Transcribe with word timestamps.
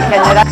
Chingadera. 0.00 0.44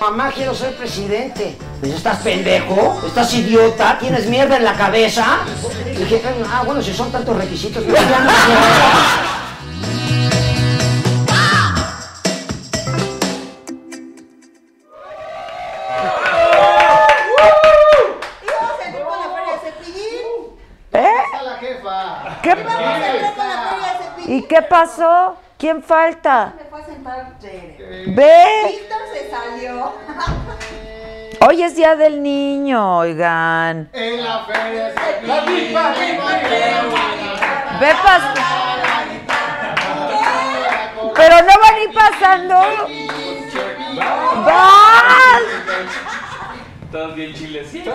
Mamá, 0.00 0.30
quiero 0.34 0.54
ser 0.54 0.74
presidente. 0.76 1.56
Pues, 1.80 1.92
¿Estás 1.94 2.18
pendejo? 2.18 3.00
¿Estás 3.06 3.32
idiota? 3.34 3.96
¿Tienes 3.98 4.26
mierda 4.26 4.56
en 4.56 4.64
la 4.64 4.74
cabeza? 4.74 5.38
Y 5.86 5.96
dije, 5.96 6.22
ah, 6.52 6.62
bueno, 6.64 6.82
si 6.82 6.92
son 6.92 7.10
tantos 7.12 7.36
requisitos, 7.36 7.82
pues 7.84 8.00
ya 8.08 8.18
no. 8.20 8.30
¿Eh? 20.92 21.06
la 21.44 21.54
jefa. 21.56 22.40
¿Qué- 22.42 22.50
Íbamos 22.50 22.72
a 22.72 22.78
entrar 22.78 23.04
con 23.04 23.20
la 23.20 23.36
feria 23.36 23.92
de 23.92 23.98
cepillín. 24.00 24.36
¿Y 24.38 24.42
qué 24.42 24.62
pasó? 24.62 25.36
¿Quién 25.60 25.82
falta? 25.82 26.54
Me 26.56 26.64
fue 26.70 26.80
a 26.80 26.84
sentar 26.86 27.34
Jere. 27.38 28.04
Ve. 28.06 28.44
Víctor 28.66 28.98
se 29.12 29.30
salió. 29.30 29.92
Hoy 31.46 31.62
es 31.62 31.76
día 31.76 31.96
del 31.96 32.22
niño, 32.22 32.96
oigan. 32.98 33.90
En 33.92 34.24
la 34.24 34.44
feria 34.46 34.88
se 34.90 35.26
Papi, 35.26 35.70
papi, 35.74 36.18
Ve 37.78 37.92
pas- 38.02 38.34
Pero 41.14 41.36
no 41.42 41.52
van 41.60 41.74
a 41.74 41.80
ir 41.82 41.92
pasando. 41.92 42.56
¡Vas! 44.46 45.42
Todos 46.90 47.14
bien 47.14 47.34
chiles. 47.34 47.72
No. 47.84 47.92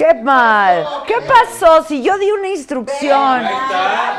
¡Qué 0.00 0.14
mal! 0.14 0.86
¿Qué 1.06 1.16
pasó? 1.28 1.82
Si 1.82 2.02
yo 2.02 2.16
di 2.16 2.30
una 2.30 2.48
instrucción. 2.48 3.44
Está, 3.44 4.16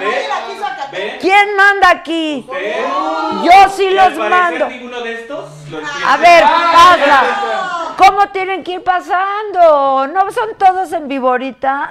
ve. 0.91 1.17
¿Quién 1.19 1.55
manda 1.55 1.89
aquí? 1.89 2.47
Yo 3.43 3.69
sí 3.75 3.85
Y 3.85 3.89
los 3.95 4.05
al 4.05 4.29
mando. 4.29 4.67
ninguno 4.67 5.01
de 5.01 5.13
estos 5.21 5.45
entiende. 5.63 5.89
A 6.07 6.17
ver, 6.17 6.43
pasa. 6.43 7.23
¿Cómo 7.97 8.27
tienen 8.29 8.63
que 8.63 8.73
ir 8.73 8.83
pasando? 8.83 10.05
¿No 10.05 10.29
son 10.31 10.55
todos 10.55 10.91
en 10.91 11.07
viborita? 11.07 11.89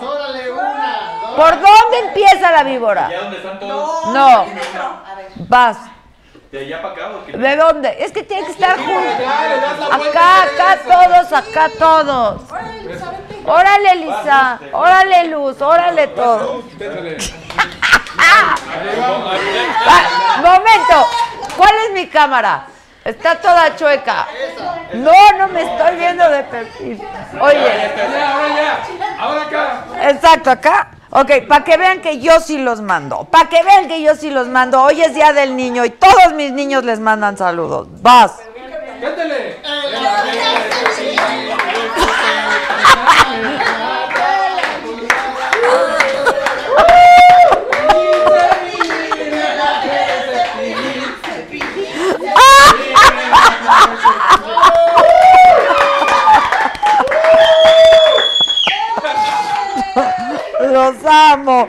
Órale, 0.00 0.50
una. 0.50 1.34
¿Por 1.36 1.50
dónde 1.50 1.98
empieza 2.06 2.52
la 2.52 2.62
víbora? 2.62 3.10
¿Ya 3.10 3.20
dónde 3.20 3.36
están 3.36 3.58
todos? 3.60 4.06
No. 4.14 4.28
A 4.28 4.44
ver. 4.46 5.28
Vas. 5.46 5.76
¿De 6.52 6.58
allá 6.58 6.82
para 6.82 6.92
acá 6.92 7.10
o 7.16 7.24
qué? 7.24 7.32
¿De 7.32 7.56
dónde? 7.56 7.96
Es 7.98 8.12
que 8.12 8.24
tiene 8.24 8.44
que 8.44 8.52
estar 8.52 8.76
juntos. 8.76 9.26
Acá, 9.90 10.42
acá 10.42 10.78
todos, 10.84 11.32
acá 11.32 11.70
todos. 11.78 12.42
Órale, 13.46 13.94
Lisa. 13.96 14.60
Órale, 14.70 15.28
Luz. 15.28 15.62
Órale, 15.62 16.08
todos. 16.08 16.64
Ah, 18.24 18.54
momento. 20.36 21.08
¿Cuál 21.56 21.74
es 21.86 21.92
mi 21.94 22.06
cámara? 22.06 22.66
Está 23.04 23.34
toda 23.36 23.74
chueca. 23.74 24.28
No, 24.92 25.12
no 25.38 25.48
me 25.48 25.62
estoy 25.62 25.96
viendo 25.96 26.28
de 26.28 26.44
perfil. 26.44 27.02
Oye. 27.40 27.90
Ahora 29.18 29.42
acá. 29.42 29.84
Exacto, 30.02 30.50
acá. 30.50 30.90
Ok, 31.14 31.46
para 31.46 31.62
que 31.62 31.76
vean 31.76 32.00
que 32.00 32.20
yo 32.20 32.40
sí 32.40 32.56
los 32.56 32.80
mando. 32.80 33.24
Para 33.24 33.50
que 33.50 33.62
vean 33.62 33.86
que 33.86 34.00
yo 34.00 34.16
sí 34.16 34.30
los 34.30 34.48
mando. 34.48 34.82
Hoy 34.82 35.02
es 35.02 35.14
Día 35.14 35.34
del 35.34 35.54
Niño 35.54 35.84
y 35.84 35.90
todos 35.90 36.32
mis 36.34 36.52
niños 36.52 36.84
les 36.84 37.00
mandan 37.00 37.36
saludos. 37.36 37.86
Vas. 38.00 38.32
Los 60.72 60.96
amo. 61.04 61.68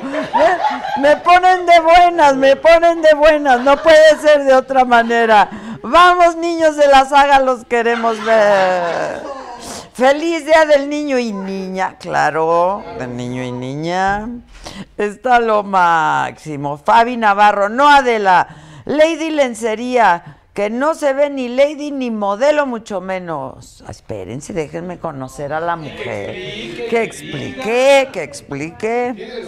Me, 1.02 1.18
ponen 1.18 1.66
de 1.66 1.80
buenas, 1.82 2.36
me 2.36 2.56
ponen 2.56 3.02
de 3.02 3.14
buenas. 3.16 3.60
No 3.62 3.78
puede 3.78 4.18
ser 4.22 4.44
de 4.44 4.54
otra 4.54 4.86
manera. 4.86 5.50
Vamos, 5.82 6.38
niños 6.38 6.78
de 6.78 6.88
la 6.88 7.06
saga, 7.06 7.40
los 7.40 7.66
queremos 7.66 8.24
ver. 8.24 9.22
Feliz 9.94 10.46
día 10.46 10.66
del 10.66 10.90
niño 10.90 11.20
y 11.20 11.32
niña, 11.34 11.98
claro, 12.00 12.84
del 12.98 13.16
niño 13.16 13.44
y 13.44 13.52
niña. 13.52 14.28
Está 14.98 15.40
lo 15.40 15.64
máximo. 15.64 16.78
Fabi 16.78 17.18
Navarro, 17.18 17.70
no 17.70 17.90
Adela. 17.90 18.48
Lady 18.86 19.30
Lencería, 19.30 20.38
que 20.54 20.70
no 20.70 20.94
se 20.94 21.14
ve 21.14 21.30
ni 21.32 21.50
lady 21.50 21.92
ni 21.92 22.12
modelo, 22.12 22.66
mucho 22.68 23.02
menos. 23.02 23.84
Ah, 23.88 23.92
Espérense, 23.92 24.54
déjenme 24.54 25.00
conocer 25.00 25.52
a 25.52 25.60
la 25.60 25.76
mujer. 25.76 26.32
Que 26.90 27.02
explique, 27.02 28.10
que 28.12 28.24
explique. 28.24 29.42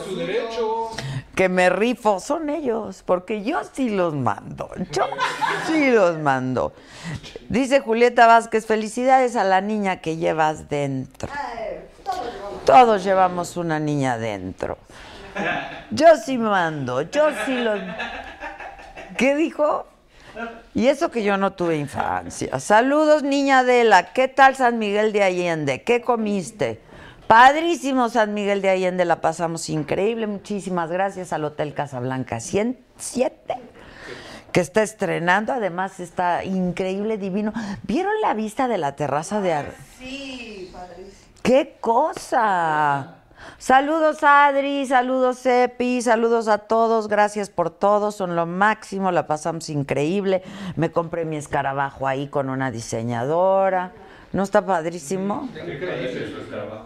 Que 1.36 1.50
me 1.50 1.70
rifo, 1.70 2.20
son 2.20 2.50
ellos, 2.50 3.04
porque 3.06 3.44
yo 3.44 3.60
sí 3.72 3.90
los 3.90 4.16
mando. 4.16 4.70
Yo 4.92 5.04
sí 5.68 5.92
los 5.92 6.18
mando. 6.18 6.74
Dice 7.50 7.82
Julieta 7.82 8.26
Vázquez, 8.26 8.66
felicidades 8.66 9.36
a 9.36 9.44
la 9.44 9.62
niña 9.62 9.98
que 9.98 10.18
llevas 10.18 10.70
dentro. 10.70 11.30
Todos 12.66 13.04
llevamos 13.04 13.58
una 13.58 13.80
niña 13.80 14.18
dentro. 14.18 14.78
Yo 15.92 16.16
sí 16.18 16.38
mando, 16.38 17.02
yo 17.02 17.28
sí 17.46 17.58
los... 17.58 17.80
¿Qué 19.18 19.36
dijo? 19.36 19.86
Y 20.74 20.88
eso 20.88 21.12
que 21.12 21.24
yo 21.24 21.38
no 21.38 21.54
tuve 21.54 21.78
infancia. 21.78 22.60
Saludos, 22.60 23.24
niña 23.24 23.60
Adela. 23.60 24.14
¿Qué 24.14 24.28
tal 24.28 24.56
San 24.56 24.78
Miguel 24.78 25.14
de 25.14 25.24
Allende? 25.24 25.84
¿Qué 25.84 26.02
comiste? 26.02 26.82
Padrísimo 27.28 28.10
San 28.10 28.34
Miguel 28.34 28.62
de 28.62 28.70
Allende, 28.70 29.04
la 29.04 29.22
pasamos 29.22 29.70
increíble. 29.70 30.28
Muchísimas 30.28 30.92
gracias 30.92 31.34
al 31.34 31.44
Hotel 31.44 31.74
Casablanca 31.74 32.40
107, 32.40 33.56
que 34.52 34.60
está 34.60 34.84
estrenando. 34.84 35.52
Además, 35.52 36.00
está 36.00 36.44
increíble, 36.44 37.18
divino. 37.18 37.52
¿Vieron 37.84 38.14
la 38.22 38.36
vista 38.36 38.68
de 38.68 38.78
la 38.78 38.96
terraza 38.96 39.42
de 39.42 39.54
ar... 39.54 39.74
Sí, 39.98 40.70
padrísimo. 40.72 41.16
¡Qué 41.42 41.78
cosa! 41.80 43.25
Saludos 43.58 44.24
Adri, 44.24 44.86
saludos 44.86 45.46
Epi, 45.46 46.02
saludos 46.02 46.48
a 46.48 46.60
todos, 46.60 47.08
gracias 47.08 47.50
por 47.50 47.70
todo, 47.70 48.12
son 48.12 48.36
lo 48.36 48.46
máximo, 48.46 49.12
la 49.12 49.28
pasamos 49.28 49.70
increíble. 49.70 50.44
Me 50.76 50.92
compré 50.92 51.26
mi 51.26 51.38
escarabajo 51.38 52.08
ahí 52.08 52.28
con 52.28 52.50
una 52.50 52.72
diseñadora. 52.72 53.94
¿No 54.34 54.44
está 54.44 54.66
padrísimo? 54.66 55.48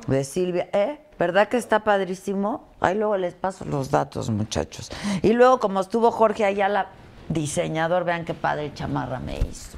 De 0.08 0.24
Silvia, 0.24 0.70
¿eh? 0.72 1.00
¿Verdad 1.18 1.48
que 1.48 1.58
está 1.58 1.84
padrísimo? 1.84 2.68
Ahí 2.80 2.96
luego 2.96 3.18
les 3.18 3.34
paso 3.34 3.66
los 3.66 3.90
datos, 3.90 4.30
muchachos. 4.30 4.92
Y 5.24 5.34
luego, 5.34 5.60
como 5.60 5.82
estuvo 5.82 6.12
Jorge 6.12 6.46
Ayala, 6.46 6.90
diseñador, 7.28 8.04
vean 8.04 8.24
qué 8.24 8.36
padre 8.36 8.72
chamarra 8.74 9.20
me 9.20 9.40
hizo. 9.40 9.78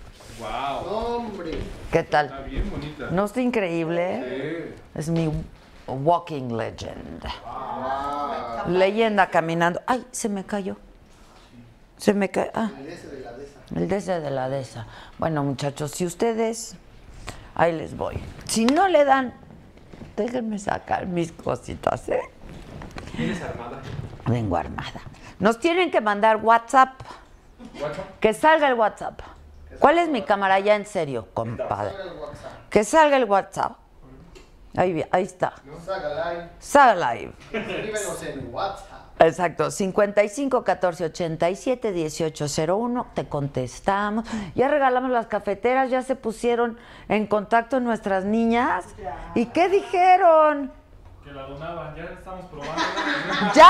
Hombre. 0.89 1.59
¿Qué 1.91 2.03
tal? 2.03 2.25
Está 2.27 2.41
bien 2.41 2.69
bonita. 2.69 3.09
¿No 3.11 3.25
está 3.25 3.41
increíble? 3.41 4.73
Es 4.95 5.09
mi 5.09 5.31
walking 5.87 6.49
legend. 6.49 7.25
Leyenda 8.67 9.27
caminando. 9.27 9.81
Ay, 9.87 10.05
se 10.11 10.29
me 10.29 10.45
cayó. 10.45 10.77
Se 11.97 12.13
me 12.13 12.29
cayó. 12.29 12.51
Ah. 12.53 12.71
El 13.75 13.87
DC 13.87 14.19
de 14.19 14.31
la 14.31 14.49
DESA. 14.49 14.85
Bueno, 15.17 15.43
muchachos, 15.43 15.91
si 15.91 16.05
ustedes. 16.05 16.75
Ahí 17.55 17.73
les 17.73 17.95
voy. 17.95 18.21
Si 18.45 18.65
no 18.65 18.87
le 18.87 19.05
dan. 19.05 19.33
Déjenme 20.15 20.59
sacar 20.59 21.05
mis 21.07 21.31
cositas, 21.31 22.09
¿eh? 22.09 22.21
¿Vienes 23.17 23.41
armada? 23.41 23.81
Vengo 24.25 24.57
armada. 24.57 25.01
Nos 25.39 25.59
tienen 25.59 25.89
que 25.89 26.01
mandar 26.01 26.37
WhatsApp. 26.37 27.01
Que 28.19 28.33
salga 28.33 28.67
el 28.67 28.73
WhatsApp. 28.75 29.21
¿Cuál 29.79 29.97
es 29.97 30.09
mi 30.09 30.21
cámara? 30.21 30.59
Ya 30.59 30.75
en 30.75 30.85
serio, 30.85 31.27
compadre. 31.33 31.93
Que 32.69 32.83
salga 32.83 33.17
el 33.17 33.25
WhatsApp. 33.25 33.80
Ahí, 34.75 35.03
ahí 35.11 35.23
está. 35.23 35.53
Saga 35.85 36.31
live. 36.31 36.49
Saga 36.59 37.13
Live. 37.13 37.33
Escríbenos 37.51 38.23
en 38.23 38.53
WhatsApp. 38.53 39.01
Exacto, 39.19 39.69
55 39.69 40.63
14 40.63 41.05
87 41.05 41.91
18 41.91 42.45
01, 42.67 43.07
te 43.13 43.27
contestamos. 43.27 44.25
Ya 44.55 44.67
regalamos 44.67 45.11
las 45.11 45.27
cafeteras, 45.27 45.91
ya 45.91 46.01
se 46.01 46.15
pusieron 46.15 46.79
en 47.07 47.27
contacto 47.27 47.79
nuestras 47.79 48.25
niñas. 48.25 48.85
¿Y 49.35 49.45
qué 49.47 49.69
dijeron? 49.69 50.71
Que 51.23 51.31
la 51.33 51.43
donaban, 51.43 51.95
ya 51.95 52.03
estamos 52.05 52.45
probando. 52.47 52.73
¡Ya! 53.53 53.69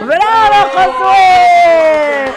¡Bravo, 0.04 0.70
Josué! 0.74 2.34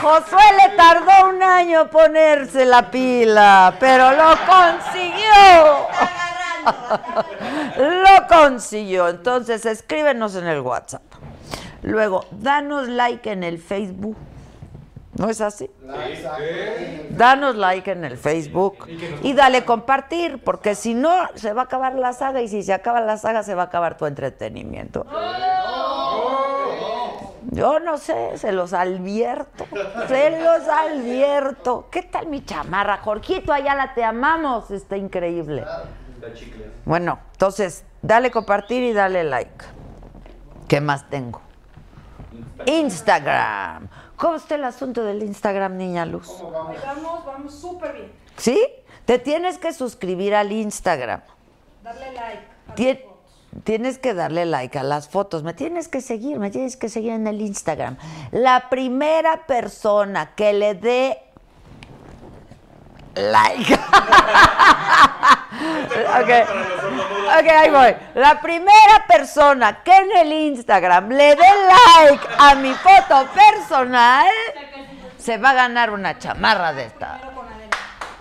Josué 0.00 0.42
le 0.62 0.76
tardó 0.76 1.30
un 1.30 1.42
año 1.42 1.88
ponerse 1.88 2.66
la 2.66 2.90
pila, 2.90 3.74
pero 3.80 4.12
lo 4.12 4.34
consiguió. 4.46 5.88
Lo 7.78 8.26
consiguió. 8.28 9.08
Entonces, 9.08 9.64
escríbenos 9.64 10.34
en 10.34 10.46
el 10.46 10.60
WhatsApp. 10.60 11.02
Luego, 11.82 12.26
danos 12.30 12.88
like 12.88 13.30
en 13.30 13.42
el 13.42 13.58
Facebook. 13.58 14.16
¿No 15.16 15.30
es 15.30 15.40
así? 15.40 15.70
Danos 17.10 17.56
like 17.56 17.90
en 17.90 18.04
el 18.04 18.18
Facebook 18.18 18.86
y 19.22 19.32
dale 19.32 19.64
compartir, 19.64 20.42
porque 20.44 20.74
si 20.74 20.94
no, 20.94 21.10
se 21.34 21.52
va 21.52 21.62
a 21.62 21.64
acabar 21.64 21.94
la 21.94 22.12
saga 22.12 22.40
y 22.40 22.48
si 22.48 22.62
se 22.62 22.72
acaba 22.72 23.00
la 23.00 23.16
saga, 23.16 23.42
se 23.42 23.54
va 23.54 23.62
a 23.62 23.66
acabar 23.66 23.96
tu 23.96 24.06
entretenimiento. 24.06 25.06
Yo 27.50 27.80
no 27.80 27.96
sé, 27.96 28.36
se 28.36 28.52
los 28.52 28.74
advierto, 28.74 29.66
se 30.06 30.38
los 30.42 30.68
advierto. 30.68 31.88
¿Qué 31.90 32.02
tal 32.02 32.26
mi 32.26 32.44
chamarra? 32.44 32.98
Jorgito, 32.98 33.52
Ayala, 33.52 33.94
te 33.94 34.04
amamos, 34.04 34.70
está 34.70 34.98
increíble. 34.98 35.64
Bueno, 36.84 37.18
entonces, 37.32 37.84
dale 38.02 38.30
compartir 38.30 38.82
y 38.82 38.92
dale 38.92 39.24
like. 39.24 39.64
¿Qué 40.68 40.82
más 40.82 41.08
tengo? 41.08 41.40
Instagram. 42.66 43.88
¿Cómo 44.16 44.36
está 44.36 44.56
el 44.56 44.64
asunto 44.64 45.02
del 45.04 45.22
Instagram, 45.22 45.76
niña 45.78 46.04
Luz? 46.04 46.28
Vamos, 46.42 47.24
vamos 47.24 47.54
súper 47.54 47.94
bien. 47.94 48.12
¿Sí? 48.36 48.60
Te 49.06 49.18
tienes 49.18 49.56
que 49.56 49.72
suscribir 49.72 50.34
al 50.34 50.52
Instagram. 50.52 51.22
Darle 51.82 52.12
like. 52.12 53.07
Tienes 53.64 53.98
que 53.98 54.14
darle 54.14 54.46
like 54.46 54.78
a 54.78 54.82
las 54.82 55.08
fotos. 55.08 55.42
Me 55.42 55.54
tienes 55.54 55.88
que 55.88 56.00
seguir, 56.00 56.38
me 56.38 56.50
tienes 56.50 56.76
que 56.76 56.88
seguir 56.88 57.12
en 57.12 57.26
el 57.26 57.40
Instagram. 57.40 57.96
La 58.30 58.68
primera 58.68 59.46
persona 59.46 60.34
que 60.34 60.52
le 60.52 60.74
dé 60.74 61.22
like. 63.14 63.74
ok, 66.20 66.30
ok, 67.38 67.48
ahí 67.48 67.70
voy. 67.70 67.96
La 68.14 68.40
primera 68.40 69.04
persona 69.06 69.82
que 69.82 69.94
en 69.94 70.16
el 70.16 70.32
Instagram 70.32 71.08
le 71.10 71.36
dé 71.36 71.36
like 71.36 72.26
a 72.38 72.54
mi 72.54 72.72
foto 72.74 73.28
personal 73.32 74.26
se 75.18 75.36
va 75.36 75.50
a 75.50 75.54
ganar 75.54 75.90
una 75.90 76.18
chamarra 76.18 76.72
de 76.72 76.84
esta. 76.84 77.18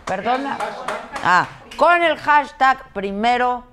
Perdona. 0.05 0.57
Ah, 1.23 1.47
con 1.75 2.01
el 2.01 2.17
hashtag 2.17 2.91
primero 2.93 3.63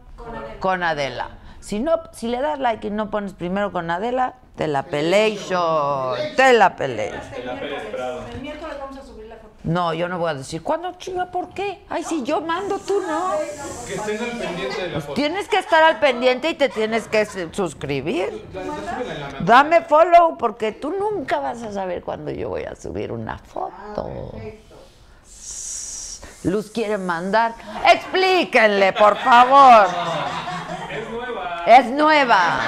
con 0.61 0.83
Adela. 0.83 1.29
Si 1.65 1.81
no, 1.81 1.99
si 2.13 2.29
le 2.29 2.43
das 2.43 2.59
like 2.59 2.89
y 2.89 2.91
no 2.91 3.11
pones 3.11 3.33
primero 3.33 3.73
con 3.73 3.91
Adela, 3.91 4.35
te 4.55 4.69
la 4.69 4.83
pelation. 4.83 6.15
Te 6.37 6.53
la 6.53 6.77
pelation. 6.77 7.23
El 7.35 7.43
miércoles, 7.43 8.35
el 8.35 8.41
miércoles 8.43 8.77
vamos 8.79 8.99
a 8.99 9.03
subir 9.03 9.29
la 9.29 9.37
foto. 9.37 9.55
No, 9.63 9.95
yo 9.95 10.07
no 10.11 10.19
voy 10.19 10.33
a 10.33 10.35
decir, 10.35 10.63
¿cuándo 10.63 10.93
chinga? 10.99 11.31
¿Por 11.31 11.55
qué? 11.55 11.83
Ay, 11.89 12.05
si 12.05 12.23
yo 12.23 12.43
mando, 12.43 12.79
tú 12.81 13.01
no. 13.01 13.31
Que 13.87 13.95
estén 13.95 14.23
al 14.23 14.39
pendiente 14.39 14.83
de 14.83 14.89
la 14.89 15.01
foto. 15.01 15.15
Tienes 15.15 15.49
que 15.49 15.57
estar 15.57 15.83
al 15.83 16.01
pendiente 16.01 16.51
y 16.51 16.55
te 16.55 16.69
tienes 16.69 17.09
que 17.09 17.25
suscribir. 17.25 18.47
Dame 19.41 19.81
follow 19.81 20.37
porque 20.37 20.73
tú 20.73 20.91
nunca 20.91 21.41
vas 21.41 21.63
a 21.63 21.73
saber 21.73 22.03
cuándo 22.03 22.31
yo 22.31 22.51
voy 22.51 22.65
a 22.65 22.77
subir 22.77 23.11
una 23.11 23.39
foto. 23.39 24.33
Luz 26.45 26.71
quiere 26.71 26.99
mandar. 26.99 27.55
Explíquenle, 27.91 28.93
por 28.93 29.17
favor. 29.17 29.87
Es 30.91 31.09
nueva. 31.11 31.63
Es 31.67 31.87
nueva. 31.87 32.59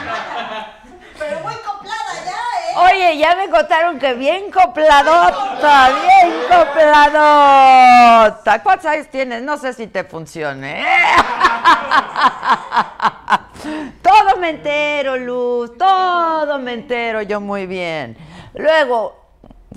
Pero 1.19 1.41
muy 1.41 1.55
coplada 1.57 2.15
ya, 2.25 2.33
¿eh? 2.33 2.95
Oye, 2.95 3.19
ya 3.19 3.37
me 3.37 3.51
contaron 3.51 3.99
que 3.99 4.15
bien 4.15 4.51
copladota, 4.51 5.91
bien 5.91 6.33
copladota. 6.49 8.63
¿Cuántos 8.63 8.87
años 8.87 9.09
tienes? 9.09 9.43
No 9.43 9.59
sé 9.59 9.75
si 9.75 9.87
te 9.87 10.05
funcione. 10.05 10.81
¿eh? 10.81 10.85
Todo 14.03 14.37
me 14.39 14.51
entero, 14.51 15.17
Luz, 15.17 15.77
todo 15.77 16.59
me 16.59 16.75
entero 16.75 17.23
yo 17.23 17.41
muy 17.41 17.67
bien. 17.67 18.17
Luego, 18.55 19.17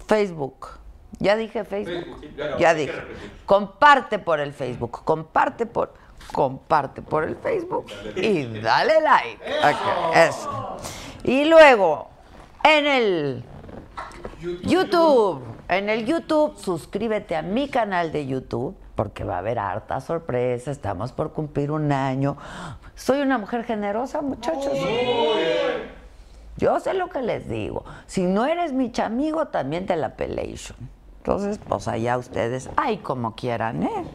Facebook. 0.08 0.79
¿Ya 1.20 1.36
dije 1.36 1.66
Facebook? 1.66 1.94
Facebook, 1.94 2.18
sí, 2.22 2.28
claro, 2.30 2.58
ya 2.58 2.74
dije. 2.74 3.02
Comparte 3.46 4.20
por 4.20 4.40
el 4.40 4.54
Facebook, 4.54 5.04
comparte 5.04 5.66
por, 5.66 5.94
comparte 6.32 7.02
por 7.02 7.26
el 7.26 7.36
Facebook 7.36 7.88
y 8.16 8.60
dale 8.62 9.02
like. 9.02 9.40
Eso. 10.16 10.78
Y 11.24 11.46
luego, 11.46 12.10
en 12.64 12.88
el 12.88 13.44
YouTube. 14.64 15.44
En 15.68 15.90
el 15.90 16.06
YouTube, 16.06 16.58
suscríbete 16.58 17.36
a 17.36 17.42
mi 17.42 17.70
canal 17.70 18.12
de 18.12 18.26
YouTube, 18.26 18.76
porque 18.96 19.24
va 19.24 19.36
a 19.36 19.40
haber 19.40 19.60
harta 19.60 20.02
sorpresa. 20.02 20.72
Estamos 20.72 21.12
por 21.12 21.32
cumplir 21.32 21.70
un 21.70 21.92
año. 21.92 22.38
Soy 22.96 23.22
una 23.22 23.38
mujer 23.38 23.66
generosa, 23.66 24.22
muchachos. 24.22 24.74
Yo 26.58 26.80
sé 26.80 26.94
lo 26.94 27.10
que 27.10 27.22
les 27.22 27.48
digo. 27.48 27.86
Si 28.08 28.24
no 28.24 28.46
eres 28.46 28.74
mi 28.74 28.92
chamigo, 28.92 29.48
también 29.50 29.86
te 29.86 29.96
la 29.96 30.16
pelation. 30.16 30.78
Entonces, 31.20 31.60
pues 31.68 31.88
allá 31.88 32.18
ustedes, 32.18 32.70
ay, 32.76 32.98
como 32.98 33.36
quieran, 33.36 33.84
¿eh? 33.84 34.06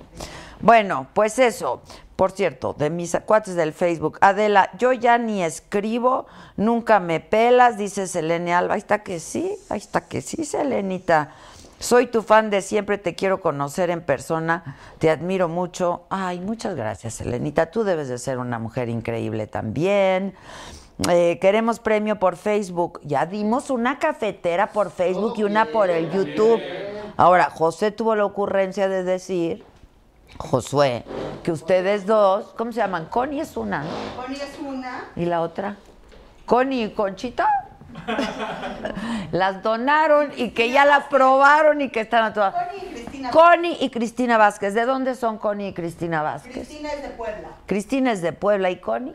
Bueno, 0.61 1.07
pues 1.15 1.39
eso. 1.39 1.83
Por 2.17 2.31
cierto, 2.31 2.75
de 2.75 2.91
mis 2.91 3.17
cuates 3.27 3.57
del 3.57 3.73
Facebook, 3.73 4.19
Adela, 4.21 4.71
yo 4.79 4.93
ya 4.93 5.19
ni 5.19 5.43
escribo, 5.43 6.27
nunca 6.57 7.01
me 7.01 7.19
pelas, 7.19 7.77
dice 7.77 8.07
Selene 8.07 8.55
Alba. 8.55 8.75
Ahí 8.75 8.79
está 8.79 9.03
que 9.03 9.19
sí, 9.19 9.57
ahí 9.69 9.79
está 9.79 10.03
que 10.03 10.23
sí, 10.23 10.45
Selenita. 10.45 11.33
Soy 11.81 12.07
tu 12.07 12.23
fan 12.23 12.51
de 12.51 12.63
siempre, 12.63 12.99
te 12.99 13.17
quiero 13.17 13.41
conocer 13.41 13.91
en 13.91 14.01
persona, 14.01 14.77
te 14.99 15.11
admiro 15.11 15.49
mucho. 15.49 16.05
Ay, 16.09 16.39
muchas 16.39 16.77
gracias, 16.77 17.15
Selenita. 17.15 17.67
Tú 17.73 17.83
debes 17.83 18.09
de 18.09 18.19
ser 18.19 18.39
una 18.39 18.61
mujer 18.61 18.89
increíble 18.89 19.49
también. 19.49 20.35
Eh, 21.11 21.39
queremos 21.41 21.81
premio 21.81 22.21
por 22.21 22.37
Facebook. 22.37 23.01
Ya 23.03 23.27
dimos 23.27 23.71
una 23.71 23.99
cafetera 23.99 24.69
por 24.69 24.93
Facebook 24.93 25.35
y 25.37 25.43
una 25.43 25.67
por 25.67 25.91
el 25.91 26.11
YouTube. 26.13 26.61
Ahora, 27.17 27.51
José 27.51 27.91
tuvo 27.91 28.15
la 28.17 28.25
ocurrencia 28.25 28.89
de 28.89 29.05
decir, 29.05 29.65
Josué, 30.39 31.05
que 31.43 31.53
ustedes 31.53 32.07
dos, 32.07 32.55
¿cómo 32.57 32.73
se 32.73 32.79
llaman? 32.79 33.07
Connie 33.07 33.41
es 33.41 33.57
una. 33.57 33.85
Connie 34.17 34.41
es 34.43 34.59
una. 34.59 35.11
¿Y 35.15 35.25
la 35.27 35.41
otra? 35.41 35.77
Connie 36.47 36.85
y 36.85 36.91
Conchita. 36.91 37.49
Las 39.33 39.63
donaron 39.63 40.33
y 40.37 40.51
que 40.51 40.71
ya 40.71 40.85
la 40.85 41.09
probaron 41.09 41.81
y 41.81 41.91
que 41.91 42.01
están 42.01 42.25
a 42.25 42.33
todas. 42.33 42.55
Connie 42.55 42.83
y 42.83 42.93
Cristina. 42.93 43.31
Connie 43.31 43.77
y 43.81 43.91
Cristina 43.91 44.37
Vázquez. 44.39 44.75
¿De 44.75 44.85
dónde 44.85 45.15
son 45.15 45.39
Connie 45.39 45.69
y 45.69 45.73
Cristina 45.73 46.23
Vázquez? 46.23 46.53
Cristina 46.53 46.93
es 46.93 47.03
de 47.03 47.09
Puebla. 47.11 47.49
Cristina 47.67 48.13
es 48.13 48.23
de 48.23 48.33
Puebla 48.33 48.71
y 48.71 48.81
Connie. 48.81 49.15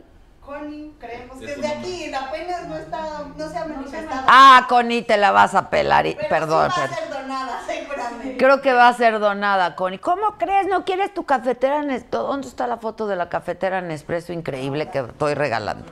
Connie, 0.50 0.90
creemos 0.98 1.38
que 1.38 1.44
es 1.52 1.60
de 1.60 1.68
aquí. 1.68 2.12
Apenas 2.12 2.66
no, 2.66 2.76
está, 2.76 3.00
no 3.36 3.48
se 3.48 3.56
ha 3.56 3.64
manifestado. 3.66 4.22
Ah, 4.26 4.66
Connie, 4.68 5.02
te 5.02 5.16
la 5.16 5.30
vas 5.30 5.54
a 5.54 5.70
pelar. 5.70 6.06
y- 6.06 6.16
Pero 6.16 6.28
Perdón, 6.28 6.70
sí 6.74 6.80
va 6.80 6.84
a 6.86 6.88
ser 6.88 7.08
donada, 7.08 7.60
seguramente. 7.64 8.36
Creo 8.36 8.60
que 8.60 8.72
va 8.72 8.88
a 8.88 8.92
ser 8.94 9.20
donada, 9.20 9.76
Connie. 9.76 10.00
¿Cómo 10.00 10.36
crees? 10.38 10.66
¿No 10.66 10.84
quieres 10.84 11.14
tu 11.14 11.24
cafetera 11.24 11.78
en 11.84 12.04
¿Dónde 12.10 12.48
está 12.48 12.66
la 12.66 12.78
foto 12.78 13.06
de 13.06 13.14
la 13.14 13.28
cafetera 13.28 13.78
en 13.78 13.86
Nespresso 13.88 14.32
increíble 14.32 14.90
que 14.90 14.98
estoy 14.98 15.34
regalando? 15.34 15.84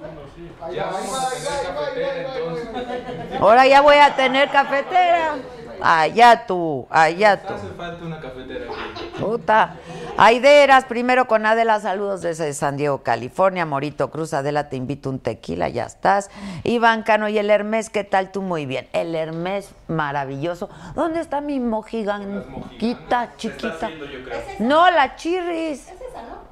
Ahora 3.41 3.65
ya 3.69 3.81
voy 3.81 3.97
a 3.97 4.17
tener 4.17 4.51
cafetera. 4.51 5.37
Allá 5.81 6.47
tú, 6.47 6.87
allá 6.91 7.43
tú. 7.43 7.55
Hace 7.55 7.69
falta 7.69 8.05
una 8.05 8.21
cafetera 8.21 8.67
aquí. 8.67 9.05
Puta. 9.21 9.77
Aideras, 10.17 10.85
primero 10.85 11.29
con 11.29 11.47
Adela, 11.47 11.81
saludos 11.81 12.23
desde 12.23 12.53
San 12.55 12.77
Diego, 12.77 13.03
California. 13.03 13.65
Morito 13.67 14.11
Cruz, 14.11 14.35
Adela, 14.35 14.69
te 14.69 14.77
invito 14.77 15.11
un 15.11 15.21
tequila, 15.21 15.69
ya 15.69 15.85
estás. 15.85 16.31
Iván 16.65 17.03
Cano 17.03 17.29
y 17.29 17.39
el 17.39 17.51
Hermes, 17.51 17.91
¿qué 17.91 18.05
tal 18.05 18.33
tú? 18.33 18.43
Muy 18.43 18.67
bien. 18.67 18.89
El 18.93 19.15
Hermes, 19.15 19.71
maravilloso. 19.87 20.69
¿Dónde 20.95 21.21
está 21.21 21.41
mi 21.41 21.61
mojiganquita 21.61 23.35
chiquita? 23.37 23.87
haciendo, 23.87 24.07
yo 24.07 24.25
creo. 24.25 24.41
No, 24.59 24.91
la 24.91 25.17
chirris. 25.17 25.89
Es 25.89 26.01
esa, 26.01 26.23
¿no? 26.23 26.49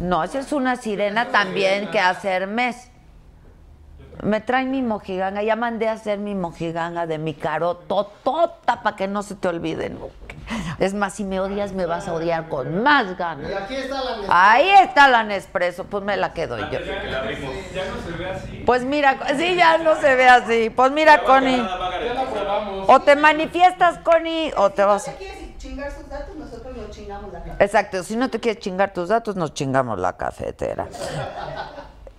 No, 0.00 0.22
esa 0.22 0.38
es 0.38 0.52
una 0.52 0.76
sirena 0.76 1.28
también 1.28 1.90
que 1.90 1.98
hace 1.98 2.28
Hermes. 2.28 2.90
Me 4.22 4.40
traen 4.40 4.70
mi 4.70 4.82
mojiganga, 4.82 5.42
ya 5.42 5.56
mandé 5.56 5.88
a 5.88 5.92
hacer 5.92 6.18
mi 6.18 6.34
mojiganga 6.34 7.06
de 7.06 7.18
mi 7.18 7.34
carototota 7.34 8.82
para 8.82 8.96
que 8.96 9.06
no 9.08 9.22
se 9.22 9.34
te 9.34 9.48
olvide 9.48 9.90
nunca. 9.90 10.12
Es 10.78 10.94
más, 10.94 11.14
si 11.14 11.24
me 11.24 11.40
odias, 11.40 11.72
me 11.72 11.84
vas 11.86 12.08
a 12.08 12.14
odiar 12.14 12.48
con 12.48 12.82
más 12.82 13.06
Y 13.10 13.14
ganas. 13.16 13.52
aquí 13.62 13.76
está 13.76 14.02
la 14.02 14.50
Ahí 14.52 14.68
está 14.82 15.08
la 15.08 15.22
Nespresso, 15.22 15.84
pues 15.84 16.02
me 16.04 16.16
la 16.16 16.32
quedo 16.32 16.56
yo. 16.58 16.66
Ya 16.70 16.80
no 16.80 18.02
se 18.02 18.16
ve 18.16 18.30
así. 18.30 18.62
Pues 18.64 18.84
mira, 18.84 19.18
sí, 19.36 19.54
ya 19.56 19.78
no 19.78 19.94
se 19.96 20.14
ve 20.14 20.28
así. 20.28 20.70
Pues 20.70 20.90
mira, 20.92 21.22
Connie, 21.24 21.62
o 22.86 23.00
te 23.00 23.14
manifiestas, 23.16 23.98
Connie, 23.98 24.52
o 24.56 24.70
te 24.70 24.84
vas 24.84 25.04
Si 25.04 25.10
a... 25.10 25.12
no 25.12 25.18
te 25.18 25.24
quieres 25.26 25.58
chingar 25.58 25.92
sus 25.92 26.08
datos, 26.08 26.36
nosotros 26.36 26.76
lo 26.76 26.88
chingamos 26.90 27.32
la 27.32 27.42
cara. 27.42 27.56
Exacto, 27.58 28.02
si 28.02 28.16
no 28.16 28.30
te 28.30 28.40
quieres 28.40 28.62
chingar 28.62 28.92
tus 28.92 29.08
datos, 29.10 29.36
nos 29.36 29.52
chingamos 29.52 29.98
la 29.98 30.16
cafetera. 30.16 30.86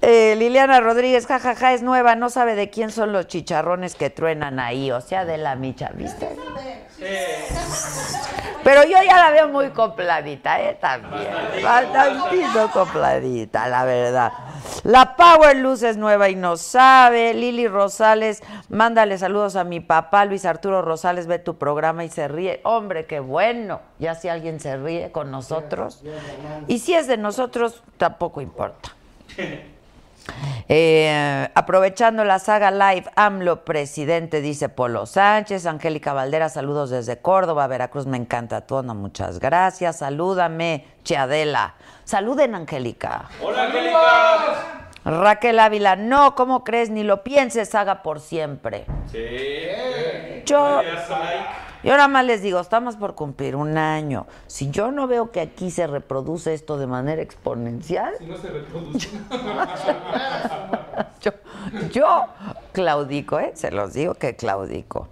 Eh, 0.02 0.36
Liliana 0.38 0.80
Rodríguez, 0.80 1.28
jajaja, 1.28 1.74
es 1.74 1.84
nueva, 1.84 2.16
no 2.16 2.30
sabe 2.30 2.56
de 2.56 2.70
quién 2.70 2.90
son 2.90 3.12
los 3.12 3.28
chicharrones 3.28 3.96
que 3.96 4.10
truenan 4.10 4.60
ahí, 4.60 4.92
o 4.92 5.02
sea, 5.02 5.26
de 5.26 5.38
la 5.38 5.56
micha, 5.56 5.92
¿viste? 5.94 6.30
Pero 8.64 8.84
yo 8.84 8.98
ya 9.04 9.18
la 9.18 9.32
veo 9.32 9.50
muy 9.50 9.70
copladita, 9.72 10.62
¿eh? 10.62 10.78
También. 10.80 11.28
Bastantito 11.64 12.70
copladita, 12.72 13.68
la 13.68 13.84
verdad. 13.84 14.32
La 14.84 15.16
Power 15.16 15.58
Luz 15.58 15.84
es 15.84 15.98
nueva 15.98 16.30
y 16.30 16.36
no 16.36 16.56
sabe. 16.56 17.34
Lili 17.34 17.68
Rosales, 17.68 18.42
mándale 18.70 19.18
saludos 19.18 19.56
a 19.56 19.64
mi 19.64 19.80
papá. 19.80 20.26
Luis 20.26 20.46
Arturo 20.46 20.82
Rosales 20.82 21.28
ve 21.28 21.40
tu 21.40 21.58
programa 21.58 22.04
y 22.06 22.10
se 22.10 22.28
ríe. 22.28 22.62
Hombre, 22.64 23.06
qué 23.06 23.20
bueno. 23.20 23.82
Ya 23.98 24.16
si 24.16 24.30
alguien 24.30 24.60
se 24.60 24.78
ríe 24.78 25.12
con 25.12 25.32
nosotros. 25.32 26.04
Y 26.68 26.80
si 26.80 26.94
es 26.94 27.08
de 27.08 27.18
nosotros, 27.18 27.84
tampoco 27.98 28.42
importa. 28.42 28.96
Eh, 30.68 31.50
aprovechando 31.56 32.24
la 32.24 32.40
saga 32.40 32.72
live, 32.72 33.10
AMLO 33.16 33.66
presidente, 33.66 34.42
dice 34.42 34.70
Polo 34.70 35.06
Sánchez. 35.06 35.66
Angélica 35.66 36.14
Valdera, 36.14 36.50
saludos 36.50 36.90
desde 36.90 37.18
Córdoba, 37.20 37.68
Veracruz, 37.68 38.06
me 38.06 38.18
encanta 38.18 38.62
todo, 38.62 38.94
muchas 38.94 39.40
gracias. 39.40 39.98
Salúdame, 39.98 40.86
Chiadela. 41.04 41.76
Saluden, 42.04 42.56
Angélica. 42.56 43.30
Hola, 43.42 43.64
Angélica. 43.64 44.00
Raquel 45.06 45.60
Ávila, 45.60 45.96
no, 45.96 46.36
¿cómo 46.36 46.64
crees? 46.64 46.90
Ni 46.90 47.04
lo 47.04 47.24
pienses, 47.24 47.74
haga 47.74 48.04
por 48.04 48.20
siempre. 48.20 48.86
Sí. 49.12 50.44
Yo. 50.46 50.82
Yo 51.84 51.92
nada 51.92 52.08
más 52.08 52.26
les 52.26 52.42
digo, 52.42 52.60
estamos 52.60 52.96
por 52.96 53.16
cumplir 53.16 53.56
un 53.56 53.78
año. 53.78 54.28
Si 54.48 54.70
yo 54.70 54.92
no 54.92 55.08
veo 55.08 55.32
que 55.32 55.40
aquí 55.40 55.72
se 55.72 55.88
reproduce 55.88 56.54
esto 56.54 56.78
de 56.78 56.88
manera 56.88 57.22
exponencial, 57.22 58.14
Si 58.18 58.26
no 58.26 58.38
se 58.38 58.50
reproduce. 58.50 59.10
yo, 61.22 61.32
yo 61.92 62.26
claudico, 62.74 63.40
¿eh? 63.40 63.52
Se 63.56 63.72
los 63.72 63.94
digo 63.94 64.16
que 64.16 64.36
claudico. 64.36 65.08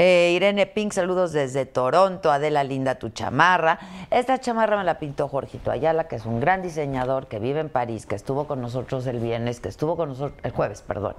Eh, 0.00 0.30
Irene 0.36 0.66
Pink, 0.66 0.92
saludos 0.92 1.32
desde 1.32 1.66
Toronto. 1.66 2.30
Adela 2.30 2.62
Linda, 2.62 3.00
tu 3.00 3.08
chamarra. 3.08 3.80
Esta 4.12 4.38
chamarra 4.38 4.76
me 4.76 4.84
la 4.84 5.00
pintó 5.00 5.26
Jorgito 5.26 5.72
Ayala, 5.72 6.06
que 6.06 6.14
es 6.14 6.24
un 6.24 6.38
gran 6.38 6.62
diseñador 6.62 7.26
que 7.26 7.40
vive 7.40 7.58
en 7.58 7.68
París, 7.68 8.06
que 8.06 8.14
estuvo 8.14 8.46
con 8.46 8.60
nosotros 8.60 9.08
el 9.08 9.18
viernes, 9.18 9.58
que 9.58 9.68
estuvo 9.68 9.96
con 9.96 10.10
nosotros 10.10 10.38
el 10.44 10.52
jueves, 10.52 10.82
perdón, 10.82 11.16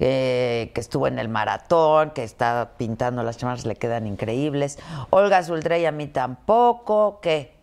eh, 0.00 0.70
que 0.74 0.80
estuvo 0.80 1.06
en 1.08 1.18
el 1.18 1.28
maratón, 1.28 2.12
que 2.12 2.24
está 2.24 2.70
pintando 2.78 3.22
las 3.22 3.36
chamarras, 3.36 3.66
le 3.66 3.76
quedan 3.76 4.06
increíbles. 4.06 4.78
Olga 5.10 5.42
Zuldrey, 5.42 5.84
a 5.84 5.92
mí 5.92 6.06
tampoco, 6.06 7.20
que 7.20 7.61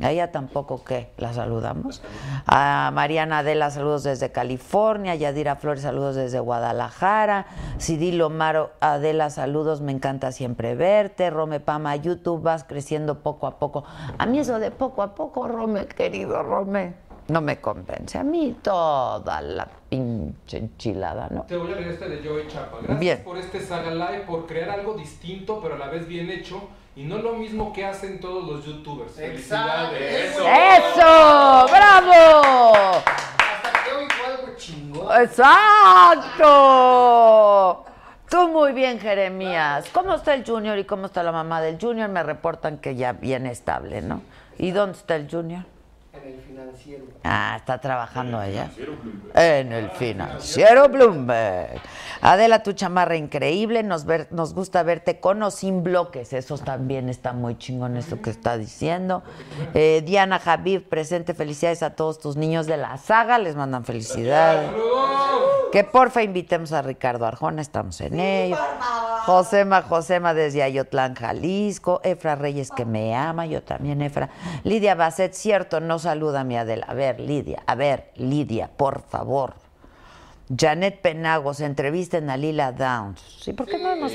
a 0.00 0.10
ella 0.10 0.32
tampoco 0.32 0.82
que 0.84 1.10
la 1.16 1.32
saludamos. 1.32 2.02
A 2.46 2.90
Mariana 2.94 3.38
Adela, 3.38 3.70
saludos 3.70 4.02
desde 4.02 4.32
California. 4.32 5.14
Yadira 5.14 5.56
Flores, 5.56 5.82
saludos 5.82 6.16
desde 6.16 6.40
Guadalajara. 6.40 7.46
Sidilo 7.78 8.30
Maro 8.30 8.70
Adela, 8.80 9.30
saludos, 9.30 9.80
me 9.80 9.92
encanta 9.92 10.32
siempre 10.32 10.74
verte. 10.74 11.30
Rome 11.30 11.60
Pama, 11.60 11.94
YouTube, 11.96 12.42
vas 12.42 12.64
creciendo 12.64 13.20
poco 13.20 13.46
a 13.46 13.58
poco. 13.58 13.84
A 14.18 14.26
mí 14.26 14.38
eso 14.38 14.58
de 14.58 14.70
poco 14.70 15.02
a 15.02 15.14
poco, 15.14 15.48
Rome, 15.48 15.86
querido 15.86 16.42
Rome, 16.42 16.94
no 17.28 17.40
me 17.40 17.60
convence. 17.60 18.18
A 18.18 18.24
mí 18.24 18.56
toda 18.60 19.40
la 19.40 19.68
pinche 19.88 20.58
enchilada, 20.58 21.28
¿no? 21.30 21.42
Te 21.42 21.56
voy 21.56 21.72
a 21.72 21.76
leer 21.76 21.88
este 21.88 22.08
de 22.08 22.28
Joey 22.28 22.48
Chapa. 22.48 22.78
Gracias 22.78 22.98
Bien. 22.98 23.22
por 23.24 23.38
este 23.38 23.60
Saga 23.60 23.92
Live, 23.92 24.24
por 24.26 24.46
crear 24.46 24.70
algo 24.70 24.94
distinto, 24.94 25.60
pero 25.62 25.76
a 25.76 25.78
la 25.78 25.88
vez 25.88 26.08
bien 26.08 26.28
hecho. 26.30 26.68
Y 26.96 27.04
no 27.04 27.18
lo 27.18 27.34
mismo 27.34 27.72
que 27.72 27.84
hacen 27.86 28.18
todos 28.20 28.46
los 28.46 28.64
youtubers. 28.66 29.16
Exacto. 29.18 29.92
Felicidades. 29.92 30.32
Eso. 30.32 30.44
¡Eso! 30.48 31.66
¡Bravo! 31.70 32.42
Hasta 32.84 33.84
que 33.84 33.92
hoy 33.92 34.08
fue 34.10 34.26
algo 34.26 34.56
chingón. 34.56 35.22
¡Exacto! 35.22 36.46
Tú 38.28 38.48
muy 38.48 38.72
bien, 38.72 38.98
Jeremías. 39.00 39.88
¿Cómo 39.92 40.14
está 40.14 40.34
el 40.34 40.44
Junior 40.44 40.78
y 40.78 40.84
cómo 40.84 41.06
está 41.06 41.22
la 41.22 41.32
mamá 41.32 41.60
del 41.60 41.78
Junior? 41.80 42.08
Me 42.08 42.22
reportan 42.22 42.78
que 42.78 42.94
ya 42.96 43.12
bien 43.12 43.46
estable, 43.46 44.02
¿no? 44.02 44.22
¿Y 44.58 44.72
dónde 44.72 44.98
está 44.98 45.16
el 45.16 45.28
Junior? 45.30 45.64
En 46.30 46.36
el 46.36 46.42
financiero. 46.42 47.04
Ah, 47.24 47.54
está 47.56 47.80
trabajando 47.80 48.38
allá. 48.38 48.70
En 49.34 49.72
el 49.72 49.90
financiero 49.90 50.88
Bloomberg. 50.88 51.80
Adela, 52.20 52.62
tu 52.62 52.72
chamarra 52.72 53.16
increíble. 53.16 53.82
Nos, 53.82 54.04
ver- 54.04 54.28
nos 54.30 54.54
gusta 54.54 54.82
verte 54.82 55.18
con 55.20 55.42
o 55.42 55.50
sin 55.50 55.82
bloques. 55.82 56.32
Eso 56.32 56.56
también 56.58 57.08
está 57.08 57.32
muy 57.32 57.58
chingón, 57.58 57.96
eso 57.96 58.20
que 58.22 58.30
está 58.30 58.56
diciendo. 58.58 59.22
Eh, 59.74 60.02
Diana 60.04 60.38
Javid, 60.38 60.82
presente. 60.82 61.34
Felicidades 61.34 61.82
a 61.82 61.90
todos 61.96 62.18
tus 62.20 62.36
niños 62.36 62.66
de 62.66 62.76
la 62.76 62.96
saga. 62.98 63.38
Les 63.38 63.56
mandan 63.56 63.84
felicidades. 63.84 64.70
Que 65.72 65.84
porfa 65.84 66.22
invitemos 66.22 66.72
a 66.72 66.82
Ricardo 66.82 67.26
Arjona, 67.26 67.62
estamos 67.62 68.00
en 68.00 68.18
ello. 68.18 68.56
Josema, 69.24 69.82
Josema 69.82 70.34
desde 70.34 70.64
Ayotlán, 70.64 71.14
Jalisco. 71.14 72.00
Efra 72.02 72.34
Reyes 72.34 72.70
que 72.72 72.84
me 72.84 73.14
ama, 73.14 73.46
yo 73.46 73.62
también, 73.62 74.02
Efra. 74.02 74.30
Lidia 74.64 74.96
Basset, 74.96 75.32
cierto, 75.32 75.78
no 75.80 75.98
saluda 76.00 76.19
a 76.28 76.44
mi 76.44 76.56
Adela. 76.56 76.86
A 76.88 76.94
ver, 76.94 77.18
Lidia, 77.20 77.62
a 77.66 77.74
ver, 77.74 78.10
Lidia, 78.16 78.70
por 78.76 79.02
favor. 79.02 79.54
Janet 80.56 81.00
Penagos, 81.00 81.60
entrevisten 81.60 82.28
a 82.28 82.36
Lila 82.36 82.72
Downs. 82.72 83.20
Sí, 83.40 83.52
¿por 83.52 83.66
qué 83.66 83.78
no 83.78 83.90
hemos. 83.90 84.12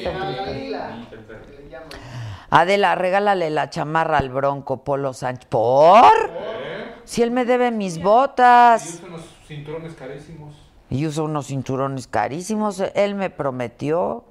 Adela, 2.49 2.95
regálale 2.95 3.49
la 3.49 3.69
chamarra 3.69 4.17
al 4.17 4.29
Bronco 4.29 4.83
Polo 4.83 5.13
Sánchez. 5.13 5.47
¿Por? 5.49 6.31
Si 7.03 7.21
él 7.21 7.31
me 7.31 7.45
debe 7.45 7.71
mis 7.71 7.97
Y 7.97 8.03
botas. 8.03 8.95
usa 8.95 9.07
unos 9.07 9.21
cinturones 9.47 9.93
carísimos. 9.93 10.55
Y 10.89 11.05
uso 11.07 11.23
unos 11.23 11.47
cinturones 11.47 12.07
carísimos. 12.07 12.79
Él 12.93 13.15
me 13.15 13.29
prometió. 13.29 14.25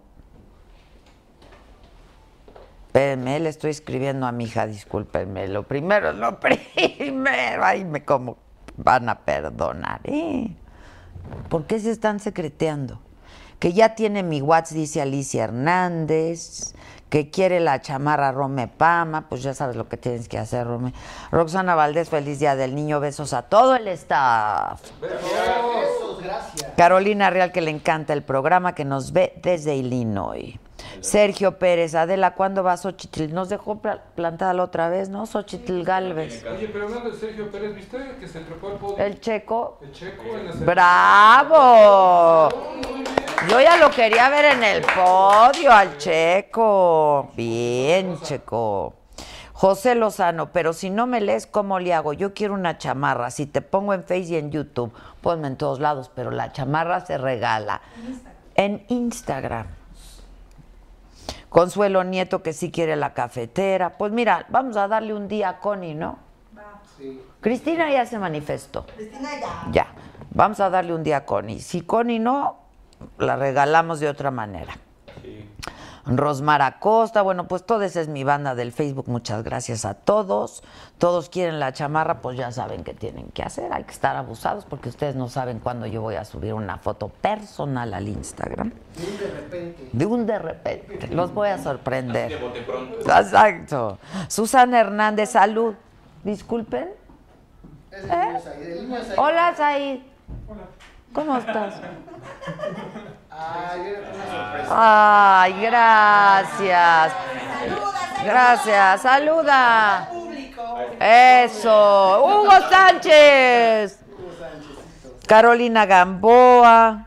Espérenme, 2.95 3.41
le 3.41 3.49
estoy 3.49 3.73
escribiendo 3.73 4.25
a 4.25 4.31
mi 4.31 4.45
hija, 4.45 4.69
discúlpenme. 4.69 5.49
Lo 5.49 5.65
primero 5.65 6.11
es 6.11 6.17
lo 6.17 6.39
primero. 6.41 7.65
Ay, 7.65 7.85
me 7.85 8.05
como 8.05 8.37
van 8.77 9.09
a 9.09 9.19
perdonar, 9.19 10.01
¿eh? 10.05 10.55
¿Por 11.49 11.67
qué 11.67 11.81
se 11.81 11.91
están 11.91 12.21
secreteando? 12.21 13.01
Que 13.59 13.73
ya 13.73 13.97
tiene 13.97 14.23
mi 14.23 14.41
WhatsApp, 14.41 14.77
dice 14.77 15.03
Alicia 15.03 15.43
Hernández. 15.43 16.77
Que 17.11 17.33
quiere 17.33 17.59
la 17.59 17.81
chamarra 17.81 18.31
Rome 18.31 18.69
Pama. 18.69 19.29
Pues 19.29 19.43
ya 19.43 19.55
sabes 19.55 19.75
lo 19.75 19.89
que 19.89 19.97
tienes 19.97 20.29
que 20.29 20.39
hacer, 20.39 20.65
Rome. 20.65 20.93
Roxana 21.33 21.75
Valdés, 21.75 22.11
feliz 22.11 22.39
día 22.39 22.55
del 22.55 22.77
niño. 22.77 23.01
Besos 23.01 23.33
a 23.33 23.43
todo 23.43 23.75
el 23.75 23.89
staff. 23.89 24.81
Besos, 25.01 26.23
gracias. 26.23 26.71
Carolina 26.77 27.29
Real, 27.31 27.51
que 27.51 27.61
le 27.61 27.73
encanta 27.73 28.13
el 28.13 28.23
programa, 28.23 28.77
que 28.77 28.85
nos 28.85 29.13
ve 29.13 29.33
desde 29.43 29.75
Illinois. 29.75 30.61
Sergio 31.01 31.59
Pérez, 31.59 31.95
Adela, 31.95 32.35
¿cuándo 32.35 32.63
va 32.63 32.77
Xochitl? 32.77 33.33
Nos 33.33 33.49
dejó 33.49 33.79
pla- 33.79 34.03
plantada 34.15 34.55
la 34.55 34.63
otra 34.65 34.89
vez, 34.89 35.09
¿no? 35.09 35.27
Xochitl 35.27 35.83
Galvez. 35.83 36.45
Oye, 36.45 36.69
pero 36.73 36.87
hablando 36.87 37.11
de 37.11 37.17
Sergio 37.19 37.51
Pérez, 37.51 37.75
¿viste 37.75 37.99
que 38.19 38.29
se 38.29 38.41
trepó 38.41 38.69
al 38.69 38.75
podio? 38.79 38.99
El 38.99 39.21
checo. 39.21 39.79
El 39.83 39.93
checo 39.93 40.23
en 40.37 40.47
la 40.47 40.53
¡Bravo! 41.55 42.49
Yo 43.49 43.61
ya 43.61 43.77
lo 43.77 43.91
quería 43.91 44.29
ver 44.31 44.47
en 44.57 44.65
el 44.65 44.83
podio 44.83 45.71
al 45.73 45.99
checo. 45.99 47.31
Bien, 47.37 48.19
checo. 48.23 48.95
José 49.53 49.95
Lozano, 49.95 50.51
pero 50.53 50.73
si 50.73 50.91
no 50.91 51.07
me 51.07 51.21
lees, 51.21 51.47
¿cómo 51.47 51.79
le 51.79 51.95
hago? 51.95 52.13
Yo 52.13 52.35
quiero 52.35 52.55
una 52.55 52.77
chamarra. 52.79 53.31
Si 53.31 53.47
te 53.47 53.63
pongo 53.63 53.95
en 53.95 54.03
Face 54.03 54.21
y 54.25 54.37
en 54.37 54.51
YouTube, 54.51 54.93
ponme 55.21 55.47
en 55.47 55.57
todos 55.57 55.79
lados, 55.79 56.11
pero 56.15 56.31
la 56.31 56.53
chamarra 56.53 57.01
se 57.07 57.19
regala. 57.19 57.81
En 58.57 58.85
Instagram. 58.89 59.67
Consuelo 61.55 62.03
Nieto, 62.03 62.43
que 62.43 62.53
sí 62.53 62.73
quiere 62.73 62.97
la 62.97 63.15
cafetera. 63.15 63.91
Pues 63.97 64.11
mira, 64.11 64.45
vamos 64.49 64.77
a 64.77 64.89
darle 64.89 65.15
un 65.15 65.29
día 65.29 65.51
a 65.51 65.61
Connie, 65.61 65.95
¿no? 65.95 66.19
Sí. 66.99 67.23
Cristina 67.41 67.89
ya 67.93 68.05
se 68.07 68.19
manifestó. 68.19 68.85
Cristina 68.87 69.29
ya. 69.41 69.71
Ya, 69.71 69.87
vamos 70.33 70.59
a 70.59 70.69
darle 70.69 70.93
un 70.93 71.05
día 71.05 71.19
a 71.19 71.25
Connie. 71.25 71.61
Si 71.61 71.83
Connie 71.83 72.19
no, 72.19 72.57
la 73.19 73.37
regalamos 73.37 74.01
de 74.01 74.09
otra 74.09 74.33
manera. 74.33 74.77
Rosmar 76.07 76.61
Acosta, 76.61 77.23
bueno, 77.23 77.49
pues 77.49 77.65
toda 77.65 77.87
esa 77.87 78.01
es 78.01 78.09
mi 78.09 78.25
banda 78.25 78.55
del 78.55 78.73
Facebook, 78.73 79.09
muchas 79.09 79.43
gracias 79.43 79.85
a 79.85 79.95
todos. 79.95 80.63
Todos 80.99 81.31
quieren 81.31 81.59
la 81.59 81.73
chamarra, 81.73 82.21
pues 82.21 82.37
ya 82.37 82.53
saben 82.53 82.85
qué 82.85 82.93
tienen 82.93 83.31
que 83.31 83.43
hacer, 83.43 83.73
hay 83.73 83.85
que 83.85 83.93
estar 83.93 84.15
abusados 84.15 84.67
porque 84.67 84.91
ustedes 84.91 85.17
no 85.17 85.29
saben 85.29 85.61
cuándo 85.61 85.87
yo 85.87 86.03
voy 86.03 86.17
a 86.17 86.25
subir 86.25 86.53
una 86.53 86.77
foto 86.79 87.09
personal 87.09 87.95
al 87.95 88.07
Instagram. 88.09 88.73
Y 88.97 89.07
un 89.07 89.19
de 89.19 89.29
repente. 89.29 89.89
De 89.93 90.07
un 90.07 90.27
de 90.27 90.39
repente, 90.39 91.07
los 91.09 91.33
voy 91.33 91.49
a 91.49 91.59
sorprender. 91.59 92.39
Exacto. 93.01 93.99
Susana 94.29 94.81
Hernández, 94.81 95.31
salud. 95.31 95.75
Disculpen. 96.23 96.91
Es 97.91 98.05
el 98.05 98.09
niño 98.09 98.41
Said. 98.41 98.63
El 98.63 98.89
niño 98.89 99.05
Said. 99.05 99.19
Hola, 99.19 99.55
Said. 99.57 100.01
¿Cómo 101.13 101.39
estás? 101.39 101.75
Ay, 104.71 105.53
gracias. 105.61 107.13
Gracias, 108.25 109.03
saluda. 109.03 110.09
Eso, 111.01 112.25
Hugo 112.25 112.53
Sánchez. 112.71 113.99
Carolina 115.27 115.87
Gamboa. 115.87 117.07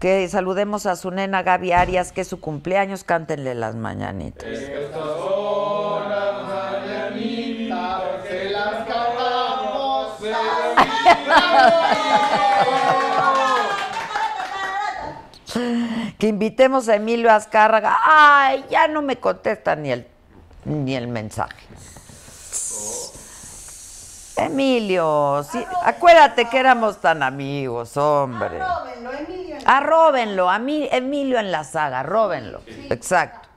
Que 0.00 0.28
saludemos 0.28 0.86
a 0.86 0.94
su 0.94 1.10
nena 1.10 1.42
Gaby 1.42 1.72
Arias, 1.72 2.12
que 2.12 2.20
es 2.20 2.28
su 2.28 2.40
cumpleaños, 2.40 3.02
cántenle 3.02 3.56
las 3.56 3.74
mañanitas. 3.74 4.46
Se 8.28 8.50
las 8.50 8.86
cantamos. 8.86 10.18
Que 16.18 16.28
invitemos 16.28 16.88
a 16.88 16.96
Emilio 16.96 17.30
Azcárraga. 17.30 17.96
Ay, 18.04 18.64
ya 18.70 18.88
no 18.88 19.02
me 19.02 19.16
contesta 19.16 19.76
ni 19.76 19.92
el, 19.92 20.06
ni 20.64 20.96
el 20.96 21.08
mensaje. 21.08 21.66
Emilio, 24.36 25.44
sí, 25.50 25.64
acuérdate 25.82 26.48
que 26.48 26.58
éramos 26.58 27.00
tan 27.00 27.24
amigos, 27.24 27.96
hombre. 27.96 28.60
Róbenlo, 28.60 29.12
Emilio. 29.12 29.56
Arróbenlo, 29.66 30.48
a 30.48 30.58
mí, 30.60 30.88
Emilio 30.92 31.40
en 31.40 31.50
la 31.50 31.64
saga, 31.64 32.04
róbenlo. 32.04 32.62
Exacto. 32.88 33.48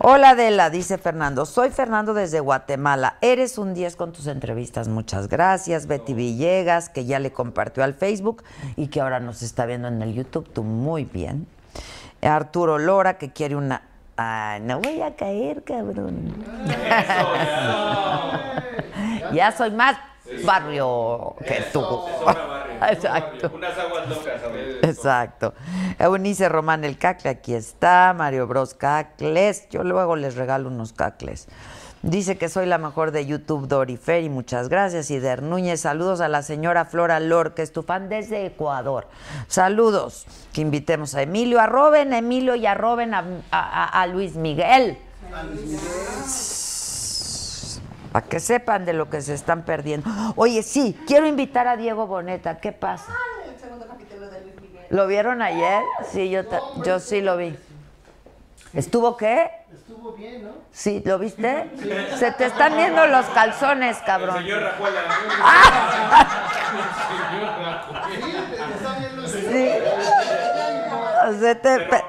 Hola 0.00 0.30
Adela, 0.30 0.70
dice 0.70 0.96
Fernando. 0.98 1.44
Soy 1.44 1.70
Fernando 1.70 2.14
desde 2.14 2.38
Guatemala. 2.38 3.16
Eres 3.20 3.58
un 3.58 3.74
10 3.74 3.96
con 3.96 4.12
tus 4.12 4.28
entrevistas. 4.28 4.86
Muchas 4.86 5.28
gracias. 5.28 5.88
Betty 5.88 6.14
Villegas, 6.14 6.88
que 6.88 7.04
ya 7.04 7.18
le 7.18 7.32
compartió 7.32 7.82
al 7.82 7.94
Facebook 7.94 8.44
y 8.76 8.86
que 8.88 9.00
ahora 9.00 9.18
nos 9.18 9.42
está 9.42 9.66
viendo 9.66 9.88
en 9.88 10.00
el 10.00 10.14
YouTube. 10.14 10.48
Tú 10.52 10.62
muy 10.62 11.04
bien. 11.04 11.48
Arturo 12.22 12.78
Lora, 12.78 13.18
que 13.18 13.32
quiere 13.32 13.56
una. 13.56 13.82
Ay, 14.16 14.60
no 14.60 14.80
voy 14.80 15.00
a 15.00 15.14
caer, 15.14 15.62
cabrón. 15.62 16.44
ya 19.32 19.52
soy 19.52 19.70
más 19.70 19.96
barrio 20.44 21.36
que 21.46 21.62
tú. 21.72 21.84
Exacto. 22.90 23.50
Unas 23.54 23.78
aguas 23.78 24.08
locas. 24.08 24.40
Exacto. 24.82 25.54
Eunice 25.98 26.48
Román 26.48 26.84
el 26.84 26.98
cacle, 26.98 27.30
aquí 27.30 27.54
está. 27.54 28.14
Mario 28.16 28.46
Bros 28.46 28.74
cacles. 28.74 29.68
Yo 29.70 29.82
luego 29.84 30.16
les 30.16 30.36
regalo 30.36 30.68
unos 30.68 30.92
cacles. 30.92 31.48
Dice 32.02 32.38
que 32.38 32.48
soy 32.48 32.66
la 32.66 32.78
mejor 32.78 33.10
de 33.10 33.26
YouTube, 33.26 33.66
Dori 33.66 33.96
Ferry, 33.96 34.28
muchas 34.28 34.68
gracias. 34.68 35.10
Y 35.10 35.18
Der 35.18 35.42
Núñez, 35.42 35.80
saludos 35.80 36.20
a 36.20 36.28
la 36.28 36.42
señora 36.42 36.84
Flora 36.84 37.18
Lor, 37.18 37.54
que 37.54 37.62
es 37.62 37.72
tu 37.72 37.82
fan 37.82 38.08
desde 38.08 38.46
Ecuador. 38.46 39.08
Saludos. 39.48 40.24
Que 40.52 40.60
invitemos 40.60 41.14
a 41.16 41.22
Emilio, 41.22 41.60
a 41.60 41.66
Robin, 41.66 42.12
a 42.12 42.18
Emilio 42.18 42.54
y 42.54 42.66
a 42.66 42.74
Robin 42.74 43.14
a, 43.14 43.24
a- 43.50 44.00
a 44.02 44.06
Luis 44.06 44.36
Miguel. 44.36 44.96
Para 48.12 48.26
que 48.26 48.40
sepan 48.40 48.84
de 48.86 48.92
lo 48.94 49.10
que 49.10 49.20
se 49.20 49.34
están 49.34 49.64
perdiendo. 49.64 50.08
Oye, 50.36 50.62
sí, 50.62 50.98
quiero 51.06 51.26
invitar 51.26 51.66
a 51.68 51.76
Diego 51.76 52.06
Boneta. 52.06 52.58
¿Qué 52.58 52.72
pasa? 52.72 53.12
El 53.46 53.58
segundo 53.60 53.86
capítulo 53.86 54.30
de 54.30 54.40
Luis 54.42 54.54
Miguel. 54.60 54.86
¿Lo 54.90 55.06
vieron 55.06 55.42
ayer? 55.42 55.82
Sí, 56.10 56.30
yo, 56.30 56.42
yo 56.84 57.00
sí 57.00 57.20
lo 57.20 57.36
vi. 57.36 57.54
¿Estuvo 58.72 59.16
qué? 59.16 59.50
Estuvo 59.98 60.12
bien, 60.12 60.44
¿no? 60.44 60.50
Sí, 60.70 61.02
¿lo 61.04 61.18
viste? 61.18 61.70
Se 62.20 62.30
te 62.30 62.44
están 62.44 62.76
viendo 62.76 63.04
los 63.08 63.26
calzones, 63.26 63.98
El 63.98 64.04
cabrón. 64.04 64.36
señor 64.36 64.62
Rajuela. 64.62 65.00
Sí, 68.08 68.20
te 68.48 68.74
está 68.74 68.98
viendo 69.00 69.22
el 69.24 69.28
Sí. 69.28 69.40
Se 71.40 71.54
te 71.56 71.78
Te. 71.80 72.04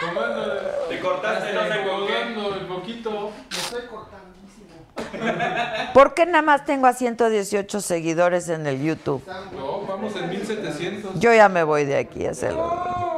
Tomando, 0.00 0.52
Te 0.88 0.98
cortaste, 1.00 1.52
no 1.52 1.62
sé 1.62 1.84
con 1.88 2.06
qué. 2.08 2.34
el 2.58 2.66
poquito. 2.66 3.30
Me 3.52 3.56
estoy 3.56 3.82
cortandísimo. 3.86 5.92
¿Por 5.94 6.14
qué 6.14 6.26
nada 6.26 6.42
más 6.42 6.64
tengo 6.64 6.88
a 6.88 6.92
118 6.92 7.80
seguidores 7.80 8.48
en 8.48 8.66
el 8.66 8.82
YouTube? 8.82 9.22
No, 9.54 9.82
vamos 9.82 10.16
en 10.16 10.28
1700. 10.28 11.20
Yo 11.20 11.32
ya 11.32 11.48
me 11.48 11.62
voy 11.62 11.84
de 11.84 11.98
aquí, 11.98 12.18
ya 12.24 12.34
se 12.34 12.50
lo 12.50 12.64
digo. 12.64 13.12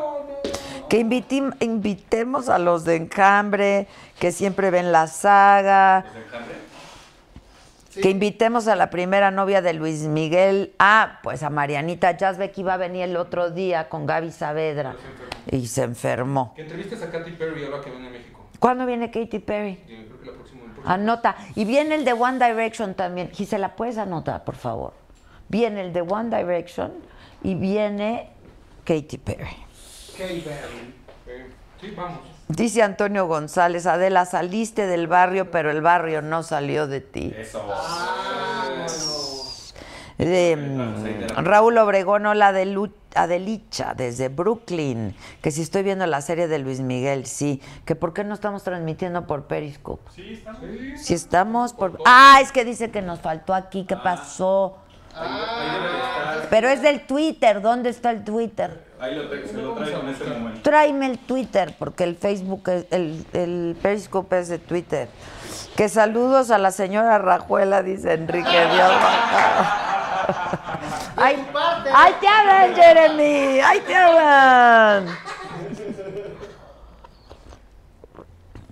Que 0.88 1.01
invitim- 1.05 1.55
invitemos 1.61 2.48
a 2.48 2.59
los 2.59 2.85
de 2.85 2.96
Encambre, 2.96 3.87
que 4.18 4.33
siempre 4.33 4.70
ven 4.70 4.90
la 4.92 5.07
saga. 5.07 6.05
Que 8.01 8.11
invitemos 8.11 8.68
a 8.68 8.77
la 8.77 8.90
primera 8.90 9.31
novia 9.31 9.61
de 9.61 9.72
Luis 9.74 10.03
Miguel. 10.03 10.72
Ah, 10.79 11.18
pues 11.22 11.42
a 11.42 11.51
Marianita 11.51 12.16
Yazbek 12.16 12.57
iba 12.59 12.74
a 12.74 12.77
venir 12.77 13.03
el 13.03 13.16
otro 13.16 13.51
día 13.51 13.88
con 13.88 14.07
Gaby 14.07 14.31
Saavedra 14.31 14.94
y 15.51 15.66
se 15.66 15.83
enfermó. 15.83 16.55
Que 16.55 16.62
entrevistes 16.62 17.03
a 17.03 17.11
Katy 17.11 17.33
Perry 17.33 17.64
ahora 17.64 17.81
que 17.83 17.90
viene 17.90 18.07
a 18.09 18.11
México. 18.11 18.46
¿Cuándo 18.61 18.87
viene 18.87 19.11
Katy 19.11 19.40
Perry? 19.40 19.81
Yo 19.88 19.96
creo 20.07 20.20
que 20.20 20.27
la 20.27 20.33
próxima. 20.33 20.61
Anota. 20.85 21.37
Y 21.57 21.64
viene 21.64 21.96
el 21.96 22.05
de 22.05 22.12
One 22.12 22.38
Direction 22.44 22.94
también. 22.94 23.31
Gisela, 23.33 23.74
¿puedes 23.74 23.98
anotar, 23.98 24.44
por 24.44 24.55
favor? 24.55 24.92
Viene 25.48 25.81
el 25.81 25.92
de 25.92 26.03
One 26.03 26.35
Direction 26.37 26.92
y 27.42 27.55
viene 27.57 28.31
Katy 28.85 29.18
Perry. 29.18 29.57
Eh, 30.21 31.47
sí, 31.81 31.93
vamos. 31.97 32.21
Dice 32.49 32.83
Antonio 32.83 33.27
González, 33.27 33.87
Adela, 33.87 34.25
saliste 34.25 34.87
del 34.87 35.07
barrio, 35.07 35.51
pero 35.51 35.71
el 35.71 35.81
barrio 35.83 36.23
no 36.23 36.43
salió 36.43 36.87
de 36.87 37.01
ti. 37.01 37.33
Eso. 37.37 37.63
De, 40.17 40.57
mm, 40.57 41.45
Raúl 41.45 41.79
Obregón, 41.79 42.27
hola 42.27 42.51
Adelu- 42.53 42.93
Adelicha, 43.15 43.95
desde 43.95 44.29
Brooklyn. 44.29 45.15
Que 45.43 45.53
si 45.53 45.63
estoy 45.63 45.85
viendo 45.85 46.07
la 46.07 46.21
serie 46.23 46.49
de 46.49 46.59
Luis 46.59 46.81
Miguel, 46.81 47.27
sí. 47.27 47.63
Que 47.85 47.95
por 47.95 48.13
qué 48.15 48.25
no 48.25 48.35
estamos 48.35 48.65
transmitiendo 48.65 49.27
por 49.29 49.45
Periscope. 49.45 50.11
Sí, 50.13 50.33
estamos. 50.35 50.61
Si 51.01 51.15
estamos 51.15 51.73
por... 51.73 51.99
Ah, 52.05 52.41
es 52.43 52.51
que 52.51 52.65
dice 52.65 52.91
que 52.91 53.01
nos 53.03 53.21
faltó 53.21 53.55
aquí, 53.55 53.85
¿qué 53.85 53.97
pasó? 53.97 54.79
De 55.15 55.25
estar. 55.25 56.49
Pero 56.51 56.69
es 56.69 56.83
del 56.83 57.07
Twitter, 57.07 57.61
¿dónde 57.63 57.91
está 57.91 58.11
el 58.11 58.25
Twitter? 58.25 58.88
Ahí 59.01 59.15
lo, 59.15 59.29
te- 59.29 59.47
se 59.47 59.53
lo 59.55 59.75
traigo 59.75 60.01
en 60.01 60.09
este 60.09 60.25
momento. 60.25 60.61
Tráeme 60.63 61.07
el 61.07 61.19
Twitter, 61.19 61.75
porque 61.79 62.05
el 62.05 62.17
Facebook, 62.17 62.69
es- 62.69 62.87
el, 62.91 63.25
el 63.33 63.77
Periscope 63.81 64.39
es 64.41 64.49
de 64.49 64.59
Twitter. 64.59 65.09
Que 65.77 65.89
saludos 65.89 66.51
a 66.51 66.59
la 66.59 66.73
señora 66.73 67.19
Rajuela, 67.19 67.83
dice 67.83 68.15
Enrique 68.15 68.51
Dios. 68.51 68.93
¡Ay, 71.17 71.45
¡Ay, 71.95 72.13
te 72.21 72.29
hablan, 72.29 72.75
Jeremy! 72.75 73.61
¡Ay, 73.61 73.81
te 73.87 73.95
hablan! 73.95 75.07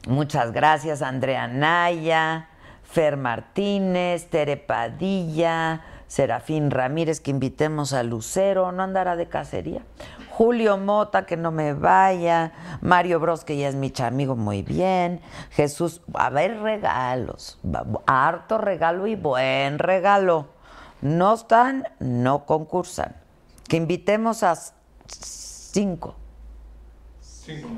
Muchas 0.06 0.52
gracias, 0.52 1.02
Andrea 1.02 1.48
Naya, 1.48 2.48
Fer 2.84 3.16
Martínez, 3.16 4.28
Tere 4.30 4.56
Padilla, 4.56 5.80
Serafín 6.06 6.70
Ramírez, 6.70 7.18
que 7.20 7.32
invitemos 7.32 7.92
a 7.92 8.04
Lucero, 8.04 8.70
no 8.70 8.84
andará 8.84 9.16
de 9.16 9.26
cacería. 9.26 9.82
Julio 10.36 10.76
Mota, 10.76 11.24
que 11.24 11.38
no 11.38 11.50
me 11.50 11.72
vaya. 11.72 12.52
Mario 12.82 13.18
Bros, 13.18 13.42
que 13.42 13.56
ya 13.56 13.68
es 13.68 13.74
mi 13.74 13.90
amigo, 14.00 14.36
muy 14.36 14.60
bien. 14.60 15.22
Jesús, 15.52 16.02
a 16.12 16.28
ver 16.28 16.60
regalos. 16.60 17.58
Harto 18.06 18.58
regalo 18.58 19.06
y 19.06 19.16
buen 19.16 19.78
regalo. 19.78 20.48
No 21.00 21.32
están, 21.32 21.88
no 22.00 22.44
concursan. 22.44 23.16
Que 23.66 23.78
invitemos 23.78 24.42
a 24.42 24.54
cinco. 25.06 26.16
Cinco. 27.18 27.68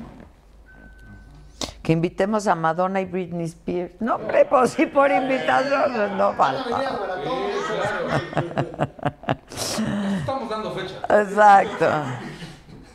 Que 1.81 1.93
invitemos 1.93 2.45
a 2.47 2.55
Madonna 2.55 2.99
y 2.99 3.05
Britney 3.05 3.45
Spears. 3.45 4.01
No, 4.01 4.15
hombre, 4.15 4.43
pues 4.43 4.71
sí, 4.71 4.85
por 4.85 5.09
invitación, 5.09 6.17
no 6.17 6.25
a 6.25 6.31
venir 6.31 6.35
falta. 6.35 6.81
Estamos 10.19 10.49
dando 10.49 10.71
fecha. 10.73 11.21
Exacto. 11.21 11.87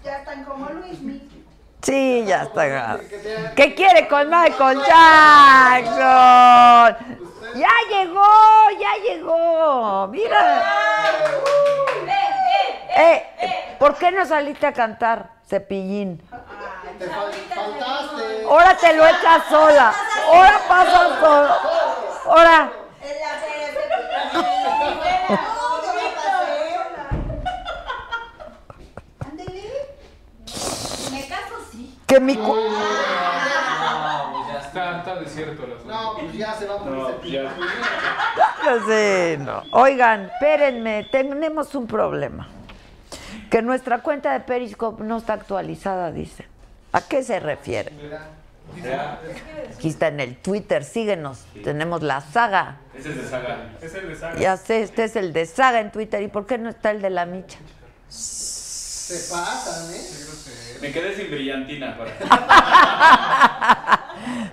Ya 0.04 0.18
están 0.18 0.44
como 0.44 0.68
Luis 0.68 1.00
Miguel. 1.00 1.44
Sí, 1.82 2.24
ya 2.26 2.42
está. 2.42 3.00
¿Qué 3.56 3.74
quiere 3.74 4.06
con 4.06 4.28
Michael 4.28 4.78
Jackson? 4.86 5.96
Ya 7.54 7.70
llegó, 7.88 8.70
ya 8.78 8.96
llegó. 9.02 10.08
Mira. 10.08 10.62
Eh, 12.96 13.26
eh, 13.40 13.76
¿Por 13.78 13.96
qué 13.96 14.10
no 14.10 14.26
saliste 14.26 14.66
a 14.66 14.72
cantar, 14.72 15.30
Cepillín? 15.46 16.18
Te 16.98 17.06
faltaste. 17.06 18.44
Ahora 18.48 18.76
te 18.76 18.92
lo 18.94 19.06
echas 19.06 19.44
sola. 19.48 19.94
Ahora 20.26 20.60
pasa 20.68 21.20
solo. 21.20 21.54
Ahora. 22.26 22.72
Que 32.06 32.20
mi. 32.20 32.36
cu- 32.36 32.56
Está, 34.66 34.98
está 34.98 35.14
desierto 35.20 35.62
asunto. 35.62 35.84
No, 35.86 36.14
pues 36.18 36.32
ya 36.32 36.52
se 36.54 36.66
va 36.66 36.74
a 36.74 36.78
poner 36.78 36.94
No, 36.98 37.06
cepillo. 37.08 37.42
ya. 37.44 37.54
Sí, 38.86 39.36
no. 39.44 39.62
Oigan, 39.70 40.24
espérenme, 40.24 41.06
tenemos 41.12 41.74
un 41.76 41.86
problema. 41.86 42.48
Que 43.50 43.62
nuestra 43.62 44.00
cuenta 44.00 44.32
de 44.32 44.40
Periscope 44.40 45.04
no 45.04 45.18
está 45.18 45.34
actualizada, 45.34 46.10
dice. 46.10 46.48
¿A 46.92 47.02
qué 47.02 47.22
se 47.22 47.38
refiere? 47.38 47.92
Ya. 48.82 49.20
Aquí 49.76 49.88
está 49.90 50.08
en 50.08 50.18
el 50.18 50.36
Twitter, 50.38 50.82
síguenos. 50.82 51.44
Tenemos 51.62 52.02
la 52.02 52.20
saga. 52.20 52.78
Ese 52.98 53.10
es 53.10 53.16
de 53.22 53.28
saga. 53.28 53.68
Es 53.80 53.94
el 53.94 54.08
de 54.08 54.16
saga. 54.16 54.40
Ya 54.40 54.56
sé, 54.56 54.82
este 54.82 55.04
es 55.04 55.14
el 55.14 55.32
de 55.32 55.46
saga 55.46 55.78
en 55.80 55.92
Twitter. 55.92 56.20
¿Y 56.22 56.28
por 56.28 56.46
qué 56.46 56.58
no 56.58 56.70
está 56.70 56.90
el 56.90 57.00
de 57.00 57.10
la 57.10 57.26
micha? 57.26 57.58
Se 58.08 59.32
pasan, 59.32 59.94
¿eh? 59.94 60.00
Me 60.84 60.92
quedé 60.92 61.16
sin 61.16 61.30
brillantina. 61.30 61.96
Para... 61.96 62.12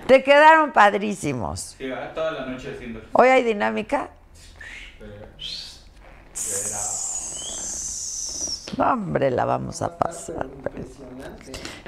Te 0.06 0.24
quedaron 0.24 0.72
padrísimos. 0.72 1.76
Sí, 1.76 1.90
va, 1.90 2.14
toda 2.14 2.30
la 2.32 2.46
noche 2.46 2.72
haciendo. 2.74 3.02
Hoy 3.12 3.28
hay 3.28 3.42
dinámica. 3.42 4.08
Hombre, 8.78 9.30
la 9.30 9.44
vamos 9.44 9.82
a 9.82 9.98
pasar. 9.98 10.46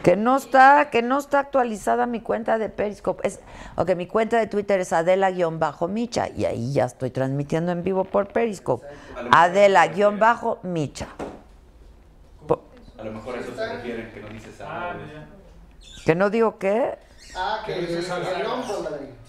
Que 0.02 0.14
no 0.16 0.36
está, 0.36 0.90
que 0.90 1.00
no 1.00 1.18
está 1.18 1.38
actualizada 1.38 2.04
mi 2.04 2.20
cuenta 2.20 2.58
de 2.58 2.68
Periscope. 2.68 3.26
Es, 3.26 3.40
ok, 3.76 3.94
mi 3.94 4.06
cuenta 4.06 4.36
de 4.36 4.46
Twitter 4.46 4.78
es 4.78 4.92
Adela-Micha 4.92 6.28
y 6.36 6.44
ahí 6.44 6.74
ya 6.74 6.84
estoy 6.84 7.08
transmitiendo 7.08 7.72
en 7.72 7.82
vivo 7.82 8.04
por 8.04 8.28
Periscope. 8.28 8.86
Adela-Micha. 9.30 11.06
A 13.04 13.08
lo 13.08 13.12
mejor 13.12 13.36
a 13.36 13.40
eso 13.40 13.54
se 13.54 13.66
refieren, 13.66 14.10
que 14.14 14.20
no 14.22 14.28
dices 14.30 14.58
algo. 14.62 15.02
¿Que 16.06 16.14
no 16.14 16.30
digo 16.30 16.58
qué? 16.58 16.96
Ah, 17.36 17.62
que. 17.66 18.02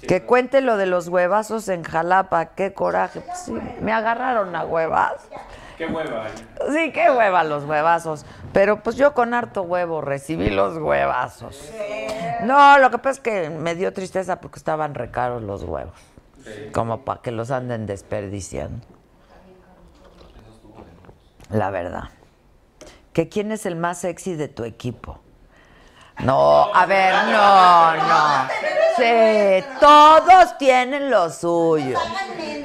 Que 0.08 0.24
cuente 0.24 0.62
lo 0.62 0.78
de 0.78 0.86
los 0.86 1.10
huevazos 1.10 1.68
en 1.68 1.84
Jalapa, 1.84 2.54
qué 2.56 2.72
coraje. 2.72 3.20
Pues 3.20 3.38
sí, 3.40 3.54
me 3.82 3.92
agarraron 3.92 4.56
a 4.56 4.64
huevazos. 4.64 5.28
Qué 5.78 5.88
hueva. 5.88 6.28
Sí, 6.72 6.94
qué 6.94 7.12
hueva 7.12 7.44
los 7.44 7.66
huevazos. 7.66 8.26
Pero 8.54 8.82
pues 8.82 8.96
yo 8.96 9.14
con 9.14 9.34
harto 9.34 9.64
huevo 9.64 10.00
recibí 10.00 10.50
los 10.52 10.78
huevazos. 10.78 11.70
No, 12.44 12.80
lo 12.80 12.92
que 12.92 12.98
pasa 13.00 13.12
es 13.12 13.20
que 13.20 13.50
me 13.50 13.76
dio 13.76 13.92
tristeza 13.92 14.40
porque 14.40 14.58
estaban 14.58 14.96
recaros 14.96 15.44
los 15.44 15.64
huevos. 15.64 16.00
Como 16.72 17.02
para 17.02 17.22
que 17.22 17.32
los 17.32 17.52
anden 17.52 17.88
desperdiciando. 17.88 18.88
La 21.50 21.72
verdad. 21.72 22.06
¿Que 23.16 23.30
quién 23.30 23.54
es 23.54 23.66
el 23.66 23.78
más 23.78 24.00
sexy 24.00 24.36
de 24.36 24.50
tu 24.50 24.66
equipo? 24.66 25.20
No, 26.20 26.70
a 26.74 26.86
ver, 26.86 27.14
no, 27.14 27.96
no. 27.96 28.48
Sí, 28.98 29.66
todos 29.80 30.58
tienen 30.58 31.10
lo 31.10 31.30
suyo. 31.30 31.98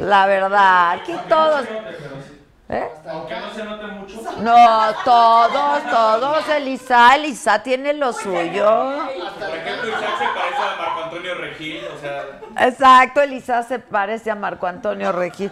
La 0.00 0.26
verdad, 0.26 0.90
aquí 0.90 1.14
todos. 1.28 1.66
¿Eh? 2.72 2.88
Aunque 3.08 3.34
no 3.34 3.52
se 3.52 3.64
note 3.64 3.86
mucho. 3.88 4.22
No, 4.38 4.94
todos, 5.04 5.82
todos. 5.90 6.48
Elisa, 6.50 7.16
Elisa 7.16 7.60
tiene 7.64 7.94
lo 7.94 8.12
suyo. 8.12 8.30
Por 9.40 9.56
ejemplo, 9.56 9.88
Isaac 9.88 10.18
se 10.18 10.24
parece 10.28 10.62
a 10.62 10.76
Marco 10.78 11.02
Antonio 11.02 11.34
Regil, 11.34 11.80
o 11.88 11.98
sea. 11.98 12.68
Exacto, 12.68 13.20
Elisa 13.22 13.62
se 13.64 13.80
parece 13.80 14.30
a 14.30 14.36
Marco 14.36 14.68
Antonio 14.68 15.10
Regil. 15.10 15.50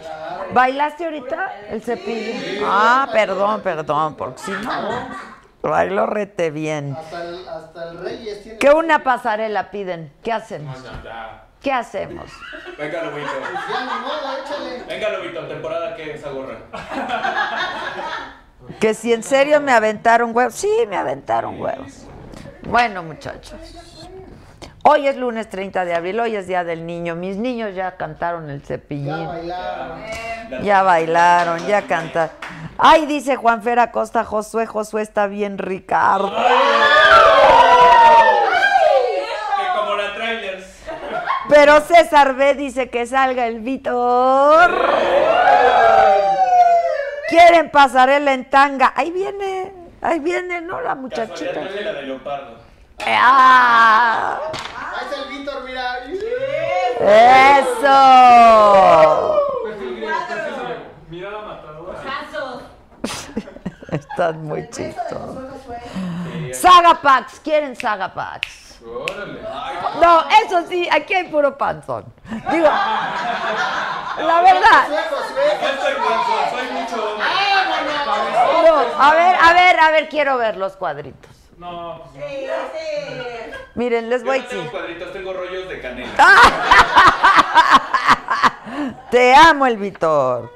¿Bailaste 0.53 1.05
ahorita 1.05 1.53
el 1.69 1.81
cepillo? 1.81 2.65
Ah, 2.65 3.09
perdón, 3.11 3.61
perdón, 3.61 4.15
porque 4.15 4.39
si 4.39 4.51
no, 4.51 5.09
bailo 5.61 6.05
rete 6.05 6.51
bien. 6.51 6.95
Hasta 6.97 7.23
el, 7.23 7.49
hasta 7.49 7.89
el 7.89 7.97
tiene. 7.97 8.57
Que 8.59 8.71
una 8.71 9.03
pasarela 9.03 9.71
piden. 9.71 10.13
¿Qué 10.23 10.31
hacemos? 10.31 10.77
¿Qué 11.61 11.71
hacemos? 11.73 12.31
Venga, 12.77 13.03
Lobito. 13.03 13.31
Ya 13.69 13.81
ni 13.81 13.99
modo, 14.01 14.37
échale. 14.43 14.83
Venga, 14.87 15.09
Lobito, 15.09 15.47
temporada 15.47 15.95
que 15.95 16.13
esa 16.13 16.29
gorra. 16.29 16.57
Que 18.79 18.93
si 18.93 19.11
en 19.13 19.23
serio 19.23 19.59
me 19.61 19.71
aventaron 19.71 20.35
huevos. 20.35 20.53
Sí, 20.53 20.69
me 20.87 20.95
aventaron 20.95 21.59
huevos. 21.59 22.05
Bueno, 22.63 23.01
muchachos. 23.03 23.55
Hoy 24.83 25.07
es 25.07 25.17
lunes 25.17 25.49
30 25.49 25.85
de 25.85 25.95
abril, 25.95 26.19
hoy 26.19 26.35
es 26.35 26.45
Día 26.47 26.63
del 26.63 26.85
Niño. 26.85 27.15
Mis 27.15 27.35
niños 27.37 27.73
ya 27.73 27.97
cantaron 27.97 28.49
el 28.49 28.61
Ya 28.61 28.67
cepillín. 28.67 29.25
bailaron. 29.27 29.99
Ya 30.63 30.83
bailaron, 30.83 31.67
ya 31.67 31.81
cantaron. 31.83 32.31
Ay, 32.77 33.05
dice 33.07 33.35
Juan 33.37 33.63
Fer 33.63 33.79
Acosta, 33.79 34.23
Josué, 34.23 34.65
Josué 34.67 35.01
está 35.01 35.25
bien, 35.27 35.57
Ricardo. 35.57 36.29
Que 36.29 36.35
como 39.75 39.95
la 39.95 40.13
trailers. 40.15 40.65
Pero 41.49 41.81
César 41.81 42.35
B 42.35 42.53
dice 42.53 42.89
que 42.89 43.07
salga 43.07 43.47
el 43.47 43.59
Víctor. 43.59 44.71
Quieren 47.27 47.71
pasarela 47.71 48.33
en 48.33 48.49
tanga. 48.49 48.93
Ahí 48.95 49.09
viene, 49.11 49.73
ahí 50.01 50.19
viene, 50.19 50.61
¿no? 50.61 50.79
La 50.79 50.93
muchachita. 50.93 51.61
la 51.61 51.93
de 51.93 52.03
leopardo. 52.03 52.57
¡Ah! 53.05 54.39
Ahí 54.77 55.05
está 55.05 55.23
el 55.23 55.29
Víctor, 55.29 55.63
mira. 55.63 55.97
¡Eso! 57.59 57.89
Mirada 61.09 61.41
matadora. 61.41 61.99
Están 63.91 64.43
muy 64.43 64.69
chistosos. 64.69 65.37
Saga 66.53 67.01
Packs, 67.01 67.39
¿quieren 67.39 67.75
Saga 67.75 68.13
Packs? 68.13 68.68
Órale. 68.85 69.39
No, 70.01 70.21
eso 70.45 70.65
sí, 70.67 70.87
aquí 70.91 71.13
hay 71.13 71.25
puro 71.29 71.57
panzón. 71.57 72.05
Digo, 72.51 72.67
la 72.67 74.41
verdad. 74.41 74.87
No 78.63 78.79
a 79.01 79.13
ver, 79.13 79.35
a 79.39 79.53
ver, 79.53 79.79
a 79.79 79.91
ver, 79.91 80.09
quiero 80.09 80.37
ver 80.37 80.57
los 80.57 80.75
cuadritos. 80.75 81.31
No, 81.57 82.01
pues 82.13 82.25
Sí, 82.25 82.47
sí. 82.73 83.51
Miren, 83.75 84.09
les 84.09 84.23
voy 84.23 84.39
a 84.39 84.41
no 84.41 84.47
tengo 84.47 84.61
decir. 84.63 84.71
cuadritos, 84.71 85.13
tengo 85.13 85.33
rollos 85.33 85.69
de 85.69 85.81
canela. 85.81 86.11
Te 89.11 89.35
amo, 89.35 89.65
el 89.65 89.77
Vitor. 89.77 90.51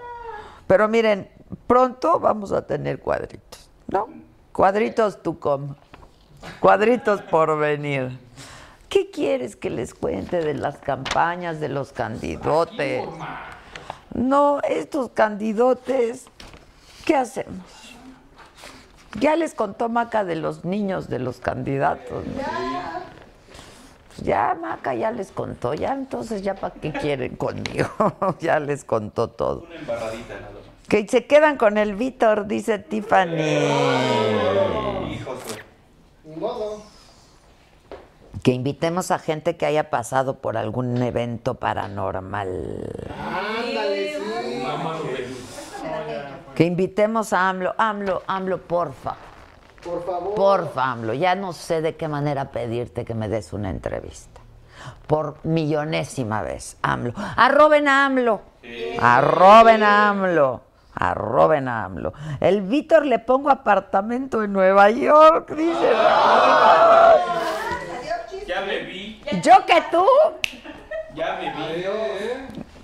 Pero 0.67 0.87
miren, 0.87 1.29
pronto 1.67 2.19
vamos 2.19 2.51
a 2.51 2.65
tener 2.65 2.99
cuadritos, 2.99 3.69
¿no? 3.87 4.07
Cuadritos 4.51 5.21
tu 5.21 5.39
com. 5.39 5.75
Cuadritos 6.59 7.21
por 7.21 7.57
venir. 7.57 8.17
¿Qué 8.89 9.09
quieres 9.09 9.55
que 9.55 9.69
les 9.69 9.93
cuente 9.93 10.41
de 10.41 10.53
las 10.53 10.77
campañas 10.77 11.59
de 11.59 11.67
los 11.67 11.91
candidotes? 11.93 13.03
No, 14.13 14.59
estos 14.61 15.09
candidotes, 15.09 16.25
¿qué 17.03 17.15
hacemos? 17.15 17.65
Ya 19.19 19.35
les 19.35 19.55
contó 19.55 19.89
Maca 19.89 20.23
de 20.23 20.35
los 20.35 20.63
niños 20.63 21.09
de 21.09 21.17
los 21.19 21.37
candidatos. 21.37 22.25
¿no? 22.27 22.43
Pues 24.09 24.27
ya 24.27 24.55
Maca 24.61 24.93
ya 24.93 25.09
les 25.11 25.31
contó, 25.31 25.73
ya 25.73 25.93
entonces 25.93 26.43
ya 26.43 26.53
para 26.53 26.75
qué 26.75 26.91
quieren 26.91 27.35
conmigo, 27.35 27.89
ya 28.39 28.59
les 28.59 28.83
contó 28.83 29.27
todo. 29.27 29.61
Una 29.61 29.75
embarradita 29.75 30.33
nada 30.35 30.51
más. 30.51 30.61
Que 30.87 31.07
se 31.07 31.25
quedan 31.25 31.57
con 31.57 31.79
el 31.79 31.95
Víctor, 31.95 32.45
dice 32.45 32.77
Tiffany. 32.77 33.31
Güey. 33.31 34.83
Ni 36.33 36.39
modo. 36.39 36.81
Que 38.41 38.51
invitemos 38.51 39.11
a 39.11 39.19
gente 39.19 39.55
que 39.55 39.65
haya 39.65 39.89
pasado 39.89 40.39
por 40.39 40.57
algún 40.57 41.01
evento 41.01 41.55
paranormal. 41.55 43.07
Ándale, 43.19 44.15
sí. 44.15 44.23
Que 46.55 46.65
invitemos 46.65 47.33
a 47.33 47.49
AMLO. 47.49 47.75
AMLO, 47.77 48.23
AMLO, 48.27 48.61
porfa. 48.61 49.15
Por 49.83 50.05
favor. 50.05 50.35
Porfa, 50.35 50.91
AMLO. 50.91 51.13
Ya 51.13 51.35
no 51.35 51.53
sé 51.53 51.81
de 51.81 51.95
qué 51.95 52.07
manera 52.07 52.51
pedirte 52.51 53.05
que 53.05 53.13
me 53.13 53.29
des 53.29 53.53
una 53.53 53.69
entrevista. 53.69 54.41
Por 55.07 55.37
millonésima 55.43 56.41
vez, 56.41 56.77
AMLO. 56.81 57.13
Arroben 57.15 57.87
a 57.87 58.05
AMLO. 58.05 58.41
Arroben 58.99 59.83
a 59.83 60.09
AMLO. 60.09 60.61
Arroben 60.95 61.67
a 61.67 61.85
AMLO. 61.85 62.13
El 62.39 62.61
Víctor 62.61 63.05
le 63.05 63.19
pongo 63.19 63.49
apartamento 63.49 64.43
en 64.43 64.53
Nueva 64.53 64.89
York, 64.91 65.51
dice. 65.55 65.91
Ya 68.47 68.61
me 68.61 68.79
vi, 68.79 69.21
¿Yo 69.41 69.65
que 69.65 69.81
tú? 69.89 70.05
ya 71.15 71.37
me 71.39 71.51
vi. 71.51 71.83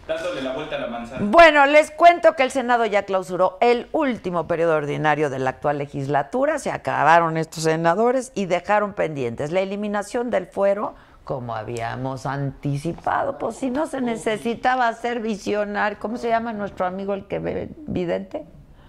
Dándole 0.08 0.42
la 0.42 0.54
vuelta 0.54 0.76
a 0.76 0.80
la 0.80 0.88
manzana. 0.88 1.20
Bueno, 1.24 1.68
les 1.68 1.92
cuento 1.92 2.34
que 2.36 2.42
el 2.42 2.50
Senado 2.50 2.84
ya 2.88 3.04
clausuró 3.04 3.60
el 3.62 3.88
último 3.92 4.48
periodo 4.48 4.76
ordinario 4.76 5.30
de 5.30 5.38
la 5.38 5.52
actual 5.52 5.78
legislatura. 5.78 6.58
Se 6.58 6.72
acabaron 6.72 7.38
estos 7.38 7.64
senadores 7.66 8.32
y 8.34 8.48
dejaron 8.48 8.94
pendientes 8.94 9.52
la 9.52 9.60
eliminación 9.60 10.32
del 10.32 10.48
fuero, 10.48 10.96
como 11.30 11.54
habíamos 11.54 12.26
anticipado. 12.26 13.38
Pues 13.38 13.58
si 13.58 13.70
no 13.70 13.86
se 13.86 14.02
necesitaba 14.02 14.92
ser 14.94 15.20
visionario. 15.20 16.00
¿Cómo 16.00 16.18
se 16.18 16.28
llama 16.28 16.54
nuestro 16.54 16.88
amigo 16.88 17.14
el 17.14 17.28
que 17.28 17.38
ve 17.38 17.70
vidente? 17.86 18.48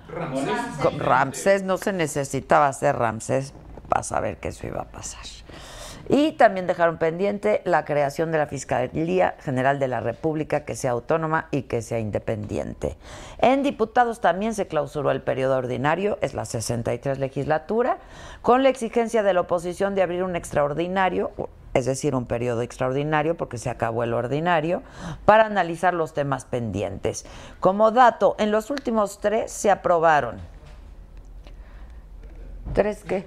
Ramsés. 0.08 0.98
Ramsés, 0.98 1.62
no 1.64 1.76
se 1.76 1.92
necesitaba 1.92 2.72
ser 2.72 2.96
Ramsés 2.96 3.52
para 3.90 4.02
saber 4.02 4.38
que 4.38 4.48
eso 4.48 4.66
iba 4.66 4.80
a 4.80 4.84
pasar. 4.86 5.20
Y 6.12 6.32
también 6.32 6.66
dejaron 6.66 6.98
pendiente 6.98 7.62
la 7.64 7.84
creación 7.84 8.32
de 8.32 8.38
la 8.38 8.48
Fiscalía 8.48 9.36
General 9.38 9.78
de 9.78 9.86
la 9.86 10.00
República 10.00 10.64
que 10.64 10.74
sea 10.74 10.90
autónoma 10.90 11.46
y 11.52 11.62
que 11.62 11.82
sea 11.82 12.00
independiente. 12.00 12.96
En 13.38 13.62
diputados 13.62 14.20
también 14.20 14.52
se 14.54 14.66
clausuró 14.66 15.12
el 15.12 15.22
periodo 15.22 15.56
ordinario, 15.56 16.18
es 16.20 16.34
la 16.34 16.46
63 16.46 17.20
legislatura, 17.20 17.98
con 18.42 18.64
la 18.64 18.70
exigencia 18.70 19.22
de 19.22 19.34
la 19.34 19.42
oposición 19.42 19.94
de 19.94 20.02
abrir 20.02 20.24
un 20.24 20.34
extraordinario, 20.34 21.30
es 21.74 21.86
decir, 21.86 22.16
un 22.16 22.26
periodo 22.26 22.62
extraordinario 22.62 23.36
porque 23.36 23.56
se 23.56 23.70
acabó 23.70 24.02
el 24.02 24.12
ordinario, 24.12 24.82
para 25.26 25.46
analizar 25.46 25.94
los 25.94 26.12
temas 26.12 26.44
pendientes. 26.44 27.24
Como 27.60 27.92
dato, 27.92 28.34
en 28.40 28.50
los 28.50 28.70
últimos 28.70 29.20
tres 29.20 29.52
se 29.52 29.70
aprobaron 29.70 30.40
¿Tres 32.74 33.04
qué? 33.04 33.26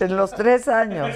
En 0.00 0.16
los 0.16 0.32
tres 0.32 0.68
años. 0.68 1.14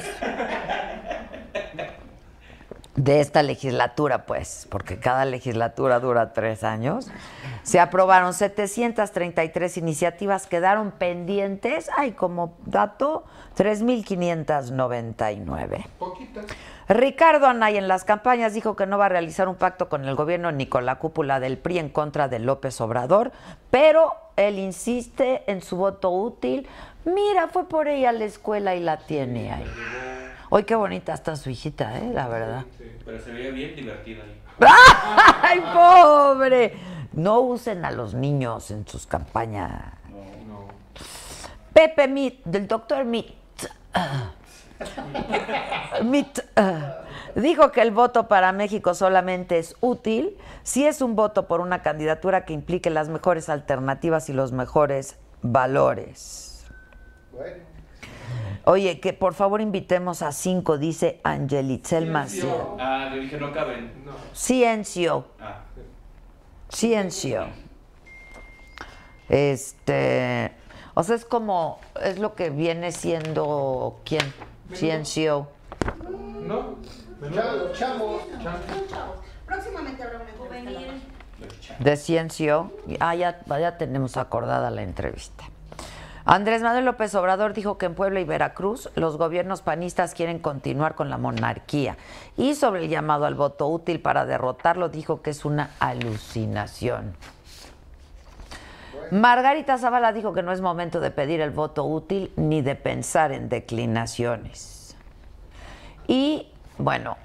De 2.96 3.20
esta 3.20 3.42
legislatura, 3.42 4.24
pues, 4.24 4.66
porque 4.70 4.98
cada 4.98 5.26
legislatura 5.26 6.00
dura 6.00 6.32
tres 6.32 6.64
años. 6.64 7.08
Se 7.62 7.78
aprobaron 7.78 8.32
733 8.32 9.76
iniciativas, 9.76 10.46
quedaron 10.46 10.92
pendientes, 10.92 11.90
ay, 11.94 12.12
como 12.12 12.56
dato, 12.64 13.24
3.599. 13.58 15.84
Poquitas. 15.98 16.46
Ricardo 16.88 17.48
Anay 17.48 17.76
en 17.76 17.88
las 17.88 18.04
campañas 18.04 18.54
dijo 18.54 18.76
que 18.76 18.86
no 18.86 18.96
va 18.96 19.06
a 19.06 19.08
realizar 19.08 19.48
un 19.48 19.56
pacto 19.56 19.88
con 19.88 20.04
el 20.04 20.14
gobierno 20.14 20.52
ni 20.52 20.66
con 20.66 20.86
la 20.86 20.94
cúpula 20.96 21.40
del 21.40 21.58
PRI 21.58 21.80
en 21.80 21.88
contra 21.88 22.28
de 22.28 22.38
López 22.38 22.80
Obrador, 22.80 23.32
pero 23.70 24.12
él 24.36 24.60
insiste 24.60 25.42
en 25.50 25.62
su 25.62 25.76
voto 25.76 26.10
útil. 26.10 26.68
Mira, 27.06 27.46
fue 27.46 27.68
por 27.68 27.86
ella 27.86 28.10
a 28.10 28.12
la 28.12 28.24
escuela 28.24 28.74
y 28.74 28.80
la 28.80 28.98
tiene 28.98 29.52
ahí. 29.52 29.64
Hoy 30.50 30.64
qué 30.64 30.74
bonita 30.74 31.14
está 31.14 31.36
su 31.36 31.50
hijita, 31.50 31.98
¿eh? 31.98 32.10
La 32.12 32.26
verdad. 32.26 32.64
Pero 33.04 33.20
se 33.20 33.30
veía 33.30 33.52
bien 33.52 33.76
divertida 33.76 34.24
ahí. 34.24 34.42
¡Ay, 35.42 35.60
pobre! 35.72 36.74
No 37.12 37.40
usen 37.40 37.84
a 37.84 37.92
los 37.92 38.14
niños 38.14 38.72
en 38.72 38.88
sus 38.88 39.06
campañas. 39.06 39.92
No. 40.48 40.66
Pepe 41.72 42.08
Mit, 42.08 42.44
del 42.44 42.66
doctor 42.66 43.04
Mit. 43.04 43.36
Mit 46.02 46.40
ah, 46.56 47.02
dijo 47.36 47.70
que 47.70 47.82
el 47.82 47.92
voto 47.92 48.26
para 48.26 48.50
México 48.50 48.94
solamente 48.94 49.58
es 49.58 49.76
útil 49.80 50.36
si 50.64 50.84
es 50.84 51.00
un 51.00 51.14
voto 51.14 51.46
por 51.46 51.60
una 51.60 51.82
candidatura 51.82 52.44
que 52.44 52.52
implique 52.52 52.90
las 52.90 53.08
mejores 53.08 53.48
alternativas 53.48 54.28
y 54.28 54.32
los 54.32 54.50
mejores 54.50 55.16
valores. 55.42 56.55
Bueno, 57.36 57.56
Oye, 58.64 58.98
que 58.98 59.12
por 59.12 59.34
favor 59.34 59.60
invitemos 59.60 60.22
a 60.22 60.32
cinco, 60.32 60.76
dice 60.76 61.20
Angelitzel 61.22 62.10
Maciel. 62.10 62.52
Ah, 62.80 63.10
yo 63.14 63.20
dije 63.20 63.38
no 63.38 63.52
caben. 63.52 63.92
Ciencio. 64.34 65.24
Ah. 65.38 65.62
Ciencio. 66.68 67.46
Este, 69.28 70.52
o 70.94 71.02
sea, 71.04 71.14
es 71.14 71.24
como, 71.24 71.78
es 72.02 72.18
lo 72.18 72.34
que 72.34 72.50
viene 72.50 72.90
siendo, 72.90 74.00
¿quién? 74.04 74.32
Ciencio. 74.74 75.48
¿No? 76.42 76.76
chamo, 77.72 78.18
chamos. 78.42 79.16
Próximamente 79.46 80.02
habrá 80.02 80.16
una 80.16 80.58
entrevista. 80.58 80.92
De 81.78 81.96
Ciencio. 81.96 82.72
Ah, 82.98 83.14
ya, 83.14 83.44
ya 83.46 83.78
tenemos 83.78 84.16
acordada 84.16 84.70
la 84.70 84.82
entrevista. 84.82 85.44
Andrés 86.28 86.60
Manuel 86.60 86.84
López 86.84 87.14
Obrador 87.14 87.52
dijo 87.52 87.78
que 87.78 87.86
en 87.86 87.94
Puebla 87.94 88.18
y 88.18 88.24
Veracruz 88.24 88.90
los 88.96 89.16
gobiernos 89.16 89.62
panistas 89.62 90.12
quieren 90.12 90.40
continuar 90.40 90.96
con 90.96 91.08
la 91.08 91.18
monarquía. 91.18 91.96
Y 92.36 92.56
sobre 92.56 92.82
el 92.82 92.90
llamado 92.90 93.26
al 93.26 93.36
voto 93.36 93.68
útil 93.68 94.00
para 94.00 94.26
derrotarlo, 94.26 94.88
dijo 94.88 95.22
que 95.22 95.30
es 95.30 95.44
una 95.44 95.70
alucinación. 95.78 97.14
Margarita 99.12 99.78
Zavala 99.78 100.12
dijo 100.12 100.32
que 100.32 100.42
no 100.42 100.50
es 100.50 100.60
momento 100.60 100.98
de 100.98 101.12
pedir 101.12 101.40
el 101.40 101.50
voto 101.50 101.84
útil 101.84 102.32
ni 102.34 102.60
de 102.60 102.74
pensar 102.74 103.30
en 103.30 103.48
declinaciones. 103.48 104.96
Y 106.08 106.48
bueno, 106.76 107.18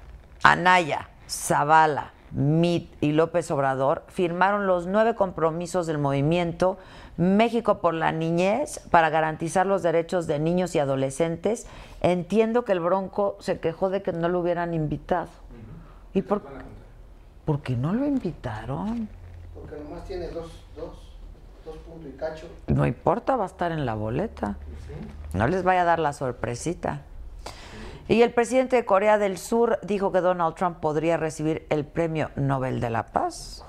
Anaya, 0.44 1.08
Zavala, 1.28 2.12
Mit 2.30 2.94
y 3.02 3.12
López 3.12 3.50
Obrador 3.50 4.04
firmaron 4.06 4.66
los 4.68 4.86
nueve 4.86 5.16
compromisos 5.16 5.88
del 5.88 5.98
movimiento 5.98 6.78
México 7.16 7.80
por 7.80 7.94
la 7.94 8.12
Niñez 8.12 8.80
para 8.90 9.10
garantizar 9.10 9.66
los 9.66 9.82
derechos 9.82 10.26
de 10.26 10.38
niños 10.38 10.74
y 10.74 10.78
adolescentes. 10.78 11.66
Entiendo 12.00 12.64
que 12.64 12.72
el 12.72 12.80
Bronco 12.80 13.36
se 13.40 13.60
quejó 13.60 13.90
de 13.90 14.02
que 14.02 14.12
no 14.12 14.28
lo 14.28 14.40
hubieran 14.40 14.74
invitado. 14.74 15.28
¿Y 16.14 16.22
por, 16.22 16.42
por 17.44 17.60
qué 17.62 17.76
no 17.76 17.92
lo 17.92 18.06
invitaron? 18.06 19.08
Porque 19.54 19.76
nomás 19.76 20.04
tiene 20.04 20.28
dos, 20.28 20.64
dos, 20.76 21.12
dos 21.64 21.76
puntos 21.78 22.10
y 22.12 22.16
cacho. 22.16 22.46
No 22.66 22.86
importa, 22.86 23.36
va 23.36 23.44
a 23.44 23.46
estar 23.46 23.72
en 23.72 23.86
la 23.86 23.94
boleta. 23.94 24.56
No 25.34 25.46
les 25.46 25.62
vaya 25.62 25.82
a 25.82 25.84
dar 25.84 25.98
la 25.98 26.12
sorpresita. 26.12 27.02
Y 28.08 28.22
el 28.22 28.32
presidente 28.32 28.76
de 28.76 28.84
Corea 28.84 29.16
del 29.16 29.38
Sur 29.38 29.78
dijo 29.82 30.12
que 30.12 30.20
Donald 30.20 30.54
Trump 30.54 30.78
podría 30.80 31.16
recibir 31.16 31.66
el 31.70 31.84
premio 31.84 32.30
Nobel 32.36 32.80
de 32.80 32.90
la 32.90 33.06
Paz. 33.06 33.64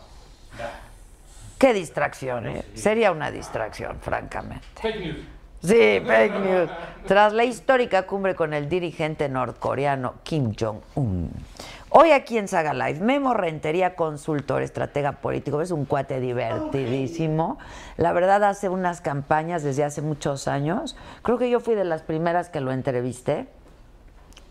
Qué 1.63 1.73
distracción, 1.73 2.45
¿eh? 2.45 2.65
Sería 2.73 3.13
una 3.13 3.31
distracción, 3.31 3.97
francamente. 4.01 4.65
Fake 4.81 4.99
news. 4.99 5.17
Sí, 5.61 6.01
fake 6.05 6.39
news. 6.41 6.69
Tras 7.07 7.31
la 7.31 7.45
histórica 7.45 8.05
cumbre 8.05 8.35
con 8.35 8.53
el 8.53 8.67
dirigente 8.67 9.29
norcoreano 9.29 10.15
Kim 10.23 10.53
Jong-un. 10.59 11.31
Hoy 11.87 12.11
aquí 12.11 12.37
en 12.37 12.49
Saga 12.49 12.73
Live, 12.73 12.99
Memo 12.99 13.33
Rentería, 13.33 13.95
consultor, 13.95 14.61
estratega 14.61 15.13
político, 15.21 15.61
es 15.61 15.71
un 15.71 15.85
cuate 15.85 16.19
divertidísimo. 16.19 17.59
La 17.95 18.11
verdad, 18.11 18.43
hace 18.43 18.67
unas 18.67 18.99
campañas 18.99 19.63
desde 19.63 19.85
hace 19.85 20.01
muchos 20.01 20.49
años. 20.49 20.97
Creo 21.21 21.37
que 21.37 21.49
yo 21.49 21.61
fui 21.61 21.75
de 21.75 21.85
las 21.85 22.01
primeras 22.01 22.49
que 22.49 22.59
lo 22.59 22.73
entrevisté. 22.73 23.47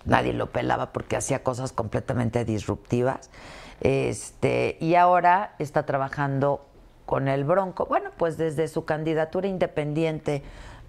Nadie 0.06 0.32
lo 0.32 0.46
pelaba 0.46 0.94
porque 0.94 1.16
hacía 1.16 1.42
cosas 1.42 1.72
completamente 1.72 2.46
disruptivas. 2.46 3.28
Este, 3.82 4.78
y 4.80 4.94
ahora 4.94 5.56
está 5.58 5.84
trabajando 5.84 6.71
con 7.12 7.28
el 7.28 7.44
Bronco, 7.44 7.84
bueno, 7.84 8.08
pues 8.16 8.38
desde 8.38 8.68
su 8.68 8.86
candidatura 8.86 9.46
independiente 9.46 10.42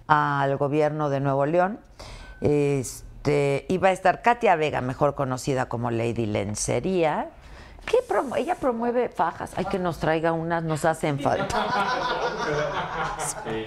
al 0.06 0.56
gobierno 0.56 1.10
de 1.10 1.20
Nuevo 1.20 1.44
León. 1.44 1.80
Este, 2.40 3.66
va 3.76 3.88
a 3.88 3.92
estar 3.92 4.22
Katia 4.22 4.56
Vega, 4.56 4.80
mejor 4.80 5.14
conocida 5.14 5.68
como 5.68 5.90
Lady 5.90 6.24
Lencería. 6.24 7.28
¿Qué 7.84 7.98
ella 8.38 8.54
promueve 8.54 9.10
fajas. 9.10 9.52
Hay 9.58 9.66
que 9.66 9.78
nos 9.78 9.98
traiga 9.98 10.32
unas, 10.32 10.62
nos 10.64 10.86
hacen 10.86 11.20
falta. 11.20 11.66
Sí. 13.44 13.66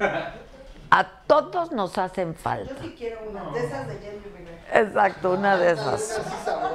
A 0.90 1.02
no. 1.02 1.08
Todos 1.26 1.72
nos 1.72 1.96
hacen 1.96 2.34
falta. 2.34 2.74
Yo 2.74 2.82
sí 2.82 2.94
quiero 2.98 3.20
una 3.28 3.44
de 3.52 3.64
esas 3.64 3.86
de 3.86 3.98
Jenny 3.98 4.18
Rivera. 4.18 4.50
Exacto, 4.72 5.32
una 5.32 5.56
de 5.56 5.72
esas. 5.72 6.20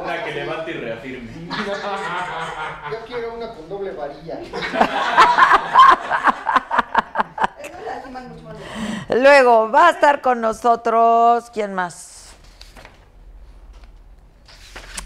Una 0.02 0.24
que 0.24 0.34
levante 0.34 0.72
y 0.72 0.74
reafirme. 0.76 1.32
Yo 2.92 3.06
quiero 3.06 3.36
una 3.36 3.54
con 3.54 3.68
doble 3.68 3.92
varilla. 3.92 4.40
Luego 9.10 9.70
va 9.70 9.88
a 9.88 9.92
estar 9.92 10.22
con 10.22 10.42
nosotros, 10.42 11.50
¿quién 11.52 11.74
más? 11.74 12.30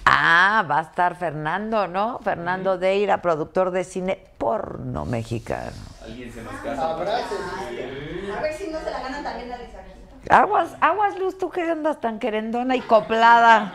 Ah, 0.06 0.66
va 0.70 0.80
a 0.80 0.82
estar 0.82 1.16
Fernando, 1.16 1.88
¿no? 1.88 2.20
Fernando 2.20 2.78
Deira, 2.78 3.22
productor 3.22 3.72
de 3.72 3.84
cine 3.84 4.18
porno 4.38 5.06
mexicano. 5.06 5.72
Alguien 6.04 6.34
se 6.34 6.42
nos 6.42 6.54
casa. 6.56 6.92
Abraces. 6.92 7.40
A 8.36 8.42
ver 8.42 8.54
si 8.54 8.68
no 8.68 8.80
se 8.80 8.92
la 8.92 9.02
ganan 9.02 9.24
también 9.24 9.52
a 9.52 9.58
Lisa. 9.58 9.80
Aguas, 10.30 10.76
aguas, 10.80 11.18
Luz, 11.18 11.40
tú 11.40 11.50
que 11.50 11.64
andas 11.64 12.00
tan 12.00 12.20
querendona 12.20 12.76
y 12.76 12.82
coplada. 12.82 13.74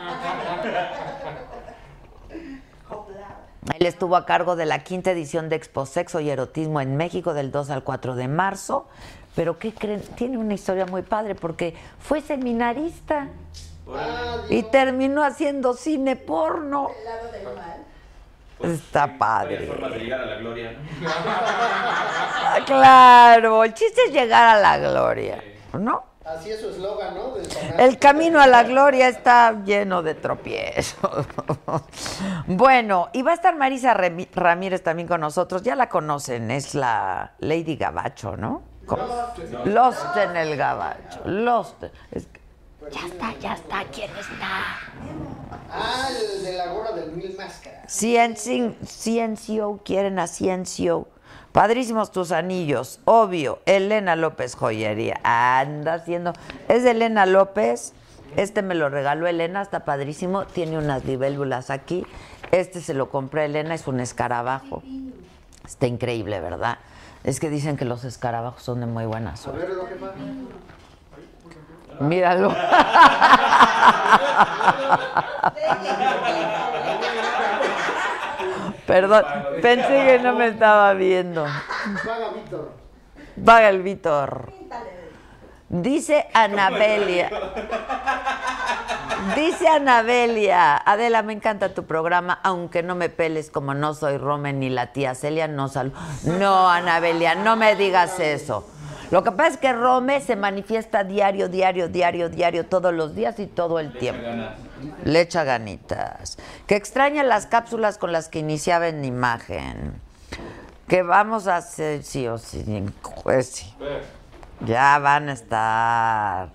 Él 3.77 3.85
estuvo 3.85 4.15
a 4.15 4.25
cargo 4.25 4.55
de 4.55 4.65
la 4.65 4.79
quinta 4.79 5.11
edición 5.11 5.49
de 5.49 5.57
Expo 5.57 5.85
Sexo 5.85 6.21
y 6.21 6.29
Erotismo 6.29 6.79
en 6.79 6.95
México 6.95 7.33
del 7.33 7.51
2 7.51 7.71
al 7.71 7.83
4 7.83 8.15
de 8.15 8.29
marzo. 8.29 8.87
Pero 9.35 9.59
¿qué 9.59 9.73
creen? 9.73 10.01
Tiene 10.15 10.37
una 10.37 10.53
historia 10.53 10.85
muy 10.85 11.01
padre 11.01 11.35
porque 11.35 11.75
fue 11.99 12.21
seminarista 12.21 13.27
y 14.49 14.63
terminó 14.63 15.23
haciendo 15.23 15.73
cine 15.73 16.15
porno. 16.15 16.89
El 16.97 17.05
lado 17.05 17.31
del 17.33 17.43
mal. 17.53 18.73
Está 18.73 19.17
padre. 19.17 19.67
formas 19.67 19.91
de 19.91 19.99
llegar 19.99 20.21
a 20.21 20.25
la 20.25 20.35
gloria, 20.37 20.71
¿no? 20.71 21.09
Ah, 21.27 22.57
Claro, 22.65 23.65
el 23.65 23.73
chiste 23.73 24.03
es 24.07 24.13
llegar 24.13 24.55
a 24.55 24.59
la 24.61 24.77
gloria, 24.77 25.43
¿no? 25.73 26.14
Así 26.25 26.49
es 26.51 26.59
su 26.61 26.69
eslogan, 26.69 27.13
¿no? 27.13 27.31
Del. 27.35 27.47
El 27.79 27.99
camino 27.99 28.41
a 28.41 28.47
la 28.47 28.63
gloria 28.63 29.07
está 29.07 29.63
lleno 29.63 30.01
de 30.03 30.15
tropiezos. 30.15 31.27
Bueno, 32.47 33.09
y 33.13 33.21
va 33.21 33.31
a 33.31 33.33
estar 33.33 33.55
Marisa 33.55 33.93
Ramírez 33.93 34.83
también 34.83 35.07
con 35.07 35.21
nosotros. 35.21 35.61
Ya 35.63 35.75
la 35.75 35.89
conocen, 35.89 36.51
es 36.51 36.75
la 36.75 37.33
Lady 37.39 37.75
Gabacho, 37.75 38.37
¿no? 38.37 38.61
Co- 38.85 38.99
Lost 39.65 40.15
en 40.17 40.35
el 40.35 40.55
Gabacho. 40.55 41.21
Lost. 41.25 41.83
Es- 42.11 42.27
Ya 42.91 43.07
está, 43.07 43.33
ya 43.39 43.53
está. 43.55 43.83
¿Quién 43.91 44.11
está? 44.15 44.79
Ah, 45.71 46.07
el 46.37 46.43
de 46.43 46.53
la 46.53 46.67
gorra 46.71 46.91
del 46.91 47.11
mil 47.13 47.35
máscaras. 47.35 47.85
Cienci- 47.87 48.75
Ciencio, 48.85 49.79
quieren 49.83 50.19
a 50.19 50.27
Ciencio. 50.27 51.07
Padrísimos 51.55 52.11
tus 52.11 52.33
anillos, 52.33 52.99
obvio. 53.05 53.59
Elena 53.65 54.17
López 54.17 54.55
Joyería. 54.55 55.21
Anda 55.23 55.93
haciendo. 55.93 56.33
Es 56.67 56.83
de 56.83 56.91
Elena 56.91 57.25
López. 57.25 57.93
Este 58.35 58.61
me 58.61 58.75
lo 58.75 58.89
regaló 58.89 59.25
Elena, 59.25 59.61
está 59.61 59.85
padrísimo. 59.85 60.43
Tiene 60.43 60.77
unas 60.77 61.05
libélulas 61.05 61.69
aquí. 61.69 62.05
Este 62.51 62.81
se 62.81 62.93
lo 62.93 63.09
compré 63.09 63.43
a 63.43 63.45
Elena, 63.45 63.73
es 63.73 63.87
un 63.87 64.01
escarabajo. 64.01 64.83
Está 65.65 65.87
increíble, 65.87 66.41
¿verdad? 66.41 66.79
Es 67.23 67.39
que 67.39 67.49
dicen 67.49 67.77
que 67.77 67.85
los 67.85 68.03
escarabajos 68.03 68.61
son 68.61 68.81
de 68.81 68.87
muy 68.87 69.05
buena 69.05 69.31
A 69.31 69.37
suerte. 69.37 69.65
ver, 69.65 69.75
lo 69.77 69.87
que 69.87 69.95
pasa. 69.95 70.13
Míralo. 72.01 72.53
Perdón, 78.87 79.23
pensé 79.61 80.05
que 80.05 80.19
no 80.21 80.33
me 80.33 80.47
estaba 80.47 80.93
viendo. 80.93 81.45
Paga 82.05 82.29
Víctor. 82.33 82.71
Paga 83.43 83.69
el 83.69 83.81
Víctor. 83.81 84.53
Dice 85.69 86.27
Anabelia. 86.33 87.29
Dice 89.35 89.67
Anabelia, 89.67 90.77
Adela, 90.77 91.23
me 91.23 91.33
encanta 91.33 91.73
tu 91.73 91.85
programa, 91.85 92.39
aunque 92.43 92.83
no 92.83 92.93
me 92.93 93.09
peles 93.09 93.49
como 93.49 93.73
no 93.73 93.95
soy 93.95 94.17
Romen 94.17 94.59
ni 94.59 94.69
la 94.69 94.93
tía 94.93 95.15
Celia, 95.15 95.47
no 95.47 95.67
sal. 95.67 95.93
No, 96.23 96.69
Anabelia, 96.69 97.33
no 97.33 97.55
me 97.55 97.75
digas 97.75 98.19
eso. 98.19 98.69
Lo 99.11 99.23
que 99.23 99.31
pasa 99.31 99.49
es 99.49 99.57
que 99.57 99.73
Rome 99.73 100.21
se 100.21 100.35
manifiesta 100.35 101.03
diario, 101.03 101.47
diario, 101.47 101.87
diario, 101.87 102.29
diario, 102.29 102.65
todos 102.65 102.93
los 102.93 103.15
días 103.15 103.39
y 103.39 103.47
todo 103.47 103.79
el 103.79 103.97
tiempo. 103.97 104.27
Le 105.03 105.21
echa 105.21 105.43
ganitas. 105.43 106.37
Que 106.67 106.75
extraña 106.75 107.23
las 107.23 107.45
cápsulas 107.47 107.97
con 107.97 108.11
las 108.11 108.29
que 108.29 108.39
iniciaba 108.39 108.87
en 108.87 109.03
imagen. 109.05 109.99
Que 110.87 111.01
vamos 111.03 111.47
a 111.47 111.57
hacer, 111.57 112.03
sí 112.03 112.27
o 112.27 112.37
sí, 112.37 112.85
pues 113.23 113.47
sí. 113.47 113.73
Ya 114.61 114.99
van 114.99 115.29
a 115.29 115.33
estar. 115.33 116.49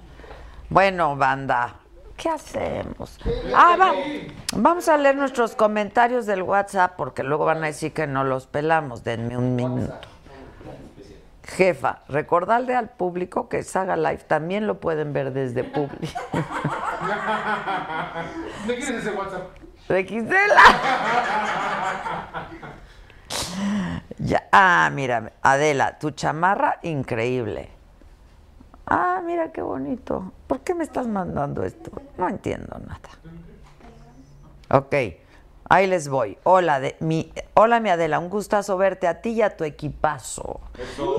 Bueno, 0.68 1.16
banda, 1.16 1.74
¿qué 2.16 2.28
hacemos? 2.28 3.18
Ah, 3.54 3.76
va- 3.78 3.92
vamos 4.54 4.88
a 4.88 4.96
leer 4.96 5.16
nuestros 5.16 5.54
comentarios 5.56 6.26
del 6.26 6.42
WhatsApp 6.42 6.94
porque 6.96 7.22
luego 7.24 7.44
van 7.44 7.64
a 7.64 7.66
decir 7.66 7.92
que 7.92 8.06
no 8.06 8.22
los 8.24 8.46
pelamos. 8.46 9.02
Denme 9.02 9.36
un 9.36 9.56
minuto. 9.56 9.98
Jefa, 11.56 12.02
recordarle 12.08 12.76
al 12.76 12.90
público 12.90 13.48
que 13.48 13.64
Saga 13.64 13.96
Live 13.96 14.24
también 14.28 14.68
lo 14.68 14.78
pueden 14.78 15.12
ver 15.12 15.32
desde 15.32 15.64
Publi. 15.64 16.08
¿De 18.66 18.76
quién 18.76 18.94
es 18.94 19.04
ese 19.04 19.10
WhatsApp? 19.10 19.50
De 19.88 20.04
Gisela. 20.04 20.62
Ya, 24.18 24.48
ah, 24.52 24.88
mira, 24.92 25.32
Adela, 25.42 25.98
tu 25.98 26.12
chamarra 26.12 26.78
increíble. 26.82 27.70
Ah, 28.86 29.20
mira 29.24 29.50
qué 29.50 29.62
bonito. 29.62 30.32
¿Por 30.46 30.60
qué 30.60 30.74
me 30.74 30.84
estás 30.84 31.08
mandando 31.08 31.64
esto? 31.64 31.90
No 32.16 32.28
entiendo 32.28 32.78
nada. 32.78 33.10
Ok, 34.70 34.94
ahí 35.70 35.86
les 35.86 36.08
voy. 36.08 36.36
Hola, 36.44 36.78
de, 36.80 36.96
mi, 37.00 37.32
hola, 37.54 37.80
mi 37.80 37.88
Adela, 37.88 38.18
un 38.18 38.28
gustazo 38.28 38.76
verte 38.76 39.08
a 39.08 39.22
ti 39.22 39.30
y 39.30 39.42
a 39.42 39.56
tu 39.56 39.64
equipazo. 39.64 40.60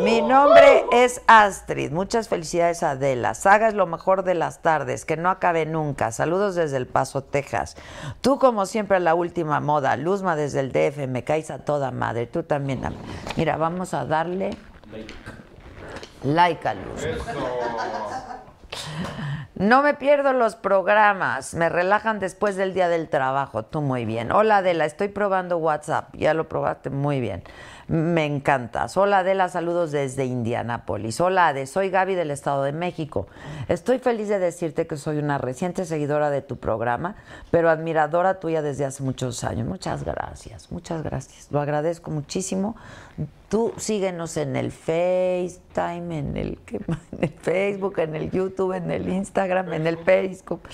Mi 0.01 0.21
nombre 0.21 0.85
es 0.91 1.21
Astrid. 1.25 1.91
Muchas 1.91 2.27
felicidades, 2.29 2.83
Adela. 2.83 3.33
Saga 3.33 3.67
es 3.69 3.73
lo 3.73 3.87
mejor 3.87 4.23
de 4.23 4.35
las 4.35 4.61
tardes, 4.61 5.05
que 5.05 5.17
no 5.17 5.29
acabe 5.29 5.65
nunca. 5.65 6.11
Saludos 6.11 6.53
desde 6.55 6.77
El 6.77 6.85
Paso, 6.85 7.23
Texas. 7.23 7.75
Tú, 8.21 8.37
como 8.37 8.65
siempre, 8.67 8.97
a 8.97 8.99
la 8.99 9.15
última 9.15 9.59
moda. 9.59 9.95
Luzma 9.97 10.35
desde 10.35 10.59
el 10.59 10.71
DF, 10.71 11.07
me 11.07 11.23
caes 11.23 11.49
a 11.49 11.59
toda 11.59 11.89
madre. 11.91 12.27
Tú 12.27 12.43
también. 12.43 12.85
am- 12.85 12.95
Mira, 13.37 13.57
vamos 13.57 13.93
a 13.93 14.05
darle 14.05 14.55
like 16.23 16.67
a 16.67 16.73
Luz. 16.75 17.05
No 19.55 19.83
me 19.83 19.93
pierdo 19.93 20.31
los 20.31 20.55
programas, 20.55 21.53
me 21.53 21.67
relajan 21.67 22.19
después 22.19 22.55
del 22.55 22.73
día 22.73 22.87
del 22.87 23.09
trabajo. 23.09 23.63
Tú 23.63 23.81
muy 23.81 24.05
bien. 24.05 24.31
Hola 24.31 24.57
Adela, 24.57 24.85
estoy 24.85 25.09
probando 25.09 25.57
WhatsApp. 25.57 26.15
Ya 26.15 26.33
lo 26.33 26.47
probaste 26.47 26.89
muy 26.89 27.19
bien. 27.19 27.43
Me 27.91 28.25
encantas. 28.25 28.95
Hola 28.95 29.17
Adela, 29.17 29.49
saludos 29.49 29.91
desde 29.91 30.23
Indianápolis. 30.23 31.19
Hola 31.19 31.49
Ade, 31.49 31.67
soy 31.67 31.89
Gaby 31.89 32.15
del 32.15 32.31
Estado 32.31 32.63
de 32.63 32.71
México. 32.71 33.27
Estoy 33.67 33.99
feliz 33.99 34.29
de 34.29 34.39
decirte 34.39 34.87
que 34.87 34.95
soy 34.95 35.17
una 35.17 35.37
reciente 35.37 35.83
seguidora 35.83 36.29
de 36.29 36.41
tu 36.41 36.55
programa, 36.55 37.17
pero 37.49 37.69
admiradora 37.69 38.39
tuya 38.39 38.61
desde 38.61 38.85
hace 38.85 39.03
muchos 39.03 39.43
años. 39.43 39.67
Muchas 39.67 40.05
gracias, 40.05 40.71
muchas 40.71 41.03
gracias. 41.03 41.49
Lo 41.51 41.59
agradezco 41.59 42.11
muchísimo. 42.11 42.77
Tú 43.49 43.73
síguenos 43.75 44.37
en 44.37 44.55
el 44.55 44.71
FaceTime, 44.71 46.17
en 46.17 46.37
el, 46.37 46.59
en 47.11 47.23
el 47.23 47.29
Facebook, 47.29 47.99
en 47.99 48.15
el 48.15 48.31
YouTube, 48.31 48.71
en 48.71 48.89
el 48.89 49.09
Instagram, 49.09 49.73
en 49.73 49.85
el 49.85 49.97
Periscope. 49.97 50.69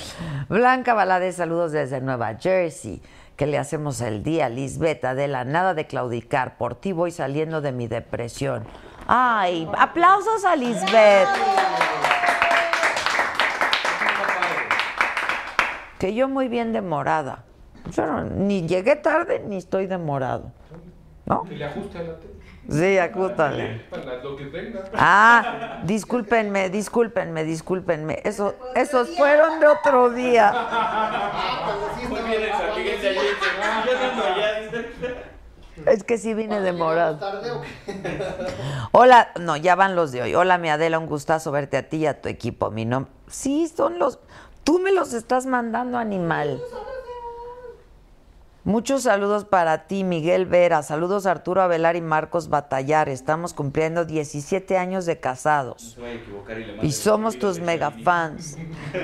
Blanca 0.50 0.94
Valadez, 0.94 1.38
saludos 1.38 1.72
desde 1.72 2.00
Nueva 2.00 2.36
Jersey. 2.36 3.02
Que 3.38 3.46
le 3.46 3.58
hacemos 3.60 4.02
el 4.02 4.24
día, 4.24 4.50
Lisbeth, 4.50 5.06
Adela, 5.06 5.46
nada 5.46 5.74
de 5.76 5.86
claudicar. 5.86 6.58
Por 6.58 6.74
ti 6.76 6.92
voy 6.92 7.12
saliendo 7.12 7.62
de 7.62 7.72
mi 7.72 7.88
depresión. 7.88 8.66
Ay, 9.08 9.70
aplausos 9.78 10.44
a 10.44 10.56
Lisbeth. 10.56 11.28
Que 16.00 16.14
yo 16.14 16.28
muy 16.28 16.48
bien 16.48 16.74
demorada. 16.74 17.44
No- 17.96 18.24
ni 18.24 18.68
llegué 18.68 18.96
tarde 18.96 19.44
ni 19.48 19.58
estoy 19.58 19.88
demorado. 19.88 20.52
¿No? 21.26 21.44
Que 21.44 21.56
le 21.56 21.66
ajuste 21.66 21.98
a 22.00 22.02
la. 22.04 22.16
Sí, 22.70 22.98
acústale. 22.98 23.86
Para 23.90 24.16
lo 24.18 24.36
que 24.36 24.46
tenga. 24.46 24.84
Ah, 24.94 25.80
discúlpenme, 25.84 26.70
discúlpenme, 26.70 27.44
discúlpenme. 27.44 28.22
Eso, 28.24 28.56
esos 28.76 29.16
fueron 29.16 29.60
de 29.60 29.68
otro 29.68 30.10
día. 30.10 30.54
Es 35.86 36.04
que 36.04 36.18
sí 36.18 36.34
vine 36.34 36.60
demorado. 36.60 37.18
¿Tarde 37.18 37.52
o 37.52 37.62
qué? 37.62 38.24
Hola, 38.92 39.32
no, 39.40 39.56
ya 39.56 39.76
van 39.76 39.96
los 39.96 40.12
de 40.12 40.24
hoy. 40.24 40.36
Hola, 40.36 40.58
mi 40.58 40.70
Adela, 40.70 41.00
un 41.00 41.06
gustazo 41.06 41.52
verte 41.52 41.78
a 41.78 41.84
ti 41.84 41.98
y 41.98 42.06
a 42.08 42.22
tu 42.22 42.28
equipo. 42.28 42.72
Mi 42.72 42.84
nombre. 42.84 43.12
Sí, 43.28 43.72
son 43.74 43.98
los. 43.98 44.20
Tú 44.66 44.80
me 44.80 44.92
los 44.92 45.14
estás 45.14 45.46
mandando, 45.46 45.98
animal. 45.98 46.62
Muchos 48.68 49.04
saludos 49.04 49.46
para 49.46 49.88
ti, 49.88 50.04
Miguel 50.04 50.46
Vera. 50.46 50.84
Saludos 50.84 51.26
Arturo 51.26 51.62
Avelar 51.62 51.96
y 51.96 52.02
Marcos 52.02 52.50
Batallar. 52.50 53.08
Estamos 53.08 53.54
cumpliendo 53.54 54.04
17 54.04 54.78
años 54.78 55.06
de 55.06 55.22
casados. 55.22 55.98
A 55.98 56.86
y 56.86 56.92
somos 56.92 57.40
tus 57.40 57.62
mega 57.62 57.92
fans. 57.92 58.58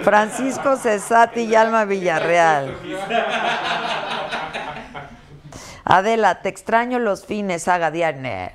Francisco 0.03 0.75
Cesati 0.75 1.43
y 1.43 1.55
Alma 1.55 1.85
Villarreal. 1.85 2.75
Adela, 5.85 6.41
te 6.41 6.49
extraño 6.49 6.99
los 6.99 7.25
fines, 7.25 7.69
haga 7.69 7.89
diario. 7.89 8.21
Nel. 8.21 8.51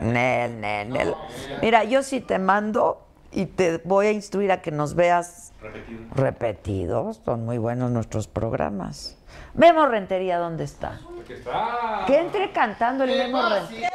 Nel, 0.00 0.60
Nel, 0.60 0.90
Nel. 0.90 1.14
Mira, 1.60 1.82
yo 1.82 2.04
sí 2.04 2.20
te 2.20 2.38
mando 2.38 3.04
y 3.32 3.46
te 3.46 3.78
voy 3.78 4.06
a 4.06 4.12
instruir 4.12 4.52
a 4.52 4.62
que 4.62 4.70
nos 4.70 4.94
veas 4.94 5.52
repetido. 5.60 6.04
repetidos. 6.14 7.20
Son 7.24 7.44
muy 7.44 7.58
buenos 7.58 7.90
nuestros 7.90 8.28
programas. 8.28 9.19
Memo 9.54 9.86
Rentería, 9.86 10.38
¿dónde 10.38 10.64
está? 10.64 11.00
Aquí 11.22 11.32
está. 11.34 12.04
Que 12.06 12.18
entre 12.18 12.52
cantando 12.52 13.04
el 13.04 13.10
Memo 13.10 13.48
Rentería. 13.48 13.90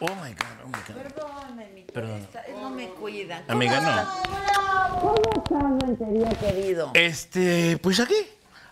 Oh 0.00 0.08
my 0.16 0.30
God, 0.32 0.58
oh 0.64 0.66
my 0.66 0.72
God. 0.72 1.02
Perdóname, 1.02 1.68
mi 1.74 1.82
Perdón. 1.82 2.26
no 2.60 2.70
me 2.70 2.88
cuidan. 2.88 3.44
Amiga, 3.48 3.80
no. 3.80 5.00
¿Cómo 5.00 5.14
estás, 5.36 5.62
Rentería, 5.80 6.30
querido? 6.38 6.90
Este, 6.94 7.78
pues 7.80 8.00
aquí, 8.00 8.16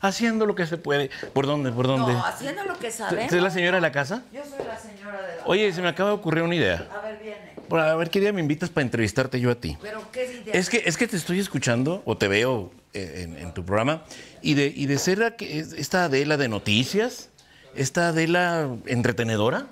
haciendo 0.00 0.46
lo 0.46 0.54
que 0.54 0.66
se 0.66 0.76
puede. 0.76 1.10
¿Por 1.32 1.46
dónde? 1.46 1.70
¿Por 1.70 1.86
dónde? 1.86 2.12
No, 2.12 2.24
haciendo 2.26 2.64
lo 2.64 2.76
que 2.78 2.90
sabemos. 2.90 3.24
¿Usted 3.24 3.36
es 3.36 3.42
la 3.42 3.50
señora 3.50 3.76
de 3.76 3.82
la 3.82 3.92
casa? 3.92 4.22
Yo 4.32 4.42
soy 4.44 4.66
la 4.66 4.76
señora 4.78 5.22
de 5.22 5.36
la... 5.36 5.42
Oye, 5.46 5.72
se 5.72 5.80
me 5.82 5.88
acaba 5.88 6.10
de 6.10 6.16
ocurrir 6.16 6.42
una 6.42 6.54
idea. 6.56 6.88
A 6.92 7.00
ver, 7.06 7.18
viene. 7.22 7.49
Por- 7.70 7.80
A 7.80 7.94
ver, 7.96 8.10
¿qué 8.10 8.20
día 8.20 8.32
me 8.34 8.40
invitas 8.40 8.68
para 8.68 8.82
entrevistarte 8.82 9.40
yo 9.40 9.50
a 9.50 9.54
ti? 9.54 9.78
Pero 9.80 10.02
qué 10.12 10.24
idea. 10.42 10.52
Es 10.54 10.68
que, 10.68 10.82
es 10.84 10.96
que 10.98 11.06
te 11.08 11.16
estoy 11.16 11.38
escuchando 11.40 12.02
o 12.04 12.16
te 12.18 12.28
veo 12.28 12.70
eh, 12.92 13.22
en, 13.24 13.38
en 13.38 13.54
tu 13.54 13.64
programa 13.64 14.02
y 14.42 14.52
de, 14.54 14.72
y 14.74 14.84
de 14.86 14.98
ser 14.98 15.34
esta 15.40 16.04
Adela 16.04 16.36
de 16.36 16.48
noticias, 16.48 17.30
esta 17.74 18.08
Adela 18.08 18.68
entretenedora, 18.86 19.68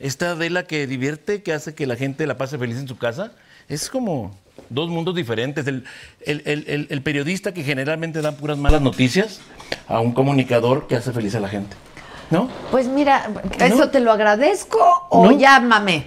esta 0.00 0.30
Adela 0.32 0.64
que 0.66 0.86
divierte, 0.86 1.42
que 1.42 1.52
hace 1.52 1.74
que 1.74 1.86
la 1.86 1.96
gente 1.96 2.26
la 2.26 2.36
pase 2.36 2.58
feliz 2.58 2.78
en 2.78 2.88
su 2.88 2.98
casa, 2.98 3.32
es 3.68 3.88
como 3.90 4.34
dos 4.70 4.88
mundos 4.88 5.14
diferentes. 5.14 5.66
El, 5.66 5.84
el- 6.24 6.86
el- 6.88 7.02
periodista 7.02 7.52
que 7.52 7.62
generalmente 7.62 8.22
da 8.22 8.32
puras 8.32 8.56
malas 8.58 8.80
noticias 8.80 9.40
a 9.88 10.00
un 10.00 10.12
comunicador 10.12 10.86
que 10.86 10.96
hace 10.96 11.12
feliz 11.12 11.34
a 11.34 11.40
la 11.40 11.48
gente. 11.48 11.76
¿No? 12.30 12.48
Pues 12.72 12.88
mira, 12.88 13.30
¿eso 13.60 13.88
te 13.90 14.00
lo 14.00 14.10
agradezco 14.10 14.78
o 15.10 15.26
No. 15.30 15.38
llámame? 15.38 16.06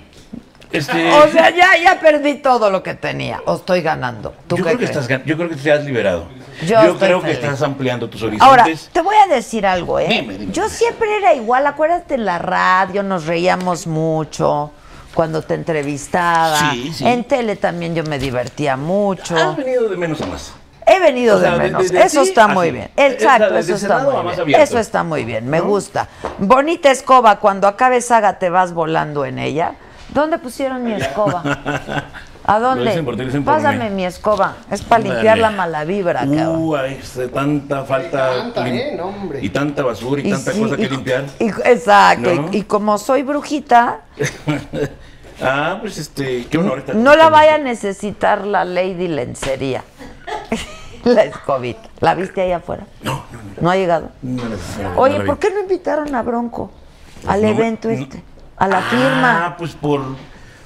Este, 0.72 1.12
O 1.12 1.28
sea, 1.32 1.50
ya, 1.50 1.70
ya 1.84 2.00
perdí 2.00 2.36
todo 2.36 2.70
lo 2.70 2.84
que 2.84 2.94
tenía. 2.94 3.42
O 3.46 3.56
estoy 3.56 3.82
ganando. 3.82 4.34
¿Tú 4.48 4.58
yo, 4.58 4.64
qué 4.64 4.70
creo 4.76 4.78
que 4.80 4.86
estás, 4.86 5.08
yo 5.26 5.36
creo 5.38 5.50
que 5.50 5.56
te 5.56 5.72
has 5.72 5.84
liberado. 5.84 6.26
Yo 6.68 6.98
creo 7.00 7.22
que 7.22 7.32
estás 7.32 7.62
ampliando 7.62 8.10
tus 8.10 8.22
Ahora, 8.22 8.64
horizontes. 8.64 8.90
te 8.94 9.02
voy 9.02 9.16
a 9.16 9.34
decir 9.34 9.66
algo, 9.66 9.98
¿eh? 10.00 10.08
Dime, 10.10 10.38
dime. 10.38 10.52
Yo 10.52 10.68
siempre 10.70 11.08
era 11.18 11.34
igual. 11.34 11.66
Acuérdate 11.66 12.16
en 12.16 12.26
la 12.26 12.38
radio, 12.38 13.02
nos 13.02 13.26
reíamos 13.26 13.88
mucho 13.88 14.72
cuando 15.14 15.42
te 15.42 15.56
entrevistaba. 15.56 16.72
Sí, 16.72 16.94
sí. 16.94 17.08
En 17.08 17.24
tele 17.24 17.56
también 17.56 17.96
yo 17.96 18.04
me 18.04 18.20
divertía 18.20 18.76
mucho. 18.78 19.36
Has 19.36 19.56
venido 19.58 19.88
de 19.90 19.98
menos 19.98 20.22
a 20.22 20.26
más. 20.28 20.54
He 20.86 21.00
venido 21.00 21.38
O 21.38 21.40
sea, 21.40 21.52
de 21.54 21.58
menos. 21.60 21.90
de- 21.90 21.98
de 22.00 22.04
eso 22.06 22.22
está 22.22 22.48
muy 22.48 22.72
bien. 22.72 22.90
Eh, 22.98 23.08
Exacto, 23.08 23.46
o 23.46 23.50
sea, 23.50 23.60
eso 23.60 23.76
está 23.76 24.00
muy 24.00 24.46
bien. 24.46 24.62
Eso 24.62 24.80
está 24.80 25.04
muy 25.04 25.24
bien, 25.24 25.48
me 25.50 25.62
gusta. 25.62 26.08
Bonita 26.40 26.92
escoba, 26.92 27.40
cuando 27.40 27.68
acabe 27.68 28.02
saga 28.02 28.38
te 28.40 28.50
vas 28.50 28.74
volando 28.74 29.24
en 29.26 29.40
ella. 29.40 29.74
¿Dónde 30.14 30.38
pusieron 30.40 30.84
mi 30.84 30.94
escoba? 30.94 31.44
¿A 32.46 32.60
dónde? 32.60 32.86
dicen 32.86 33.06
por 33.06 33.16
ti, 33.16 33.22
lo 33.22 33.26
dicen 33.28 33.44
por 33.46 33.54
Pásame 33.56 33.90
mí. 33.90 33.96
mi 33.98 34.06
escoba. 34.06 34.56
Es 34.72 34.82
para 34.82 35.04
limpiar 35.04 35.38
la 35.38 35.52
mala 35.52 35.86
vibra, 35.86 36.22
cabrón. 36.22 36.56
Uh, 36.58 36.76
ay, 36.76 37.00
se- 37.04 37.28
tanta 37.28 37.84
falta. 37.86 38.30
tanta, 38.36 38.64
lim- 38.66 38.76
¿eh? 38.76 38.96
No, 38.98 39.06
hombre. 39.08 39.40
Y 39.44 39.50
tanta 39.50 39.84
basura 39.84 40.22
y, 40.22 40.30
tanta 40.32 40.52
sí, 40.52 40.60
cosa 40.60 40.76
que 40.76 40.84
y- 40.84 40.90
limpiar. 40.90 41.26
y- 41.40 41.48
exacto. 41.66 42.34
¿No? 42.34 42.50
Y, 42.52 42.58
y 42.58 42.62
como 42.64 42.98
soy 42.98 43.22
brujita, 43.24 44.00
ah, 45.42 45.78
pues 45.82 45.98
este, 45.98 46.46
qué 46.48 46.58
honor. 46.58 46.80
estar- 46.80 46.96
no 46.96 47.16
la 47.16 47.30
vaya 47.30 47.56
a 47.56 47.58
necesitar 47.60 48.46
la 48.46 48.66
lady 48.66 49.08
lencería. 49.08 49.84
la 51.04 51.24
escobita. 51.24 51.88
¿La 52.00 52.16
viste 52.16 52.42
ahí 52.42 52.52
afuera? 52.52 52.86
No, 53.04 53.14
no, 53.32 53.40
no. 53.42 53.62
¿No 53.62 53.70
ha 53.72 53.76
llegado? 53.76 54.10
no 54.22 54.44
no 54.44 55.00
Oye, 55.00 55.14
no 55.14 55.18
la 55.20 55.24
vi. 55.24 55.28
¿por 55.30 55.40
qué 55.40 55.50
no 55.52 55.60
invitaron 55.62 56.14
a 56.16 56.22
Bronco 56.24 56.72
al 57.28 57.42
No 57.42 57.48
me- 57.48 57.54
evento 57.54 57.88
no- 57.90 57.94
este? 57.94 58.24
A 58.60 58.68
la 58.68 58.78
Ah, 58.80 58.82
firma. 58.90 59.56
pues 59.58 59.72
por. 59.74 60.02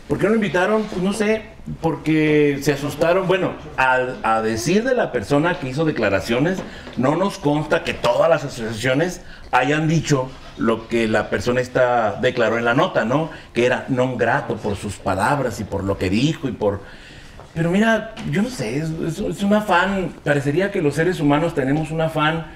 ¿Por 0.07 0.17
qué 0.17 0.25
no 0.25 0.31
lo 0.31 0.35
invitaron? 0.35 0.83
Pues 0.83 1.01
no 1.01 1.13
sé, 1.13 1.43
porque 1.81 2.59
se 2.61 2.73
asustaron. 2.73 3.25
Bueno, 3.27 3.53
al- 3.77 4.17
a 4.23 4.41
decir 4.41 4.83
de 4.83 4.93
la 4.93 5.11
persona 5.11 5.57
que 5.59 5.69
hizo 5.69 5.85
declaraciones, 5.85 6.59
no 6.97 7.15
nos 7.15 7.37
consta 7.37 7.83
que 7.83 7.93
todas 7.93 8.29
las 8.29 8.43
asociaciones 8.43 9.21
hayan 9.51 9.87
dicho 9.87 10.29
lo 10.57 10.87
que 10.87 11.07
la 11.07 11.29
persona 11.29 11.61
esta 11.61 12.15
declaró 12.21 12.57
en 12.57 12.65
la 12.65 12.73
nota, 12.73 13.05
¿no? 13.05 13.29
Que 13.53 13.65
era 13.65 13.85
non 13.87 14.17
grato 14.17 14.57
por 14.57 14.75
sus 14.75 14.97
palabras 14.97 15.59
y 15.61 15.63
por 15.63 15.83
lo 15.83 15.97
que 15.97 16.09
dijo 16.11 16.47
y 16.47 16.51
por... 16.51 16.81
Pero 17.55 17.71
mira, 17.71 18.13
yo 18.29 18.41
no 18.41 18.49
sé, 18.49 18.77
es, 18.77 18.89
es- 19.07 19.19
es 19.19 19.41
un 19.41 19.53
afán, 19.53 20.11
parecería 20.23 20.69
que 20.71 20.81
los 20.81 20.95
seres 20.95 21.19
humanos 21.21 21.55
tenemos 21.55 21.89
un 21.91 22.01
afán 22.01 22.47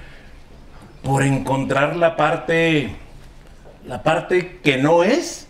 por 1.02 1.22
encontrar 1.22 1.96
la 1.96 2.14
parte 2.14 2.94
la 3.88 4.02
parte 4.02 4.60
que 4.62 4.76
no 4.76 5.02
es 5.02 5.48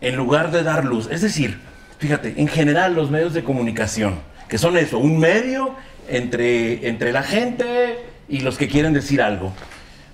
en 0.00 0.16
lugar 0.16 0.50
de 0.50 0.64
dar 0.64 0.84
luz. 0.84 1.08
Es 1.10 1.22
decir, 1.22 1.58
fíjate, 1.98 2.34
en 2.36 2.48
general 2.48 2.94
los 2.94 3.10
medios 3.10 3.34
de 3.34 3.44
comunicación, 3.44 4.18
que 4.48 4.58
son 4.58 4.76
eso, 4.76 4.98
un 4.98 5.18
medio 5.18 5.76
entre, 6.08 6.88
entre 6.88 7.12
la 7.12 7.22
gente 7.22 8.00
y 8.28 8.40
los 8.40 8.58
que 8.58 8.68
quieren 8.68 8.92
decir 8.92 9.22
algo. 9.22 9.52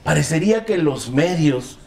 Parecería 0.02 0.66
que 0.66 0.76
los 0.76 1.10
medios, 1.10 1.78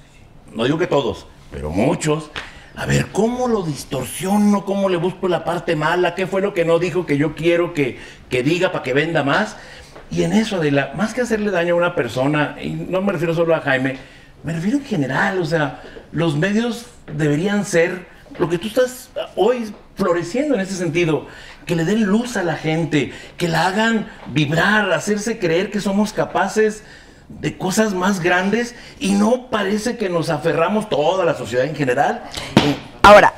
no 0.52 0.64
digo 0.64 0.80
que 0.80 0.88
todos, 0.88 1.28
pero 1.52 1.70
muchos, 1.70 2.32
a 2.76 2.88
ver, 2.88 3.08
¿cómo 3.12 3.48
lo 3.48 3.62
distorsiono? 3.62 4.66
¿Cómo 4.66 4.90
le 4.90 4.98
busco 4.98 5.28
la 5.28 5.44
parte 5.44 5.76
mala? 5.76 6.16
¿Qué 6.16 6.26
fue 6.26 6.42
lo 6.42 6.56
que 6.56 6.66
no 6.66 6.80
dijo 6.80 7.06
que 7.06 7.18
yo 7.18 7.36
quiero 7.36 7.76
que, 7.76 8.00
que 8.30 8.42
diga 8.42 8.72
para 8.72 8.84
que 8.84 8.94
venda 8.94 9.24
más? 9.24 9.58
Y 10.10 10.24
en 10.24 10.34
eso, 10.34 10.56
Adela, 10.56 10.94
más 10.96 11.14
que 11.14 11.22
hacerle 11.22 11.52
daño 11.52 11.76
a 11.76 11.78
una 11.78 11.96
persona, 11.96 12.56
y 12.60 12.70
no 12.70 13.02
me 13.02 13.12
refiero 13.12 13.36
solo 13.36 13.54
a 13.54 13.62
Jaime, 13.62 13.98
me 14.48 14.54
refiero 14.54 14.78
en 14.78 14.86
general, 14.86 15.40
o 15.40 15.46
sea, 15.46 15.82
los 16.14 16.38
medios 16.38 16.86
deberían 17.14 17.66
ser 17.66 18.08
lo 18.40 18.48
que 18.48 18.58
tú 18.58 18.70
estás 18.70 19.10
hoy 19.36 19.74
floreciendo 19.96 20.56
en 20.56 20.62
ese 20.62 20.74
sentido, 20.74 21.28
que 21.66 21.76
le 21.76 21.84
den 21.84 22.06
luz 22.06 22.38
a 22.38 22.44
la 22.44 22.56
gente, 22.56 23.12
que 23.36 23.50
la 23.50 23.68
hagan 23.68 24.08
vibrar, 24.28 24.94
hacerse 24.94 25.38
creer 25.38 25.70
que 25.70 25.82
somos 25.82 26.14
capaces 26.14 26.84
de 27.28 27.58
cosas 27.58 27.94
más 27.94 28.22
grandes 28.22 28.74
y 29.02 29.16
no 29.16 29.50
parece 29.50 29.98
que 29.98 30.08
nos 30.08 30.30
aferramos 30.30 30.88
toda 30.88 31.26
la 31.26 31.36
sociedad 31.36 31.66
en 31.66 31.76
general. 31.76 32.24
Ahora, 33.04 33.34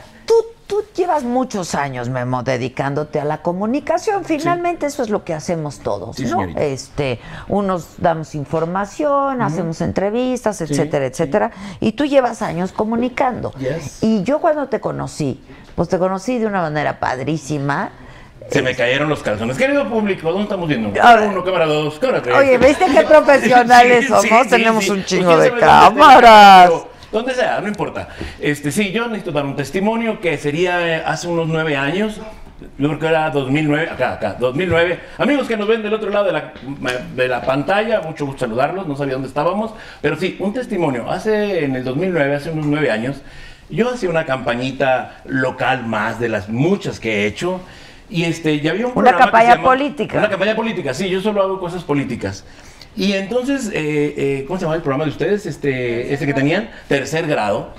tú, 0.70 0.84
llevas 0.96 1.24
muchos 1.24 1.74
años, 1.76 2.08
Memo, 2.10 2.44
dedicándote 2.44 3.20
a 3.20 3.26
la 3.26 3.42
comunicación. 3.42 4.24
Finalmente 4.24 4.86
eso 4.86 5.02
es 5.02 5.10
lo 5.10 5.26
que 5.26 5.34
hacemos 5.34 5.80
todos, 5.80 6.16
Sí, 6.16 6.24
¿no? 6.24 6.30
señorita. 6.30 6.62
Este, 6.62 7.20
unos 7.48 7.96
damos 7.98 8.36
información, 8.36 9.42
hacemos 9.42 9.82
entrevistas, 9.82 10.62
etcétera, 10.62 11.08
etcétera. 11.08 11.52
Y 11.80 11.94
tú 11.94 12.06
llevas 12.06 12.42
años 12.44 12.72
comunicando. 12.72 13.52
Yes. 13.58 14.04
Y 14.04 14.24
yo 14.24 14.40
cuando 14.40 14.68
te 14.68 14.80
conocí, 14.80 15.44
pues 15.76 15.90
te 15.90 15.98
conocí 15.98 16.38
de 16.38 16.46
una 16.46 16.62
manera 16.62 17.00
padrísima. 17.00 17.90
Se 18.52 18.62
me 18.62 18.76
cayeron 18.76 19.10
los 19.10 19.22
calzones. 19.24 19.58
Querido 19.58 19.88
público, 19.90 20.30
¿dónde 20.30 20.44
estamos 20.44 20.68
viendo? 20.68 20.94
Cámara 20.94 21.28
uno, 21.30 21.44
cámara 21.44 21.66
dos, 21.66 22.00
cámara 22.00 22.22
tres. 22.22 22.36
Oye, 22.38 22.58
¿viste 22.58 22.86
qué 22.94 23.02
profesionales 23.02 24.08
somos? 24.08 24.48
Tenemos 24.48 24.88
un 24.90 24.98
Pues 24.98 25.06
chingo 25.08 25.38
de 25.38 25.52
cámaras. 25.58 26.72
Donde 27.12 27.34
sea, 27.34 27.60
no 27.62 27.68
importa. 27.68 28.10
Este, 28.40 28.72
sí, 28.72 28.92
yo 28.92 29.08
necesito 29.08 29.32
dar 29.32 29.46
un 29.46 29.56
testimonio 29.56 30.20
que 30.20 30.38
sería 30.38 30.98
eh, 30.98 31.04
hace 31.06 31.28
unos 31.28 31.48
nueve 31.48 31.76
años. 31.76 32.20
Yo 32.78 32.88
creo 32.90 33.00
que 33.00 33.08
era 33.08 33.30
2009, 33.30 33.90
acá, 33.90 34.14
acá, 34.14 34.36
2009. 34.40 35.00
Amigos 35.18 35.48
que 35.48 35.56
nos 35.56 35.68
ven 35.68 35.82
del 35.82 35.94
otro 35.94 36.10
lado 36.10 36.26
de 36.26 36.34
la, 36.34 36.54
de 37.16 37.28
la 37.30 37.42
pantalla, 37.42 38.02
mucho 38.02 38.26
gusto 38.26 38.42
saludarlos, 38.42 38.86
no 38.86 38.98
sabía 38.98 39.14
dónde 39.14 39.30
estábamos, 39.30 39.74
pero 40.02 40.18
sí, 40.18 40.36
un 40.40 40.54
testimonio. 40.54 41.10
Hace, 41.10 41.64
en 41.64 41.76
el 41.78 41.84
2009, 41.86 42.36
hace 42.36 42.52
unos 42.52 42.66
nueve 42.66 42.92
años, 42.92 43.22
yo 43.70 43.90
hacía 43.90 44.10
una 44.10 44.26
campañita 44.26 45.22
local 45.26 45.86
más 45.86 46.20
de 46.20 46.28
las 46.30 46.50
muchas 46.50 47.00
que 47.00 47.24
he 47.24 47.28
hecho. 47.28 47.62
Y 48.10 48.24
este, 48.26 48.60
ya 48.60 48.72
había 48.72 48.88
un 48.88 48.94
Una 48.96 49.16
campaña 49.16 49.52
llama- 49.56 49.64
política. 49.64 50.18
Una 50.18 50.30
campaña 50.30 50.56
política, 50.56 50.94
sí, 50.94 51.10
yo 51.10 51.22
solo 51.22 51.42
hago 51.42 51.60
cosas 51.60 51.84
políticas. 51.84 52.44
Y 53.00 53.14
entonces, 53.14 53.72
eh, 53.74 54.14
eh, 54.18 54.44
¿cómo 54.46 54.60
se 54.60 54.66
llama 54.66 54.76
el 54.76 54.82
programa 54.82 55.06
de 55.06 55.12
ustedes? 55.12 55.46
Este, 55.46 56.14
este 56.14 56.26
que 56.26 56.34
tenían, 56.34 56.70
tercer 56.90 57.26
grado. 57.28 57.74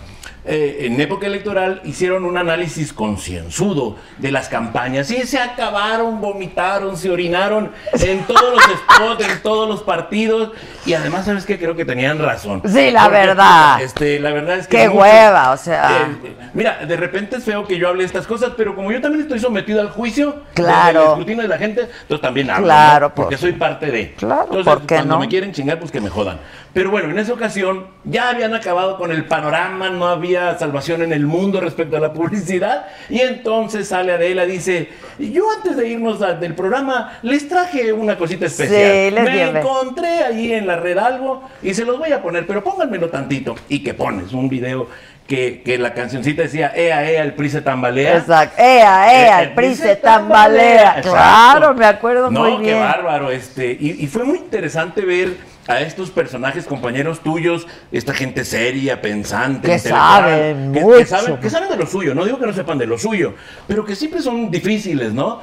Eh, 0.47 0.86
en 0.86 0.99
época 0.99 1.26
electoral 1.26 1.82
hicieron 1.84 2.24
un 2.24 2.38
análisis 2.38 2.95
concienzudo 2.95 3.97
de 4.18 4.32
las 4.32 4.49
campañas 4.49 5.11
y 5.11 5.26
se 5.26 5.38
acabaron, 5.38 6.20
vomitaron, 6.20 6.97
se 6.97 7.11
orinaron 7.11 7.70
en 7.93 8.24
todos 8.24 8.55
los 8.55 8.64
spots, 8.78 9.22
en 9.28 9.43
todos 9.43 9.68
los 9.68 9.82
partidos 9.82 10.53
y 10.86 10.95
además, 10.95 11.26
¿sabes 11.26 11.45
qué? 11.45 11.59
Creo 11.59 11.76
que 11.76 11.84
tenían 11.84 12.18
razón. 12.18 12.62
Sí, 12.66 12.91
la 12.91 13.03
Porque, 13.05 13.18
verdad. 13.18 13.82
Este, 13.82 14.18
la 14.18 14.30
verdad 14.32 14.57
es 14.57 14.66
que... 14.66 14.78
Qué 14.78 14.88
muchos- 14.88 15.03
hueva, 15.03 15.51
o 15.53 15.57
sea. 15.59 16.09
Eh, 16.24 16.34
mira, 16.55 16.78
de 16.86 16.97
repente 16.97 17.36
es 17.36 17.45
feo 17.45 17.66
que 17.66 17.76
yo 17.76 17.88
hable 17.88 18.05
estas 18.05 18.26
cosas, 18.26 18.53
pero 18.57 18.74
como 18.74 18.91
yo 18.91 19.01
también 19.03 19.22
estoy 19.22 19.41
sometido 19.41 19.80
al 19.82 19.91
juicio, 19.91 20.36
Claro. 20.55 21.01
del 21.01 21.09
escrutinio 21.11 21.43
de 21.43 21.49
la 21.49 21.59
gente, 21.59 21.82
entonces 21.82 22.20
también 22.22 22.49
hablo, 22.51 22.64
Claro, 22.64 23.09
¿no? 23.09 23.14
porque 23.14 23.36
por- 23.36 23.41
soy 23.41 23.53
parte 23.53 23.91
de. 23.91 24.14
Claro, 24.14 24.45
Entonces, 24.45 24.64
¿por 24.72 24.86
qué 24.86 24.95
cuando 24.97 25.14
no? 25.14 25.20
me 25.20 25.28
quieren 25.28 25.53
chingar, 25.53 25.78
pues 25.78 25.91
que 25.93 26.01
me 26.01 26.09
jodan. 26.09 26.38
Pero 26.72 26.91
bueno, 26.93 27.11
en 27.11 27.18
esa 27.18 27.32
ocasión 27.32 27.88
ya 28.05 28.30
habían 28.30 28.55
acabado 28.55 28.97
con 28.97 29.11
el 29.11 29.24
panorama, 29.24 29.91
no 29.91 30.07
había 30.07 30.30
salvación 30.59 31.03
en 31.03 31.12
el 31.12 31.26
mundo 31.26 31.61
respecto 31.61 31.97
a 31.97 32.01
la 32.01 32.12
publicidad, 32.12 32.87
y 33.09 33.20
entonces 33.20 33.89
sale 33.89 34.12
Adela 34.12 34.45
y 34.45 34.53
dice, 34.53 34.89
yo 35.18 35.45
antes 35.57 35.76
de 35.76 35.89
irnos 35.89 36.22
a- 36.22 36.35
del 36.35 36.55
programa 36.55 37.18
les 37.22 37.49
traje 37.49 37.93
una 37.93 38.16
cosita 38.16 38.47
especial. 38.47 38.81
Sí, 38.93 39.11
les 39.14 39.24
me 39.24 39.43
encontré 39.59 40.24
allí 40.24 40.53
en 40.53 40.66
la 40.66 40.76
red 40.76 40.99
algo 40.99 41.43
y 41.62 41.74
se 41.74 41.85
los 41.85 41.99
voy 41.99 42.12
a 42.12 42.22
poner, 42.22 42.47
pero 42.47 42.62
pónganmelo 42.64 43.09
tantito. 43.11 43.55
Y 43.68 43.83
que 43.83 43.95
pones 43.95 44.33
un 44.33 44.49
video 44.49 44.89
que, 45.26 45.62
que 45.62 45.78
la 45.78 45.95
cancioncita 45.95 46.43
decía, 46.43 46.72
ea, 46.74 47.09
ea, 47.09 47.22
el 47.22 47.35
PRI 47.35 47.51
se 47.51 47.62
tambalea. 47.62 48.16
Exacto. 48.18 48.57
Ea, 48.61 49.12
ea, 49.14 49.41
Eh, 49.41 49.45
el 49.45 49.53
PRI 49.55 49.74
se 49.74 49.83
se 49.85 49.97
tambalea. 49.97 51.01
Claro, 51.03 51.72
me 51.74 51.87
acuerdo 51.87 52.31
no, 52.31 52.41
muy 52.41 52.57
qué 52.59 52.72
bien. 52.72 52.81
bárbaro. 52.81 53.31
Este, 53.31 53.76
y, 53.78 53.97
y 54.03 54.07
fue 54.09 54.24
muy 54.24 54.39
interesante 54.39 55.03
ver 55.03 55.37
a 55.67 55.81
estos 55.83 56.11
personajes, 56.11 56.67
compañeros 56.67 57.21
tuyos, 57.21 57.67
esta 57.93 58.13
gente 58.15 58.45
seria, 58.45 59.01
pensante, 59.01 59.69
Que 59.69 59.79
saben 59.79 60.73
que, 60.73 60.81
mucho. 60.81 60.99
que 60.99 61.05
saben, 61.07 61.37
que 61.39 61.51
saben 61.51 61.69
de 61.69 61.77
lo 61.77 61.87
suyo. 61.87 62.15
No 62.15 62.25
digo 62.25 62.39
que 62.39 62.47
no 62.47 62.53
sepan 62.53 62.79
de 62.79 62.87
lo 62.87 62.99
suyo, 62.99 63.35
pero 63.69 63.85
que 63.85 63.95
siempre 63.95 64.21
son 64.23 64.51
difíciles, 64.51 65.13
¿no? 65.13 65.41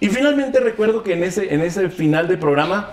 Y 0.00 0.08
finalmente 0.08 0.60
recuerdo 0.60 1.02
que 1.02 1.14
en 1.14 1.22
ese, 1.24 1.54
en 1.54 1.60
ese 1.60 1.88
final 1.90 2.28
de 2.28 2.36
programa 2.36 2.90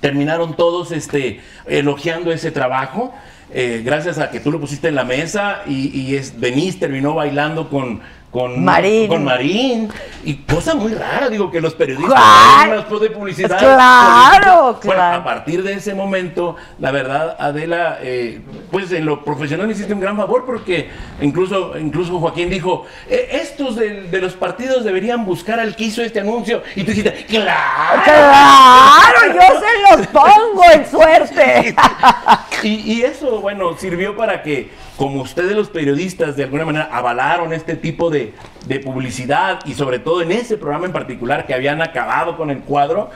terminaron 0.00 0.56
todos 0.56 0.92
este, 0.92 1.40
elogiando 1.66 2.32
ese 2.32 2.50
trabajo. 2.50 3.14
eh, 3.52 3.82
gracias 3.84 4.18
a 4.18 4.30
que 4.30 4.40
tú 4.40 4.50
lo 4.52 4.60
pusiste 4.60 4.88
en 4.88 4.94
la 4.94 5.04
mesa 5.04 5.62
y, 5.66 5.88
y 5.98 6.16
es, 6.16 6.38
Denise 6.40 6.78
terminó 6.78 7.14
bailando 7.14 7.70
con, 7.70 8.00
con 8.38 8.64
Marín. 8.64 9.08
con 9.08 9.24
Marín. 9.24 9.88
Y 10.24 10.34
cosa 10.34 10.74
muy 10.74 10.92
rara, 10.92 11.28
digo, 11.30 11.50
que 11.50 11.60
los 11.60 11.74
periodistas 11.74 12.12
¡Claro! 12.20 12.84
pos 12.88 13.00
de 13.00 13.10
publicidad. 13.10 13.58
Claro, 13.58 14.62
político. 14.64 14.80
Bueno, 14.88 15.00
claro. 15.00 15.16
a 15.20 15.24
partir 15.24 15.62
de 15.62 15.72
ese 15.74 15.94
momento, 15.94 16.56
la 16.78 16.90
verdad, 16.90 17.36
Adela, 17.38 17.98
eh, 18.02 18.40
pues 18.70 18.92
en 18.92 19.06
lo 19.06 19.24
profesional 19.24 19.70
hiciste 19.70 19.94
un 19.94 20.00
gran 20.00 20.16
favor 20.16 20.44
porque 20.44 20.90
incluso, 21.22 21.78
incluso 21.78 22.18
Joaquín 22.18 22.50
dijo, 22.50 22.84
"Eh, 23.08 23.28
estos 23.42 23.76
de, 23.76 24.02
de 24.02 24.20
los 24.20 24.34
partidos 24.34 24.84
deberían 24.84 25.24
buscar 25.24 25.60
al 25.60 25.74
que 25.76 25.84
hizo 25.84 26.02
este 26.02 26.20
anuncio. 26.20 26.62
Y 26.76 26.82
tú 26.82 26.90
dijiste, 26.90 27.24
¡claro! 27.26 28.02
Claro, 28.04 29.34
yo 29.34 29.60
se 29.60 29.96
los 29.96 30.06
pongo 30.08 30.62
en 30.72 30.86
suerte. 30.90 31.74
Y, 32.64 32.92
y 32.92 33.02
eso, 33.02 33.40
bueno, 33.40 33.76
sirvió 33.78 34.16
para 34.16 34.42
que, 34.42 34.68
como 34.98 35.22
ustedes 35.22 35.54
los 35.56 35.68
periodistas 35.70 36.36
de 36.36 36.44
alguna 36.44 36.64
manera 36.66 36.88
avalaron 36.92 37.52
este 37.54 37.76
tipo 37.76 38.10
de, 38.10 38.34
publicidad 38.80 39.60
y 39.64 39.72
sobre 39.74 39.98
todo 40.00 40.20
en 40.22 40.32
ese 40.32 40.58
programa 40.58 40.86
en 40.86 40.92
particular 40.92 41.46
que 41.46 41.54
habían 41.54 41.80
acabado 41.80 42.36
con 42.36 42.50
el 42.50 42.58
cuadro, 42.58 43.10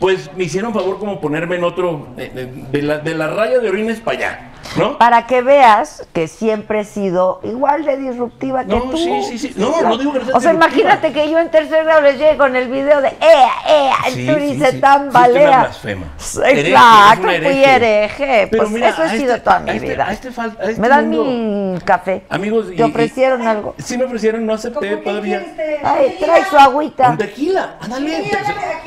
pues 0.00 0.30
me 0.36 0.44
hicieron 0.44 0.74
favor 0.74 0.98
como 0.98 1.20
ponerme 1.20 1.56
en 1.56 1.64
otro, 1.64 2.08
de, 2.16 2.28
de- 2.28 2.46
de 2.46 2.98
de 2.98 3.14
la 3.14 3.28
raya 3.28 3.58
de 3.60 3.68
orines 3.68 4.00
para 4.00 4.18
allá. 4.18 4.40
¿No? 4.76 4.98
Para 4.98 5.26
que 5.26 5.42
veas 5.42 6.06
que 6.12 6.28
siempre 6.28 6.80
he 6.80 6.84
sido 6.84 7.40
igual 7.42 7.84
de 7.84 7.96
disruptiva 7.96 8.64
que 8.64 8.74
No, 8.76 8.82
tú. 8.82 8.96
sí, 8.96 9.22
sí, 9.24 9.38
sí. 9.38 9.52
No, 9.56 9.80
no 9.82 9.96
digo 9.98 10.12
que 10.12 10.18
no 10.20 10.24
seas 10.26 10.36
O 10.36 10.40
sea, 10.40 10.52
imagínate 10.52 11.12
que 11.12 11.30
yo 11.30 11.38
en 11.38 11.50
tercer 11.50 11.84
grado 11.84 12.02
les 12.02 12.18
llegue 12.18 12.36
con 12.36 12.54
el 12.54 12.68
video 12.68 13.00
de 13.00 13.08
¡Ea, 13.20 13.50
ea! 13.66 13.94
Sí, 14.12 14.26
tú 14.26 14.34
sí, 14.34 14.40
dices 14.40 14.70
sí. 14.72 14.80
tambalea. 14.80 15.32
Sí, 15.32 15.38
es 15.38 15.46
una 15.48 15.60
blasfema. 15.62 16.06
Sí, 16.18 16.38
Hereje, 16.44 16.68
Exacto, 16.70 17.22
fui 17.22 17.64
hereje. 17.64 18.48
Pero 18.50 18.62
Pues 18.62 18.70
mira, 18.72 18.88
eso 18.90 19.04
he 19.04 19.10
sido 19.10 19.34
este- 19.34 19.44
toda 19.44 19.58
mi 19.60 19.70
a 19.70 19.74
este- 19.74 19.88
vida. 19.88 20.06
a 20.06 20.12
este 20.12 20.28
este 20.28 20.80
¿Me 20.80 20.88
dan 20.88 21.08
mundo- 21.10 21.24
mi 21.24 21.80
café? 21.80 22.22
Amigos, 22.28 22.66
¿Te 22.76 22.82
ofrecieron 22.84 23.46
algo? 23.46 23.74
Sí 23.78 23.96
me 23.98 24.04
ofrecieron, 24.04 24.44
no 24.46 24.54
acepté 24.54 24.96
todavía. 24.98 25.44
Ay, 25.84 26.16
trae 26.20 26.44
su 26.44 26.56
agüita. 26.56 27.10
Un 27.10 27.18
tequila, 27.18 27.76
ándale. 27.80 28.30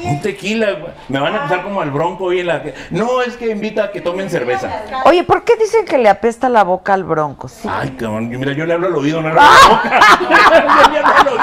Un 0.03 0.21
tequila. 0.21 0.77
Me 1.09 1.19
van 1.19 1.34
a 1.34 1.38
empezar 1.38 1.63
como 1.63 1.82
al 1.82 1.91
bronco 1.91 2.25
hoy 2.25 2.39
en 2.41 2.47
la. 2.47 2.61
No, 2.89 3.21
es 3.21 3.36
que 3.38 3.49
invita 3.49 3.86
a 3.86 3.91
que 3.91 4.01
tomen 4.01 4.29
cerveza. 4.29 4.69
Oye, 5.05 5.23
¿por 5.23 5.43
qué 5.43 5.55
dicen 5.72 5.86
que 5.86 5.97
le 5.97 6.09
apesta 6.09 6.49
la 6.49 6.63
boca 6.63 6.93
al 6.93 7.03
bronco? 7.03 7.47
Sí. 7.47 7.67
Ay, 7.72 7.91
cabrón, 7.91 8.30
mira, 8.30 8.53
yo 8.53 8.65
le 8.65 8.74
hablo 8.74 8.88
al 8.88 8.95
oído, 8.95 9.22
no 9.22 9.30
le 9.34 9.39
hablo 9.39 9.41
a 9.41 9.69
la 9.69 9.76
boca. 9.76 9.99
yo 10.22 10.91
le 10.91 10.97
hablo 10.99 11.13
al 11.15 11.28
oído. 11.28 11.41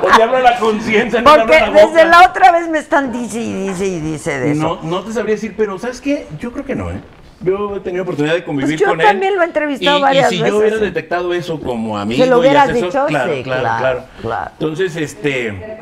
O 0.00 0.16
le 0.16 0.22
hablo 0.22 0.36
a 0.36 0.40
la 0.40 0.58
conciencia, 0.58 1.20
no 1.20 1.30
le 1.36 1.38
Porque 1.42 1.56
hablo 1.56 1.66
a 1.66 1.74
la 1.80 1.86
boca. 1.86 1.94
desde 1.96 2.08
la 2.10 2.26
otra 2.28 2.52
vez 2.52 2.68
me 2.68 2.78
están 2.78 3.12
dice 3.12 3.40
y 3.40 3.52
dice 3.52 3.86
y 3.86 4.00
dice 4.00 4.38
de 4.38 4.52
eso. 4.52 4.60
No, 4.82 4.82
no 4.82 5.02
te 5.04 5.12
sabría 5.12 5.34
decir, 5.34 5.54
pero 5.56 5.78
¿sabes 5.78 6.00
qué? 6.00 6.26
Yo 6.38 6.52
creo 6.52 6.64
que 6.64 6.74
no, 6.74 6.90
¿eh? 6.90 7.00
Yo 7.40 7.76
he 7.76 7.80
tenido 7.80 8.02
oportunidad 8.02 8.34
de 8.34 8.42
convivir 8.42 8.70
Pues 8.70 8.80
yo 8.80 8.88
con 8.88 9.00
él. 9.00 9.06
también 9.06 9.36
lo 9.36 9.42
he 9.42 9.44
entrevistado 9.44 9.98
y, 9.98 10.02
varias 10.02 10.32
y 10.32 10.36
si 10.36 10.42
veces, 10.42 10.52
yo 10.52 10.58
hubiera 10.60 10.76
sí. 10.78 10.84
detectado 10.84 11.32
eso 11.32 11.60
como 11.60 11.96
amigo 11.96 12.26
lo 12.26 12.38
y 12.38 12.40
hubieras 12.40 12.68
asesor, 12.70 12.86
dicho, 12.88 13.06
claro, 13.06 13.32
sí, 13.32 13.42
claro, 13.44 13.62
claro, 13.62 13.78
claro, 13.80 14.04
claro. 14.22 14.50
Entonces, 14.58 14.96
este, 14.96 15.78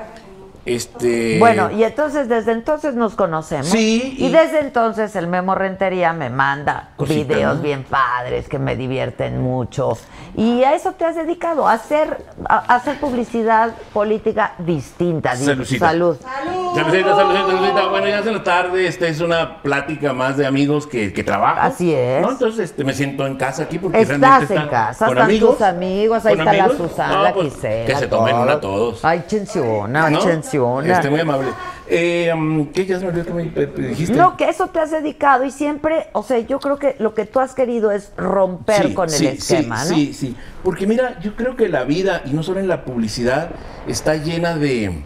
este. 0.67 1.39
Bueno, 1.39 1.71
y 1.71 1.85
entonces 1.85 2.29
desde 2.29 2.53
entonces 2.53 2.95
nos 2.95 3.15
conocemos. 3.15 3.67
Sí, 3.69 4.17
Y, 4.19 4.27
y- 4.27 4.31
desde 4.31 4.61
entonces 4.61 5.15
el 5.17 5.27
Memo 5.29 5.55
Rentería 5.55 6.13
me 6.13 6.29
manda 6.31 6.91
videos 6.99 7.57
¿no? 7.57 7.63
bien 7.63 7.85
padres 7.85 8.49
que 8.49 8.59
me 8.59 8.77
divierten 8.77 9.41
mucho. 9.41 9.97
Y 10.37 10.65
a 10.65 10.75
eso 10.75 10.93
te 10.93 11.05
has 11.07 11.17
dedicado, 11.17 11.67
a 11.67 11.73
hacer, 11.73 12.19
a, 12.47 12.57
a 12.73 12.77
hacer 12.77 12.99
publicidad 13.01 13.71
política 13.95 14.53
distinta. 14.59 15.35
di- 15.35 15.45
Saludcita. 15.47 15.87
Salud. 15.89 16.17
Saludcita, 16.21 17.17
saludcita, 17.17 17.47
saludcita. 17.47 17.87
Bueno, 17.89 18.09
ya 18.09 18.19
es 18.19 18.27
la 18.27 18.45
tarde, 18.45 18.87
esta 18.87 19.07
es 19.09 19.21
una 19.21 19.63
plática 19.63 20.13
más 20.13 20.37
de 20.37 20.47
amigos 20.47 20.87
que, 20.87 21.13
que 21.13 21.25
trabajo. 21.25 21.61
Así 21.63 21.95
es. 21.95 22.21
¿no? 22.21 22.33
Entonces 22.33 22.65
este, 22.71 22.85
me 22.85 22.93
siento 22.93 23.27
en 23.27 23.37
casa 23.37 23.63
aquí 23.63 23.79
porque 23.79 24.01
Estás 24.03 24.19
realmente 24.21 24.55
en 24.57 24.69
casa, 24.69 25.07
con 25.07 25.17
están 25.17 25.31
amigos. 25.31 25.57
tus 25.57 25.67
amigos, 25.67 26.27
ahí 26.27 26.37
¿Con 26.37 26.41
está 26.49 26.51
amigos? 26.65 26.79
la 26.81 26.89
Susana, 26.89 27.15
No, 27.17 27.23
la 27.23 27.33
pues, 27.35 27.55
Gisela. 27.55 27.87
Que 27.87 27.97
se 27.97 28.07
tomen 28.09 28.37
una 28.37 28.61
todos. 28.61 29.05
Ay, 29.05 29.25
chenciona, 29.27 30.11
¿No? 30.11 30.19
Chenciona. 30.57 30.97
Este, 30.97 31.11
muy 31.11 31.21
amable. 31.21 31.49
Eh, 31.89 32.33
um, 32.35 32.67
¿Qué? 32.67 32.85
Ya 32.87 32.99
se 32.99 33.05
me 33.05 33.11
olvidó 33.11 33.27
que 33.27 33.33
me 33.33 33.89
dijiste. 33.89 34.15
No, 34.15 34.37
que 34.37 34.49
eso 34.49 34.69
te 34.69 34.81
has 34.81 34.91
dedicado 34.91 35.45
y 35.45 35.51
siempre, 35.51 36.09
o 36.13 36.23
sea, 36.23 36.39
yo 36.41 36.59
creo 36.59 36.79
que 36.79 36.97
lo 36.99 37.15
que 37.15 37.25
tú 37.27 37.41
has 37.41 37.55
querido 37.55 37.91
es 37.91 38.13
romper 38.17 38.89
Sí, 38.89 38.95
con 38.95 39.13
el 39.13 39.27
esquema, 39.27 39.85
sí, 39.85 39.91
¿no? 39.91 39.97
Sí, 39.97 40.13
sí. 40.13 40.37
Porque 40.63 40.87
mira, 40.87 41.21
yo 41.21 41.37
creo 41.37 41.57
que 41.57 41.69
la 41.69 41.85
vida, 41.85 42.23
y 42.25 42.31
no 42.31 42.43
solo 42.43 42.61
en 42.61 42.69
la 42.69 42.85
publicidad, 42.85 43.51
está 43.87 44.17
llena 44.17 44.57
de. 44.57 45.05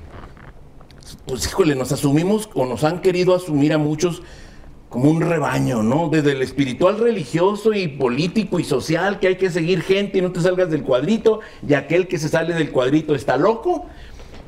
Pues 1.26 1.46
híjole, 1.46 1.74
nos 1.74 1.92
asumimos 1.92 2.48
o 2.54 2.66
nos 2.66 2.84
han 2.84 3.00
querido 3.00 3.34
asumir 3.34 3.72
a 3.72 3.78
muchos 3.78 4.22
como 4.90 5.08
un 5.08 5.20
rebaño, 5.20 5.84
¿no? 5.84 6.08
Desde 6.08 6.32
el 6.32 6.42
espiritual, 6.42 6.98
religioso 6.98 7.72
y 7.72 7.86
político 7.86 8.58
y 8.58 8.64
social, 8.64 9.20
que 9.20 9.28
hay 9.28 9.36
que 9.36 9.48
seguir 9.48 9.82
gente 9.82 10.18
y 10.18 10.20
no 10.20 10.32
te 10.32 10.40
salgas 10.40 10.68
del 10.68 10.82
cuadrito, 10.82 11.40
y 11.66 11.74
aquel 11.74 12.08
que 12.08 12.18
se 12.18 12.28
sale 12.28 12.54
del 12.54 12.72
cuadrito 12.72 13.14
está 13.14 13.36
loco. 13.36 13.86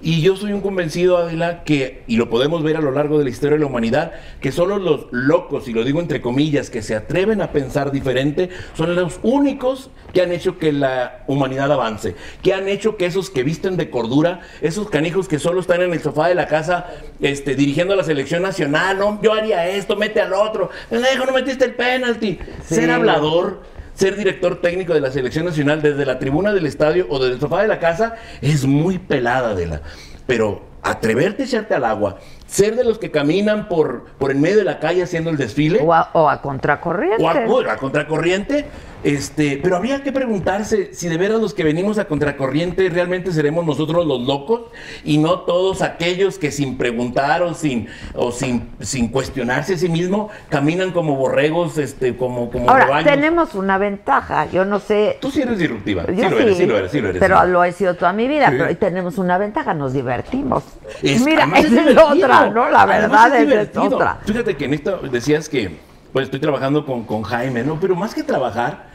Y 0.04 0.20
yo 0.20 0.34
soy 0.34 0.52
un 0.52 0.60
convencido, 0.62 1.16
Adela, 1.16 1.62
que, 1.62 2.02
y 2.08 2.16
lo 2.16 2.28
podemos 2.28 2.64
ver 2.64 2.76
a 2.76 2.80
lo 2.80 2.90
largo 2.90 3.18
de 3.18 3.24
la 3.24 3.30
historia 3.30 3.54
de 3.54 3.60
la 3.60 3.66
humanidad, 3.66 4.10
que 4.40 4.50
solo 4.50 4.78
los 4.78 5.06
locos, 5.12 5.68
y 5.68 5.72
lo 5.72 5.84
digo 5.84 6.00
entre 6.00 6.20
comillas, 6.20 6.70
que 6.70 6.82
se 6.82 6.96
atreven 6.96 7.40
a 7.40 7.52
pensar 7.52 7.92
diferente, 7.92 8.48
son 8.74 8.96
los 8.96 9.20
únicos 9.22 9.90
que 10.12 10.20
han 10.20 10.32
hecho 10.32 10.58
que 10.58 10.72
la 10.72 11.22
humanidad 11.28 11.70
avance, 11.70 12.16
que 12.42 12.52
han 12.52 12.66
hecho 12.68 12.96
que 12.96 13.06
esos 13.06 13.30
que 13.30 13.44
visten 13.44 13.76
de 13.76 13.90
cordura, 13.90 14.40
esos 14.60 14.90
canijos 14.90 15.28
que 15.28 15.38
solo 15.38 15.60
están 15.60 15.82
en 15.82 15.92
el 15.92 16.02
sofá 16.02 16.26
de 16.26 16.34
la 16.34 16.48
casa 16.48 16.86
este, 17.20 17.54
dirigiendo 17.54 17.94
a 17.94 17.96
la 17.96 18.02
selección 18.02 18.42
nacional, 18.42 18.98
no, 18.98 19.20
yo 19.22 19.32
haría 19.32 19.68
esto, 19.68 19.94
mete 19.94 20.20
al 20.20 20.32
otro, 20.32 20.70
no 20.90 21.32
metiste 21.32 21.64
el 21.64 21.76
penalti, 21.76 22.40
ser 22.66 22.90
hablador 22.90 23.60
ser 23.94 24.16
director 24.16 24.60
técnico 24.60 24.94
de 24.94 25.00
la 25.00 25.10
selección 25.10 25.44
nacional 25.44 25.82
desde 25.82 26.04
la 26.06 26.18
tribuna 26.18 26.52
del 26.52 26.66
estadio 26.66 27.06
o 27.08 27.18
desde 27.18 27.34
el 27.34 27.40
sofá 27.40 27.62
de 27.62 27.68
la 27.68 27.78
casa 27.78 28.14
es 28.40 28.64
muy 28.64 28.98
pelada 28.98 29.54
de 29.54 29.66
la. 29.66 29.80
Pero 30.26 30.62
atreverte 30.82 31.42
a 31.42 31.46
echarte 31.46 31.74
al 31.74 31.84
agua, 31.84 32.18
ser 32.46 32.74
de 32.74 32.84
los 32.84 32.98
que 32.98 33.10
caminan 33.10 33.68
por, 33.68 34.04
por 34.18 34.30
en 34.30 34.40
medio 34.40 34.58
de 34.58 34.64
la 34.64 34.80
calle 34.80 35.02
haciendo 35.02 35.30
el 35.30 35.36
desfile 35.36 35.80
O 35.80 35.94
a, 35.94 36.10
o 36.12 36.28
a 36.28 36.40
contracorriente. 36.42 37.22
o 37.22 37.28
a, 37.28 37.34
o 37.46 37.70
a 37.70 37.76
contracorriente, 37.76 38.66
este, 39.04 39.58
pero 39.62 39.76
habría 39.76 40.02
que 40.02 40.12
preguntarse 40.12 40.94
si 40.94 41.08
de 41.08 41.16
veras 41.16 41.40
los 41.40 41.54
que 41.54 41.64
venimos 41.64 41.98
a 41.98 42.06
contracorriente 42.06 42.88
realmente 42.88 43.32
seremos 43.32 43.64
nosotros 43.66 44.06
los 44.06 44.20
locos 44.22 44.62
y 45.04 45.18
no 45.18 45.40
todos 45.40 45.82
aquellos 45.82 46.38
que 46.38 46.50
sin 46.50 46.78
preguntar 46.78 47.42
o 47.42 47.54
sin 47.54 47.88
o 48.14 48.30
sin, 48.32 48.70
sin 48.80 49.08
cuestionarse 49.08 49.74
a 49.74 49.78
sí 49.78 49.88
mismo 49.88 50.28
caminan 50.48 50.92
como 50.92 51.16
borregos, 51.16 51.78
este, 51.78 52.16
como 52.16 52.50
como 52.50 52.70
Ahora, 52.70 52.84
rebaños. 52.86 53.10
tenemos 53.10 53.54
una 53.54 53.78
ventaja, 53.78 54.46
yo 54.50 54.64
no 54.64 54.78
sé... 54.78 55.18
Tú 55.20 55.30
sí 55.30 55.42
eres 55.42 55.58
disruptiva. 55.58 56.04
Sí 56.06 56.14
lo 56.22 56.38
eres, 56.38 56.56
sí 56.56 56.66
lo 56.66 56.76
eres, 56.78 56.90
sí 56.92 57.00
lo 57.00 57.08
eres. 57.08 57.20
Pero 57.20 57.42
sí. 57.42 57.48
lo 57.50 57.64
he 57.64 57.72
sido 57.72 57.94
toda 57.94 58.12
mi 58.12 58.28
vida, 58.28 58.46
Sí. 58.50 58.54
pero 58.56 58.68
hoy 58.68 58.74
tenemos 58.76 59.18
una 59.18 59.38
ventaja, 59.38 59.74
nos 59.74 59.92
divertimos. 59.92 60.62
Es- 61.02 61.22
Mira, 61.24 61.48
es 61.56 61.70
divertido. 61.70 62.06
otra, 62.08 62.50
¿no? 62.50 62.68
La 62.70 62.86
verdad 62.86 63.34
es, 63.36 63.68
es 63.70 63.76
otra. 63.76 64.18
Fíjate 64.24 64.56
que 64.56 64.64
en 64.66 64.74
esto 64.74 64.98
decías 65.10 65.48
que 65.48 65.76
pues 66.12 66.24
estoy 66.26 66.40
trabajando 66.40 66.84
con, 66.84 67.04
con 67.04 67.22
Jaime, 67.22 67.62
¿no? 67.64 67.78
Pero 67.80 67.96
más 67.96 68.14
que 68.14 68.22
trabajar, 68.22 68.91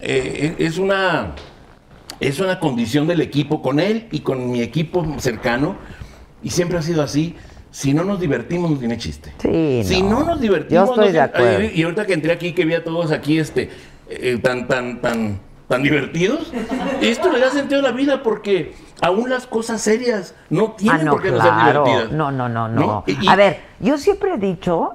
eh, 0.00 0.54
es 0.58 0.78
una 0.78 1.32
es 2.20 2.40
una 2.40 2.58
condición 2.60 3.06
del 3.06 3.20
equipo 3.20 3.60
con 3.60 3.78
él 3.78 4.06
y 4.10 4.20
con 4.20 4.50
mi 4.50 4.62
equipo 4.62 5.04
cercano 5.18 5.76
y 6.42 6.50
siempre 6.50 6.78
ha 6.78 6.82
sido 6.82 7.02
así. 7.02 7.34
Si 7.70 7.92
no 7.92 8.04
nos 8.04 8.20
divertimos, 8.20 8.70
no 8.70 8.78
tiene 8.78 8.96
chiste. 8.96 9.34
Sí, 9.38 9.82
Si 9.84 10.02
no. 10.02 10.20
no 10.20 10.24
nos 10.24 10.40
divertimos, 10.40 10.86
Yo 10.88 10.94
estoy 10.94 10.96
no 10.96 11.04
de 11.04 11.10
tiene- 11.12 11.24
acuerdo. 11.58 11.74
Y 11.74 11.82
ahorita 11.82 12.06
que 12.06 12.14
entré 12.14 12.32
aquí, 12.32 12.52
que 12.52 12.64
vi 12.64 12.72
a 12.72 12.82
todos 12.82 13.12
aquí, 13.12 13.38
este, 13.38 13.68
eh, 14.08 14.38
tan, 14.42 14.66
tan, 14.66 15.02
tan, 15.02 15.38
tan 15.68 15.82
divertidos, 15.82 16.52
esto 17.02 17.30
le 17.30 17.38
da 17.38 17.50
sentido 17.50 17.80
a 17.80 17.82
la 17.82 17.92
vida 17.92 18.22
porque 18.22 18.72
aún 19.02 19.28
las 19.28 19.46
cosas 19.46 19.82
serias 19.82 20.34
no 20.48 20.72
tienen 20.72 21.02
Ah, 21.02 21.04
no, 21.04 21.10
por 21.12 21.22
qué 21.22 21.30
no 21.32 21.36
claro. 21.38 21.84
ser 21.84 21.92
divertidas. 21.94 22.12
No, 22.16 22.32
no, 22.32 22.48
no, 22.48 22.66
no. 22.68 23.04
Y- 23.06 23.28
A 23.28 23.36
ver, 23.36 23.60
yo 23.80 23.98
siempre 23.98 24.32
he 24.34 24.38
dicho 24.38 24.94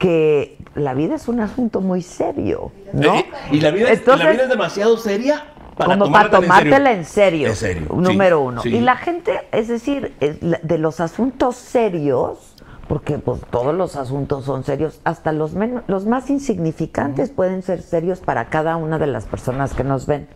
que 0.00 0.57
la 0.74 0.94
vida 0.94 1.14
es 1.14 1.28
un 1.28 1.40
asunto 1.40 1.80
muy 1.80 2.02
serio, 2.02 2.72
¿no? 2.92 3.14
Eh, 3.14 3.26
y 3.52 3.60
la 3.60 3.70
vida, 3.70 3.90
es, 3.90 4.00
Entonces, 4.00 4.24
la 4.24 4.32
vida 4.32 4.42
es 4.44 4.48
demasiado 4.48 4.96
seria 4.96 5.44
para 5.76 5.96
como 5.96 6.12
para 6.12 6.30
tomártela 6.30 6.92
en 6.92 7.04
serio. 7.04 7.48
En 7.48 7.56
serio, 7.56 7.86
sí, 7.88 7.96
Número 7.96 8.40
uno. 8.40 8.62
sí. 8.62 8.70
Y 8.70 8.80
la 8.80 8.96
gente, 8.96 9.40
es 9.52 9.68
decir, 9.68 10.14
de 10.18 10.78
los 10.78 11.00
asuntos 11.00 11.56
serios, 11.56 12.56
porque 12.88 13.18
pues, 13.18 13.40
todos 13.50 13.74
los 13.74 13.96
asuntos 13.96 14.44
son 14.44 14.64
serios, 14.64 15.00
hasta 15.04 15.32
los, 15.32 15.54
menos, 15.54 15.84
los 15.86 16.06
más 16.06 16.30
insignificantes 16.30 17.30
pueden 17.30 17.62
ser 17.62 17.82
serios 17.82 18.20
para 18.20 18.46
cada 18.46 18.76
una 18.76 18.98
de 18.98 19.06
las 19.06 19.26
personas 19.26 19.74
que 19.74 19.84
nos 19.84 20.06
ven. 20.06 20.26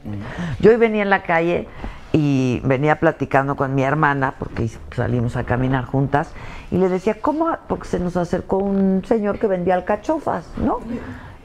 Yo 0.61 0.71
hoy 0.71 0.77
venía 0.77 1.03
en 1.03 1.11
la 1.11 1.23
calle 1.23 1.67
y 2.13 2.61
venía 2.65 3.01
platicando 3.01 3.57
con 3.57 3.75
mi 3.75 3.83
hermana, 3.83 4.35
porque 4.39 4.71
salimos 4.95 5.37
a 5.37 5.45
caminar 5.45 5.85
juntas, 5.87 6.33
y 6.71 6.77
le 6.77 6.89
decía, 6.89 7.17
¿cómo? 7.21 7.49
Porque 7.69 7.89
se 7.89 7.99
nos 7.99 8.17
acercó 8.17 8.59
un 8.59 9.03
señor 9.05 9.39
que 9.39 9.47
vendía 9.47 9.75
alcachofas, 9.75 10.47
¿no? 10.59 10.81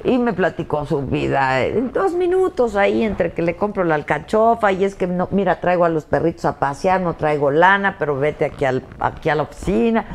Y 0.04 0.20
me 0.20 0.32
platicó 0.34 0.86
su 0.86 1.02
vida 1.02 1.66
en 1.66 1.92
dos 1.92 2.14
minutos 2.14 2.76
ahí 2.76 3.04
entre 3.04 3.34
que 3.34 3.42
le 3.42 3.56
compro 3.56 3.84
la 3.84 3.96
alcachofa 3.96 4.72
y 4.72 4.84
es 4.84 4.96
que 4.96 5.08
no, 5.08 5.28
mira, 5.32 5.60
traigo 5.60 5.86
a 5.86 5.90
los 5.90 6.06
perritos 6.06 6.46
a 6.46 6.60
pasear, 6.60 7.02
no 7.02 7.16
traigo 7.16 7.50
lana, 7.50 7.96
pero 7.98 8.18
vete 8.18 8.46
aquí, 8.46 8.64
al, 8.64 8.84
aquí 9.00 9.30
a 9.30 9.36
la 9.36 9.44
oficina. 9.44 10.06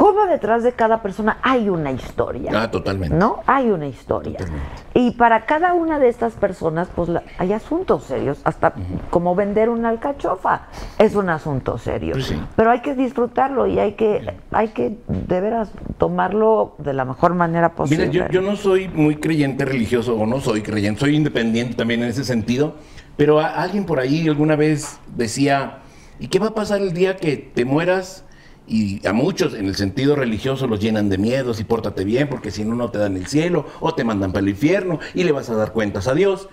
¿Cómo 0.00 0.24
detrás 0.24 0.62
de 0.62 0.72
cada 0.72 1.02
persona 1.02 1.36
hay 1.42 1.68
una 1.68 1.90
historia? 1.92 2.50
Ah, 2.54 2.70
totalmente. 2.70 3.14
¿No? 3.14 3.40
Hay 3.46 3.68
una 3.70 3.86
historia. 3.86 4.38
Totalmente. 4.38 4.66
Y 4.94 5.10
para 5.10 5.44
cada 5.44 5.74
una 5.74 5.98
de 5.98 6.08
estas 6.08 6.32
personas, 6.32 6.88
pues 6.96 7.10
la- 7.10 7.22
hay 7.36 7.52
asuntos 7.52 8.04
serios, 8.04 8.40
hasta 8.44 8.72
como 9.10 9.34
vender 9.34 9.68
una 9.68 9.90
alcachofa 9.90 10.62
es 10.98 11.14
un 11.16 11.28
asunto 11.28 11.76
serio. 11.76 12.12
Pues 12.14 12.24
sí. 12.28 12.42
Pero 12.56 12.70
hay 12.70 12.80
que 12.80 12.94
disfrutarlo 12.94 13.66
y 13.66 13.78
hay 13.78 13.92
que, 13.92 14.36
hay 14.52 14.68
que 14.68 14.96
de 15.06 15.40
veras 15.42 15.70
tomarlo 15.98 16.76
de 16.78 16.94
la 16.94 17.04
mejor 17.04 17.34
manera 17.34 17.74
posible. 17.74 18.08
Mira, 18.08 18.28
yo, 18.28 18.40
yo 18.40 18.40
no 18.40 18.56
soy 18.56 18.88
muy 18.88 19.16
creyente 19.16 19.66
religioso, 19.66 20.16
o 20.16 20.24
no 20.26 20.40
soy 20.40 20.62
creyente, 20.62 21.00
soy 21.00 21.14
independiente 21.14 21.74
también 21.74 22.02
en 22.02 22.08
ese 22.08 22.24
sentido, 22.24 22.76
pero 23.18 23.38
a- 23.38 23.48
alguien 23.48 23.84
por 23.84 24.00
ahí 24.00 24.26
alguna 24.26 24.56
vez 24.56 24.98
decía, 25.14 25.80
¿y 26.18 26.28
qué 26.28 26.38
va 26.38 26.46
a 26.48 26.54
pasar 26.54 26.80
el 26.80 26.94
día 26.94 27.16
que 27.18 27.36
te 27.36 27.66
mueras? 27.66 28.24
Y 28.72 29.04
a 29.04 29.12
muchos 29.12 29.54
en 29.54 29.66
el 29.66 29.74
sentido 29.74 30.14
religioso 30.14 30.68
los 30.68 30.78
llenan 30.78 31.08
de 31.08 31.18
miedos 31.18 31.58
y 31.58 31.64
pórtate 31.64 32.04
bien 32.04 32.28
porque 32.28 32.52
si 32.52 32.64
no, 32.64 32.76
no 32.76 32.88
te 32.92 32.98
dan 32.98 33.16
el 33.16 33.26
cielo 33.26 33.66
o 33.80 33.92
te 33.96 34.04
mandan 34.04 34.30
para 34.30 34.44
el 34.44 34.48
infierno 34.50 35.00
y 35.12 35.24
le 35.24 35.32
vas 35.32 35.50
a 35.50 35.56
dar 35.56 35.72
cuentas 35.72 36.06
a 36.06 36.14
Dios. 36.14 36.48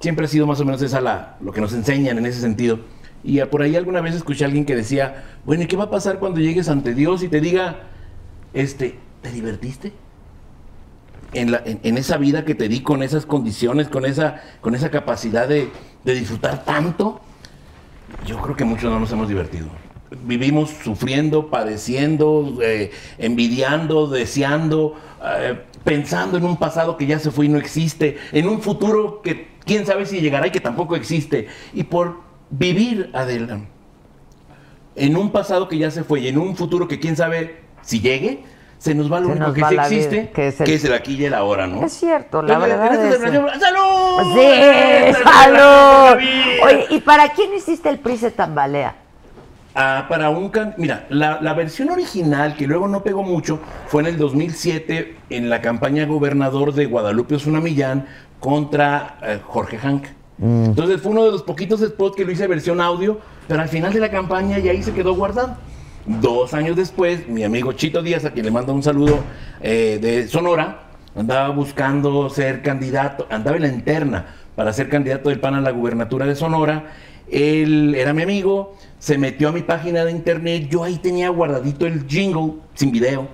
Siempre 0.00 0.24
ha 0.24 0.28
sido 0.28 0.46
más 0.46 0.58
o 0.60 0.64
menos 0.64 0.80
esa 0.80 1.02
la, 1.02 1.36
lo 1.42 1.52
que 1.52 1.60
nos 1.60 1.74
enseñan 1.74 2.16
en 2.16 2.24
ese 2.24 2.40
sentido. 2.40 2.80
Y 3.22 3.38
por 3.42 3.60
ahí 3.60 3.76
alguna 3.76 4.00
vez 4.00 4.14
escuché 4.14 4.44
a 4.44 4.46
alguien 4.46 4.64
que 4.64 4.74
decía, 4.74 5.24
bueno, 5.44 5.64
¿y 5.64 5.66
qué 5.66 5.76
va 5.76 5.84
a 5.84 5.90
pasar 5.90 6.18
cuando 6.20 6.40
llegues 6.40 6.70
ante 6.70 6.94
Dios 6.94 7.22
y 7.22 7.28
te 7.28 7.40
diga, 7.42 7.80
este, 8.54 8.98
¿te 9.20 9.30
divertiste? 9.30 9.92
en- 11.34 11.54
en 11.82 11.98
esa 11.98 12.16
vida 12.16 12.46
que 12.46 12.54
te 12.54 12.68
di, 12.68 12.80
con 12.80 13.02
esas 13.02 13.26
condiciones, 13.26 13.88
con 13.88 14.06
esa, 14.06 14.40
con 14.62 14.74
esa 14.74 14.90
capacidad 14.90 15.46
de, 15.46 15.68
de 16.04 16.14
disfrutar 16.14 16.64
tanto, 16.64 17.20
yo 18.26 18.40
creo 18.40 18.56
que 18.56 18.64
muchos 18.64 18.90
no 18.90 18.98
nos 18.98 19.12
hemos 19.12 19.28
divertido. 19.28 19.66
Vivimos 20.10 20.70
sufriendo, 20.70 21.48
padeciendo, 21.50 22.58
eh, 22.62 22.90
envidiando, 23.18 24.06
deseando, 24.06 24.94
eh, 25.22 25.58
pensando 25.84 26.38
en 26.38 26.44
un 26.44 26.56
pasado 26.56 26.96
que 26.96 27.06
ya 27.06 27.18
se 27.18 27.30
fue 27.30 27.44
y 27.46 27.48
no 27.48 27.58
existe, 27.58 28.16
en 28.32 28.48
un 28.48 28.62
futuro 28.62 29.20
que 29.22 29.48
quién 29.66 29.84
sabe 29.84 30.06
si 30.06 30.20
llegará 30.20 30.46
y 30.46 30.50
que 30.50 30.60
tampoco 30.60 30.96
existe. 30.96 31.48
Y 31.74 31.82
por 31.84 32.20
vivir 32.50 33.10
adelante, 33.12 33.68
en 34.96 35.16
un 35.16 35.30
pasado 35.30 35.68
que 35.68 35.76
ya 35.78 35.90
se 35.90 36.02
fue 36.04 36.20
y 36.20 36.28
en 36.28 36.38
un 36.38 36.56
futuro 36.56 36.88
que 36.88 36.98
quién 36.98 37.14
sabe 37.16 37.56
si 37.82 38.00
llegue, 38.00 38.42
se 38.78 38.94
nos 38.94 39.12
va 39.12 39.20
lo 39.20 39.26
Se 39.26 39.32
único 39.32 39.52
que 39.52 39.62
sí 39.64 39.70
vida, 39.70 39.82
existe, 39.86 40.30
que 40.34 40.46
es 40.48 40.60
el- 40.60 40.66
que 40.66 40.74
es 40.74 40.84
el 40.84 40.92
aquí 40.94 41.14
y 41.16 41.24
el 41.26 41.34
ahora, 41.34 41.66
¿no? 41.66 41.84
Es 41.84 41.92
cierto, 41.92 42.40
la 42.42 42.58
verdad 42.58 42.94
es- 43.12 43.60
¡Salud! 43.60 44.34
Sí, 44.34 45.22
salud. 45.22 46.18
Oye, 46.64 46.86
¿y 46.90 47.00
para 47.00 47.28
quién 47.32 47.52
hiciste 47.54 47.88
el 47.90 47.98
PRI 47.98 48.16
se 48.16 48.30
tambalea? 48.30 48.96
Ah, 49.74 50.06
para 50.08 50.30
un 50.30 50.48
can- 50.48 50.74
Mira, 50.76 51.06
la, 51.10 51.40
la 51.40 51.54
versión 51.54 51.90
original, 51.90 52.56
que 52.56 52.66
luego 52.66 52.88
no 52.88 53.02
pegó 53.04 53.22
mucho, 53.22 53.60
fue 53.86 54.02
en 54.02 54.08
el 54.08 54.16
2007 54.18 55.16
en 55.30 55.50
la 55.50 55.60
campaña 55.60 56.04
gobernador 56.06 56.72
de 56.74 56.86
Guadalupe 56.86 57.36
Osuna 57.36 57.60
Millán 57.60 58.06
contra 58.40 59.18
eh, 59.22 59.38
Jorge 59.44 59.78
Hank. 59.78 60.04
Entonces 60.40 61.00
fue 61.00 61.10
uno 61.10 61.24
de 61.24 61.32
los 61.32 61.42
poquitos 61.42 61.80
spots 61.80 62.14
que 62.16 62.24
lo 62.24 62.30
hice 62.30 62.46
versión 62.46 62.80
audio, 62.80 63.18
pero 63.48 63.60
al 63.60 63.68
final 63.68 63.92
de 63.92 63.98
la 63.98 64.08
campaña 64.08 64.58
y 64.60 64.68
ahí 64.68 64.82
se 64.84 64.92
quedó 64.92 65.14
guardado. 65.14 65.56
Dos 66.06 66.54
años 66.54 66.76
después, 66.76 67.28
mi 67.28 67.42
amigo 67.42 67.72
Chito 67.72 68.02
Díaz, 68.02 68.24
a 68.24 68.30
quien 68.30 68.44
le 68.46 68.52
mando 68.52 68.72
un 68.72 68.82
saludo 68.84 69.18
eh, 69.60 69.98
de 70.00 70.28
Sonora, 70.28 70.82
andaba 71.16 71.48
buscando 71.50 72.30
ser 72.30 72.62
candidato, 72.62 73.26
andaba 73.30 73.56
en 73.56 73.62
la 73.62 73.68
interna 73.68 74.26
para 74.54 74.72
ser 74.72 74.88
candidato 74.88 75.28
del 75.28 75.40
PAN 75.40 75.54
a 75.56 75.60
la 75.60 75.72
gubernatura 75.72 76.24
de 76.24 76.36
Sonora. 76.36 76.84
Él 77.30 77.94
era 77.96 78.12
mi 78.14 78.22
amigo, 78.22 78.76
se 78.98 79.16
metió 79.18 79.48
a 79.48 79.52
mi 79.52 79.62
página 79.62 80.04
de 80.04 80.10
internet, 80.10 80.68
yo 80.70 80.82
ahí 80.84 80.96
tenía 80.98 81.28
guardadito 81.28 81.86
el 81.86 82.06
jingle 82.08 82.54
sin 82.74 82.90
video. 82.90 83.28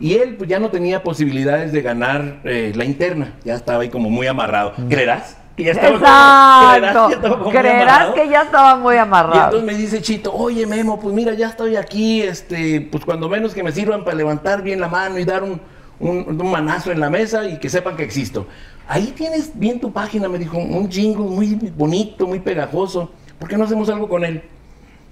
Y 0.00 0.14
él 0.14 0.36
pues 0.36 0.48
ya 0.48 0.58
no 0.58 0.70
tenía 0.70 1.02
posibilidades 1.02 1.72
de 1.72 1.82
ganar 1.82 2.40
eh, 2.44 2.72
la 2.74 2.84
interna, 2.84 3.34
ya 3.44 3.54
estaba 3.54 3.82
ahí 3.82 3.88
como 3.90 4.08
muy 4.10 4.26
amarrado. 4.26 4.72
¿Creerás? 4.88 5.36
Que 5.56 5.64
ya 5.64 5.72
estaba 5.72 5.92
como- 5.92 6.00
¿creerás 6.00 6.96
Exacto. 6.96 7.06
que 7.08 7.08
ya 7.08 7.14
estaba 7.14 7.36
como 7.38 7.44
muy 7.44 7.52
Creerás 7.52 7.88
amarrado? 7.88 8.14
que 8.14 8.28
ya 8.28 8.42
estaba 8.42 8.76
muy 8.76 8.94
Y 8.94 8.98
amarrado. 8.98 9.44
entonces 9.44 9.64
me 9.64 9.74
dice 9.74 10.02
Chito, 10.02 10.34
oye 10.34 10.66
Memo, 10.66 10.98
pues 10.98 11.14
mira, 11.14 11.34
ya 11.34 11.48
estoy 11.48 11.76
aquí, 11.76 12.22
este, 12.22 12.80
pues 12.80 13.04
cuando 13.04 13.28
menos 13.28 13.54
que 13.54 13.62
me 13.62 13.70
sirvan 13.72 14.04
para 14.04 14.16
levantar 14.16 14.62
bien 14.62 14.80
la 14.80 14.88
mano 14.88 15.18
y 15.18 15.24
dar 15.24 15.42
un, 15.44 15.60
un- 16.00 16.40
un 16.40 16.50
manazo 16.50 16.90
en 16.90 16.98
la 16.98 17.08
mesa 17.10 17.46
y 17.48 17.58
que 17.58 17.68
sepan 17.68 17.96
que 17.96 18.02
existo. 18.02 18.46
Ahí 18.88 19.12
tienes 19.16 19.52
bien 19.54 19.80
tu 19.80 19.92
página, 19.92 20.28
me 20.28 20.38
dijo, 20.38 20.58
un 20.58 20.90
jingle 20.90 21.24
muy 21.26 21.54
bonito, 21.76 22.26
muy 22.26 22.40
pegajoso. 22.40 23.10
¿Por 23.44 23.50
qué 23.50 23.58
no 23.58 23.64
hacemos 23.64 23.90
algo 23.90 24.08
con 24.08 24.24
él? 24.24 24.40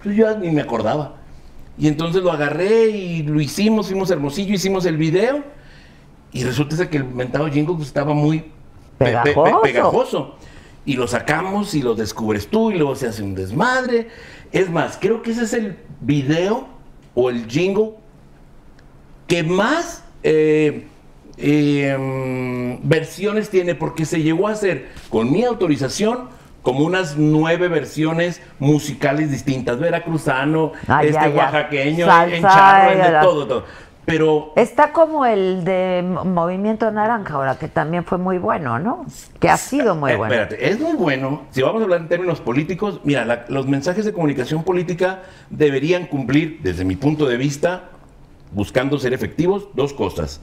Pues 0.02 0.16
yo 0.16 0.38
ni 0.38 0.50
me 0.50 0.62
acordaba. 0.62 1.16
Y 1.76 1.86
entonces 1.86 2.22
lo 2.22 2.32
agarré 2.32 2.88
y 2.88 3.22
lo 3.24 3.42
hicimos, 3.42 3.88
fuimos 3.88 4.10
a 4.10 4.14
hermosillo, 4.14 4.54
hicimos 4.54 4.86
el 4.86 4.96
video. 4.96 5.44
Y 6.32 6.42
resulta 6.42 6.88
que 6.88 6.96
el 6.96 7.04
mentado 7.04 7.46
jingle 7.50 7.74
pues, 7.74 7.88
estaba 7.88 8.14
muy 8.14 8.38
pe- 8.96 9.12
pe- 9.22 9.34
pe- 9.34 9.34
Pegajoso. 9.64 10.36
Y 10.86 10.94
lo 10.94 11.06
sacamos 11.06 11.74
y 11.74 11.82
lo 11.82 11.94
descubres 11.94 12.48
tú 12.48 12.70
y 12.70 12.78
luego 12.78 12.94
se 12.96 13.06
hace 13.08 13.22
un 13.22 13.34
desmadre. 13.34 14.08
Es 14.50 14.70
más, 14.70 14.96
creo 14.98 15.20
que 15.20 15.32
ese 15.32 15.44
es 15.44 15.52
el 15.52 15.76
video 16.00 16.68
o 17.14 17.28
el 17.28 17.46
jingle 17.50 17.90
que 19.26 19.42
más 19.42 20.04
eh, 20.22 20.86
eh, 21.36 22.78
mm, 22.82 22.88
versiones 22.88 23.50
tiene 23.50 23.74
porque 23.74 24.06
se 24.06 24.22
llegó 24.22 24.48
a 24.48 24.52
hacer 24.52 24.88
con 25.10 25.30
mi 25.30 25.44
autorización 25.44 26.40
como 26.62 26.84
unas 26.84 27.16
nueve 27.16 27.68
versiones 27.68 28.40
musicales 28.58 29.30
distintas, 29.30 29.78
veracruzano, 29.78 30.72
Ah, 30.88 31.02
este 31.04 31.28
oaxaqueño, 31.28 32.06
Salsa, 32.06 32.36
en 32.36 32.42
charro, 32.42 32.90
de 33.12 33.20
todo, 33.20 33.46
todo. 33.46 33.64
Pero 34.04 34.52
Está 34.56 34.92
como 34.92 35.24
el 35.26 35.62
de 35.64 36.02
Mo- 36.04 36.24
Movimiento 36.24 36.90
Naranja 36.90 37.34
ahora, 37.34 37.56
que 37.56 37.68
también 37.68 38.04
fue 38.04 38.18
muy 38.18 38.36
bueno, 38.38 38.80
¿no? 38.80 39.06
Que 39.38 39.48
ha 39.48 39.56
sido 39.56 39.94
muy 39.94 40.10
Eh, 40.10 40.16
bueno. 40.16 40.34
Espérate, 40.34 40.68
es 40.70 40.80
muy 40.80 40.94
bueno. 40.94 41.42
Si 41.50 41.62
vamos 41.62 41.80
a 41.80 41.84
hablar 41.84 42.00
en 42.00 42.08
términos 42.08 42.40
políticos, 42.40 43.00
mira, 43.04 43.24
la- 43.24 43.44
los 43.48 43.68
mensajes 43.68 44.04
de 44.04 44.12
comunicación 44.12 44.64
política 44.64 45.20
deberían 45.50 46.06
cumplir, 46.06 46.58
desde 46.64 46.84
mi 46.84 46.96
punto 46.96 47.26
de 47.26 47.36
vista, 47.36 47.84
buscando 48.50 48.98
ser 48.98 49.12
efectivos, 49.14 49.68
dos 49.74 49.92
cosas. 49.92 50.40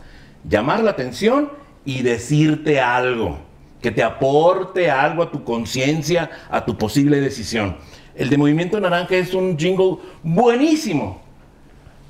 Llamar 0.47 0.80
la 0.82 0.91
atención 0.91 1.51
y 1.84 2.01
decirte 2.01 2.80
algo, 2.80 3.39
que 3.82 3.91
te 3.91 4.03
aporte 4.03 4.89
algo 4.91 5.23
a 5.23 5.32
tu 5.32 5.43
conciencia, 5.43 6.30
a 6.49 6.65
tu 6.65 6.77
posible 6.77 7.21
decisión. 7.21 7.77
El 8.15 8.30
de 8.30 8.38
Movimiento 8.38 8.80
Naranja 8.80 9.15
es 9.15 9.34
un 9.34 9.57
jingle 9.57 9.97
buenísimo, 10.23 11.21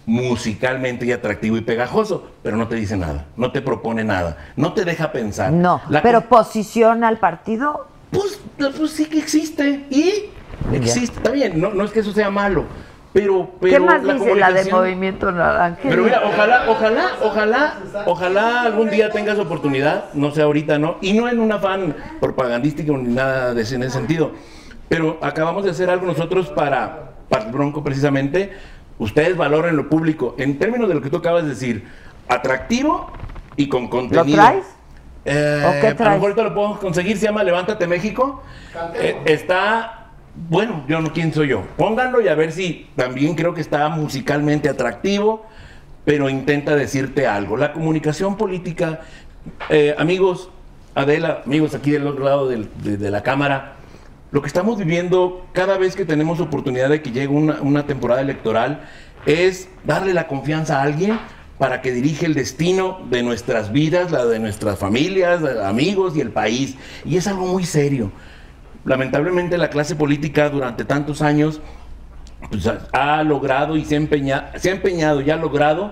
musicalmente 0.06 1.06
y 1.06 1.12
atractivo 1.12 1.58
y 1.58 1.62
pegajoso, 1.62 2.32
pero 2.42 2.58
no 2.58 2.68
te 2.68 2.76
dice 2.76 2.98
nada, 2.98 3.28
no 3.38 3.52
te 3.52 3.62
propone 3.62 4.04
nada, 4.04 4.38
no 4.56 4.74
te 4.74 4.84
deja 4.86 5.12
pensar. 5.12 5.52
No, 5.52 5.82
La 5.90 6.02
pero 6.02 6.22
posiciona 6.22 7.08
al 7.08 7.20
partido. 7.20 7.86
pues, 8.10 8.40
pues 8.58 8.92
sí 8.92 9.06
que 9.06 9.20
existe. 9.20 9.86
Y 9.92 10.32
existe, 10.74 11.18
está 11.18 11.30
bien, 11.30 11.62
no, 11.62 11.70
no 11.74 11.84
es 11.84 11.92
que 11.92 12.00
eso 12.00 12.12
sea 12.12 12.32
malo. 12.32 12.66
Pero, 13.12 13.50
pero 13.60 13.74
¿Qué 13.74 13.80
más 13.80 14.04
la 14.04 14.14
dice 14.14 14.36
la 14.36 14.52
de 14.52 14.72
Movimiento 14.72 15.32
Naranja? 15.32 15.80
Pero 15.82 16.04
mira, 16.04 16.22
ojalá, 16.26 16.66
ojalá, 16.70 17.10
ojalá, 17.24 17.74
ojalá 18.06 18.62
algún 18.62 18.90
día 18.92 19.10
tengas 19.10 19.40
oportunidad, 19.40 20.14
no 20.14 20.30
sé 20.30 20.44
ahorita, 20.44 20.78
¿no? 20.78 20.98
Y 21.02 21.14
no 21.14 21.28
en 21.28 21.40
un 21.40 21.52
afán 21.52 21.96
propagandístico 22.20 22.96
ni 22.98 23.14
nada 23.14 23.54
de 23.56 23.64
ese, 23.64 23.76
en 23.76 23.84
ese 23.84 23.94
sentido. 23.94 24.32
Pero 24.90 25.18
acabamos 25.22 25.64
de 25.64 25.72
hacer 25.72 25.90
algo 25.90 26.06
nosotros 26.06 26.50
para, 26.50 27.14
para 27.30 27.46
el 27.46 27.52
Bronco 27.52 27.84
precisamente. 27.84 28.52
Ustedes 29.00 29.36
valoren 29.36 29.76
lo 29.76 29.90
público. 29.90 30.36
En 30.38 30.60
términos 30.60 30.88
de 30.88 30.94
lo 30.96 31.02
que 31.02 31.10
tú 31.10 31.18
acabas 31.18 31.44
de 31.44 31.50
decir, 31.50 31.88
atractivo 32.28 33.12
y 33.56 33.70
con 33.70 33.88
contenido. 33.88 34.38
traes? 34.38 34.66
Eh, 35.26 35.64
¿O 35.68 35.72
qué 35.82 35.88
A 35.88 35.90
lo 35.92 35.96
traes? 35.96 36.14
mejor 36.14 36.32
ahorita 36.32 36.44
lo 36.44 36.54
podemos 36.54 36.80
conseguir, 36.80 37.18
se 37.18 37.26
llama 37.26 37.44
Levántate 37.44 37.88
México. 37.88 38.44
Eh, 38.96 39.20
está, 39.26 39.99
bueno, 40.48 40.86
yo 40.88 41.02
no, 41.02 41.12
¿quién 41.12 41.34
soy 41.34 41.50
yo? 41.50 41.64
Pónganlo 41.76 42.22
y 42.22 42.30
a 42.30 42.36
ver 42.36 42.54
si 42.54 42.88
también 42.96 43.36
creo 43.36 43.54
que 43.54 43.60
está 43.60 43.90
musicalmente 43.90 44.70
atractivo, 44.70 45.46
pero 46.06 46.30
intenta 46.30 46.76
decirte 46.76 47.28
algo. 47.28 47.58
La 47.58 47.74
comunicación 47.74 48.38
política, 48.38 49.02
eh, 49.70 49.96
amigos, 49.98 50.50
Adela, 50.96 51.42
amigos 51.46 51.76
aquí 51.76 51.92
del 51.92 52.08
otro 52.08 52.24
lado 52.24 52.48
de, 52.48 53.12
la 53.12 53.22
cámara, 53.22 53.76
lo 54.32 54.42
que 54.42 54.48
estamos 54.48 54.78
viviendo 54.78 55.46
cada 55.52 55.78
vez 55.78 55.96
que 55.96 56.06
tenemos 56.06 56.40
oportunidad 56.40 56.90
de 56.90 57.02
que 57.02 57.12
llegue 57.12 57.28
una, 57.28 57.62
una 57.62 57.86
temporada 57.86 58.22
electoral 58.22 58.88
es 59.26 59.68
darle 59.84 60.14
la 60.14 60.28
confianza 60.28 60.80
a 60.80 60.84
alguien 60.84 61.20
para 61.58 61.82
que 61.82 61.92
dirige 61.92 62.26
el 62.26 62.34
destino 62.34 63.00
de 63.10 63.24
nuestras 63.24 63.74
vidas, 63.74 64.12
la 64.12 64.26
de 64.26 64.40
nuestras 64.40 64.80
familias, 64.80 65.44
amigos 65.44 66.16
y 66.16 66.22
el 66.22 66.32
país. 66.32 66.78
Y 67.04 67.18
es 67.18 67.28
algo 67.28 67.46
muy 67.46 67.66
serio. 67.66 68.12
Lamentablemente 68.86 69.58
la 69.58 69.70
clase 69.70 69.96
política 69.96 70.50
durante 70.50 70.86
tantos 70.86 71.22
años 71.22 71.62
pues, 72.50 72.70
ha, 72.94 73.24
logrado 73.24 73.76
y 73.76 73.84
se 73.86 73.96
ha, 73.96 73.98
empeñado, 73.98 74.48
se 74.58 74.70
ha 74.70 74.74
empeñado 74.74 75.22
y 75.22 75.30
ha 75.30 75.36
logrado 75.36 75.92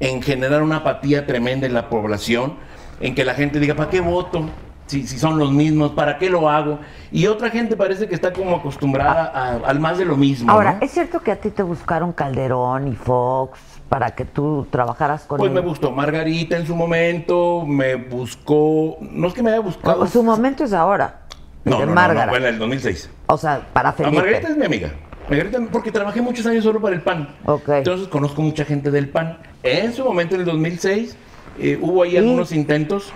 en 0.00 0.22
generar 0.22 0.62
una 0.62 0.76
apatía 0.76 1.26
tremenda 1.26 1.66
en 1.66 1.74
la 1.74 1.88
población, 1.88 2.54
en 3.00 3.14
que 3.14 3.24
la 3.24 3.34
gente 3.34 3.58
diga, 3.58 3.74
¿para 3.74 3.90
qué 3.90 4.00
voto? 4.00 4.48
Si, 4.86 5.06
si 5.06 5.18
son 5.18 5.38
los 5.38 5.50
mismos, 5.52 5.90
¿para 5.90 6.16
qué 6.16 6.30
lo 6.30 6.48
hago? 6.48 6.78
Y 7.12 7.26
otra 7.26 7.50
gente 7.50 7.76
parece 7.76 8.08
que 8.08 8.14
está 8.14 8.32
como 8.32 8.56
acostumbrada 8.56 9.30
a- 9.34 9.56
al 9.68 9.80
más 9.80 9.98
de 9.98 10.06
lo 10.06 10.16
mismo. 10.16 10.50
Ahora, 10.50 10.74
¿no? 10.74 10.78
¿es 10.80 10.92
cierto 10.92 11.20
que 11.20 11.30
a 11.32 11.36
ti 11.36 11.50
te 11.50 11.62
buscaron 11.62 12.12
Calderón 12.12 12.88
y 12.88 12.94
Fox 12.94 13.58
para 13.88 14.12
que 14.12 14.24
tú 14.24 14.66
trabajaras 14.70 15.24
con 15.24 15.38
Pues 15.38 15.50
me 15.50 15.58
ellos? 15.60 15.72
gustó 15.72 15.90
Margarita 15.90 16.56
en 16.56 16.66
su 16.66 16.74
momento, 16.74 17.66
me 17.66 17.96
buscó, 17.96 18.96
no 19.00 19.26
es 19.28 19.34
que 19.34 19.42
me 19.42 19.50
haya 19.50 19.60
buscado. 19.60 20.06
Su 20.06 20.22
momento 20.22 20.64
es 20.64 20.72
ahora. 20.72 21.22
No, 21.70 21.80
de 21.80 21.86
no, 21.86 21.92
Márgara. 21.92 22.26
no, 22.26 22.30
fue 22.32 22.38
en 22.40 22.46
el 22.54 22.58
2006. 22.58 23.10
O 23.26 23.36
sea, 23.38 23.66
para 23.72 23.92
Felipe. 23.92 24.16
Margarita 24.16 24.48
es 24.48 24.56
mi 24.56 24.64
amiga. 24.64 24.90
Margarita, 25.28 25.58
porque 25.70 25.92
trabajé 25.92 26.22
muchos 26.22 26.46
años 26.46 26.64
solo 26.64 26.80
para 26.80 26.94
el 26.94 27.02
PAN. 27.02 27.28
Ok. 27.44 27.68
Entonces 27.68 28.08
conozco 28.08 28.40
mucha 28.42 28.64
gente 28.64 28.90
del 28.90 29.08
PAN. 29.08 29.38
En 29.62 29.92
su 29.92 30.04
momento, 30.04 30.34
en 30.34 30.40
el 30.42 30.46
2006, 30.46 31.16
eh, 31.60 31.78
hubo 31.80 32.02
ahí 32.02 32.16
algunos 32.16 32.52
intentos. 32.52 33.12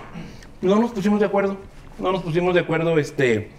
No 0.61 0.75
nos 0.79 0.91
pusimos 0.91 1.19
de 1.19 1.25
acuerdo. 1.25 1.57
No 1.99 2.11
nos 2.11 2.21
pusimos 2.21 2.53
de 2.53 2.59
acuerdo 2.61 2.97
este, 2.99 3.51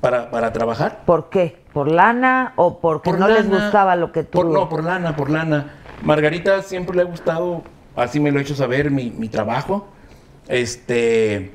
para, 0.00 0.30
para 0.30 0.52
trabajar. 0.52 1.02
¿Por 1.06 1.30
qué? 1.30 1.56
¿Por 1.72 1.90
lana 1.90 2.52
o 2.56 2.80
porque 2.80 3.12
no 3.12 3.28
les 3.28 3.48
gustaba 3.48 3.94
lo 3.96 4.10
que 4.12 4.24
tú... 4.24 4.38
por- 4.38 4.46
no, 4.46 4.68
por 4.68 4.82
lana, 4.84 5.14
por 5.16 5.30
lana. 5.30 5.74
Margarita 6.02 6.62
siempre 6.62 6.96
le 6.96 7.02
ha 7.02 7.04
gustado, 7.04 7.62
así 7.94 8.18
me 8.18 8.32
lo 8.32 8.38
ha 8.38 8.42
hecho 8.42 8.54
saber, 8.56 8.90
mi, 8.90 9.10
mi 9.10 9.28
trabajo. 9.28 9.86
Este, 10.48 11.52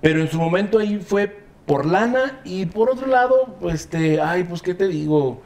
pero 0.00 0.20
en 0.20 0.28
su 0.30 0.38
momento 0.38 0.78
ahí 0.78 0.98
fue 0.98 1.41
por 1.66 1.86
lana 1.86 2.40
y 2.44 2.66
por 2.66 2.90
otro 2.90 3.06
lado, 3.06 3.56
pues, 3.60 3.74
este, 3.74 4.20
ay, 4.20 4.44
pues, 4.44 4.62
¿qué 4.62 4.74
te 4.74 4.88
digo? 4.88 5.42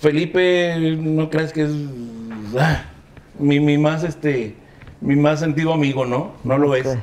Felipe, 0.00 0.96
no 0.98 1.28
creas 1.28 1.52
que 1.52 1.62
es 1.64 1.70
ah, 2.58 2.84
mi, 3.38 3.60
mi 3.60 3.76
más, 3.76 4.04
este, 4.04 4.54
mi 5.00 5.16
más 5.16 5.40
sentido 5.40 5.72
amigo, 5.72 6.06
¿no? 6.06 6.32
No 6.44 6.56
lo 6.58 6.74
es. 6.74 6.96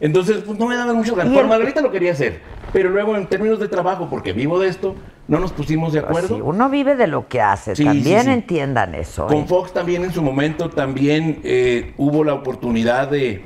Entonces, 0.00 0.38
pues 0.46 0.58
no 0.58 0.66
me 0.66 0.76
daba 0.76 0.94
mucho 0.94 1.14
ganas. 1.14 1.34
Por 1.34 1.46
Margarita 1.46 1.80
lo 1.80 1.90
quería 1.90 2.12
hacer, 2.12 2.40
pero 2.72 2.88
luego 2.88 3.16
en 3.16 3.26
términos 3.26 3.58
de 3.58 3.68
trabajo, 3.68 4.08
porque 4.08 4.32
vivo 4.32 4.58
de 4.58 4.68
esto, 4.68 4.94
no 5.28 5.38
nos 5.40 5.52
pusimos 5.52 5.92
de 5.92 5.98
acuerdo. 6.00 6.36
Sí, 6.36 6.40
uno 6.42 6.70
vive 6.70 6.96
de 6.96 7.06
lo 7.06 7.28
que 7.28 7.40
hace, 7.40 7.76
Sí, 7.76 7.84
también 7.84 8.20
sí, 8.20 8.26
sí. 8.26 8.32
entiendan 8.32 8.94
eso. 8.94 9.26
Con 9.26 9.38
¿eh? 9.38 9.44
Fox 9.46 9.72
también 9.72 10.04
en 10.04 10.12
su 10.12 10.22
momento 10.22 10.70
también 10.70 11.40
eh, 11.44 11.92
hubo 11.98 12.24
la 12.24 12.34
oportunidad 12.34 13.08
de, 13.10 13.42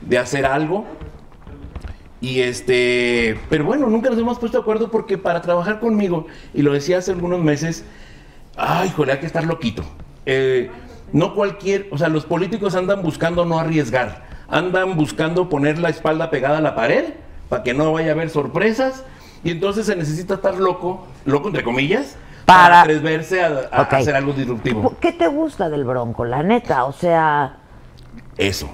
de 0.00 0.18
hacer 0.18 0.46
algo. 0.46 0.86
Y 2.20 2.40
este, 2.40 3.38
pero 3.48 3.64
bueno, 3.64 3.86
nunca 3.86 4.10
nos 4.10 4.18
hemos 4.18 4.38
puesto 4.38 4.58
de 4.58 4.62
acuerdo 4.62 4.90
porque 4.90 5.18
para 5.18 5.40
trabajar 5.40 5.78
conmigo, 5.78 6.26
y 6.52 6.62
lo 6.62 6.72
decía 6.72 6.98
hace 6.98 7.12
algunos 7.12 7.40
meses, 7.40 7.84
ay, 8.56 8.90
joder, 8.90 9.12
hay 9.12 9.20
que 9.20 9.26
estar 9.26 9.44
loquito. 9.44 9.84
Eh, 10.26 10.70
no 11.12 11.34
cualquier, 11.34 11.88
o 11.90 11.98
sea, 11.98 12.08
los 12.08 12.26
políticos 12.26 12.74
andan 12.74 13.02
buscando 13.02 13.44
no 13.44 13.58
arriesgar, 13.58 14.26
andan 14.48 14.96
buscando 14.96 15.48
poner 15.48 15.78
la 15.78 15.90
espalda 15.90 16.30
pegada 16.30 16.58
a 16.58 16.60
la 16.60 16.74
pared 16.74 17.14
para 17.48 17.62
que 17.62 17.72
no 17.72 17.92
vaya 17.92 18.10
a 18.10 18.14
haber 18.14 18.30
sorpresas, 18.30 19.04
y 19.44 19.50
entonces 19.50 19.86
se 19.86 19.94
necesita 19.94 20.34
estar 20.34 20.56
loco, 20.56 21.06
loco 21.24 21.48
entre 21.48 21.62
comillas, 21.62 22.16
para, 22.44 22.80
atreverse 22.80 23.42
a, 23.42 23.68
hacer 23.70 24.16
algo 24.16 24.32
disruptivo. 24.32 24.94
¿Qué 25.00 25.12
te 25.12 25.28
gusta 25.28 25.68
del 25.68 25.84
Bronco, 25.84 26.24
la 26.24 26.42
neta? 26.42 26.84
O 26.84 26.92
sea, 26.92 27.58
Eso. 28.36 28.68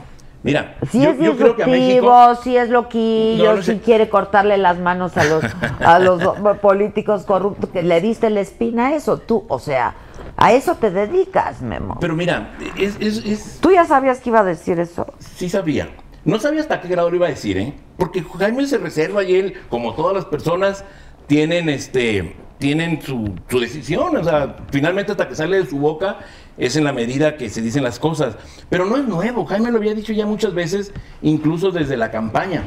Mira, 0.45 0.77
si 0.91 1.03
yo, 1.03 1.11
es 1.11 1.19
yo 1.19 1.37
creo 1.37 1.57
que 1.57 1.63
a 1.63 1.67
disruptivo, 1.67 2.27
México. 2.29 2.43
si 2.45 2.57
es 2.57 2.69
loquillo, 2.69 3.45
No, 3.47 3.57
no 3.57 3.63
si 3.63 3.73
sé. 3.73 3.81
quiere 3.81 4.09
cortarle 4.09 4.57
las 4.59 4.79
manos 4.79 5.17
a 5.17 5.25
los, 5.25 5.43
a 5.81 5.99
los 5.99 6.23
políticos 6.59 7.25
corruptos, 7.25 7.71
que 7.71 7.83
le 7.83 8.01
diste 8.01 8.31
la 8.31 8.41
espina 8.41 8.89
a 8.89 8.95
eso, 8.95 9.19
tú, 9.19 9.45
o 9.49 9.59
sea, 9.59 9.95
a 10.37 10.53
eso 10.53 10.75
te 10.77 10.91
dedicas, 10.91 11.63
Memo. 11.63 11.97
Pero 12.01 12.15
mira, 12.15 12.51
es, 12.79 12.97
es, 13.01 13.25
es- 13.25 13.59
¿Tú 13.61 13.73
ya 13.73 13.85
sabías 13.87 14.21
que 14.21 14.29
iba 14.31 14.41
a 14.41 14.45
decir 14.45 14.79
eso? 14.79 15.07
sí 15.19 15.49
sabía. 15.49 15.89
No 16.27 16.39
sabía 16.39 16.61
hasta 16.61 16.81
qué 16.81 16.89
grado 16.89 17.11
lo 17.11 17.17
iba 17.17 17.27
a 17.27 17.31
decir, 17.31 17.59
¿eh? 17.59 17.75
Porque 17.99 18.23
Jaime 18.39 18.67
se 18.67 18.79
reserva 18.79 19.23
y 19.25 19.35
él, 19.37 19.55
como 19.69 19.95
todas 19.95 20.15
las 20.15 20.25
personas, 20.25 20.85
tienen 21.27 21.69
este 21.69 22.37
tienen 22.59 23.03
su, 23.03 23.35
su 23.49 23.61
decisión. 23.61 24.17
O 24.17 24.25
sea, 24.25 24.57
finalmente 24.71 25.13
hasta 25.13 25.29
que 25.29 25.35
sale 25.35 25.59
de 25.59 25.67
su 25.67 25.79
boca 25.79 26.19
es 26.59 26.77
en 26.77 26.85
la 26.85 26.93
medida 26.93 27.37
que 27.37 27.49
se 27.49 27.63
dicen 27.63 27.83
las 27.83 27.99
cosas. 27.99 28.37
Pero 28.71 28.87
no 28.87 28.97
es 28.97 29.07
nuevo. 29.07 29.45
Jaime 29.45 29.71
lo 29.71 29.79
había 29.79 29.95
dicho 29.95 30.13
ya 30.13 30.27
muchas 30.27 30.55
veces, 30.55 30.93
incluso 31.23 31.71
desde 31.71 31.97
la 31.97 32.11
campaña. 32.11 32.63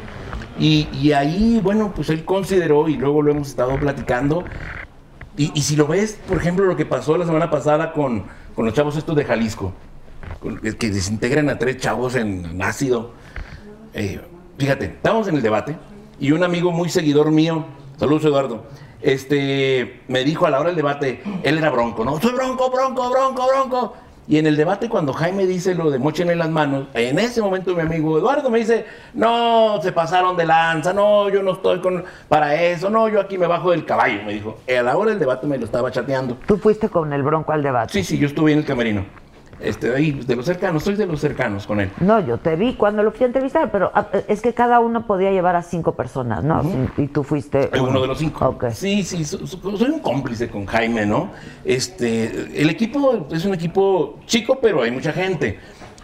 Y, 0.60 0.88
y 0.92 1.12
ahí, 1.12 1.60
bueno, 1.64 1.94
pues 1.96 2.10
él 2.10 2.26
consideró, 2.26 2.90
y 2.90 2.98
luego 2.98 3.22
lo 3.22 3.32
hemos 3.32 3.50
estado 3.50 3.80
platicando, 3.80 4.44
y, 5.38 5.52
y 5.54 5.62
si 5.62 5.76
lo 5.76 5.86
ves, 5.86 6.18
por 6.28 6.38
ejemplo, 6.38 6.66
lo 6.66 6.76
que 6.76 6.86
pasó 6.86 7.16
la 7.16 7.26
semana 7.26 7.52
pasada 7.52 7.94
con, 7.94 8.24
con 8.56 8.66
los 8.66 8.74
chavos 8.74 8.98
estos 8.98 9.16
de 9.16 9.24
Jalisco, 9.24 9.72
que 10.64 10.76
que 10.76 10.90
desintegran 10.90 11.50
a 11.50 11.60
tres 11.60 11.78
chavos 11.78 12.16
en 12.16 12.60
ácido. 12.60 13.12
Eh, 13.94 14.20
fíjate, 14.58 14.86
estábamos 14.86 15.28
en 15.28 15.36
el 15.36 15.44
debate 15.44 15.78
y 16.20 16.32
un 16.32 16.44
amigo 16.44 16.72
muy 16.72 16.90
seguidor 16.90 17.30
mío, 17.32 17.66
saludos 17.98 18.26
Eduardo, 18.26 18.66
este, 19.02 20.02
me 20.08 20.24
dijo 20.24 20.46
a 20.46 20.50
la 20.50 20.60
hora 20.60 20.70
del 20.70 20.76
debate, 20.76 21.22
él 21.44 21.58
era 21.58 21.70
bronco, 21.70 22.04
¿no? 22.04 22.20
Soy 22.20 22.34
bronco, 22.34 22.70
bronco, 22.72 23.10
bronco, 23.10 23.48
bronco. 23.48 23.94
Y 24.30 24.38
en 24.38 24.46
el 24.46 24.58
debate, 24.58 24.90
cuando 24.90 25.14
Jaime 25.14 25.46
dice 25.46 25.74
lo 25.74 25.90
de 25.90 26.00
mochen 26.00 26.30
en 26.30 26.40
las 26.40 26.50
manos, 26.50 26.88
en 26.94 27.18
ese 27.18 27.42
momento 27.42 27.74
mi 27.74 27.82
amigo 27.82 28.18
Eduardo 28.18 28.50
me 28.50 28.60
dice, 28.60 28.86
no, 29.14 29.80
se 29.82 29.94
pasaron 29.94 30.36
de 30.36 30.46
lanza, 30.46 30.92
no, 30.92 31.30
yo 31.30 31.42
no 31.42 31.54
estoy 31.54 31.80
con, 31.80 32.04
para 32.28 32.62
eso, 32.62 32.90
no, 32.90 33.08
yo 33.08 33.22
aquí 33.22 33.38
me 33.38 33.48
bajo 33.48 33.72
del 33.72 33.86
caballo, 33.86 34.24
me 34.26 34.34
dijo. 34.34 34.58
A 34.68 34.82
la 34.82 34.98
hora 34.98 35.12
del 35.12 35.20
debate 35.20 35.48
me 35.48 35.58
lo 35.58 35.64
estaba 35.64 35.92
chateando. 35.92 36.38
Tú 36.46 36.58
fuiste 36.58 36.90
con 36.90 37.14
el 37.14 37.24
Bronco 37.24 37.54
al 37.54 37.64
debate. 37.64 37.94
Sí, 37.94 38.04
sí, 38.04 38.18
yo 38.18 38.28
estuve 38.28 38.52
en 38.52 38.60
el 38.60 38.66
camerino. 38.66 39.06
Este, 39.60 39.94
ahí, 39.96 40.12
de 40.12 40.36
los 40.36 40.46
cercanos, 40.46 40.84
soy 40.84 40.96
de 40.96 41.08
los 41.08 41.20
cercanos 41.20 41.66
con 41.66 41.80
él. 41.80 41.90
No, 42.00 42.20
yo 42.20 42.38
te 42.38 42.56
vi 42.56 42.76
cuando 42.76 43.02
lo 43.02 43.12
fui 43.12 43.24
a 43.24 43.28
entrevistar, 43.28 43.72
pero 43.72 43.92
ah, 43.96 44.08
es 44.28 44.42
que 44.42 44.54
cada 44.54 44.80
uno 44.80 45.08
podía 45.08 45.32
llevar 45.32 45.56
a 45.56 45.64
cinco 45.64 45.96
personas, 45.96 46.44
¿no? 46.44 46.62
Y 46.98 47.08
tú 47.08 47.24
fuiste 47.24 47.70
Eh, 47.74 47.80
Uno 47.80 48.00
de 48.02 48.08
los 48.08 48.20
cinco. 48.20 48.56
Sí, 48.72 49.02
sí, 49.04 49.26
so- 49.26 49.46
so- 49.48 49.78
soy 49.78 49.90
un 49.90 50.00
cómplice 50.00 50.48
con 50.50 50.66
Jaime, 50.68 51.06
¿no? 51.06 51.32
Este, 51.66 52.62
el 52.62 52.70
equipo 52.70 53.28
es 53.32 53.46
un 53.46 53.54
equipo 53.54 54.20
chico, 54.26 54.60
pero 54.62 54.84
hay 54.84 54.92
mucha 54.92 55.12
gente. 55.12 55.60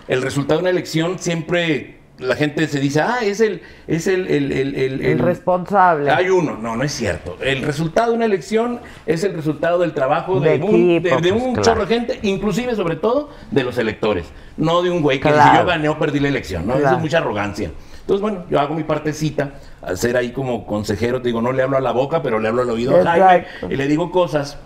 El 0.08 0.22
resultado 0.22 0.60
de 0.60 0.64
una 0.64 0.70
elección 0.72 1.18
siempre 1.20 2.00
la 2.24 2.36
gente 2.36 2.68
se 2.68 2.80
dice, 2.80 3.02
ah, 3.02 3.20
es 3.22 3.40
el, 3.42 3.62
es 3.88 4.08
el, 4.08 4.28
el, 4.28 4.52
el, 4.52 5.02
el- 5.06 5.20
responsable. 5.20 6.10
Hay 6.12 6.30
uno, 6.30 6.58
no, 6.58 6.76
no 6.76 6.84
es 6.84 6.92
cierto. 6.92 7.38
El 7.42 7.62
resultado 7.62 8.12
de 8.12 8.18
una 8.18 8.26
elección 8.26 8.80
es 9.06 9.24
el 9.24 9.34
resultado 9.34 9.80
del 9.80 9.94
trabajo 9.94 10.40
de, 10.40 10.58
De 10.58 10.64
un, 10.66 10.76
equipo, 10.92 11.16
de- 11.16 11.22
de 11.22 11.30
pues, 11.34 11.44
un 11.44 11.54
claro. 11.54 11.62
chorro 11.64 11.86
de 11.86 11.96
gente, 11.96 12.20
inclusive 12.24 12.76
sobre 12.76 12.96
todo 12.96 13.30
de 13.52 13.64
los 13.64 13.78
electores, 13.78 14.26
no 14.58 14.82
de 14.82 14.90
un 14.90 15.02
güey 15.02 15.20
que 15.20 15.28
dice 15.30 15.40
Claro. 15.42 15.60
yo 15.62 15.66
gané 15.68 15.90
o 15.90 16.00
perdí 16.00 16.20
la 16.20 16.30
elección, 16.30 16.66
¿no? 16.66 16.74
Eso 16.74 16.82
Claro. 16.82 16.96
es 16.98 17.02
mucha 17.04 17.18
arrogancia. 17.20 17.72
Entonces, 18.02 18.22
bueno, 18.22 18.44
yo 18.50 18.60
hago 18.60 18.76
mi 18.76 18.84
partecita, 18.84 19.52
al 19.82 19.98
ser 19.98 20.18
ahí 20.18 20.32
como 20.32 20.66
consejero, 20.66 21.22
te 21.22 21.30
digo, 21.30 21.42
no 21.42 21.52
le 21.54 21.64
hablo 21.64 21.78
a 21.78 21.82
la 21.82 21.92
boca, 21.92 22.22
pero 22.22 22.38
le 22.40 22.50
hablo 22.50 22.64
al 22.64 22.70
oído 22.70 23.00
a 23.00 23.04
Jaime 23.04 23.46
y 23.70 23.76
le 23.76 23.88
digo 23.88 24.12
cosas. 24.12 24.58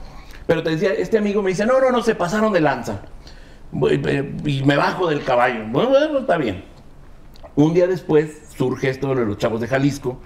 Pero 0.48 0.64
te 0.64 0.70
decía, 0.72 0.92
este 0.94 1.18
amigo 1.18 1.42
me 1.44 1.50
dice, 1.52 1.66
no, 1.66 1.80
no, 1.80 1.92
no, 1.92 2.02
se 2.02 2.16
pasaron 2.16 2.52
de 2.54 2.62
lanza. 2.62 3.02
Eh, 3.92 4.34
Y 4.46 4.64
me 4.64 4.76
bajo 4.78 5.08
del 5.10 5.24
caballo. 5.24 5.66
Bueno, 5.70 5.90
bueno, 5.90 6.20
está 6.20 6.38
bien. 6.38 6.64
Un 7.58 7.74
día 7.74 7.88
después 7.88 8.44
surge 8.56 8.88
esto 8.88 9.16
de 9.16 9.26
los 9.26 9.40
chavos 9.40 9.60
de 9.60 9.68
Jalisco 9.68 10.20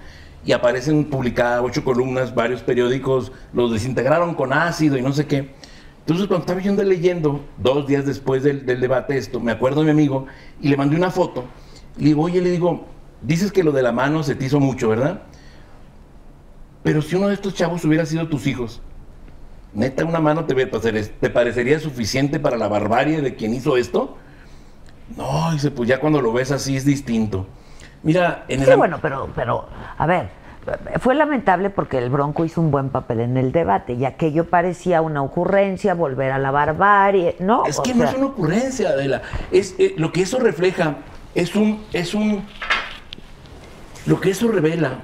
y 0.44 0.52
aparecen 0.52 1.06
publicadas 1.06 1.62
ocho 1.64 1.82
columnas, 1.82 2.36
varios 2.36 2.62
periódicos, 2.62 3.32
los 3.54 3.72
desintegraron 3.72 4.36
con 4.36 4.52
ácido 4.52 4.98
y 4.98 5.02
no 5.02 5.14
sé 5.14 5.28
qué. 5.28 5.54
Entonces, 6.00 6.28
cuando 6.28 6.42
estaba 6.42 6.60
yo 6.60 6.84
leyendo, 6.84 7.40
dos 7.58 7.88
días 7.88 8.06
después 8.06 8.44
del, 8.44 8.66
debate 8.66 9.18
esto, 9.18 9.40
me 9.40 9.54
acuerdo 9.54 9.80
de 9.80 9.86
mi 9.86 9.92
amigo 9.92 10.26
y 10.62 10.68
le 10.68 10.76
mandé 10.76 10.98
una 10.98 11.10
foto. 11.10 11.46
Le 11.98 12.08
digo, 12.08 12.24
oye, 12.24 12.42
le 12.42 12.52
digo, 12.52 12.84
dices 13.22 13.54
que 13.54 13.64
lo 13.64 13.72
de 13.72 13.84
la 13.84 13.94
mano 13.94 14.24
se 14.24 14.36
te 14.36 14.44
hizo 14.44 14.60
mucho, 14.60 14.90
¿verdad? 14.90 15.22
Pero 16.84 17.02
si 17.02 17.16
uno 17.16 17.30
de 17.30 17.36
estos 17.36 17.54
chavos 17.54 17.86
hubiera 17.86 18.06
sido 18.06 18.28
tus 18.28 18.46
hijos, 18.46 18.82
neta, 19.74 20.04
una 20.04 20.20
mano 20.20 20.44
te, 20.44 20.54
te 20.66 21.30
parecería 21.30 21.80
suficiente 21.80 22.42
para 22.42 22.58
la 22.58 22.68
barbarie 22.68 23.22
de 23.22 23.36
quien 23.36 23.54
hizo 23.54 23.78
esto? 23.78 24.18
No, 25.18 25.52
dice, 25.52 25.72
pues 25.72 25.90
ya 25.90 26.00
cuando 26.00 26.22
lo 26.22 26.34
ves 26.34 26.52
así 26.52 26.76
es 26.76 26.86
distinto. 26.86 27.48
Mira, 28.04 28.46
en 28.48 28.62
el... 28.62 28.68
Sí, 28.68 28.74
bueno, 28.76 29.00
pero, 29.02 29.30
pero, 29.36 29.68
a 29.98 30.06
ver, 30.06 30.30
fue 31.00 31.16
lamentable 31.16 31.70
porque 31.70 31.98
el 31.98 32.10
Bronco 32.10 32.46
hizo 32.46 32.62
un 32.62 32.70
buen 32.70 32.90
papel 32.90 33.22
en 33.22 33.38
el 33.38 33.52
debate 33.52 33.94
y 33.94 34.06
aquello 34.06 34.50
parecía 34.50 35.02
una 35.02 35.24
ocurrencia, 35.24 35.94
volver 35.96 36.32
a 36.32 36.38
la 36.38 36.52
barbarie, 36.52 37.36
¿no? 37.40 37.66
Es 37.66 37.80
O 37.80 37.84
que 37.84 37.96
no 37.96 38.04
es 38.04 38.14
una 38.14 38.28
ocurrencia, 38.28 38.90
Adela. 38.90 39.24
Es, 39.52 39.76
eh, 39.80 39.96
lo 39.98 40.12
que 40.12 40.22
eso 40.22 40.40
refleja 40.40 40.98
es 41.34 41.56
un, 41.56 41.84
es 41.94 42.14
un. 42.14 42.46
Lo 44.06 44.20
que 44.20 44.32
eso 44.32 44.50
revela. 44.50 45.00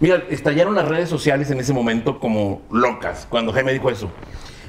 Mira, 0.00 0.22
estallaron 0.30 0.74
las 0.74 0.86
redes 0.86 1.08
sociales 1.08 1.50
en 1.50 1.60
ese 1.60 1.72
momento 1.72 2.20
como 2.20 2.62
locas 2.70 3.26
cuando 3.28 3.52
Jaime 3.52 3.72
dijo 3.72 3.90
eso. 3.90 4.10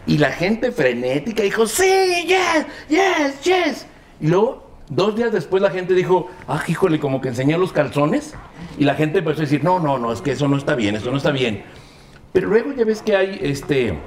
Y 0.05 0.17
la 0.17 0.31
gente 0.31 0.71
frenética 0.71 1.43
dijo, 1.43 1.67
sí, 1.67 2.25
yes, 2.25 2.65
yes, 2.89 3.41
yes. 3.43 3.85
Y 4.21 4.27
luego, 4.27 4.69
dos 4.89 5.15
días 5.15 5.31
después, 5.31 5.61
la 5.63 5.69
gente 5.71 5.93
dijo, 5.93 6.27
ah, 6.47 6.63
híjole, 6.67 6.99
como 6.99 7.21
que 7.21 7.29
enseñé 7.29 7.57
los 7.57 7.71
calzones. 7.73 8.33
Y 8.77 8.83
la 8.85 8.95
gente 8.95 9.19
empezó 9.19 9.39
a 9.39 9.41
decir, 9.43 9.63
no, 9.63 9.79
no, 9.79 9.97
no, 9.97 10.11
es 10.11 10.21
que 10.21 10.31
eso 10.31 10.47
no 10.47 10.57
está 10.57 10.75
bien, 10.75 10.95
eso 10.95 11.11
no 11.11 11.17
está 11.17 11.31
bien. 11.31 11.63
Pero 12.33 12.47
luego 12.47 12.73
ya 12.73 12.85
ves 12.85 13.01
que 13.01 13.15
hay 13.15 13.39
este. 13.41 13.97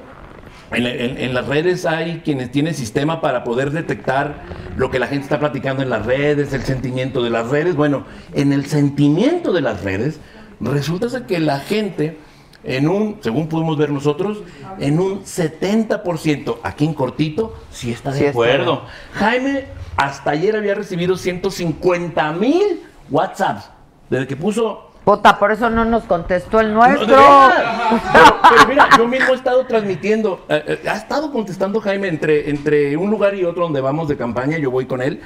En, 0.71 0.87
en- 0.87 1.35
las 1.35 1.47
redes 1.49 1.85
hay 1.85 2.23
quienes 2.25 2.51
tienen 2.51 2.73
sistema 2.73 3.21
para 3.21 3.45
poder 3.45 3.73
detectar 3.73 4.43
lo 4.77 4.91
que 4.91 4.99
la 4.99 5.07
gente 5.07 5.25
está 5.25 5.39
platicando 5.39 5.83
en 5.83 5.91
las 5.91 6.07
redes, 6.07 6.53
el 6.55 6.63
sentimiento 6.63 7.23
de 7.23 7.29
las 7.29 7.49
redes. 7.51 7.77
Bueno, 7.77 8.05
en 8.33 8.53
el 8.55 8.65
sentimiento 8.65 9.53
de 9.53 9.61
las 9.61 9.83
redes, 9.83 10.19
resulta 10.61 11.27
que 11.27 11.41
la 11.41 11.59
gente, 11.61 12.17
en 12.65 12.89
un, 12.89 13.19
según 13.21 13.49
podemos 13.49 13.77
ver 13.77 13.91
nosotros, 13.91 14.39
en 14.79 15.01
un 15.01 15.25
70%, 15.25 16.59
aquí 16.63 16.85
en 16.85 16.95
cortito, 16.95 17.55
sí 17.71 17.91
está 17.93 18.11
de 18.11 18.19
Sí 18.19 18.25
está. 18.25 18.31
acuerdo. 18.31 18.83
Jaime 19.15 19.67
hasta 19.97 20.31
ayer 20.31 20.57
había 20.57 20.75
recibido 20.75 21.17
150 21.17 22.33
mil 22.33 22.83
WhatsApps, 23.11 23.69
desde 24.09 24.27
que 24.27 24.37
puso 24.37 24.89
Puta, 25.05 25.37
por 25.37 25.51
eso 25.51 25.69
no 25.69 25.85
nos 25.85 26.05
contestó 26.05 26.61
el 26.61 26.73
no, 26.73 26.87
nuestro. 26.87 27.09
veras. 27.09 27.55
Pero, 28.13 28.37
pero 28.49 28.69
mira, 28.69 28.89
yo 28.97 29.09
mismo 29.09 29.33
he 29.33 29.35
estado 29.35 29.67
transmitiendo, 29.67 30.45
eh, 30.49 30.79
eh, 30.85 30.89
ha 30.89 30.95
estado 30.95 31.33
contestando 31.33 31.81
Jaime 31.81 32.07
entre, 32.07 32.49
entre 32.49 32.97
un 32.97 33.11
lugar 33.11 33.35
y 33.35 33.45
otro 33.45 33.65
donde 33.65 33.81
vamos 33.81 34.07
de 34.07 34.17
campaña, 34.17 34.59
yo 34.59 34.71
voy 34.71 34.87
con 34.87 35.03
él, 35.03 35.21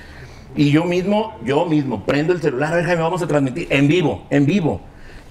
y 0.57 0.70
yo 0.70 0.84
mismo, 0.84 1.37
yo 1.45 1.66
mismo, 1.66 2.05
prendo 2.07 2.32
el 2.32 2.41
celular, 2.41 2.72
a 2.72 2.76
ver 2.76 2.87
Jaime, 2.87 3.03
vamos 3.03 3.20
a 3.22 3.26
transmitir 3.26 3.66
en 3.70 3.87
vivo, 3.87 4.22
en 4.30 4.47
vivo. 4.47 4.80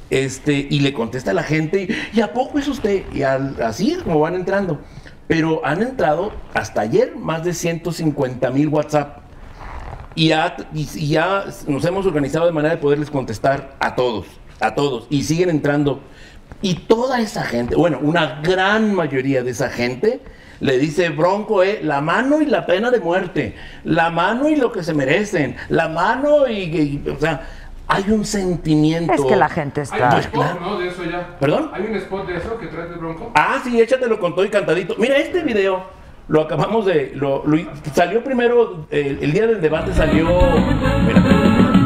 Este, 0.09 0.67
y 0.69 0.79
le 0.81 0.93
contesta 0.93 1.31
a 1.31 1.33
la 1.33 1.43
gente, 1.43 1.87
y, 2.13 2.17
¿y 2.17 2.21
a 2.21 2.31
poco 2.33 2.59
es 2.59 2.67
usted? 2.67 3.03
Y 3.13 3.23
así 3.23 3.91
es 3.91 4.03
como 4.03 4.19
van 4.19 4.35
entrando. 4.35 4.79
Pero 5.27 5.65
han 5.65 5.81
entrado 5.81 6.31
hasta 6.53 6.81
ayer 6.81 7.15
más 7.15 7.43
de 7.43 7.53
150 7.53 8.49
mil 8.51 8.67
WhatsApp. 8.67 9.19
Y 10.13 10.29
ya, 10.29 10.55
y, 10.73 10.87
y 10.95 11.07
ya 11.09 11.45
nos 11.67 11.83
hemos 11.85 12.05
organizado 12.05 12.45
de 12.45 12.51
manera 12.51 12.75
de 12.75 12.81
poderles 12.81 13.09
contestar 13.09 13.75
a 13.79 13.95
todos, 13.95 14.27
a 14.59 14.75
todos. 14.75 15.07
Y 15.09 15.23
siguen 15.23 15.49
entrando. 15.49 16.01
Y 16.61 16.75
toda 16.75 17.19
esa 17.19 17.43
gente, 17.43 17.75
bueno, 17.75 17.99
una 18.01 18.39
gran 18.41 18.93
mayoría 18.93 19.43
de 19.43 19.51
esa 19.51 19.69
gente 19.69 20.21
le 20.61 20.77
dice 20.77 21.09
Bronco, 21.09 21.63
eh, 21.63 21.79
la 21.83 21.99
mano 21.99 22.41
y 22.41 22.45
la 22.45 22.65
pena 22.65 22.89
de 22.91 22.99
muerte, 23.01 23.55
la 23.83 24.09
mano 24.09 24.47
y 24.47 24.55
lo 24.55 24.71
que 24.71 24.83
se 24.83 24.93
merecen, 24.93 25.57
la 25.67 25.89
mano 25.89 26.47
y, 26.47 27.01
y- 27.05 27.09
o 27.09 27.19
sea, 27.19 27.45
hay 27.87 28.09
un 28.09 28.25
sentimiento. 28.25 29.13
Es 29.13 29.21
que 29.25 29.35
la 29.35 29.49
gente 29.49 29.81
Hay 29.81 29.83
está... 29.83 30.05
un 30.05 30.11
Pues 30.11 30.25
spot, 30.25 30.43
claro. 30.43 30.59
¿no? 30.61 30.77
De 30.79 30.87
eso 30.87 31.03
ya. 31.03 31.37
¿Perdón? 31.39 31.71
Hay 31.73 31.83
un 31.83 31.95
spot 31.95 32.27
de 32.27 32.37
eso 32.37 32.57
que 32.57 32.67
traes 32.67 32.89
de 32.89 32.95
Bronco. 32.95 33.31
Ah, 33.35 33.59
sí, 33.63 33.79
échatelo 33.79 34.19
con 34.19 34.33
todo 34.35 34.45
y 34.45 34.49
cantadito. 34.49 34.95
Mira, 34.97 35.17
este 35.17 35.41
video 35.43 35.83
lo 36.27 36.41
acabamos 36.41 36.85
de. 36.85 37.11
Lo, 37.15 37.45
lo- 37.45 37.57
salió 37.93 38.23
primero, 38.23 38.87
el, 38.89 39.19
el 39.21 39.31
día 39.31 39.47
del 39.47 39.61
debate 39.61 39.93
salió. 39.93 40.25
Mira. 41.05 41.23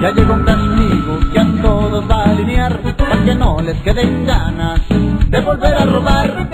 Ya 0.01 0.11
llegó 0.11 0.33
un 0.33 0.43
castigo 0.45 1.19
que 1.33 1.39
a 1.39 1.61
todos 1.61 2.09
va 2.09 2.23
a 2.23 2.29
alinear 2.31 2.95
para 2.95 3.25
que 3.25 3.35
no 3.35 3.59
les 3.61 3.75
queden 3.81 4.25
ganas 4.25 4.79
de 4.87 5.41
volver 5.41 5.73
a 5.73 5.85
robar. 5.85 6.49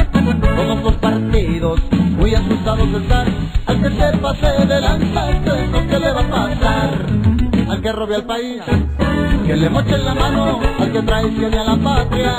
Todos 0.56 0.84
los 0.84 0.94
partidos 0.96 1.80
muy 1.92 2.34
asustados 2.34 2.92
de 2.92 2.98
estar 2.98 3.28
al 3.68 3.82
que 3.84 3.90
se 3.90 4.18
pase 4.18 4.66
de 4.66 4.82
lanza, 4.82 5.30
esto 5.30 5.56
es 5.56 5.70
lo 5.70 5.88
que 5.88 6.00
le 6.00 6.12
va 6.14 6.22
a 6.22 6.30
pasar. 6.30 7.35
Al 7.70 7.82
que 7.82 7.92
robe 7.92 8.16
al 8.16 8.26
país, 8.26 8.62
que 9.46 9.56
le 9.56 9.70
mochen 9.70 10.06
la 10.06 10.14
mano, 10.14 10.60
al 10.80 10.92
que 10.92 11.02
traicione 11.02 11.58
a 11.58 11.64
la 11.64 11.76
patria, 11.76 12.38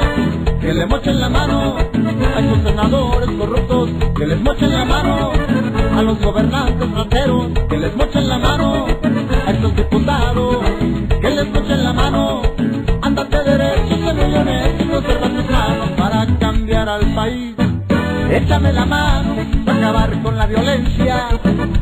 que 0.60 0.72
le 0.72 0.86
mochen 0.86 1.20
la 1.20 1.28
mano, 1.28 1.76
a 1.76 2.40
estos 2.40 2.62
senadores 2.62 3.30
corruptos, 3.38 3.90
que 4.16 4.26
les 4.26 4.40
mochen 4.40 4.72
la 4.72 4.84
mano, 4.84 5.32
a 5.96 6.02
los 6.02 6.20
gobernantes 6.20 6.92
rateros, 6.92 7.48
que 7.68 7.76
les 7.76 7.96
mochen 7.96 8.28
la 8.28 8.38
mano, 8.38 8.86
a 9.46 9.50
estos 9.50 9.76
diputados, 9.76 10.58
que 11.20 11.30
les 11.30 11.48
mochen 11.52 11.84
la 11.84 11.92
mano, 11.92 12.42
ándate 13.02 13.42
derecho, 13.42 13.96
sé 13.96 14.12
muy 14.12 14.34
honesto 14.34 14.84
y 14.84 14.88
conserva 14.88 15.28
tus 15.28 15.50
manos 15.50 15.90
para 15.96 16.38
cambiar 16.38 16.88
al 16.88 17.14
país. 17.14 17.54
Échame 18.30 18.72
la 18.72 18.84
mano 18.84 19.36
para 19.64 19.78
acabar 19.78 20.22
con 20.22 20.36
la 20.36 20.46
violencia. 20.46 21.28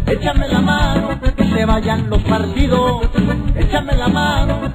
Échame 0.07 0.49
la 0.49 0.61
mano 0.61 1.21
se 1.55 1.65
vayan 1.65 2.11
los 2.11 2.23
partidos. 2.25 3.09
Échame 3.55 3.97
la 3.97 4.09
mano, 4.09 4.73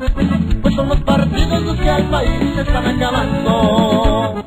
pues 0.61 0.75
son 0.75 0.89
los 0.89 1.01
partidos 1.01 1.61
los 1.61 1.77
que 1.77 1.89
al 1.89 2.09
país 2.09 2.55
se 2.55 2.61
están 2.61 2.85
acabando. 2.85 4.45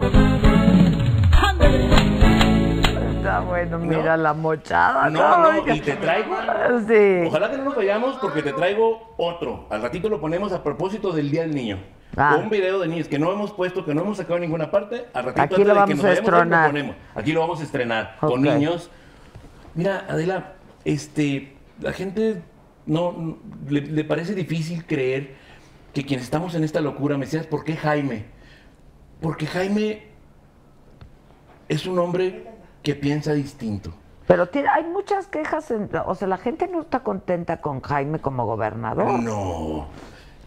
Está 3.16 3.40
bueno, 3.40 3.78
mira 3.78 4.16
la 4.16 4.34
mochada. 4.34 5.10
No, 5.10 5.52
no, 5.52 5.74
y 5.74 5.80
te 5.80 5.94
traigo. 5.96 6.34
Sí. 6.88 7.28
Ojalá 7.28 7.50
que 7.50 7.58
no 7.58 7.64
nos 7.64 7.76
vayamos 7.76 8.16
porque 8.16 8.42
te 8.42 8.52
traigo 8.52 9.14
otro. 9.16 9.66
Al 9.70 9.82
ratito 9.82 10.08
lo 10.08 10.20
ponemos 10.20 10.52
a 10.52 10.62
propósito 10.62 11.12
del 11.12 11.30
Día 11.30 11.42
del 11.42 11.54
Niño. 11.54 11.78
Ah. 12.14 12.36
Un 12.42 12.50
video 12.50 12.78
de 12.78 12.88
niños 12.88 13.08
que 13.08 13.18
no 13.18 13.32
hemos 13.32 13.52
puesto, 13.52 13.86
que 13.86 13.94
no 13.94 14.02
hemos 14.02 14.18
sacado 14.18 14.36
en 14.36 14.42
ninguna 14.42 14.70
parte. 14.70 15.06
Al 15.14 15.24
ratito 15.24 15.42
Aquí 15.42 15.54
antes 15.54 15.58
lo 15.58 15.64
de 15.64 15.72
que 15.72 15.74
vamos 15.80 15.96
nos 15.96 16.04
a 16.04 16.08
vayamos, 16.08 16.28
estrenar. 16.28 16.74
Lo. 16.74 16.94
Aquí 17.20 17.32
lo 17.32 17.40
vamos 17.40 17.60
a 17.60 17.62
estrenar 17.62 18.16
con 18.20 18.42
niños. 18.42 18.90
Mira, 19.74 20.04
Adela, 20.10 20.52
este, 20.84 21.56
la 21.80 21.92
gente 21.92 22.42
no, 22.86 23.38
le, 23.68 23.80
le 23.82 24.04
parece 24.04 24.34
difícil 24.34 24.84
creer 24.86 25.34
que 25.94 26.04
quienes 26.04 26.24
estamos 26.24 26.54
en 26.54 26.64
esta 26.64 26.80
locura, 26.80 27.16
me 27.18 27.24
decías, 27.26 27.46
¿por 27.46 27.64
qué 27.64 27.76
Jaime? 27.76 28.24
Porque 29.20 29.46
Jaime 29.46 30.02
es 31.68 31.86
un 31.86 31.98
hombre 31.98 32.46
que 32.82 32.94
piensa 32.94 33.32
distinto. 33.34 33.92
Pero 34.26 34.48
tiene- 34.48 34.68
hay 34.68 34.84
muchas 34.84 35.26
quejas, 35.26 35.70
en- 35.70 35.90
o 36.06 36.14
sea, 36.14 36.28
la 36.28 36.38
gente 36.38 36.68
no 36.68 36.80
está 36.80 37.00
contenta 37.00 37.60
con 37.60 37.80
Jaime 37.80 38.18
como 38.20 38.46
gobernador. 38.46 39.18
No. 39.20 39.88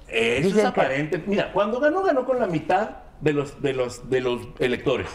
Eso 0.08 0.48
Dicen 0.48 0.66
es 0.66 0.74
que- 0.74 0.82
aparente. 0.82 1.24
Mira, 1.28 1.52
cuando 1.54 1.80
ganó, 1.80 2.04
ganó 2.04 2.26
con 2.26 2.40
la 2.40 2.48
mitad 2.48 2.90
de 3.22 3.34
los, 3.34 3.62
de 3.62 3.74
los, 3.74 4.10
de 4.10 4.22
los 4.22 4.42
electores. 4.60 5.08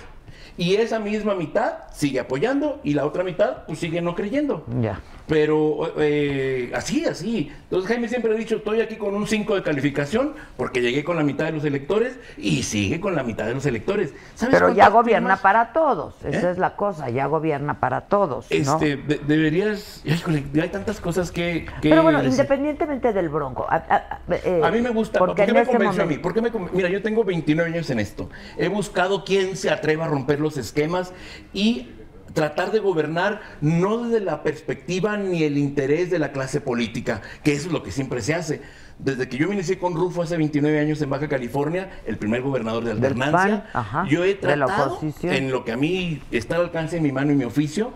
Y 0.61 0.75
esa 0.75 0.99
misma 0.99 1.35
mitad 1.35 1.73
sigue 1.91 2.21
apoyando 2.21 2.81
y 2.85 2.93
la 2.93 3.07
otra 3.07 3.25
mitad 3.25 3.65
pues 3.67 3.79
sigue 3.79 4.03
no 4.03 4.15
creyendo. 4.15 4.63
Ya. 4.83 5.01
Pero 5.27 5.91
eh, 5.97 6.71
así, 6.75 7.07
así. 7.07 7.51
Entonces 7.63 7.89
Jaime 7.89 8.09
siempre 8.09 8.35
ha 8.35 8.37
dicho, 8.37 8.57
estoy 8.57 8.83
aquí 8.83 8.97
con 8.97 9.15
un 9.15 9.27
5 9.27 9.55
de 9.55 9.63
calificación 9.63 10.35
porque 10.59 10.83
llegué 10.83 11.03
con 11.03 11.17
la 11.17 11.23
mitad 11.23 11.47
de 11.47 11.53
los 11.53 11.65
electores 11.65 12.19
y 12.37 12.63
sigue 12.65 13.01
con 13.01 13.15
la 13.15 13.23
mitad 13.23 13.47
de 13.47 13.55
los 13.55 13.65
electores. 13.65 14.13
¿Sabes 14.35 14.55
Pero 14.55 14.75
ya 14.75 14.89
gobierna 14.91 15.37
firmas? 15.37 15.41
para 15.41 15.73
todos, 15.73 16.15
esa 16.27 16.49
¿Eh? 16.49 16.53
es 16.53 16.59
la 16.59 16.77
cosa, 16.77 17.09
ya 17.09 17.25
gobierna 17.27 17.81
para 17.81 18.03
todos, 18.03 18.51
¿no? 18.51 18.57
Este, 18.57 18.97
de- 18.99 19.21
deberías... 19.27 20.03
Híjole, 20.05 20.45
hay 20.61 20.69
tantas 20.69 21.01
cosas 21.01 21.31
que... 21.33 21.65
que 21.81 21.89
Pero 21.89 22.03
bueno, 22.03 22.19
decir. 22.19 22.33
independientemente 22.33 23.15
del 23.15 23.31
bronco, 23.31 23.67
a, 23.71 23.77
a- 23.77 23.95
a- 23.97 24.21
eh, 24.35 24.61
A 24.63 24.71
mí 24.71 24.83
me 24.83 24.91
gusta. 24.91 25.19
porque 25.21 25.31
¿Por 25.31 25.37
qué 25.47 25.51
en 25.51 25.55
me 25.55 25.61
este 25.63 25.73
convenció 25.77 26.03
a 26.03 26.07
mí? 26.07 26.19
¿Por 26.19 26.35
qué 26.35 26.43
me 26.43 26.51
Mira, 26.73 26.91
yo 26.91 27.01
tengo 27.03 27.25
29 27.25 27.71
años 27.73 27.89
en 27.89 28.01
esto. 28.01 28.29
He 28.59 28.69
buscado 28.69 29.25
quién 29.25 29.57
se 29.57 29.71
atreva 29.71 30.05
a 30.07 30.09
romper 30.09 30.41
los 30.41 30.49
esquemas 30.57 31.12
y 31.53 31.88
tratar 32.34 32.70
de 32.70 32.78
gobernar 32.78 33.40
no 33.61 34.05
desde 34.05 34.20
la 34.24 34.42
perspectiva 34.42 35.16
ni 35.16 35.42
el 35.42 35.59
interés 35.59 36.11
de 36.11 36.18
la 36.18 36.30
clase 36.32 36.61
política, 36.61 37.22
que 37.42 37.53
eso 37.53 37.66
es 37.66 37.72
lo 37.72 37.82
que 37.82 37.90
siempre 37.90 38.20
se 38.22 38.34
hace. 38.34 38.62
Desde 38.98 39.28
que 39.28 39.36
yo 39.38 39.48
me 39.48 39.55
inicié 39.55 39.78
con 39.78 39.94
Rufo 39.94 40.22
hace 40.22 40.36
29 40.36 40.78
años 40.78 41.01
en 41.03 41.11
Baja 41.11 41.26
California, 41.28 41.90
el 42.07 42.18
primer 42.18 42.42
gobernador 42.42 42.84
de 42.84 42.92
alternancia, 42.92 43.66
ajá, 43.72 44.05
yo 44.09 44.24
he 44.24 44.34
tratado, 44.34 45.01
en 45.22 45.51
lo 45.51 45.64
que 45.64 45.72
a 45.72 45.76
mí 45.76 46.22
está 46.30 46.57
al 46.57 46.62
alcance 46.62 46.96
de 46.96 47.03
mi 47.03 47.11
mano 47.11 47.32
y 47.32 47.34
mi 47.34 47.44
oficio, 47.44 47.92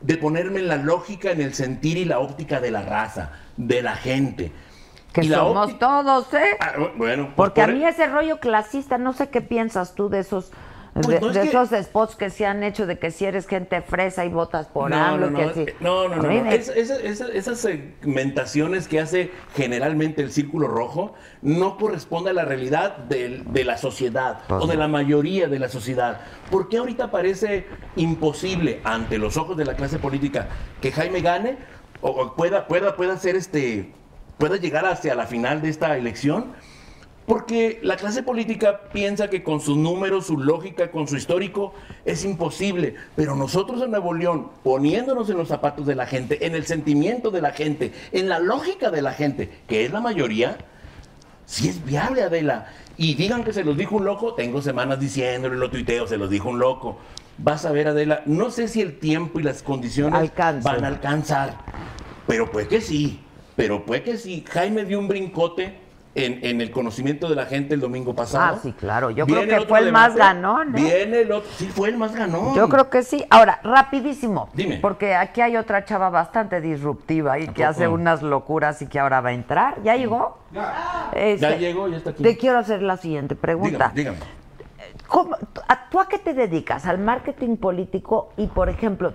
de 0.00 0.16
ponerme 0.16 0.60
en 0.60 0.68
la 0.68 0.76
lógica, 0.76 1.32
en 1.32 1.40
el 1.42 1.52
sentir 1.54 1.98
y 1.98 2.04
la 2.04 2.20
óptica 2.20 2.60
de 2.60 2.70
la 2.70 2.82
raza, 2.82 3.32
de 3.56 3.82
la 3.82 3.96
gente. 3.96 4.52
Que 5.12 5.24
somos 5.24 5.66
óptica- 5.66 5.78
todos, 5.78 6.32
¿eh? 6.34 6.56
Ah, 6.60 6.72
bueno, 6.96 7.24
pues 7.24 7.34
Porque 7.36 7.60
a 7.60 7.66
mí 7.66 7.84
ese 7.84 8.06
rollo 8.06 8.38
clasista, 8.40 8.96
no 8.96 9.12
sé 9.12 9.28
qué 9.28 9.42
piensas 9.42 9.94
tú 9.94 10.08
de 10.08 10.20
esos 10.20 10.52
de, 10.94 11.00
Pues 11.02 11.20
no, 11.22 11.28
es 11.28 11.34
de 11.34 11.40
que- 11.42 11.48
esos 11.48 11.70
spots 11.70 12.16
que 12.16 12.28
se 12.28 12.44
han 12.44 12.62
hecho 12.62 12.86
de 12.86 12.98
que 12.98 13.10
si 13.10 13.24
eres 13.24 13.46
gente 13.46 13.80
fresa 13.80 14.26
y 14.26 14.28
votas 14.28 14.66
por 14.68 14.90
no, 14.90 14.96
AMLO, 14.96 15.30
no, 15.30 15.38
que 15.38 15.46
no, 15.46 15.52
si- 15.54 15.60
eh, 15.60 15.74
no, 15.80 16.06
no, 16.08 16.16
no, 16.16 16.22
no. 16.24 16.50
Es- 16.50 16.68
esa- 16.68 17.00
esa- 17.00 17.28
esas 17.32 17.58
segmentaciones 17.60 18.88
que 18.88 19.00
hace 19.00 19.30
generalmente 19.54 20.20
el 20.22 20.30
Círculo 20.30 20.68
Rojo 20.68 21.14
no 21.40 21.78
corresponde 21.78 22.30
a 22.30 22.32
la 22.34 22.44
realidad 22.44 22.96
del- 22.98 23.50
de, 23.52 23.64
la 23.64 23.78
sociedad 23.78 24.40
Pues 24.48 24.62
o 24.62 24.66
de 24.66 24.74
no. 24.74 24.80
la 24.80 24.88
mayoría 24.88 25.48
de 25.48 25.58
la 25.58 25.68
sociedad. 25.70 26.20
¿Por 26.50 26.68
qué 26.68 26.76
ahorita 26.78 27.10
parece 27.10 27.66
imposible 27.96 28.80
ante 28.84 29.16
los 29.16 29.36
ojos 29.38 29.56
de 29.56 29.64
la 29.64 29.74
clase 29.74 29.98
política 29.98 30.48
que 30.82 30.92
Jaime 30.92 31.20
gane 31.22 31.56
o, 32.02 32.10
o 32.10 32.34
pueda, 32.34 32.66
pueda, 32.66 32.96
pueda 32.96 33.16
ser 33.16 33.36
este, 33.36 33.92
pueda 34.36 34.56
llegar 34.56 34.84
hacia 34.84 35.14
la 35.14 35.26
final 35.26 35.62
de 35.62 35.70
esta 35.70 35.96
elección? 35.96 36.52
Porque 37.26 37.78
la 37.82 37.96
clase 37.96 38.22
política 38.22 38.80
piensa 38.92 39.30
que 39.30 39.44
con 39.44 39.60
sus 39.60 39.76
números, 39.76 40.26
su 40.26 40.38
lógica, 40.38 40.90
con 40.90 41.06
su 41.06 41.16
histórico, 41.16 41.72
es 42.04 42.24
imposible. 42.24 42.96
Pero 43.14 43.36
nosotros 43.36 43.80
en 43.82 43.92
Nuevo 43.92 44.12
León, 44.12 44.48
poniéndonos 44.64 45.30
en 45.30 45.36
los 45.36 45.48
zapatos 45.48 45.86
de 45.86 45.94
la 45.94 46.06
gente, 46.06 46.44
en 46.44 46.54
el 46.56 46.66
sentimiento 46.66 47.30
de 47.30 47.40
la 47.40 47.52
gente, 47.52 47.92
en 48.10 48.28
la 48.28 48.40
lógica 48.40 48.90
de 48.90 49.02
la 49.02 49.12
gente, 49.12 49.50
que 49.68 49.84
es 49.84 49.92
la 49.92 50.00
mayoría, 50.00 50.58
sí 51.46 51.68
es 51.68 51.84
viable, 51.84 52.22
Adela. 52.22 52.66
Y 52.96 53.14
digan 53.14 53.44
que 53.44 53.52
se 53.52 53.62
los 53.62 53.76
dijo 53.76 53.96
un 53.96 54.04
loco, 54.04 54.34
tengo 54.34 54.60
semanas 54.60 54.98
diciéndole, 54.98 55.56
lo 55.56 55.70
tuiteo, 55.70 56.08
se 56.08 56.16
los 56.16 56.28
dijo 56.28 56.48
un 56.48 56.58
loco. 56.58 56.98
Vas 57.38 57.64
a 57.64 57.72
ver, 57.72 57.88
Adela, 57.88 58.22
no 58.26 58.50
sé 58.50 58.66
si 58.66 58.80
el 58.80 58.98
tiempo 58.98 59.38
y 59.38 59.44
las 59.44 59.62
condiciones 59.62 60.32
van 60.62 60.84
a 60.84 60.88
alcanzar, 60.88 61.56
pero 62.26 62.50
puede 62.50 62.68
que 62.68 62.80
sí, 62.80 63.20
pero 63.56 63.86
puede 63.86 64.02
que 64.02 64.18
sí. 64.18 64.44
Jaime 64.48 64.84
dio 64.84 64.98
un 64.98 65.08
brincote 65.08 65.81
en, 66.14 66.44
en 66.44 66.60
el 66.60 66.70
conocimiento 66.70 67.28
de 67.28 67.36
la 67.36 67.46
gente 67.46 67.74
el 67.74 67.80
domingo 67.80 68.14
pasado. 68.14 68.56
Ah, 68.56 68.60
sí, 68.62 68.72
claro. 68.72 69.10
Yo 69.10 69.24
Viene 69.24 69.46
creo 69.46 69.60
que 69.62 69.66
fue 69.66 69.78
el 69.80 69.92
más 69.92 70.14
ganón, 70.14 70.68
¿eh? 70.76 70.80
Viene 70.82 71.20
el 71.22 71.32
otro, 71.32 71.50
sí, 71.56 71.66
fue 71.68 71.88
el 71.88 71.96
más 71.96 72.14
ganón. 72.14 72.54
Yo 72.54 72.68
creo 72.68 72.90
que 72.90 73.02
sí. 73.02 73.24
Ahora, 73.30 73.60
rapidísimo. 73.62 74.50
Dime. 74.52 74.76
Porque 74.76 75.14
aquí 75.14 75.40
hay 75.40 75.56
otra 75.56 75.84
chava 75.84 76.10
bastante 76.10 76.60
disruptiva 76.60 77.38
y 77.38 77.48
que 77.48 77.64
hace 77.64 77.88
unas 77.88 78.22
locuras 78.22 78.82
y 78.82 78.86
que 78.88 78.98
ahora 78.98 79.20
va 79.22 79.30
a 79.30 79.32
entrar. 79.32 79.82
¿Ya 79.82 79.96
llegó? 79.96 80.38
Este, 81.14 81.40
Ya 81.40 81.56
llegó, 81.56 81.88
ya 81.88 81.96
está 81.96 82.10
aquí. 82.10 82.22
Te 82.22 82.36
quiero 82.36 82.58
hacer 82.58 82.82
la 82.82 82.96
siguiente 82.98 83.34
pregunta. 83.34 83.90
Dígame, 83.94 84.16
dígame. 84.18 84.42
¿Cómo- 85.08 85.36
a- 85.68 85.88
¿Tú 85.90 85.98
a 86.00 86.08
qué 86.08 86.18
te 86.18 86.34
dedicas? 86.34 86.84
¿Al 86.86 86.98
marketing 86.98 87.56
político? 87.56 88.32
Y, 88.36 88.46
por 88.48 88.68
ejemplo, 88.68 89.12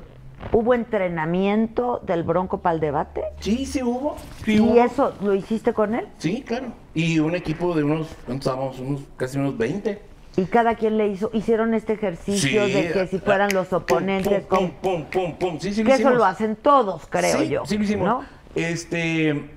¿hubo 0.51 0.73
entrenamiento 0.73 2.01
del 2.05 2.23
Bronco 2.23 2.59
para 2.59 2.75
el 2.75 2.79
debate? 2.79 3.23
Sí, 3.39 3.65
sí 3.65 3.81
hubo. 3.83 4.15
sí 4.43 4.55
¿Y 4.55 4.59
hubo. 4.59 4.83
eso 4.83 5.13
lo 5.21 5.33
hiciste 5.33 5.73
con 5.73 5.95
él? 5.95 6.07
Sí, 6.17 6.41
claro. 6.41 6.67
Y 6.93 7.19
un 7.19 7.35
equipo 7.35 7.75
de 7.75 7.83
unos, 7.83 8.07
¿cuántos 8.25 8.47
estábamos? 8.47 8.79
Unos, 8.79 9.01
casi 9.17 9.37
unos 9.37 9.57
20. 9.57 10.01
Y 10.37 10.45
cada 10.45 10.75
quien 10.75 10.97
le 10.97 11.07
hizo, 11.07 11.31
hicieron 11.33 11.73
este 11.73 11.93
ejercicio 11.93 12.63
de 12.67 12.91
que 12.91 13.07
si 13.07 13.17
fueran 13.17 13.51
los 13.53 13.67
Pum, 13.69 13.77
oponentes, 13.79 14.45
Pum, 14.45 14.69
pum, 14.81 15.05
pum, 15.05 15.35
pum. 15.35 15.59
Sí, 15.59 15.73
sí 15.73 15.83
lo 15.83 15.89
que 15.89 15.95
eso 15.95 16.11
lo 16.11 16.25
hacen 16.25 16.55
todos, 16.55 17.07
creo 17.09 17.39
Sí, 17.39 17.49
yo. 17.49 17.65
Sí, 17.65 17.77
lo 17.77 17.83
hicimos. 17.83 18.07
¿no? 18.07 18.23
Este. 18.53 19.49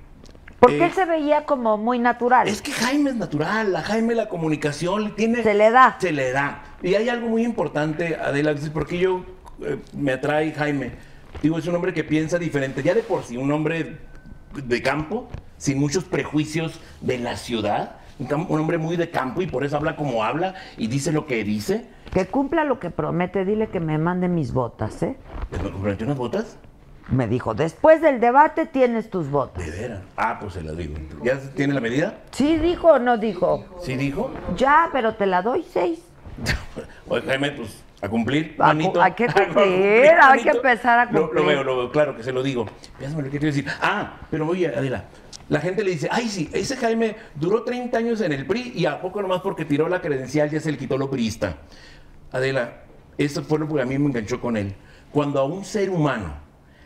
Porque 0.59 0.78
eh, 0.78 0.86
él 0.86 0.93
se 0.93 1.05
veía 1.07 1.44
como 1.44 1.77
muy 1.78 1.98
natural. 1.98 2.48
Es 2.48 2.62
que 2.62 2.73
Jaime 2.73 3.11
es 3.11 3.16
natural, 3.16 3.74
a 3.77 3.82
Jaime 3.82 4.15
la 4.15 4.28
comunicación 4.28 5.05
le 5.05 5.11
tiene... 5.11 5.43
Se 5.43 5.55
le 5.55 5.70
da. 5.70 5.97
Se 5.98 6.12
le 6.12 6.32
da. 6.32 6.62
Y 6.82 6.94
hay 6.94 7.09
algo 7.09 7.28
muy 7.28 7.44
importante, 7.44 8.16
Adela, 8.16 8.55
porque 8.73 8.98
yo 8.98 9.24
eh, 9.62 9.78
me 9.93 10.12
atrae 10.12 10.53
Jaime. 10.53 10.93
Digo, 11.43 11.59
es 11.59 11.66
un 11.66 11.74
hombre 11.74 11.95
que 11.95 12.05
piensa 12.05 12.39
diferente. 12.39 12.82
Ya 12.82 12.95
de 12.95 13.03
por 13.03 13.23
sí, 13.23 13.37
un 13.37 13.51
hombre 13.53 13.99
de 14.55 14.82
campo, 14.82 15.28
sin 15.59 15.78
muchos 15.78 16.05
prejuicios 16.05 16.81
de 17.01 17.19
la 17.19 17.37
ciudad, 17.37 17.97
un, 18.19 18.59
hombre 18.61 18.78
muy 18.78 18.97
de 18.97 19.11
campo 19.11 19.41
y 19.41 19.47
por 19.47 19.65
eso 19.65 19.77
habla 19.77 19.97
como 19.97 20.24
habla 20.24 20.55
y 20.77 20.89
dice 20.89 21.12
lo 21.12 21.27
que 21.27 21.43
dice. 21.45 21.87
Que 22.12 22.27
cumpla 22.27 22.65
lo 22.65 22.78
que 22.78 22.91
promete, 22.91 23.45
dile 23.45 23.69
que 23.69 23.81
me 23.81 23.97
mande 23.99 24.28
mis 24.28 24.53
botas, 24.53 25.03
¿eh? 25.03 25.16
¿Me 25.51 25.59
comprometió 25.59 26.07
unas 26.07 26.19
botas? 26.19 26.59
Me 27.09 27.27
dijo, 27.27 27.55
después 27.55 28.01
del 28.03 28.20
debate 28.20 28.66
tienes 28.66 29.11
tus 29.11 29.31
botas. 29.31 29.65
De 29.65 29.70
veras. 29.70 30.01
Ah, 30.16 30.39
pues 30.41 30.55
se 30.55 30.62
las 30.62 30.77
digo. 30.77 30.95
¿Ya 31.24 31.39
tiene 31.55 31.73
la 31.73 31.81
medida? 31.81 32.19
¿Sí 32.31 32.57
dijo 32.59 32.89
o 32.89 32.99
no 32.99 33.16
dijo? 33.16 33.65
¿Sí 33.82 33.97
dijo? 33.97 34.31
Ya, 34.57 34.91
pero 34.93 35.15
te 35.15 35.27
la 35.27 35.43
doy 35.43 35.65
seis. 35.73 36.01
Oye, 37.09 37.23
Jaime, 37.23 37.51
pues 37.53 37.82
a 38.02 38.09
cumplir, 38.09 38.56
A 38.59 38.68
manito. 38.68 39.01
hay 39.02 39.12
que 39.12 39.27
cumplir, 39.27 39.47
cumplir, 39.55 40.10
hay 40.22 40.43
que 40.43 40.48
empezar 40.51 40.98
a 40.98 41.05
Lo- 41.06 41.12
Lo, 41.12 41.27
cumplir. 41.28 41.47
veo, 41.47 41.64
lo 41.64 41.77
veo, 41.77 41.90
claro 41.93 42.16
que 42.16 42.22
se 42.22 42.32
lo 42.32 42.43
digo. 42.43 42.66
Piénsame 42.98 43.22
lo 43.24 43.31
que 43.31 43.39
quiero 43.39 43.55
decir. 43.55 43.70
Ah, 43.82 44.20
pero 44.31 44.47
oye, 44.48 44.66
Adela, 44.68 45.05
la 45.48 45.60
gente 45.60 45.85
le 45.85 45.90
dice, 45.90 46.09
ay, 46.10 46.28
sí, 46.28 46.48
ese 46.52 46.77
Jaime 46.77 47.16
duró 47.35 47.62
30 47.64 47.98
años 47.98 48.20
en 48.20 48.32
el 48.32 48.47
PRI 48.47 48.72
y 48.74 48.86
a 48.86 49.01
poco 49.01 49.20
nomás 49.20 49.40
porque 49.43 49.64
tiró 49.64 49.89
la 49.89 50.01
credencial 50.01 50.48
ya 50.48 50.60
se 50.60 50.70
le 50.72 50.78
quitó 50.78 50.97
lo 50.97 51.10
priista. 51.10 51.56
Adela, 52.32 52.82
eso 53.18 53.43
fue 53.43 53.59
lo 53.59 53.68
que 53.68 53.82
a 53.82 53.85
mí 53.86 53.98
me 53.98 54.06
enganchó 54.06 54.40
con 54.40 54.56
él. 54.56 54.74
Cuando 55.12 55.40
a 55.40 55.44
un 55.44 55.64
ser 55.64 55.90
humano 55.90 56.35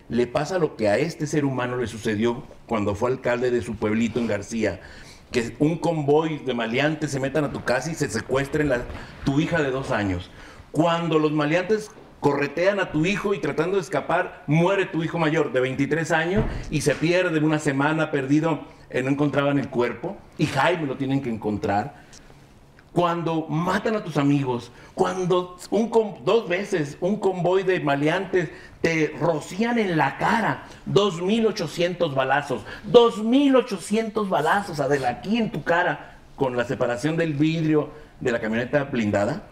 le 0.08 0.26
pasa 0.26 0.58
lo 0.58 0.76
que 0.76 0.88
a 0.88 0.96
este 0.98 1.26
ser 1.26 1.44
humano 1.44 1.76
le 1.76 1.86
sucedió 1.86 2.42
cuando 2.66 2.94
fue 2.94 3.10
alcalde 3.10 3.50
de 3.50 3.60
su 3.62 3.76
pueblito 3.76 4.18
en 4.18 4.26
García, 4.26 4.80
que 5.30 5.54
un 5.58 5.78
convoy 5.78 6.38
de 6.38 6.54
maleantes 6.54 7.10
se 7.10 7.20
metan 7.20 7.44
a 7.44 7.50
tu 7.52 7.62
casa 7.64 7.90
y 7.90 7.94
se 7.94 8.08
secuestren 8.08 8.68
la- 8.70 8.82
tu 9.24 9.40
hija 9.40 9.62
de 9.62 9.70
dos 9.70 9.90
años. 9.90 10.30
Cuando 10.74 11.20
los 11.20 11.30
maleantes 11.30 11.92
corretean 12.18 12.80
a 12.80 12.90
tu 12.90 13.06
hijo 13.06 13.32
y 13.32 13.38
tratando 13.38 13.76
de 13.76 13.82
escapar, 13.82 14.42
muere 14.48 14.86
tu 14.86 15.04
hijo 15.04 15.20
mayor 15.20 15.52
de 15.52 15.60
23 15.60 16.10
años 16.10 16.44
y 16.68 16.80
se 16.80 16.96
pierde 16.96 17.38
una 17.38 17.60
semana 17.60 18.10
perdido, 18.10 18.64
eh, 18.90 19.00
no 19.00 19.10
encontraban 19.10 19.60
el 19.60 19.68
cuerpo 19.68 20.16
y 20.36 20.46
Jaime 20.46 20.88
lo 20.88 20.96
tienen 20.96 21.22
que 21.22 21.30
encontrar. 21.30 21.94
Cuando 22.92 23.46
matan 23.46 23.94
a 23.94 24.02
tus 24.02 24.16
amigos, 24.16 24.72
cuando 24.94 25.56
un 25.70 25.92
dos 26.24 26.48
veces 26.48 26.98
un 27.00 27.20
convoy 27.20 27.62
de 27.62 27.78
maleantes 27.78 28.50
te 28.80 29.14
rocían 29.20 29.78
en 29.78 29.96
la 29.96 30.18
cara 30.18 30.64
2.800 30.90 32.12
balazos, 32.16 32.62
2.800 32.90 34.28
balazos, 34.28 34.80
Adela, 34.80 35.08
aquí 35.10 35.36
en 35.36 35.52
tu 35.52 35.62
cara, 35.62 36.16
con 36.34 36.56
la 36.56 36.64
separación 36.64 37.16
del 37.16 37.34
vidrio 37.34 37.90
de 38.18 38.32
la 38.32 38.40
camioneta 38.40 38.82
blindada, 38.82 39.44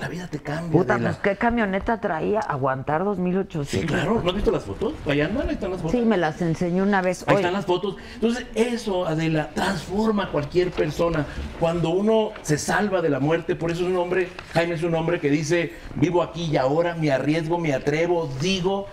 la 0.00 0.08
vida 0.08 0.28
te 0.28 0.38
cambia. 0.38 0.70
Puta, 0.70 0.98
pues 0.98 1.16
qué 1.16 1.36
camioneta 1.36 2.00
traía, 2.00 2.40
aguantar 2.40 3.04
2800. 3.04 3.68
Sí, 3.68 3.86
claro, 3.86 4.20
¿no 4.22 4.30
has 4.30 4.34
visto 4.34 4.50
las 4.50 4.64
fotos? 4.64 4.94
Allá 5.06 5.26
andan, 5.26 5.48
ahí 5.48 5.54
están 5.54 5.70
las 5.70 5.80
fotos. 5.80 5.98
Sí, 5.98 6.04
me 6.04 6.16
las 6.16 6.40
enseñó 6.40 6.82
una 6.84 7.02
vez. 7.02 7.24
Ahí 7.26 7.34
Oye, 7.34 7.42
están 7.42 7.52
las 7.52 7.66
fotos. 7.66 7.96
Entonces, 8.14 8.46
eso, 8.54 9.06
Adela, 9.06 9.50
transforma 9.54 10.24
a 10.24 10.28
cualquier 10.30 10.70
persona. 10.70 11.26
Cuando 11.58 11.90
uno 11.90 12.30
se 12.42 12.58
salva 12.58 13.02
de 13.02 13.10
la 13.10 13.20
muerte, 13.20 13.56
por 13.56 13.70
eso 13.70 13.82
es 13.82 13.88
un 13.88 13.96
hombre, 13.96 14.28
Jaime 14.54 14.74
es 14.74 14.82
un 14.82 14.94
hombre 14.94 15.20
que 15.20 15.30
dice, 15.30 15.72
vivo 15.94 16.22
aquí 16.22 16.44
y 16.44 16.56
ahora, 16.56 16.94
me 16.94 17.10
arriesgo, 17.10 17.58
me 17.58 17.74
atrevo, 17.74 18.30
digo, 18.40 18.86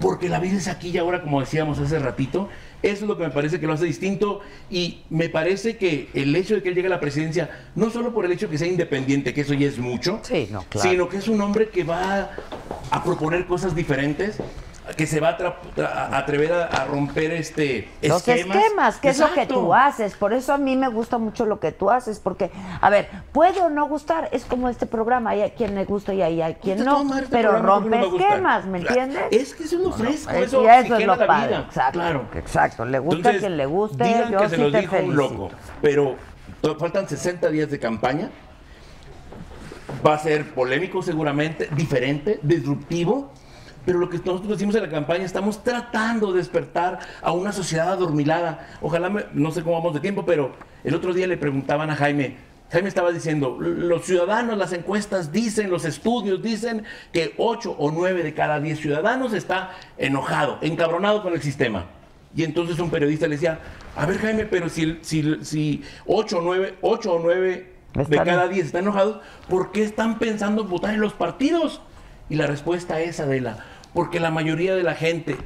porque 0.00 0.28
la 0.28 0.40
vida 0.40 0.56
es 0.56 0.68
aquí 0.68 0.88
y 0.88 0.98
ahora, 0.98 1.22
como 1.22 1.40
decíamos 1.40 1.78
hace 1.78 1.98
ratito. 1.98 2.48
Eso 2.82 3.04
es 3.04 3.08
lo 3.08 3.16
que 3.16 3.24
me 3.24 3.30
parece 3.30 3.58
que 3.58 3.66
lo 3.66 3.72
hace 3.72 3.86
distinto 3.86 4.40
y 4.70 5.00
me 5.10 5.28
parece 5.28 5.76
que 5.76 6.08
el 6.14 6.34
hecho 6.36 6.54
de 6.54 6.62
que 6.62 6.68
él 6.68 6.74
llegue 6.74 6.86
a 6.88 6.90
la 6.90 7.00
presidencia, 7.00 7.50
no 7.74 7.90
solo 7.90 8.12
por 8.12 8.24
el 8.24 8.32
hecho 8.32 8.46
de 8.46 8.52
que 8.52 8.58
sea 8.58 8.68
independiente, 8.68 9.32
que 9.34 9.40
eso 9.40 9.54
ya 9.54 9.66
es 9.66 9.78
mucho, 9.78 10.20
Sí, 10.22 10.48
no, 10.50 10.64
claro. 10.68 10.90
sino 10.90 11.08
que 11.08 11.16
es 11.16 11.28
un 11.28 11.40
hombre 11.40 11.68
que 11.68 11.84
va 11.84 12.30
a 12.90 13.02
proponer 13.04 13.46
cosas 13.46 13.74
diferentes, 13.74 14.38
que 14.96 15.06
se 15.06 15.20
va 15.20 15.36
a, 15.80 16.16
atrever 16.18 16.52
a, 16.52 16.64
a 16.66 16.84
romper 16.84 17.32
este 17.32 17.88
Los 18.02 18.26
esquemas, 18.28 18.98
que 18.98 19.08
es 19.08 19.18
lo 19.18 19.32
que 19.32 19.46
tú 19.46 19.74
haces. 19.74 20.14
Por 20.14 20.32
eso 20.32 20.52
a 20.54 20.58
mí 20.58 20.76
me 20.76 20.88
gusta 20.88 21.18
mucho 21.18 21.44
lo 21.44 21.58
que 21.58 21.72
tú 21.72 21.90
haces, 21.90 22.20
porque, 22.20 22.50
a 22.80 22.88
ver, 22.90 23.08
puede 23.32 23.60
o 23.60 23.68
no 23.68 23.88
gustar, 23.88 24.28
es 24.32 24.44
como 24.44 24.68
este 24.68 24.86
programa, 24.86 25.30
hay 25.30 25.42
a 25.42 25.54
quien 25.54 25.74
le 25.74 25.84
gusta 25.84 26.14
y 26.14 26.22
hay 26.22 26.40
a 26.42 26.54
quien 26.54 26.84
no, 26.84 27.02
este 27.16 27.26
pero 27.30 27.60
rompe 27.60 28.00
esquemas, 28.00 28.66
¿me 28.66 28.78
entiendes? 28.78 29.22
Es 29.30 29.54
que 29.54 29.64
es 29.64 29.72
lo 29.72 29.90
fresco, 29.92 30.30
Es- 30.32 30.46
eso, 30.48 30.62
y 30.62 30.66
eso 30.66 30.96
es 30.96 31.06
lo 31.06 31.16
la 31.16 31.26
padre, 31.26 31.48
vida. 31.48 31.64
exacto, 31.66 31.98
Claro. 31.98 32.24
exacto. 32.34 32.84
Le 32.84 32.98
gusta 32.98 33.30
a 33.30 33.38
quien 33.38 33.56
le 33.56 33.66
guste, 33.66 34.04
digan 34.04 34.30
yo 34.32 34.38
que 34.38 34.48
se 34.48 34.56
sí 34.56 34.62
lo 34.62 34.70
te 34.70 34.80
dijo 34.80 34.96
un 34.96 35.16
loco, 35.16 35.50
pero 35.82 36.16
faltan 36.78 37.08
60 37.08 37.48
días 37.50 37.70
de 37.70 37.78
campaña. 37.78 38.30
Va 40.06 40.14
a 40.14 40.18
ser 40.18 40.52
polémico 40.52 41.00
seguramente, 41.02 41.68
diferente, 41.72 42.38
disruptivo. 42.42 43.25
Pero 43.86 43.98
lo 44.00 44.10
que 44.10 44.18
nosotros 44.18 44.48
decimos 44.48 44.74
en 44.74 44.82
la 44.82 44.90
campaña, 44.90 45.24
estamos 45.24 45.62
tratando 45.64 46.32
de 46.32 46.38
despertar 46.38 46.98
a 47.22 47.32
una 47.32 47.52
sociedad 47.52 47.88
adormilada. 47.92 48.66
Ojalá, 48.82 49.08
me- 49.08 49.24
no 49.32 49.50
sé 49.52 49.62
cómo 49.62 49.76
vamos 49.76 49.94
de 49.94 50.00
tiempo, 50.00 50.26
pero 50.26 50.52
el 50.84 50.94
otro 50.94 51.14
día 51.14 51.26
le 51.26 51.36
preguntaban 51.38 51.88
a 51.90 51.96
Jaime, 51.96 52.36
Jaime 52.72 52.88
estaba 52.88 53.12
diciendo, 53.12 53.56
los 53.60 54.04
ciudadanos, 54.04 54.58
las 54.58 54.72
encuestas 54.72 55.30
dicen, 55.30 55.70
los 55.70 55.84
estudios 55.84 56.42
dicen 56.42 56.82
que 57.12 57.32
8 57.38 57.76
o 57.78 57.92
9 57.92 58.24
de 58.24 58.34
cada 58.34 58.58
10 58.58 58.80
ciudadanos 58.80 59.32
está 59.32 59.70
enojado, 59.98 60.58
encabronado 60.62 61.22
con 61.22 61.32
el 61.32 61.40
sistema. 61.42 61.84
Y 62.34 62.42
entonces 62.42 62.80
un 62.80 62.90
periodista 62.90 63.28
le 63.28 63.36
decía, 63.36 63.60
a 63.94 64.04
ver 64.04 64.18
Jaime, 64.18 64.46
pero 64.46 64.68
si, 64.68 64.98
si, 65.02 65.36
si 65.44 65.84
8 66.06 66.38
o 66.38 66.42
9, 66.42 66.74
8 66.82 67.12
o 67.12 67.20
9 67.20 67.72
de 67.94 68.16
cada 68.24 68.48
10 68.48 68.66
están 68.66 68.82
enojados, 68.82 69.20
¿por 69.48 69.70
qué 69.70 69.84
están 69.84 70.18
pensando 70.18 70.62
en 70.62 70.68
votar 70.68 70.92
en 70.92 71.00
los 71.00 71.12
partidos? 71.12 71.80
Y 72.28 72.34
la 72.34 72.48
respuesta 72.48 73.00
es, 73.00 73.20
Adela, 73.20 73.64
porque 73.96 74.20
la 74.20 74.30
mayoría 74.30 74.76
de 74.76 74.82
la 74.82 74.94
gente 74.94 75.36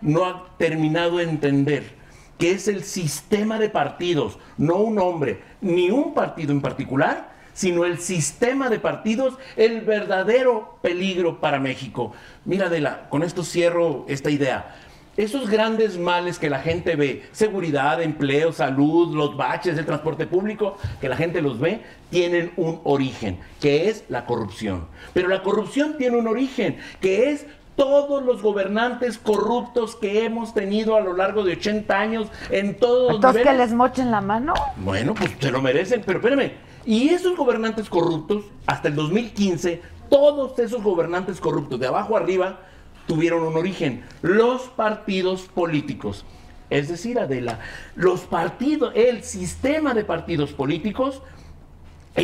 no 0.00 0.24
ha 0.24 0.56
terminado 0.56 1.18
de 1.18 1.24
entender 1.24 1.98
que 2.38 2.52
es 2.52 2.66
el 2.66 2.82
sistema 2.82 3.58
de 3.58 3.68
partidos, 3.68 4.38
no 4.56 4.76
un 4.76 4.98
hombre, 4.98 5.42
ni 5.60 5.90
un 5.90 6.14
partido 6.14 6.52
en 6.52 6.62
particular, 6.62 7.32
sino 7.52 7.84
el 7.84 7.98
sistema 7.98 8.70
de 8.70 8.78
partidos, 8.78 9.34
el 9.56 9.82
verdadero 9.82 10.78
peligro 10.80 11.38
para 11.38 11.60
México. 11.60 12.12
Mira, 12.46 12.68
Adela, 12.68 13.08
con 13.10 13.22
esto 13.22 13.44
cierro 13.44 14.06
esta 14.08 14.30
idea. 14.30 14.74
Esos 15.18 15.50
grandes 15.50 15.98
males 15.98 16.38
que 16.38 16.48
la 16.48 16.60
gente 16.60 16.94
ve, 16.94 17.24
seguridad, 17.32 18.00
empleo, 18.00 18.52
salud, 18.52 19.16
los 19.16 19.36
baches, 19.36 19.76
el 19.76 19.84
transporte 19.84 20.28
público, 20.28 20.78
que 21.00 21.08
la 21.08 21.16
gente 21.16 21.42
los 21.42 21.58
ve, 21.58 21.82
tienen 22.08 22.52
un 22.56 22.80
origen, 22.84 23.40
que 23.60 23.88
es 23.88 24.04
la 24.08 24.26
corrupción. 24.26 24.86
Pero 25.14 25.26
la 25.26 25.42
corrupción 25.42 25.98
tiene 25.98 26.18
un 26.18 26.28
origen, 26.28 26.78
que 27.00 27.32
es 27.32 27.46
todos 27.78 28.24
los 28.24 28.42
gobernantes 28.42 29.18
corruptos 29.18 29.94
que 29.94 30.24
hemos 30.24 30.52
tenido 30.52 30.96
a 30.96 31.00
lo 31.00 31.16
largo 31.16 31.44
de 31.44 31.52
80 31.52 31.96
años 31.96 32.26
en 32.50 32.76
todos 32.76 33.06
los 33.06 33.14
Entonces, 33.14 33.42
que 33.44 33.50
niveles. 33.50 33.68
les 33.70 33.76
mochen 33.76 34.10
la 34.10 34.20
mano. 34.20 34.52
Bueno, 34.78 35.14
pues 35.14 35.30
se 35.38 35.52
lo 35.52 35.62
merecen, 35.62 36.02
pero 36.04 36.18
espérame. 36.18 36.54
Y 36.84 37.10
esos 37.10 37.36
gobernantes 37.36 37.88
corruptos, 37.88 38.46
hasta 38.66 38.88
el 38.88 38.96
2015, 38.96 39.80
todos 40.10 40.58
esos 40.58 40.82
gobernantes 40.82 41.40
corruptos, 41.40 41.78
de 41.78 41.86
abajo 41.86 42.16
arriba, 42.16 42.58
tuvieron 43.06 43.44
un 43.44 43.56
origen, 43.56 44.04
los 44.22 44.62
partidos 44.62 45.42
políticos. 45.42 46.24
Es 46.70 46.88
decir, 46.88 47.20
Adela, 47.20 47.60
los 47.94 48.22
partidos, 48.22 48.92
el 48.96 49.22
sistema 49.22 49.94
de 49.94 50.04
partidos 50.04 50.52
políticos 50.52 51.22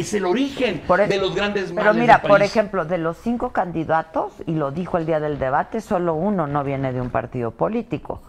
es 0.01 0.15
el 0.15 0.25
origen 0.25 0.83
e- 1.01 1.07
de 1.07 1.19
los 1.19 1.35
grandes 1.35 1.73
males 1.73 1.77
Pero 1.91 1.95
mira, 1.95 2.19
del 2.19 2.29
por 2.29 2.43
ejemplo, 2.43 2.85
de 2.85 2.99
los 2.99 3.17
cinco 3.19 3.51
candidatos, 3.53 4.33
y 4.47 4.53
lo 4.55 4.71
dijo 4.71 4.99
el 4.99 5.07
día 5.07 5.21
del 5.21 5.39
debate, 5.39 5.81
solo 5.81 6.15
uno 6.15 6.47
no 6.47 6.65
viene 6.65 6.93
de 6.93 7.01
un 7.01 7.11
partido 7.11 7.51
político, 7.51 8.21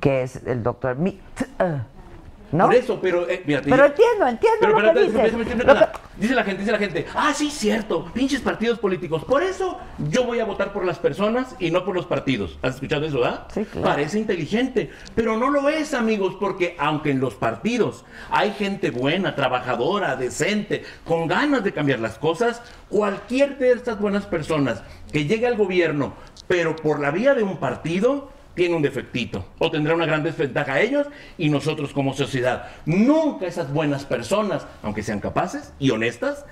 que 0.00 0.22
es 0.22 0.36
el 0.46 0.62
doctor 0.62 0.96
Mi- 0.96 1.20
¿No? 2.50 2.64
Por 2.66 2.74
eso, 2.74 2.98
pero 3.00 3.28
eh, 3.28 3.42
mira, 3.44 3.60
Pero 3.62 3.84
entiendo, 3.86 4.26
entiendo 4.26 4.58
Pero 4.60 4.80
lo 4.80 4.94
que 4.94 5.00
dices. 5.00 5.32
una- 5.34 5.44
que- 5.44 6.08
Dice 6.18 6.34
la 6.34 6.42
gente, 6.42 6.60
dice 6.60 6.72
la 6.72 6.78
gente, 6.78 7.06
ah, 7.14 7.32
sí, 7.32 7.48
cierto, 7.50 8.06
pinches 8.12 8.40
partidos 8.40 8.78
políticos. 8.80 9.22
Por 9.24 9.42
eso 9.42 9.78
yo 10.10 10.24
voy 10.24 10.40
a 10.40 10.44
votar 10.44 10.72
por 10.72 10.84
las 10.84 10.98
personas 10.98 11.54
y 11.60 11.70
no 11.70 11.84
por 11.84 11.94
los 11.94 12.06
partidos. 12.06 12.58
¿Has 12.62 12.74
escuchado 12.74 13.06
eso, 13.06 13.24
ah? 13.24 13.46
Sí, 13.54 13.64
claro. 13.64 13.86
Parece 13.86 14.18
inteligente, 14.18 14.90
pero 15.14 15.36
no 15.36 15.48
lo 15.50 15.68
es, 15.68 15.94
amigos, 15.94 16.36
porque 16.40 16.74
aunque 16.78 17.12
en 17.12 17.20
los 17.20 17.34
partidos 17.34 18.04
hay 18.30 18.50
gente 18.52 18.90
buena, 18.90 19.36
trabajadora, 19.36 20.16
decente, 20.16 20.82
con 21.04 21.28
ganas 21.28 21.62
de 21.62 21.72
cambiar 21.72 22.00
las 22.00 22.18
cosas, 22.18 22.62
cualquier 22.88 23.58
de 23.58 23.70
estas 23.72 24.00
buenas 24.00 24.26
personas 24.26 24.82
que 25.12 25.26
llegue 25.26 25.46
al 25.46 25.56
gobierno, 25.56 26.14
pero 26.48 26.74
por 26.74 26.98
la 26.98 27.10
vía 27.12 27.34
de 27.34 27.44
un 27.44 27.58
partido, 27.58 28.30
tiene 28.58 28.74
un 28.74 28.82
defectito 28.82 29.46
o 29.60 29.70
tendrá 29.70 29.94
una 29.94 30.04
gran 30.04 30.24
desventaja 30.24 30.74
a 30.74 30.80
ellos 30.80 31.06
y 31.38 31.48
nosotros 31.48 31.92
como 31.92 32.12
sociedad. 32.12 32.66
Nunca 32.86 33.46
esas 33.46 33.72
buenas 33.72 34.04
personas, 34.04 34.66
aunque 34.82 35.04
sean 35.04 35.20
capaces 35.20 35.72
y 35.78 35.90
honestas, 35.90 36.44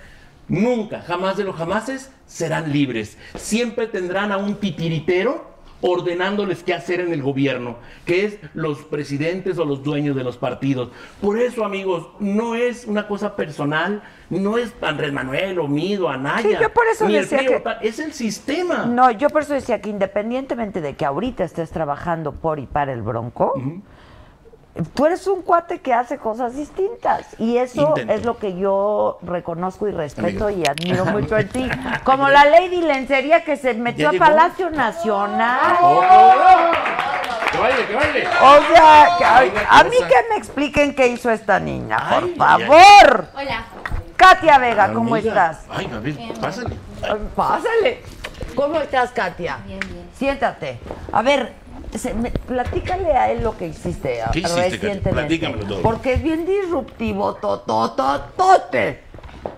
nunca, 0.46 1.02
jamás 1.02 1.36
de 1.36 1.42
los 1.42 1.56
jamases, 1.56 2.12
serán 2.24 2.72
libres. 2.72 3.18
Siempre 3.34 3.88
tendrán 3.88 4.30
a 4.30 4.36
un 4.36 4.54
titiritero 4.54 5.55
ordenándoles 5.80 6.62
qué 6.62 6.74
hacer 6.74 7.00
en 7.00 7.12
el 7.12 7.22
gobierno, 7.22 7.76
que 8.04 8.24
es 8.24 8.38
los 8.54 8.78
presidentes 8.84 9.58
o 9.58 9.64
los 9.64 9.82
dueños 9.82 10.16
de 10.16 10.24
los 10.24 10.36
partidos. 10.36 10.90
Por 11.20 11.38
eso, 11.38 11.64
amigos, 11.64 12.08
no 12.18 12.54
es 12.54 12.86
una 12.86 13.06
cosa 13.06 13.36
personal, 13.36 14.02
no 14.30 14.58
es 14.58 14.72
Andrés 14.80 15.12
Manuel 15.12 15.58
o 15.58 15.68
Mido, 15.68 16.08
Anaya, 16.08 16.48
Sí, 16.48 16.56
yo 16.60 16.72
por 16.72 16.86
eso 16.86 17.06
ni 17.06 17.16
el 17.16 17.28
decía 17.28 17.58
o 17.58 17.62
que- 17.80 17.88
es 17.88 17.98
el 17.98 18.12
sistema. 18.12 18.86
No, 18.86 19.10
yo 19.10 19.28
por 19.30 19.42
eso 19.42 19.54
decía 19.54 19.80
que 19.80 19.90
independientemente 19.90 20.80
de 20.80 20.94
que 20.94 21.04
ahorita 21.04 21.44
estés 21.44 21.70
trabajando 21.70 22.32
por 22.32 22.58
y 22.58 22.66
para 22.66 22.92
el 22.92 23.02
Bronco, 23.02 23.52
Tú 24.94 25.06
eres 25.06 25.26
un 25.26 25.42
cuate 25.42 25.80
que 25.80 25.94
hace 25.94 26.18
cosas 26.18 26.54
distintas 26.54 27.26
y 27.38 27.56
eso 27.56 27.88
Intento. 27.88 28.12
es 28.12 28.24
lo 28.24 28.36
que 28.38 28.56
yo 28.58 29.18
reconozco 29.22 29.88
y 29.88 29.92
respeto 29.92 30.50
y 30.50 30.66
admiro 30.66 31.04
mucho 31.06 31.36
en 31.38 31.48
ti. 31.48 31.68
Como 32.04 32.28
la 32.28 32.44
Lady 32.44 32.82
Lencería 32.82 33.42
que 33.44 33.56
se 33.56 33.72
metió 33.74 34.02
¿Ya 34.04 34.08
a 34.08 34.12
llegó? 34.12 34.24
Palacio 34.26 34.70
Nacional. 34.70 35.76
¡Que 37.52 37.58
baile, 37.58 37.86
que 37.86 37.94
baile! 37.94 38.26
O 38.28 38.74
sea, 38.74 39.08
que- 39.18 39.24
Ay, 39.24 39.52
a 39.70 39.84
mí 39.84 39.96
que 39.96 40.28
me 40.30 40.36
expliquen 40.36 40.94
qué 40.94 41.06
hizo 41.08 41.30
esta 41.30 41.58
niña, 41.58 41.98
por 42.10 42.24
Ay, 42.24 42.34
favor. 42.36 43.26
Hola. 43.34 43.64
Katia 44.16 44.58
Vega, 44.58 44.92
¿cómo 44.92 45.14
Amiga. 45.14 45.50
estás? 45.50 45.64
Ay, 45.70 45.90
a 45.94 45.98
ver, 46.00 46.16
pásale. 46.40 46.76
Ay, 47.02 47.28
Pásale. 47.34 48.02
¿Cómo 48.54 48.80
estás, 48.80 49.10
Katia? 49.12 49.58
Bien, 49.66 49.78
bien. 49.80 50.10
Siéntate. 50.18 50.80
A 51.12 51.22
ver, 51.22 51.52
se- 51.98 52.14
me- 52.14 52.30
platícale 52.30 53.12
a 53.12 53.30
él 53.30 53.42
lo 53.42 53.56
que 53.56 53.68
hiciste 53.68 54.20
¿Qué 54.32 54.40
hiciste, 54.40 54.60
recientemente. 54.62 55.10
Platícamelo 55.10 55.66
todo. 55.66 55.82
Porque 55.82 56.14
es 56.14 56.22
bien 56.22 56.46
disruptivo, 56.46 57.34
totototote. 57.34 59.02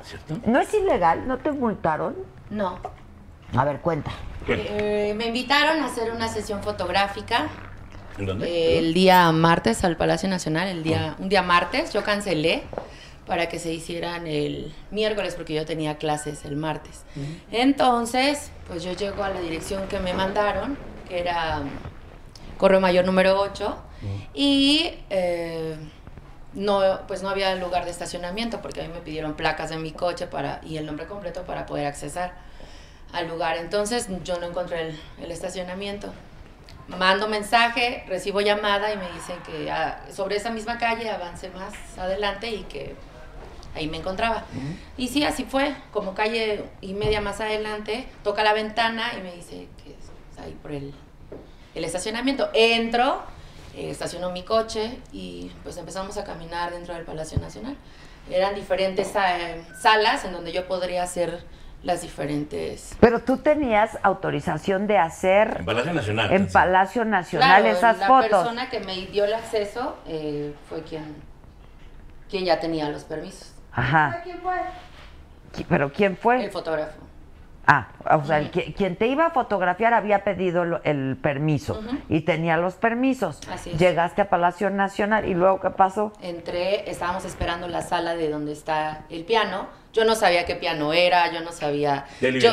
¿Cierto? 0.03 0.37
¿No 0.47 0.61
es 0.61 0.73
ilegal? 0.75 1.27
¿No 1.27 1.39
te 1.39 1.51
multaron? 1.53 2.17
No. 2.51 2.79
A 3.57 3.65
ver, 3.65 3.81
cuenta. 3.81 4.11
Eh, 4.47 5.15
me 5.17 5.27
invitaron 5.27 5.83
a 5.83 5.87
hacer 5.87 6.11
una 6.11 6.29
sesión 6.29 6.63
fotográfica 6.63 7.49
¿En 8.19 8.27
dónde? 8.27 8.47
eh, 8.49 8.79
el 8.79 8.95
día 8.95 9.31
martes 9.33 9.85
al 9.85 9.97
Palacio 9.97 10.29
Nacional, 10.29 10.69
el 10.69 10.83
día, 10.83 11.17
un 11.19 11.29
día 11.29 11.43
martes. 11.43 11.93
Yo 11.93 12.03
cancelé 12.03 12.63
para 13.27 13.49
que 13.51 13.59
se 13.59 13.73
hicieran 13.73 14.27
el 14.27 14.75
miércoles 14.91 15.35
porque 15.35 15.53
yo 15.55 15.67
tenía 15.67 15.99
clases 15.99 16.45
el 16.47 16.57
martes. 16.57 17.03
Entonces, 17.53 18.51
pues 18.67 18.83
yo 18.83 18.93
llego 18.93 19.23
a 19.23 19.29
la 19.31 19.41
dirección 19.41 19.87
que 19.89 19.99
me 20.01 20.15
mandaron, 20.15 20.79
que 21.09 21.21
era 21.21 21.61
Correo 22.59 22.81
Mayor 22.81 23.05
número 23.05 23.41
8, 23.41 23.77
y 24.35 24.93
eh, 25.11 25.77
no, 26.53 26.83
pues 27.07 27.23
no 27.23 27.31
había 27.31 27.55
lugar 27.57 27.85
de 27.85 27.91
estacionamiento 27.91 28.61
porque 28.61 28.81
a 28.81 28.85
mí 28.85 28.93
me 28.93 29.01
pidieron 29.01 29.35
placas 29.35 29.71
de 29.71 29.77
mi 29.77 29.93
coche 29.93 30.27
para, 30.27 30.61
y 30.65 30.77
el 30.77 30.87
nombre 30.87 31.07
completo 31.07 31.43
para 31.43 31.67
poder 31.67 31.87
accesar 31.87 32.35
al 33.13 33.29
lugar. 33.29 33.57
Entonces 33.57 34.09
yo 34.25 34.39
no 34.39 34.47
encontré 34.47 34.89
el, 34.89 35.01
el 35.23 35.31
estacionamiento. 35.31 36.13
Mando 36.89 37.29
mensaje, 37.29 38.05
recibo 38.09 38.41
llamada 38.41 38.93
y 38.93 38.97
me 38.97 39.11
dicen 39.13 39.37
que 39.45 39.71
ah, 39.71 40.05
sobre 40.11 40.37
esa 40.37 40.51
misma 40.51 40.79
calle 40.79 41.11
avance 41.11 41.51
más 41.51 41.75
adelante 41.99 42.51
y 42.51 42.63
que 42.63 42.95
ahí 43.75 43.89
me 43.89 43.99
encontraba. 43.99 44.45
Y 44.97 45.09
sí, 45.09 45.23
así 45.23 45.45
fue, 45.45 45.75
como 45.93 46.15
calle 46.15 46.65
y 46.81 46.95
media 46.95 47.21
más 47.21 47.41
adelante, 47.41 48.07
toca 48.25 48.43
la 48.43 48.55
ventana 48.55 49.13
y 49.19 49.23
me 49.23 49.35
dice 49.35 49.69
que 49.83 49.91
es 49.91 50.39
ahí 50.43 50.57
por 50.63 50.73
el, 50.73 50.95
el 51.79 51.85
estacionamiento. 51.85 52.51
Entro, 52.53 53.23
eh, 53.75 53.91
estaciono 53.91 54.31
mi 54.31 54.43
coche 54.43 54.99
y 55.13 55.51
pues 55.63 55.77
empezamos 55.77 56.17
a 56.19 56.25
caminar 56.25 56.73
dentro 56.73 56.95
del 56.95 57.05
Palacio 57.05 57.39
Nacional. 57.39 57.77
Eran 58.31 58.55
diferentes 58.55 59.15
eh, 59.17 59.63
salas 59.81 60.25
en 60.25 60.33
donde 60.33 60.53
yo 60.53 60.67
podría 60.69 61.03
hacer 61.05 61.43
las 61.83 62.03
diferentes... 62.03 62.97
Pero 63.01 63.21
tú 63.21 63.39
tenías 63.39 63.99
autorización 64.03 64.87
de 64.89 64.99
hacer 64.99 65.59
En 65.61 65.65
Palacio 65.65 65.93
Nacional. 65.95 66.33
en 66.33 66.49
Palacio 66.49 67.05
Nacional 67.05 67.63
Claro, 67.63 67.77
esas 67.77 67.99
la 67.99 68.07
fotos. 68.09 68.29
persona 68.31 68.69
que 68.69 68.81
me 68.81 69.07
dio 69.07 69.25
el 69.25 69.33
acceso 69.33 69.97
eh, 70.07 70.53
fue 70.69 70.83
quien, 70.83 71.15
quien 72.29 72.45
ya 72.45 72.59
tenía 72.59 72.89
los 72.91 73.05
permisos. 73.05 73.53
Ajá. 73.73 74.21
¿Quién 74.25 74.41
fue? 74.41 74.57
¿Pero 75.69 75.93
quién 75.93 76.17
fue? 76.17 76.45
El 76.45 76.51
fotógrafo. 76.51 76.99
Ah, 77.71 77.89
o 78.19 78.25
sea, 78.25 78.39
el 78.39 78.51
que- 78.51 78.73
quien 78.73 78.97
te 78.97 79.07
iba 79.09 79.27
a 79.27 79.31
fotografiar 79.31 79.93
había 79.93 80.25
pedido 80.25 80.65
lo- 80.65 80.83
el 80.85 81.19
permiso 81.21 81.79
y 82.09 82.23
tenía 82.23 82.57
los 82.57 82.77
permisos. 82.77 83.41
Así 83.53 83.71
es. 83.73 83.79
Llegaste 83.79 84.23
a 84.23 84.31
Palacio 84.31 84.71
Nacional 84.71 85.29
y 85.29 85.35
luego 85.35 85.61
¿qué 85.61 85.69
pasó? 85.69 86.15
Entré, 86.23 86.91
estábamos 86.91 87.27
esperando 87.27 87.69
la 87.69 87.83
sala 87.83 88.15
de 88.17 88.31
donde 88.31 88.53
está 88.53 89.03
el 89.11 89.27
piano. 89.27 89.67
Yo 89.93 90.07
no 90.07 90.15
sabía 90.15 90.47
qué 90.47 90.55
piano 90.55 90.95
era, 90.95 91.31
yo 91.31 91.41
no 91.43 91.53
sabía. 91.53 92.07
¿De 92.23 92.41
yo, 92.41 92.53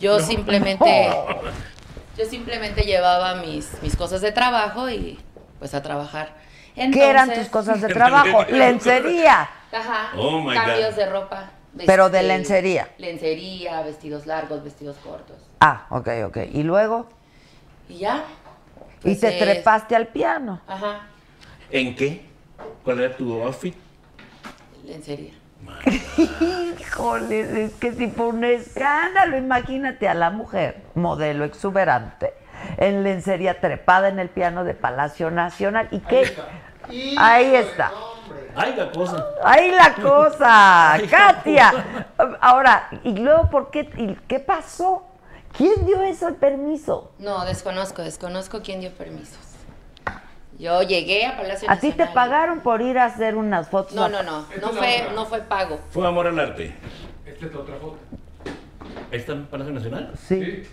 yo 0.00 0.18
simplemente, 0.18 1.10
yo 2.18 2.24
simplemente 2.24 2.82
llevaba 2.82 3.36
mis, 3.36 3.80
mis 3.82 3.94
cosas 3.94 4.20
de 4.20 4.32
trabajo 4.32 4.90
y 4.90 5.16
pues 5.60 5.74
a 5.74 5.82
trabajar. 5.82 6.30
¿Qué 6.74 7.08
eran 7.08 7.32
tus 7.32 7.46
cosas 7.48 7.80
de 7.80 7.86
trabajo? 7.94 8.44
Lencería. 8.50 9.48
Ajá. 9.72 10.10
Oh, 10.16 10.40
my 10.40 10.54
cambios 10.56 10.90
God. 10.90 10.96
de 10.96 11.06
ropa. 11.08 11.50
Pero 11.86 12.10
de 12.10 12.22
lencería. 12.22 12.88
Lencería, 12.98 13.82
vestidos 13.82 14.26
largos, 14.26 14.62
vestidos 14.62 14.96
cortos. 14.98 15.36
Ah, 15.60 15.86
ok, 15.90 16.08
ok. 16.26 16.38
¿Y 16.52 16.62
luego? 16.62 17.08
Y 17.88 17.98
ya. 17.98 18.24
y 19.00 19.02
Pues, 19.02 19.20
te 19.20 19.36
eh, 19.36 19.38
trepaste 19.40 19.96
al 19.96 20.08
piano. 20.08 20.60
Ajá. 20.66 21.06
¿En 21.70 21.96
qué? 21.96 22.24
¿Cuál 22.84 23.00
era 23.00 23.16
tu 23.16 23.42
outfit? 23.42 23.74
Lencería. 24.84 25.32
Híjole, 26.80 27.64
es 27.64 27.72
que 27.74 27.92
si 27.92 28.08
fue 28.08 28.26
un 28.26 28.44
escándalo. 28.44 29.36
Imagínate 29.36 30.08
a 30.08 30.14
la 30.14 30.30
mujer, 30.30 30.82
modelo 30.94 31.44
exuberante, 31.44 32.34
en 32.76 33.02
lencería 33.02 33.60
trepada 33.60 34.08
en 34.08 34.18
el 34.18 34.28
piano 34.28 34.64
de 34.64 34.74
Palacio 34.74 35.30
Nacional. 35.30 35.88
¿Y 35.90 36.00
qué? 36.00 36.36
Ahí 37.16 37.54
está. 37.54 37.92
¡Ay, 38.56 38.74
la 38.76 38.90
cosa! 38.90 39.26
Ahí 39.42 39.70
la 39.70 39.94
cosa, 39.94 40.98
Katia. 41.10 42.06
Ahora, 42.40 42.88
¿y 43.02 43.12
luego 43.16 43.50
por 43.50 43.70
qué? 43.70 43.90
¿Y 43.96 44.14
qué 44.28 44.40
pasó? 44.40 45.06
¿Quién 45.56 45.86
dio 45.86 46.02
eso 46.02 46.28
el 46.28 46.34
permiso? 46.34 47.12
No, 47.18 47.44
desconozco, 47.44 48.02
desconozco 48.02 48.60
quién 48.62 48.80
dio 48.80 48.90
permisos. 48.92 49.38
Yo 50.58 50.82
llegué 50.82 51.26
a 51.26 51.36
Palacio 51.36 51.68
¿A 51.70 51.76
ti 51.76 51.92
te 51.92 52.06
pagaron 52.06 52.60
por 52.60 52.80
ir 52.80 52.98
a 52.98 53.06
hacer 53.06 53.36
unas 53.36 53.68
fotos? 53.68 53.94
No, 53.94 54.08
no, 54.08 54.22
no. 54.22 54.46
No 54.60 54.68
fue, 54.70 55.08
no 55.14 55.26
fue 55.26 55.40
pago. 55.40 55.80
Fue 55.90 56.06
amor 56.06 56.28
al 56.28 56.38
arte. 56.38 56.74
Esta 57.26 57.46
es 57.46 57.54
otra 57.54 57.76
foto. 57.76 57.98
¿Ahí 59.10 59.18
está 59.18 59.32
en 59.32 59.46
Palacio 59.46 59.72
Nacional? 59.72 60.12
Sí. 60.16 60.64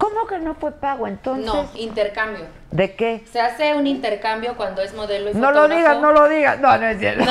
¿Cómo 0.00 0.26
que 0.26 0.38
no 0.38 0.54
fue 0.54 0.72
pago 0.72 1.06
entonces? 1.06 1.44
No, 1.44 1.68
intercambio. 1.74 2.46
¿De 2.70 2.94
qué? 2.94 3.22
Se 3.30 3.38
hace 3.38 3.74
un 3.74 3.86
intercambio 3.86 4.56
cuando 4.56 4.80
es 4.80 4.94
modelo 4.94 5.28
y 5.30 5.34
No 5.34 5.52
lo 5.52 5.60
fotógrafo. 5.60 5.76
digas, 5.78 6.00
no 6.00 6.12
lo 6.12 6.26
digas. 6.28 6.58
No, 6.58 6.78
no 6.78 6.86
es 6.86 6.98
cierto. 6.98 7.30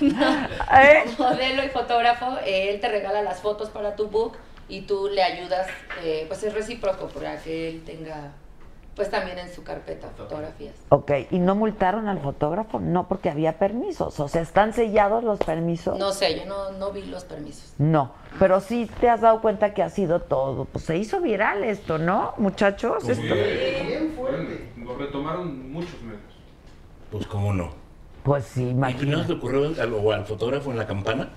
¿Eh? 0.00 1.04
Modelo 1.18 1.64
y 1.64 1.68
fotógrafo, 1.70 2.38
él 2.46 2.80
te 2.80 2.88
regala 2.88 3.22
las 3.22 3.40
fotos 3.40 3.68
para 3.70 3.96
tu 3.96 4.06
book 4.06 4.36
y 4.68 4.82
tú 4.82 5.08
le 5.12 5.24
ayudas, 5.24 5.66
eh, 6.04 6.24
pues 6.28 6.42
es 6.44 6.54
recíproco 6.54 7.08
para 7.08 7.36
que 7.42 7.68
él 7.70 7.82
tenga, 7.84 8.30
pues 8.96 9.10
también 9.10 9.38
en 9.38 9.52
su 9.52 9.62
carpeta 9.64 10.08
fotografías. 10.16 10.74
Ok, 10.90 11.10
¿y 11.30 11.38
no 11.38 11.54
multaron 11.54 12.06
al 12.08 12.20
fotógrafo? 12.20 12.78
No, 12.78 13.08
porque 13.08 13.28
había 13.30 13.58
permisos. 13.58 14.20
O 14.20 14.28
sea, 14.28 14.42
¿están 14.42 14.72
sellados 14.72 15.24
los 15.24 15.38
permisos? 15.40 15.98
No 15.98 16.12
sé, 16.12 16.38
yo 16.38 16.46
no, 16.46 16.70
no 16.72 16.92
vi 16.92 17.02
los 17.06 17.24
permisos. 17.24 17.72
No, 17.78 18.12
pero 18.38 18.60
sí 18.60 18.88
te 19.00 19.08
has 19.08 19.20
dado 19.20 19.40
cuenta 19.40 19.74
que 19.74 19.82
ha 19.82 19.90
sido 19.90 20.20
todo. 20.20 20.64
Pues 20.66 20.84
se 20.84 20.96
hizo 20.96 21.20
viral 21.20 21.64
esto, 21.64 21.98
¿no, 21.98 22.34
muchachos? 22.38 23.08
Esto- 23.08 23.34
Bueno, 24.16 24.48
lo 24.84 24.96
retomaron 24.96 25.72
muchos 25.72 26.00
medios. 26.02 26.20
Pues 27.10 27.26
cómo 27.26 27.52
no. 27.52 27.70
Pues 28.22 28.44
sí, 28.44 28.62
¿Y 28.62 28.64
no 28.66 28.70
imagínate. 28.70 29.22
se 29.24 29.28
le 29.32 29.38
ocurrió 29.38 29.66
al, 29.66 30.12
al 30.12 30.24
fotógrafo 30.24 30.70
en 30.70 30.78
la 30.78 30.86
campana? 30.86 31.28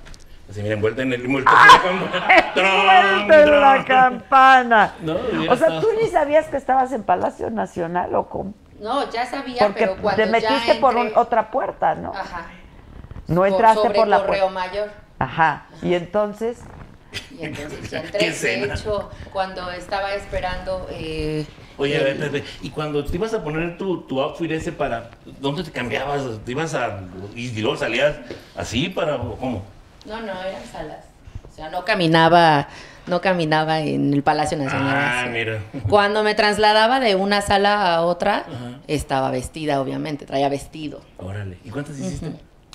Así, 0.50 0.62
mira, 0.62 0.76
envuelta 0.76 1.02
en 1.02 1.14
el 1.14 1.22
envuelto 1.26 1.52
en 1.52 1.68
la 1.68 1.82
campana. 1.82 2.54
¡Suelta 2.54 3.42
en 3.44 3.62
la 3.62 3.86
campana! 3.86 4.94
No, 5.02 5.14
o 5.16 5.56
sea, 5.58 5.68
estado- 5.68 5.82
¿tú 5.82 5.88
ni 6.02 6.08
sabías 6.10 6.46
que 6.48 6.58
estabas 6.58 6.92
en 6.94 7.04
Palacio 7.04 7.50
Nacional 7.50 8.16
o 8.16 8.28
cómo? 8.30 8.54
No, 8.80 9.10
ya 9.12 9.26
sabía, 9.26 9.60
Porque 9.64 9.80
pero 9.88 9.98
cuando 10.02 10.24
te 10.24 10.30
metiste 10.30 10.74
ya 10.76 10.80
por 10.80 10.96
entré- 10.96 11.12
un- 11.12 11.18
otra 11.18 11.52
puerta, 11.52 11.96
¿no? 11.96 12.14
Ajá. 12.14 12.46
No 13.28 13.42
Por- 13.42 13.48
entraste 13.50 13.82
sobre 13.82 13.96
por 14.00 14.08
la 14.08 14.20
correo 14.26 14.50
puerta. 14.50 14.68
mayor. 14.70 14.90
Ajá. 15.20 15.66
Y 15.82 15.94
entonces, 15.96 16.60
Y 17.38 17.44
entonces 17.44 17.90
ya 17.90 18.02
¿Qué 18.02 18.06
entré. 18.08 18.20
De 18.20 18.28
escena? 18.28 18.74
hecho, 18.76 19.10
cuando 19.34 19.70
estaba 19.72 20.14
esperando. 20.14 20.88
eh, 20.92 21.46
Oye, 21.78 21.96
el- 21.96 22.02
a 22.02 22.04
ver, 22.06 22.14
espérate, 22.14 22.44
y 22.62 22.70
cuando 22.70 23.04
te 23.04 23.16
ibas 23.16 23.34
a 23.34 23.44
poner 23.44 23.78
tu, 23.78 24.02
tu 24.04 24.22
outfit 24.22 24.50
ese 24.52 24.72
para... 24.72 25.10
¿Dónde 25.40 25.64
te 25.64 25.72
cambiabas? 25.72 26.22
¿Te 26.46 26.52
ibas 26.52 26.74
a... 26.74 27.02
y 27.36 27.52
luego 27.62 27.76
salías 27.78 28.16
así 28.56 28.90
para... 28.90 29.18
¿Cómo? 29.18 29.64
No, 30.08 30.22
no, 30.22 30.42
eran 30.42 30.66
salas. 30.72 31.06
O 31.52 31.56
sea, 31.56 31.70
no 31.70 31.84
caminaba, 31.86 32.68
no 33.08 33.22
caminaba 33.22 33.80
en 33.80 34.14
el 34.14 34.24
Palacio 34.24 34.58
Nacional. 34.58 34.96
Ah, 34.96 35.22
así. 35.24 35.30
mira. 35.30 35.60
Cuando 35.90 36.24
me 36.24 36.36
trasladaba 36.36 37.00
de 37.00 37.16
una 37.16 37.42
sala 37.42 37.96
a 37.96 38.02
otra, 38.02 38.46
estaba 38.88 39.32
vestida, 39.32 39.82
obviamente, 39.82 40.26
traía 40.26 40.50
vestido. 40.50 41.02
Órale. 41.18 41.58
¿Y 41.64 41.70
cuántas 41.70 41.98
hiciste? 41.98 42.32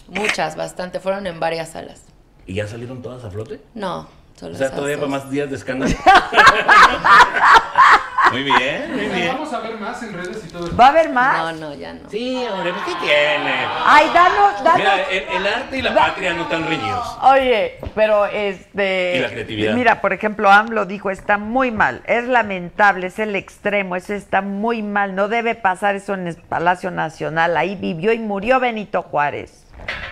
Muchas, 0.08 0.56
bastante, 0.56 1.00
fueron 1.00 1.26
en 1.26 1.40
varias 1.40 1.70
salas. 1.70 2.02
¿Y 2.46 2.54
ya 2.54 2.66
salieron 2.66 3.02
todas 3.02 3.24
a 3.24 3.30
flote? 3.30 3.60
No, 3.74 4.08
solo 4.38 4.54
O 4.54 4.58
sea, 4.58 4.70
todavía 4.70 4.96
dos. 4.96 5.08
para 5.08 5.22
más 5.22 5.30
días 5.30 5.48
de 5.48 5.56
escándalo. 5.56 5.94
muy 8.32 8.42
bien, 8.42 8.92
muy 8.96 9.06
bien. 9.06 9.28
Vamos 9.28 9.52
a 9.52 9.60
ver 9.60 9.78
más. 9.78 10.02
en 10.02 10.12
redes 10.12 10.44
y 10.44 10.48
todo 10.50 10.66
eso. 10.66 10.76
¿Va 10.76 10.86
a 10.86 10.88
haber 10.88 11.10
más? 11.10 11.54
No, 11.54 11.68
no, 11.68 11.74
ya 11.74 11.92
no. 11.92 12.08
Sí, 12.10 12.44
hombre, 12.50 12.72
pues, 12.72 12.84
¿qué 12.84 12.94
tiene? 13.06 13.54
Ay, 13.84 14.10
danos, 14.12 14.64
danos. 14.64 14.78
Mira, 14.78 15.02
el, 15.10 15.22
el 15.36 15.46
arte 15.46 15.78
y 15.78 15.82
la 15.82 15.94
patria 15.94 16.34
no 16.34 16.42
están 16.42 16.66
reñidos. 16.66 17.18
Oye, 17.22 17.78
pero 17.94 18.26
este. 18.26 19.16
Y 19.16 19.20
la 19.20 19.28
creatividad. 19.28 19.74
Mira, 19.74 20.00
por 20.00 20.12
ejemplo, 20.12 20.50
AMLO 20.50 20.86
dijo: 20.86 21.10
está 21.10 21.38
muy 21.38 21.70
mal, 21.70 22.02
es 22.06 22.26
lamentable, 22.26 23.08
es 23.08 23.18
el 23.18 23.36
extremo, 23.36 23.96
eso 23.96 24.14
está 24.14 24.42
muy 24.42 24.82
mal, 24.82 25.14
no 25.14 25.28
debe 25.28 25.54
pasar 25.54 25.94
eso 25.94 26.14
en 26.14 26.26
el 26.26 26.36
Palacio 26.36 26.90
Nacional. 26.90 27.56
Ahí 27.56 27.76
vivió 27.76 28.12
y 28.12 28.18
murió 28.18 28.60
Benito 28.60 29.02
Juárez. 29.02 29.66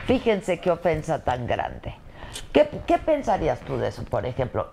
Fíjense 0.06 0.58
qué 0.60 0.70
ofensa 0.70 1.22
tan 1.24 1.46
grande. 1.46 1.94
¿Qué, 2.52 2.68
qué 2.86 2.98
pensarías 2.98 3.60
tú 3.60 3.78
de 3.78 3.88
eso, 3.88 4.04
por 4.04 4.26
ejemplo? 4.26 4.70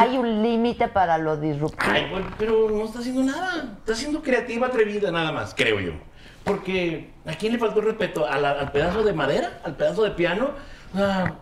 ¿Hay 0.00 0.16
un 0.16 0.42
límite 0.42 0.88
para 0.88 1.18
lo 1.18 1.36
disruptivo? 1.36 1.92
Ay, 1.92 2.06
bueno, 2.10 2.26
pero 2.38 2.70
no 2.70 2.84
está 2.84 3.00
haciendo 3.00 3.22
nada. 3.24 3.64
Está 3.78 3.94
siendo 3.94 4.22
creativa, 4.22 4.66
atrevida, 4.68 5.10
nada 5.10 5.32
más, 5.32 5.54
creo 5.56 5.80
yo. 5.80 5.92
Porque 6.44 7.10
¿a 7.26 7.32
quién 7.34 7.52
le 7.52 7.58
faltó 7.58 7.80
el 7.80 7.86
respeto? 7.86 8.26
¿A 8.26 8.38
la- 8.38 8.52
¿Al 8.52 8.70
pedazo 8.72 9.02
de 9.02 9.12
madera? 9.12 9.60
¿Al 9.64 9.74
pedazo 9.76 10.04
de 10.04 10.12
piano? 10.12 10.50
Ah, 10.96 11.32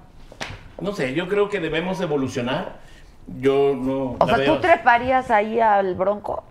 no 0.80 0.92
sé, 0.92 1.12
yo 1.14 1.28
creo 1.28 1.48
que 1.48 1.60
debemos 1.60 2.00
evolucionar. 2.00 2.78
Yo 3.40 3.74
no. 3.76 4.16
O 4.18 4.26
sea, 4.26 4.36
veo- 4.36 4.54
¿tú 4.54 4.60
treparías 4.62 5.30
ahí 5.30 5.60
al 5.60 5.94
bronco? 5.94 6.44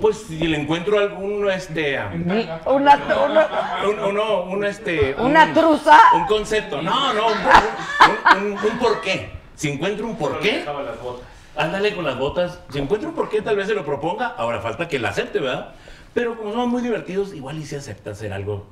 Pues 0.00 0.18
si 0.28 0.38
le 0.38 0.60
encuentro 0.60 0.98
algún, 0.98 1.50
este. 1.50 1.98
ah, 1.98 2.12
Una, 2.66 3.00
una- 3.24 3.48
un, 3.88 3.98
uno, 4.10 4.42
un, 4.44 4.64
este. 4.64 5.14
¿Una 5.18 5.44
un- 5.46 5.52
truza? 5.54 5.98
Un 6.14 6.26
concepto. 6.26 6.80
No, 6.80 7.12
no, 7.12 7.26
un, 7.26 7.32
un, 8.38 8.52
un- 8.52 8.58
un 8.70 8.78
porqué. 8.78 9.41
Si 9.62 9.70
encuentro 9.70 10.06
un 10.08 10.16
porqué. 10.16 10.64
Ándale 11.56 11.94
con 11.94 12.04
las 12.04 12.18
botas. 12.18 12.58
Si 12.72 12.80
encuentro 12.80 13.10
un 13.10 13.14
porqué, 13.14 13.42
tal 13.42 13.54
vez 13.54 13.68
se 13.68 13.74
lo 13.74 13.84
proponga. 13.84 14.26
Ahora 14.36 14.60
falta 14.60 14.88
que 14.88 14.98
la 14.98 15.10
acepte, 15.10 15.38
¿verdad? 15.38 15.68
Pero 16.12 16.36
como 16.36 16.50
somos 16.50 16.66
muy 16.66 16.82
divertidos, 16.82 17.32
igual 17.32 17.58
y 17.58 17.64
se 17.64 17.76
acepta 17.76 18.10
hacer 18.10 18.32
algo 18.32 18.66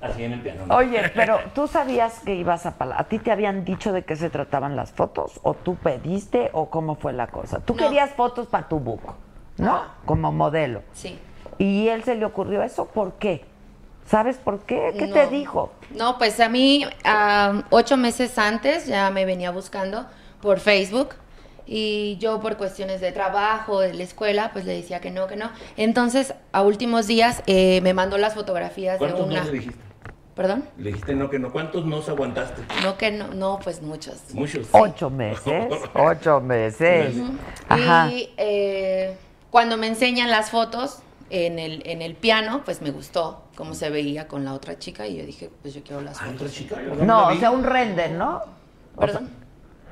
así 0.00 0.24
en 0.24 0.32
el 0.32 0.40
piano. 0.40 0.66
¿no? 0.66 0.74
Oye, 0.74 1.12
pero 1.14 1.38
tú 1.54 1.68
sabías 1.68 2.22
que 2.24 2.34
ibas 2.34 2.66
a 2.66 2.76
Palacio. 2.76 3.02
¿A 3.02 3.08
ti 3.08 3.20
te 3.20 3.30
habían 3.30 3.64
dicho 3.64 3.92
de 3.92 4.02
qué 4.02 4.16
se 4.16 4.28
trataban 4.28 4.74
las 4.74 4.90
fotos? 4.90 5.38
¿O 5.44 5.54
tú 5.54 5.76
pediste 5.76 6.50
o 6.54 6.70
cómo 6.70 6.96
fue 6.96 7.12
la 7.12 7.28
cosa? 7.28 7.60
Tú 7.60 7.74
No. 7.74 7.78
querías 7.78 8.10
fotos 8.10 8.48
para 8.48 8.66
tu 8.66 8.80
book, 8.80 9.02
¿no? 9.58 9.80
Como 10.06 10.32
modelo. 10.32 10.82
Sí. 10.92 11.20
¿Y 11.58 11.86
él 11.86 12.02
se 12.02 12.16
le 12.16 12.24
ocurrió 12.24 12.64
eso? 12.64 12.86
¿Por 12.86 13.12
qué? 13.12 13.44
¿Sabes 14.06 14.36
por 14.36 14.60
qué? 14.60 14.94
¿Qué 14.98 15.08
te 15.08 15.26
dijo? 15.26 15.72
No, 15.90 16.18
pues 16.18 16.38
a 16.40 16.48
mí 16.48 16.84
ah, 17.04 17.64
ocho 17.70 17.96
meses 17.96 18.38
antes 18.38 18.86
ya 18.86 19.10
me 19.10 19.24
venía 19.24 19.50
buscando 19.50 20.06
por 20.40 20.60
Facebook 20.60 21.10
y 21.66 22.16
yo 22.18 22.40
por 22.40 22.56
cuestiones 22.56 23.00
de 23.00 23.10
trabajo, 23.10 23.80
de 23.80 23.92
la 23.94 24.04
escuela, 24.04 24.50
pues 24.52 24.64
le 24.64 24.74
decía 24.74 25.00
que 25.00 25.10
no, 25.10 25.26
que 25.26 25.36
no. 25.36 25.50
Entonces, 25.76 26.34
a 26.52 26.62
últimos 26.62 27.08
días 27.08 27.42
eh, 27.46 27.80
me 27.82 27.92
mandó 27.92 28.18
las 28.18 28.34
fotografías 28.34 28.94
de 28.94 28.98
¿Cuántos 28.98 29.26
una... 29.26 29.40
no 29.40 29.46
le 29.46 29.52
dijiste? 29.52 29.86
¿Perdón? 30.36 30.64
Le 30.76 30.90
dijiste 30.90 31.14
no 31.14 31.30
que 31.30 31.38
no. 31.38 31.50
¿Cuántos 31.50 31.86
no 31.86 31.96
aguantaste? 31.96 32.62
No, 32.82 32.98
que 32.98 33.10
no, 33.10 33.28
no, 33.28 33.58
pues 33.64 33.80
muchos. 33.80 34.34
Muchos. 34.34 34.68
Ocho 34.70 35.08
meses. 35.08 35.72
Ocho 35.94 36.40
meses. 36.40 37.16
Ajá. 37.68 38.10
Y 38.12 38.30
eh, 38.36 39.16
cuando 39.50 39.78
me 39.78 39.86
enseñan 39.86 40.30
las 40.30 40.50
fotos 40.50 40.98
en 41.30 41.58
el, 41.58 41.82
en 41.86 42.02
el 42.02 42.14
piano, 42.14 42.62
pues 42.66 42.82
me 42.82 42.90
gustó 42.90 43.45
cómo 43.56 43.74
se 43.74 43.90
veía 43.90 44.28
con 44.28 44.44
la 44.44 44.52
otra 44.52 44.78
chica 44.78 45.06
y 45.06 45.16
yo 45.16 45.24
dije, 45.26 45.50
pues 45.62 45.74
yo 45.74 45.82
quiero 45.82 46.02
las 46.02 46.18
fotos. 46.18 46.34
¿Otra 46.34 46.48
chica? 46.50 46.76
No, 47.02 47.28
o 47.28 47.34
sea, 47.36 47.50
un 47.50 47.64
render, 47.64 48.12
¿no? 48.12 48.42
Perdón. 48.98 49.30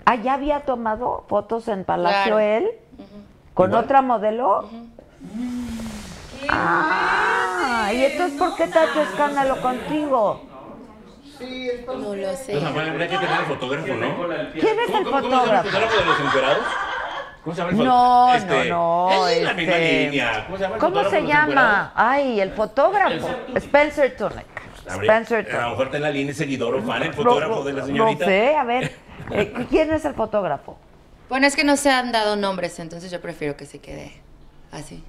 Ah, 0.07 0.17
¿ya 0.17 0.35
había 0.35 0.61
tomado 0.61 1.25
fotos 1.29 1.67
en 1.69 1.85
Palacio 1.85 2.37
Claro. 2.37 2.39
él? 2.41 2.71
¿Con 3.55 3.71
Igual. 3.71 3.85
otra 3.85 4.03
modelo? 4.03 4.69
Ah, 6.49 7.91
¿y 7.93 8.05
entonces 8.05 8.39
por 8.39 8.55
qué 8.57 8.67
tanto 8.67 9.01
escándalo 9.03 9.61
contigo? 9.61 10.43
No 11.87 12.15
lo 12.15 12.37
sé. 12.37 12.53
Entonces, 12.53 12.75
bueno, 12.75 12.91
habría 12.93 13.09
que 13.09 13.19
tener 13.19 13.41
el 13.41 13.47
fotógrafo, 13.47 13.87
¿no? 13.89 14.53
¿Quién 14.53 14.79
es 14.79 14.89
el 14.95 15.05
¿Cómo- 15.05 15.21
cómo 15.21 15.23
se 15.23 15.29
llama 15.31 15.61
el 15.61 15.65
fotógrafo? 15.65 15.69
fotógrafo 15.71 15.99
de 16.01 16.05
los 16.07 16.21
emperados? 16.21 16.65
¿Cómo 17.45 17.55
se 17.55 17.63
llama 17.63 17.73
el? 17.73 17.85
No, 17.85 18.35
Este, 18.35 18.69
no, 18.71 19.09
no. 19.11 19.29
Es 19.29 19.43
la 19.43 19.53
misma 19.55 19.75
este, 19.77 20.05
línea. 20.05 20.45
¿Cómo 20.47 20.57
se 20.57 20.63
llama 20.63 20.75
el 20.77 20.81
¿Cómo 20.81 20.93
fotógrafo 20.95 21.11
se 21.11 21.17
de 21.17 21.23
los 21.23 21.31
llama? 21.31 21.93
Ay, 21.95 22.41
el 22.41 22.51
fotógrafo. 22.53 23.29
Spencer 23.57 24.17
Tunick. 24.17 24.47
Spencer 24.87 25.39
A 25.39 25.43
lo 25.43 25.49
Tunick. 25.51 25.71
mejor 25.71 25.85
está 25.87 25.97
en 25.99 26.03
la 26.03 26.11
línea 26.11 26.35
seguidor 26.35 26.75
o 26.75 26.83
fan, 26.83 27.03
el 27.03 27.09
No, 27.11 27.15
fotógrafo 27.15 27.55
no, 27.57 27.65
de 27.65 27.73
la 27.73 27.81
No 27.81 27.87
señorita. 27.87 28.25
sé, 28.25 28.57
a 28.57 28.65
ver. 28.65 28.93
eh, 29.31 29.53
¿Quién 29.71 29.93
es 29.93 30.05
el 30.05 30.15
fotógrafo? 30.15 30.77
Bueno, 31.29 31.47
es 31.47 31.55
que 31.57 31.65
no 31.65 31.77
se 31.77 31.91
han 31.91 32.13
dado 32.13 32.37
nombres, 32.37 32.79
entonces 32.79 33.11
yo 33.11 33.21
prefiero 33.21 33.57
que 33.57 33.67
se 33.67 33.79
quede 33.79 34.13
así. 34.73 35.03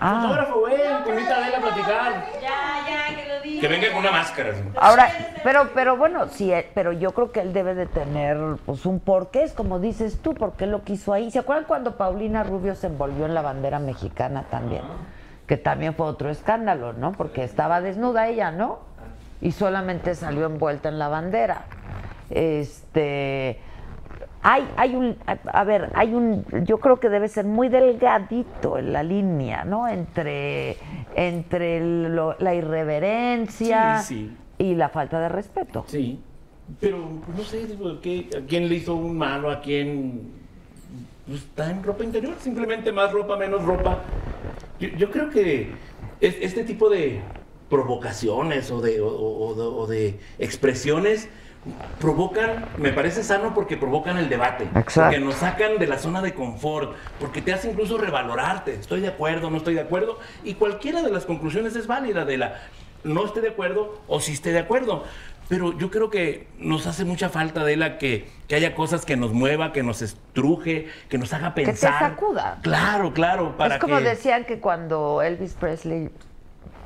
Ah, 0.00 0.22
Fotógrafo, 0.22 0.60
güey, 0.60 0.74
invita 1.08 1.36
a 1.36 1.48
él 1.48 1.54
a 1.54 1.60
platicar. 1.60 2.24
Ya, 2.40 2.50
ya, 2.88 3.16
que 3.16 3.28
lo 3.28 3.40
diga. 3.40 3.60
Que 3.60 3.68
venga 3.68 3.88
con 3.92 3.98
una 3.98 4.10
máscara. 4.10 4.52
ahora, 4.76 5.08
pero, 5.44 5.70
pero 5.74 5.96
bueno, 5.96 6.28
sí, 6.28 6.52
eh, 6.52 6.68
pero 6.74 6.92
yo 6.92 7.12
creo 7.12 7.30
que 7.30 7.40
él 7.40 7.52
debe 7.52 7.74
de 7.74 7.86
tener 7.86 8.36
pues 8.66 8.84
un 8.84 8.98
porqué, 8.98 9.44
es 9.44 9.52
como 9.52 9.78
dices 9.78 10.18
tú, 10.20 10.34
¿por 10.34 10.54
qué 10.54 10.66
lo 10.66 10.82
quiso 10.82 11.12
ahí? 11.12 11.30
¿Se 11.30 11.38
acuerdan 11.38 11.66
cuando 11.66 11.96
Paulina 11.96 12.42
Rubio 12.42 12.74
se 12.74 12.88
envolvió 12.88 13.26
en 13.26 13.34
la 13.34 13.42
bandera 13.42 13.78
mexicana 13.78 14.44
también? 14.50 14.82
Que 15.46 15.56
también 15.56 15.94
fue 15.94 16.06
otro 16.06 16.30
escándalo, 16.30 16.94
¿no? 16.94 17.12
Porque 17.12 17.44
estaba 17.44 17.80
desnuda 17.80 18.28
ella, 18.28 18.50
¿no? 18.50 18.80
Y 19.40 19.52
solamente 19.52 20.14
salió 20.14 20.46
envuelta 20.46 20.88
en 20.88 20.98
la 20.98 21.08
bandera. 21.08 21.62
Este 22.30 23.60
hay, 24.42 24.68
hay 24.76 24.94
un, 24.96 25.16
a, 25.46 25.64
ver, 25.64 25.90
hay 25.94 26.14
un, 26.14 26.44
yo 26.64 26.78
creo 26.78 26.98
que 26.98 27.08
debe 27.08 27.28
ser 27.28 27.44
muy 27.44 27.68
delgadito 27.68 28.76
en 28.78 28.92
la 28.92 29.02
línea, 29.02 29.64
¿no? 29.64 29.86
Entre, 29.88 30.76
entre 31.14 31.80
lo- 32.08 32.36
la 32.38 32.54
irreverencia 32.54 33.98
Sí, 33.98 34.30
y 34.58 34.74
la 34.74 34.88
falta 34.88 35.20
de 35.20 35.28
respeto. 35.28 35.84
Sí. 35.86 36.20
Pero 36.80 36.98
no 37.36 37.42
sé, 37.44 37.66
digo, 37.66 38.00
¿qué- 38.00 38.28
¿a 38.36 38.46
quién 38.46 38.68
le 38.68 38.76
hizo 38.76 38.94
un 38.94 39.16
malo? 39.16 39.50
¿A 39.50 39.60
quién 39.60 40.22
pues, 41.26 41.40
está 41.42 41.70
en 41.70 41.82
ropa 41.82 42.02
interior? 42.04 42.34
Simplemente 42.40 42.90
más 42.92 43.12
ropa, 43.12 43.36
menos 43.36 43.62
ropa. 43.64 44.00
Yo, 44.80 44.88
yo 44.90 45.10
creo 45.10 45.28
que 45.30 45.70
es- 46.20 46.36
este 46.40 46.64
tipo 46.64 46.88
de 46.88 47.20
provocaciones 47.68 48.70
o 48.70 48.80
de, 48.80 49.00
o- 49.00 49.08
o- 49.08 49.48
o 49.48 49.54
de- 49.54 49.62
o 49.62 49.86
de 49.86 50.18
expresiones 50.38 51.28
provocan, 52.00 52.66
me 52.76 52.92
parece 52.92 53.22
sano 53.22 53.54
porque 53.54 53.76
provocan 53.76 54.18
el 54.18 54.28
debate. 54.28 54.64
Exacto. 54.74 55.02
Porque 55.02 55.20
nos 55.20 55.36
sacan 55.36 55.78
de 55.78 55.86
la 55.86 55.98
zona 55.98 56.20
de 56.20 56.34
confort, 56.34 56.94
porque 57.20 57.40
te 57.40 57.52
hace 57.52 57.70
incluso 57.70 57.98
revalorarte. 57.98 58.74
Estoy 58.74 59.00
de 59.00 59.08
acuerdo, 59.08 59.50
no 59.50 59.58
estoy 59.58 59.74
de 59.74 59.80
acuerdo. 59.80 60.18
Y 60.42 60.54
cualquiera 60.54 61.02
de 61.02 61.10
las 61.10 61.24
conclusiones 61.24 61.76
es 61.76 61.86
válida 61.86 62.24
de 62.24 62.38
la 62.38 62.60
no 63.04 63.24
esté 63.24 63.40
de 63.40 63.48
acuerdo 63.48 64.00
o 64.06 64.20
sí 64.20 64.32
esté 64.32 64.52
de 64.52 64.60
acuerdo. 64.60 65.04
Pero 65.48 65.76
yo 65.76 65.90
creo 65.90 66.08
que 66.08 66.46
nos 66.58 66.86
hace 66.86 67.04
mucha 67.04 67.28
falta 67.28 67.64
de 67.64 67.76
la 67.76 67.98
que, 67.98 68.28
que 68.48 68.54
haya 68.54 68.74
cosas 68.74 69.04
que 69.04 69.16
nos 69.16 69.32
mueva, 69.32 69.72
que 69.72 69.82
nos 69.82 70.00
estruje, 70.00 70.86
que 71.08 71.18
nos 71.18 71.32
haga 71.34 71.52
Que 71.52 71.62
te 71.62 71.66
pensar. 71.72 71.98
sacuda. 71.98 72.58
Claro, 72.62 73.12
claro. 73.12 73.56
Para 73.56 73.74
es 73.74 73.80
como 73.80 73.98
que... 73.98 74.04
decían 74.04 74.44
que 74.44 74.60
cuando 74.60 75.20
Elvis 75.20 75.54
Presley 75.54 76.10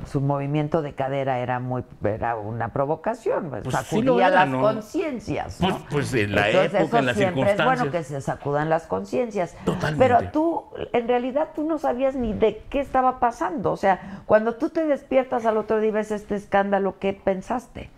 su 0.05 0.21
movimiento 0.21 0.81
de 0.81 0.93
cadera 0.93 1.39
era 1.39 1.59
muy 1.59 1.83
era 2.03 2.35
una 2.35 2.69
provocación, 2.73 3.49
pues, 3.49 3.63
Pues 3.63 3.75
sí 3.75 3.83
sacudía 3.83 4.03
lo 4.05 4.19
era, 4.19 4.29
las 4.29 4.49
¿no? 4.49 4.61
conciencias. 4.61 5.59
¿no? 5.59 5.69
Pues, 5.69 5.81
pues 5.89 6.13
en 6.13 6.35
la 6.35 6.49
Entonces, 6.49 6.73
época, 6.73 6.83
eso 6.87 6.97
en 6.99 7.05
las 7.07 7.15
siempre 7.17 7.43
circunstancias. 7.43 7.73
es 7.73 7.79
bueno 7.79 7.91
que 7.91 8.03
se 8.03 8.21
sacudan 8.21 8.69
las 8.69 8.83
conciencias. 8.87 9.55
Totalmente. 9.65 9.97
Pero 10.07 10.31
tú, 10.31 10.65
en 10.93 11.07
realidad, 11.07 11.49
tú 11.55 11.63
no 11.63 11.77
sabías 11.77 12.15
ni 12.15 12.33
de 12.33 12.63
qué 12.69 12.79
estaba 12.79 13.19
pasando. 13.19 13.71
O 13.71 13.77
sea, 13.77 14.21
cuando 14.25 14.55
tú 14.55 14.69
te 14.69 14.85
despiertas 14.85 15.45
al 15.45 15.57
otro 15.57 15.79
día 15.79 15.89
y 15.89 15.91
ves 15.91 16.11
este 16.11 16.35
escándalo, 16.35 16.99
¿qué 16.99 17.13
pensaste? 17.13 17.89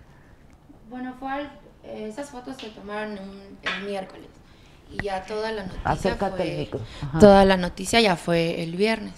Bueno, 0.89 1.13
fue 1.19 1.29
al- 1.31 1.51
eh, 1.83 2.07
esas 2.09 2.29
fotos 2.29 2.55
se 2.57 2.69
tomaron 2.69 3.11
un- 3.13 3.57
el 3.61 3.85
miércoles 3.87 4.27
y 4.91 5.03
ya 5.03 5.23
toda 5.23 5.51
la 5.51 5.63
noticia 5.63 5.91
Acércate 5.91 6.35
fue, 6.37 6.51
al 6.51 6.57
micro. 6.57 6.79
Ajá. 7.03 7.19
toda 7.19 7.45
la 7.45 7.57
noticia 7.57 7.99
ya 8.01 8.15
fue 8.15 8.63
el 8.63 8.75
viernes. 8.75 9.13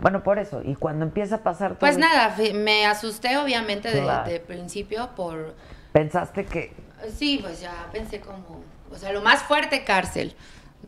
Bueno, 0.00 0.22
por 0.22 0.38
eso. 0.38 0.62
Y 0.64 0.74
cuando 0.74 1.04
empieza 1.04 1.36
a 1.36 1.42
pasar 1.42 1.70
todo. 1.70 1.80
Pues 1.80 1.98
nada, 1.98 2.36
me 2.54 2.86
asusté 2.86 3.36
obviamente 3.38 3.90
de, 3.90 4.02
Claro. 4.02 4.30
de 4.30 4.40
principio 4.40 5.10
por 5.16 5.54
Pensaste 5.92 6.44
que. 6.44 6.72
sí, 7.16 7.38
pues 7.42 7.60
ya 7.60 7.88
pensé 7.92 8.20
como, 8.20 8.62
o 8.90 8.96
sea, 8.96 9.12
lo 9.12 9.20
más 9.20 9.42
fuerte 9.42 9.84
cárcel. 9.84 10.34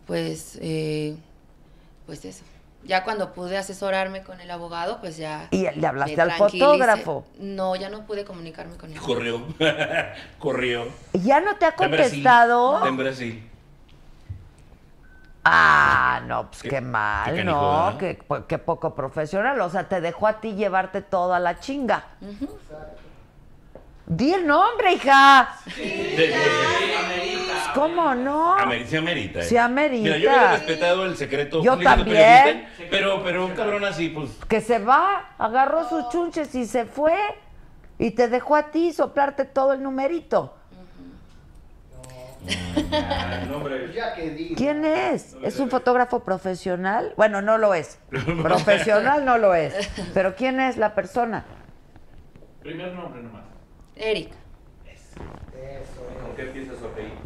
Pues 0.06 0.58
eh, 0.60 1.16
pues 2.06 2.24
eso. 2.24 2.44
Ya 2.84 3.04
cuando 3.04 3.34
pude 3.34 3.58
asesorarme 3.58 4.22
con 4.22 4.40
el 4.40 4.50
abogado, 4.50 5.00
pues 5.00 5.18
ya 5.18 5.48
Y 5.50 5.68
le 5.70 5.86
hablaste 5.86 6.18
al 6.20 6.32
fotógrafo. 6.32 7.26
No, 7.38 7.76
ya 7.76 7.90
no 7.90 8.06
pude 8.06 8.24
comunicarme 8.24 8.76
con 8.76 8.90
él. 8.92 8.98
Corrió. 9.00 9.42
Corrió. 10.38 10.86
¿Ya 11.12 11.40
no 11.40 11.56
te 11.56 11.66
ha 11.66 11.70
Está 11.70 11.84
en 11.84 11.90
Brasil. 11.90 12.10
contestado? 12.10 12.86
En 12.86 12.96
Brasil. 12.96 13.49
Ah, 15.44 16.20
no, 16.26 16.50
pues 16.50 16.62
qué, 16.62 16.68
Qué- 16.68 16.80
mal, 16.82 17.30
qué 17.30 17.36
canijo, 17.38 17.56
¿no? 17.60 17.84
¿verdad? 17.86 17.98
Qué, 17.98 18.18
pues, 18.26 18.42
qué 18.46 18.58
poco 18.58 18.94
profesional. 18.94 19.58
O 19.62 19.70
sea, 19.70 19.88
te 19.88 20.00
dejó 20.00 20.26
a 20.26 20.34
ti 20.40 20.54
llevarte 20.54 21.00
toda 21.00 21.38
la 21.40 21.58
chinga. 21.60 22.04
Di 24.06 24.34
el 24.34 24.46
nombre, 24.46 24.92
hija. 24.94 25.56
¿Cómo 27.74 28.14
no? 28.14 28.56
Ameri- 28.58 28.86
se 28.86 28.98
amerita. 28.98 29.38
¿eh? 29.40 29.42
Sí 29.44 29.56
amerita. 29.56 30.02
Mira, 30.02 30.16
yo 30.18 30.28
hubiera 30.28 30.52
respetado 30.52 31.06
el 31.06 31.16
secreto. 31.16 31.62
Yo 31.62 31.78
también. 31.78 32.66
Pero, 32.90 33.22
pero 33.22 33.46
un 33.46 33.52
cabrón 33.54 33.84
así, 33.84 34.08
pues. 34.08 34.30
Que 34.48 34.60
se 34.60 34.78
va, 34.78 35.30
agarró 35.38 35.88
sus 35.88 36.08
chunches 36.10 36.54
y 36.54 36.66
se 36.66 36.84
fue. 36.84 37.16
Y 37.98 38.12
te 38.12 38.28
dejó 38.28 38.56
a 38.56 38.70
ti 38.70 38.92
soplarte 38.92 39.44
todo 39.44 39.72
el 39.74 39.82
numerito. 39.82 40.56
¿Quién 44.56 44.84
es? 44.84 45.36
¿Es 45.42 45.58
un 45.58 45.70
fotógrafo 45.70 46.20
profesional? 46.20 47.12
Bueno, 47.16 47.42
no 47.42 47.58
lo 47.58 47.74
es. 47.74 47.98
Profesional 48.42 49.24
no 49.24 49.38
lo 49.38 49.54
es. 49.54 49.74
Pero 50.14 50.34
¿quién 50.36 50.60
es 50.60 50.76
la 50.76 50.94
persona? 50.94 51.44
Primer 52.62 52.92
nombre 52.92 53.22
nomás. 53.22 53.44
Eric. 53.96 54.30
¿Con 56.22 56.36
qué 56.36 56.42
empieza 56.42 56.72
su 56.78 56.86
apellido? 56.86 57.16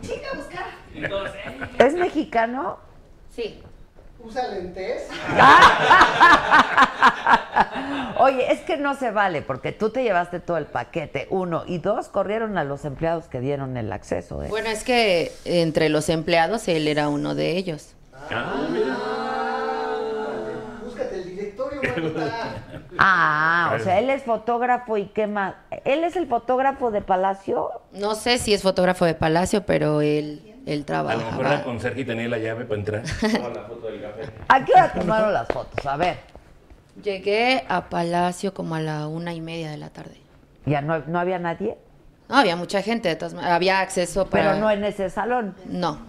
Chica, 0.00 0.28
buscar. 0.36 0.66
Entonces. 0.94 1.40
¿Es 1.78 1.94
mexicano? 1.94 2.78
Sí. 3.30 3.62
¿Usa 4.20 4.48
lentes? 4.48 5.08
Oye, 8.18 8.52
es 8.52 8.60
que 8.60 8.76
no 8.76 8.94
se 8.96 9.10
vale 9.12 9.42
porque 9.42 9.70
tú 9.72 9.90
te 9.90 10.02
llevaste 10.02 10.40
todo 10.40 10.56
el 10.56 10.66
paquete, 10.66 11.28
uno. 11.30 11.62
Y 11.66 11.78
dos, 11.78 12.08
corrieron 12.08 12.58
a 12.58 12.64
los 12.64 12.84
empleados 12.84 13.26
que 13.26 13.38
dieron 13.40 13.76
el 13.76 13.92
acceso. 13.92 14.42
¿eh? 14.42 14.48
Bueno, 14.48 14.70
es 14.70 14.82
que 14.82 15.30
entre 15.44 15.88
los 15.88 16.08
empleados 16.08 16.66
él 16.66 16.88
era 16.88 17.08
uno 17.08 17.36
de 17.36 17.56
ellos. 17.56 17.94
Búscate 20.84 21.14
el 21.14 21.24
directorio. 21.24 21.80
Ah, 23.00 23.76
o 23.78 23.84
sea, 23.84 24.00
él 24.00 24.10
es 24.10 24.24
fotógrafo 24.24 24.96
y 24.96 25.06
qué 25.06 25.28
más. 25.28 25.54
¿Él 25.84 26.02
es 26.02 26.16
el 26.16 26.26
fotógrafo 26.26 26.90
de 26.90 27.00
Palacio? 27.00 27.70
No 27.92 28.16
sé 28.16 28.38
si 28.38 28.52
es 28.52 28.62
fotógrafo 28.62 29.04
de 29.04 29.14
Palacio, 29.14 29.64
pero 29.64 30.00
él, 30.00 30.47
él 30.72 30.84
A 30.88 31.02
lo 31.02 31.04
mejor 31.08 31.18
era 31.18 31.38
trabaja. 31.38 31.64
con 31.64 31.80
Sergio 31.80 32.02
y 32.02 32.06
tenía 32.06 32.28
la 32.28 32.38
llave 32.38 32.64
para 32.64 32.78
entrar. 32.80 33.02
Toma 33.20 33.48
la 33.48 33.62
foto 33.64 33.86
del 33.86 34.00
café. 34.02 34.22
¿A 34.48 34.64
qué 34.64 34.72
hora 34.72 34.92
tomaron 34.92 35.32
las 35.32 35.48
fotos? 35.48 35.86
A 35.86 35.96
ver, 35.96 36.16
Llegué 37.02 37.64
a 37.68 37.88
Palacio 37.88 38.52
como 38.52 38.74
a 38.74 38.80
la 38.80 39.06
una 39.06 39.32
y 39.32 39.40
media 39.40 39.70
de 39.70 39.76
la 39.76 39.88
tarde. 39.90 40.16
ya 40.66 40.80
no, 40.82 40.98
no 41.06 41.20
había 41.20 41.38
nadie, 41.38 41.78
No, 42.28 42.36
había 42.36 42.56
mucha 42.56 42.82
gente, 42.82 43.08
de 43.08 43.14
todas 43.16 43.34
maneras. 43.34 43.54
Había 43.54 43.80
acceso 43.80 44.26
para... 44.26 44.50
pero 44.50 44.56
no 44.60 44.68
en 44.70 44.82
ese 44.82 45.08
salón. 45.08 45.54
No, 45.66 46.00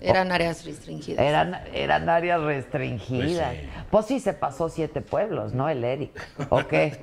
eran 0.00 0.32
áreas 0.32 0.64
restringidas. 0.64 1.24
Eran, 1.24 1.60
eran 1.72 2.08
áreas 2.08 2.40
restringidas. 2.42 3.54
Pues 3.90 4.06
sí. 4.06 4.18
se 4.18 4.32
pasó 4.32 4.68
siete 4.68 5.00
pueblos, 5.00 5.54
¿no? 5.54 5.68
El 5.68 5.84
Eric. 5.84 6.10
¿O 6.50 6.66
qué? 6.66 6.98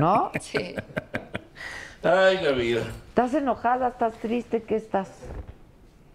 ¿No? 0.00 0.30
Sí. 0.40 0.74
Ay, 2.02 2.38
la 2.42 2.52
vida. 2.52 2.80
¿Estás 3.10 3.34
enojada? 3.34 3.88
¿Estás 3.88 4.14
triste? 4.14 4.62
¿Qué 4.62 4.76
estás? 4.76 5.08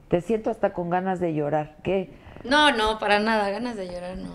Te 0.10 0.22
siento 0.22 0.50
hasta 0.50 0.74
con 0.74 0.90
ganas 0.90 1.20
de 1.20 1.34
llorar. 1.34 1.76
¿Qué? 1.84 2.10
No, 2.44 2.72
no, 2.72 3.00
para 3.00 3.20
nada, 3.20 3.50
ganas 3.50 3.76
de 3.76 3.88
llorar 3.88 4.18
no. 4.18 4.30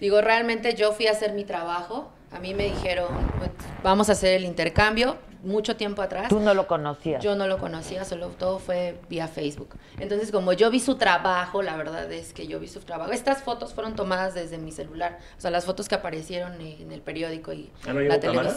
Digo, 0.00 0.20
realmente 0.20 0.74
yo 0.74 0.92
fui 0.92 1.06
a 1.08 1.12
hacer 1.12 1.32
mi 1.32 1.44
trabajo. 1.44 2.10
A 2.30 2.38
mí 2.38 2.54
me 2.54 2.64
dijeron, 2.64 3.08
pues, 3.38 3.50
vamos 3.82 4.10
a 4.10 4.12
hacer 4.12 4.34
el 4.34 4.44
intercambio, 4.44 5.16
mucho 5.42 5.76
tiempo 5.76 6.02
atrás. 6.02 6.28
Tú 6.28 6.40
no 6.40 6.52
lo 6.54 6.66
conocías. 6.66 7.24
Yo 7.24 7.34
no 7.34 7.48
lo 7.48 7.58
conocía, 7.58 8.04
solo 8.04 8.28
todo 8.28 8.58
fue 8.58 9.00
vía 9.08 9.26
Facebook. 9.28 9.70
Entonces, 9.98 10.30
como 10.30 10.52
yo 10.52 10.70
vi 10.70 10.78
su 10.78 10.96
trabajo, 10.96 11.62
la 11.62 11.76
verdad 11.76 12.12
es 12.12 12.32
que 12.32 12.46
yo 12.46 12.60
vi 12.60 12.68
su 12.68 12.80
trabajo. 12.80 13.12
Estas 13.12 13.42
fotos 13.42 13.72
fueron 13.72 13.96
tomadas 13.96 14.34
desde 14.34 14.58
mi 14.58 14.72
celular. 14.72 15.18
O 15.36 15.40
sea, 15.40 15.50
las 15.50 15.64
fotos 15.64 15.88
que 15.88 15.94
aparecieron 15.94 16.60
en 16.60 16.92
el 16.92 17.00
periódico 17.00 17.52
y 17.52 17.70
¿Ah, 17.86 17.92
no 17.92 18.00
la 18.00 18.20
cámara? 18.20 18.54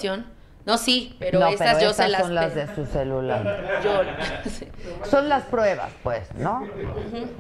No, 0.66 0.78
sí, 0.78 1.16
pero 1.20 1.40
no, 1.40 1.48
pero 1.58 1.80
yo 1.80 1.90
esas 1.90 1.96
se 2.06 2.10
las... 2.10 2.22
son 2.22 2.36
las 2.36 2.56
de 2.56 2.76
su 2.76 2.86
celular. 2.86 3.82
Yo... 3.84 4.02
Son 5.10 5.28
las 5.28 5.44
pruebas, 5.46 5.92
pues, 6.04 6.34
¿no? 6.36 6.68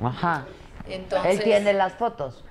Ajá. 0.03 0.45
Entonces... 0.87 1.37
Él 1.37 1.43
tiene 1.43 1.73
las 1.73 1.93
fotos. 1.93 2.43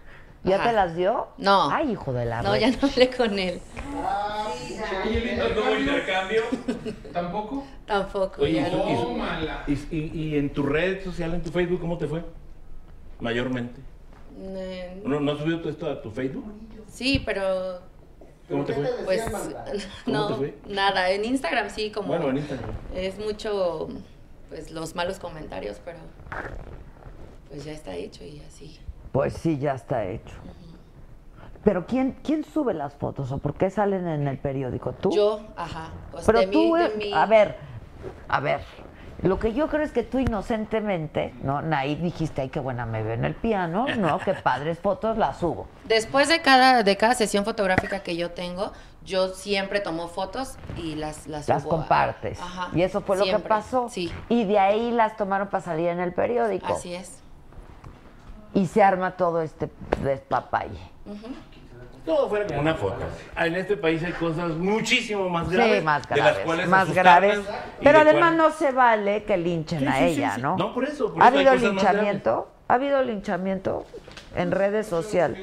¿Ya 0.42 0.56
Ajá. 0.56 0.68
te 0.68 0.72
las 0.72 0.97
dio? 0.97 1.28
No. 1.36 1.70
Ay, 1.70 1.92
hijo 1.92 2.12
de 2.12 2.24
la 2.24 2.40
No, 2.42 2.56
ya 2.56 2.70
no 2.70 2.76
hablé 2.82 3.10
con 3.10 3.38
él. 3.38 3.60
¿No 3.92 5.62
hubo 5.62 5.76
intercambio? 5.76 6.42
¿Tampoco? 7.12 7.66
Tampoco. 7.84 8.42
Oye, 8.42 8.55
ya 8.55 8.68
¿y, 8.68 8.72
no. 8.72 9.74
y- 9.90 10.38
en 10.38 10.51
tu 10.51 10.62
red 10.62 11.05
social, 11.05 11.34
en 11.34 11.42
tu 11.42 11.51
Facebook, 11.51 11.80
cómo 11.80 11.98
te 11.98 12.06
fue? 12.06 12.22
Mayormente. 13.18 13.80
¿No, 15.05 15.20
¿no 15.20 15.32
has 15.32 15.38
subido 15.38 15.59
todo 15.59 15.70
esto 15.70 15.90
a 15.90 16.01
tu 16.01 16.10
Facebook? 16.10 16.44
Sí, 16.88 17.22
pero 17.24 17.80
¿Cómo 18.51 18.64
te 18.64 18.74
fue? 18.74 18.90
pues 19.05 19.22
¿Cómo 20.05 20.18
no, 20.18 20.27
te 20.28 20.35
fue? 20.35 20.59
nada. 20.68 21.10
En 21.10 21.24
Instagram 21.24 21.70
sí, 21.70 21.90
como 21.90 22.09
Bueno, 22.09 22.31
en 22.31 22.39
Instagram. 22.39 22.70
es 22.94 23.18
mucho, 23.18 23.89
pues 24.48 24.70
los 24.72 24.94
malos 24.94 25.18
comentarios, 25.18 25.81
pero 25.85 25.98
pues 27.48 27.64
ya 27.64 27.72
está 27.72 27.94
hecho 27.94 28.24
y 28.24 28.40
así. 28.47 28.81
Pues 29.12 29.35
sí, 29.35 29.59
ya 29.59 29.74
está 29.74 30.05
hecho. 30.05 30.35
Pero 31.62 31.86
¿quién, 31.86 32.16
¿quién 32.24 32.43
sube 32.44 32.72
las 32.74 32.94
fotos 32.94 33.31
o 33.32 33.39
por 33.39 33.55
qué 33.55 33.68
salen 33.70 34.09
en 34.09 34.27
el 34.27 34.39
periódico? 34.39 34.93
¿Tú? 34.93 35.10
Yo, 35.10 35.40
ajá. 35.56 35.90
Pues 36.10 36.24
Pero 36.24 36.40
de 36.40 36.47
tú, 36.47 36.74
mí, 36.74 36.78
de 36.78 36.86
eh, 36.86 36.93
mí- 36.97 37.12
a 37.12 37.27
ver, 37.27 37.56
a 38.28 38.40
ver, 38.40 38.60
lo 39.22 39.38
que 39.38 39.52
yo 39.52 39.68
creo 39.68 39.82
es 39.82 39.92
que 39.92 40.02
tú 40.02 40.18
inocentemente, 40.18 41.34
¿no? 41.42 41.60
Naif 41.62 42.01
dijiste, 42.01 42.40
ay, 42.42 42.48
qué 42.48 42.60
buena 42.60 42.86
me 42.86 43.02
veo 43.02 43.14
en 43.14 43.24
el 43.24 43.34
piano, 43.34 43.86
¿no? 43.97 44.18
Qué 44.24 44.34
padres 44.34 44.78
fotos 44.78 45.18
las 45.18 45.38
subo. 45.38 45.66
Después 45.84 46.28
de 46.28 46.40
cada, 46.40 46.82
de 46.82 46.97
cada 46.97 47.14
sesión 47.14 47.44
fotográfica 47.44 48.01
que 48.02 48.16
yo 48.16 48.30
tengo, 48.30 48.72
yo 49.05 49.28
siempre 49.28 49.80
tomo 49.80 50.09
fotos 50.09 50.56
y 50.76 50.94
las 50.94 51.26
las, 51.26 51.48
Las 51.48 51.62
subo 51.62 51.72
a- 51.74 51.76
compartes. 51.78 52.40
Ajá, 52.40 52.68
y 52.74 52.82
eso 52.82 53.01
fue 53.02 53.16
lo 53.18 53.24
que 53.24 53.38
pasó. 53.38 53.88
Sí, 53.90 54.12
Y 54.28 54.44
de 54.44 54.59
ahí 54.59 54.90
las 54.90 55.16
tomaron 55.16 55.48
para 55.48 55.62
salir 55.62 55.88
en 55.88 56.01
el 56.01 56.12
periódico. 56.12 56.72
así 56.74 56.94
es. 56.94 57.18
Y 58.55 58.66
se 58.66 58.82
arma 58.82 59.12
todo 59.16 59.42
este 59.42 59.70
despapalle. 60.02 60.80
Todo 62.05 62.28
fuera 62.28 62.47
como 62.47 62.60
una 62.60 62.74
foto. 62.74 62.97
Ah, 63.36 63.47
En 63.47 63.56
este 63.56 63.77
país 63.77 64.02
hay 64.02 64.12
cosas 64.12 64.52
muchísimo 64.52 65.28
más 65.28 65.48
Sí, 65.48 65.55
graves. 65.55 65.85
más 65.85 66.09
De 66.09 66.16
las 66.16 66.24
graves, 66.24 66.44
cuales 66.44 66.68
más 66.68 66.94
graves. 66.94 67.40
Pero 67.82 68.05
de 68.05 68.10
además 68.10 68.35
no 68.35 68.51
se 68.51 68.72
vale 68.72 69.24
que 69.24 69.36
linchen 69.36 69.81
Sí, 69.81 69.86
a 69.86 69.93
sí, 69.93 69.98
sí, 69.98 70.05
ella, 70.18 70.35
sí. 70.36 70.43
¿no? 70.43 70.56
No, 70.56 70.72
por 70.74 70.85
eso, 70.85 71.12
por 71.12 71.22
¿Ha 71.22 71.28
eso 71.28 71.36
habido 71.36 71.55
linchamiento? 71.56 72.48
¿Ha 72.70 72.74
habido 72.74 73.02
linchamiento 73.02 73.84
en 74.36 74.52
redes 74.52 74.86
sociales? 74.86 75.40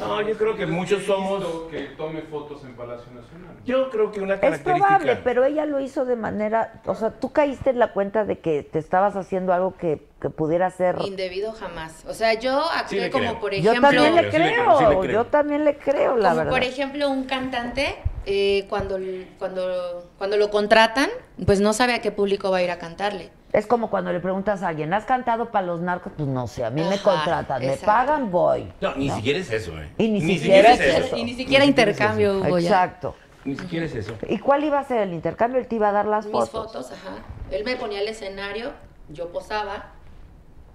No, 0.00 0.22
yo 0.22 0.34
creo 0.38 0.56
que 0.56 0.64
muchos 0.64 1.02
He 1.02 1.06
somos. 1.06 1.44
que 1.70 1.80
tome 1.96 2.22
fotos 2.22 2.64
en 2.64 2.74
Palacio 2.74 3.04
Nacional. 3.12 3.54
Yo 3.66 3.90
creo 3.90 4.10
que 4.10 4.22
una 4.22 4.34
Es 4.36 4.60
probable, 4.60 5.16
pero 5.16 5.44
ella 5.44 5.66
lo 5.66 5.78
hizo 5.78 6.06
de 6.06 6.16
manera, 6.16 6.80
o 6.86 6.94
sea, 6.94 7.10
tú 7.10 7.32
caíste 7.32 7.68
en 7.68 7.78
la 7.78 7.92
cuenta 7.92 8.24
de 8.24 8.38
que 8.38 8.62
te 8.62 8.78
estabas 8.78 9.14
haciendo 9.14 9.52
algo 9.52 9.76
que, 9.76 10.06
que 10.22 10.30
pudiera 10.30 10.70
ser. 10.70 10.96
Indebido 11.04 11.52
jamás. 11.52 12.02
O 12.08 12.14
sea, 12.14 12.32
yo 12.32 12.62
actué 12.74 13.10
como 13.10 13.24
creo. 13.26 13.40
por 13.40 13.52
Yo 13.52 13.72
ejemplo. 13.72 13.90
también 13.90 14.14
le 14.14 14.22
Sí 14.22 14.38
le 14.38 14.44
creo, 14.54 14.64
creo, 14.64 14.78
sí 14.78 14.84
le 14.94 15.00
creo. 15.00 15.12
yo 15.12 15.24
también 15.26 15.64
le 15.66 15.76
creo, 15.76 16.16
la 16.16 16.30
como 16.30 16.36
verdad. 16.38 16.50
por 16.52 16.62
ejemplo 16.62 17.10
un 17.10 17.24
cantante 17.24 17.94
eh, 18.24 18.64
cuando 18.70 18.98
cuando 19.38 20.10
cuando 20.16 20.38
lo 20.38 20.48
contratan 20.50 21.10
pues 21.44 21.60
no 21.60 21.74
sabe 21.74 21.92
a 21.92 22.00
qué 22.00 22.10
público 22.10 22.50
va 22.50 22.56
a 22.58 22.62
ir 22.62 22.70
a 22.70 22.78
cantarle 22.78 23.30
Es 23.54 23.66
como 23.68 23.88
cuando 23.88 24.12
le 24.12 24.18
preguntas 24.18 24.62
a 24.64 24.68
alguien, 24.68 24.92
¿has 24.92 25.04
cantado 25.04 25.50
para 25.52 25.64
los 25.66 25.80
narcos? 25.80 26.12
Pues 26.16 26.28
no 26.28 26.46
sé, 26.48 26.64
a 26.64 26.70
mí 26.70 26.82
me 26.82 26.98
contratan, 26.98 27.62
me 27.64 27.76
pagan, 27.76 28.30
voy. 28.30 28.70
No, 28.80 28.94
ni 28.96 29.08
siquiera 29.10 29.38
es 29.38 29.50
eso, 29.50 29.80
¿eh? 29.80 29.88
Y 29.96 30.08
ni 30.08 30.20
siquiera 30.20 30.72
es 30.72 30.80
eso. 30.80 31.16
y 31.16 31.24
ni 31.24 31.34
siquiera 31.34 31.64
intercambio 31.64 32.40
hubo 32.40 32.58
ya. 32.58 32.68
Exacto. 32.68 33.14
Ni 33.44 33.56
siquiera 33.56 33.86
es 33.86 33.94
eso. 33.94 34.14
¿Y 34.28 34.38
cuál 34.38 34.64
iba 34.64 34.80
a 34.80 34.84
ser 34.84 35.02
el 35.02 35.12
intercambio? 35.12 35.60
Él 35.60 35.68
te 35.68 35.76
iba 35.76 35.88
a 35.90 35.92
dar 35.92 36.06
las 36.06 36.24
mis 36.26 36.32
fotos. 36.32 36.50
fotos 36.72 36.90
ajá 36.92 37.16
él 37.50 37.62
me 37.64 37.76
ponía 37.76 38.00
el 38.00 38.08
escenario 38.08 38.72
yo 39.10 39.28
posaba 39.30 39.92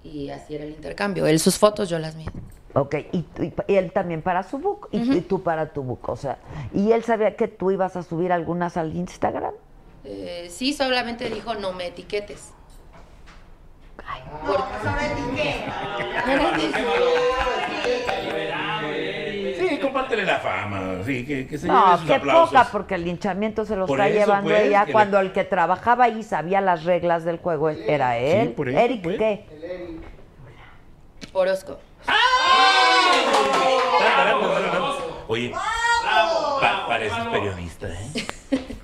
y 0.03 0.30
así 0.30 0.56
era 0.56 0.64
el 0.64 0.69
intercambio 0.69 1.26
él 1.26 1.39
sus 1.39 1.57
fotos 1.57 1.89
yo 1.89 1.99
las 1.99 2.15
mías 2.15 2.31
Ok, 2.76 2.95
y, 3.11 3.18
y- 3.18 3.53
y 3.68 3.76
él 3.76 3.91
también 3.91 4.22
para 4.22 4.43
su 4.43 4.60
book 4.60 4.88
y, 4.91 4.99
y 5.18 5.22
tú 5.22 5.41
para 5.41 5.73
tu 5.73 5.81
book, 5.81 6.07
o 6.07 6.15
sea, 6.15 6.38
y 6.72 6.91
él 6.91 7.03
sabía 7.03 7.35
que 7.35 7.47
tú 7.47 7.72
ibas 7.72 7.95
a 7.95 8.03
subir 8.03 8.31
algunas 8.31 8.77
al 8.77 8.95
Instagram. 8.95 9.53
Eh, 10.06 10.47
sí 10.51 10.73
solamente 10.73 11.30
dijo 11.31 11.56
no 11.56 11.73
me 11.73 11.88
etiquetes 11.88 12.53
No, 14.44 14.53
sobre 14.84 15.06
etiqueta. 15.06 15.76
Sí, 19.60 19.77
compártele 19.80 20.23
la 20.26 20.40
fama. 20.40 21.03
Sí, 21.06 21.26
que, 21.26 21.48
que 21.48 21.57
se 21.57 21.68
lleve 21.68 21.77
No, 21.80 21.98
sus 21.98 22.07
qué 22.07 22.14
aplausos. 22.15 22.49
poca, 22.49 22.68
porque 22.72 22.95
el 22.95 23.03
linchamiento 23.06 23.65
se 23.65 23.76
lo 23.76 23.86
Por 23.86 23.99
está 23.99 24.10
eso, 24.10 24.19
llevando 24.19 24.49
pues, 24.49 24.61
ella 24.64 24.81
que 24.81 24.88
le- 24.88 24.94
cuando 24.94 25.19
el 25.19 25.31
que 25.31 25.44
trabajaba 25.44 26.06
ahí 26.06 26.23
sabía 26.23 26.61
las 26.61 26.84
reglas 26.86 27.23
del 27.23 27.38
juego 27.40 27.69
era 27.69 28.18
él. 28.18 28.52
por 28.53 28.69
eso, 28.69 28.80
Eric, 28.80 29.02
pues. 29.03 29.18
¿qué? 29.18 29.45
El 29.52 29.64
Eric. 29.64 30.02
Orozco 31.34 31.77
Oye, 35.27 35.52
pa- 35.52 36.86
pareces 36.88 37.26
periodista, 37.31 37.88
¿eh? 37.88 38.26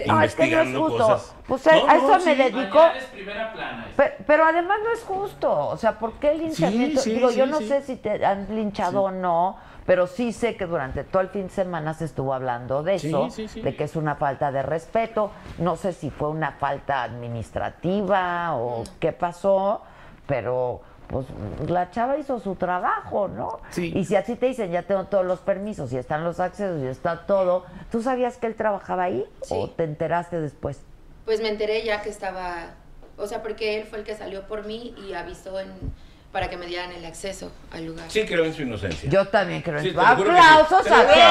No, 0.08 0.22
es 0.22 0.36
que 0.36 0.48
no 0.48 0.62
es 0.62 0.78
justo. 0.78 0.98
cosas. 0.98 1.36
Pues 1.48 1.68
a, 1.68 1.76
No, 1.76 1.88
a 1.88 1.96
eso 1.96 2.20
sí, 2.20 2.36
me 2.36 2.50
plana. 2.50 3.88
Pero, 3.96 4.16
pero 4.26 4.46
además 4.46 4.80
no 4.84 4.92
es 4.92 5.04
justo. 5.04 5.70
O 5.70 5.78
sea, 5.78 6.00
¿por 6.00 6.14
qué 6.14 6.32
el 6.32 6.40
linchamiento? 6.40 7.02
sí, 7.02 7.14
Digo, 7.14 7.32
yo 7.32 7.46
no 7.46 7.60
sé 7.60 7.82
si 7.82 7.96
te 7.96 8.26
han 8.26 8.48
linchado 8.56 9.04
o 9.04 9.12
no, 9.12 9.58
pero 9.86 10.08
sí 10.08 10.34
sé 10.34 10.56
que 10.58 10.66
durante 10.66 11.04
todo 11.04 11.22
el 11.22 11.30
fin 11.30 11.44
de 11.44 11.50
semana 11.50 11.94
se 11.94 12.06
estuvo 12.06 12.34
hablando 12.34 12.82
de 12.84 12.96
eso, 12.96 13.30
de 13.56 13.76
que 13.76 13.84
es 13.84 13.96
una 13.96 14.16
falta 14.16 14.52
de 14.52 14.64
respeto. 14.64 15.32
No 15.60 15.76
sé 15.76 15.94
si 15.94 16.10
fue 16.10 16.30
una 16.30 16.54
falta 16.54 17.04
administrativa 17.04 18.56
o 18.56 18.84
qué 19.00 19.12
pasó, 19.12 19.82
pero 20.26 20.82
pues 21.08 21.26
la 21.68 21.92
chava 21.92 22.18
hizo 22.18 22.40
su 22.40 22.56
trabajo, 22.56 23.28
¿no? 23.28 23.60
Sí. 23.70 23.92
Y 23.96 24.06
si 24.06 24.16
así 24.16 24.36
te 24.36 24.48
dicen, 24.48 24.72
ya 24.72 24.84
tengo 24.84 25.06
todos 25.06 25.26
los 25.26 25.40
permisos, 25.40 25.92
y 25.94 25.98
están 25.98 26.24
los 26.24 26.40
accesos, 26.40 26.82
y 26.82 26.88
está 26.88 27.26
todo, 27.26 27.66
¿tú 27.92 28.02
sabías 28.02 28.38
que 28.38 28.48
él 28.48 28.56
trabajaba 28.56 29.04
ahí 29.04 29.26
o 29.50 29.70
te 29.70 29.84
enteraste 29.84 30.40
después? 30.40 30.82
Pues 31.26 31.42
me 31.42 31.50
enteré 31.50 31.84
ya 31.84 32.02
que 32.02 32.10
estaba, 32.10 32.76
o 33.18 33.28
sea, 33.28 33.42
porque 33.42 33.80
él 33.80 33.88
fue 33.88 34.00
el 34.00 34.06
que 34.06 34.16
salió 34.16 34.44
por 34.48 34.66
mí 34.66 34.96
y 35.08 35.14
avisó 35.14 35.60
en, 35.60 35.72
para 36.32 36.50
que 36.50 36.58
me 36.58 36.66
dieran 36.66 36.92
el 36.92 37.06
acceso 37.06 37.52
al 37.72 37.86
lugar. 37.86 38.10
Sí 38.10 38.26
creo 38.26 38.46
en 38.46 38.54
su 38.54 38.64
inocencia. 38.64 39.10
Yo 39.10 39.26
también 39.28 39.62
creo 39.62 39.78
en 39.78 39.84
que 39.86 39.92
sí. 39.92 39.98
¡Aplausos 39.98 40.86
a. 40.92 41.08
Ken! 41.08 41.24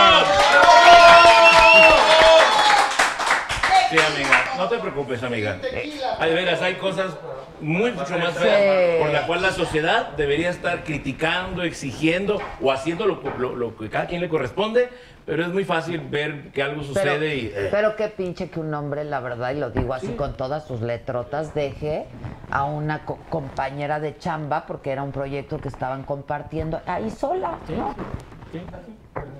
Sí, 3.90 3.98
amiga, 3.98 4.44
no 4.56 4.68
te 4.68 4.78
preocupes, 4.78 5.22
amiga. 5.22 5.58
Hay 6.18 6.30
de 6.30 6.34
veras, 6.34 6.62
hay 6.62 6.74
cosas 6.76 7.12
muy 7.60 7.92
mucho 7.92 8.18
más 8.18 8.34
Sí. 8.34 8.40
feas 8.42 9.00
por 9.02 9.10
la 9.12 9.26
cual 9.26 9.42
la 9.42 9.52
sociedad 9.52 10.08
debería 10.16 10.50
estar 10.50 10.84
criticando, 10.84 11.62
exigiendo 11.62 12.40
o 12.60 12.72
haciendo 12.72 13.06
lo, 13.06 13.20
lo- 13.38 13.54
lo 13.56 13.76
que 13.76 13.88
cada 13.88 14.06
quien 14.06 14.20
le 14.20 14.28
corresponde, 14.28 14.88
pero 15.24 15.42
es 15.42 15.48
muy 15.48 15.64
fácil 15.64 16.00
ver 16.00 16.50
que 16.52 16.62
algo 16.62 16.82
Pero, 16.82 16.88
sucede 16.94 17.36
y... 17.36 17.46
eh, 17.54 17.68
pero 17.70 17.96
qué 17.96 18.08
pinche 18.08 18.50
que 18.50 18.60
un 18.60 18.74
hombre, 18.74 19.04
la 19.04 19.20
verdad, 19.20 19.52
y 19.54 19.58
lo 19.60 19.70
digo 19.70 19.94
así 19.94 20.08
con 20.08 20.36
todas 20.36 20.66
sus 20.66 20.82
letrotas, 20.82 21.54
deje 21.54 22.06
a 22.50 22.64
una 22.64 23.04
co- 23.06 23.18
compañera 23.30 24.00
de 24.00 24.18
chamba, 24.18 24.66
porque 24.66 24.90
era 24.90 25.02
un 25.02 25.12
proyecto 25.12 25.58
que 25.58 25.68
estaban 25.68 26.02
compartiendo, 26.02 26.80
ahí 26.86 27.10
sola, 27.10 27.52
¿no? 27.68 27.94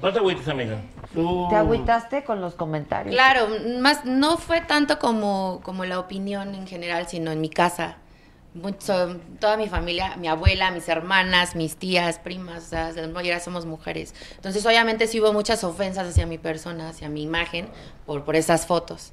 No 0.02 0.12
te 0.12 0.18
agüites, 0.18 0.48
amiga. 0.48 0.76
Tú- 1.12 1.46
¿Te 1.50 1.56
agüitaste 1.56 2.24
con 2.24 2.40
los 2.40 2.54
comentarios? 2.54 3.14
Claro, 3.14 3.46
más 3.80 4.04
no 4.04 4.36
fue 4.38 4.60
tanto 4.60 4.98
como, 4.98 5.60
como 5.62 5.84
la 5.84 5.98
opinión 5.98 6.54
en 6.54 6.66
general, 6.66 7.06
sino 7.08 7.30
en 7.30 7.40
mi 7.40 7.48
casa. 7.50 7.96
Mucho, 8.54 9.18
toda 9.40 9.56
mi 9.56 9.68
familia, 9.68 10.16
mi 10.16 10.28
abuela, 10.28 10.70
mis 10.70 10.88
hermanas, 10.88 11.56
mis 11.56 11.76
tías, 11.76 12.20
primas, 12.20 12.64
o 12.64 12.68
sea, 12.68 12.92
la 12.92 13.08
mayoría 13.08 13.40
somos 13.40 13.66
mujeres. 13.66 14.14
Entonces, 14.36 14.64
obviamente 14.64 15.08
sí 15.08 15.20
hubo 15.20 15.32
muchas 15.32 15.64
ofensas 15.64 16.08
hacia 16.08 16.24
mi 16.24 16.38
persona, 16.38 16.88
hacia 16.88 17.08
mi 17.08 17.22
imagen, 17.22 17.68
por, 18.06 18.24
por 18.24 18.36
esas 18.36 18.66
fotos. 18.66 19.12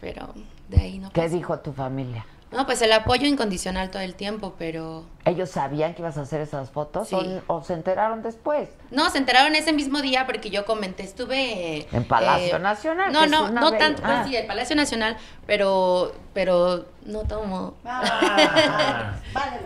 Pero 0.00 0.34
de 0.68 0.80
ahí 0.80 0.98
no 0.98 1.10
¿Qué 1.12 1.28
dijo 1.28 1.58
tu 1.60 1.72
familia? 1.72 2.26
No, 2.52 2.64
pues 2.64 2.80
el 2.80 2.92
apoyo 2.92 3.26
incondicional 3.26 3.90
todo 3.90 4.02
el 4.02 4.14
tiempo, 4.14 4.54
pero... 4.56 5.04
¿Ellos 5.24 5.50
sabían 5.50 5.94
que 5.94 6.02
ibas 6.02 6.16
a 6.16 6.20
hacer 6.22 6.40
esas 6.40 6.70
fotos 6.70 7.08
Sí. 7.08 7.16
o, 7.48 7.54
o 7.56 7.62
se 7.64 7.72
enteraron 7.74 8.22
después? 8.22 8.68
No, 8.92 9.10
se 9.10 9.18
enteraron 9.18 9.56
ese 9.56 9.72
mismo 9.72 10.00
día 10.00 10.26
porque 10.26 10.48
yo 10.50 10.64
comenté, 10.64 11.02
estuve... 11.02 11.78
eh, 11.78 11.88
En 11.92 12.04
Palacio 12.04 12.58
Nacional, 12.60 13.12
No, 13.12 13.26
no, 13.26 13.50
no 13.50 13.72
tanto, 13.72 14.02
ah. 14.04 14.24
sí, 14.26 14.36
el 14.36 14.46
Palacio 14.46 14.76
Nacional, 14.76 15.16
pero, 15.46 16.14
pero 16.34 16.86
no 17.04 17.24
tomo. 17.24 17.74
Ah. 17.84 19.16
Vale 19.32 19.60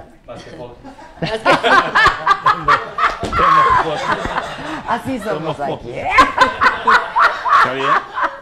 Así 4.89 5.19
somos 5.21 5.57
Tomo 5.57 5.75
aquí. 5.77 5.91
¿Está 7.61 7.73
bien? 7.75 7.89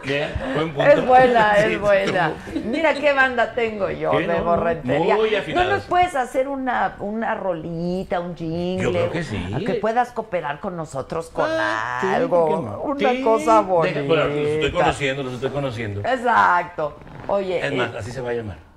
Bien, 0.01 0.33
buen 0.55 0.73
punto. 0.73 0.89
Es 0.89 1.05
buena, 1.05 1.55
Sí, 1.57 1.73
es 1.73 1.79
buena. 1.81 2.31
Mira 2.65 2.93
qué 2.93 3.11
banda 3.13 3.53
tengo 3.53 3.89
yo 3.91 4.17
de 4.17 4.27
No, 4.27 4.43
borrentería. 4.43 5.15
muy 5.15 5.29
¿No 5.53 5.63
nos 5.65 5.83
puedes 5.83 6.15
hacer 6.15 6.47
una, 6.47 6.95
una 6.99 7.35
rolita, 7.35 8.19
un 8.21 8.35
jingle? 8.35 8.83
Yo 8.85 8.91
creo 8.91 9.11
que 9.11 9.23
sí. 9.23 9.53
A 9.53 9.59
Que 9.59 9.73
puedas 9.75 10.11
cooperar 10.13 10.61
con 10.61 10.77
nosotros 10.77 11.29
con 11.29 11.49
Ah, 11.49 11.99
algo. 12.15 12.81
Una 12.85 13.09
Sí. 13.11 13.21
cosa 13.21 13.59
bonita. 13.61 13.99
Deja- 13.99 14.07
bueno, 14.07 14.23
los 14.27 14.37
estoy 14.47 14.71
conociendo, 14.71 15.23
los 15.23 15.33
estoy 15.33 15.49
conociendo. 15.49 15.99
Exacto. 15.99 16.97
Oye, 17.27 17.65
Es 17.65 17.73
más, 17.73 17.93
eh, 17.93 17.97
así 17.99 18.11
se 18.11 18.21
va 18.21 18.29
a 18.29 18.33
llamar. 18.33 18.68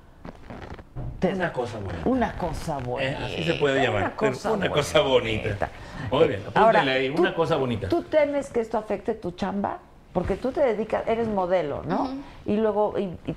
Te- 1.22 1.32
Una 1.34 1.52
cosa 1.52 1.78
buena. 1.78 1.98
una 2.04 2.32
cosa 2.36 2.78
bonita. 2.78 3.10
Eh, 3.10 3.16
así 3.24 3.44
se 3.44 3.54
puede 3.54 3.80
llamar. 3.82 4.02
Una 4.02 4.16
cosa, 4.16 4.52
Una 4.52 4.68
cosa 4.70 5.00
bonita. 5.00 5.68
Muy 6.10 6.28
bien, 6.28 6.42
Ahora, 6.54 6.82
ahí, 6.82 7.14
¿tú- 7.14 7.22
una 7.22 7.34
cosa 7.34 7.56
bonita. 7.56 7.88
¿Tú 7.88 8.02
temes 8.02 8.50
que 8.50 8.60
esto 8.60 8.76
afecte 8.76 9.14
tu 9.14 9.30
chamba? 9.32 9.78
Porque 10.12 10.36
tú 10.36 10.52
te 10.52 10.60
dedicas, 10.60 11.04
eres 11.06 11.26
modelo, 11.28 11.82
¿no? 11.84 12.10
Y 12.44 12.56
luego, 12.56 12.98
y- 12.98 13.04
y 13.26 13.34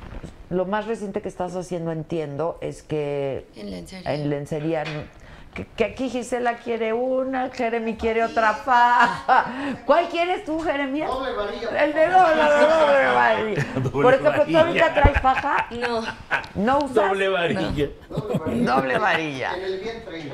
lo 0.50 0.66
más 0.66 0.88
reciente 0.88 1.22
que 1.22 1.30
estás 1.30 1.56
haciendo, 1.56 1.92
entiendo, 1.94 2.58
es 2.60 2.84
que 2.84 3.46
En 3.56 3.72
lencería. 3.72 4.14
en 4.14 4.30
lencería, 4.30 4.84
que, 5.56 5.66
que 5.66 5.86
aquí 5.86 6.10
Gisela 6.10 6.58
quiere 6.58 6.92
una, 6.94 7.50
Jeremy 7.50 7.96
quiere 7.96 8.24
otra 8.24 8.54
faja. 8.54 9.46
¿Cuál 9.86 10.10
quieres 10.10 10.44
tú, 10.44 10.60
Jeremy? 10.60 11.00
Doble 11.02 11.32
varilla. 11.32 11.84
El 11.84 11.94
de 11.94 12.08
doble, 12.08 12.44
doble 12.44 13.06
varilla. 13.16 13.66
Doble 13.76 13.92
Por 13.92 14.14
ejemplo, 14.14 14.46
¿tú 14.46 14.58
ahorita 14.58 14.94
traes 14.94 15.22
faja? 15.22 15.68
No, 15.72 16.02
¿No 16.56 16.78
usas? 16.80 16.94
Doble 16.94 17.30
varilla. 17.30 17.88
Doble 18.10 18.38
varilla. 18.38 18.74
Doble 18.76 18.98
varilla. 19.00 19.56
En 19.56 19.64
el 19.64 19.80
vientre. 19.80 20.32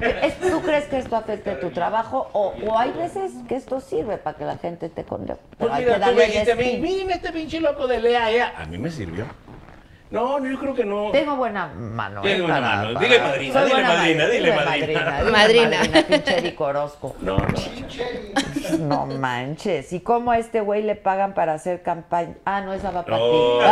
¿Es- 0.00 0.40
¿Tú 0.40 0.60
crees 0.60 0.86
que 0.86 0.98
esto 0.98 1.14
afecte 1.14 1.52
tu 1.54 1.70
trabajo 1.70 2.28
o, 2.32 2.52
o 2.66 2.76
hay 2.78 2.90
veces 2.90 3.30
que 3.48 3.54
esto 3.54 3.80
sirve 3.80 4.18
para 4.18 4.36
que 4.36 4.44
la 4.44 4.58
gente 4.58 4.88
te 4.88 5.04
conozca? 5.04 5.36
Pues 5.56 5.72
mira, 5.78 6.00
tú 6.00 6.12
me 6.16 6.26
dijiste 6.26 6.50
a 6.52 6.56
mí, 6.56 6.64
spin. 6.64 6.82
mira 6.82 7.14
este 7.14 7.32
pinche 7.32 7.60
loco 7.60 7.86
de 7.86 8.00
Lea, 8.00 8.28
ea. 8.32 8.54
A 8.58 8.66
mí 8.66 8.76
me 8.76 8.90
sirvió. 8.90 9.24
No, 10.14 10.38
no, 10.38 10.48
yo 10.48 10.58
creo 10.60 10.74
que 10.74 10.84
no. 10.84 11.10
Tengo 11.10 11.34
buena 11.34 11.66
mano. 11.66 12.20
Tienes 12.22 12.38
¿eh? 12.38 12.42
buena 12.42 12.60
mano. 12.60 12.94
para- 12.94 13.00
Dile 13.06 13.18
madrina, 13.20 13.64
dile 13.64 13.82
madrina, 13.82 14.26
dile 14.28 14.52
madrina. 14.54 15.18
dile 15.18 15.30
Madrina. 15.32 15.78
pinche 16.08 16.38
Eric 16.38 16.60
Orozco. 16.60 17.16
No, 17.20 17.36
no. 17.36 17.44
No 18.78 19.06
manches. 19.06 19.92
¿Y 19.92 20.00
cómo 20.00 20.30
a 20.30 20.38
este 20.38 20.60
güey 20.60 20.82
le 20.82 20.94
pagan 20.94 21.34
para 21.34 21.54
hacer 21.54 21.82
campaña? 21.82 22.34
Ah, 22.44 22.60
no, 22.60 22.72
esa 22.72 22.92
va 22.92 23.04
para 23.04 23.18
No, 23.18 23.24
ti. 23.24 23.64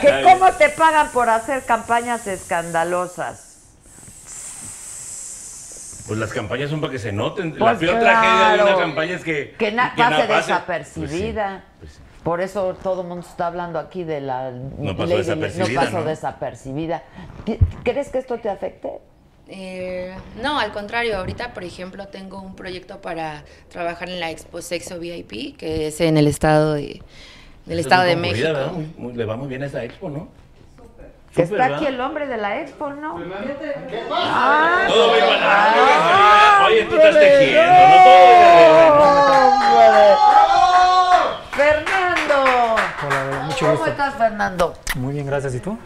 ¿Que 0.00 0.08
Ay. 0.08 0.24
¿Cómo 0.24 0.50
te 0.52 0.70
pagan 0.70 1.08
por 1.10 1.28
hacer 1.28 1.64
campañas 1.64 2.26
escandalosas? 2.26 3.44
Pues 6.06 6.18
las 6.18 6.32
campañas 6.32 6.70
son 6.70 6.80
para 6.80 6.90
que 6.92 6.98
se 6.98 7.12
noten. 7.12 7.52
la 7.52 7.58
Pues 7.58 7.78
peor 7.80 8.00
tragedia 8.00 8.48
de 8.48 8.54
una 8.54 8.62
claro. 8.62 8.78
campaña 8.78 9.14
es 9.16 9.22
que. 9.24 9.54
Que 9.58 9.72
na- 9.72 9.94
que 9.94 10.00
nada 10.00 10.16
pase 10.16 10.28
pase. 10.28 10.52
desapercibida. 10.52 11.64
Pues 11.80 11.92
sí, 11.92 12.00
Por 12.22 12.40
eso 12.40 12.74
todo 12.82 13.02
el 13.02 13.08
mundo 13.08 13.24
está 13.28 13.46
hablando 13.46 13.78
aquí 13.78 14.04
de 14.04 14.20
la 14.20 14.50
No 14.50 14.96
pasó 14.96 15.06
ley 15.06 15.16
de- 15.18 15.22
desapercibida, 15.24 15.80
no 15.80 15.86
pasó 15.86 15.98
¿no? 16.00 16.04
desapercibida. 16.04 17.02
¿Crees 17.84 18.08
que 18.10 18.18
esto 18.18 18.38
te 18.38 18.48
afecte? 18.50 18.98
Eh, 19.50 20.14
no, 20.42 20.58
al 20.60 20.72
contrario, 20.72 21.16
ahorita, 21.16 21.54
por 21.54 21.64
ejemplo, 21.64 22.08
tengo 22.08 22.40
un 22.42 22.54
proyecto 22.54 23.00
para 23.00 23.44
trabajar 23.70 24.10
en 24.10 24.20
la 24.20 24.30
Expo 24.30 24.60
Sexo 24.60 24.98
VIP, 24.98 25.56
que 25.56 25.86
es 25.86 26.00
en 26.02 26.18
el 26.18 26.26
estado 26.26 26.74
de, 26.74 27.00
del 27.64 27.78
estado 27.78 28.02
es 28.02 28.08
de 28.10 28.16
México. 28.16 28.46
¿verdad? 28.46 28.72
Le 29.14 29.24
va 29.24 29.36
muy 29.36 29.48
bien 29.48 29.62
a 29.62 29.66
esa 29.66 29.82
expo, 29.84 30.10
¿no? 30.10 30.28
Que 31.34 31.42
está 31.42 31.56
¿verdad? 31.56 31.76
aquí 31.76 31.86
el 31.86 31.98
hombre 32.00 32.26
de 32.26 32.36
la 32.36 32.60
expo, 32.60 32.90
¿no? 32.90 33.12
Todo 33.14 33.24
muy 33.24 35.20
banal. 35.20 35.78
Oye, 36.66 36.84
tú 36.84 36.96
estás 36.96 37.14
tejiendo, 37.18 37.62
no 37.72 38.04
todo. 38.04 38.98
¡Hombre! 39.78 40.16
¡Fernando! 41.52 41.97
Mucho 43.60 43.66
¿Cómo 43.66 43.76
gusto. 43.78 43.90
estás, 43.90 44.14
Fernando? 44.14 44.74
Muy 44.96 45.14
bien, 45.14 45.26
gracias. 45.26 45.54
¿Y 45.54 45.60
tú? 45.60 45.78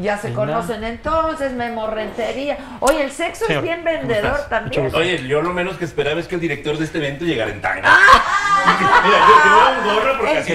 Ya 0.00 0.16
se 0.18 0.28
Linda. 0.28 0.44
conocen 0.44 0.84
entonces, 0.84 1.52
memorrentería. 1.52 2.58
Oye, 2.80 3.02
el 3.02 3.10
sexo 3.10 3.46
es 3.48 3.62
bien 3.62 3.78
¿cómo 3.82 3.90
vendedor 3.96 4.38
también. 4.48 4.94
Oye, 4.94 5.26
yo 5.26 5.40
lo 5.42 5.50
menos 5.52 5.76
que 5.76 5.84
esperaba 5.86 6.20
es 6.20 6.28
que 6.28 6.36
el 6.36 6.40
director 6.40 6.76
de 6.78 6.84
este 6.84 6.98
evento 6.98 7.24
llegara 7.24 7.50
en 7.50 7.60
tanga. 7.60 7.82
¡Ah! 7.88 9.00
Mira, 9.04 9.18
yo 9.18 9.34
yo 9.44 9.90
un 9.90 9.94
gorro 9.96 10.18
porque 10.18 10.38
así. 10.38 10.52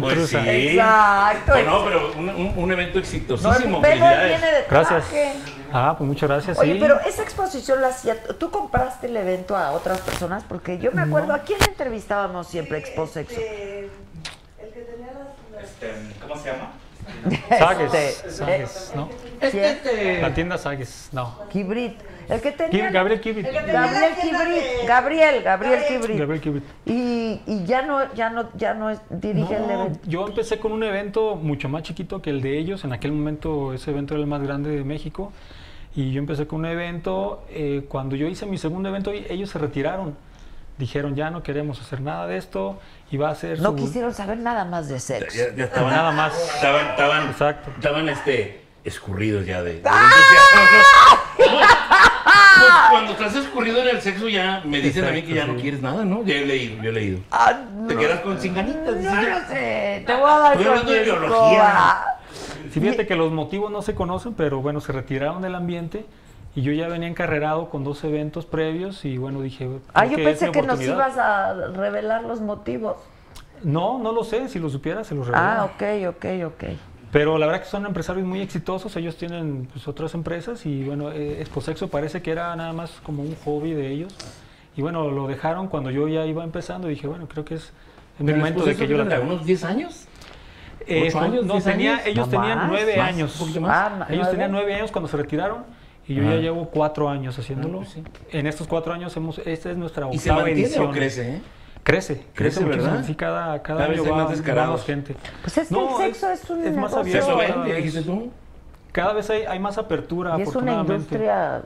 Pues 0.00 0.28
sí. 0.30 0.36
Exacto. 0.36 1.52
No, 1.64 1.78
no, 1.78 1.84
pero 1.84 2.12
un, 2.16 2.28
un- 2.30 2.52
un 2.56 2.72
evento 2.72 2.94
No, 2.98 3.00
exitosísimo. 3.04 3.76
el 3.76 3.82
pelo 3.82 3.82
Felicidades. 4.06 4.28
viene 4.40 4.46
de 4.56 4.64
Gracias. 4.68 5.04
traje. 5.08 5.32
Ah, 5.72 5.94
pues 5.96 6.08
muchas 6.08 6.28
gracias. 6.28 6.58
Oye, 6.58 6.72
sí. 6.72 6.78
pero 6.80 6.98
esa 7.06 7.22
exposición 7.22 7.80
la 7.80 7.88
hacía, 7.88 8.20
¿tú 8.20 8.50
compraste 8.50 9.06
el 9.06 9.16
evento 9.16 9.56
a 9.56 9.70
otras 9.72 10.00
personas? 10.00 10.42
Porque 10.48 10.78
yo 10.78 10.90
me 10.92 11.02
acuerdo, 11.02 11.32
¿a 11.34 11.40
quién 11.40 11.60
entrevistábamos 11.68 12.48
siempre 12.48 12.78
Expo 12.78 13.06
Sexo? 13.06 13.34
Este, 13.38 13.90
el 14.60 14.70
que 14.72 14.80
tenía 14.80 15.12
las... 15.12 15.29
Este, 15.80 16.20
¿Cómo 16.26 16.36
se 16.40 16.50
llama? 16.52 16.72
Sagues. 17.58 17.94
Este, 17.94 18.30
Sagues, 18.30 18.92
¿no? 18.94 19.08
¿Quién? 19.50 20.22
La 20.22 20.34
tienda 20.34 20.58
Sagues, 20.58 21.08
no. 21.12 21.38
Kibrit. 21.50 21.94
El 22.28 22.40
que 22.40 22.52
tenía... 22.52 22.90
Gabriel. 22.90 23.20
El 23.24 23.34
tenía 23.34 23.50
Gabriel 23.72 24.14
Kibrit. 24.20 24.62
de- 24.62 24.86
Gabriel, 24.86 25.42
Gabriel 25.42 25.42
Gabriel. 25.42 25.82
Kibrit. 25.88 26.18
Gabriel 26.18 26.40
Kibit. 26.40 26.62
Y, 26.86 27.40
y 27.46 27.64
ya 27.64 27.82
no, 27.82 28.12
ya 28.14 28.30
no, 28.30 28.48
ya 28.56 28.74
no 28.74 28.90
es- 28.90 29.00
dirige 29.10 29.56
el 29.56 29.62
No, 29.66 29.70
evento. 29.82 29.98
yo 30.06 30.26
empecé 30.28 30.58
con 30.60 30.72
un 30.72 30.84
evento 30.84 31.34
mucho 31.36 31.68
más 31.68 31.82
chiquito 31.82 32.22
que 32.22 32.30
el 32.30 32.40
de 32.42 32.58
ellos. 32.58 32.84
En 32.84 32.92
aquel 32.92 33.12
momento 33.12 33.72
ese 33.72 33.90
evento 33.90 34.14
era 34.14 34.20
el 34.20 34.28
más 34.28 34.42
grande 34.42 34.70
de 34.70 34.84
México. 34.84 35.32
Y 35.96 36.12
yo 36.12 36.20
empecé 36.20 36.46
con 36.46 36.60
un 36.60 36.66
evento. 36.66 37.42
eh, 37.48 37.84
cuando 37.88 38.14
yo 38.14 38.28
hice 38.28 38.46
mi 38.46 38.58
segundo 38.58 38.88
evento, 38.90 39.10
ellos 39.10 39.50
se 39.50 39.58
retiraron. 39.58 40.14
dijeron 40.78 41.14
ya 41.16 41.30
no 41.30 41.42
queremos 41.42 41.80
hacer 41.80 42.00
nada 42.00 42.26
de 42.26 42.36
esto 42.38 42.78
va 43.16 43.30
a 43.30 43.34
ser 43.34 43.60
No 43.60 43.70
su- 43.70 43.76
quisieron 43.76 44.14
saber 44.14 44.38
nada 44.38 44.64
más 44.64 44.88
de 44.88 45.00
sexo. 45.00 45.36
Ya, 45.36 45.54
ya 45.54 45.64
estaban, 45.64 45.90
Nada 45.94 46.12
más. 46.12 46.32
Estaban, 46.54 46.86
estaban, 46.90 47.28
Exacto. 47.30 47.70
estaban 47.76 48.08
este, 48.08 48.62
escurridos 48.84 49.46
ya 49.46 49.62
de. 49.62 49.74
de 49.80 49.82
¡Ah! 49.84 50.10
entusiasmo. 51.38 51.70
Pues, 52.60 52.72
cuando 52.90 53.12
estás 53.12 53.34
escurrido 53.36 53.78
en 53.80 53.88
el 53.88 54.00
sexo 54.02 54.28
ya 54.28 54.62
me 54.64 54.80
dicen 54.80 55.04
a 55.04 55.10
mí 55.10 55.22
que 55.22 55.34
ya 55.34 55.46
no 55.46 55.56
quieres 55.56 55.80
nada, 55.80 56.04
¿no? 56.04 56.22
Ya 56.24 56.34
he 56.36 56.44
leído, 56.46 56.82
yo 56.82 56.90
he 56.90 56.92
leído. 56.92 57.20
Ah, 57.30 57.58
Te 57.88 57.96
quedas 57.96 58.20
con 58.20 58.38
sin 58.40 58.54
ganitas. 58.54 58.96
No 58.96 59.22
lo 59.22 59.38
sé, 59.48 60.02
te 60.06 60.14
voy 60.14 60.30
a 60.30 60.38
dar 60.38 60.52
Estoy 60.52 60.64
con 60.66 60.68
hablando 60.78 60.92
de 60.92 60.98
mi 60.98 61.04
biología. 61.04 61.36
escoba. 61.38 62.04
Sí, 62.72 62.80
fíjate 62.80 63.06
que 63.06 63.16
los 63.16 63.32
motivos 63.32 63.70
no 63.70 63.82
se 63.82 63.94
conocen, 63.94 64.34
pero 64.34 64.60
bueno, 64.60 64.80
se 64.80 64.92
retiraron 64.92 65.40
del 65.42 65.54
ambiente 65.54 66.04
y 66.54 66.62
yo 66.62 66.72
ya 66.72 66.88
venía 66.88 67.08
encarrerado 67.08 67.68
con 67.70 67.84
dos 67.84 68.02
eventos 68.04 68.46
previos 68.46 69.04
y 69.04 69.18
bueno, 69.18 69.40
dije... 69.40 69.68
Ah, 69.94 70.00
creo 70.04 70.10
yo 70.10 70.16
que 70.16 70.24
pensé 70.24 70.50
que 70.50 70.62
nos 70.62 70.80
ibas 70.82 71.16
a 71.16 71.54
revelar 71.74 72.24
los 72.24 72.40
motivos. 72.40 72.96
No, 73.62 73.98
no 73.98 74.12
lo 74.12 74.24
sé, 74.24 74.48
si 74.48 74.58
lo 74.58 74.68
supiera 74.68 75.04
se 75.04 75.14
los 75.14 75.26
revelo. 75.26 75.44
Ah, 75.44 75.64
ok, 75.72 76.16
ok, 76.16 76.26
ok. 76.46 76.64
Pero 77.12 77.38
la 77.38 77.46
verdad 77.46 77.60
que 77.62 77.68
son 77.68 77.86
empresarios 77.86 78.26
muy 78.26 78.40
exitosos, 78.40 78.94
ellos 78.96 79.16
tienen 79.16 79.68
pues, 79.72 79.86
otras 79.88 80.14
empresas 80.14 80.64
y 80.64 80.84
bueno, 80.84 81.10
eh, 81.10 81.40
Exposexo 81.40 81.88
parece 81.88 82.22
que 82.22 82.30
era 82.30 82.54
nada 82.56 82.72
más 82.72 82.92
como 83.02 83.22
un 83.22 83.36
hobby 83.44 83.72
de 83.72 83.88
ellos. 83.88 84.14
Y 84.76 84.82
bueno, 84.82 85.10
lo 85.10 85.26
dejaron 85.26 85.66
cuando 85.68 85.90
yo 85.90 86.06
ya 86.08 86.24
iba 86.24 86.44
empezando 86.44 86.86
y 86.88 86.94
dije, 86.94 87.06
bueno, 87.08 87.26
creo 87.28 87.44
que 87.44 87.56
es 87.56 87.72
el 88.18 88.26
Pero 88.26 88.38
momento 88.38 88.64
de 88.64 88.76
que 88.76 88.86
yo 88.86 88.96
la 88.96 89.08
tenga. 89.08 89.20
unos 89.20 89.44
10 89.44 89.64
años. 89.64 90.06
Eh, 90.86 91.08
¿Ocho 91.08 91.20
años, 91.20 91.44
no, 91.44 91.52
diez 91.54 91.64
tenía, 91.64 91.92
años? 91.94 92.06
ellos 92.06 92.26
¿No 92.26 92.30
tenían 92.30 92.58
más? 92.58 92.68
nueve 92.68 92.96
¿Más? 92.96 93.08
años. 93.08 93.56
Ah, 93.64 94.06
ellos 94.08 94.30
tenían 94.30 94.50
nueve 94.50 94.74
años 94.74 94.90
cuando 94.90 95.08
se 95.08 95.16
retiraron 95.16 95.64
y 96.10 96.14
yo 96.16 96.22
Ajá. 96.22 96.34
ya 96.34 96.40
llevo 96.40 96.68
cuatro 96.70 97.08
años 97.08 97.38
haciéndolo. 97.38 97.82
Ah, 97.82 97.86
sí. 97.86 98.02
En 98.32 98.46
estos 98.46 98.66
cuatro 98.66 98.92
años 98.92 99.16
hemos, 99.16 99.38
esta 99.38 99.70
es 99.70 99.76
nuestra 99.76 100.08
¿Y 100.12 100.18
se 100.18 100.30
octava 100.30 100.42
mantiene 100.46 100.62
edición. 100.68 100.86
o 100.86 100.90
crece, 100.90 101.36
eh? 101.36 101.40
Crece, 101.82 102.14
crece, 102.14 102.26
Crece, 102.34 102.60
muchísimo. 102.60 102.90
¿verdad? 102.90 103.04
Sí, 103.06 103.14
cada, 103.14 103.62
cada, 103.62 103.78
Cada 103.78 103.86
vez 103.88 104.00
año 104.00 104.04
hay 104.06 104.10
va, 104.10 104.16
más 104.18 104.26
va 104.26 104.30
descarados. 104.32 104.76
más 104.80 104.84
gente. 104.86 105.16
Pues 105.42 105.56
es 105.58 105.68
que 105.68 105.74
No, 105.74 106.00
el 106.00 106.14
sexo 106.14 106.30
es, 106.30 106.50
un 106.50 106.64
es 106.66 106.76
más 106.76 106.92
abierto. 106.92 107.36
Vez. 107.36 107.76
dijiste 107.76 108.02
tú. 108.02 108.30
Cada 108.92 109.12
vez 109.12 109.30
hay, 109.30 109.42
hay 109.44 109.58
más 109.60 109.78
apertura, 109.78 110.30
Y 110.38 110.42
es 110.42 110.48
una 110.48 110.72
afortunadamente. 110.72 110.92
industria... 110.94 111.62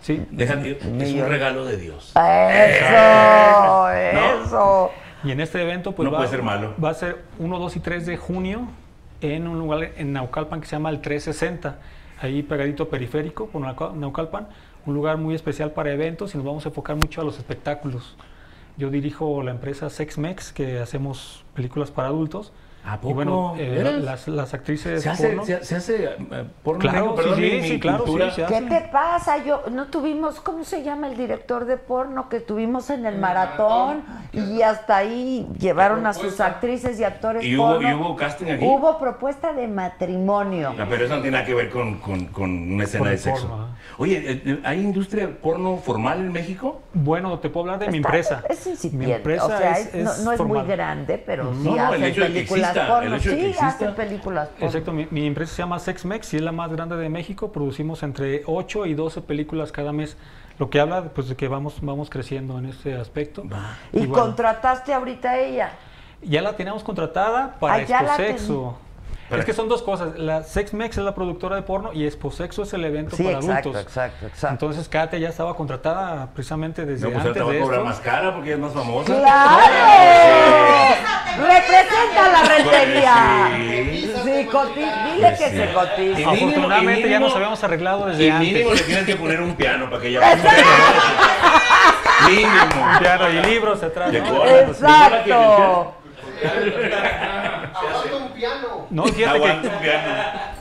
Sí. 0.00 0.24
Déjate, 0.30 0.78
es 1.00 1.12
un 1.12 1.28
regalo 1.28 1.64
de 1.66 1.76
Dios. 1.76 2.12
Eso, 2.16 3.88
eso. 4.44 4.90
Y 5.24 5.32
en 5.32 5.40
este 5.40 5.60
evento, 5.60 5.92
pues 5.92 6.04
No 6.04 6.12
va, 6.12 6.18
puede 6.18 6.30
ser 6.30 6.42
malo. 6.42 6.74
va 6.82 6.90
a 6.90 6.94
ser 6.94 7.22
1, 7.38 7.58
2 7.58 7.76
y 7.76 7.80
3 7.80 8.06
de 8.06 8.16
junio 8.16 8.68
en 9.20 9.48
un 9.48 9.58
lugar 9.58 9.90
en 9.96 10.12
Naucalpan 10.12 10.60
que 10.60 10.66
se 10.66 10.76
llama 10.76 10.90
el 10.90 11.00
360, 11.00 11.76
ahí 12.20 12.42
pegadito 12.42 12.88
periférico 12.88 13.46
por 13.48 13.62
Nauca- 13.62 13.92
Naucalpan, 13.94 14.48
un 14.86 14.94
lugar 14.94 15.18
muy 15.18 15.34
especial 15.34 15.72
para 15.72 15.92
eventos 15.92 16.34
y 16.34 16.38
nos 16.38 16.46
vamos 16.46 16.64
a 16.64 16.68
enfocar 16.68 16.96
mucho 16.96 17.20
a 17.20 17.24
los 17.24 17.38
espectáculos. 17.38 18.16
Yo 18.76 18.90
dirijo 18.90 19.42
la 19.42 19.50
empresa 19.50 19.88
SexMex, 19.90 20.52
que 20.52 20.78
hacemos 20.78 21.44
películas 21.54 21.90
para 21.90 22.08
adultos. 22.08 22.52
¿A 22.88 23.00
Y 23.02 23.12
bueno, 23.12 23.54
eh, 23.58 24.00
las, 24.00 24.28
las 24.28 24.54
actrices 24.54 25.02
Se 25.02 25.08
hace, 25.10 25.28
porno- 25.30 25.44
se, 25.44 25.64
se 25.64 25.74
hace 25.76 26.04
eh, 26.04 26.44
porno 26.62 26.80
Claro, 26.80 26.98
negro, 27.00 27.14
perdón, 27.16 27.34
sí, 27.34 27.40
mi- 27.40 27.50
sí, 27.50 27.56
mi 27.62 27.68
sí, 27.68 27.80
claro, 27.80 28.04
cultura. 28.04 28.30
sí, 28.30 28.42
se 28.42 28.46
¿Qué 28.46 28.60
te 28.62 28.80
pasa? 28.92 29.44
Yo 29.44 29.64
no 29.72 29.86
tuvimos, 29.88 30.40
¿cómo 30.40 30.62
se 30.62 30.84
llama 30.84 31.08
el 31.08 31.16
director 31.16 31.64
de 31.64 31.78
porno 31.78 32.28
que 32.28 32.38
tuvimos 32.38 32.88
en 32.90 33.04
el 33.04 33.18
maratón? 33.18 34.04
Y 34.32 34.62
hasta 34.62 34.98
ahí 34.98 35.48
llevaron 35.58 36.06
a 36.06 36.12
sus 36.14 36.38
actrices 36.40 37.00
y 37.00 37.04
actores 37.04 37.44
¿Y 37.44 37.56
hubo, 37.56 37.72
porno. 37.72 37.90
¿Y 37.90 37.92
hubo 37.94 38.14
casting 38.16 38.46
aquí? 38.52 38.64
Hubo 38.64 38.98
propuesta 38.98 39.52
de 39.52 39.66
matrimonio. 39.66 40.72
No, 40.76 40.88
pero 40.88 41.06
eso 41.06 41.16
no 41.16 41.22
tiene 41.22 41.38
nada 41.38 41.44
que 41.46 41.54
ver 41.54 41.70
con, 41.70 41.96
con, 41.98 42.26
con 42.26 42.50
una 42.72 42.84
escena 42.84 43.02
Con 43.04 43.10
de 43.10 43.18
sexo. 43.18 43.48
porno, 43.48 43.62
ajá. 43.64 43.72
Oye, 43.98 44.16
eh, 44.30 44.42
eh, 44.44 44.60
¿hay 44.62 44.80
industria 44.80 45.28
porno 45.42 45.78
formal 45.78 46.18
en 46.20 46.32
México? 46.32 46.82
Bueno, 46.92 47.38
te 47.38 47.48
puedo 47.48 47.64
hablar 47.64 47.78
de 47.80 47.90
mi 47.90 47.96
empresa. 47.98 48.44
Es 48.48 48.64
Mi 48.66 48.72
incipiente. 48.72 49.14
empresa 49.16 49.46
o 49.46 49.48
sea, 49.48 49.78
es- 49.78 49.94
es- 49.94 50.04
no, 50.04 50.12
es 50.12 50.20
no 50.22 50.32
es 50.32 50.40
muy 50.40 50.62
grande, 50.64 51.16
pero 51.24 51.52
sí 51.54 51.60
No, 51.64 51.82
hacen 51.82 52.04
hecho 52.04 52.20
de 52.20 52.26
que 52.28 52.32
películas 52.34 52.75
exista, 52.82 52.94
porno. 52.94 53.14
el 53.14 53.20
hecho 53.20 53.30
de 53.30 53.36
que 53.36 53.42
sí, 53.42 53.46
exista. 53.48 53.66
hacen 53.68 53.94
películas 53.94 54.48
porno. 54.48 54.66
Exacto, 54.66 54.92
mi, 54.92 55.06
mi 55.10 55.26
empresa 55.26 55.54
se 55.54 55.62
llama 55.62 55.78
SexMex 55.78 56.34
y 56.34 56.36
es 56.36 56.42
la 56.42 56.52
más 56.52 56.70
grande 56.72 56.96
de 56.96 57.08
México. 57.08 57.52
Producimos 57.52 58.02
entre 58.02 58.42
8 58.46 58.86
y 58.86 58.94
12 58.94 59.20
películas 59.22 59.72
cada 59.72 59.92
mes, 59.92 60.16
lo 60.58 60.70
que 60.70 60.80
habla 60.80 61.04
pues, 61.14 61.28
de 61.28 61.36
que 61.36 61.48
vamos, 61.48 61.76
vamos 61.80 62.10
creciendo 62.10 62.58
en 62.58 62.66
este 62.66 62.94
aspecto. 62.96 63.44
Y, 63.92 64.06
bueno, 64.06 64.14
contrataste 64.14 64.92
ahorita 64.94 65.30
a 65.30 65.38
ella. 65.38 65.70
ya 66.22 66.42
la 66.42 66.54
teníamos 66.56 66.82
contratada 66.82 67.56
para 67.60 67.74
Ah, 67.74 67.78
la 67.78 67.82
Exposexo. 68.16 68.78
Para- 69.28 69.40
Es 69.40 69.46
que 69.46 69.52
son 69.52 69.68
dos 69.68 69.82
cosas. 69.82 70.16
La 70.18 70.42
SexMex 70.44 70.98
es 70.98 71.04
la 71.04 71.14
productora 71.14 71.56
de 71.56 71.62
porno 71.62 71.92
y 71.92 72.04
Exposexo 72.06 72.62
es 72.62 72.72
el 72.74 72.84
evento 72.84 73.16
Sí, 73.16 73.24
para 73.24 73.36
exacto, 73.38 73.70
adultos. 73.70 73.82
exacto, 73.82 74.26
exacto. 74.26 74.48
Entonces 74.64 74.88
Kate 74.88 75.18
ya 75.20 75.28
estaba 75.30 75.54
contratada 75.56 76.28
precisamente 76.34 76.86
desde 76.86 77.06
No, 77.06 77.12
pues 77.14 77.26
antes 77.26 77.42
ahorita 77.42 77.44
va 77.46 77.52
de 77.52 77.58
a 77.58 77.62
cobrar 77.62 77.80
esto. 77.80 77.90
más 77.90 78.00
cara 78.00 78.32
porque 78.34 78.48
ella 78.48 78.56
es 78.56 78.60
más 78.62 78.72
famosa. 78.72 79.14
¡Claro! 79.18 79.66
¡Representa 81.38 82.32
la 82.32 82.42
rentería! 82.56 83.50
Sí. 83.56 84.12
Sí, 84.24 84.46
cotiza. 84.46 85.04
Dile 85.06 85.20
Pues 85.28 85.38
que 85.38 85.50
sí. 85.50 85.56
se 85.56 85.64
Y 85.64 85.68
cotiza. 85.74 86.18
mínimo- 86.30 86.30
Afortunadamente 86.30 87.06
y 87.08 87.10
ya 87.10 87.20
nos 87.20 87.34
habíamos 87.34 87.62
arreglado 87.64 88.06
desde 88.06 88.24
Y 88.26 88.30
antes. 88.30 88.52
mínimo 88.52 88.74
le 88.74 88.80
tienes 88.82 89.06
que 89.06 89.16
poner 89.16 89.40
un 89.40 89.54
piano 89.56 89.90
para 89.90 90.02
que 90.02 90.08
ella 90.08 90.20
Mínimo. 92.28 92.98
Piano 93.00 93.28
y 93.30 93.40
libros 93.50 93.82
atrás. 93.82 94.12
Exacto. 94.14 95.94
Piano. 98.36 98.86
No, 98.90 99.04
fíjate 99.04 99.40
que, 99.40 99.98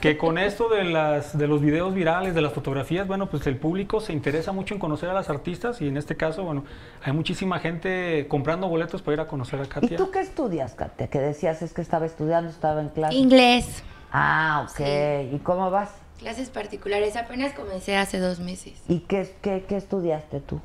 que 0.01 0.17
con 0.17 0.37
esto 0.37 0.69
de 0.69 0.83
las 0.85 1.37
de 1.37 1.47
los 1.47 1.61
videos 1.61 1.93
virales, 1.93 2.33
de 2.33 2.41
las 2.41 2.53
fotografías, 2.53 3.07
bueno, 3.07 3.29
pues 3.29 3.45
el 3.47 3.57
público 3.57 3.99
se 4.01 4.13
interesa 4.13 4.51
mucho 4.51 4.73
en 4.73 4.79
conocer 4.79 5.09
a 5.09 5.13
las 5.13 5.29
artistas 5.29 5.81
y 5.81 5.87
en 5.87 5.97
este 5.97 6.15
caso, 6.15 6.43
bueno, 6.43 6.63
hay 7.03 7.13
muchísima 7.13 7.59
gente 7.59 8.25
comprando 8.29 8.67
boletos 8.67 9.01
para 9.01 9.13
ir 9.15 9.19
a 9.21 9.27
conocer 9.27 9.59
a 9.59 9.63
¿Y 9.63 9.67
Katia. 9.67 9.97
tú 9.97 10.09
qué 10.11 10.19
estudias, 10.21 10.73
Katia? 10.73 11.07
Que 11.07 11.19
decías 11.19 11.61
es 11.61 11.73
que 11.73 11.81
estaba 11.81 12.05
estudiando, 12.05 12.49
estaba 12.49 12.81
en 12.81 12.89
clase. 12.89 13.15
Inglés. 13.15 13.83
Ah, 14.11 14.65
ok. 14.69 15.33
¿Y 15.33 15.37
cómo 15.39 15.69
vas? 15.71 15.89
Clases 16.19 16.49
particulares. 16.49 17.17
Apenas 17.17 17.53
comencé 17.53 17.97
hace 17.97 18.19
dos 18.19 18.39
meses. 18.39 18.73
¿Y 18.87 18.99
qué, 19.01 19.35
qué, 19.41 19.65
qué 19.67 19.75
estudiaste 19.75 20.39
tú? 20.39 20.61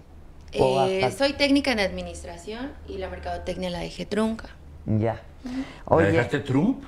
Eh, 0.53 1.05
hasta- 1.05 1.25
soy 1.27 1.33
técnica 1.35 1.73
en 1.73 1.81
administración 1.81 2.71
y 2.89 2.99
la 2.99 3.09
mercadotecnia 3.09 3.71
la 3.71 3.81
dejé 3.81 4.07
trunca. 4.07 4.49
Ya. 4.87 5.21
¿La 5.45 5.51
Oye, 5.87 6.13
dejaste 6.13 6.41
Trump? 6.41 6.83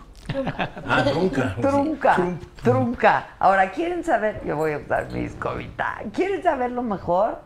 Ah, 0.86 1.04
trunca. 1.04 1.56
trunca, 1.60 2.16
trunca. 2.62 3.26
Ahora, 3.38 3.70
¿quieren 3.70 4.04
saber? 4.04 4.42
Yo 4.46 4.56
voy 4.56 4.72
a 4.72 4.78
usar 4.78 5.10
mi 5.10 5.24
escobita. 5.24 5.98
¿Quieren 6.12 6.42
saber 6.42 6.70
lo 6.70 6.82
mejor? 6.82 7.40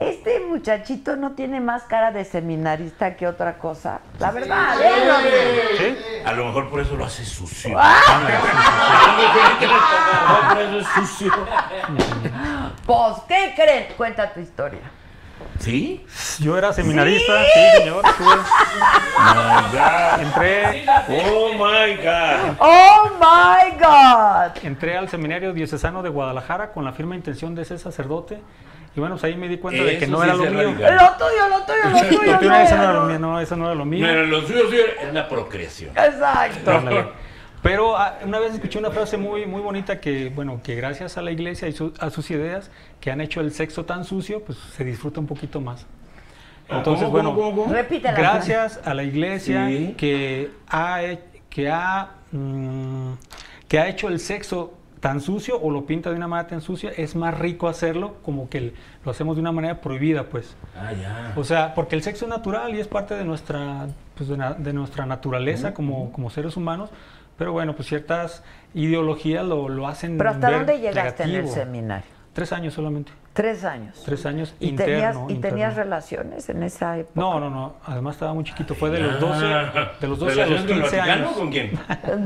Este 0.00 0.40
muchachito 0.40 1.16
no 1.16 1.32
tiene 1.32 1.60
más 1.60 1.84
cara 1.84 2.10
de 2.10 2.24
seminarista 2.24 3.16
que 3.16 3.26
otra 3.26 3.58
cosa. 3.58 4.00
La 4.18 4.30
verdad, 4.30 4.76
¿eh? 4.80 5.68
¿Sí? 5.78 5.96
A 6.24 6.32
lo 6.32 6.46
mejor 6.46 6.68
por 6.68 6.80
eso 6.80 6.96
lo 6.96 7.04
hace 7.04 7.24
sucio. 7.24 7.76
Ah. 7.78 8.00
A 8.08 8.18
lo 8.18 8.24
mejor 10.34 10.54
por 10.54 10.62
eso 10.62 10.78
es 10.78 11.08
sucio. 11.08 11.32
Pues, 12.86 13.16
¿qué 13.28 13.52
creen? 13.56 13.86
Cuenta 13.96 14.32
tu 14.32 14.40
historia. 14.40 14.80
¿Sí? 15.58 16.04
Yo 16.40 16.56
era 16.58 16.72
seminarista, 16.72 17.32
sí, 17.44 17.78
señor. 17.78 18.04
estuve- 18.04 18.36
My 19.18 19.72
God. 19.72 20.20
entré, 20.22 20.84
Oh 21.08 21.52
my 21.54 21.96
God. 21.96 22.56
¡Oh, 22.58 23.10
my 23.18 23.78
God! 23.78 24.64
entré 24.64 24.96
al 24.98 25.08
seminario 25.08 25.52
diocesano 25.52 26.02
de 26.02 26.10
Guadalajara 26.10 26.72
con 26.72 26.84
la 26.84 26.92
firme 26.92 27.16
intención 27.16 27.54
de 27.54 27.64
ser 27.64 27.78
sacerdote. 27.78 28.40
Y 28.94 29.00
bueno, 29.00 29.16
pues 29.16 29.24
ahí 29.24 29.36
me 29.36 29.48
di 29.48 29.58
cuenta 29.58 29.82
de 29.82 29.98
que 29.98 30.06
no 30.06 30.18
sí 30.18 30.24
era 30.24 30.34
lo 30.34 30.44
mío. 30.44 30.52
radical. 30.62 30.94
Lo 30.96 31.12
tuyo, 31.12 31.48
lo 31.50 31.62
tuyo, 31.64 31.90
lo 31.90 31.98
tuyo. 32.08 32.32
Lo 32.32 32.38
tuyo, 32.38 32.50
no 32.50 32.56
eso 32.56 32.74
era 32.74 32.76
no 32.76 32.82
era 32.84 32.92
lo 32.94 33.04
mío, 33.06 33.18
no, 33.18 33.40
eso 33.40 33.56
no 33.56 33.66
era 33.66 33.74
lo 33.74 33.84
mío. 33.84 34.06
Pero 34.06 34.24
lo 34.26 34.40
suyo 34.42 34.70
sí 34.70 34.76
es 35.02 35.12
la 35.12 35.28
procreación. 35.28 35.90
Exacto. 35.96 37.12
Pero 37.66 37.96
ah, 37.96 38.18
una 38.24 38.38
vez 38.38 38.54
escuché 38.54 38.78
una 38.78 38.90
frase 38.92 39.16
muy, 39.16 39.44
muy 39.46 39.60
bonita 39.60 40.00
que, 40.00 40.28
bueno, 40.28 40.60
que 40.62 40.76
gracias 40.76 41.16
a 41.18 41.22
la 41.22 41.32
iglesia 41.32 41.66
y 41.66 41.72
su- 41.72 41.92
a 41.98 42.10
sus 42.10 42.30
ideas 42.30 42.70
que 43.00 43.10
han 43.10 43.20
hecho 43.20 43.40
el 43.40 43.50
sexo 43.52 43.84
tan 43.84 44.04
sucio, 44.04 44.42
pues 44.44 44.56
se 44.58 44.84
disfruta 44.84 45.18
un 45.18 45.26
poquito 45.26 45.60
más. 45.60 45.84
Entonces, 46.68 47.04
¿Cómo, 47.04 47.10
bueno, 47.12 47.34
cómo, 47.34 47.50
cómo, 47.50 47.62
cómo? 47.64 47.74
Gracias 48.00 48.80
a 48.84 48.94
la 48.94 49.02
iglesia 49.02 49.66
Sí. 49.68 49.94
que 49.96 50.50
ha, 50.68 51.00
que 51.50 51.68
ha, 51.68 52.10
mm, 52.32 53.12
que 53.68 53.78
ha 53.80 53.88
hecho 53.88 54.08
el 54.08 54.20
sexo 54.20 54.74
tan 55.00 55.20
sucio 55.20 55.60
o 55.60 55.70
lo 55.70 55.86
pinta 55.86 56.10
de 56.10 56.16
una 56.16 56.26
manera 56.28 56.48
tan 56.48 56.60
sucia, 56.60 56.90
es 56.96 57.14
más 57.16 57.36
rico 57.38 57.68
hacerlo 57.68 58.14
como 58.22 58.48
que 58.48 58.58
el- 58.58 58.74
lo 59.04 59.10
hacemos 59.10 59.36
de 59.36 59.40
una 59.42 59.52
manera 59.52 59.80
prohibida, 59.80 60.24
pues. 60.24 60.56
Ah, 60.76 60.92
ya. 60.92 61.32
O 61.36 61.44
sea, 61.44 61.74
porque 61.74 61.96
el 61.96 62.02
sexo 62.02 62.24
es 62.26 62.28
natural 62.28 62.74
y 62.74 62.80
es 62.80 62.88
parte 62.88 63.14
de 63.14 63.24
nuestra, 63.24 63.88
pues, 64.16 64.28
de, 64.28 64.36
na- 64.36 64.54
de 64.54 64.72
nuestra 64.72 65.04
naturaleza 65.06 65.74
como, 65.74 66.10
como 66.12 66.30
seres 66.30 66.56
humanos, 66.56 66.90
pero 67.36 67.52
bueno, 67.52 67.74
pues 67.74 67.88
ciertas 67.88 68.42
ideologías 68.74 69.44
lo, 69.44 69.68
lo 69.68 69.86
hacen 69.86 70.18
Pero 70.18 70.30
¿hasta 70.30 70.48
ver 70.48 70.58
dónde 70.58 70.80
llegaste 70.80 71.22
en 71.22 71.28
el 71.30 71.34
negativo. 71.36 71.54
seminario? 71.54 72.06
Tres 72.32 72.52
años 72.52 72.74
solamente. 72.74 73.12
Tres 73.36 73.64
años. 73.64 74.02
Tres 74.04 74.24
años 74.24 74.54
¿Y 74.58 74.68
interno. 74.70 74.92
tenías, 74.94 75.16
¿Y 75.16 75.32
interno. 75.34 75.40
tenías 75.42 75.76
relaciones 75.76 76.48
en 76.48 76.62
esa 76.62 76.96
época? 76.98 77.20
No, 77.20 77.38
no, 77.38 77.50
no. 77.50 77.74
Además 77.84 78.14
estaba 78.16 78.32
muy 78.32 78.44
chiquito. 78.44 78.74
Fue 78.74 78.88
de 78.88 79.00
los 79.00 79.16
Ah. 79.16 79.18
12, 79.20 79.46
de 80.00 80.08
los 80.08 80.18
12 80.18 80.42
a 80.42 80.46
los 80.46 80.48
¿Relaciones 80.48 80.62
con 80.64 80.76
el 80.76 80.82
15 80.82 80.96
Vaticano 80.96 81.26
años. 81.26 81.36
con 81.36 81.50
quién? 81.50 81.70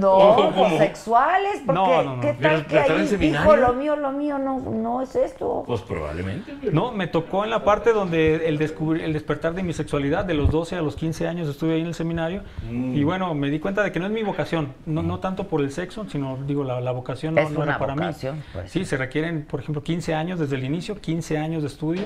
No, 0.01 0.35
¿Cómo? 0.37 0.53
pues 0.69 0.79
sexuales, 0.79 1.63
porque 1.67 1.81
No, 1.81 2.03
no, 2.05 2.17
no. 2.17 2.23
¿qué 2.23 2.37
¿Pero 2.39 2.51
tal 2.59 2.67
que 2.67 2.79
ahí 2.79 3.17
dijo 3.17 3.57
lo 3.57 3.73
mío, 3.73 3.97
lo 3.97 4.13
mío 4.13 4.39
no, 4.39 4.61
no 4.61 5.03
es 5.03 5.17
esto? 5.17 5.65
Pues 5.67 5.81
probablemente. 5.83 6.55
No, 6.73 6.93
me 6.93 7.09
tocó 7.09 7.43
en 7.45 7.51
la 7.51 7.65
parte 7.65 7.93
donde 7.93 8.47
el, 8.49 8.57
descubrir, 8.59 9.03
el 9.03 9.13
despertar 9.13 9.53
de 9.55 9.65
mi 9.65 9.73
sexualidad, 9.73 10.25
de 10.25 10.35
los 10.35 10.51
12 10.51 10.77
a 10.77 10.83
los 10.83 10.95
15 10.95 11.27
años 11.27 11.49
estuve 11.49 11.75
ahí 11.75 11.81
en 11.81 11.89
el 11.89 11.95
seminario 11.95 12.43
Mm. 12.71 12.95
y 12.95 13.03
bueno, 13.03 13.35
me 13.35 13.51
di 13.51 13.59
cuenta 13.59 13.83
de 13.83 13.91
que 13.91 13.99
no 13.99 14.07
es 14.07 14.13
mi 14.13 14.23
vocación, 14.23 14.75
no, 14.87 15.03
no 15.03 15.19
tanto 15.19 15.49
por 15.49 15.61
el 15.61 15.73
sexo, 15.73 16.07
sino 16.09 16.37
digo, 16.47 16.63
la, 16.63 16.81
la 16.81 16.93
vocación 16.93 17.35
no, 17.35 17.41
Es 17.41 17.51
no 17.51 17.61
una 17.61 17.73
era 17.73 17.79
para 17.79 17.95
vocación, 17.95 18.37
mí. 18.37 18.43
pues. 18.53 18.71
Sí, 18.71 18.85
se 18.85 18.97
requieren, 18.97 19.45
por 19.45 19.61
ejemplo, 19.61 19.83
15 19.83 20.15
años 20.15 20.39
desde 20.39 20.55
el 20.57 20.65
inicio, 20.65 21.00
15 21.01 21.39
años 21.39 21.63
de 21.63 21.69
estudio 21.69 22.03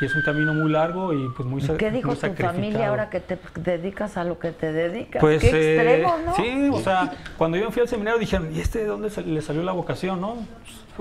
y 0.00 0.06
es 0.06 0.14
un 0.14 0.22
camino 0.22 0.54
muy 0.54 0.70
largo 0.70 1.12
y 1.12 1.28
pues 1.36 1.46
muy, 1.46 1.62
¿Y 1.62 1.66
sa- 1.66 1.76
¿Qué 1.76 1.90
dijo 1.90 2.08
muy 2.08 2.16
tu 2.16 2.42
familia 2.42 2.88
ahora 2.88 3.10
que 3.10 3.20
te 3.20 3.38
dedicas 3.56 4.16
a 4.16 4.24
lo 4.24 4.38
que 4.38 4.50
te 4.52 4.72
dedicas? 4.72 5.20
Pues, 5.20 5.42
Qué 5.42 5.48
eh, 5.50 5.74
extremo, 5.76 6.16
¿no? 6.24 6.36
sí, 6.36 6.70
o 6.72 6.80
sea, 6.80 7.12
cuando 7.36 7.58
yo 7.58 7.70
fui 7.70 7.82
al 7.82 7.88
seminario 7.88 8.18
dijeron, 8.18 8.48
¿y 8.54 8.60
este 8.60 8.78
de 8.80 8.86
dónde 8.86 9.10
le 9.26 9.42
salió 9.42 9.62
la 9.62 9.72
vocación, 9.72 10.20
no? 10.20 10.36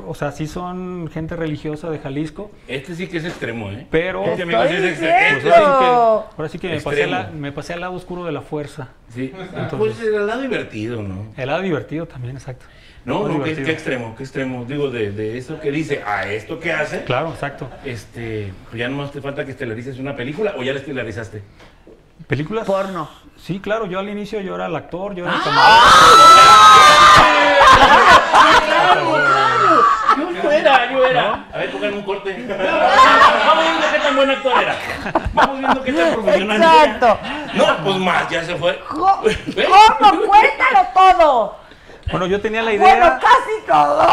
O 0.08 0.16
sea, 0.16 0.32
sí 0.32 0.48
son 0.48 1.10
gente 1.12 1.36
religiosa 1.36 1.90
de 1.90 2.00
Jalisco, 2.00 2.52
Este 2.68 2.96
sí 2.96 3.08
que 3.08 3.18
es 3.18 3.26
extremo, 3.26 3.70
¿eh? 3.72 3.86
pero... 3.90 4.24
Este 4.26 4.44
amigo 4.44 4.62
sí 4.68 4.74
es 4.76 4.84
extremo. 5.02 5.40
Pues 5.42 5.50
ahora 5.56 5.70
sí 5.70 5.80
que, 5.80 5.88
Eso. 5.88 6.30
ahora 6.38 6.50
sí 6.50 6.60
que 6.60 6.70
me, 6.70 6.80
pasé, 6.82 7.08
la- 7.08 7.32
me 7.32 7.52
pasé 7.52 7.74
al 7.74 7.80
lado 7.82 7.94
oscuro 7.94 8.24
de 8.26 8.32
la 8.32 8.42
fuerza. 8.42 8.90
Sí. 9.10 9.34
Entonces- 9.56 9.78
pues 9.78 10.00
el 10.02 10.26
lado 10.28 10.42
divertido, 10.42 11.02
¿no? 11.02 11.26
El 11.36 11.48
lado 11.48 11.62
divertido 11.64 12.06
también, 12.06 12.36
exacto. 12.38 12.66
No, 13.06 13.28
no, 13.28 13.44
¿qué, 13.44 13.56
qué 13.56 13.72
extremo, 13.72 14.16
qué 14.16 14.24
extremo. 14.24 14.66
Digo, 14.66 14.90
de, 14.90 15.12
de 15.12 15.38
eso 15.38 15.60
que 15.60 15.72
dice 15.72 16.04
a 16.06 16.28
esto 16.28 16.60
que 16.60 16.72
hace. 16.74 17.04
Claro, 17.06 17.30
exacto. 17.30 17.70
Este, 17.86 18.54
pues 18.70 18.80
ya 18.80 18.88
nomás 18.90 19.12
te 19.12 19.22
falta 19.22 19.46
que 19.46 19.52
estelarices 19.52 19.98
una 20.00 20.16
película 20.16 20.54
o 20.58 20.64
ya 20.64 20.74
la 20.74 20.80
estelarizaste. 20.80 21.42
¿Películas? 22.28 22.66
Porno. 22.68 23.10
Sí, 23.38 23.60
claro, 23.60 23.86
yo 23.86 24.00
al 24.00 24.10
inicio 24.10 24.42
yo 24.42 24.56
era 24.56 24.66
el 24.66 24.76
actor, 24.76 25.16
yo 25.16 25.26
era 25.26 25.36
el 25.36 25.42
Yo 30.44 30.52
era, 30.52 30.92
yo 30.92 31.06
era. 31.06 31.46
A 31.54 31.58
ver, 31.58 31.72
pónganme 31.72 31.98
un 31.98 32.04
corte. 32.04 32.46
Vamos 32.48 33.64
viendo 33.64 33.88
qué 33.92 34.00
tan 34.00 34.16
buen 34.16 34.30
actor 34.30 34.62
era. 34.62 34.76
Vamos 35.34 35.60
viendo 35.60 35.84
qué 35.84 35.94
tan 35.94 36.14
profesional 36.14 36.58
Exacto. 36.58 37.20
era. 37.24 37.54
No, 37.54 37.84
pues 37.84 37.98
más, 37.98 38.30
ya 38.30 38.44
se 38.44 38.56
fue. 38.56 38.80
¿Cómo? 38.88 39.22
Cuéntalo 39.22 40.88
todo. 40.94 41.56
Bueno, 42.12 42.28
yo 42.28 42.42
tenía 42.42 42.62
la 42.62 42.72
Bueno, 42.72 42.86
idea, 42.86 43.20
casi 43.20 43.66
todo. 43.68 44.08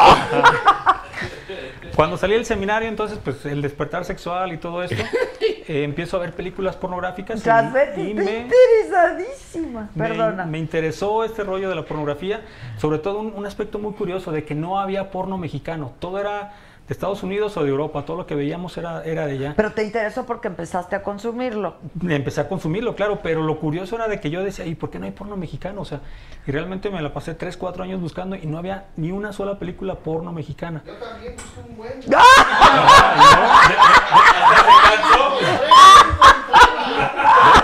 cuando 1.95 2.17
salí 2.17 2.35
del 2.35 2.45
seminario, 2.45 2.89
entonces, 2.89 3.19
pues 3.23 3.45
el 3.47 3.63
despertar 3.63 4.05
sexual 4.05 4.53
y 4.53 4.59
todo 4.59 4.83
esto, 4.83 5.03
eh, 5.41 5.83
empiezo 5.85 6.17
a 6.17 6.21
ver 6.21 6.33
películas 6.35 6.77
pornográficas 6.77 7.41
y- 7.41 7.43
Transvesti, 7.43 8.01
y, 8.03 8.15
me, 8.15 8.23
interesadísima. 8.41 9.89
me- 9.95 10.09
Perdona. 10.09 10.45
me 10.45 10.59
interesó 10.59 11.25
este 11.25 11.43
rollo 11.43 11.69
de 11.71 11.75
la 11.75 11.85
pornografía, 11.85 12.43
sobre 12.77 12.99
todo 12.99 13.21
un, 13.21 13.33
un 13.35 13.47
aspecto 13.47 13.79
muy 13.79 13.93
curioso 13.95 14.31
de 14.31 14.45
que 14.45 14.55
no 14.55 14.79
había 14.79 15.11
porno 15.11 15.39
mexicano, 15.39 15.93
todo 15.99 16.19
era 16.21 16.53
de 16.87 16.93
Estados 16.93 17.23
Unidos 17.23 17.57
o 17.57 17.65
de 17.65 17.71
Europa, 17.71 18.05
todo 18.05 18.17
lo 18.17 18.27
que 18.27 18.35
veíamos 18.35 18.77
era, 18.77 19.05
era 19.05 19.27
de 19.27 19.33
allá. 19.33 19.55
Pero 19.57 19.73
te 19.73 19.83
interesó 19.83 20.25
porque 20.25 20.49
empezaste 20.49 20.95
a 20.95 21.03
consumirlo. 21.03 21.77
Empecé 22.01 22.43
a 22.43 22.49
consumirlo, 22.49 22.95
claro, 22.95 23.21
pero 23.23 23.43
lo 23.43 23.59
curioso 23.59 23.97
era 23.97 24.09
de 24.09 24.21
que 24.21 24.31
yo 24.31 24.45
decía, 24.45 24.67
¿y 24.67 24.75
por 24.75 24.91
qué 24.91 24.99
no 24.99 25.07
hay 25.07 25.13
porno 25.13 25.37
mexicano? 25.37 25.81
O 25.81 25.85
sea, 25.85 26.01
y 26.47 26.53
realmente 26.53 26.91
me 26.91 27.03
la 27.03 27.13
pasé 27.13 27.35
3, 27.35 27.57
4 27.57 27.83
años 27.83 28.01
buscando 28.01 28.37
y 28.37 28.47
no 28.47 28.59
había 28.59 28.87
ni 28.97 29.11
una 29.11 29.33
sola 29.33 29.59
película 29.59 29.97
porno 29.97 30.33
mexicana. 30.33 30.83
Yo 30.87 30.95
también 30.95 31.35
busqué 31.35 31.61
un 31.69 31.77
buen. 31.77 32.01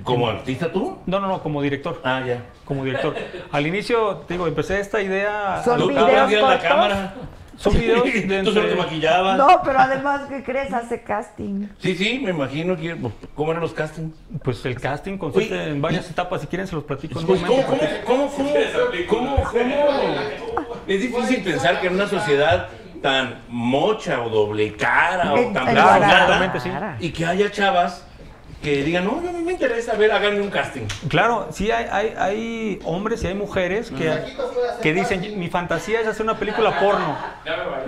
¿Como 0.04 0.30
artista 0.30 0.72
tú? 0.72 1.00
No, 1.06 1.20
no, 1.20 1.28
no, 1.28 1.42
como 1.42 1.62
director. 1.62 2.00
Ah, 2.04 2.22
ya. 2.26 2.44
Como 2.66 2.84
director. 2.86 3.16
Al 3.52 3.68
inicio, 3.68 4.18
te 4.28 4.36
digo, 4.36 4.48
empecé 4.48 4.80
esta 4.80 5.02
idea. 5.02 5.62
Son 5.64 5.78
¿Tú 5.80 5.90
alocada. 5.90 6.26
videos 6.28 6.50
la 6.50 6.60
cámara? 6.60 7.14
Son 7.60 7.74
videos 7.74 8.04
de 8.14 8.44
Tú 8.44 8.52
solo 8.54 8.62
te 8.62 8.72
entre- 8.72 8.76
maquillabas. 8.76 9.38
No, 9.38 9.62
pero 9.64 9.80
además, 9.80 10.22
¿qué 10.30 10.44
crees? 10.44 10.72
Hace 10.74 11.02
casting. 11.04 11.68
Sí, 11.80 11.94
sí, 11.96 12.20
me 12.24 12.32
imagino 12.32 12.78
que. 12.78 12.96
pues, 12.96 13.14
¿Cómo 13.36 13.52
eran 13.52 13.62
los 13.62 13.74
castings? 13.74 14.16
Pues 14.44 14.66
el 14.66 14.80
casting 14.80 15.18
consiste 15.18 15.54
Oye, 15.54 15.70
en 15.72 15.82
varias 15.82 16.10
etapas. 16.10 16.42
Si 16.42 16.48
quieren, 16.48 16.68
se 16.68 16.76
los 16.76 16.86
platico 16.86 17.20
en 17.20 17.26
un 17.26 17.28
Pues, 17.28 17.42
¿cómo, 17.42 17.62
momento. 17.62 17.86
cómo, 18.06 18.28
cómo, 18.30 18.50
cómo, 19.08 19.36
cómo, 19.36 19.44
cómo? 19.44 20.74
Es 20.88 21.02
difícil 21.02 21.44
pensar 21.44 21.82
que 21.82 21.88
en 21.88 21.96
una 21.96 22.08
sociedad 22.08 22.70
tan 23.02 23.42
mocha 23.50 24.22
o 24.24 24.30
doble 24.30 24.74
cara 24.76 25.34
o 25.34 25.36
tan 25.54 25.72
blanca 25.72 25.98
Exactamente, 25.98 26.60
sí. 26.60 26.70
y 27.00 27.12
que 27.12 27.26
haya 27.26 27.52
chavas 27.52 28.06
que 28.62 28.84
digan, 28.84 29.06
no, 29.06 29.22
no, 29.22 29.32
no 29.32 29.40
me 29.40 29.54
interesa, 29.54 29.94
a 29.94 29.96
ver, 29.96 30.12
háganme 30.12 30.42
un 30.42 30.50
casting. 30.50 30.82
Claro, 31.08 31.48
sí 31.52 31.72
hay, 31.72 31.86
hay, 31.90 32.14
hay 32.18 32.80
hombres 32.84 33.24
y 33.24 33.28
hay 33.28 33.34
mujeres 33.34 33.90
que, 33.90 34.14
que 34.82 34.94
dicen, 34.94 35.40
mi 35.40 35.48
fantasía 35.50 36.02
es 36.02 36.08
hacer 36.08 36.24
una 36.24 36.38
película 36.38 36.78
porno 36.80 37.18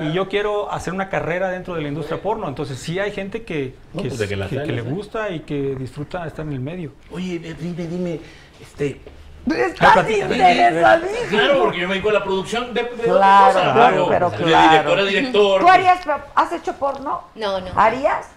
y 0.02 0.14
yo 0.14 0.30
quiero 0.30 0.72
hacer 0.72 0.94
una 0.94 1.10
carrera 1.10 1.50
dentro 1.50 1.76
de 1.76 1.82
la 1.82 1.90
industria 1.90 2.22
porno. 2.22 2.48
Entonces 2.48 2.80
sí 2.80 3.00
hay 3.00 3.12
gente 3.12 3.44
que, 3.44 3.76
No, 3.94 4.02
que, 4.02 4.08
pues, 4.10 4.22
que 4.22 4.28
que- 4.30 4.72
le 4.72 4.78
¿eh? 4.80 4.82
gusta 4.82 5.30
y 5.30 5.42
que 5.42 5.76
disfruta 5.78 6.26
estar 6.26 6.46
en 6.46 6.54
el 6.54 6.62
medio. 6.62 6.94
Oye, 7.12 7.40
dime, 7.60 7.88
dime, 7.88 8.20
este... 8.62 9.02
Estás 9.44 10.08
interesadísimo. 10.08 11.28
Claro, 11.32 11.60
porque 11.64 11.80
yo 11.80 11.88
me 11.88 11.96
dedico 11.96 12.12
a 12.12 12.14
la 12.14 12.24
producción 12.24 12.76
de, 12.76 12.88
Claro, 12.88 13.74
claro, 13.74 14.08
pero 14.08 14.30
de 14.30 14.38
claro. 14.38 14.70
director 14.70 15.00
a 15.00 15.04
director. 15.04 15.62
¿Tú 15.62 15.68
harías, 15.68 16.00
has 16.36 16.54
hecho 16.54 16.74
porno? 16.74 17.24
No, 17.34 17.60
no. 17.60 17.72
¿Harías? 17.76 18.28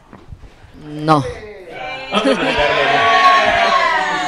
No. 0.82 1.22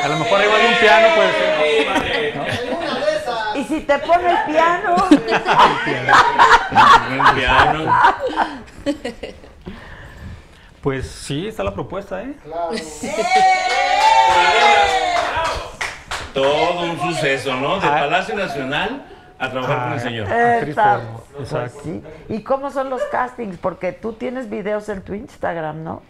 A 0.05 0.09
lo 0.09 0.17
mejor 0.19 0.39
arriba 0.41 0.59
de 0.59 0.67
un 0.69 0.75
piano 0.81 1.09
puede 1.15 1.33
ser. 1.33 1.51
Esas. 3.17 3.57
¿Y 3.57 3.65
si 3.65 3.81
te 3.81 3.99
pone 3.99 4.31
el 4.31 4.39
piano? 4.53 4.97
Un 7.11 7.35
piano. 7.35 8.01
Pues 10.81 11.09
sí, 11.11 11.49
está 11.49 11.65
la 11.65 11.75
propuesta, 11.75 12.23
¿eh? 12.23 12.35
Claro. 12.45 12.71
Todo 16.35 16.81
un 16.83 17.01
suceso, 17.01 17.55
¿no? 17.57 17.81
Del 17.81 17.89
Ah. 17.91 18.01
Palacio 18.01 18.35
Nacional 18.37 19.07
a 19.39 19.51
trabajar 19.51 19.83
con 19.85 19.93
el 19.95 20.01
señor. 20.01 20.27
Actriz 20.31 20.69
Exacto. 20.77 21.25
Pues 21.37 21.53
exacto. 21.53 21.81
sí. 21.83 22.03
¿Y 22.29 22.43
cómo 22.43 22.71
son 22.71 22.91
los 22.91 23.03
castings? 23.11 23.57
Porque 23.59 23.93
tú 23.93 24.13
tienes 24.13 24.49
videos 24.51 24.89
en 24.89 25.03
tu 25.03 25.15
Instagram, 25.15 25.83
¿no? 25.83 26.03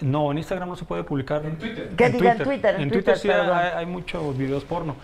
No, 0.00 0.30
en 0.30 0.38
Instagram 0.38 0.68
no 0.68 0.76
se 0.76 0.84
puede 0.84 1.04
publicar. 1.04 1.44
En 1.44 1.56
Twitter. 1.56 1.90
¿Qué 1.96 2.10
diga 2.10 2.32
en 2.32 2.38
Twitter? 2.38 2.74
En 2.74 2.82
En 2.82 2.90
Twitter, 2.90 3.14
Twitter 3.14 3.18
sí 3.18 3.30
hay, 3.30 3.70
hay 3.76 3.86
muchos 3.86 4.36
videos 4.36 4.64
porno. 4.64 4.96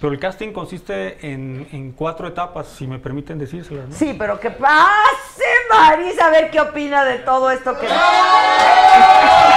Pero 0.00 0.14
el 0.14 0.18
casting 0.18 0.52
consiste 0.52 1.30
en, 1.30 1.68
en 1.72 1.92
cuatro 1.92 2.26
etapas, 2.26 2.68
si 2.68 2.86
me 2.86 2.98
permiten 2.98 3.38
decírselas, 3.38 3.88
¿no? 3.88 3.94
Sí, 3.94 4.16
pero 4.18 4.40
que 4.40 4.50
pase 4.50 5.44
Marisa 5.68 6.28
a 6.28 6.30
ver 6.30 6.50
qué 6.50 6.58
opina 6.58 7.04
de 7.04 7.18
todo 7.18 7.50
esto 7.50 7.78
que... 7.78 7.86
Yo 7.86 7.92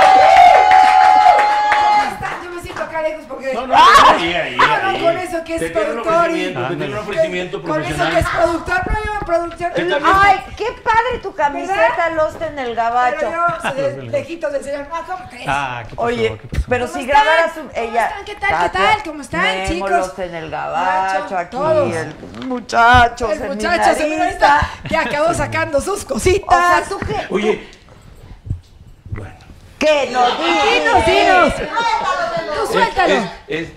lejos 3.04 3.26
porque. 3.28 3.54
No, 3.54 3.68
no, 3.68 3.76
¡Ah! 3.76 4.16
ahí, 4.18 4.34
ahí, 4.34 4.58
no, 4.58 4.64
ahí. 4.90 5.02
con 5.02 5.18
eso 5.18 5.44
que 5.44 5.56
es 5.58 5.72
productor 5.72 6.32
y- 6.32 6.48
un 6.48 6.98
ofrecimiento 6.98 7.62
Con 7.62 7.84
eso 7.84 8.10
que 8.10 8.20
es 8.20 8.28
productor, 8.30 8.88
no 8.88 8.94
yo 9.06 9.26
producción. 9.26 9.72
Ay, 10.04 10.40
qué 10.58 10.66
padre 10.84 11.20
tu 11.22 11.34
camiseta, 11.34 12.10
Lost 12.16 12.42
en 12.42 12.60
el 12.60 12.76
gabacho. 12.76 13.18
Pero 13.20 13.32
yo 13.32 13.70
soy 13.72 13.82
de 13.82 14.04
lejitos 14.12 14.52
del 14.52 14.64
señor. 14.64 14.88
Ah, 14.92 15.02
¿cómo 15.08 15.30
crees? 15.30 15.46
Ah, 15.48 15.84
¿qué 15.88 15.96
pasó? 15.96 16.08
Oye, 16.08 16.38
¿Qué 16.42 16.48
pasó? 16.48 16.66
pero 16.70 16.86
¿Cómo 16.88 17.00
si 17.00 17.06
grabaras 17.06 17.58
un... 17.58 17.68
¿Cómo 17.70 17.72
Ella, 17.76 18.06
están? 18.08 18.26
¿Qué 18.26 18.36
tal? 18.36 18.64
¿Qué 18.64 18.70
tal? 18.78 19.04
¿Cómo 19.04 19.22
están, 19.22 19.42
Memo, 19.42 19.68
chicos? 19.68 19.90
Lost 19.92 20.20
en 20.20 20.36
el 20.36 20.50
gabacho, 20.50 21.38
aquí 21.38 21.58
todos. 21.58 21.96
el 21.96 22.16
muchacho, 22.48 23.32
El 23.32 23.44
muchacho 23.48 23.96
seminarista 23.96 24.70
que 24.88 24.98
acabó 24.98 25.34
sacando 25.34 25.80
sus 25.82 26.06
cositas. 26.06 26.44
O 26.54 26.56
sea, 26.56 26.84
¿tú 26.88 27.00
qué? 27.00 27.16
Oye, 27.30 27.68
¿Qué? 29.84 30.10
No, 30.12 30.26
Dinos, 30.38 31.06
dinos. 31.06 31.54
Tú 32.56 32.72
suéltalo. 32.72 33.16
es, 33.48 33.68
es, 33.68 33.70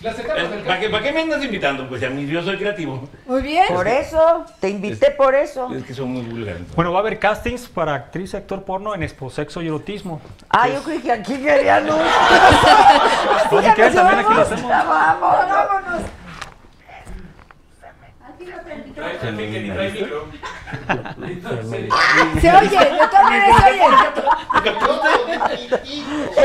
del 0.00 0.62
¿para, 0.64 0.80
qué, 0.80 0.88
¿Para 0.88 1.02
qué 1.02 1.12
me 1.12 1.20
andas 1.20 1.44
invitando? 1.44 1.86
Pues 1.86 2.02
a 2.02 2.08
mí 2.08 2.26
yo 2.26 2.42
soy 2.42 2.56
creativo. 2.56 3.08
Muy 3.26 3.42
bien. 3.42 3.66
Por 3.68 3.86
eso, 3.86 4.46
te 4.58 4.70
invité 4.70 5.10
por 5.10 5.34
eso. 5.34 5.70
Es 5.74 5.84
que 5.84 5.92
son 5.92 6.12
muy 6.12 6.22
vulgares. 6.22 6.62
Bueno, 6.74 6.92
va 6.92 6.98
a 6.98 7.02
haber 7.02 7.18
castings 7.18 7.68
para 7.68 7.94
actriz 7.94 8.32
y 8.32 8.36
actor 8.38 8.62
porno 8.62 8.94
en 8.94 9.02
Exposexo 9.02 9.60
y 9.60 9.66
Erotismo. 9.66 10.20
Ah, 10.48 10.68
yo 10.68 10.82
creí 10.82 11.00
que 11.00 11.12
aquí 11.12 11.36
querían 11.36 11.90
un... 11.90 11.98
No, 13.50 13.62
si 13.62 13.68
quieres, 13.70 13.94
también 13.94 14.20
aquí 14.20 14.34
lo 14.34 14.68
Vamos. 14.68 15.20
Vámonos. 15.20 16.02
Se 22.40 22.52
oye, 22.52 22.78
de 22.78 23.06
todas 23.08 23.24
maneras 23.24 23.62
se 23.62 23.70
oye. 23.82 23.96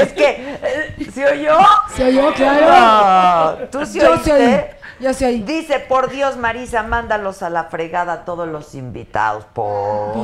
Es 0.01 0.14
que, 0.14 0.30
eh, 0.64 0.95
¿se 1.14 1.26
oyó? 1.26 1.57
Se 1.95 2.03
oyó, 2.05 2.34
claro. 2.34 3.57
No, 3.60 3.68
¿Tú 3.68 3.85
sí 3.85 3.99
Yo 3.99 4.11
oíste? 4.14 4.77
Yo 4.99 5.14
sí 5.14 5.26
oí. 5.26 5.41
Dice, 5.41 5.80
por 5.80 6.10
Dios, 6.10 6.38
Marisa, 6.38 6.84
mándalos 6.84 7.43
a 7.43 7.49
la 7.49 7.65
fregada 7.65 8.14
a 8.14 8.26
todos 8.26 8.47
los 8.47 8.73
invitados. 8.76 9.45
¿Por? 9.53 10.15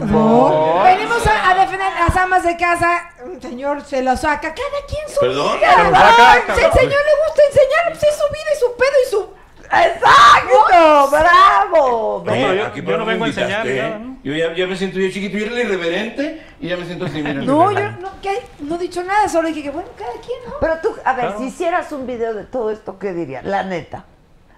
No. 0.00 0.82
Venimos 0.82 1.26
a, 1.26 1.50
a 1.50 1.54
defender 1.54 1.86
a 1.86 2.06
las 2.06 2.16
amas 2.16 2.42
de 2.42 2.56
casa. 2.56 3.10
Un 3.24 3.40
señor 3.40 3.82
se 3.84 4.02
lo 4.02 4.16
saca. 4.16 4.54
Cada 4.54 4.86
quien 4.88 5.08
su 5.08 5.20
¿Perdón? 5.20 5.56
vida. 5.58 5.70
Se 5.70 5.76
saca, 5.76 6.32
Ay, 6.32 6.40
el 6.48 6.72
señor 6.72 7.00
le 7.04 7.26
gusta 7.26 7.42
enseñar, 7.48 7.84
pues 7.88 8.02
es 8.02 8.16
su 8.16 8.24
vida 8.32 8.50
y 8.54 8.58
su 8.58 8.76
pedo 8.76 8.92
y 9.06 9.10
su. 9.10 9.38
¡Exacto! 9.70 11.10
¡Bravo! 11.10 12.22
No, 12.26 12.54
yo- 12.54 12.66
aquí 12.66 12.80
yo 12.80 12.84
para 12.84 12.98
no 12.98 13.04
vengo 13.06 13.24
a 13.24 13.28
enseñar 13.28 13.66
¿eh? 13.66 13.96
¿no? 14.00 14.18
Yo 14.24 14.32
ya, 14.32 14.54
ya 14.54 14.66
me 14.66 14.76
siento 14.76 14.98
yo 14.98 15.10
chiquito, 15.10 15.38
yo 15.38 15.46
era 15.46 15.54
el 15.54 15.60
irreverente 15.68 16.42
y 16.60 16.68
ya 16.68 16.76
me 16.76 16.84
siento 16.84 17.04
así, 17.06 17.22
mira. 17.22 17.34
No, 17.34 17.70
yo 17.72 17.90
no, 18.00 18.08
¿qué? 18.22 18.40
no 18.60 18.74
he 18.76 18.78
dicho 18.78 19.02
nada, 19.04 19.28
solo 19.28 19.48
dije 19.48 19.62
que 19.62 19.70
bueno, 19.70 19.88
cada 19.96 20.12
quien, 20.12 20.38
¿no? 20.46 20.54
Pero 20.60 20.78
tú, 20.82 20.94
a 21.04 21.12
ver, 21.12 21.24
Claro. 21.26 21.38
si 21.40 21.46
hicieras 21.46 21.92
un 21.92 22.06
video 22.06 22.34
de 22.34 22.44
todo 22.44 22.70
esto, 22.70 22.98
¿qué 22.98 23.12
dirías? 23.12 23.44
La 23.44 23.62
neta. 23.62 24.04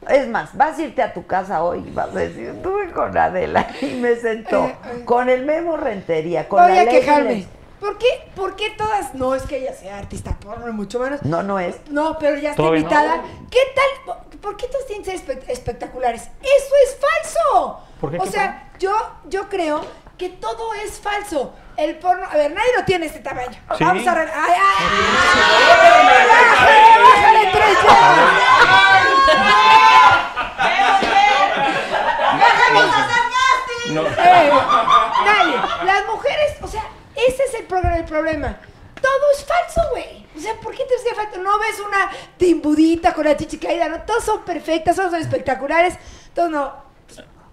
Es 0.08 0.26
más, 0.28 0.56
vas 0.56 0.78
a 0.78 0.82
irte 0.82 1.02
a 1.02 1.12
tu 1.12 1.26
casa 1.26 1.62
hoy 1.62 1.84
y 1.86 1.90
vas 1.90 2.08
a 2.08 2.18
decir, 2.20 2.46
estuve 2.48 2.90
con 2.90 3.16
Adela 3.16 3.66
y 3.82 3.94
me 3.96 4.16
sentó 4.16 4.64
Eh, 4.64 4.76
eh. 4.94 5.04
con 5.04 5.28
el 5.28 5.44
Memo 5.44 5.76
Rentería, 5.76 6.48
con 6.48 6.62
Voy 6.62 6.74
la 6.74 6.82
a 6.82 6.86
quejarme. 6.86 7.46
¿Por 7.80 7.96
qué, 7.98 8.30
¿Por 8.36 8.56
qué 8.56 8.70
todas? 8.76 9.14
No 9.14 9.34
es 9.34 9.42
que 9.44 9.56
ella 9.56 9.72
sea 9.74 9.98
artista 9.98 10.36
porno, 10.38 10.70
mucho 10.72 10.98
menos. 10.98 11.22
No, 11.22 11.42
no 11.42 11.58
es. 11.58 11.76
No, 11.88 12.18
pero 12.18 12.36
ya 12.36 12.50
está 12.50 12.56
Todavía 12.62 12.82
no. 12.82 12.86
invitada. 12.88 13.22
¿Qué 13.50 13.58
tal? 13.74 14.38
¿Por 14.40 14.56
qué 14.56 14.66
todos 14.68 14.86
tienen 14.86 15.04
que 15.04 15.16
ser 15.18 15.26
espe- 15.40 15.44
espectaculares? 15.48 16.22
¡Eso 16.42 16.74
es 16.84 16.98
falso! 17.00 17.80
¿Por 18.00 18.10
qué? 18.10 18.18
O 18.18 18.22
¿Qué 18.24 18.30
sea, 18.30 18.70
yo, 18.78 18.92
yo 19.28 19.48
creo 19.48 19.80
que 20.18 20.28
todo 20.28 20.74
es 20.74 21.00
falso. 21.00 21.54
El 21.76 21.96
porno, 21.98 22.26
a 22.30 22.36
ver, 22.36 22.50
nadie 22.52 22.70
lo 22.76 22.84
tiene 22.84 23.06
este 23.06 23.20
tamaño. 23.20 23.58
Sí. 23.78 23.84
Vamos 23.84 24.06
a 24.06 24.14
re- 24.14 24.30
¡Ay, 24.34 24.52
ay! 24.54 24.86
¡Bájale, 26.30 27.02
bájale 27.02 27.50
tres 27.52 27.78
No. 33.92 34.02
Eh, 34.06 34.50
dale, 35.24 35.56
las 35.84 36.06
mujeres, 36.06 36.56
o 36.62 36.68
sea, 36.68 36.84
ese 37.28 37.42
es 37.44 37.54
el, 37.60 37.66
programa, 37.66 37.96
el 37.96 38.04
problema. 38.04 38.56
Todo 39.00 39.12
es 39.36 39.44
falso, 39.44 39.90
güey. 39.92 40.26
O 40.36 40.40
sea, 40.40 40.54
¿por 40.62 40.72
qué 40.72 40.84
te 40.84 40.94
hace 40.94 41.14
falta? 41.14 41.38
No 41.38 41.58
ves 41.58 41.80
una 41.80 42.10
timbudita 42.36 43.12
con 43.14 43.24
la 43.24 43.36
chichi 43.36 43.58
caída, 43.58 43.88
¿no? 43.88 44.00
Todas 44.02 44.24
son 44.24 44.42
perfectas, 44.42 44.96
todas 44.96 45.10
son 45.10 45.20
espectaculares. 45.20 45.94
Todos 46.34 46.50
no, 46.50 46.72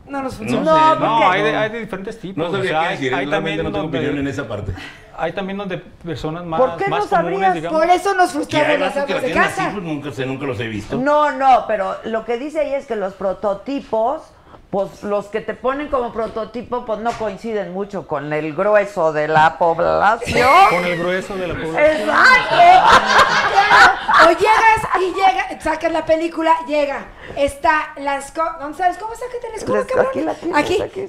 no 0.07 0.21
nos 0.23 0.35
funciona. 0.35 0.63
No, 0.63 0.95
No, 0.95 0.99
porque- 1.21 1.37
hay 1.37 1.43
de, 1.43 1.55
hay 1.55 1.69
de 1.71 1.79
diferentes 1.79 2.19
tipos. 2.19 2.37
No 2.37 2.49
o 2.49 2.51
sabría 2.51 2.69
sea, 2.71 2.79
qué 2.81 2.85
hay, 2.87 2.95
decir, 2.97 3.15
hay 3.15 3.25
realmente 3.25 3.63
no 3.63 3.69
tengo 3.71 3.83
donde- 3.83 3.97
opinión 3.97 4.17
en 4.19 4.27
esa 4.27 4.47
parte. 4.47 4.73
Hay 5.19 5.31
también 5.33 5.57
donde 5.57 5.79
personas 5.79 6.45
más, 6.45 6.59
¿Por 6.61 6.77
qué 6.77 6.83
no 6.89 6.97
más 6.97 7.05
comunes, 7.07 7.31
sabrías? 7.39 7.53
digamos. 7.55 7.79
Por 7.81 7.89
eso 7.89 8.13
nos 8.13 8.27
Que 8.27 8.33
frustramos 8.33 8.79
las 8.79 8.93
que 8.93 8.99
amas 8.99 9.07
de 9.07 9.19
tienen 9.21 9.37
así, 9.43 9.55
casa. 9.55 9.69
pues 9.71 9.83
nunca 9.83 10.11
sé, 10.11 10.25
nunca 10.27 10.45
los 10.45 10.59
he 10.59 10.67
visto. 10.67 10.95
No, 10.97 11.31
no, 11.31 11.63
pero 11.67 11.95
lo 12.03 12.23
que 12.23 12.37
dice 12.37 12.59
ahí 12.59 12.73
es 12.75 12.85
que 12.85 12.95
los 12.95 13.13
prototipos, 13.15 14.21
pues 14.69 15.03
los 15.03 15.27
que 15.27 15.39
te 15.41 15.53
ponen 15.53 15.87
como 15.87 16.11
prototipo, 16.11 16.85
pues 16.85 16.99
no 16.99 17.11
coinciden 17.13 17.73
mucho 17.73 18.05
con 18.07 18.33
el 18.33 18.53
grueso 18.53 19.13
de 19.13 19.27
la 19.29 19.57
población. 19.57 20.49
Con 20.69 20.83
el 20.85 20.97
grueso 20.99 21.35
de 21.37 21.47
la 21.47 21.53
población. 21.53 21.83
Exacto. 21.85 22.55
O 24.25 24.29
llegas 24.31 24.81
y 24.99 25.13
llega, 25.13 25.61
sacas 25.61 25.91
la 25.91 26.03
película, 26.05 26.53
llega, 26.67 27.05
está 27.35 27.89
la 27.97 28.17
escoba, 28.17 28.57
¿dónde 28.59 28.71
está 28.71 28.85
la 28.87 28.91
escoba? 28.93 29.15
Sácate 29.15 29.49
la 29.49 29.55
escoba, 29.55 29.79
La- 29.79 29.85
cabrón. 29.85 30.07
aquí 30.07 30.21
la 30.23 30.33
tienes, 30.33 30.57
Aquí, 30.57 30.81
aquí 30.81 31.07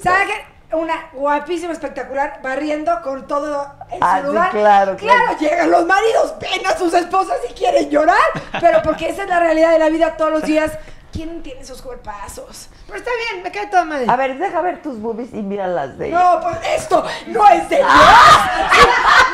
una 0.72 1.08
guapísima, 1.14 1.72
espectacular, 1.72 2.40
barriendo 2.42 3.00
con 3.02 3.26
todo 3.26 3.66
en 3.90 3.98
Ah, 4.02 4.18
sí, 4.20 4.26
lugar. 4.26 4.50
claro, 4.50 4.96
claro. 4.96 5.38
llegan 5.40 5.70
los 5.70 5.86
maridos, 5.86 6.34
ven 6.38 6.66
a 6.66 6.76
sus 6.76 6.92
esposas 6.92 7.38
y 7.48 7.54
quieren 7.54 7.88
llorar, 7.88 8.18
pero 8.60 8.82
porque 8.82 9.08
esa 9.08 9.22
es 9.22 9.28
la 9.30 9.40
realidad 9.40 9.70
de 9.72 9.78
la 9.78 9.88
vida 9.88 10.16
todos 10.18 10.30
los 10.30 10.42
días. 10.42 10.72
¿Quién 11.18 11.42
tiene 11.42 11.62
esos 11.62 11.82
cuerpazos? 11.82 12.68
Pero 12.86 12.96
está 13.00 13.10
bien, 13.32 13.42
me 13.42 13.50
cae 13.50 13.66
toda 13.66 13.84
madre. 13.84 14.06
A 14.08 14.14
ver, 14.14 14.38
deja 14.38 14.60
ver 14.60 14.80
tus 14.80 15.00
boobies 15.00 15.34
y 15.34 15.42
mira 15.42 15.66
las 15.66 15.98
de 15.98 16.06
ella. 16.06 16.16
No, 16.16 16.40
pues 16.40 16.58
esto 16.76 17.04
no 17.26 17.48
es 17.48 17.68
de 17.68 17.76
Dios. 17.78 17.88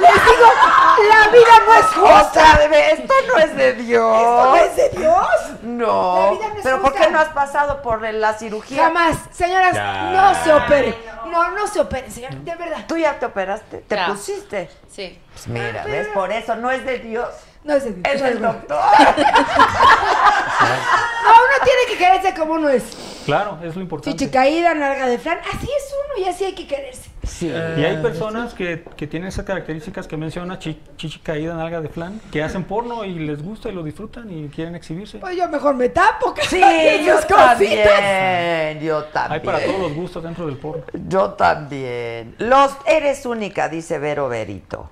Les 0.00 0.14
digo, 0.14 0.48
la 1.10 1.28
vida 1.28 1.52
no 1.66 1.74
es 1.74 1.84
justa. 1.86 2.52
Otra 2.54 2.68
vez, 2.68 2.98
esto 3.00 3.14
no 3.28 3.38
es 3.38 3.54
de 3.54 3.72
Dios. 3.74 4.16
Esto 4.16 4.44
no 4.46 4.56
es 4.56 4.76
de 4.76 4.88
Dios. 4.98 5.26
No. 5.62 6.16
La 6.24 6.30
vida 6.30 6.48
no 6.48 6.54
es 6.56 6.62
Pero 6.62 6.80
¿por 6.80 6.94
qué 6.94 7.10
no 7.10 7.18
has 7.18 7.28
pasado 7.28 7.82
por 7.82 8.00
la 8.00 8.32
cirugía? 8.32 8.84
Jamás. 8.84 9.18
Señoras, 9.30 9.74
Ya. 9.74 10.10
no 10.10 10.34
se 10.42 10.54
operen. 10.54 10.96
No, 11.26 11.50
no 11.50 11.66
se 11.66 11.80
operen, 11.80 12.10
señora. 12.10 12.34
De 12.36 12.54
verdad. 12.54 12.84
¿Tú 12.88 12.96
ya 12.96 13.18
te 13.18 13.26
operaste? 13.26 13.78
¿Te 13.86 13.94
Ya. 13.94 14.06
pusiste? 14.06 14.70
Sí. 14.90 15.20
Pues 15.34 15.48
mira, 15.48 15.84
¿ves? 15.84 16.08
Por 16.14 16.32
eso 16.32 16.56
no 16.56 16.70
es 16.70 16.82
de 16.86 16.98
Dios. 17.00 17.28
No 17.64 17.72
es. 17.74 17.84
Es 17.84 18.20
el 18.22 18.40
doctor. 18.42 18.78
No, 21.24 21.30
uno 21.30 21.64
tiene 21.64 21.80
que 21.90 21.96
quererse 21.98 22.34
como 22.38 22.54
uno 22.54 22.68
es. 22.68 22.84
Claro, 23.24 23.58
es 23.62 23.74
lo 23.74 23.80
importante. 23.82 24.18
Chichi 24.18 24.30
caída, 24.30 24.74
nalga 24.74 25.06
de 25.06 25.18
flan. 25.18 25.38
Así 25.38 25.66
es 25.66 25.94
uno 26.16 26.26
y 26.26 26.28
así 26.28 26.44
hay 26.44 26.54
que 26.54 26.66
quererse. 26.66 27.08
Sí. 27.26 27.48
Y 27.48 27.84
hay 27.84 27.96
personas 28.02 28.52
que, 28.52 28.84
que 28.98 29.06
tienen 29.06 29.28
esas 29.30 29.46
características 29.46 30.06
que 30.06 30.18
menciona, 30.18 30.58
chi- 30.58 30.78
chichi 30.98 31.20
caída, 31.20 31.54
nalga 31.54 31.80
de 31.80 31.88
flan, 31.88 32.20
que 32.30 32.42
hacen 32.42 32.64
porno 32.64 33.02
y 33.06 33.14
les 33.14 33.42
gusta 33.42 33.70
y 33.70 33.72
lo 33.72 33.82
disfrutan 33.82 34.30
y 34.30 34.48
quieren 34.48 34.74
exhibirse. 34.74 35.18
Pues 35.18 35.34
yo 35.36 35.48
mejor 35.48 35.74
me 35.74 35.88
tapo. 35.88 36.34
Sí, 36.42 36.60
cada 36.60 36.96
yo 36.98 37.14
cositas. 37.14 37.36
también. 37.48 38.80
Yo 38.80 38.98
Hay 38.98 39.04
también. 39.12 39.42
para 39.42 39.60
todos 39.64 39.80
los 39.80 39.94
gustos 39.94 40.22
dentro 40.22 40.44
del 40.46 40.58
porno. 40.58 40.84
Yo 41.08 41.30
también. 41.30 42.34
Los 42.38 42.72
eres 42.86 43.24
única, 43.24 43.70
dice 43.70 43.98
Vero 43.98 44.28
Verito. 44.28 44.90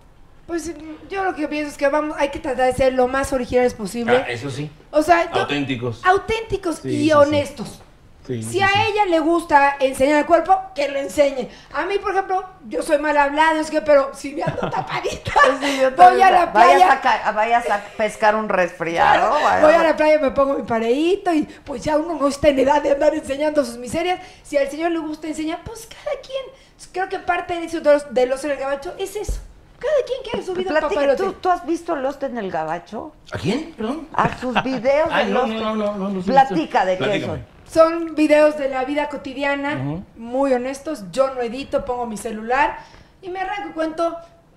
Pues 0.52 0.70
yo 1.08 1.24
lo 1.24 1.34
que 1.34 1.48
pienso 1.48 1.70
es 1.70 1.78
que 1.78 1.88
vamos, 1.88 2.14
hay 2.18 2.28
que 2.28 2.38
tratar 2.38 2.66
de 2.66 2.74
ser 2.74 2.92
lo 2.92 3.08
más 3.08 3.32
originales 3.32 3.72
posible. 3.72 4.18
Ah, 4.18 4.26
eso 4.30 4.50
sí. 4.50 4.70
O 4.90 5.02
sea, 5.02 5.32
yo- 5.32 5.40
Auténticos. 5.40 6.02
auténticos 6.04 6.76
Sí, 6.82 6.88
y 6.90 7.04
sí, 7.04 7.12
honestos. 7.14 7.80
Sí, 8.26 8.42
Si 8.42 8.50
sí, 8.50 8.60
a 8.62 8.68
sí. 8.68 8.74
ella 8.90 9.06
le 9.06 9.18
gusta 9.20 9.76
enseñar 9.80 10.18
el 10.18 10.26
cuerpo, 10.26 10.60
que 10.74 10.88
lo 10.90 10.98
enseñe. 10.98 11.48
A 11.72 11.86
mí, 11.86 11.96
por 11.98 12.12
ejemplo, 12.12 12.44
yo 12.68 12.82
soy 12.82 12.98
mal 12.98 13.16
hablada, 13.16 13.58
es 13.62 13.70
que, 13.70 13.80
pero 13.80 14.10
si 14.12 14.34
me 14.34 14.42
ando 14.42 14.68
tapadita, 14.68 15.32
voy 15.96 16.20
a 16.20 16.30
la 16.30 16.44
Vayas 16.46 16.98
playa. 17.00 17.32
vayas 17.32 17.70
a 17.70 17.80
pescar 17.96 18.36
un 18.36 18.50
resfriado. 18.50 19.30
vaya- 19.42 19.60
Voy 19.64 19.72
a 19.72 19.82
la 19.82 19.96
playa, 19.96 20.18
me 20.18 20.32
pongo 20.32 20.52
mi 20.58 20.64
pareíto 20.64 21.32
y 21.32 21.44
pues 21.64 21.82
ya 21.82 21.96
uno 21.96 22.18
no 22.20 22.28
está 22.28 22.48
en 22.50 22.58
edad 22.58 22.82
de 22.82 22.90
andar 22.90 23.14
enseñando 23.14 23.64
sus 23.64 23.78
miserias. 23.78 24.20
Si 24.42 24.58
al 24.58 24.68
señor 24.70 24.90
le 24.90 24.98
gusta 24.98 25.28
enseñar, 25.28 25.62
pues 25.64 25.86
cada 25.88 26.20
quien. 26.20 26.44
Creo 26.92 27.08
que 27.08 27.20
parte 27.20 27.54
de 27.58 27.64
eso 27.64 27.80
de 27.80 27.90
los, 27.94 28.12
de 28.12 28.26
los 28.26 28.44
en 28.44 28.50
el 28.50 28.58
gabacho 28.58 28.92
es 28.98 29.16
eso. 29.16 29.40
Cada 29.82 30.04
quien 30.06 30.22
quiere 30.22 30.46
su 30.46 30.54
vida 30.54 30.70
Platica. 30.78 31.16
¿tú, 31.16 31.32
¿Tú 31.34 31.48
has 31.50 31.66
visto 31.66 31.96
Lost 31.96 32.22
en 32.22 32.38
el 32.38 32.50
gabacho? 32.50 33.12
¿A 33.32 33.38
quién? 33.38 33.72
Perdón. 33.76 34.08
A 34.12 34.38
sus 34.38 34.62
videos 34.64 35.08
Ay, 35.10 35.26
de 35.26 35.32
no, 35.32 35.40
Lost. 35.40 35.52
no, 35.54 35.74
no, 35.74 35.94
no, 35.94 36.08
no 36.08 36.10
los 36.10 36.28
he 36.28 36.30
Platica 36.30 36.84
de 36.84 36.98
qué 36.98 37.20
son. 37.20 37.44
Son 37.68 38.14
videos 38.14 38.56
de 38.58 38.68
la 38.68 38.84
vida 38.84 39.08
cotidiana, 39.08 39.74
Ujú. 39.82 40.04
muy 40.16 40.52
honestos. 40.52 41.04
Yo 41.10 41.34
no 41.34 41.40
edito, 41.40 41.84
pongo 41.84 42.06
mi 42.06 42.16
celular 42.16 42.78
y 43.22 43.28
me 43.30 43.40
arranco 43.40 43.70
y 43.70 43.72
cuento. 43.72 44.16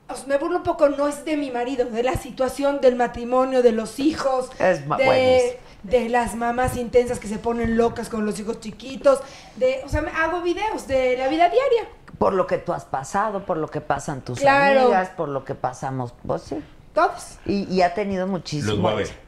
o 0.09 0.15
sea, 0.15 0.27
me 0.27 0.37
burlo 0.37 0.57
un 0.57 0.63
poco, 0.63 0.89
no 0.89 1.07
es 1.07 1.25
de 1.25 1.37
mi 1.37 1.49
marido, 1.49 1.85
de 1.85 2.03
la 2.03 2.15
situación 2.15 2.79
del 2.81 2.95
matrimonio, 2.95 3.63
de 3.63 3.71
los 3.71 3.99
hijos, 3.99 4.51
Es 4.59 4.87
de, 4.87 5.59
de 5.83 6.09
las 6.09 6.35
mamás 6.35 6.77
intensas 6.77 7.19
que 7.19 7.27
se 7.27 7.39
ponen 7.39 7.77
locas 7.77 8.09
con 8.09 8.25
los 8.25 8.39
hijos 8.39 8.59
chiquitos, 8.59 9.19
de, 9.55 9.81
o 9.85 9.89
sea, 9.89 10.01
me 10.01 10.11
hago 10.11 10.41
videos 10.41 10.85
de 10.87 11.15
la 11.17 11.27
vida 11.27 11.49
diaria. 11.49 11.89
Por 12.17 12.33
lo 12.33 12.47
que 12.47 12.57
tú 12.57 12.73
has 12.73 12.85
pasado, 12.85 13.45
por 13.45 13.57
lo 13.57 13.67
que 13.67 13.81
pasan 13.81 14.21
tus 14.21 14.39
Claro. 14.39 14.81
amigas, 14.81 15.09
por 15.09 15.29
lo 15.29 15.43
que 15.43 15.55
pasamos. 15.55 16.13
Pues 16.25 16.43
sí. 16.43 16.63
Todos. 16.93 17.37
Y, 17.45 17.63
y 17.73 17.81
ha 17.81 17.93
tenido 17.93 18.25
muchísimo. 18.27 18.71
Los 18.73 18.81
voy 18.81 18.91
a 18.93 18.95
ver. 18.95 19.25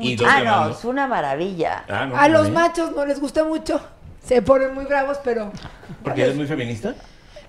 ¿Y 0.00 0.16
Ah, 0.24 0.40
no, 0.42 0.70
es 0.70 0.84
una 0.84 1.06
maravilla. 1.06 1.84
Ah, 1.88 2.06
no, 2.06 2.16
A 2.16 2.28
los 2.28 2.50
machos 2.50 2.92
no 2.92 3.04
les 3.04 3.20
gusta 3.20 3.44
mucho, 3.44 3.80
se 4.24 4.40
ponen 4.42 4.74
muy 4.74 4.84
bravos, 4.86 5.18
pero... 5.22 5.52
¿Porque 6.02 6.22
eres 6.22 6.34
muy 6.36 6.46
feminista? 6.46 6.94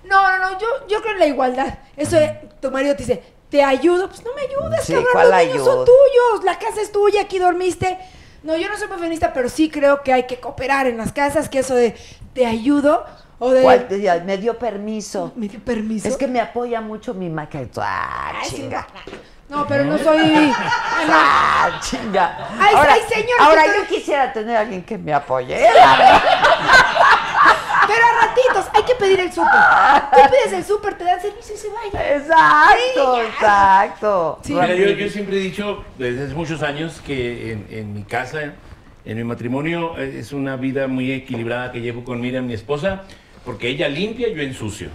No, 0.04 0.38
no, 0.38 0.38
no, 0.52 0.58
yo, 0.58 0.66
yo 0.88 1.00
creo 1.00 1.14
en 1.14 1.18
la 1.18 1.26
igualdad. 1.26 1.78
Eso 1.96 2.16
de, 2.16 2.48
tu 2.60 2.70
marido 2.70 2.94
te 2.94 3.02
dice, 3.04 3.22
te 3.50 3.64
ayudo, 3.64 4.08
pues 4.08 4.22
no 4.24 4.34
me 4.34 4.42
ayudas, 4.42 4.84
Sí, 4.84 4.92
cabrón, 4.92 5.08
¿cuál 5.12 5.30
los 5.30 5.38
niños 5.46 5.64
son 5.64 5.84
tuyos, 5.84 6.44
la 6.44 6.58
casa 6.58 6.80
es 6.80 6.92
tuya, 6.92 7.22
aquí 7.22 7.38
dormiste. 7.38 7.98
No, 8.42 8.56
yo 8.56 8.68
no 8.68 8.76
soy 8.76 8.88
muy 8.88 8.98
feminista, 8.98 9.32
pero 9.32 9.48
sí 9.48 9.68
creo 9.70 10.02
que 10.02 10.12
hay 10.12 10.26
que 10.26 10.38
cooperar 10.38 10.86
en 10.86 10.98
las 10.98 11.12
casas, 11.12 11.48
que 11.48 11.58
eso 11.60 11.74
de 11.74 11.96
te 12.34 12.46
ayudo 12.46 13.04
o 13.38 13.50
de... 13.50 13.62
¿Cuál 13.62 13.88
te- 13.88 14.00
ya, 14.00 14.22
me 14.24 14.36
dio 14.38 14.58
permiso. 14.58 15.32
Me 15.36 15.48
dio 15.48 15.60
permiso. 15.60 16.08
Es 16.08 16.16
que 16.16 16.26
me 16.26 16.40
apoya 16.40 16.80
mucho 16.80 17.14
mi 17.14 17.28
maca. 17.28 17.60
Ah, 17.78 18.32
Ay, 18.42 18.48
chinga. 18.50 18.86
No, 19.48 19.66
pero 19.66 19.84
no 19.84 19.96
soy... 19.98 20.52
Ah, 21.10 21.78
chinga. 21.80 22.48
Ay, 22.60 22.74
ahora, 22.74 22.92
ay, 22.94 23.00
señor, 23.08 23.40
ahora 23.40 23.64
yo 23.66 23.86
quisiera 23.86 24.32
tener 24.32 24.56
a 24.56 24.60
alguien 24.60 24.82
que 24.82 24.98
me 24.98 25.14
apoye. 25.14 25.56
Pero 27.86 28.00
a 28.04 28.26
ratitos, 28.26 28.66
hay 28.74 28.82
que 28.82 28.94
pedir 28.96 29.20
el 29.20 29.32
súper. 29.32 29.50
Tú 30.12 30.20
pides 30.30 30.52
el 30.52 30.64
súper, 30.64 30.94
te 30.98 31.04
dan 31.04 31.20
servicio 31.20 31.54
y 31.54 31.58
se 31.58 31.68
vaya. 31.70 32.16
Exacto, 32.16 33.14
Sí, 33.14 33.20
exacto. 33.22 34.38
Sí. 34.42 34.52
Mira, 34.54 34.74
yo, 34.74 34.90
yo 34.90 35.08
siempre 35.08 35.36
he 35.36 35.40
dicho 35.40 35.82
desde 35.96 36.24
hace 36.26 36.34
muchos 36.34 36.62
años 36.62 37.00
que 37.06 37.52
en, 37.52 37.66
en 37.70 37.94
mi 37.94 38.02
casa 38.02 38.52
En 39.06 39.16
mi 39.16 39.24
matrimonio 39.24 39.96
eh, 39.96 40.18
es 40.18 40.32
una 40.32 40.56
vida 40.56 40.86
muy 40.88 41.10
equilibrada 41.12 41.72
que 41.72 41.80
llevo 41.80 42.04
con 42.04 42.20
Miriam, 42.20 42.44
mi 42.46 42.52
esposa, 42.52 43.04
porque 43.48 43.66
ella 43.70 43.88
limpia 43.88 44.28
y 44.28 44.34
yo 44.34 44.42
ensucio. 44.42 44.88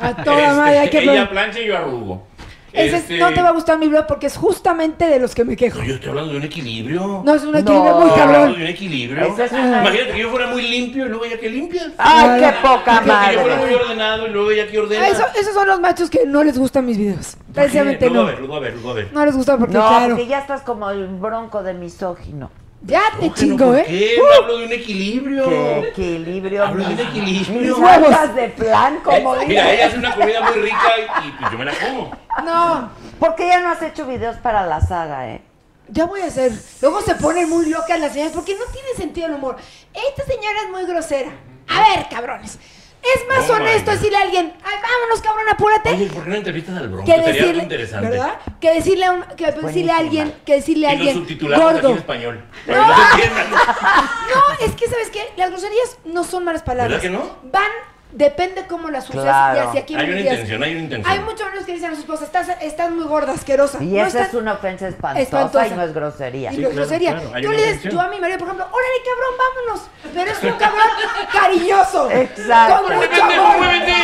A 0.00 0.12
toda 0.24 0.52
madre, 0.54 0.80
hay 0.80 0.90
que 0.90 0.98
ella 0.98 1.30
plancha 1.30 1.60
y 1.60 1.66
yo 1.68 1.76
arrugo. 1.78 2.26
Ese 2.72 2.86
es- 2.88 3.02
Este, 3.02 3.18
no 3.18 3.32
te 3.32 3.40
va 3.40 3.50
a 3.50 3.52
gustar 3.52 3.78
mi 3.78 3.86
blog 3.86 4.06
porque 4.08 4.26
es 4.26 4.36
justamente 4.36 5.06
de 5.06 5.20
los 5.20 5.32
que 5.32 5.44
me 5.44 5.56
quejo. 5.56 5.80
Yo 5.84 5.94
estoy 5.94 6.08
hablando 6.10 6.32
de 6.32 6.38
un 6.38 6.44
equilibrio. 6.44 7.22
No, 7.24 7.34
es 7.36 7.42
un 7.44 7.54
equilibrio 7.56 7.94
muy 7.94 8.08
Estoy 8.08 8.20
hablando 8.22 8.38
cabrón. 8.38 8.58
de 8.58 8.64
un 8.64 8.68
equilibrio. 8.70 9.26
Es 9.26 9.52
Imagínate 9.52 10.10
que 10.12 10.18
yo 10.18 10.30
fuera 10.30 10.46
muy 10.48 10.62
limpio 10.62 11.06
y 11.06 11.08
luego 11.08 11.24
ella 11.24 11.38
que 11.38 11.48
limpia. 11.50 11.92
Ay, 11.98 12.40
qué 12.40 12.52
poca 12.62 13.00
Que 13.00 13.06
yo 13.34 13.40
fuera 13.40 13.56
madre. 13.56 13.66
muy 13.66 13.74
ordenado 13.74 14.26
y 14.26 14.30
luego 14.30 14.50
ella 14.50 14.66
que 14.66 14.78
ordena. 14.80 15.06
Eso- 15.08 15.26
esos 15.40 15.54
son 15.54 15.68
los 15.68 15.78
machos 15.80 16.10
que 16.10 16.26
no 16.26 16.42
les 16.42 16.58
gustan 16.58 16.84
mis 16.86 16.98
videos. 16.98 17.36
Precisamente 17.54 18.08
Luego 18.08 18.22
no. 18.22 18.28
a 18.28 18.30
ver, 18.32 18.38
luego 18.40 18.56
a 18.56 18.60
ver, 18.60 18.72
luego 18.74 18.90
a 18.90 18.94
ver. 18.94 19.08
No 19.12 19.24
les 19.24 19.36
gusta 19.36 19.56
porque, 19.56 19.74
No, 19.74 19.88
claro. 19.88 20.14
porque 20.14 20.26
ya 20.28 20.38
estás 20.40 20.62
como 20.62 20.90
el 20.90 21.06
bronco 21.06 21.62
de 21.62 21.74
misógino. 21.74 22.50
Ya 22.82 23.02
te 23.12 23.18
Bueno, 23.18 23.34
chingo, 23.34 23.66
¿por 23.66 23.78
¿eh? 23.78 23.84
qué? 23.86 24.16
Uh, 24.20 24.42
Hablo 24.42 24.58
de 24.58 24.64
un 24.66 24.72
equilibrio. 24.72 25.44
Qué 25.48 25.78
equilibrio. 25.90 26.64
Hablo 26.64 26.88
de 26.88 26.94
un 26.94 27.00
equilibrio. 27.00 27.60
Mis 27.60 27.70
huevos 27.78 28.34
de 28.34 28.48
plan, 28.48 29.00
como 29.04 29.34
Eh, 29.34 29.38
dice. 29.40 29.46
Mira, 29.48 29.72
ella 29.72 29.86
hace 29.86 29.98
una 29.98 30.14
comida 30.14 30.40
muy 30.40 30.62
rica 30.62 30.88
y, 30.98 31.28
y, 31.28 31.32
pues 31.32 31.52
yo 31.52 31.58
me 31.58 31.64
la 31.66 31.72
como. 31.74 32.10
no, 32.44 32.90
¿Por 33.18 33.34
qué 33.34 33.48
ya 33.48 33.60
no 33.60 33.68
has 33.70 33.82
hecho 33.82 34.06
videos 34.06 34.36
para 34.38 34.66
la 34.66 34.80
saga, 34.80 35.28
eh? 35.28 35.42
ya 35.88 36.06
voy 36.06 36.20
a 36.20 36.26
hacer. 36.26 36.52
Luego 36.80 37.00
se 37.02 37.16
ponen 37.16 37.48
muy 37.50 37.66
locas 37.68 37.98
las 38.00 38.12
señoras 38.12 38.32
porque 38.34 38.54
no 38.54 38.64
tiene 38.72 38.88
sentido 38.96 39.26
el 39.26 39.34
humor. 39.34 39.56
Esta 39.92 40.24
señora 40.24 40.62
es 40.64 40.70
muy 40.70 40.84
grosera. 40.86 41.32
A 41.68 41.80
ver, 41.96 42.06
cabrones. 42.08 42.58
Es 43.02 43.26
más 43.28 43.48
Oh, 43.48 43.54
honesto 43.54 43.90
decirle 43.92 44.18
a 44.18 44.22
alguien, 44.22 44.52
ay, 44.62 44.74
vámonos, 44.82 45.22
cabrón, 45.22 45.46
apúrate. 45.50 45.90
Oye, 45.90 46.06
¿por 46.06 46.22
qué 46.24 46.28
no 46.30 46.36
entrevistas 46.36 46.76
al 46.76 46.88
bronco? 46.88 47.06
que 47.06 47.18
decirle, 47.20 47.62
interesante. 47.62 48.08
¿verdad? 48.10 48.34
Que 48.60 48.74
decirle 48.74 49.04
a, 49.06 49.12
un- 49.12 49.22
que 49.36 49.46
decirle 49.52 49.92
a 49.92 49.96
alguien, 49.96 50.34
que 50.44 50.54
decirle 50.54 50.86
a 50.86 50.90
Y 50.94 50.96
alguien 51.08 51.22
aquí 51.24 51.34
gordo. 51.38 51.90
en 51.92 51.96
español. 51.96 52.44
No 52.66 52.74
entiendan. 53.12 53.46
No, 53.50 54.64
es 54.66 54.72
que 54.76 54.86
sabes 54.88 55.10
qué, 55.10 55.32
las 55.36 55.50
groserías 55.50 55.98
no 56.04 56.24
son 56.24 56.44
malas 56.44 56.62
palabras. 56.62 57.02
¿Verdad 57.02 57.18
que 57.20 57.26
no? 57.26 57.50
Van, 57.50 57.70
depende 58.12 58.66
cómo 58.66 58.90
las 58.90 59.08
uses 59.08 59.22
Claro. 59.22 59.56
y 59.58 59.66
hacia 59.68 59.84
quién 59.86 60.00
Hay 60.00 60.10
una 60.10 60.20
intención, 60.20 60.62
hay 60.62 60.72
una 60.72 60.80
intención. 60.82 61.12
Hay 61.12 61.18
muchos 61.20 61.42
hombres 61.42 61.64
que 61.64 61.72
dicen 61.74 61.92
a 61.92 61.94
su 61.94 62.00
esposa, 62.00 62.24
estás, 62.24 62.48
estás 62.60 62.90
muy 62.90 63.04
gorda, 63.04 63.32
asquerosa. 63.32 63.82
Y 63.82 63.86
No 63.86 64.04
esa 64.06 64.22
es 64.22 64.34
una 64.34 64.52
ofensa 64.54 64.88
espantosa, 64.88 65.22
espantosa. 65.22 65.66
y 65.66 65.70
no 65.70 65.82
es 65.82 65.94
grosería. 65.94 66.52
Y 66.52 66.58
no 66.58 66.68
es 66.68 66.74
grosería. 66.74 67.16
Tú 67.20 67.50
le 67.52 67.72
dices, 67.74 67.92
yo 67.92 68.00
a 68.00 68.08
mi 68.08 68.18
marido, 68.20 68.38
por 68.38 68.48
ejemplo, 68.48 68.66
órale, 68.70 68.98
cabrón, 69.04 69.34
vámonos. 69.38 69.86
Pero 70.14 70.30
es 70.30 70.42
un 70.42 70.58
cabrón 70.58 70.86
cariñoso. 71.32 72.10
Exacto. 72.10 72.82
Con 72.82 72.96
mucho 72.96 73.08
Muévete, 73.08 73.22
amor. 73.38 73.56
muévete. 73.58 73.94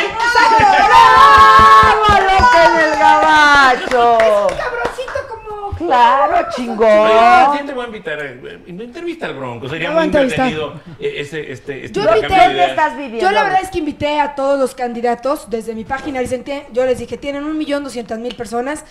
¡Vámonos 1.99 2.51
con 2.51 2.81
el 2.81 2.99
gabacho! 2.99 4.19
Es 4.21 4.27
un 4.29 4.47
como... 4.47 4.86
Claro, 5.79 6.49
chingón. 6.55 6.89
Oye, 6.89 7.59
sí 7.59 7.67
te 7.67 7.73
voy 7.73 7.85
a 7.85 7.87
invitar. 7.87 8.19
eh, 8.21 8.63
Entrevista 8.67 9.27
al 9.27 9.35
bronco. 9.35 9.69
Sería 9.69 9.91
muy 9.91 10.05
entretenido 10.05 10.75
eh, 10.99 11.15
ese, 11.19 11.53
este, 11.53 11.85
este 11.85 12.01
Yo 12.01 12.09
invité, 12.17 12.35
ideas. 12.35 13.23
yo 13.23 13.31
la 13.31 13.43
verdad 13.45 13.61
es 13.63 13.71
que 13.71 13.79
invité 13.79 14.21
a 14.21 14.35
todos 14.35 14.59
los 14.59 14.75
candidatos 14.75 15.51
desde 15.51 15.75
mi 15.75 15.85
página, 15.85 16.21
yo 16.73 16.87
les 16.87 16.99
dije, 16.99 17.17
tienen 17.19 17.45
un 17.45 17.59
millón 17.59 17.85
doscientas 17.85 18.19
mil 18.19 18.35
personas 18.35 18.85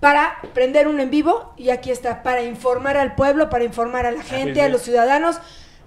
para 0.00 0.36
prender 0.54 0.88
un 0.88 1.00
en 1.00 1.10
vivo 1.10 1.54
y 1.56 1.70
aquí 1.70 1.90
está, 1.90 2.22
para 2.22 2.42
informar 2.42 2.96
al 2.96 3.14
pueblo, 3.14 3.48
para 3.48 3.64
informar 3.64 4.06
a 4.06 4.10
la 4.12 4.22
gente, 4.22 4.62
a 4.62 4.68
los 4.68 4.82
ciudadanos. 4.82 5.38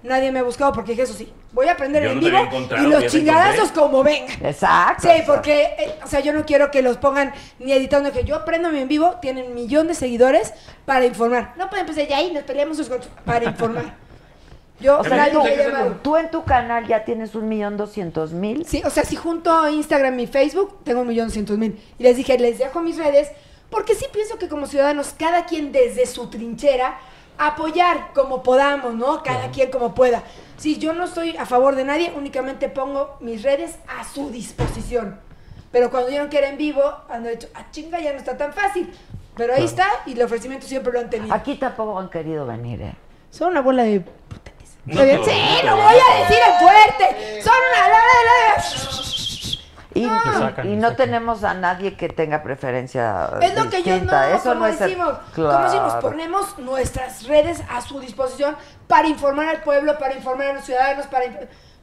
Nadie 0.02 0.32
me 0.32 0.38
ha 0.38 0.42
buscado 0.42 0.72
porque 0.72 0.92
dije, 0.92 1.02
eso 1.02 1.12
sí, 1.12 1.30
voy 1.52 1.68
a 1.68 1.76
prender 1.76 2.02
Yo 2.02 2.10
en 2.10 2.20
no 2.20 2.26
vivo 2.26 2.66
y 2.78 2.86
los 2.86 3.06
chingadazos 3.06 3.70
como 3.72 4.02
vengan. 4.02 4.44
Exacto. 4.44 5.08
Sí, 5.08 5.22
porque, 5.26 5.62
eh, 5.78 5.94
o 6.02 6.06
sea, 6.06 6.20
yo 6.20 6.32
no 6.32 6.46
quiero 6.46 6.70
que 6.70 6.80
los 6.80 6.96
pongan 6.96 7.34
ni 7.58 7.72
editando, 7.72 8.10
que 8.10 8.24
yo 8.24 8.44
prendo 8.44 8.70
mi 8.70 8.80
en 8.80 8.88
vivo, 8.88 9.16
tienen 9.20 9.48
un 9.48 9.54
millón 9.54 9.88
de 9.88 9.94
seguidores 9.94 10.54
para 10.86 11.04
informar. 11.04 11.52
No 11.56 11.68
pueden 11.68 11.86
empezar 11.86 12.08
ya 12.08 12.16
ahí, 12.16 12.32
nos 12.32 12.44
peleamos 12.44 12.78
sus 12.78 12.90
para 13.24 13.44
informar. 13.44 13.94
Yo, 14.80 14.98
O 14.98 15.04
sea, 15.04 15.14
nadie 15.14 15.32
tú, 15.32 15.94
tú 16.02 16.16
en 16.16 16.30
tu 16.30 16.42
canal 16.42 16.86
ya 16.86 17.04
tienes 17.04 17.34
un 17.34 17.50
millón 17.50 17.76
doscientos 17.76 18.32
mil. 18.32 18.64
Sí, 18.64 18.80
o 18.82 18.88
sea, 18.88 19.04
si 19.04 19.14
junto 19.14 19.68
Instagram 19.68 20.18
y 20.20 20.26
Facebook, 20.26 20.78
tengo 20.84 21.02
un 21.02 21.08
millón 21.08 21.26
doscientos 21.26 21.58
mil. 21.58 21.78
Y 21.98 22.02
les 22.02 22.16
dije, 22.16 22.38
les 22.38 22.58
dejo 22.58 22.80
mis 22.80 22.96
redes, 22.96 23.30
porque 23.68 23.94
sí 23.94 24.06
pienso 24.10 24.38
que 24.38 24.48
como 24.48 24.66
ciudadanos, 24.66 25.14
cada 25.18 25.44
quien 25.44 25.70
desde 25.70 26.06
su 26.06 26.30
trinchera, 26.30 26.98
apoyar 27.46 28.12
como 28.14 28.42
podamos, 28.42 28.94
¿no? 28.94 29.22
Cada 29.22 29.50
quien 29.50 29.70
como 29.70 29.94
pueda. 29.94 30.22
Si 30.58 30.78
yo 30.78 30.92
no 30.92 31.04
estoy 31.04 31.36
a 31.36 31.46
favor 31.46 31.74
de 31.74 31.84
nadie, 31.84 32.12
únicamente 32.14 32.68
pongo 32.68 33.16
mis 33.20 33.42
redes 33.42 33.78
a 33.88 34.04
su 34.04 34.30
disposición. 34.30 35.18
Pero 35.72 35.90
cuando 35.90 36.10
yo 36.10 36.22
no 36.22 36.28
quiero 36.28 36.48
en 36.48 36.58
vivo, 36.58 36.82
ando 37.08 37.28
hecho, 37.28 37.48
a 37.54 37.70
chinga 37.70 37.98
ya 38.00 38.12
no 38.12 38.18
está 38.18 38.36
tan 38.36 38.52
fácil. 38.52 38.92
Pero 39.36 39.54
ahí 39.54 39.64
está, 39.64 39.86
y 40.04 40.12
el 40.12 40.22
ofrecimiento 40.22 40.66
siempre 40.66 40.92
lo 40.92 41.00
han 41.00 41.08
tenido. 41.08 41.34
Aquí 41.34 41.56
tampoco 41.56 41.98
han 41.98 42.10
querido 42.10 42.44
venir, 42.44 42.82
¿eh? 42.82 42.94
Son 43.30 43.48
una 43.52 43.62
bola 43.62 43.84
de... 43.84 44.04
No 44.84 44.92
¿Está 44.92 45.04
bien? 45.04 45.16
todos, 45.16 45.32
Sí, 45.32 45.42
no 45.64 45.76
lo 45.76 45.82
voy 45.82 45.94
a 45.94 46.20
decir 46.20 46.38
en 46.46 46.58
fuerte. 46.60 47.42
Son 47.42 47.54
una... 47.54 47.80
Y, 49.92 50.02
No. 50.06 50.20
y- 50.24 50.38
sacan, 50.38 50.78
no 50.80 50.94
tenemos 50.94 51.42
a 51.42 51.52
nadie 51.54 51.96
que 51.96 52.08
tenga 52.08 52.42
preferencia 52.42 53.28
Es 53.40 53.54
lo 53.56 53.68
que 53.68 53.82
yo 53.82 53.98
no. 54.00 54.22
Eso 54.24 54.50
como 54.50 54.54
no 54.60 54.66
es 54.66 54.80
el- 54.80 54.88
decimos, 54.90 55.14
Claro. 55.34 55.52
como 55.52 55.64
decimos, 55.64 55.94
ponemos 55.96 56.58
nuestras 56.58 57.24
redes 57.26 57.62
a 57.68 57.80
su 57.80 57.98
disposición 58.00 58.56
para 58.86 59.08
informar 59.08 59.48
al 59.48 59.62
pueblo, 59.62 59.98
para 59.98 60.14
informar 60.14 60.48
a 60.48 60.52
los 60.54 60.64
ciudadanos, 60.64 61.06
para 61.08 61.24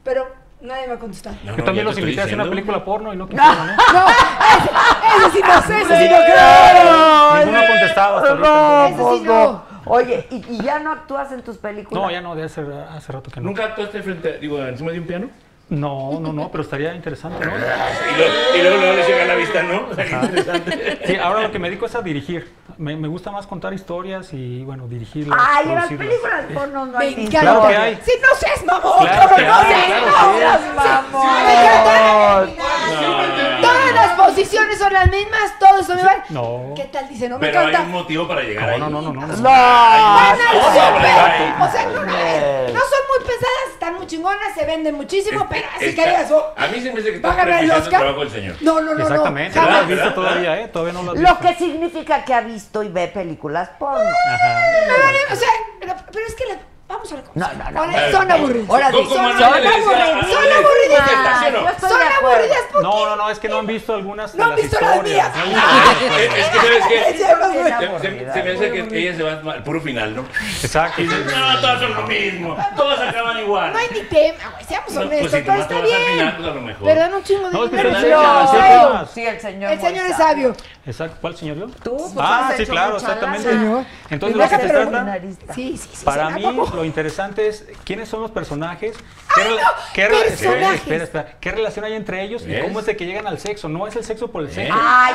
pero 0.02 0.26
nadie 0.60 0.86
me 0.88 0.94
ha 0.94 0.98
contestado. 0.98 1.36
No, 1.44 1.54
Yo 1.56 1.64
también 1.64 1.84
los 1.84 1.98
invité 1.98 2.22
a 2.22 2.24
hacer 2.24 2.34
una 2.36 2.48
película 2.48 2.82
porno 2.84 3.12
y 3.12 3.16
no 3.16 3.28
quisieron, 3.28 3.70
¿eh? 3.70 3.76
No, 3.92 4.06
ese, 4.08 5.26
ese 5.26 5.30
sí 5.36 5.42
no 5.46 5.62
sé, 5.62 5.80
ese 5.82 5.96
sí 5.98 6.08
no 6.08 6.16
Claro. 6.24 6.80
creo. 6.80 7.36
Ninguno 7.44 7.58
ha 7.58 7.66
contestado 7.68 8.16
hasta 8.16 8.30
ahorita. 8.30 8.48
No, 8.48 8.86
Ese 8.86 9.18
sí 9.18 9.24
no. 9.26 9.68
Oye, 9.84 10.26
¿y, 10.30 10.36
y 10.54 10.62
ya 10.62 10.78
no 10.78 10.92
actúas 10.92 11.30
en 11.32 11.42
tus 11.42 11.56
películas? 11.58 12.02
No, 12.02 12.10
ya 12.10 12.20
no, 12.20 12.34
de 12.34 12.44
hace, 12.44 12.62
hace 12.90 13.12
rato 13.12 13.30
que 13.30 13.40
no. 13.40 13.46
¿Nunca 13.46 13.64
actuaste 13.64 14.02
frente, 14.02 14.34
a- 14.34 14.38
digo, 14.38 14.58
encima 14.62 14.92
de 14.92 14.98
un 15.00 15.06
piano? 15.06 15.30
No, 15.70 16.18
no, 16.18 16.32
no, 16.32 16.50
pero 16.50 16.62
estaría 16.62 16.94
interesante, 16.94 17.44
¿no? 17.44 17.52
Y, 17.54 17.58
lo- 17.60 18.56
y 18.58 18.62
luego, 18.62 18.76
luego 18.78 18.96
le 18.96 19.02
llega 19.06 19.22
a 19.24 19.26
la 19.26 19.34
vista, 19.34 19.62
¿no? 19.62 19.90
Interesante. 19.90 20.98
Sí, 21.06 21.16
ahora 21.16 21.42
lo 21.42 21.52
que 21.52 21.58
me 21.58 21.68
dedico 21.68 21.84
es 21.86 21.94
a 21.94 22.00
dirigir. 22.00 22.50
Me, 22.78 22.96
me 22.96 23.06
gusta 23.08 23.30
más 23.30 23.46
contar 23.46 23.74
historias 23.74 24.32
y, 24.32 24.62
bueno, 24.64 24.86
dirigirlas. 24.88 25.38
Ay, 25.38 25.66
las 25.66 25.86
películas 25.88 26.44
porno 26.54 26.86
no 26.86 26.98
Me 26.98 27.04
hay 27.04 27.12
encanta. 27.14 27.40
Claro 27.40 27.68
que 27.68 27.76
hay. 27.76 27.96
Si 27.96 28.12
no 28.20 28.28
seas 28.38 28.64
mamón, 28.64 28.98
Claro 29.06 29.36
que 29.36 29.42
no 29.42 29.60
seas 29.62 30.74
mamón. 30.74 31.26
me 31.44 32.52
encanta. 32.52 33.60
Todas 33.60 33.94
las 33.94 34.10
posiciones 34.12 34.78
son 34.78 34.92
las 34.92 35.10
mismas, 35.10 35.58
todos 35.58 35.86
son 35.86 35.98
igual. 35.98 36.22
No. 36.30 36.72
¿Qué 36.76 36.84
tal? 36.84 37.08
Dice, 37.08 37.28
no 37.28 37.38
me 37.38 37.46
Pero 37.46 37.60
hay 37.60 37.66
encanta. 37.68 37.86
un 37.86 37.92
motivo 37.92 38.26
para 38.28 38.42
llegar 38.42 38.68
No, 38.68 38.74
ahí. 38.74 38.80
no, 38.80 38.88
no, 38.90 39.02
no, 39.02 39.12
no. 39.12 39.26
No. 39.26 39.42
Van 39.42 40.38
al 40.40 40.56
no, 40.56 40.64
súper. 40.64 41.58
no, 41.58 41.64
O 41.66 41.70
sea, 41.70 41.84
no, 41.86 42.02
no 42.72 42.80
son 42.80 43.02
muy 43.08 43.26
pesadas, 43.26 43.68
están 43.72 43.94
muy 43.94 44.06
chingonas, 44.06 44.54
se 44.54 44.64
venden 44.64 44.94
muchísimo, 44.94 45.46
pero 45.50 45.57
así 45.64 45.78
que 45.84 45.88
Está- 45.90 46.04
digas, 46.06 46.30
oh, 46.30 46.54
A 46.56 46.66
mí 46.68 46.80
se 46.80 46.92
me 46.92 47.00
hace 47.00 47.10
que 47.10 47.16
el 47.16 47.64
el 47.64 47.70
Oscar. 47.70 48.00
trabajo 48.00 48.20
del 48.20 48.30
señor. 48.30 48.56
No, 48.60 48.80
no, 48.80 48.94
no, 48.94 49.02
Exactamente, 49.02 49.56
no. 49.58 49.64
no 49.64 49.70
lo 49.70 49.76
has 49.78 49.88
visto 49.88 50.14
todavía, 50.14 50.60
¿eh? 50.60 50.68
Todavía 50.68 50.92
no 50.94 51.02
lo 51.02 51.12
has 51.12 51.18
Lo 51.18 51.28
visto. 51.28 51.40
que 51.48 51.54
significa 51.54 52.24
que 52.24 52.34
ha 52.34 52.40
visto 52.40 52.82
y 52.82 52.88
ve 52.88 53.08
películas 53.08 53.70
porno. 53.78 53.98
Ajá. 54.00 54.60
O 55.32 55.36
sea, 55.36 55.48
pero, 55.80 55.94
pero 56.12 56.26
es 56.26 56.34
que 56.34 56.44
la- 56.46 56.58
vamos 56.88 57.12
a 57.12 57.16
la 57.16 57.22
cosa. 57.22 57.32
No, 57.34 57.52
no, 57.52 57.70
no. 57.70 57.80
Ahora, 57.80 58.10
Son 58.10 58.30
aburridas. 58.32 58.70
Ahora 58.70 58.90
sí, 58.90 58.96
¿Cómo- 58.96 59.14
son 59.14 59.42
aburridas. 59.42 59.84
Son 59.84 60.52
aburridas. 60.52 61.80
Son 61.80 62.02
aburridas 62.02 62.58
No, 62.82 63.06
no, 63.06 63.16
no, 63.16 63.30
es 63.30 63.38
que 63.38 63.48
no 63.48 63.58
han 63.58 63.66
visto 63.66 63.94
algunas 63.94 64.34
No 64.34 64.44
han 64.46 64.56
visto 64.56 64.80
las 64.80 65.02
mías. 65.02 65.32
Es, 66.18 66.28
que, 66.28 66.42
¿sabes 66.58 66.84
qué? 66.88 67.18
Sí, 67.18 67.24
no, 67.40 67.52
güey. 67.92 68.00
Se, 68.00 68.42
me 68.42 68.50
hace 68.52 68.70
que 68.88 68.98
ella 68.98 69.16
se 69.16 69.22
va 69.22 69.52
al 69.52 69.62
puro 69.62 69.80
final, 69.80 70.16
¿no? 70.16 70.24
Exacto. 70.62 71.02
No, 71.02 71.60
todas 71.60 71.80
son 71.80 71.94
lo 71.94 72.02
mismo, 72.02 72.56
todas 72.76 73.00
acaban 73.00 73.38
igual. 73.38 73.72
no 73.72 73.78
hay 73.78 73.88
ni 73.92 74.00
tema, 74.02 74.50
güey, 74.52 74.64
seamos 74.64 74.96
honestos, 74.96 75.30
pues 75.30 75.32
si 75.32 75.48
pero 75.48 75.62
está 75.62 75.76
al 75.76 75.82
bien. 75.82 76.34
pues 76.36 76.48
a 76.48 76.54
lo 76.54 76.60
mejor. 76.60 76.88
Pero 76.88 77.00
dan 77.00 77.14
un 77.14 77.22
chingo 77.22 77.50
de 77.50 77.70
que 77.70 77.76
dinero. 77.84 79.08
Sí, 79.12 79.26
el 79.26 79.40
señor. 79.40 79.72
El 79.72 79.80
señor 79.80 80.06
es 80.06 80.16
sabio. 80.16 80.54
Exacto. 80.88 81.18
¿Cuál 81.20 81.36
señor 81.36 81.56
yo? 81.58 81.66
Tú, 81.84 81.96
pues, 81.96 82.12
Ah, 82.18 82.50
sí, 82.56 82.64
claro, 82.64 82.96
exactamente. 82.96 83.48
Señor. 83.50 83.84
Entonces 84.08 84.36
lo 84.38 84.48
que 84.48 84.56
se 84.56 84.68
trata. 84.68 85.18
Sí, 85.54 85.76
sí, 85.76 85.90
sí. 85.92 86.04
para 86.04 86.30
mí 86.30 86.42
lo 86.42 86.82
interesante 86.84 87.46
es 87.46 87.66
quiénes 87.84 88.08
son 88.08 88.22
los 88.22 88.30
personajes, 88.30 88.96
qué, 89.34 89.42
¡Ay, 89.42 89.48
rela- 89.50 89.62
no! 89.62 89.68
qué 89.92 90.06
Personajes. 90.06 90.74
espera, 90.80 91.04
espera, 91.04 91.26
qué 91.40 91.50
relación 91.50 91.84
hay 91.84 91.92
entre 91.92 92.22
ellos 92.22 92.42
y 92.46 92.58
cómo 92.62 92.80
es 92.80 92.86
de 92.86 92.96
que 92.96 93.04
llegan 93.04 93.26
al 93.26 93.38
sexo. 93.38 93.68
No 93.68 93.86
es 93.86 93.96
el 93.96 94.04
sexo 94.04 94.30
por 94.30 94.42
el 94.44 94.50
sexo. 94.50 94.74
Ah, 94.74 95.06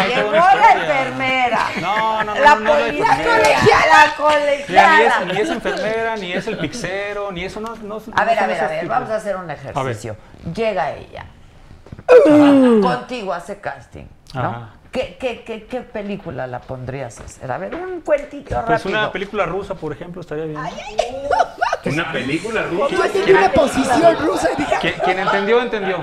hay- 0.00 0.10
ya, 0.10 0.16
llegó 0.16 0.32
la 0.32 0.72
enfermera. 0.72 1.60
No, 1.80 2.24
no, 2.24 2.34
no, 2.34 2.40
La 2.40 2.54
no, 2.56 2.60
no, 2.60 2.70
policía, 2.72 3.06
la 3.06 3.16
Mira, 3.16 4.06
ni, 4.08 4.12
colegiala. 4.16 5.06
es, 5.20 5.26
ni 5.32 5.40
es 5.40 5.48
enfermera, 5.50 6.16
ni 6.16 6.32
es 6.32 6.46
el 6.48 6.58
pixero, 6.58 7.30
ni 7.30 7.44
eso 7.44 7.60
no, 7.60 7.76
no 7.76 8.02
A 8.16 8.24
ver, 8.24 8.36
a 8.38 8.46
ver, 8.48 8.60
a 8.64 8.66
ver, 8.66 8.86
vamos 8.88 9.10
a 9.10 9.16
hacer 9.16 9.36
un 9.36 9.48
ejercicio. 9.48 10.16
Llega 10.52 10.90
ella. 10.92 11.26
Contigo 12.82 13.32
hace 13.32 13.60
casting, 13.60 14.06
¿no? 14.34 14.68
¿Qué, 14.94 15.16
qué, 15.18 15.42
qué, 15.42 15.64
qué 15.64 15.80
película 15.80 16.46
la 16.46 16.60
pondrías 16.60 17.18
a 17.20 17.24
hacer? 17.24 17.50
A 17.50 17.58
ver, 17.58 17.74
un 17.74 18.00
cuentito 18.02 18.54
Pues 18.64 18.84
rápido. 18.84 18.88
una 19.00 19.10
película 19.10 19.44
rusa, 19.44 19.74
por 19.74 19.92
ejemplo, 19.92 20.20
estaría 20.20 20.44
bien. 20.44 20.60
Una 21.86 22.10
película 22.12 22.62
rusa. 22.62 22.94
Yo 22.94 23.10
tenía 23.10 23.38
una 23.40 23.52
posición 23.52 24.16
rusa, 24.26 24.48
dije. 24.56 24.94
Quien, 25.04 25.18
entendió, 25.18 25.60
entendió. 25.60 25.98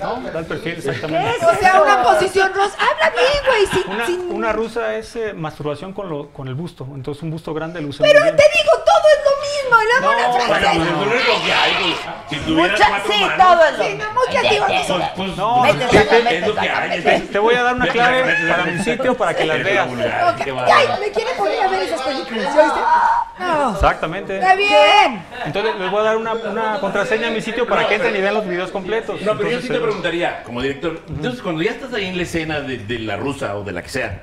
¿No? 0.00 0.20
Da 0.30 0.38
el 0.38 0.46
perfil, 0.46 0.74
exactamente. 0.74 1.44
O 1.44 1.54
sea, 1.56 1.82
una 1.82 2.02
posición 2.04 2.52
rosa. 2.54 2.76
Habla 2.78 3.10
bien, 3.10 3.42
güey. 3.44 3.66
Sin, 3.82 3.90
Una, 3.92 4.06
sin- 4.06 4.30
una 4.32 4.52
rusa 4.52 4.94
es 4.94 5.16
eh, 5.16 5.32
masturbación 5.32 5.92
con, 5.92 6.08
lo, 6.08 6.28
con 6.28 6.46
el 6.46 6.54
busto. 6.54 6.86
Entonces 6.94 7.24
un 7.24 7.30
busto 7.32 7.52
grande 7.54 7.80
luce 7.80 8.04
Pero 8.04 8.20
muy 8.20 8.30
te 8.30 8.36
digo, 8.36 8.72
todo 8.84 9.04
es 9.18 9.25
mismo, 9.66 9.82
y 9.82 9.86
luego 9.86 10.14
una 10.16 10.28
Bueno, 10.28 10.46
frase. 10.46 10.76
pues 10.76 10.88
eso 10.88 11.04
no 11.06 11.12
es 11.14 11.26
lo 11.26 11.44
que 11.44 11.52
hay. 11.52 11.74
pues, 11.80 11.96
si 12.30 12.36
tuvieras 12.46 12.72
Mucha- 12.72 12.88
cuatro 12.88 13.12
sí, 13.12 13.20
manos, 13.24 13.38
todo 13.46 13.84
Sí, 13.84 13.94
no, 13.98 14.12
muy 14.12 14.26
creativo. 14.28 14.66
pues, 14.66 15.10
pues, 15.16 15.36
No, 15.36 15.62
métete, 15.62 15.84
es- 15.84 15.92
métete, 16.12 16.38
es 16.38 16.46
lo 16.46 16.54
que 16.54 16.60
hay. 16.70 16.88
métete. 16.88 17.14
es- 17.16 17.30
Te 17.30 17.38
voy 17.38 17.54
a 17.54 17.62
dar 17.62 17.74
una 17.74 17.86
clave 17.88 18.34
para 18.48 18.64
mi 18.64 18.78
sitio 18.82 19.16
para 19.16 19.34
que 19.34 19.44
las 19.44 19.56
Eres 19.56 19.72
veas. 19.72 19.88
vulgar, 19.88 20.34
Ok, 20.34 20.44
qué 20.44 20.50
Ay, 20.50 20.56
bárbaro. 20.56 21.00
me 21.00 21.10
quiere 21.10 21.30
poner 21.32 21.60
a 21.62 21.68
ver 21.68 21.82
esas 21.82 22.02
películas. 22.02 22.54
¿ya 22.54 22.62
oíste? 22.62 22.80
No. 23.38 23.72
Exactamente. 23.74 24.36
Está 24.38 24.54
bien. 24.54 25.24
Entonces 25.44 25.74
les 25.76 25.90
voy 25.90 26.00
a 26.00 26.02
dar 26.04 26.16
una, 26.16 26.32
una 26.34 26.80
contraseña 26.80 27.28
a 27.28 27.30
mi 27.30 27.40
sitio 27.40 27.66
para 27.66 27.86
que 27.88 27.94
entren 27.96 28.16
y 28.16 28.20
vean 28.20 28.34
los 28.34 28.46
videos 28.46 28.70
completos. 28.70 29.20
No, 29.22 29.32
pero 29.36 29.50
yo 29.50 29.56
Entonces, 29.56 29.62
sí 29.62 29.68
te 29.68 29.76
eh, 29.76 29.80
preguntaría, 29.80 30.42
como 30.44 30.62
director, 30.62 31.00
entonces 31.08 31.42
cuando 31.42 31.62
ya 31.62 31.70
estás 31.72 31.92
ahí 31.94 32.06
en 32.06 32.16
la 32.16 32.22
escena 32.22 32.60
de, 32.60 32.78
de 32.78 32.98
la 33.00 33.16
rusa 33.16 33.56
o 33.56 33.62
de 33.64 33.72
la 33.72 33.82
que 33.82 33.88
sea, 33.88 34.22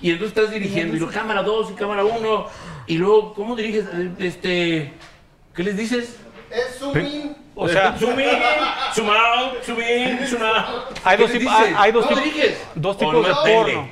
y 0.00 0.10
entonces 0.10 0.36
estás 0.36 0.52
dirigiendo, 0.52 0.96
y 0.96 1.06
cámara 1.12 1.42
2 1.42 1.70
y 1.70 1.74
cámara 1.74 2.04
1, 2.04 2.46
y 2.86 2.98
luego, 2.98 3.34
¿cómo 3.34 3.56
diriges? 3.56 3.86
Este, 4.18 4.92
¿qué 5.54 5.62
les 5.62 5.76
dices? 5.76 6.16
Es 6.50 6.78
zoom 6.78 6.98
in. 6.98 7.36
O 7.54 7.68
sea, 7.68 7.94
zoom 7.98 8.18
in, 8.18 8.26
zoom 8.94 9.08
out, 9.10 9.62
zoom 9.64 9.78
in, 9.80 10.26
zoom 10.26 10.42
out. 10.42 10.98
Hay 11.04 11.16
¿Qué 11.18 11.22
dos, 11.22 11.52
hay, 11.52 11.74
hay 11.76 11.92
dos, 11.92 12.06
¿Cómo 12.06 12.16
tipos- 12.20 12.34
diriges? 12.34 12.66
dos 12.74 12.96
¿O 12.96 12.98
tipos 12.98 13.26
de 13.26 13.34
porno. 13.52 13.88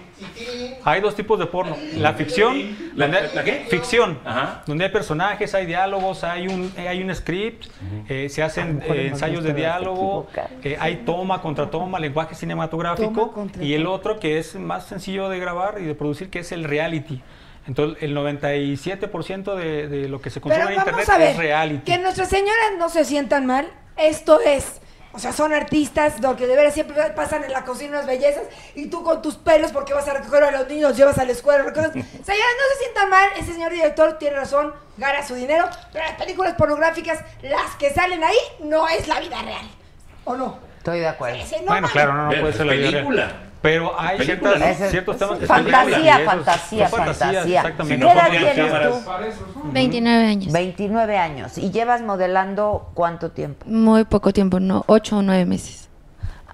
Hay 0.85 1.01
dos 1.01 1.15
tipos 1.15 1.39
de 1.39 1.47
porno. 1.47 1.77
La 1.97 2.13
ficción, 2.15 2.77
¿La- 2.95 3.11
qué? 3.45 3.67
ficción, 3.69 4.19
Ajá. 4.25 4.63
donde 4.67 4.85
hay 4.85 4.91
personajes, 4.91 5.55
hay 5.55 5.67
diálogos, 5.67 6.25
hay 6.25 6.47
un, 6.49 6.73
hay 6.77 7.03
un 7.03 7.15
script, 7.15 7.67
eh, 8.09 8.29
se 8.29 8.43
hacen 8.43 8.83
eh, 8.87 9.09
ensayos 9.09 9.45
de 9.45 9.53
diálogo, 9.55 10.27
eh, 10.63 10.77
hay 10.81 10.97
toma 11.07 11.41
contra 11.41 11.71
toma, 11.71 11.99
lenguaje 11.99 12.35
cinematográfico, 12.35 13.11
Toma 13.13 13.33
contra 13.33 13.63
y 13.63 13.75
el 13.75 13.87
otro 13.87 14.19
que 14.19 14.39
es 14.39 14.55
más 14.57 14.87
sencillo 14.87 15.29
de 15.29 15.39
grabar 15.39 15.77
y 15.81 15.85
de 15.85 15.95
producir, 15.95 16.29
que 16.31 16.41
es 16.41 16.53
el 16.53 16.65
reality. 16.65 17.23
Entonces, 17.67 18.03
el 18.03 18.17
97% 18.17 19.55
de, 19.55 19.89
de 19.89 20.09
lo 20.09 20.21
que 20.21 20.31
se 20.31 20.41
consume 20.41 20.65
Pero 20.65 20.75
en 20.75 20.79
internet 20.81 21.09
a 21.09 21.19
ver, 21.19 21.31
es 21.31 21.37
reality. 21.37 21.93
que 21.93 21.99
nuestras 21.99 22.29
señoras 22.29 22.73
no 22.79 22.89
se 22.89 23.05
sientan 23.05 23.47
mal. 23.47 23.71
Esto 23.97 24.41
es, 24.41 24.81
o 25.13 25.19
sea, 25.19 25.33
son 25.33 25.53
artistas, 25.53 26.21
lo 26.21 26.37
que 26.37 26.47
de 26.47 26.57
veras 26.57 26.73
siempre 26.73 26.97
pasan 27.15 27.45
en 27.45 27.53
la 27.53 27.65
cocina 27.65 27.91
unas 27.91 28.07
bellezas, 28.07 28.45
y 28.75 28.87
tú 28.87 29.03
con 29.03 29.21
tus 29.21 29.37
pelos 29.37 29.73
porque 29.73 29.93
vas 29.93 30.09
a 30.09 30.15
recoger 30.15 30.45
a 30.45 30.51
los 30.53 30.69
niños, 30.69 30.97
llevas 30.97 31.19
a 31.19 31.25
la 31.25 31.33
escuela, 31.33 31.63
recoges. 31.63 31.91
Señoras, 31.93 32.25
no 32.25 32.65
se 32.73 32.79
sientan 32.83 33.11
mal, 33.11 33.29
ese 33.39 33.53
señor 33.53 33.73
director 33.73 34.19
tiene 34.19 34.37
razón, 34.37 34.73
gana 34.97 35.27
su 35.27 35.35
dinero, 35.35 35.69
pero 35.93 36.05
las 36.07 36.15
películas 36.15 36.55
pornográficas, 36.55 37.19
las 37.43 37.75
que 37.79 37.91
salen 37.91 38.25
ahí, 38.25 38.39
no 38.61 38.89
es 38.89 39.07
la 39.07 39.21
vida 39.21 39.43
real. 39.43 39.69
¿O 40.25 40.35
no? 40.37 40.59
Estoy 40.79 41.01
de 41.01 41.09
acuerdo. 41.09 41.39
No 41.61 41.67
Bueno, 41.67 41.89
claro, 41.89 42.15
no, 42.15 42.33
no 42.33 42.41
puede 42.41 42.53
ser 42.55 42.67
la 42.67 42.73
vida 42.73 42.91
real. 42.91 43.50
Pero 43.63 43.93
hay 43.99 44.17
Película, 44.17 44.57
ciertas, 44.57 44.81
¿no? 44.81 44.91
ciertos 44.91 45.17
temas 45.19 45.39
que 45.39 45.47
Fantasía, 45.47 46.17
son 46.17 46.25
fantasía, 46.25 46.89
son 46.89 46.99
fantasía. 46.99 47.61
Exactamente. 47.61 48.07
¿Qué 48.07 48.13
edad 48.13 48.31
tienes 48.31 48.89
tú? 48.89 49.73
29 49.73 50.27
años. 50.27 50.53
29 50.53 51.19
años. 51.19 51.59
¿Y 51.59 51.71
llevas 51.71 52.01
modelando 52.01 52.91
cuánto 52.95 53.31
tiempo? 53.33 53.67
Muy 53.67 54.05
poco 54.05 54.33
tiempo, 54.33 54.61
no, 54.61 54.85
8 54.87 55.19
o 55.19 55.23
9 55.23 55.45
meses. 55.45 55.89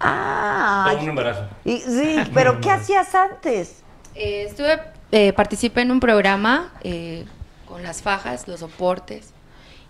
Ah, 0.01 0.89
Todo 0.91 1.03
un 1.03 1.09
embarazo. 1.11 1.45
y, 1.65 1.79
sí, 1.79 2.19
pero 2.35 2.61
¿qué 2.61 2.71
hacías 2.71 3.15
antes? 3.15 3.83
Eh, 4.15 4.47
estuve, 4.49 4.81
eh, 5.13 5.33
participé 5.33 5.83
en 5.83 5.93
un 5.93 6.01
programa 6.01 6.73
eh, 6.83 7.25
con 7.67 7.83
las 7.83 8.03
fajas, 8.03 8.49
los 8.49 8.61
soportes 8.61 9.33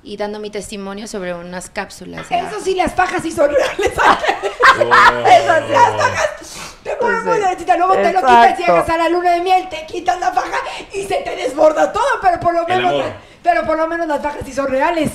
y 0.06 0.16
dando 0.16 0.38
mi 0.38 0.50
testimonio 0.50 1.08
sobre 1.08 1.34
unas 1.34 1.68
cápsulas. 1.68 2.28
de 2.28 2.38
Eso 2.38 2.60
sí, 2.62 2.74
las 2.76 2.94
fajas 2.94 3.22
sí 3.22 3.32
son 3.32 3.50
reales. 3.50 3.92
Oh. 4.78 5.26
Esas 5.26 5.64
sí, 5.66 5.72
las 5.72 5.96
fajas 5.96 6.30
te 6.82 6.96
ponen 6.96 7.24
muy 7.24 7.38
derechita, 7.38 7.76
luego 7.78 7.94
te 7.94 8.12
lo 8.12 8.20
quitas 8.20 8.58
llegas 8.58 8.88
a 8.90 8.96
la 8.98 9.08
luna 9.08 9.32
de 9.32 9.40
miel, 9.40 9.68
te 9.70 9.86
quitas 9.86 10.20
la 10.20 10.30
faja 10.32 10.58
y 10.92 11.02
se 11.04 11.22
te 11.22 11.34
desborda 11.34 11.90
todo, 11.92 12.04
pero 12.20 12.38
por 12.38 12.52
lo 12.52 12.66
El 12.68 12.76
menos, 12.82 12.92
amor. 12.92 13.12
pero 13.42 13.64
por 13.64 13.78
lo 13.78 13.86
menos 13.88 14.06
las 14.06 14.20
fajas 14.22 14.42
sí 14.44 14.52
son 14.52 14.66
reales. 14.68 15.12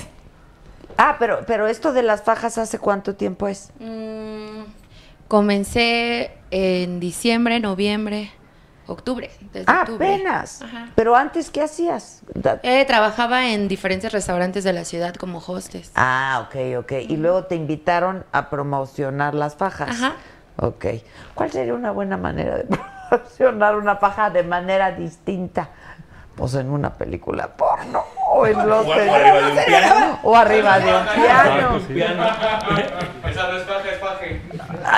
Ah, 0.97 1.15
pero, 1.19 1.41
pero 1.45 1.67
esto 1.67 1.93
de 1.93 2.01
las 2.01 2.23
fajas, 2.23 2.57
¿hace 2.57 2.79
cuánto 2.79 3.15
tiempo 3.15 3.47
es? 3.47 3.69
Mm, 3.79 4.63
comencé 5.27 6.31
en 6.49 6.99
diciembre, 6.99 7.59
noviembre, 7.59 8.31
octubre. 8.87 9.29
Desde 9.53 9.65
Ah, 9.71 9.81
octubre. 9.81 10.13
apenas. 10.15 10.61
Ajá. 10.61 10.87
Pero 10.95 11.15
antes, 11.15 11.49
¿qué 11.49 11.61
hacías? 11.61 12.21
Eh, 12.63 12.85
trabajaba 12.85 13.47
en 13.49 13.67
diferentes 13.67 14.11
restaurantes 14.11 14.63
de 14.63 14.73
la 14.73 14.85
ciudad 14.85 15.15
como 15.15 15.39
hostes. 15.39 15.91
Ah, 15.95 16.45
ok, 16.47 16.79
ok. 16.79 16.91
Y 17.07 17.17
luego 17.17 17.45
te 17.45 17.55
invitaron 17.55 18.25
a 18.31 18.49
promocionar 18.49 19.33
las 19.33 19.55
fajas. 19.55 19.89
Ajá. 19.89 20.13
Ok. 20.57 20.85
¿Cuál 21.33 21.51
sería 21.51 21.73
una 21.73 21.91
buena 21.91 22.17
manera 22.17 22.57
de 22.57 22.65
promocionar 23.09 23.75
una 23.75 23.95
faja 23.95 24.29
de 24.29 24.43
manera 24.43 24.91
distinta? 24.91 25.69
Pues 26.35 26.55
en 26.55 26.69
una 26.71 26.89
película 26.93 27.47
porno 27.49 28.03
o 28.33 28.47
en 28.47 28.67
los 28.67 28.85
O 28.87 28.93
arriba 28.93 29.41
de 29.41 29.51
un 29.51 29.65
piano. 29.65 30.19
o 30.23 30.35
arriba 30.35 30.79
de 30.79 30.95
un 30.95 31.05
piano. 31.07 31.77
Esa 33.29 33.47
no 33.49 33.57
es 33.57 33.63
faja, 33.65 33.89
es 33.91 33.99
faje. 33.99 34.41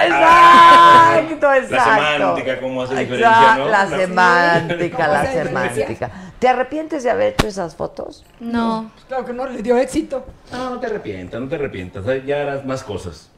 Exacto, 0.07 1.53
exacto. 1.53 1.71
La 1.75 2.11
semántica, 2.17 2.59
cómo 2.61 2.83
hace 2.83 2.95
diferencia, 2.95 3.29
Exacto, 3.29 3.59
¿no? 3.59 3.65
La 3.69 3.83
La- 3.85 3.97
semántica, 3.97 4.97
la 4.99 5.05
¿Cómo 5.07 5.19
hace 5.19 5.43
diferencia? 5.43 5.73
semántica. 5.87 6.11
¿Te 6.43 6.49
arrepientes 6.49 7.03
de 7.03 7.09
haber 7.09 7.31
hecho 7.35 7.47
esas 7.47 7.73
fotos? 7.73 8.25
No, 8.41 8.91
Claro 9.07 9.23
que 9.25 9.31
no 9.31 9.47
le 9.47 9.61
dio 9.61 9.77
éxito. 9.77 10.25
No, 10.51 10.71
no 10.71 10.79
te 10.81 10.87
arrepientas, 10.87 11.39
no 11.39 11.47
te 11.47 11.55
arrepientas. 11.55 12.03
Ya 12.25 12.41
harás 12.41 12.65
más 12.65 12.83
cosas. 12.83 13.29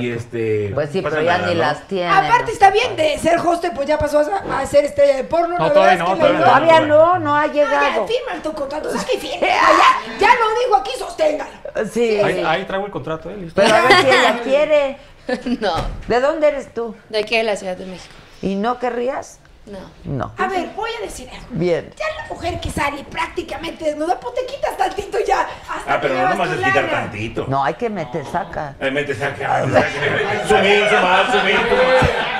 Y 0.00 0.10
este. 0.12 0.70
Pues 0.72 0.90
sí, 0.90 1.02
pero 1.02 1.20
ya 1.20 1.38
nada, 1.38 1.48
ni 1.48 1.54
¿no? 1.54 1.60
las 1.62 1.88
tiene. 1.88 2.08
Aparte 2.08 2.52
está 2.52 2.70
bien 2.70 2.94
de 2.94 3.18
ser 3.18 3.40
hoste, 3.40 3.72
pues 3.72 3.88
ya 3.88 3.98
pasó 3.98 4.20
a, 4.20 4.60
a 4.60 4.66
ser 4.66 4.84
estrella 4.84 5.16
de 5.16 5.24
porno. 5.24 5.58
No, 5.58 5.66
la 5.66 5.72
todavía 5.72 5.92
es 5.94 5.98
no, 5.98 6.14
que 6.14 6.20
todavía 6.20 6.38
no. 6.38 6.44
Todavía 6.44 6.80
no, 6.82 7.18
no 7.18 7.36
ha 7.36 7.46
ya, 7.48 7.52
llegado. 7.54 8.06
firma 8.06 8.40
tu 8.40 8.52
contrato, 8.52 8.88
saque 8.96 9.16
y 9.16 9.18
firme. 9.18 9.48
Ya, 9.48 10.18
ya 10.20 10.28
lo 10.28 10.60
digo 10.64 10.76
aquí, 10.76 10.90
sosténgalo. 10.96 11.50
Sí, 11.92 12.20
Ahí, 12.20 12.40
ahí 12.46 12.64
traigo 12.66 12.86
el 12.86 12.92
contrato, 12.92 13.30
¿eh? 13.30 13.36
Listo. 13.36 13.60
Pero 13.60 13.74
a 13.74 13.80
ver 13.80 13.92
si 14.00 14.06
ella 14.06 14.40
quiere. 14.44 14.98
no. 15.60 15.72
¿De 16.06 16.20
dónde 16.20 16.46
eres 16.46 16.72
tú? 16.72 16.94
¿De 17.08 17.18
aquí 17.18 17.36
de 17.36 17.42
la 17.42 17.56
Ciudad 17.56 17.76
de 17.76 17.86
México? 17.86 18.14
¿Y 18.42 18.54
no 18.54 18.78
querrías? 18.78 19.40
No. 19.66 19.78
No. 20.04 20.32
A 20.36 20.46
ver, 20.46 20.68
voy 20.76 20.90
a 21.00 21.02
decir 21.04 21.26
algo. 21.30 21.46
Bien. 21.50 21.90
Ya 21.96 22.04
la 22.22 22.28
mujer 22.28 22.60
que 22.60 22.70
sale 22.70 23.02
prácticamente 23.04 23.86
desnuda, 23.86 24.20
pues 24.20 24.34
te 24.34 24.44
quitas 24.44 24.76
tantito 24.76 25.16
ya. 25.26 25.40
Hasta 25.68 25.94
Ah, 25.94 25.98
pero 26.02 26.14
que 26.14 26.20
no 26.20 26.28
nomás 26.28 26.50
es 26.50 26.56
quitar 26.58 26.90
tantito. 26.90 27.46
No, 27.48 27.64
hay 27.64 27.72
que 27.74 27.88
meter, 27.88 28.26
saca. 28.26 28.74
Ahí 28.78 28.90
metes 28.90 29.22
acá, 29.22 29.64
o 29.66 29.70
sea, 29.70 29.86
que- 29.86 30.48
sumir, 30.48 30.86
sumar, 30.88 31.32
sumir. 31.32 31.56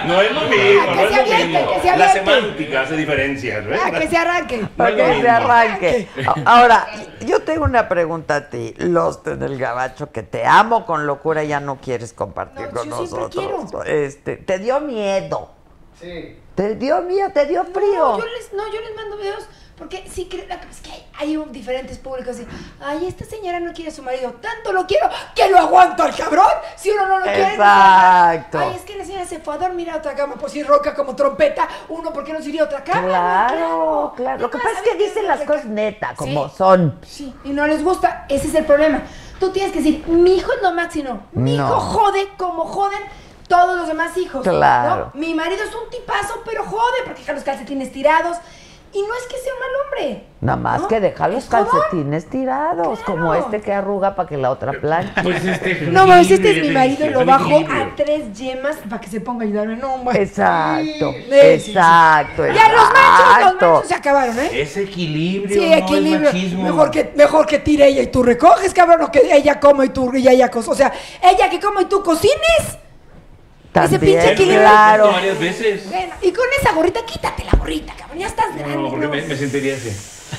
No 0.07 0.21
es 0.21 0.33
lo 0.33 0.41
mismo, 0.43 0.83
Ah, 0.83 0.87
que 0.87 0.95
no 0.95 1.01
es 1.03 1.11
lo 1.31 1.37
mismo. 1.49 1.81
que 1.83 1.97
La 1.97 2.09
semántica 2.13 2.81
hace 2.83 2.97
diferencias, 2.97 3.65
¿ves? 3.67 3.81
Ah, 3.83 3.91
que 3.91 4.07
se 4.09 4.17
arranque. 4.19 4.69
No 4.77 4.89
lo 4.91 4.97
que 4.97 5.21
se 5.23 5.29
arranque. 5.31 6.09
Ahora, 6.45 6.87
yo 7.25 7.41
tengo 7.41 7.65
una 7.65 7.89
pregunta 7.89 8.37
a 8.37 8.51
ti. 8.51 8.75
Los 8.77 9.21
en 9.27 9.43
el 9.43 9.57
gabacho, 9.57 10.13
que 10.13 10.23
te 10.23 10.45
amo 10.45 10.85
con 10.85 11.07
locura, 11.07 11.43
ya 11.43 11.59
no 11.61 11.77
quieres 11.81 12.13
compartir 12.13 12.67
No, 12.67 12.81
con 12.81 12.91
yo 12.91 13.07
siempre 13.07 13.43
nosotros. 13.47 13.87
Este, 13.87 14.37
te 14.37 14.59
dio 14.59 14.79
miedo. 14.81 15.53
Sí. 16.01 16.39
Te 16.55 16.75
dio 16.77 17.03
miedo, 17.03 17.31
te 17.33 17.47
dio 17.47 17.65
frío. 17.65 17.99
No, 17.99 18.19
yo 18.19 18.25
les, 18.27 18.53
no, 18.53 18.67
yo 18.73 18.81
les 18.81 18.95
mando 18.95 19.17
videos 19.17 19.45
porque 19.77 20.09
sí 20.09 20.29
creo 20.31 20.45
es 20.71 20.81
que 20.83 20.91
hay, 20.93 21.07
hay 21.19 21.37
un- 21.37 21.51
diferentes 21.51 21.99
públicos 21.99 22.37
así. 22.37 22.47
Ay, 22.81 23.07
esta 23.09 23.25
señora 23.25 23.59
no 23.59 23.73
quiere 23.73 23.91
a 23.91 23.95
su 23.95 24.05
marido. 24.05 24.33
Tanto 24.41 24.73
lo 24.73 24.87
quiero 24.87 25.09
que 25.35 25.49
lo 25.51 25.59
aguanto 25.59 26.05
al 26.05 26.15
cabrón. 26.15 26.47
Si 26.77 26.91
uno 26.91 27.09
no 27.09 27.19
lo 27.19 27.25
quiere. 27.25 27.55
Exacto. 27.55 28.59
Ay, 28.61 28.73
es 28.77 28.83
que 28.83 28.97
la 28.97 29.05
señora 29.05 29.25
se 29.27 29.41
fue 29.41 29.55
a 29.55 29.59
dormir 29.59 29.91
a 29.91 29.97
otra 29.97 30.15
cama. 30.15 30.37
Pues 30.37 30.53
si 30.53 30.63
roca 30.63 30.95
como 30.95 31.17
trompeta, 31.17 31.67
uno, 31.89 32.13
¿por 32.13 32.23
qué 32.23 32.33
no 32.33 32.41
se 32.41 32.51
iría 32.51 32.63
a 32.63 32.67
otra 32.67 32.85
cama? 32.85 33.03
Claro, 33.09 34.13
claro. 34.17 34.41
Lo 34.43 34.51
que 34.51 34.59
pasa 34.59 34.71
es 34.79 34.83
que 34.83 34.95
dicen 34.97 35.27
las 35.27 35.41
cosas 35.41 35.65
neta, 35.65 36.15
como 36.15 36.49
son. 36.49 37.01
Sí, 37.05 37.35
y 37.43 37.51
no 37.51 37.67
les 37.67 37.83
gusta. 37.83 38.27
Ese 38.29 38.47
es 38.47 38.55
el 38.55 38.65
problema. 38.65 39.03
Tú 39.41 39.51
tienes 39.51 39.73
que 39.73 39.79
decir, 39.79 40.07
mi 40.07 40.37
hijo 40.37 40.53
es 40.53 40.63
lo 40.63 40.73
máximo. 40.73 41.27
Mi 41.33 41.57
No. 41.57 41.67
hijo 41.67 41.81
jode 41.81 42.29
como 42.37 42.65
joden 42.65 43.01
todos 43.49 43.77
los 43.77 43.89
demás 43.89 44.17
hijos. 44.17 44.43
Claro. 44.43 45.11
¿no? 45.15 45.21
Mi 45.21 45.35
marido 45.35 45.63
es 45.63 45.75
un 45.75 45.91
tipazo, 45.91 46.43
pero 46.45 46.65
jode 46.65 46.99
porque 47.05 47.21
deja 47.21 47.33
los 47.33 47.43
calcetines 47.45 47.93
tirados. 47.93 48.37
Y 48.97 49.03
no 49.03 49.09
es 49.13 49.25
que 49.27 49.37
sea 49.39 49.53
un 49.53 49.59
mal 49.59 49.69
hombre. 49.85 50.25
Nada 50.41 50.57
más 50.57 50.83
¿no? 50.83 50.87
que 50.87 51.01
deja 51.01 51.27
los 51.27 51.47
calcetines 51.47 52.31
tirados, 52.31 53.01
como 53.01 53.35
este 53.35 53.61
que 53.61 53.73
arruga 53.73 54.15
para 54.15 54.29
que 54.29 54.37
la 54.37 54.53
otra 54.53 54.71
planche. 54.71 55.21
Pues 55.21 55.45
este 55.45 55.81
No, 55.91 56.07
mames, 56.07 56.31
este 56.31 56.59
es 56.61 56.65
mi 56.65 56.71
marido 56.73 57.05
y 57.05 57.11
lo 57.11 57.25
bajo 57.25 57.57
a 57.59 57.91
tres 57.97 58.33
yemas 58.39 58.77
para 58.89 59.01
que 59.01 59.09
se 59.09 59.21
ponga 59.21 59.43
a 59.45 59.49
ayudarme. 59.49 59.75
No, 59.79 59.95
hombre. 59.95 60.23
Exacto, 60.23 61.13
Sí, 61.13 61.23
sí, 61.25 61.61
sí. 61.65 61.71
exacto, 61.73 62.47
Ya 62.47 62.69
los 62.73 62.83
machos, 62.93 63.19
los 63.19 63.37
exacto. 63.41 63.67
machos 63.73 63.89
se 63.89 63.95
acabaron, 63.97 64.39
¿eh? 64.39 64.61
Es 64.63 64.77
equilibrio, 64.77 65.61
Sí, 65.61 65.69
no 65.71 65.75
equilibrio. 65.75 66.29
es 66.29 66.35
machismo. 66.35 66.63
mejor, 66.63 66.91
que, 66.93 67.13
mejor 67.17 67.47
que 67.49 67.59
tire 67.59 67.89
ella 67.89 68.03
y 68.03 68.07
tú 68.07 68.23
recoges, 68.23 68.73
cabrón, 68.73 69.03
o 69.03 69.11
que 69.11 69.23
ella 69.35 69.59
coma 69.59 69.87
y 69.87 69.89
tú 69.89 70.15
y 70.15 70.29
ella 70.29 70.49
cocina. 70.53 70.73
O 70.73 70.77
sea, 70.77 70.93
ella 71.21 71.51
que 71.51 71.59
coma 71.59 71.83
y 71.83 71.87
tú 71.87 72.01
cocines. 72.01 72.79
También, 73.75 74.01
pinche 74.01 74.33
equilibrio. 74.33 74.61
claro. 74.61 75.13
varias 75.13 75.39
veces. 75.39 75.89
Bueno, 75.91 76.15
y 76.23 76.33
con 76.33 76.45
esa 76.61 76.73
gorrita, 76.73 77.01
quítate 77.05 77.45
la 77.45 77.59
gorrita, 77.59 77.93
cabrón. 77.99 78.19
Ya 78.19 78.27
estás 78.29 78.57
grande. 78.57 78.77
No, 78.77 78.89
porque 78.91 79.07
¿no? 79.07 79.13
me, 79.13 79.23
me 79.23 79.37
sentiría 79.37 79.75
así. 79.75 79.91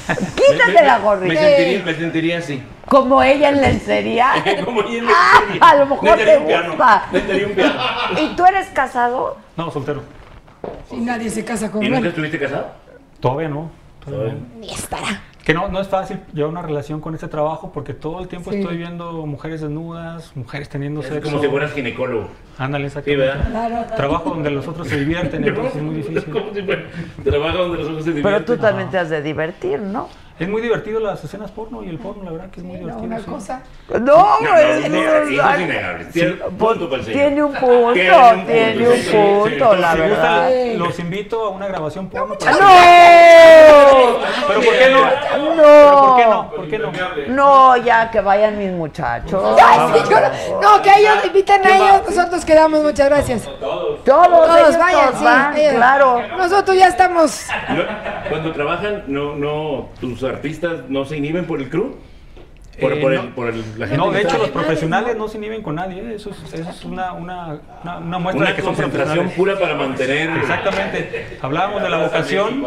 Quítate 0.07 0.67
Me- 0.67 0.73
me- 0.81 0.87
la 0.87 0.97
Me 0.99 1.03
gorrita. 1.03 1.41
sentiría, 1.41 1.83
me 1.83 1.93
sentiría 1.95 2.37
así. 2.39 2.63
Como 2.87 3.21
ella 3.21 3.49
en 3.49 3.61
lencería. 3.61 4.31
Como 4.65 4.81
ella 4.83 4.97
en 4.99 5.07
Ah, 5.09 5.39
lencería. 5.41 5.69
a 5.69 5.75
lo 5.75 5.85
mejor 5.85 6.17
te 6.17 6.37
un 6.37 6.45
piano, 6.47 6.69
gusta. 6.69 7.05
un 7.11 7.53
piano. 7.55 7.73
¿Y 8.21 8.35
tú 8.35 8.45
eres 8.45 8.67
casado? 8.67 9.37
No, 9.57 9.69
soltero. 9.71 10.01
Si 10.89 10.95
nadie 10.97 11.29
se 11.29 11.43
casa 11.43 11.69
con 11.71 11.83
¿Y 11.83 11.87
nunca 11.89 11.99
él. 12.01 12.07
estuviste 12.07 12.39
casado? 12.39 12.71
Todavía 13.19 13.49
no. 13.49 13.69
Todavía 14.03 14.33
no. 14.33 14.39
Ni 14.59 14.71
estará. 14.73 15.21
Que 15.45 15.53
no, 15.53 15.67
no 15.69 15.79
es 15.79 15.87
fácil 15.87 16.19
llevar 16.33 16.49
una 16.51 16.63
relación 16.63 16.99
con 16.99 17.13
este 17.13 17.27
trabajo 17.27 17.71
porque 17.71 17.93
todo 17.93 18.19
el 18.19 18.27
tiempo 18.27 18.51
Sí. 18.51 18.57
estoy 18.61 18.77
viendo 18.77 19.25
mujeres 19.27 19.61
desnudas, 19.61 20.35
mujeres 20.35 20.67
teniendo 20.69 21.01
Es 21.01 21.07
sexo. 21.07 21.29
como 21.29 21.39
si 21.41 21.47
fueras 21.47 21.71
ginecólogo. 21.71 22.29
Ándale, 22.57 22.89
Sí, 22.89 22.97
exactamente. 22.97 23.25
¿verdad? 23.27 23.49
Claro. 23.51 23.95
Trabajo 23.95 24.29
donde 24.31 24.49
los 24.49 24.67
otros 24.67 24.87
se 24.87 24.99
divierten, 24.99 25.43
entonces 25.47 25.75
es 25.75 25.81
muy 25.83 25.95
difícil. 26.01 26.31
Como 26.31 26.51
si 26.51 26.63
fuera- 26.63 26.83
Trabaja 27.23 27.57
donde 27.59 27.77
los 27.77 27.87
ojos 27.89 28.03
se 28.05 28.11
Pero 28.11 28.23
divierten. 28.27 28.45
tú 28.55 28.61
también 28.61 28.89
te 28.89 28.97
has 28.97 29.09
de 29.11 29.21
divertir, 29.21 29.79
¿no? 29.79 30.09
Es 30.37 30.49
muy 30.49 30.61
divertido 30.61 30.99
las 30.99 31.23
escenas 31.23 31.49
porno 31.51 31.81
y 31.81 31.87
el 31.87 31.97
porno, 31.97 32.23
la 32.25 32.31
verdad 32.31 32.49
que 32.49 32.59
es 32.59 32.65
muy 32.65 32.77
divertido. 32.77 33.05
Una 33.05 33.19
sí. 33.19 33.25
cosa. 33.25 33.61
No, 33.87 33.99
No, 33.99 34.39
no, 34.41 34.57
es, 34.57 34.85
innegable. 34.85 36.05
Tiene 36.11 36.11
señor. 36.11 36.11
tiene 36.11 36.43
un 36.43 36.57
punto, 36.57 36.99
Tiene 36.99 37.43
un 37.43 37.53
punto, 37.53 37.93
tiene 37.93 38.89
un 38.89 39.41
punto, 39.41 39.75
la 39.75 39.95
verdad. 39.95 40.51
los 40.75 40.99
invito 40.99 41.45
a 41.45 41.49
una 41.51 41.67
grabación 41.67 42.09
porno. 42.09 42.35
¡No! 42.35 42.37
Pero 44.47 44.61
¿por 44.61 44.73
qué 44.77 44.89
no? 44.89 45.05
No. 45.55 45.61
¿Pero 45.63 46.01
por 46.01 46.17
qué 46.17 46.25
no? 46.25 46.51
¿Por 46.51 46.67
qué 46.67 46.79
no? 46.79 46.91
No, 47.29 47.77
ya 47.77 48.11
que 48.11 48.19
vayan 48.19 48.57
mis 48.57 48.71
muchachos. 48.71 49.41
No, 50.61 50.81
que 50.81 50.89
ellos 50.97 51.25
inviten 51.25 51.65
a 51.65 51.75
ellos, 51.77 52.01
nosotros 52.09 52.43
quedamos, 52.43 52.83
muchas 52.83 53.07
gracias. 53.07 53.43
Todos. 53.61 54.03
Todos, 54.03 54.77
vayan, 54.77 55.13
sí. 55.55 55.75
claro. 55.75 56.21
Nosotros 56.37 56.75
ya 56.77 56.89
estamos. 56.89 57.47
Cuando 58.29 58.51
trabajan, 58.51 59.03
no, 59.07 59.33
no, 59.35 59.89
tus 60.01 60.24
artistas 60.25 60.89
no 60.89 61.05
se 61.05 61.17
inhiben 61.17 61.45
por 61.45 61.59
el 61.61 61.69
crew. 61.69 61.95
Por, 62.79 62.91
Eh, 62.91 62.97
por 62.97 63.13
no. 63.13 63.21
el, 63.21 63.27
por 63.29 63.47
el- 63.47 63.63
la 63.79 63.87
gente 63.87 63.95
No, 64.05 64.11
de 64.11 64.21
hecho 64.21 64.37
los 64.37 64.49
profesionales 64.49 65.15
no 65.15 65.29
se 65.29 65.37
inhiben 65.37 65.61
con 65.61 65.75
nadie, 65.75 66.13
eso 66.13 66.31
es, 66.31 66.53
eso 66.55 66.69
es 66.69 66.83
una, 66.83 67.13
una, 67.13 67.57
una, 67.83 67.97
una 67.99 68.19
muestra 68.19 68.41
Una 68.41 68.49
de 68.49 68.55
que 68.57 68.61
son 68.63 68.75
concentración 68.75 69.29
pura 69.29 69.57
para 69.57 69.75
mantener. 69.75 70.29
Exactamente. 70.37 71.37
Hablábamos 71.41 71.81
de 71.81 71.89
la 71.89 71.97
vocación. 72.03 72.65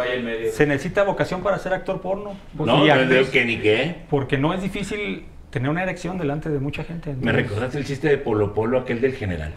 Se 0.52 0.64
necesita 0.66 1.02
vocación 1.02 1.43
para 1.43 1.59
ser 1.59 1.74
actor 1.74 2.01
porno. 2.01 2.32
No, 2.55 2.85
y 2.86 2.89
no 2.89 2.94
actriz, 2.94 3.18
es 3.18 3.28
que 3.28 3.44
ni 3.44 3.59
qué. 3.59 3.97
Porque 4.09 4.39
no 4.39 4.55
es 4.55 4.62
difícil 4.62 5.26
tener 5.51 5.68
una 5.70 5.82
erección 5.82 6.16
delante 6.16 6.48
de 6.48 6.59
mucha 6.59 6.85
gente. 6.85 7.14
Me 7.20 7.32
recordaste 7.32 7.76
el 7.76 7.85
chiste 7.85 8.09
de 8.09 8.16
Polo 8.16 8.55
Polo, 8.55 8.78
aquel 8.80 9.02
del 9.02 9.12
general. 9.14 9.52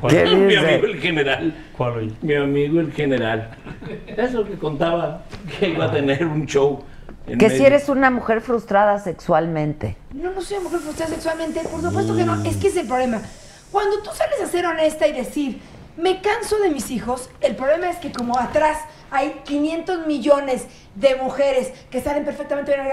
¿Cuál? 0.00 0.12
¿Qué 0.14 0.24
Mi 0.36 0.54
dice? 0.54 0.58
amigo 0.68 0.86
el 0.86 1.00
general. 1.00 1.54
¿Cuál? 1.76 2.12
Mi 2.22 2.34
amigo 2.34 2.78
el 2.78 2.92
general. 2.92 3.50
Eso 4.16 4.44
que 4.44 4.54
contaba 4.54 5.24
que 5.58 5.70
iba 5.70 5.86
a 5.86 5.90
tener 5.90 6.24
un 6.26 6.46
show. 6.46 6.84
Que 7.38 7.50
si 7.50 7.64
eres 7.64 7.88
una 7.88 8.10
mujer 8.10 8.40
frustrada 8.40 8.98
sexualmente. 8.98 9.96
No, 10.12 10.30
no 10.30 10.40
soy 10.40 10.56
una 10.58 10.64
mujer 10.64 10.80
frustrada 10.80 11.10
sexualmente, 11.12 11.60
por 11.60 11.80
supuesto 11.80 12.16
que 12.16 12.24
no. 12.24 12.42
Es 12.44 12.56
que 12.56 12.68
es 12.68 12.76
el 12.76 12.86
problema. 12.86 13.20
Cuando 13.70 13.98
tú 14.02 14.10
sales 14.14 14.40
a 14.42 14.46
ser 14.46 14.66
honesta 14.66 15.06
y 15.06 15.12
decir, 15.12 15.60
me 15.96 16.20
canso 16.22 16.58
de 16.58 16.70
mis 16.70 16.90
hijos, 16.90 17.30
el 17.40 17.54
problema 17.56 17.88
es 17.90 17.96
que 17.98 18.10
como 18.12 18.38
atrás 18.38 18.78
hay 19.12 19.42
500 19.44 20.06
millones 20.06 20.64
de 20.94 21.14
mujeres 21.16 21.72
que 21.90 22.00
salen 22.00 22.24
perfectamente 22.24 22.72
bien. 22.74 22.86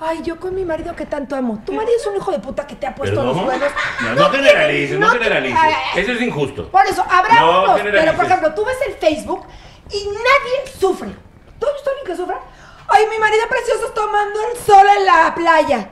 Ay, 0.00 0.22
yo 0.22 0.40
con 0.40 0.54
mi 0.54 0.64
marido 0.64 0.94
que 0.96 1.06
tanto 1.06 1.36
amo. 1.36 1.62
Tu 1.64 1.72
marido 1.72 1.92
es 2.00 2.06
un 2.06 2.16
hijo 2.16 2.30
de 2.32 2.38
puta 2.38 2.66
que 2.66 2.74
te 2.76 2.86
ha 2.86 2.94
puesto 2.94 3.16
Perdón. 3.16 3.36
los 3.36 3.46
huevos. 3.46 3.68
No, 4.02 4.14
no 4.14 4.30
generalices, 4.30 4.98
no 4.98 5.06
no 5.06 5.12
te- 5.12 5.18
generalices. 5.18 5.60
Eso 5.96 6.12
es 6.12 6.20
injusto. 6.22 6.68
Por 6.70 6.86
eso, 6.86 7.04
habrá 7.08 7.40
No 7.40 7.64
unos, 7.64 7.80
pero 7.82 8.14
por 8.14 8.24
ejemplo, 8.24 8.54
tú 8.54 8.64
ves 8.64 8.76
el 8.88 8.94
Facebook 8.94 9.44
y 9.90 10.04
nadie 10.06 10.72
sufre. 10.78 11.10
¿Tú 11.58 11.66
has 11.66 11.72
visto 11.74 11.90
a 11.90 11.92
alguien 11.92 12.06
que 12.06 12.16
sufra? 12.16 12.40
Ay, 12.88 13.04
mi 13.10 13.18
marido 13.18 13.42
precioso 13.48 13.92
tomando 13.94 14.38
el 14.52 14.58
sol 14.58 14.86
en 14.98 15.06
la 15.06 15.34
playa. 15.34 15.88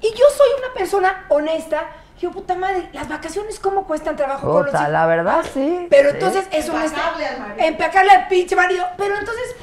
Y 0.00 0.08
yo 0.10 0.24
soy 0.36 0.48
una 0.64 0.72
persona 0.74 1.26
honesta. 1.28 1.90
Yo, 2.20 2.30
puta 2.30 2.54
madre, 2.54 2.88
las 2.92 3.08
vacaciones, 3.08 3.58
¿cómo 3.60 3.86
cuestan 3.86 4.14
trabajo 4.16 4.46
con 4.46 4.56
los 4.62 4.66
Puta, 4.66 4.80
hijos? 4.82 4.92
la 4.92 5.06
verdad, 5.06 5.44
sí. 5.54 5.86
Pero 5.88 6.10
sí. 6.10 6.16
entonces 6.16 6.46
es 6.52 6.68
honesta. 6.68 6.96
Empacarle 7.00 7.26
al 7.26 7.40
marido. 7.40 7.66
Empacarle 7.66 8.10
al 8.12 8.28
pinche 8.28 8.56
marido. 8.56 8.86
Pero 8.98 9.16
entonces, 9.18 9.56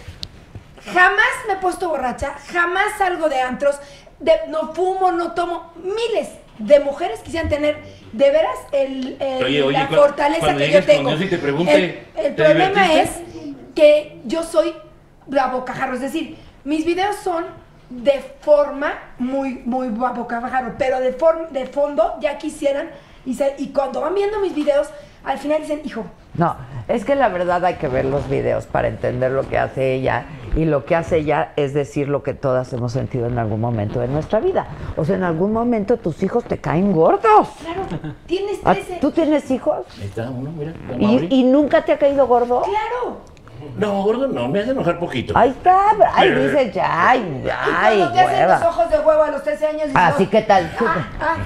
jamás 0.91 1.27
me 1.47 1.53
he 1.53 1.57
puesto 1.57 1.89
borracha, 1.89 2.33
jamás 2.51 2.85
salgo 2.97 3.29
de 3.29 3.41
antros, 3.41 3.79
de- 4.19 4.39
no 4.47 4.73
fumo, 4.73 5.11
no 5.11 5.33
tomo. 5.33 5.71
Miles 5.83 6.29
de 6.57 6.79
mujeres 6.79 7.19
quisieran 7.19 7.49
tener 7.49 7.77
de 8.11 8.31
veras 8.31 8.57
el, 8.71 9.17
el- 9.19 9.43
Oye, 9.43 9.61
oye, 9.61 9.77
la 9.77 9.87
fortaleza 9.87 10.39
cuando 10.39 10.59
que 10.59 10.71
yo 10.71 10.83
tengo. 10.83 11.09
Dios 11.11 11.21
y 11.21 11.27
te 11.29 11.37
pregunte, 11.37 11.75
el, 12.15 12.25
el 12.25 12.35
¿te 12.35 12.43
problema 12.43 12.93
es 12.93 13.11
que 13.75 14.19
yo 14.25 14.41
soy 14.43 14.73
la 15.29 15.47
bocajarro, 15.47 15.93
es 15.93 16.01
decir, 16.01 16.37
mis 16.67 16.85
videos 16.85 17.15
son 17.15 17.45
de 17.89 18.19
forma 18.41 18.93
muy, 19.17 19.61
muy 19.65 19.87
a 19.87 20.11
bocajarro, 20.11 20.73
pero 20.77 20.99
de, 20.99 21.17
form- 21.17 21.49
de 21.49 21.65
fondo 21.67 22.15
ya 22.19 22.37
quisieran, 22.37 22.89
y, 23.25 23.33
se- 23.33 23.55
y 23.57 23.69
cuando 23.69 24.01
van 24.01 24.13
viendo 24.13 24.39
mis 24.39 24.53
videos, 24.53 24.89
al 25.23 25.37
final 25.37 25.61
dicen, 25.61 25.81
hijo, 25.85 26.03
No, 26.35 26.55
es 26.87 27.03
que 27.05 27.15
la 27.15 27.29
verdad 27.29 27.63
hay 27.65 27.75
que 27.75 27.87
ver 27.87 28.05
los 28.05 28.29
videos 28.29 28.65
para 28.65 28.87
entender 28.89 29.31
lo 29.31 29.47
que 29.47 29.57
hace 29.57 29.93
ella. 29.95 30.25
Y 30.55 30.65
lo 30.65 30.85
que 30.85 30.95
hace 30.95 31.17
ella 31.17 31.51
es 31.55 31.73
decir 31.73 32.07
lo 32.09 32.23
que 32.23 32.33
todas 32.33 32.71
hemos 32.73 32.91
sentido 32.93 33.27
en 33.27 33.37
algún 33.37 33.59
momento 33.61 33.99
de 33.99 34.07
nuestra 34.07 34.39
vida. 34.39 34.67
O 34.95 35.03
sea, 35.05 35.15
en 35.15 35.23
algún 35.23 35.51
momento 35.53 35.97
tus 35.97 36.21
hijos 36.23 36.43
te 36.45 36.57
caen 36.59 36.91
gordos. 36.93 37.49
claro, 37.61 37.81
tienes 38.25 38.59
Ah, 38.63 38.73
13. 38.73 38.97
¿Tú 39.01 39.11
tienes 39.11 39.49
hijos? 39.51 39.85
Ahí 39.99 40.05
está 40.07 40.29
uno, 40.29 40.51
mira. 40.51 40.73
la 40.89 40.97
Mauri. 40.97 41.27
¿Y, 41.29 41.41
y 41.41 41.43
nunca 41.43 41.83
te 41.85 41.91
ha 41.93 41.97
caído 41.99 42.25
gordo? 42.27 42.61
Claro. 42.63 43.17
No, 43.77 44.03
gordo, 44.03 44.27
no, 44.27 44.47
me 44.47 44.59
hace 44.61 44.71
enojar 44.71 44.99
poquito. 44.99 45.33
Ahí 45.37 45.49
está, 45.49 45.91
ahí 46.13 46.31
dice 46.31 46.71
ya, 46.73 47.09
ay, 47.09 47.41
Y 47.45 47.49
ay, 47.49 47.97
cuando 47.99 48.13
te 48.13 48.19
hacen 48.21 48.49
los 48.49 48.61
ojos 48.63 48.89
de 48.89 48.99
huevo 48.99 49.23
a 49.23 49.31
los 49.31 49.43
13 49.43 49.67
años. 49.67 49.89
Así 49.93 50.23
"No". 50.25 50.29
que 50.29 50.41
tal. 50.41 50.71
Ah, 50.79 51.07
ah. 51.21 51.37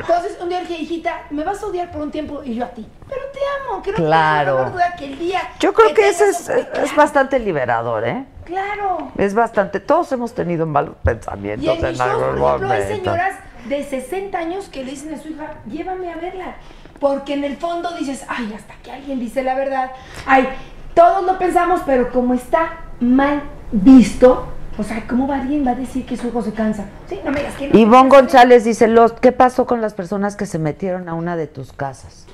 Entonces, 0.00 0.38
un 0.40 0.48
día 0.48 0.60
dije, 0.60 0.74
hijita, 0.74 1.22
me 1.30 1.44
vas 1.44 1.62
a 1.62 1.66
odiar 1.66 1.90
por 1.90 2.02
un 2.02 2.10
tiempo 2.10 2.42
y 2.44 2.54
yo 2.54 2.64
a 2.64 2.68
ti. 2.68 2.86
Pero 3.08 3.22
te 3.32 3.38
amo, 3.70 3.82
que 3.82 3.90
no 3.92 3.96
Claro. 3.96 4.52
la 4.54 4.58
menor 4.60 4.72
duda 4.72 4.94
que 4.96 5.04
el 5.06 5.18
día. 5.18 5.40
Yo 5.60 5.72
creo 5.72 5.88
que 5.88 5.94
tengas 5.94 6.20
ese 6.20 6.60
es, 6.60 6.68
es 6.84 6.96
bastante 6.96 7.38
liberador, 7.38 8.06
¿eh? 8.06 8.24
Claro. 8.44 9.10
Es 9.18 9.34
bastante. 9.34 9.80
Todos 9.80 10.10
hemos 10.12 10.34
tenido 10.34 10.66
malos 10.66 10.94
Y 11.02 11.04
pensamientos 11.06 11.68
en 11.68 11.74
mis 11.90 12.00
en 12.00 12.06
shows, 12.06 12.22
por 12.40 12.46
ejemplo, 12.48 12.70
hay 12.72 12.82
señoras 12.86 13.34
de 13.66 13.84
60 13.84 14.38
años 14.38 14.68
que 14.68 14.84
le 14.84 14.90
dicen 14.92 15.12
a 15.14 15.18
su 15.18 15.28
hija, 15.28 15.54
llévame 15.66 16.12
a 16.12 16.16
verla. 16.16 16.54
Porque 17.00 17.34
en 17.34 17.44
el 17.44 17.56
fondo 17.56 17.90
dices, 17.96 18.24
ay, 18.28 18.52
hasta 18.56 18.74
que 18.82 18.92
alguien 18.92 19.20
dice 19.20 19.42
la 19.42 19.54
verdad. 19.54 19.90
Ay, 20.26 20.48
todos 20.94 21.24
lo 21.24 21.38
pensamos, 21.38 21.82
pero 21.86 22.10
como 22.10 22.34
está 22.34 22.80
mal 23.00 23.42
visto, 23.70 24.48
o 24.76 24.82
sea, 24.82 25.06
¿cómo 25.06 25.26
va 25.26 25.36
alguien 25.36 25.66
va 25.66 25.72
a 25.72 25.74
decir 25.74 26.04
que 26.06 26.16
su 26.16 26.28
hijo 26.28 26.42
se 26.42 26.52
cansa? 26.52 26.86
Sí, 27.08 27.20
no 27.24 27.30
me 27.30 27.40
digas 27.40 27.54
que 27.54 27.68
no. 27.68 27.78
Ivonne 27.78 28.08
González 28.08 28.64
dice, 28.64 28.88
los, 28.88 29.12
¿qué 29.12 29.32
pasó 29.32 29.66
con 29.66 29.80
las 29.80 29.94
personas 29.94 30.36
que 30.36 30.46
se 30.46 30.58
metieron 30.58 31.08
a 31.08 31.14
una 31.14 31.36
de 31.36 31.46
tus 31.46 31.72
casas? 31.72 32.26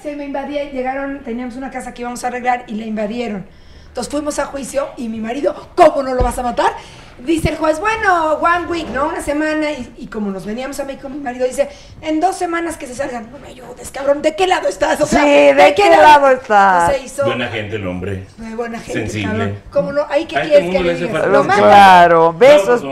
se 0.00 0.16
me 0.16 0.24
invadía, 0.24 0.70
llegaron, 0.70 1.20
teníamos 1.20 1.56
una 1.56 1.70
casa 1.70 1.92
que 1.92 2.02
íbamos 2.02 2.24
a 2.24 2.28
arreglar 2.28 2.64
y 2.66 2.74
la 2.76 2.86
invadieron. 2.86 3.44
Entonces 3.90 4.10
fuimos 4.10 4.38
a 4.38 4.46
juicio 4.46 4.88
y 4.96 5.08
mi 5.08 5.18
marido, 5.18 5.54
¿cómo 5.74 6.02
no 6.02 6.14
lo 6.14 6.22
vas 6.22 6.38
a 6.38 6.42
matar? 6.42 6.72
Dice 7.18 7.50
el 7.50 7.56
juez, 7.58 7.78
bueno, 7.80 8.34
one 8.40 8.66
week, 8.68 8.88
¿no? 8.88 9.08
Una 9.08 9.20
semana. 9.20 9.70
Y, 9.72 9.92
y 9.98 10.06
como 10.06 10.30
nos 10.30 10.46
veníamos 10.46 10.80
a 10.80 10.84
México, 10.84 11.08
mi 11.10 11.18
marido 11.18 11.44
dice, 11.46 11.68
en 12.00 12.18
dos 12.18 12.34
semanas 12.36 12.78
que 12.78 12.86
se 12.86 12.94
salgan. 12.94 13.30
No 13.30 13.38
me 13.38 13.48
ayudes, 13.48 13.90
cabrón, 13.90 14.22
¿de 14.22 14.34
qué 14.34 14.46
lado 14.46 14.68
estás? 14.68 14.98
O 15.02 15.06
sea, 15.06 15.20
Sí, 15.22 15.28
¿de 15.28 15.74
qué 15.76 15.90
lado 15.90 16.28
estás? 16.30 16.92
Se 16.92 17.02
hizo 17.04 17.26
Buena 17.26 17.48
gente 17.48 17.76
el 17.76 17.86
hombre. 17.86 18.24
de 18.38 18.54
buena 18.54 18.78
gente, 18.78 19.00
Sensible. 19.02 19.28
cabrón. 19.28 19.58
¿Cómo 19.70 19.92
no? 19.92 20.06
¿Ahí 20.08 20.24
qué 20.24 20.38
A 20.38 20.42
este 20.44 20.50
quieres 20.50 20.70
que 20.70 20.82
le 20.82 20.94
digas? 20.94 21.26
Lo. 21.26 21.42
Claro, 21.46 22.32
besos. 22.32 22.82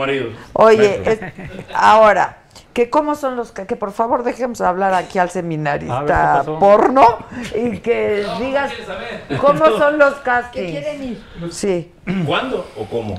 Oye, 0.53 1.01
es- 1.05 1.19
ahora, 1.73 2.38
que 2.73 2.89
cómo 2.89 3.15
son 3.15 3.35
los 3.35 3.51
que, 3.51 3.65
que 3.65 3.75
por 3.75 3.91
favor 3.91 4.23
dejemos 4.23 4.61
hablar 4.61 4.93
aquí 4.93 5.19
al 5.19 5.27
¿qué 5.27 5.33
seminarista 5.33 6.43
porno 6.59 7.03
y 7.55 7.79
que 7.79 8.25
digas 8.39 8.71
cómo 9.41 9.65
son 9.77 9.97
los 9.97 10.13
Que 10.15 10.23
castings. 10.23 10.71
quieren 10.71 11.03
ir. 11.03 11.23
Sí. 11.51 11.91
¿Cuándo 12.25 12.65
o 12.77 12.85
cómo? 12.85 13.15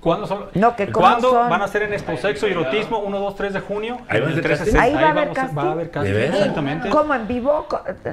¿Cuándo 0.00 0.26
son? 0.28 0.44
No, 0.54 0.76
que 0.76 0.92
¿Cuándo 0.92 1.30
son? 1.30 1.50
van 1.50 1.60
a 1.60 1.66
ser 1.68 1.82
en 1.82 1.92
Expo 1.92 2.16
Sexo 2.16 2.46
y 2.46 2.52
Erotismo? 2.52 3.00
1, 3.00 3.18
2, 3.18 3.34
3 3.36 3.52
de 3.54 3.60
junio. 3.60 3.98
¿Ahí 4.08 4.20
va 4.20 4.26
a 4.26 4.28
el 4.28 4.34
ser 4.36 4.44
13 4.44 4.64
casting? 4.64 4.78
Ahí 4.80 4.94
va 4.94 5.00
a 5.00 5.08
haber 5.10 5.14
vamos 5.24 5.34
casting. 5.36 5.58
Va 5.58 5.62
a 5.62 5.72
haber 5.72 5.90
casting, 5.90 6.12
exactamente. 6.14 6.88
¿Cómo 6.90 7.14
en 7.14 7.26
vivo? 7.28 7.66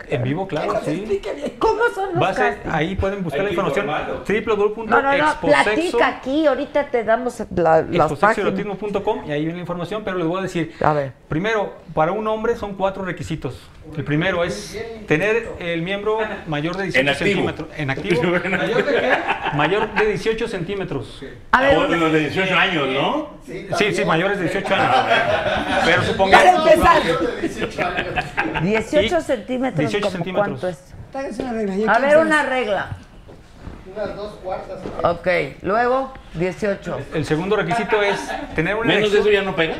En 0.09 0.23
vivo, 0.23 0.47
claro, 0.47 0.73
sí. 0.83 1.21
¿Cómo 1.59 1.81
son 1.93 2.13
los 2.15 2.23
Va 2.23 2.29
a 2.29 2.33
ser, 2.33 2.57
ahí 2.71 2.95
pueden 2.95 3.23
buscar 3.23 3.43
la 3.43 3.49
información. 3.51 3.85
informarlo. 3.85 4.23
No, 4.25 5.01
no, 5.01 5.17
no, 5.17 5.25
www.exposexo 5.35 5.39
platica 5.41 6.07
aquí, 6.07 6.47
ahorita 6.47 6.85
te 6.87 7.03
damos 7.03 7.39
la- 7.55 7.81
las 7.81 7.83
páginas. 7.85 8.11
exposexoerotismo.com 8.11 9.21
y 9.27 9.31
ahí 9.31 9.41
viene 9.41 9.53
la 9.55 9.61
información, 9.61 10.01
pero 10.03 10.17
les 10.17 10.25
voy 10.27 10.39
a 10.39 10.41
decir, 10.41 10.73
A 10.81 10.93
ver. 10.93 11.13
primero, 11.29 11.73
para 11.93 12.11
un 12.11 12.27
hombre 12.27 12.55
son 12.55 12.73
cuatro 12.73 13.03
requisitos. 13.05 13.61
El 13.95 14.03
primero 14.03 14.43
es 14.43 14.77
tener 15.07 15.47
el 15.59 15.81
miembro 15.81 16.19
mayor 16.47 16.75
de 16.77 16.83
18 16.83 17.09
En 17.11 17.15
centímetros. 17.15 17.67
En 17.77 17.89
activo. 17.89 18.21
¿Mayor 18.49 18.83
de 18.85 18.93
qué? 18.93 19.11
Mayor 19.55 19.93
de 19.95 20.05
18 20.07 20.47
centímetros. 20.47 21.23
A 21.51 21.61
ver, 21.61 21.71
Ah, 21.73 21.75
bueno, 21.75 21.95
los 21.97 22.11
de 22.11 22.19
18 22.21 22.55
años, 22.55 22.87
¿no? 22.89 23.29
Sí, 23.45 23.93
sí, 23.93 24.03
mayores 24.05 24.37
de 24.39 24.43
18 24.45 24.73
años. 24.75 24.95
Pero 25.85 25.97
Para 25.97 26.03
supongamos. 26.07 26.71
empezar. 26.71 27.01
18 28.63 29.17
Y- 29.17 29.21
centímetros, 29.21 29.79
18 29.79 30.01
¿cómo 30.01 30.11
centímetros. 30.11 30.59
¿cuánto 30.59 30.67
es? 30.69 31.87
A 31.87 31.99
ver, 31.99 32.17
una 32.17 32.43
regla. 32.43 32.97
Unas 33.95 34.15
dos 34.15 34.33
cuartas. 34.43 34.79
Ok, 35.03 35.27
luego 35.61 36.13
18. 36.33 36.99
El 37.13 37.25
segundo 37.25 37.55
requisito 37.55 38.01
es 38.01 38.19
tener 38.55 38.75
una 38.75 38.87
¿Menos 38.93 39.11
de 39.11 39.19
eso 39.19 39.29
ya 39.29 39.41
no 39.41 39.55
pega? 39.55 39.75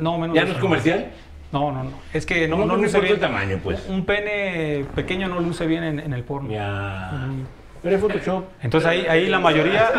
No, 0.00 0.16
menos 0.18 0.36
¿Ya 0.36 0.42
de 0.42 0.48
no 0.50 0.54
es 0.54 0.60
comercial? 0.60 1.08
No, 1.52 1.72
no, 1.72 1.84
no. 1.84 1.90
Es 2.12 2.26
que 2.26 2.46
no, 2.46 2.58
No, 2.58 2.66
no, 2.66 2.76
luce 2.76 3.00
bien. 3.00 3.14
el 3.14 3.20
tamaño, 3.20 3.58
pues. 3.62 3.86
Un 3.88 4.04
pene 4.04 4.84
pequeño 4.94 5.28
no 5.28 5.40
luce 5.40 5.66
bien 5.66 5.82
en, 5.84 5.98
en 6.00 6.12
el 6.12 6.22
porno. 6.22 6.50
Ya. 6.50 7.10
Ujú. 7.14 7.88
Era 7.88 7.96
Photoshop. 7.98 8.44
Entonces 8.60 8.90
ahí, 8.90 9.06
ahí 9.06 9.26
la 9.28 9.38
mayoría, 9.38 9.88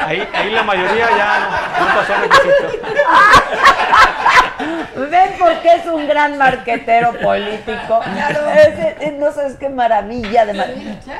ahí, 0.00 0.22
ahí 0.34 0.50
la 0.50 0.62
mayoría 0.64 1.06
ya 1.16 1.38
no, 1.78 1.86
no 1.86 1.94
pasó 1.94 2.12
requisito. 2.22 2.66
¿Ven 5.10 5.30
por 5.38 5.52
qué 5.60 5.74
es 5.74 5.86
un 5.86 6.08
gran 6.08 6.38
marquetero 6.38 7.12
político? 7.22 8.00
Eh, 9.00 9.16
no 9.18 9.30
sabes 9.32 9.56
qué 9.56 9.68
maravilla 9.68 10.46
de 10.46 10.54
mar- 10.54 10.70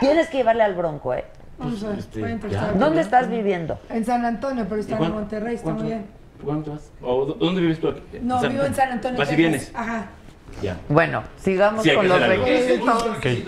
Tienes 0.01 0.29
que 0.29 0.39
llevarle 0.39 0.63
al 0.65 0.75
bronco, 0.75 1.15
¿eh? 1.15 1.25
Ver, 1.59 1.99
Este. 1.99 2.39
¿Dónde 2.75 3.01
estás 3.03 3.29
viviendo? 3.31 3.79
En 3.89 4.05
San 4.05 4.25
Antonio, 4.25 4.67
pero 4.69 4.81
está 4.81 4.97
en 4.97 5.13
Monterrey, 5.13 5.55
está 5.55 5.65
cuánto- 5.65 5.83
muy 5.85 5.93
bien. 5.93 6.07
¿Cuánto 6.45 6.73
vas? 6.73 6.91
¿O 7.03 7.27
dó- 7.27 7.35
¿Dónde 7.35 7.61
vives 7.61 7.81
tú 7.81 7.89
aquí? 7.89 8.01
No, 8.23 8.41
vivo 8.41 8.65
en 8.65 8.75
San 8.75 8.91
Antonio. 8.93 9.19
¿Vas 9.19 9.33
y 9.33 9.37
vienes? 9.37 9.71
Ajá. 9.75 10.07
Ya. 10.63 10.79
Bueno, 10.89 11.23
sigamos 11.37 11.83
Sí, 11.83 11.91
con 11.93 12.09
los 12.09 12.19
requisitos. 12.27 13.05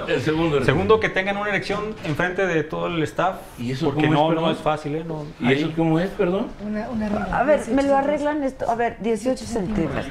El 0.08 0.20
segundo. 0.20 0.62
Segundo, 0.64 1.00
que 1.00 1.08
tengan 1.08 1.38
una 1.38 1.48
erección 1.48 1.94
enfrente 2.04 2.46
de 2.46 2.64
todo 2.64 2.88
el 2.88 3.02
staff. 3.04 3.36
¿Y 3.58 3.72
eso 3.72 3.86
porque 3.86 4.08
cómo 4.08 4.30
es, 4.30 4.34
no, 4.36 4.40
no 4.42 4.50
es 4.50 4.58
fácil, 4.58 4.96
¿eh? 4.96 5.04
No, 5.06 5.24
¿Y 5.40 5.52
eso 5.54 5.72
cómo 5.74 5.98
es, 6.00 6.10
perdón? 6.10 6.48
Una, 6.66 6.88
una 6.90 7.08
regla. 7.08 7.38
A 7.38 7.44
ver, 7.44 7.60
me 7.68 7.82
lo 7.82 7.88
18 7.88 7.96
arreglan 7.96 8.42
esto. 8.42 8.68
A 8.70 8.74
ver, 8.74 8.96
18 9.00 9.42
centímetros. 9.46 10.04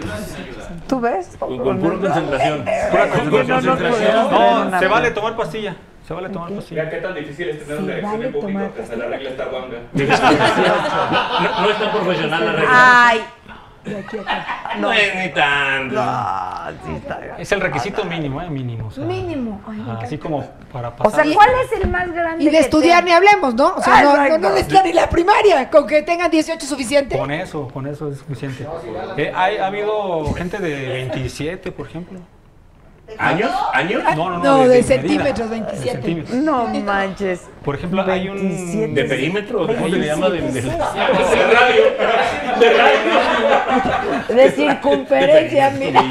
¿Tú 0.87 0.99
ves? 0.99 1.35
Con, 1.37 1.59
con 1.59 1.79
pura 1.79 1.97
concentración. 1.99 2.65
Pura 2.89 3.07
¿Por 3.11 3.29
qué 3.31 3.43
no 3.43 4.69
No, 4.71 4.79
se 4.79 4.87
vale 4.87 5.11
tomar 5.11 5.35
pastilla. 5.35 5.75
Se 6.07 6.13
vale 6.13 6.29
tomar 6.29 6.49
pastilla. 6.53 6.83
Mira 6.85 6.95
qué 6.95 7.01
tan 7.05 7.15
difícil 7.15 7.49
es 7.49 7.59
tener 7.59 7.77
Sí, 7.77 7.83
una 7.83 7.93
vale 8.11 8.25
en 8.27 8.31
público 8.31 8.39
tomar 8.47 8.71
hasta 8.81 8.95
la 8.95 9.07
regla 9.07 9.29
está 9.29 9.45
guanga. 9.45 9.77
No, 11.43 11.61
no 11.61 11.69
es 11.69 11.77
tan 11.79 11.91
profesional 11.91 12.45
la 12.45 12.51
regla. 12.53 12.69
Ay, 13.07 13.23
aquí. 13.99 14.17
No 14.79 14.93
es 14.93 15.15
ni 15.15 15.29
tan. 15.33 15.93
no, 15.93 16.01
sí 16.85 16.91
está. 16.95 17.19
Es 17.37 17.51
el 17.51 17.59
requisito 17.59 18.05
mínimo, 18.05 18.41
¿eh? 18.41 18.49
Mínimo. 18.49 18.87
o 18.87 18.91
sea, 18.91 19.03
Mínimo. 19.03 19.61
Ay, 19.67 19.97
así 20.01 20.17
como 20.17 20.45
para 20.71 20.89
O 20.89 20.95
pasar. 20.95 21.25
sea, 21.25 21.33
¿cuál 21.35 21.49
es 21.65 21.81
el 21.81 21.89
más 21.89 22.09
grande? 22.13 22.43
Y 22.43 22.49
de 22.49 22.59
estudiar 22.59 23.03
ni 23.03 23.11
hablemos, 23.11 23.53
¿no? 23.55 23.75
O 23.75 23.81
sea, 23.81 23.97
Ay, 23.97 24.03
no, 24.05 24.15
no, 24.15 24.37
no 24.37 24.49
necesitan 24.55 24.85
ni 24.85 24.93
la 24.93 25.09
primaria. 25.09 25.69
Con 25.69 25.85
que 25.87 26.03
tengan 26.03 26.31
18 26.31 26.65
suficiente. 26.65 27.17
Con 27.17 27.31
eso, 27.31 27.67
con 27.67 27.85
eso 27.85 28.09
es 28.09 28.19
suficiente. 28.19 28.65
Eh, 29.17 29.33
hay, 29.35 29.57
ha 29.57 29.67
habido 29.67 30.33
gente 30.35 30.57
de 30.59 30.87
27, 30.87 31.71
por 31.73 31.87
ejemplo. 31.87 32.19
¿Años? 33.17 33.49
¿Años? 33.73 34.03
No, 34.15 34.29
no, 34.29 34.37
no. 34.37 34.43
No, 34.43 34.57
de 34.63 34.67
medida. 34.67 34.83
centímetros, 34.87 35.49
De 35.49 35.55
27. 35.59 35.91
centímetros. 35.91 36.37
No 36.37 36.67
manches. 36.67 37.41
Por 37.63 37.75
ejemplo, 37.75 38.03
hay 38.05 38.27
un. 38.27 38.35
27. 38.37 38.93
¿De 38.93 39.03
perímetro? 39.05 39.65
¿Cómo 39.65 39.85
se 39.89 39.95
le 39.95 40.05
llama? 40.05 40.29
De, 40.29 40.41
de, 40.41 40.61
de 40.61 40.69
radio. 40.69 41.83
De 42.59 42.73
radio. 42.73 44.35
De 44.35 44.51
circunferencia, 44.51 45.69
de 45.71 45.79
mira. 45.85 46.01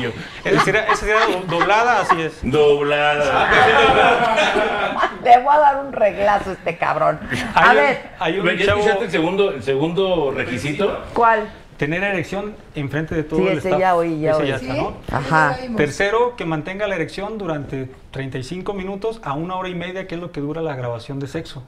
Es 0.45 0.53
decir, 0.53 0.77
esa 0.77 0.97
sería 0.97 1.17
do- 1.27 1.45
doblada, 1.59 2.01
así 2.01 2.21
es. 2.23 2.39
Doblada. 2.43 3.51
Le 5.25 5.39
voy 5.41 5.55
a 5.55 5.59
dar 5.59 5.85
un 5.85 5.93
reglazo 5.93 6.51
a 6.51 6.53
este 6.55 6.77
cabrón. 6.79 7.19
A 7.55 7.71
Hay 7.71 7.77
un- 7.77 7.83
ver, 7.85 8.01
hay 8.19 8.39
un 8.39 8.47
¿Ya 8.57 8.67
chavo. 8.67 9.03
el 9.03 9.11
segundo, 9.11 9.51
el 9.51 9.63
segundo 9.63 10.31
requisito? 10.35 11.05
¿cuál? 11.13 11.49
Tener 11.77 12.03
erección 12.03 12.55
enfrente 12.75 13.15
de 13.15 13.23
todo 13.23 13.41
Sí, 13.41 13.47
el 13.49 13.59
ese 13.59 13.69
staff. 13.69 13.81
ya 13.81 13.97
oí, 13.97 14.21
ya 14.21 14.31
Ese 14.33 14.43
oí. 14.43 14.49
ya 14.49 14.59
¿Sí? 14.59 14.67
está, 14.67 14.77
¿no? 14.83 14.95
Ajá. 15.13 15.57
Tercero, 15.77 16.35
que 16.37 16.45
mantenga 16.47 16.87
la 16.87 16.95
erección 16.95 17.37
durante 17.39 17.91
35 18.13 18.73
minutos 18.73 19.21
a 19.23 19.35
una 19.35 19.57
hora 19.57 19.69
y 19.69 19.75
media, 19.75 20.07
que 20.07 20.15
es 20.15 20.21
lo 20.21 20.33
que 20.33 20.41
dura 20.41 20.63
la 20.63 20.75
grabación 20.75 21.19
de 21.19 21.27
sexo. 21.27 21.65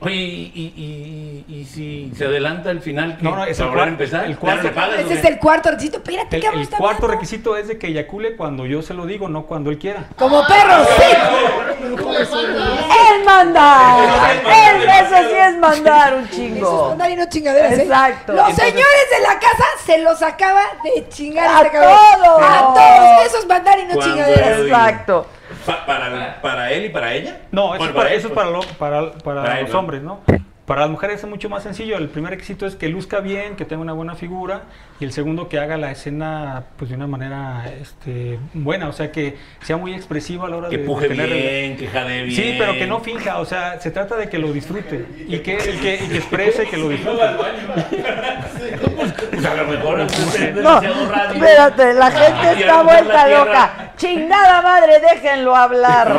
Oye, 0.00 0.14
¿y, 0.14 0.52
y, 0.54 1.44
y, 1.48 1.54
y 1.60 1.64
si 1.64 2.12
se 2.16 2.26
adelanta 2.26 2.70
el 2.70 2.80
final? 2.80 3.16
¿qué? 3.16 3.24
No, 3.24 3.36
no, 3.36 3.44
es 3.44 3.56
¿Para 3.58 3.64
el 3.70 3.70
volver 3.70 3.80
a 3.80 3.84
cuar- 3.84 3.88
empezar? 3.88 4.24
el 4.26 4.38
cuarto- 4.38 4.56
¿Ya 4.62 4.62
no 4.62 4.68
le 4.68 4.74
pagas, 4.74 4.98
o 4.98 5.00
Ese 5.00 5.14
es 5.14 5.24
el 5.24 5.38
cuarto 5.38 5.70
requisito. 5.70 5.96
Espérate, 5.98 6.36
El, 6.36 6.44
el 6.44 6.50
cuarto 6.68 6.76
hablando. 6.84 7.06
requisito 7.08 7.56
es 7.56 7.68
de 7.68 7.78
que 7.78 7.88
eyacule 7.88 8.36
cuando 8.36 8.66
yo 8.66 8.82
se 8.82 8.94
lo 8.94 9.06
digo, 9.06 9.28
no 9.28 9.44
cuando 9.46 9.70
él 9.70 9.78
quiera. 9.78 10.04
Como 10.16 10.44
perros, 10.46 10.86
sí. 10.98 11.16
¡El 11.98 13.24
mandar! 13.24 14.36
¡El 14.46 14.82
eso 14.88 15.28
sí 15.28 15.34
es 15.36 15.56
mandar 15.58 16.14
un 16.14 16.20
Eso 16.24 16.30
es 16.30 16.36
chingo! 16.36 16.88
mandar 16.90 17.10
y 17.10 17.16
no 17.16 17.28
chingaderas, 17.28 17.72
¿eh? 17.72 17.82
Exacto. 17.82 18.32
Los 18.32 18.50
Entonces- 18.50 18.64
señores 18.70 19.10
de 19.16 19.20
la 19.22 19.38
casa 19.38 19.64
se 19.84 19.98
los 19.98 20.22
acaba 20.22 20.62
de 20.84 21.08
chingar 21.08 21.48
¡A 21.48 21.66
este 21.66 21.78
todos! 21.78 22.42
A 22.42 22.60
todos. 22.74 23.26
Eso 23.26 23.38
es 23.38 23.46
mandar 23.46 23.78
y 23.78 23.84
no 23.86 24.00
chingaderas. 24.02 24.60
Exacto. 24.60 25.26
Pa- 25.68 25.86
para, 25.86 26.40
¿Para 26.42 26.72
él 26.72 26.86
y 26.86 26.88
para 26.88 27.12
ella? 27.14 27.38
No, 27.52 27.74
eso 27.74 27.78
Bueno, 27.78 27.84
es 27.90 27.96
para, 27.96 28.10
él, 28.10 28.16
eso 28.18 28.28
es 28.28 28.32
pues. 28.34 28.46
para, 28.46 28.56
lo- 28.56 28.60
para, 28.78 29.12
para 29.18 29.42
Para 29.42 29.58
él, 29.58 29.64
los 29.66 29.72
¿no? 29.74 29.78
hombres, 29.78 30.02
¿no? 30.02 30.20
Para 30.68 30.82
las 30.82 30.90
mujeres 30.90 31.24
es 31.24 31.26
mucho 31.26 31.48
más 31.48 31.62
sencillo. 31.62 31.96
El 31.96 32.10
primer 32.10 32.30
requisito 32.32 32.66
es 32.66 32.76
que 32.76 32.90
luzca 32.90 33.20
bien, 33.20 33.56
que 33.56 33.64
tenga 33.64 33.80
una 33.80 33.94
buena 33.94 34.14
figura. 34.16 34.64
Y 35.00 35.04
el 35.06 35.12
segundo, 35.12 35.48
que 35.48 35.58
haga 35.58 35.78
la 35.78 35.90
escena 35.90 36.64
pues, 36.76 36.90
de 36.90 36.96
una 36.96 37.06
manera 37.06 37.64
este, 37.80 38.38
buena. 38.52 38.86
O 38.88 38.92
sea, 38.92 39.10
que 39.10 39.38
sea 39.62 39.78
muy 39.78 39.94
expresiva 39.94 40.46
a 40.46 40.50
la 40.50 40.56
hora 40.58 40.68
Que 40.68 40.76
de, 40.76 40.82
de 40.82 40.86
puje 40.86 41.08
tener 41.08 41.32
el- 41.32 41.42
bien, 41.42 41.76
que 41.78 41.86
jade 41.88 42.22
bien. 42.24 42.36
Sí, 42.36 42.54
pero 42.58 42.74
que 42.74 42.86
no 42.86 43.00
finja, 43.00 43.38
o 43.38 43.46
sea, 43.46 43.80
se 43.80 43.90
trata 43.90 44.16
de 44.16 44.28
que 44.28 44.38
lo 44.38 44.52
disfrute 44.52 45.06
y 45.26 45.38
que, 45.38 45.54
y 45.54 45.78
que, 45.80 46.04
y 46.04 46.08
que 46.08 46.16
exprese 46.18 46.66
que 46.66 46.76
lo 46.76 46.90
disfrute. 46.90 47.22
Pues 49.30 49.44
a 49.46 49.54
lo 49.54 49.66
mejor 49.68 49.98
No, 50.62 50.82
espérate, 50.82 51.94
la 51.94 52.10
gente 52.10 52.60
está 52.60 52.82
vuelta 52.82 53.28
loca. 53.28 53.92
Chingada 53.96 54.60
madre, 54.62 55.00
déjenlo 55.00 55.56
hablar. 55.56 56.18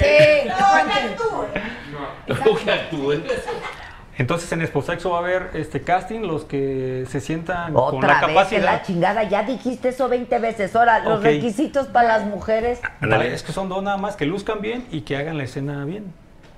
Sí, 0.00 0.48
que 2.26 2.70
actúe. 2.70 3.22
Entonces 4.16 4.50
en 4.52 4.62
Exposexo 4.62 5.10
va 5.10 5.16
a 5.16 5.20
haber 5.20 5.50
este 5.54 5.82
casting, 5.82 6.20
los 6.20 6.44
que 6.44 7.04
se 7.08 7.20
sientan 7.20 7.72
con 7.72 7.96
Otra 7.96 8.08
la 8.08 8.14
vez 8.14 8.26
que 8.28 8.34
capacidad. 8.34 8.64
la 8.64 8.82
chingada, 8.82 9.22
ya 9.24 9.42
dijiste 9.42 9.88
eso 9.88 10.08
20 10.08 10.38
veces. 10.38 10.76
Ahora, 10.76 11.00
los 11.00 11.18
Ok. 11.18 11.24
requisitos 11.24 11.88
para 11.88 12.08
las 12.18 12.24
mujeres. 12.24 12.80
Vale, 13.00 13.34
es 13.34 13.42
que 13.42 13.50
son 13.52 13.68
dos 13.68 13.82
nada 13.82 13.96
más, 13.96 14.14
que 14.14 14.24
luzcan 14.24 14.60
bien 14.60 14.86
y 14.92 15.00
que 15.00 15.16
hagan 15.16 15.36
la 15.36 15.44
escena 15.44 15.84
bien. 15.84 16.12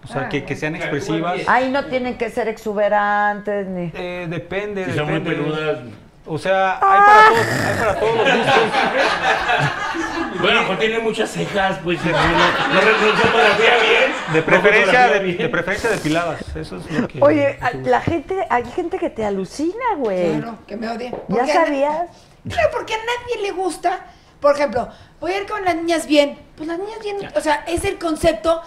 O 0.05 0.09
sea, 0.09 0.29
que, 0.29 0.45
que 0.45 0.55
sean 0.55 0.77
expresivas. 0.77 1.41
Ahí 1.49 1.71
no 1.71 1.87
tienen 1.87 2.17
que 2.19 2.29
ser 2.31 2.47
exuberantes 2.47 3.67
ni. 3.67 3.91
Eh, 3.95 4.27
depende, 4.29 4.85
Si 4.85 4.93
son 4.93 5.07
muy 5.11 5.15
depende. 5.21 5.43
peludas. 5.43 5.79
O 6.27 6.39
sea, 6.39 6.74
hay 6.74 7.01
para 7.01 7.28
todos, 7.28 7.47
hay 7.47 7.78
para 7.78 8.01
todos 8.01 8.16
los 8.16 8.27
gustos. 8.27 8.55
Bueno, 10.40 10.66
pues 10.66 10.78
tiene 10.78 10.98
muchas 10.98 11.31
cejas, 11.31 11.78
pues 11.82 12.05
no, 12.05 12.12
no, 12.12 13.16
fotografía 13.23 13.77
bien. 13.78 14.12
De 14.35 14.43
preferencia, 14.43 15.09
de, 15.09 15.19
bien. 15.20 15.39
de 15.39 15.48
preferencia 15.48 15.90
depiladas. 15.90 16.40
Eso 16.55 16.77
es 16.77 16.90
lo 16.90 17.09
que. 17.09 17.23
Oye, 17.23 17.59
la 17.85 18.01
gente, 18.01 18.47
hay 18.51 18.65
gente 18.66 18.98
que 18.98 19.11
te 19.11 19.24
alucina, 19.24 19.94
güey. 19.97 20.39
Claro, 20.39 20.59
que 20.66 20.77
me 20.77 20.89
odie. 20.90 21.15
¿Ya 21.28 21.47
sabías? 21.47 22.11
Claro, 22.48 22.69
porque 22.73 22.94
a 22.94 22.98
nadie 22.98 23.43
le 23.43 23.53
gusta. 23.53 24.07
Por 24.40 24.55
ejemplo, 24.55 24.89
voy 25.20 25.32
a 25.32 25.39
ir 25.39 25.47
con 25.47 25.65
las 25.65 25.74
niñas 25.74 26.07
bien. 26.07 26.39
Pues 26.57 26.69
las 26.69 26.78
niñas 26.78 26.98
bien, 27.03 27.16
o 27.35 27.40
sea, 27.40 27.65
es 27.66 27.85
el 27.85 27.98
concepto, 27.98 28.62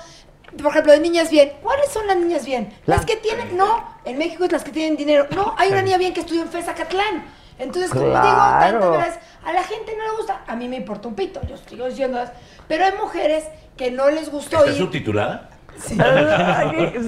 por 0.57 0.72
ejemplo, 0.72 0.91
de 0.91 0.99
niñas 0.99 1.30
bien. 1.30 1.53
¿Cuáles 1.61 1.90
son 1.91 2.07
las 2.07 2.18
niñas 2.18 2.45
bien? 2.45 2.73
Las 2.86 3.06
que 3.06 3.15
tienen, 3.15 3.56
no, 3.56 3.88
en 4.06 4.18
México 4.18 4.45
es 4.45 4.52
las 4.52 4.64
que 4.64 4.72
tienen 4.72 4.98
dinero. 4.98 5.27
No, 5.36 5.53
hay 5.57 5.72
una 5.72 5.81
niña 5.81 5.98
bien 5.98 6.14
que 6.14 6.22
estudió 6.22 6.41
en 6.41 6.49
FESACatlán. 6.49 7.39
Entonces, 7.60 7.91
como 7.91 8.06
digo, 8.06 8.14
Claro. 8.22 8.80
tantas 8.80 9.07
veces, 9.07 9.19
a 9.45 9.53
la 9.53 9.64
gente 9.64 9.95
no 9.98 10.03
le 10.11 10.18
gusta. 10.18 10.41
A 10.48 10.56
mí 10.56 10.68
me 10.68 10.77
importa 10.77 11.07
un 11.07 11.15
pito, 11.15 11.41
yo 11.48 11.56
sigo 11.57 11.86
diciendo. 11.88 12.19
Pero 12.68 12.86
hay 12.86 12.94
mujeres 12.99 13.44
que 13.77 13.91
no 13.91 14.10
les 14.10 14.31
gustó 14.31 14.57
¿Está 14.60 14.72
ir. 14.72 14.77
subtitulada? 14.77 15.49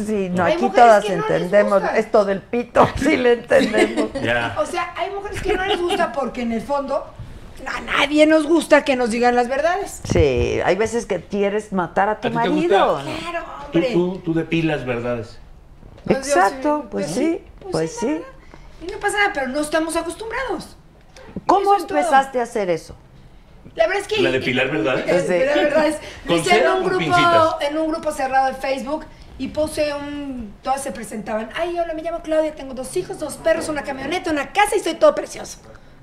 Sí, 0.06 0.30
no, 0.30 0.44
Hay 0.46 0.54
aquí 0.54 0.62
mujeres 0.64 0.74
todas 0.86 1.10
no 1.10 1.14
entendemos 1.16 1.84
esto 1.96 2.24
del 2.26 2.40
pito, 2.42 2.88
sí 2.96 3.18
le 3.18 3.34
entendemos. 3.34 4.10
O 4.58 4.66
sea, 4.66 4.94
hay 4.96 5.10
mujeres 5.12 5.42
que 5.42 5.54
no 5.54 5.66
les 5.66 5.80
gusta 5.82 6.12
porque 6.14 6.44
en 6.44 6.52
el 6.54 6.62
fondo 6.62 7.06
a 7.66 7.82
nadie 7.82 8.26
nos 8.26 8.48
gusta 8.48 8.84
que 8.86 8.96
nos 8.96 9.10
digan 9.12 9.36
las 9.36 9.48
verdades. 9.50 10.02
Sí, 10.06 10.60
hay 10.64 10.76
veces 10.78 11.06
que 11.06 11.22
quieres 11.22 11.74
matar 11.74 12.08
a 12.10 12.20
tu 12.22 12.28
¿A 12.28 12.32
ti 12.32 12.38
te 12.38 12.50
marido. 12.50 12.96
gusta? 12.96 13.10
¿no? 13.10 13.18
Claro, 13.18 13.46
Tú, 13.72 13.78
hombre. 13.78 13.94
tú, 13.94 14.18
tú 14.26 14.34
depilas 14.34 14.86
verdades. 14.86 15.38
Pues 16.06 16.18
yo 16.28 16.34
Exacto, 16.34 16.82
sí, 16.84 16.88
pues 16.92 17.06
pues 17.06 17.16
sí, 17.16 17.42
sí, 17.42 17.68
pues 17.72 17.98
sí. 17.98 18.22
Y 18.82 18.92
no 18.92 18.98
pasa 19.00 19.18
nada, 19.20 19.32
pero 19.34 19.48
no 19.48 19.60
estamos 19.62 19.96
acostumbrados. 19.96 20.76
¿Cómo 21.46 21.76
todo. 21.78 21.98
empezaste 22.00 22.40
a 22.40 22.44
hacer 22.44 22.70
eso? 22.70 22.96
La 23.76 23.88
verdad 23.88 24.02
es 24.02 24.08
que. 24.08 24.22
¿La 24.22 24.32
depilar 24.32 24.70
verdades? 24.70 25.06
La 25.08 25.14
depilar 25.14 25.54
Sí. 25.54 25.60
verdades. 25.60 25.98
Lo 26.26 26.28
¿Con 26.32 26.40
hice 26.40 26.60
en 26.60 26.68
un 26.70 26.84
grupo, 26.84 26.98
pincitas? 26.98 27.56
en 27.62 27.78
un 27.78 27.88
grupo 27.92 28.12
cerrado 28.12 28.48
de 28.48 28.54
Facebook 28.56 29.06
y 29.38 29.48
puse 29.50 29.94
un. 29.94 30.54
Todas 30.62 30.82
se 30.84 30.92
presentaban. 30.92 31.50
Ay, 31.56 31.78
hola, 31.80 31.94
me 31.94 32.02
llamo 32.02 32.22
Claudia, 32.22 32.54
tengo 32.56 32.74
dos 32.74 32.96
hijos, 32.98 33.20
dos 33.20 33.36
perros, 33.36 33.70
una 33.70 33.84
camioneta, 33.84 34.32
una 34.32 34.52
casa 34.52 34.76
y 34.76 34.80
soy 34.80 34.96
todo 34.96 35.16
precioso. 35.16 35.60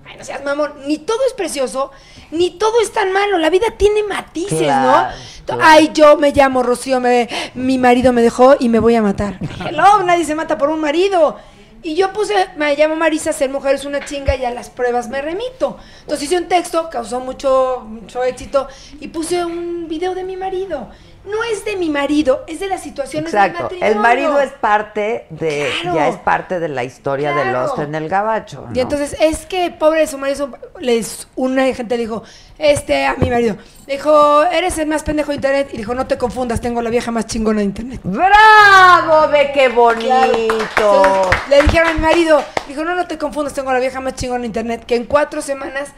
Ay, 0.08 0.16
no 0.16 0.24
seas 0.24 0.42
mamón. 0.42 0.72
Ni 0.86 0.96
todo 0.98 1.18
es 1.26 1.34
precioso, 1.34 1.90
ni 2.30 2.52
todo 2.58 2.80
es 2.80 2.92
tan 2.92 3.12
malo. 3.12 3.36
La 3.38 3.50
vida 3.50 3.66
tiene 3.76 4.02
matices, 4.04 4.62
Claro, 4.62 5.10
¿no? 5.48 5.58
Ay, 5.60 5.90
yo 5.92 6.16
me 6.16 6.32
llamo 6.32 6.62
Rocío, 6.62 6.98
me- 7.00 7.28
mi 7.54 7.76
marido 7.76 8.12
me 8.14 8.22
dejó 8.22 8.56
y 8.58 8.70
me 8.70 8.78
voy 8.78 8.94
a 8.94 9.02
matar. 9.02 9.38
Hello, 9.68 10.02
nadie 10.04 10.24
se 10.24 10.34
mata 10.34 10.56
por 10.56 10.70
un 10.70 10.80
marido. 10.80 11.36
Y 11.82 11.94
yo 11.94 12.12
puse, 12.12 12.34
me 12.56 12.74
llamo 12.74 12.96
Marisa, 12.96 13.32
ser 13.32 13.50
mujer 13.50 13.76
es 13.76 13.84
una 13.84 14.04
chinga 14.04 14.34
y 14.36 14.44
a 14.44 14.50
las 14.50 14.68
pruebas 14.68 15.08
me 15.08 15.22
remito. 15.22 15.78
Entonces 16.00 16.26
hice 16.26 16.38
un 16.38 16.48
texto, 16.48 16.90
causó 16.90 17.20
mucho, 17.20 17.84
mucho 17.86 18.24
éxito 18.24 18.66
y 19.00 19.08
puse 19.08 19.44
un 19.44 19.86
video 19.88 20.14
de 20.14 20.24
mi 20.24 20.36
marido. 20.36 20.88
No 21.24 21.44
es 21.44 21.64
de 21.64 21.76
mi 21.76 21.90
marido, 21.90 22.44
es 22.46 22.58
de 22.60 22.68
las 22.68 22.82
situaciones 22.82 23.30
del 23.32 23.40
Exacto. 23.42 23.64
matrimonio. 23.64 23.92
El 23.94 23.98
marido 24.00 24.40
es 24.40 24.50
parte 24.52 25.26
de, 25.30 25.70
Claro. 25.82 25.96
ya 25.98 26.08
es 26.08 26.16
parte 26.16 26.58
de 26.58 26.68
la 26.68 26.84
historia 26.84 27.34
de 27.34 27.42
Claro. 27.42 27.62
Lost 27.66 27.78
en 27.80 27.94
el 27.94 28.08
Gabacho. 28.08 28.66
¿no? 28.68 28.74
Y 28.74 28.80
entonces, 28.80 29.14
es 29.20 29.44
que 29.46 29.70
pobre 29.70 30.00
de 30.00 30.06
su 30.06 30.16
marido, 30.16 30.50
les, 30.80 31.28
una 31.36 31.64
gente 31.74 31.96
le 31.96 32.02
dijo, 32.04 32.22
este, 32.58 33.04
a 33.06 33.14
mi 33.16 33.28
marido, 33.30 33.56
le 33.86 33.94
dijo, 33.94 34.42
eres 34.44 34.78
el 34.78 34.86
más 34.86 35.02
pendejo 35.02 35.28
de 35.30 35.36
internet, 35.36 35.68
y 35.72 35.76
dijo, 35.76 35.94
no 35.94 36.06
te 36.06 36.16
confundas, 36.16 36.60
tengo 36.60 36.80
la 36.82 36.90
vieja 36.90 37.10
más 37.10 37.26
chingona 37.26 37.58
de 37.58 37.64
internet. 37.66 38.00
¡Bravo! 38.04 39.28
¡Ve 39.30 39.50
qué 39.52 39.68
bonito! 39.68 40.14
Entonces, 40.14 41.40
le 41.50 41.62
dijeron 41.62 41.88
a 41.88 41.94
mi 41.94 42.00
marido, 42.00 42.42
dijo, 42.66 42.84
no, 42.84 42.94
no 42.94 43.06
te 43.06 43.18
confundas, 43.18 43.52
tengo 43.52 43.72
la 43.72 43.78
vieja 43.80 44.00
más 44.00 44.14
chingona 44.14 44.40
de 44.40 44.46
internet, 44.46 44.84
que 44.86 44.96
en 44.96 45.04
cuatro 45.04 45.42
semanas 45.42 45.90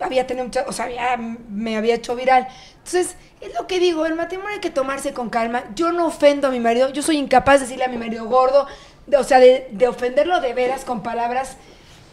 había 0.00 0.26
tenido 0.26 0.44
mucha, 0.46 0.64
o 0.66 0.72
sea, 0.72 0.86
había- 0.86 1.16
me 1.16 1.76
había 1.76 1.94
hecho 1.94 2.14
viral. 2.16 2.46
Entonces, 2.78 3.16
es 3.40 3.54
lo 3.54 3.66
que 3.66 3.78
digo, 3.80 4.06
el 4.06 4.14
matrimonio 4.14 4.54
hay 4.54 4.60
que 4.60 4.70
tomarse 4.70 5.12
con 5.12 5.28
calma. 5.30 5.64
Yo 5.74 5.92
no 5.92 6.06
ofendo 6.06 6.48
a 6.48 6.50
mi 6.50 6.60
marido, 6.60 6.88
yo 6.90 7.02
soy 7.02 7.16
incapaz 7.18 7.60
de 7.60 7.66
decirle 7.66 7.84
a 7.84 7.88
mi 7.88 7.98
marido 7.98 8.24
gordo, 8.26 8.66
de- 9.06 9.16
o 9.16 9.24
sea, 9.24 9.38
de, 9.40 9.68
de 9.70 9.88
ofenderlo 9.88 10.40
de 10.40 10.54
veras 10.54 10.84
con 10.84 11.02
palabras 11.02 11.56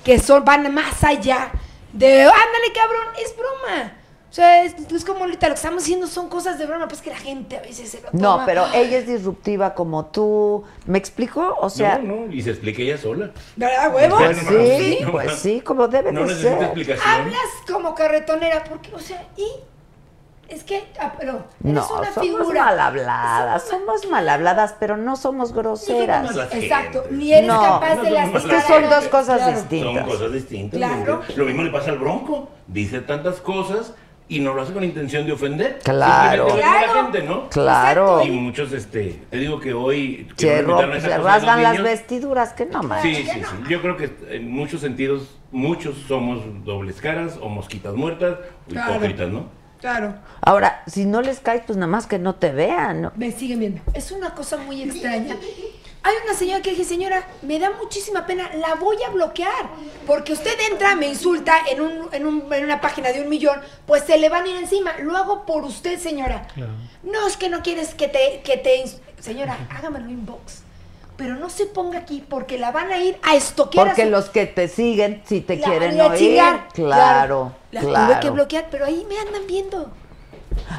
que 0.04 0.20
son, 0.20 0.44
van 0.44 0.74
más 0.74 1.04
allá 1.04 1.52
de, 1.94 2.24
ándale 2.24 2.74
cabrón, 2.76 3.08
es 3.24 3.34
broma. 3.36 3.94
O 4.30 4.36
sea, 4.36 4.64
es, 4.64 4.74
es 4.92 5.06
como 5.06 5.20
ahorita 5.26 5.48
lo 5.48 5.54
que 5.54 5.58
estamos 5.60 5.84
haciendo 5.84 6.08
son 6.08 6.28
cosas 6.28 6.58
de 6.58 6.66
broma, 6.66 6.88
pues 6.88 7.02
que 7.02 7.12
la 7.12 7.18
gente 7.18 7.56
a 7.56 7.62
veces 7.62 7.88
se 7.88 8.02
lo 8.02 8.10
toma. 8.10 8.20
No, 8.40 8.42
pero 8.48 8.66
ella 8.74 8.98
es 8.98 9.06
disruptiva 9.06 9.76
como 9.76 10.08
tú. 10.08 10.64
¿Me 10.88 10.98
explico? 10.98 11.56
O 11.62 11.70
sea, 11.70 12.00
no, 12.00 12.26
no, 12.26 12.34
y 12.34 12.42
se 12.42 12.50
explica 12.50 12.82
ella 12.82 12.98
sola. 12.98 13.30
¿verdad, 13.56 13.94
huevo? 13.94 14.18
pues 14.18 14.38
sí, 14.40 14.98
no, 15.04 15.12
pues 15.12 15.28
no. 15.28 15.36
sí, 15.38 15.62
como 15.62 15.88
debe 15.88 16.12
No 16.12 16.26
de 16.26 16.34
ser. 16.36 16.64
explicación. 16.64 17.08
Hablas 17.08 17.38
como 17.72 17.94
carretonera, 17.94 18.64
porque, 18.64 18.92
o 18.96 19.00
sea, 19.00 19.24
y 19.38 19.46
es 20.54 20.64
que, 20.64 20.84
ah, 21.00 21.14
pero 21.18 21.32
eres 21.64 21.74
No, 21.74 21.88
una 21.98 22.14
somos 22.14 22.20
figura. 22.22 22.66
mal 22.66 22.80
habladas, 22.80 23.64
somos 23.68 24.08
mal 24.10 24.28
habladas, 24.30 24.76
pero 24.80 24.98
no 24.98 25.16
somos 25.16 25.54
groseras. 25.54 26.24
malas 26.26 26.54
Exacto, 26.54 27.04
ni 27.12 27.34
eres 27.34 27.48
No, 27.48 27.62
capaz 27.62 27.96
no 27.96 28.04
de 28.04 28.12
las 28.12 28.34
Es 28.36 28.44
que 28.46 28.62
son 28.62 28.90
dos 28.90 29.06
cosas 29.10 29.56
distintas. 29.56 29.96
Son 30.06 30.10
cosas 30.12 30.32
distintas. 30.34 30.78
Claro. 30.78 31.22
Lo 31.36 31.46
mismo 31.46 31.64
le 31.64 31.70
pasa 31.72 31.92
al 31.92 31.98
bronco. 32.00 32.50
Dice 32.68 33.02
tantas 33.02 33.42
cosas 33.42 33.94
y 34.30 34.40
no 34.40 34.54
lo 34.54 34.62
hace 34.62 34.72
con 34.74 34.84
intención 34.84 35.26
de 35.26 35.34
ofender. 35.34 35.80
Claro. 35.84 36.48
Claro. 36.48 36.88
la 36.88 37.04
gente, 37.04 37.24
¿no? 37.24 37.50
Claro. 37.50 38.24
Y 38.24 38.32
muchos, 38.32 38.72
este, 38.72 39.22
te 39.30 39.38
digo 39.38 39.60
que 39.60 39.74
hoy... 39.74 40.30
que 40.38 40.58
Se, 40.58 40.64
no 40.64 40.80
se 40.80 41.18
rasgan 41.18 41.62
las 41.62 41.74
niños. 41.74 41.84
vestiduras, 41.88 42.54
que 42.54 42.66
no 42.66 42.82
más. 42.84 43.02
Sí, 43.02 43.14
sí, 43.16 43.26
sí. 43.26 43.42
Yo 43.70 43.82
creo 43.82 43.98
que 43.98 44.12
en 44.30 44.50
muchos 44.50 44.80
sentidos, 44.82 45.38
muchos 45.52 45.98
somos 46.08 46.40
dobles 46.64 47.02
caras 47.02 47.38
o 47.42 47.50
mosquitas 47.50 47.94
muertas 47.96 48.38
o 48.68 48.72
Claro. 48.72 48.92
hipócritas, 48.96 49.30
¿no? 49.30 49.46
Claro, 49.84 50.16
Ahora, 50.40 50.82
si 50.88 51.06
no 51.06 51.22
les 51.22 51.42
caes, 51.42 51.62
pues 51.68 51.76
nada 51.76 51.88
más 51.92 52.08
que 52.08 52.18
no 52.18 52.36
te 52.36 52.54
vean. 52.54 53.02
¿no? 53.02 53.12
me 53.18 53.34
siguen 53.34 53.60
viendo. 53.60 53.82
Es 53.94 54.12
una 54.14 54.34
cosa 54.34 54.56
muy 54.56 54.82
extraña. 54.82 55.36
Hay 56.04 56.14
una 56.24 56.34
señora 56.34 56.62
que 56.62 56.70
dije, 56.70 56.86
señora, 56.86 57.28
me 57.42 57.60
da 57.60 57.70
muchísima 57.82 58.26
pena, 58.26 58.50
la 58.56 58.76
voy 58.76 58.96
a 59.06 59.10
bloquear. 59.10 59.68
Porque 60.08 60.32
usted 60.32 60.58
entra, 60.72 60.96
me 60.96 61.08
insulta 61.10 61.54
en, 61.70 61.82
un, 61.82 62.08
en, 62.14 62.26
un- 62.26 62.54
en 62.54 62.64
una 62.64 62.80
página 62.80 63.12
de 63.12 63.22
un 63.24 63.28
millón, 63.28 63.60
pues 63.86 64.04
se 64.06 64.18
le 64.18 64.30
van 64.30 64.46
a 64.46 64.48
ir 64.48 64.56
encima. 64.56 64.94
Lo 65.00 65.18
hago 65.18 65.46
por 65.46 65.66
usted, 65.66 66.00
señora. 66.00 66.48
No, 67.04 67.28
es 67.28 67.36
que 67.36 67.50
no 67.50 67.62
quieres 67.62 67.94
que 67.94 68.08
te... 68.08 68.42
Que 68.46 68.56
te 68.56 68.86
señora, 69.20 69.58
hágamelo 69.70 70.10
inbox. 70.10 70.63
Pero 71.16 71.36
no 71.36 71.50
se 71.50 71.66
ponga 71.68 72.00
aquí 72.00 72.24
porque 72.28 72.58
la 72.58 72.72
van 72.72 72.92
a 72.92 72.98
ir 72.98 73.18
a 73.22 73.36
estoquear. 73.36 73.86
a 73.88 73.90
Porque 73.92 74.04
su- 74.06 74.10
los 74.10 74.30
que 74.30 74.46
te 74.48 74.68
siguen, 74.68 75.22
si 75.26 75.42
te 75.42 75.58
la 75.58 75.66
quieren 75.68 76.02
a 76.02 76.06
a 76.06 76.08
oír. 76.08 76.18
chingar. 76.20 76.68
Claro, 76.74 77.52
La 77.72 77.82
claro. 77.82 78.08
tuve 78.14 78.20
que 78.20 78.30
bloquear, 78.32 78.66
pero 78.72 78.86
ahí 78.86 79.06
me 79.08 79.18
andan 79.20 79.44
viendo. 79.48 79.92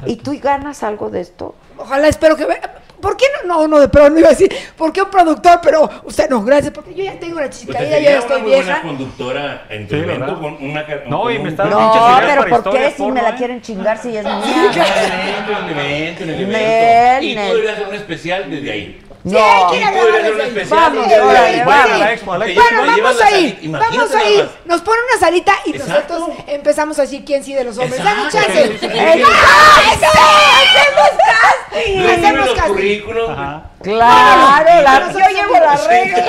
¿Y 0.06 0.16
tú 0.16 0.36
ganas 0.42 0.82
algo 0.82 1.10
de 1.10 1.20
esto? 1.20 1.54
Ojalá, 1.78 2.08
espero 2.08 2.36
que... 2.36 2.46
ve- 2.46 2.60
¿Por 3.00 3.16
qué 3.18 3.26
no? 3.44 3.66
No, 3.66 3.68
no, 3.80 3.90
pero 3.90 4.08
no 4.08 4.18
iba 4.18 4.28
a 4.28 4.30
decir. 4.30 4.50
¿Por 4.78 4.90
qué 4.92 5.02
un 5.02 5.10
productor? 5.10 5.60
Pero 5.62 5.90
usted 6.04 6.30
no, 6.30 6.42
gracias, 6.42 6.72
porque 6.72 6.94
yo 6.94 7.04
ya 7.04 7.18
tengo 7.18 7.36
una 7.36 7.46
Pues 7.48 7.58
chica, 7.60 7.78
te 7.78 7.90
ya, 7.90 7.98
ya 7.98 8.10
una 8.10 8.18
estoy 8.20 8.40
muy 8.42 8.50
vieja. 8.52 8.80
conductora 8.82 9.66
en 9.68 9.86
tu 9.88 9.94
Sí, 9.94 10.00
evento 10.00 10.40
con 10.40 10.54
una... 10.64 10.86
No, 11.06 11.22
con 11.22 11.32
y 11.34 11.38
me 11.38 11.48
están 11.50 11.68
No, 11.70 11.92
pero 12.26 12.62
¿por 12.62 12.72
qué 12.72 12.92
si 12.96 13.02
me 13.10 13.20
la 13.20 13.30
eh? 13.30 13.34
quieren 13.36 13.60
chingar 13.60 13.98
si 13.98 14.16
es 14.16 14.24
En 14.24 14.36
mía? 14.38 14.70
el 14.72 14.78
evento, 14.78 15.52
en 15.52 15.68
el 15.68 15.70
evento, 15.70 16.22
en 16.22 16.30
el 16.30 16.40
evento. 16.40 17.22
Y 17.26 17.34
tú 17.34 17.40
deberías 17.54 17.74
hacer 17.74 17.88
un 17.88 17.94
especial 17.94 18.50
desde 18.50 18.72
ahí. 18.72 19.03
No, 19.24 19.38
hay 19.38 19.70
que 19.70 19.76
ir 19.78 19.84
a 19.84 19.90
Vamos, 20.68 21.06
vamos. 21.64 22.00
ahí, 22.02 23.68
vamos 23.72 24.12
ahí. 24.12 24.50
Nos 24.66 24.80
ponen 24.82 25.00
una 25.10 25.18
salita 25.18 25.54
y 25.64 25.70
Exacto. 25.70 26.18
nosotros 26.18 26.44
empezamos 26.46 26.98
a 26.98 27.02
decir 27.02 27.24
quién 27.24 27.42
sí 27.42 27.54
de 27.54 27.64
los 27.64 27.78
hombres. 27.78 28.04
Dame 28.04 28.30
chance. 28.30 28.52
Sí, 28.52 28.72
sí, 28.72 28.78
sí. 28.80 28.86
¡Eh, 28.86 29.24
¡ah, 29.26 29.82
eso! 29.94 30.06
¡Hacemos 30.76 31.10
casting! 31.24 32.06
Hacemos 32.06 32.50
casting. 32.54 33.02
Claro, 33.84 34.82
la- 34.82 35.12
yo 35.12 35.18
llevo 35.18 35.60
la 35.64 35.76
Sí. 35.76 35.88
regla. 35.88 36.24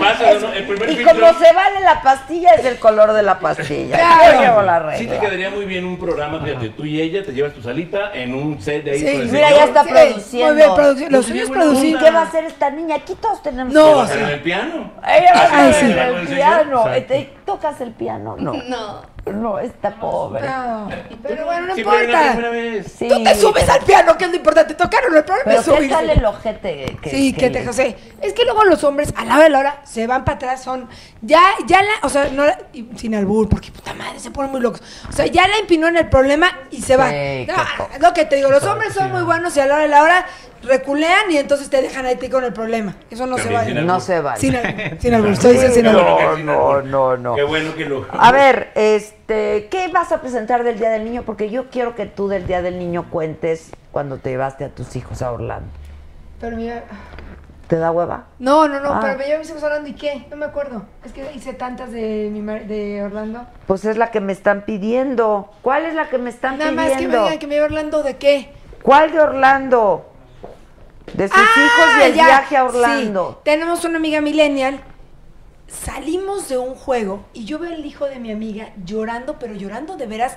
Pásalo, 0.00 0.40
¿no? 0.40 0.52
El 0.52 0.64
primer 0.66 0.90
Y 0.90 0.96
filtro. 0.96 1.14
como 1.14 1.38
se 1.38 1.52
vale 1.52 1.80
la 1.80 2.02
pastilla, 2.02 2.50
es 2.54 2.64
el 2.64 2.78
color 2.78 3.12
de 3.12 3.22
la 3.22 3.38
pastilla. 3.38 3.96
Claro. 3.96 4.34
Yo 4.34 4.40
llevo 4.40 4.62
la 4.62 4.96
Sí 4.96 5.04
te 5.06 5.12
regla. 5.12 5.20
quedaría 5.20 5.50
muy 5.50 5.64
bien 5.64 5.84
un 5.84 5.98
programa, 5.98 6.40
fíjate, 6.44 6.68
tú 6.70 6.84
y 6.84 7.00
ella 7.00 7.24
te 7.24 7.32
llevas 7.32 7.52
tu 7.54 7.62
salita 7.62 8.12
en 8.12 8.34
un 8.34 8.60
set 8.60 8.84
de 8.84 8.90
ahí 8.92 8.98
Sí, 8.98 9.06
Mira, 9.30 9.48
señor. 9.48 9.50
ya 9.60 9.64
está 9.64 9.84
Sí, 9.84 9.88
produciendo. 9.90 10.46
Muy 10.46 10.56
bien, 10.56 10.74
producción. 10.74 11.12
Lo 11.12 11.22
suyo 11.22 11.42
es 11.44 11.50
producir. 11.50 11.96
¿Y 11.96 11.98
qué 11.98 12.10
va 12.10 12.20
a 12.20 12.22
hacer 12.24 12.44
esta 12.44 12.70
niña? 12.70 12.96
Aquí 12.96 13.14
todos 13.14 13.42
tenemos 13.42 13.72
No, 13.72 13.86
¿Te 13.88 13.94
que 13.94 14.00
hacer 14.02 14.18
en 14.22 14.28
el 14.28 14.40
piano? 14.40 14.90
Ella 15.06 15.32
va 15.34 15.40
a 15.40 15.44
Ah, 15.44 15.68
hacer 15.68 15.74
sí. 15.74 15.86
el 15.92 15.96
¿Con 16.10 16.18
el 16.20 16.26
piano. 16.28 16.84
¿Te 17.06 17.32
¿Tocas 17.46 17.80
el 17.80 17.92
piano? 17.92 18.36
No. 18.38 18.52
No. 18.68 19.15
No, 19.26 19.58
está 19.58 19.90
pobre. 19.96 20.40
No, 20.48 20.88
pero 21.22 21.46
bueno, 21.46 21.66
no 21.66 21.76
importa. 21.76 22.34
vez. 22.50 22.92
Sí, 22.96 23.08
Tú 23.08 23.24
te 23.24 23.34
subes 23.34 23.68
al 23.68 23.80
piano, 23.80 24.16
que 24.16 24.24
es 24.24 24.30
lo 24.30 24.36
importante. 24.36 24.74
Tocaron 24.74 25.16
el 25.16 25.24
problema 25.24 25.44
Pero 25.44 25.60
es 25.60 25.64
¿qué 25.66 25.74
subirse. 25.74 25.94
tal 25.96 26.10
el 26.10 26.24
ojete? 26.24 26.96
Que, 27.02 27.10
Sí, 27.10 27.32
que 27.32 27.50
te 27.50 27.66
José. 27.66 27.96
Es 28.22 28.32
que 28.34 28.44
luego 28.44 28.62
los 28.64 28.84
hombres, 28.84 29.12
a 29.16 29.24
la 29.24 29.34
hora 29.34 29.42
de 29.44 29.50
la 29.50 29.58
hora, 29.58 29.80
se 29.84 30.06
van 30.06 30.24
para 30.24 30.36
atrás, 30.36 30.62
son. 30.62 30.88
Ya, 31.22 31.42
ya 31.66 31.82
la. 31.82 31.90
O 32.02 32.08
sea, 32.08 32.28
no 32.32 32.44
la- 32.46 32.58
y 32.72 32.88
sin 32.96 33.16
albur, 33.16 33.48
porque 33.48 33.72
puta 33.72 33.94
madre, 33.94 34.20
se 34.20 34.30
ponen 34.30 34.52
muy 34.52 34.60
locos. 34.60 34.80
O 35.08 35.12
sea, 35.12 35.26
ya 35.26 35.48
la 35.48 35.56
empinó 35.58 35.88
en 35.88 35.96
el 35.96 36.08
problema 36.08 36.48
y 36.70 36.80
se 36.82 36.96
va. 36.96 37.10
Sí, 37.10 37.46
No, 37.48 37.88
lo 38.08 38.14
que 38.14 38.26
te 38.26 38.36
digo, 38.36 38.50
los 38.50 38.62
hombres 38.64 38.94
son 38.94 39.10
muy 39.10 39.22
buenos 39.22 39.56
y 39.56 39.60
a 39.60 39.66
la 39.66 39.74
hora 39.74 39.82
de 39.82 39.88
la 39.88 40.02
hora 40.04 40.26
reculean 40.66 41.30
y 41.30 41.36
entonces 41.38 41.70
te 41.70 41.80
dejan 41.82 42.04
ahí 42.06 42.16
con 42.30 42.44
el 42.44 42.52
problema. 42.52 42.94
Eso 43.10 43.26
no 43.26 43.36
se 43.38 43.44
También 43.48 43.74
vale. 43.76 43.82
No 43.86 44.00
se 44.00 44.20
vale. 44.20 44.40
Sin 44.40 44.54
albur. 44.56 44.98
Sin 45.00 45.14
albur. 45.14 45.30
Estoy 45.30 45.52
diciendo 45.52 45.74
sin 45.74 45.86
albur. 45.86 46.38
No, 46.40 46.82
no, 46.82 46.82
no, 46.82 47.16
no. 47.16 47.34
Qué 47.34 47.42
bueno 47.44 47.74
que 47.74 47.84
lo. 47.86 48.06
A 48.10 48.32
ver, 48.32 48.70
este, 48.74 49.68
¿qué 49.70 49.88
vas 49.88 50.12
a 50.12 50.20
presentar 50.20 50.64
del 50.64 50.78
Día 50.78 50.90
del 50.90 51.04
Niño? 51.04 51.22
Porque 51.24 51.50
yo 51.50 51.70
quiero 51.70 51.94
que 51.94 52.06
tú 52.06 52.28
del 52.28 52.46
Día 52.46 52.62
del 52.62 52.78
Niño 52.78 53.10
cuentes 53.10 53.70
cuando 53.92 54.18
te 54.18 54.30
llevaste 54.30 54.64
a 54.64 54.68
tus 54.68 54.94
hijos 54.96 55.22
a 55.22 55.32
Orlando. 55.32 55.68
Pero 56.40 56.56
mira. 56.56 56.84
¿Te 57.68 57.74
da 57.76 57.90
hueva? 57.90 58.26
No, 58.38 58.68
no, 58.68 58.78
no, 58.78 58.92
Ah. 58.92 59.00
pero 59.02 59.18
me 59.18 59.24
llevo 59.24 59.36
a 59.36 59.38
mis 59.40 59.50
hijos 59.50 59.64
hablando 59.64 59.88
y 59.88 59.94
qué. 59.94 60.24
No 60.30 60.36
me 60.36 60.46
acuerdo. 60.46 60.84
Es 61.04 61.12
que 61.12 61.28
hice 61.34 61.52
tantas 61.52 61.90
de, 61.90 62.28
mi 62.32 62.40
mar- 62.40 62.66
de 62.66 63.02
Orlando. 63.02 63.44
Pues 63.66 63.84
es 63.84 63.96
la 63.96 64.12
que 64.12 64.20
me 64.20 64.32
están 64.32 64.62
pidiendo. 64.62 65.50
¿Cuál 65.62 65.84
es 65.86 65.94
la 65.94 66.08
que 66.08 66.18
me 66.18 66.30
están 66.30 66.58
Nada 66.58 66.70
más 66.70 66.84
que 66.86 66.90
me 66.92 66.96
pidiendo? 66.98 67.24
digan 67.24 67.38
que 67.40 67.46
me 67.48 67.54
llevo 67.54 67.64
a 67.64 67.68
Orlando 67.68 68.02
de 68.04 68.16
qué. 68.18 68.52
¿Cuál 68.82 69.10
de 69.10 69.18
Orlando? 69.20 70.12
De 71.14 71.28
sus 71.28 71.36
hijos 71.38 71.86
y 71.98 72.02
el 72.02 72.12
Ah, 72.12 72.16
ya. 72.16 72.24
viaje 72.26 72.56
a 72.56 72.64
Orlando. 72.64 73.30
Sí, 73.36 73.40
tenemos 73.44 73.84
una 73.84 73.96
amiga 73.98 74.20
millennial. 74.20 74.82
Salimos 75.68 76.48
de 76.48 76.58
un 76.58 76.74
juego 76.76 77.26
y 77.32 77.44
yo 77.44 77.58
veo 77.58 77.72
al 77.74 77.84
hijo 77.84 78.06
de 78.06 78.20
mi 78.20 78.30
amiga 78.30 78.72
llorando, 78.84 79.38
pero 79.38 79.54
llorando 79.54 79.96
de 79.96 80.06
veras. 80.06 80.36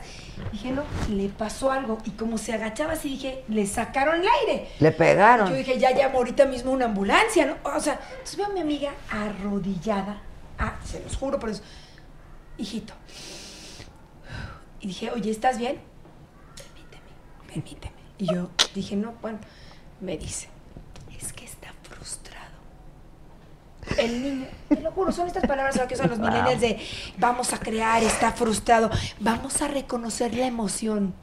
Dije, 0.51 0.71
no, 0.71 0.83
le 1.09 1.29
pasó 1.29 1.71
algo. 1.71 1.99
Y 2.05 2.11
como 2.11 2.37
se 2.39 2.53
agachaba 2.53 2.93
así, 2.93 3.09
dije, 3.09 3.43
le 3.47 3.67
sacaron 3.67 4.21
el 4.21 4.27
aire. 4.41 4.69
Le 4.79 4.91
pegaron. 4.91 5.47
Yo 5.49 5.55
dije, 5.55 5.77
ya 5.77 5.91
llamo 5.91 6.17
ahorita 6.17 6.45
mismo 6.45 6.71
una 6.71 6.85
ambulancia, 6.85 7.45
¿no? 7.45 7.57
O 7.75 7.79
sea, 7.79 7.99
entonces 8.11 8.37
veo 8.37 8.47
a 8.47 8.49
mi 8.49 8.61
amiga 8.61 8.91
arrodillada. 9.11 10.21
Ah, 10.57 10.75
se 10.83 10.99
los 11.01 11.15
juro 11.15 11.39
por 11.39 11.49
eso. 11.49 11.61
Hijito. 12.57 12.93
Y 14.81 14.87
dije, 14.87 15.11
oye, 15.11 15.29
¿estás 15.29 15.57
bien? 15.59 15.79
Permíteme, 16.55 17.11
permíteme. 17.47 17.95
Y 18.17 18.33
yo 18.33 18.49
dije, 18.73 18.95
no, 18.95 19.13
bueno, 19.21 19.37
me 20.01 20.17
dice, 20.17 20.49
es 21.21 21.33
que 21.33 21.45
está 21.45 21.71
frustrado. 21.83 22.39
El 23.97 24.23
niño, 24.23 24.47
te 24.67 24.79
lo 24.81 24.91
juro, 24.91 25.11
son 25.11 25.27
estas 25.27 25.45
palabras 25.45 25.79
que 25.87 25.93
usan 25.93 26.09
los 26.09 26.19
millennials 26.19 26.61
de 26.61 26.79
vamos 27.17 27.53
a 27.53 27.59
crear, 27.59 28.03
está 28.03 28.31
frustrado, 28.31 28.89
vamos 29.19 29.61
a 29.61 29.67
reconocer 29.67 30.33
la 30.35 30.45
emoción. 30.45 31.13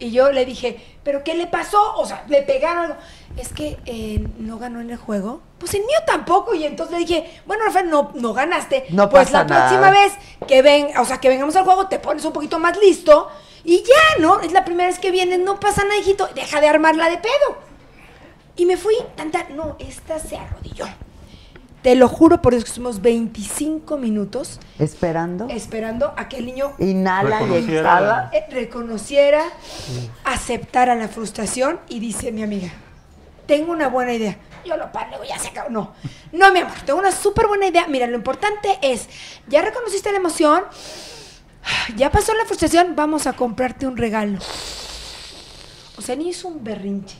Y 0.00 0.12
yo 0.12 0.32
le 0.32 0.46
dije, 0.46 0.98
¿pero 1.04 1.22
qué 1.22 1.34
le 1.34 1.46
pasó? 1.46 1.94
O 1.96 2.06
sea, 2.06 2.24
le 2.26 2.40
pegaron 2.40 2.84
algo. 2.84 2.96
Es 3.36 3.50
que 3.50 3.78
eh, 3.84 4.26
no 4.38 4.58
ganó 4.58 4.80
en 4.80 4.90
el 4.90 4.96
juego. 4.96 5.42
Pues 5.58 5.74
el 5.74 5.82
mío 5.82 5.98
tampoco. 6.06 6.54
Y 6.54 6.64
entonces 6.64 6.94
le 6.94 7.04
dije, 7.04 7.42
bueno, 7.44 7.66
Rafael, 7.66 7.90
no, 7.90 8.10
no 8.14 8.32
ganaste. 8.32 8.86
No 8.88 9.10
pues 9.10 9.26
pasa 9.26 9.44
la 9.44 9.46
próxima 9.46 9.90
vez 9.90 10.14
que 10.48 10.62
ven, 10.62 10.96
o 10.96 11.04
sea, 11.04 11.18
que 11.18 11.28
vengamos 11.28 11.54
al 11.54 11.64
juego, 11.64 11.86
te 11.86 11.98
pones 11.98 12.24
un 12.24 12.32
poquito 12.32 12.58
más 12.58 12.78
listo. 12.78 13.28
Y 13.62 13.82
ya, 13.82 14.22
¿no? 14.22 14.40
Es 14.40 14.52
la 14.52 14.64
primera 14.64 14.88
vez 14.88 14.98
que 14.98 15.10
vienes, 15.10 15.38
no 15.38 15.60
pasa 15.60 15.84
nada, 15.84 15.98
hijito. 15.98 16.26
Deja 16.34 16.62
de 16.62 16.68
armarla 16.68 17.10
de 17.10 17.18
pedo. 17.18 17.58
Y 18.56 18.64
me 18.64 18.78
fui, 18.78 18.94
tanta, 19.16 19.48
no, 19.50 19.76
esta 19.78 20.18
se 20.18 20.38
arrodilló. 20.38 20.86
Te 21.82 21.94
lo 21.94 22.08
juro 22.08 22.42
por 22.42 22.52
Dios 22.52 22.64
que 22.64 22.68
estuvimos 22.68 23.00
25 23.00 23.96
minutos 23.96 24.60
Esperando. 24.78 25.48
esperando 25.48 26.12
a 26.16 26.28
que 26.28 26.36
el 26.36 26.46
niño 26.46 26.72
Inhala 26.78 27.40
y 27.40 27.44
Reconociera 27.44 27.80
exhala. 27.80 28.30
eh, 28.34 28.46
reconociera, 28.50 29.42
aceptara 30.24 30.94
la 30.94 31.08
frustración 31.08 31.80
y 31.88 32.00
dice 32.00 32.32
mi 32.32 32.42
amiga, 32.42 32.68
tengo 33.46 33.72
una 33.72 33.88
buena 33.88 34.12
idea. 34.12 34.36
Yo 34.66 34.76
lo 34.76 34.92
paro, 34.92 35.24
ya 35.24 35.38
se 35.38 35.48
acabó. 35.48 35.70
No, 35.70 35.94
no, 36.32 36.52
mi 36.52 36.58
amor, 36.60 36.74
tengo 36.84 36.98
una 36.98 37.12
súper 37.12 37.46
buena 37.46 37.66
idea. 37.66 37.86
Mira, 37.88 38.06
lo 38.06 38.16
importante 38.16 38.78
es, 38.82 39.08
ya 39.48 39.62
reconociste 39.62 40.10
la 40.12 40.18
emoción, 40.18 40.62
ya 41.96 42.10
pasó 42.10 42.34
la 42.34 42.44
frustración, 42.44 42.94
vamos 42.94 43.26
a 43.26 43.32
comprarte 43.32 43.86
un 43.86 43.96
regalo. 43.96 44.38
O 45.96 46.02
sea, 46.02 46.14
ni 46.14 46.28
hizo 46.28 46.48
un 46.48 46.62
berrinche. 46.62 47.16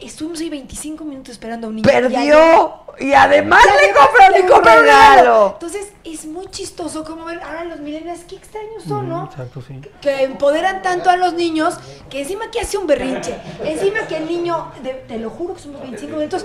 Estuvimos 0.00 0.40
ahí 0.40 0.48
25 0.50 1.04
minutos 1.04 1.32
esperando 1.32 1.66
a 1.66 1.70
un 1.70 1.76
niño. 1.76 1.88
Perdió. 1.88 2.80
Y 2.98 3.12
además 3.14 3.62
le 3.80 3.92
compraron 3.94 4.32
le 4.34 4.42
un 4.42 4.48
compraron 4.48 4.82
regalo. 4.84 5.50
Entonces, 5.54 5.92
es 6.04 6.26
muy 6.26 6.46
chistoso 6.48 7.04
como 7.04 7.24
ver 7.24 7.40
ahora 7.42 7.64
los 7.64 7.80
millennials, 7.80 8.24
qué 8.24 8.36
extraños 8.36 8.82
son, 8.86 9.08
¿no? 9.08 9.26
Exacto, 9.30 9.62
sí. 9.66 9.80
que 10.00 10.22
empoderan 10.24 10.82
tanto 10.82 11.08
a 11.10 11.16
los 11.16 11.32
niños 11.34 11.74
que 12.10 12.20
encima 12.22 12.50
que 12.50 12.60
hace 12.60 12.76
un 12.78 12.86
berrinche, 12.86 13.34
encima 13.64 14.06
que 14.06 14.16
el 14.16 14.26
niño, 14.26 14.70
de- 14.82 14.94
te 15.08 15.18
lo 15.18 15.30
juro 15.30 15.54
que 15.54 15.60
somos 15.60 15.80
25 15.82 16.16
minutos. 16.16 16.44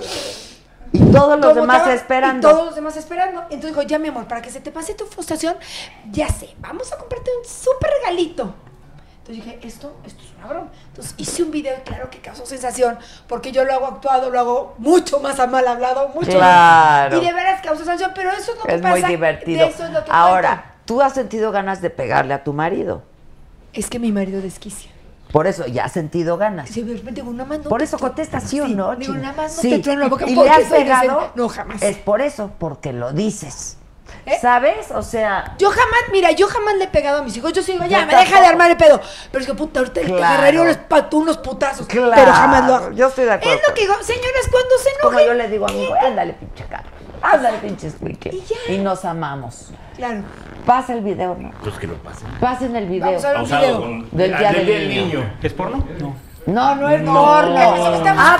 Y 0.92 1.00
todos 1.12 1.38
los 1.40 1.54
demás 1.54 1.78
estaba- 1.78 1.94
esperando. 1.94 2.48
Y 2.48 2.52
todos 2.52 2.66
los 2.66 2.74
demás 2.74 2.96
esperando. 2.96 3.40
Entonces 3.50 3.70
dijo, 3.70 3.82
ya 3.82 3.98
mi 3.98 4.08
amor, 4.08 4.26
para 4.28 4.40
que 4.40 4.50
se 4.50 4.60
te 4.60 4.70
pase 4.70 4.94
tu 4.94 5.04
frustración, 5.06 5.56
ya 6.10 6.28
sé, 6.28 6.54
vamos 6.58 6.92
a 6.92 6.96
comprarte 6.96 7.30
un 7.38 7.44
súper 7.46 7.90
regalito. 8.00 8.54
Entonces 9.28 9.44
dije, 9.44 9.58
esto, 9.66 9.96
esto 10.06 10.22
es 10.22 10.28
una 10.38 10.46
broma. 10.46 10.68
Entonces 10.88 11.14
hice 11.16 11.42
un 11.42 11.50
video 11.50 11.76
y 11.78 11.80
claro 11.82 12.08
que 12.10 12.18
causó 12.20 12.46
sensación, 12.46 12.96
porque 13.26 13.50
yo 13.50 13.64
lo 13.64 13.72
hago 13.74 13.86
actuado, 13.86 14.30
lo 14.30 14.38
hago 14.38 14.74
mucho 14.78 15.18
más 15.18 15.40
a 15.40 15.48
mal 15.48 15.66
hablado, 15.66 16.08
mucho 16.14 16.30
Claro. 16.30 17.16
más. 17.16 17.22
Y 17.22 17.26
de 17.26 17.32
veras 17.32 17.60
causó 17.60 17.78
sensación, 17.84 18.12
pero 18.14 18.30
eso 18.30 18.52
es 18.52 18.58
lo 18.58 18.64
que 18.64 18.74
Es 18.76 18.80
pasa. 18.82 18.94
muy 18.96 19.02
divertido. 19.02 19.64
de 19.64 19.70
eso 19.72 19.84
es 19.84 19.90
lo 19.90 20.04
que 20.04 20.10
Ahora, 20.12 20.74
tú 20.84 21.02
has 21.02 21.12
sentido 21.14 21.50
ganas 21.50 21.82
de 21.82 21.90
pegarle 21.90 22.34
a 22.34 22.44
tu 22.44 22.52
marido. 22.52 23.02
Es 23.72 23.90
que 23.90 23.98
mi 23.98 24.12
marido 24.12 24.40
desquicia. 24.40 24.92
Por 25.32 25.48
eso, 25.48 25.66
ya 25.66 25.86
has 25.86 25.92
sentido 25.92 26.36
ganas. 26.38 26.68
Sí, 26.68 26.82
digo, 26.82 27.32
nada 27.32 27.44
más 27.48 27.58
no 27.58 27.68
Por 27.68 27.82
eso 27.82 27.98
contesta 27.98 28.38
sí 28.38 28.60
o 28.60 28.68
no, 28.68 28.94
digo, 28.94 29.12
nada 29.14 29.32
más 29.32 29.56
no 29.56 29.60
Sí. 29.62 29.70
te 29.70 29.78
trueno 29.80 30.02
la 30.02 30.08
boca 30.08 30.24
¿Y 30.28 30.36
le 30.36 30.48
has 30.48 30.62
pegado? 30.70 31.32
No, 31.34 31.48
jamás. 31.48 31.82
Es 31.82 31.96
por 31.98 32.20
eso, 32.22 32.52
porque 32.60 32.92
lo 32.92 33.12
dices. 33.12 33.76
¿Eh? 34.24 34.38
¿Sabes? 34.40 34.90
O 34.92 35.02
sea, 35.02 35.54
Yo 35.58 35.70
jamás, 35.70 36.00
mira, 36.10 36.30
yo 36.32 36.48
jamás 36.48 36.74
le 36.76 36.84
he 36.84 36.88
pegado 36.88 37.18
a 37.18 37.22
mis 37.22 37.36
hijos. 37.36 37.52
Yo 37.52 37.62
sí 37.62 37.72
digo, 37.72 37.84
ya, 37.86 38.04
me 38.06 38.14
deja 38.16 38.40
de 38.40 38.46
armar 38.46 38.70
el 38.70 38.76
pedo. 38.76 39.00
Pero 39.30 39.40
es 39.42 39.46
que 39.48 39.54
puta, 39.54 39.80
ahorita 39.80 40.00
te 40.00 40.06
Claro. 40.06 40.24
agarraría 40.24 40.62
unos, 40.62 40.78
unos 41.12 41.38
putazos. 41.38 41.86
Claro, 41.86 42.12
Pero 42.14 42.32
jamás 42.32 42.66
lo 42.66 42.74
hago. 42.74 42.92
yo 42.92 43.06
estoy 43.08 43.24
de 43.24 43.32
acuerdo 43.32 43.56
Es 43.60 43.68
lo 43.68 43.74
que 43.74 43.80
digo, 43.82 43.94
señoras, 44.02 44.48
cuando 44.50 44.70
se 44.78 44.90
como 45.00 45.18
enojen. 45.18 45.26
yo 45.28 45.34
le 45.34 45.48
digo 45.48 45.68
a 45.68 45.72
mi 45.72 45.86
güey, 45.86 46.04
ándale, 46.06 46.32
pinche 46.34 46.64
cara. 46.64 46.84
Ándale, 47.22 47.58
pinche 47.58 47.90
squeaky. 47.90 48.28
Y 48.30 48.44
ya. 48.68 48.72
Y 48.74 48.78
nos 48.78 49.04
amamos. 49.04 49.70
Claro. 49.96 50.22
Pasa 50.66 50.92
el 50.92 51.00
video, 51.02 51.36
¿no? 51.38 51.52
Pues 51.62 51.76
que 51.76 51.86
lo 51.86 51.94
pasen. 51.94 52.28
Pasen 52.40 52.74
el 52.76 52.86
video. 52.86 53.06
Vamos 53.06 53.24
a 53.24 53.28
ver 53.28 53.36
un 53.40 53.48
Pausado 53.48 53.62
video. 53.66 53.80
con- 53.80 54.10
Del 54.10 54.36
día 54.38 54.52
del 54.52 54.66
del 54.66 54.88
niño. 54.88 55.32
¿Es 55.42 55.52
porno? 55.52 55.86
No. 56.00 56.16
No, 56.46 56.74
no 56.76 56.88
es 56.90 57.00
No. 57.02 57.12
porno. 57.14 57.94
Estamos 57.96 58.24
Ah, 58.24 58.38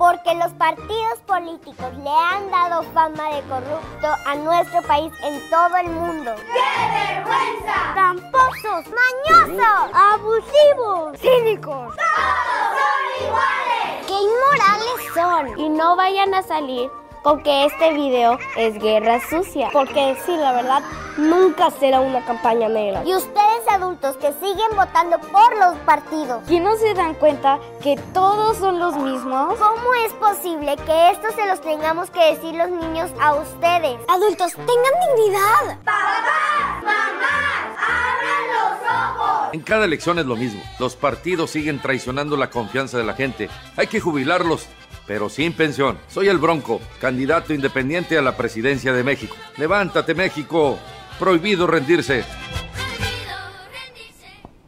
Porque 0.00 0.34
los 0.34 0.50
partidos 0.54 1.18
políticos 1.26 1.94
le 1.98 2.08
han 2.08 2.50
dado 2.50 2.82
fama 2.94 3.34
de 3.34 3.42
corrupto 3.42 4.08
a 4.24 4.34
nuestro 4.34 4.80
país 4.84 5.12
en 5.22 5.50
todo 5.50 5.76
el 5.76 5.90
mundo. 5.90 6.34
¡Qué 6.36 7.16
vergüenza! 7.20 7.92
Tramposos, 7.92 8.86
mañosos, 8.96 9.90
abusivos, 9.92 11.18
cínicos. 11.20 11.94
¡Todos 11.94 12.78
son 12.80 13.26
iguales! 13.26 14.06
¡Qué 14.06 14.14
inmorales 14.14 15.14
son! 15.14 15.58
Y 15.58 15.68
no 15.68 15.94
vayan 15.96 16.32
a 16.32 16.42
salir 16.44 16.90
con 17.22 17.42
que 17.42 17.64
este 17.66 17.92
video 17.92 18.38
es 18.56 18.78
guerra 18.78 19.20
sucia. 19.28 19.68
Porque 19.72 20.14
decir 20.14 20.38
la 20.38 20.52
verdad, 20.52 20.82
nunca 21.16 21.70
será 21.70 22.00
una 22.00 22.24
campaña 22.24 22.68
negra. 22.68 23.02
Y 23.04 23.14
ustedes 23.14 23.68
adultos 23.68 24.16
que 24.16 24.32
siguen 24.34 24.76
votando 24.76 25.18
por 25.20 25.58
los 25.58 25.76
partidos, 25.84 26.42
¿que 26.48 26.60
no 26.60 26.76
se 26.76 26.94
dan 26.94 27.14
cuenta 27.14 27.58
que 27.82 27.96
todos 28.12 28.56
son 28.58 28.78
los 28.78 28.96
mismos? 28.96 29.58
¿Cómo 29.58 29.94
es 30.06 30.12
posible 30.14 30.76
que 30.86 31.10
esto 31.10 31.28
se 31.34 31.46
los 31.46 31.60
tengamos 31.60 32.10
que 32.10 32.34
decir 32.34 32.54
los 32.54 32.70
niños 32.70 33.10
a 33.20 33.34
ustedes? 33.34 33.98
Adultos, 34.08 34.52
tengan 34.54 35.16
dignidad. 35.16 35.78
¡Papás! 35.84 36.82
¡Mamás! 36.82 37.76
¡Abran 37.78 38.48
los 38.48 38.90
ojos! 38.90 39.54
En 39.54 39.60
cada 39.60 39.84
elección 39.84 40.18
es 40.18 40.26
lo 40.26 40.36
mismo. 40.36 40.62
Los 40.78 40.96
partidos 40.96 41.50
siguen 41.50 41.80
traicionando 41.80 42.36
la 42.36 42.50
confianza 42.50 42.98
de 42.98 43.04
la 43.04 43.14
gente. 43.14 43.48
Hay 43.76 43.86
que 43.86 44.00
jubilarlos, 44.00 44.68
pero 45.10 45.28
sin 45.28 45.52
pensión. 45.54 45.98
Soy 46.06 46.28
el 46.28 46.38
Bronco, 46.38 46.80
candidato 47.00 47.52
independiente 47.52 48.16
a 48.16 48.22
la 48.22 48.36
presidencia 48.36 48.92
de 48.92 49.02
México. 49.02 49.34
Levántate, 49.56 50.14
México. 50.14 50.78
Prohibido 51.18 51.66
rendirse. 51.66 52.22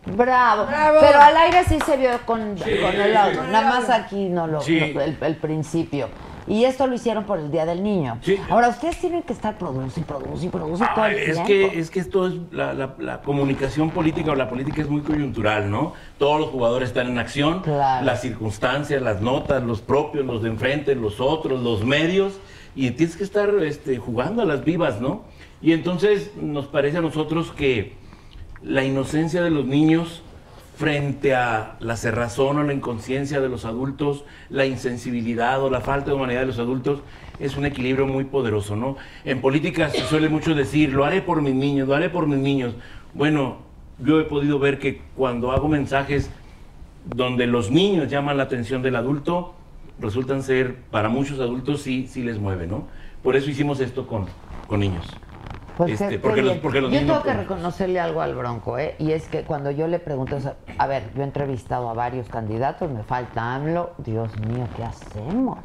Bravo. 0.04 0.66
Bravo. 0.66 0.98
Pero 1.00 1.20
al 1.20 1.36
aire 1.36 1.62
sí 1.68 1.78
se 1.86 1.96
vio 1.96 2.10
con, 2.26 2.58
Sí, 2.58 2.76
con 2.80 3.00
el 3.00 3.16
audio. 3.16 3.40
sí. 3.44 3.48
Nada 3.52 3.70
más 3.70 3.88
aquí 3.88 4.28
no 4.30 4.48
lo, 4.48 4.60
Sí. 4.62 4.80
no, 4.92 5.00
el, 5.00 5.16
el 5.20 5.36
principio. 5.36 6.08
Y 6.46 6.64
esto 6.64 6.86
lo 6.86 6.94
hicieron 6.94 7.24
por 7.24 7.38
el 7.38 7.50
Día 7.50 7.64
del 7.64 7.82
Niño. 7.82 8.18
Sí. 8.22 8.36
Ahora, 8.50 8.68
ustedes 8.68 8.98
tienen 8.98 9.22
que 9.22 9.32
estar 9.32 9.56
produciendo 9.58 10.00
y 10.00 10.48
produciendo 10.48 10.48
todo 10.94 11.04
Ah, 11.04 11.10
el 11.10 11.18
es 11.18 11.24
tiempo. 11.34 11.46
que 11.46 11.78
es 11.78 11.90
que 11.90 12.00
esto 12.00 12.26
es 12.26 12.34
la, 12.50 12.74
la- 12.74 12.94
la 12.98 13.20
comunicación 13.22 13.90
política 13.90 14.32
o 14.32 14.34
la 14.34 14.48
política 14.50 14.82
es 14.82 14.88
muy 14.88 15.02
coyuntural, 15.02 15.70
¿no? 15.70 15.92
Todos 16.18 16.40
los 16.40 16.50
jugadores 16.50 16.88
están 16.88 17.08
en 17.08 17.18
acción, 17.18 17.60
Claro. 17.60 18.04
las 18.04 18.20
circunstancias, 18.22 19.00
las 19.02 19.20
notas, 19.20 19.62
los 19.62 19.80
propios, 19.80 20.24
los 20.26 20.42
de 20.42 20.48
enfrente, 20.50 20.94
los 20.94 21.20
otros, 21.20 21.60
los 21.62 21.84
medios 21.84 22.38
y 22.74 22.90
tienes 22.92 23.16
que 23.16 23.24
estar 23.24 23.50
este, 23.62 23.98
jugando 23.98 24.42
a 24.42 24.44
las 24.44 24.64
vivas, 24.64 25.00
¿no? 25.00 25.22
Y 25.60 25.72
entonces 25.72 26.32
nos 26.40 26.66
parece 26.66 26.98
a 26.98 27.00
nosotros 27.02 27.52
que 27.52 27.92
la 28.62 28.82
inocencia 28.84 29.42
de 29.42 29.50
los 29.50 29.64
niños 29.66 30.22
frente 30.76 31.34
a 31.34 31.76
la 31.80 31.96
cerrazón 31.96 32.58
o 32.58 32.62
la 32.62 32.72
inconsciencia 32.72 33.40
de 33.40 33.48
los 33.48 33.64
adultos, 33.64 34.24
la 34.48 34.66
insensibilidad 34.66 35.62
o 35.62 35.70
la 35.70 35.80
falta 35.80 36.10
de 36.10 36.16
humanidad 36.16 36.40
de 36.40 36.46
los 36.46 36.58
adultos, 36.58 37.00
es 37.38 37.56
un 37.56 37.66
equilibrio 37.66 38.06
muy 38.06 38.24
poderoso, 38.24 38.76
¿no? 38.76 38.96
En 39.24 39.40
política 39.40 39.90
se 39.90 40.02
suele 40.02 40.28
mucho 40.28 40.54
decir, 40.54 40.92
lo 40.92 41.04
haré 41.04 41.20
por 41.22 41.42
mis 41.42 41.54
niños, 41.54 41.88
lo 41.88 41.94
haré 41.94 42.08
por 42.08 42.26
mis 42.26 42.38
niños. 42.38 42.74
Bueno, 43.14 43.58
yo 43.98 44.20
he 44.20 44.24
podido 44.24 44.58
ver 44.58 44.78
que 44.78 45.02
cuando 45.16 45.52
hago 45.52 45.68
mensajes 45.68 46.30
donde 47.04 47.46
los 47.46 47.70
niños 47.70 48.08
llaman 48.08 48.36
la 48.36 48.44
atención 48.44 48.82
del 48.82 48.96
adulto, 48.96 49.54
resultan 49.98 50.42
ser, 50.42 50.76
para 50.90 51.08
muchos 51.08 51.40
adultos, 51.40 51.82
sí, 51.82 52.06
sí 52.08 52.22
les 52.22 52.38
mueve, 52.38 52.66
¿no? 52.66 52.86
Por 53.22 53.36
eso 53.36 53.50
hicimos 53.50 53.80
esto 53.80 54.06
con, 54.06 54.26
con 54.66 54.80
niños. 54.80 55.06
Pues 55.76 56.00
Este, 56.00 56.18
porque, 56.18 56.42
los, 56.42 56.56
porque 56.58 56.80
los 56.80 56.92
yo 56.92 57.00
tengo 57.00 57.22
que 57.22 57.32
reconocerle 57.32 57.98
algo 57.98 58.20
al 58.20 58.34
Bronco, 58.34 58.78
¿eh? 58.78 58.94
Y 58.98 59.12
es 59.12 59.28
que 59.28 59.42
cuando 59.44 59.70
yo 59.70 59.86
le 59.86 59.98
pregunto, 59.98 60.36
o 60.36 60.40
sea, 60.40 60.56
a 60.78 60.86
ver, 60.86 61.04
yo 61.14 61.22
he 61.22 61.24
entrevistado 61.24 61.88
a 61.88 61.94
varios 61.94 62.28
candidatos, 62.28 62.90
me 62.90 63.02
falta 63.02 63.54
AMLO, 63.54 63.92
Dios 63.98 64.36
mío, 64.38 64.66
¿qué 64.76 64.84
hacemos? 64.84 65.58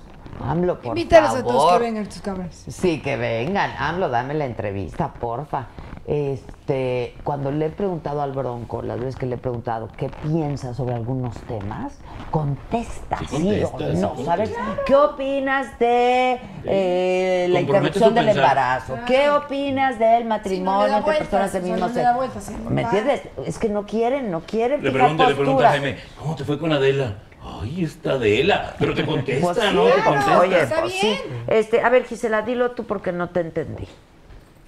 AMLO, 0.44 0.76
por 0.80 0.98
Invítalos 0.98 1.32
favor. 1.32 1.44
a 1.44 1.48
todos 1.48 1.74
que 1.74 1.80
vengan 1.80 2.06
tus 2.06 2.22
cámaras. 2.22 2.64
Sí, 2.68 3.02
que 3.02 3.18
vengan. 3.18 3.72
AMLO, 3.78 4.10
dame 4.10 4.34
la 4.34 4.46
entrevista, 4.46 5.14
porfa. 5.14 5.68
Este, 6.06 7.16
cuando 7.26 7.52
le 7.52 7.66
he 7.66 7.70
preguntado 7.70 8.22
al 8.22 8.32
Bronco, 8.32 8.82
las 8.82 8.98
veces 8.98 9.18
que 9.18 9.26
le 9.26 9.36
he 9.36 9.38
preguntado 9.38 9.90
qué 9.98 10.10
piensa 10.24 10.74
sobre 10.74 10.96
algunos 10.96 11.36
temas, 11.42 12.00
contesta, 12.32 13.18
Sí, 13.30 13.36
sí, 13.38 13.62
contesta, 13.70 14.08
o 14.08 14.16
no. 14.16 14.24
¿sabes? 14.24 14.54
¿Qué 14.86 14.96
opinas 14.96 15.78
de 15.80 16.40
eh, 16.64 17.48
la 17.50 17.60
interrupción 17.60 18.14
del 18.16 18.26
pensar. 18.28 18.44
embarazo? 18.44 18.98
¿Qué 19.06 19.30
opinas 19.30 20.00
del 20.00 20.24
matrimonio 20.24 20.96
entre 20.98 21.14
personas 21.18 21.52
del 21.52 21.64
mismo 21.64 21.78
no 21.78 21.88
le 21.90 22.02
da 22.02 22.18
sexo? 22.40 22.52
¿Me 22.70 22.84
entiendes? 22.84 23.22
Es 23.46 23.60
que 23.60 23.68
no 23.68 23.86
quieren, 23.86 24.32
no 24.32 24.40
quieren 24.42 24.82
Le 24.82 24.92
fijar 24.92 25.08
pregunta, 25.08 25.28
le 25.30 25.36
pregunta 25.36 25.68
a. 25.68 25.72
Jaime, 25.72 25.98
¿cómo 26.18 26.36
te 26.38 26.46
fue 26.46 26.58
con 26.58 26.72
Adela? 26.72 27.16
Ay, 27.62 27.84
está 27.84 28.12
Adela. 28.12 28.76
Pero 28.80 28.94
te 28.94 29.06
contesta, 29.06 29.46
Pues 29.54 29.58
sí, 29.60 29.76
¿no? 29.76 29.86
Te 29.86 30.04
contesta. 30.04 30.40
Oye, 30.40 30.62
Está 30.64 30.82
pues 30.82 31.02
bien. 31.02 31.18
sí. 31.18 31.24
Este, 31.48 31.82
a 31.82 31.90
ver, 31.90 32.06
Gisela, 32.06 32.42
dilo 32.42 32.72
tú 32.72 32.86
porque 32.86 33.12
no 33.12 33.30
te 33.30 33.40
entendí. 33.42 33.88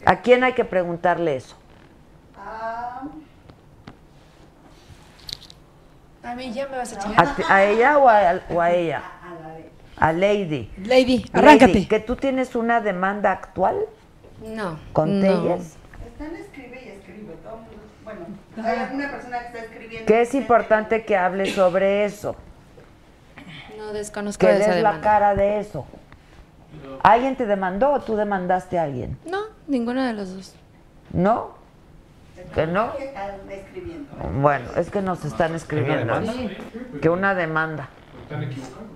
¿A 0.06 0.22
quién 0.22 0.44
hay 0.44 0.54
que 0.54 0.66
preguntarle 0.66 1.36
eso? 1.36 1.56
A 6.24 6.36
mí 6.36 6.52
ya 6.54 6.68
me 6.68 6.78
vas 6.78 6.94
a 6.94 6.98
¿A, 6.98 7.00
chingar. 7.04 7.28
a 7.50 7.64
ella 7.66 7.98
o 7.98 8.08
a, 8.10 8.40
o 8.50 8.62
a 8.62 8.72
ella? 8.72 9.02
A 9.98 10.14
Lady. 10.14 10.72
Lady, 10.86 11.26
arráncate. 11.34 11.74
Lady, 11.74 11.86
¿Que 11.88 12.00
tú 12.00 12.16
tienes 12.16 12.56
una 12.56 12.80
demanda 12.82 13.32
actual 13.32 13.78
No. 14.46 14.80
con 14.94 15.20
no. 15.20 15.26
Telles? 15.28 15.76
Están 16.06 16.36
escribe 16.36 16.82
y 16.86 16.90
escribe. 16.90 17.34
Todo 17.44 17.56
el 17.56 17.60
mundo- 17.62 17.84
bueno, 18.04 18.26
hay 18.66 18.96
una 18.96 19.12
persona 19.12 19.40
que 19.40 19.46
está 19.48 19.60
escribiendo. 19.60 20.06
Que 20.06 20.22
es 20.22 20.34
importante 20.36 21.04
que 21.06 21.18
hables 21.18 21.54
sobre 21.54 22.06
eso. 22.06 22.36
No 23.90 23.98
desconozco 23.98 24.40
Que 24.40 24.54
de 24.54 24.62
esa 24.62 24.76
des 24.76 24.84
la 24.84 25.02
cara 25.02 25.34
de 25.34 25.60
eso. 25.60 25.86
¿Alguien 27.02 27.36
te 27.36 27.48
demandó 27.48 27.92
o 27.92 28.00
tú 28.02 28.16
demandaste 28.16 28.78
a 28.78 28.84
alguien? 28.84 29.18
No, 29.26 29.40
ninguno 29.68 30.04
de 30.04 30.14
los 30.14 30.36
dos. 30.36 30.56
¿No? 31.12 31.52
¿Que 32.54 32.68
no? 32.68 32.94
Bueno, 34.40 34.70
es 34.76 34.92
que 34.92 35.02
nos 35.02 35.26
están 35.26 35.56
escribiendo. 35.56 36.14
Que 37.02 37.10
una 37.10 37.34
demanda. 37.34 37.90
¿Están 38.24 38.44
equivocados? 38.44 38.90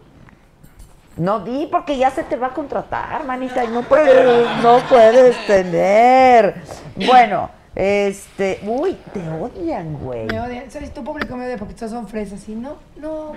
No 1.18 1.40
di 1.40 1.68
porque 1.72 1.98
ya 1.98 2.12
se 2.12 2.24
te 2.24 2.36
va 2.36 2.48
a 2.48 2.54
contratar, 2.54 3.24
manita, 3.26 3.64
y 3.64 3.70
no 3.70 3.82
puedes, 3.90 4.64
no 4.64 4.80
puedes 4.90 5.46
tener. 5.48 6.56
Bueno, 6.96 7.50
este, 7.76 8.60
uy, 8.64 8.96
te 9.12 9.28
odian, 9.30 9.98
güey. 9.98 10.26
Me 10.28 10.40
odian. 10.40 10.70
¿Sabes? 10.70 10.94
Tu 10.94 11.04
público 11.04 11.36
me 11.36 11.46
odia 11.46 11.58
porque 11.58 11.74
todos 11.74 11.92
son 11.92 12.08
fresas. 12.08 12.48
Y 12.48 12.56
no, 12.56 12.78
no. 12.98 13.34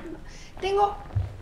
Tengo. 0.61 0.95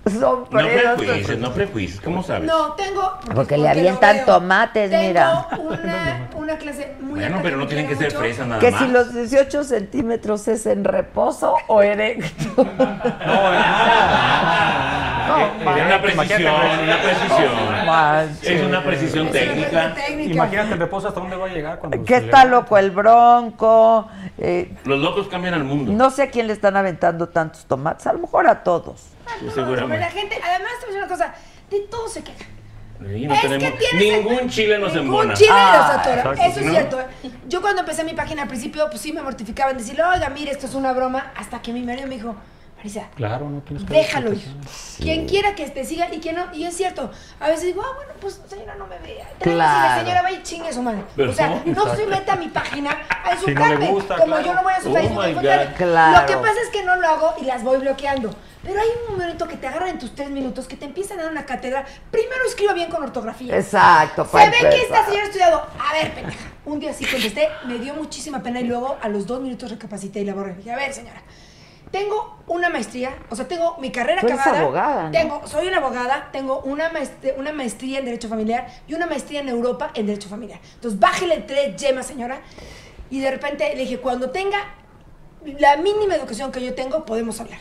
Son 0.07 0.41
No 0.51 0.61
fresas. 0.61 0.95
prejuicies, 0.97 1.39
no 1.39 1.53
prejuicios. 1.55 2.01
¿Cómo 2.03 2.23
sabes? 2.23 2.47
No, 2.47 2.73
tengo. 2.75 3.11
Porque 3.35 3.57
le 3.57 3.65
lo 3.65 3.71
avientan 3.71 4.25
tomates, 4.27 4.91
Tengo 4.91 5.03
mira. 5.09 5.47
Una, 5.59 6.29
una 6.37 6.59
clase 6.59 6.95
muy 7.01 7.21
Bueno, 7.21 7.41
pero 7.43 7.57
no 7.57 7.67
tienen 7.67 7.89
que 7.89 7.97
ser 7.97 8.09
mucho. 8.09 8.19
fresas 8.19 8.47
nada 8.47 8.61
Que 8.61 8.71
más. 8.71 8.81
si 8.83 8.89
los 8.89 9.15
18 9.15 9.65
centímetros 9.65 10.47
es 10.49 10.67
en 10.67 10.85
reposo 10.85 11.55
o 11.69 11.81
erecto. 11.83 12.67
Era 15.25 15.87
una 15.87 16.03
precisión, 16.03 16.43
una 16.85 17.03
precisión. 17.03 17.87
manches. 17.87 18.51
Es 18.51 18.63
una 18.67 18.85
precisión 18.85 19.31
técnica. 19.31 19.95
Imagínate 20.19 20.73
el 20.75 20.79
reposo 20.79 21.09
hasta 21.09 21.21
dónde 21.21 21.37
va 21.37 21.47
a 21.47 21.49
llegar 21.49 21.79
cuando 21.79 22.05
Que 22.05 22.19
se 22.21 22.25
está 22.27 22.45
loco 22.45 22.77
el 22.79 22.91
bronco. 22.91 24.09
eh, 24.39 24.75
Los 24.85 24.99
locos 25.01 25.29
cambian 25.29 25.55
al 25.55 25.65
mundo. 25.65 25.93
no 25.93 26.11
sé 26.11 26.23
a 26.23 26.31
quién 26.31 26.47
le 26.47 26.53
están 26.53 26.77
aventando 26.77 27.29
tantos 27.29 27.65
tomates, 27.67 28.07
a 28.07 28.13
lo 28.13 28.19
mejor 28.21 28.47
a 28.47 28.63
todos. 28.63 29.03
La 29.43 29.53
seguramente. 29.53 30.05
gente, 30.07 30.39
además, 30.43 30.73
te 30.81 30.87
voy 30.87 30.97
a 30.97 30.99
decir 30.99 30.99
una 30.99 31.09
cosa. 31.09 31.35
De 31.71 31.81
todo 31.91 32.09
se 32.09 32.23
queja. 32.23 32.45
Sí, 33.01 33.27
no 33.27 33.35
Es 33.35 33.41
que 33.41 33.49
tenemos- 33.49 33.79
tienes- 33.79 34.25
ningún 34.25 34.49
chile 34.49 34.79
nos 34.79 34.95
Ningún 34.95 35.07
embona. 35.23 35.35
chile 35.35 35.51
Ah, 35.53 35.77
los 35.77 35.99
atora. 36.01 36.17
exacto. 36.17 36.43
Eso 36.43 36.61
es 36.61 36.67
¿No? 36.67 36.73
cierto. 36.73 37.01
¿eh? 37.01 37.31
Yo 37.49 37.61
cuando 37.61 37.81
empecé 37.81 38.05
mi 38.05 38.15
página 38.15 38.43
al 38.43 38.49
principio, 38.49 38.87
pues 38.89 39.03
sí 39.03 39.13
me 39.13 39.21
mortificaba 39.23 39.73
en 39.73 39.79
decirle, 39.79 40.05
oiga, 40.05 40.29
mire, 40.31 40.53
esto 40.53 40.67
es 40.67 40.75
una 40.75 40.93
broma. 40.93 41.33
Hasta 41.37 41.61
que 41.61 41.73
mi 41.73 41.83
marido 41.83 42.07
me 42.07 42.15
dijo, 42.15 42.37
Claro, 43.17 43.49
no 43.49 43.61
tienes 43.61 43.85
que 43.87 43.95
déjalo 43.95 44.33
ir. 44.33 44.45
Quien 44.99 45.27
quiera 45.27 45.55
que 45.55 45.69
te 45.71 45.85
siga 45.85 46.13
y 46.13 46.19
quien 46.21 46.37
no. 46.37 46.55
Y 46.55 46.65
es 46.65 46.77
cierto. 46.77 47.11
A 47.41 47.49
veces 47.49 47.65
digo, 47.65 47.83
ah, 47.85 47.93
bueno, 47.97 48.13
pues 48.21 48.41
señora, 48.47 48.75
no 48.77 48.87
me 48.87 48.99
vea. 48.99 49.29
Claro. 49.41 49.55
y 49.55 49.89
la 49.89 49.99
señora 49.99 50.23
vaya 50.23 50.39
y 50.39 50.43
chingue 50.43 50.69
a 50.69 50.73
su 50.73 50.83
madre. 50.83 51.03
Pero 51.17 51.31
o 51.31 51.35
sea, 51.35 51.49
no, 51.49 51.55
no 51.65 51.73
exacto. 51.73 51.97
se 51.97 52.07
mete 52.07 52.31
a 52.31 52.37
mi 52.37 52.49
página 52.49 52.91
a 52.91 53.37
Si 53.37 53.47
no 53.47 53.67
le 53.67 53.75
insultarme. 53.75 53.89
gusta, 53.91 54.17
como 54.17 54.27
claro. 54.27 54.47
yo 54.47 54.55
no 54.55 54.63
voy 54.63 54.73
a 54.73 54.81
su 54.81 54.91
Oh 54.91 54.95
Facebook. 54.95 55.75
Claro. 55.77 56.21
Lo 56.21 56.27
que 56.27 56.37
pasa 56.37 56.61
es 56.63 56.69
que 56.71 56.85
no 56.85 56.97
lo 56.97 57.09
hago 57.09 57.35
y 57.41 57.45
las 57.45 57.63
voy 57.63 57.79
bloqueando. 57.79 58.31
Pero 58.63 58.81
hay 58.81 58.89
un 59.07 59.13
momento 59.13 59.47
que 59.47 59.57
te 59.57 59.67
agarran 59.67 59.91
en 59.91 59.99
tus 59.99 60.15
tres 60.15 60.31
minutos, 60.31 60.67
que 60.67 60.77
te 60.77 60.87
empiezan 60.87 61.21
a 61.21 61.25
dar 61.25 61.33
una 61.33 61.45
cátedra. 61.45 61.85
Primero 62.11 62.41
escriba 62.49 62.73
bien 62.73 62.91
con 62.91 63.03
ortografía. 63.03 63.55
Exacto, 63.57 64.27
Se 64.27 64.39
ve 64.39 64.57
que 64.71 64.83
esta 64.83 65.05
señora 65.05 65.23
ha 65.23 65.27
estudiado. 65.27 65.67
A 65.79 65.93
ver, 65.93 66.15
pendeja. 66.15 66.51
Un 66.65 66.81
día 66.81 66.95
sí 66.95 67.05
contesté, 67.05 67.49
me 67.67 67.79
dio 67.79 67.95
muchísima 67.95 68.43
pena 68.43 68.61
y 68.61 68.65
luego 68.65 68.97
a 69.03 69.09
los 69.09 69.27
dos 69.27 69.41
minutos 69.43 69.71
recapacité 69.71 70.21
y 70.21 70.25
la 70.25 70.33
borré. 70.33 70.55
Dije, 70.55 70.73
a 70.73 70.77
ver, 70.77 70.95
señora, 70.95 71.21
tengo 71.95 72.43
una 72.49 72.71
maestría, 72.71 73.15
o 73.31 73.37
sea, 73.37 73.47
tengo 73.47 73.77
mi 73.79 73.93
carrera 73.93 74.21
Tú 74.21 74.27
eres 74.27 74.41
acabada. 74.41 74.63
abogada, 74.63 75.03
¿no? 75.05 75.11
Tengo, 75.13 75.47
soy 75.47 75.69
una 75.69 75.77
abogada, 75.77 76.29
tengo 76.33 76.59
una 76.63 76.89
maestría, 76.91 77.35
una 77.39 77.53
maestría 77.53 78.01
en 78.01 78.05
Derecho 78.05 78.29
Familiar 78.29 78.67
y 78.89 78.95
una 78.95 79.07
maestría 79.07 79.41
en 79.41 79.49
Europa 79.49 79.93
en 79.95 80.07
Derecho 80.07 80.29
Familiar. 80.29 80.59
Entonces, 80.75 80.99
bájele 80.99 81.37
tres 81.43 81.77
yemas, 81.77 82.07
señora. 82.07 82.41
Y 83.11 83.21
de 83.21 83.31
repente 83.31 83.73
le 83.77 83.83
dije, 83.83 84.01
cuando 84.01 84.31
tenga 84.31 84.59
la 85.61 85.77
mínima 85.77 86.17
educación 86.17 86.51
que 86.51 86.61
yo 86.65 86.75
tengo, 86.75 87.05
podemos 87.05 87.41
hablar. 87.41 87.61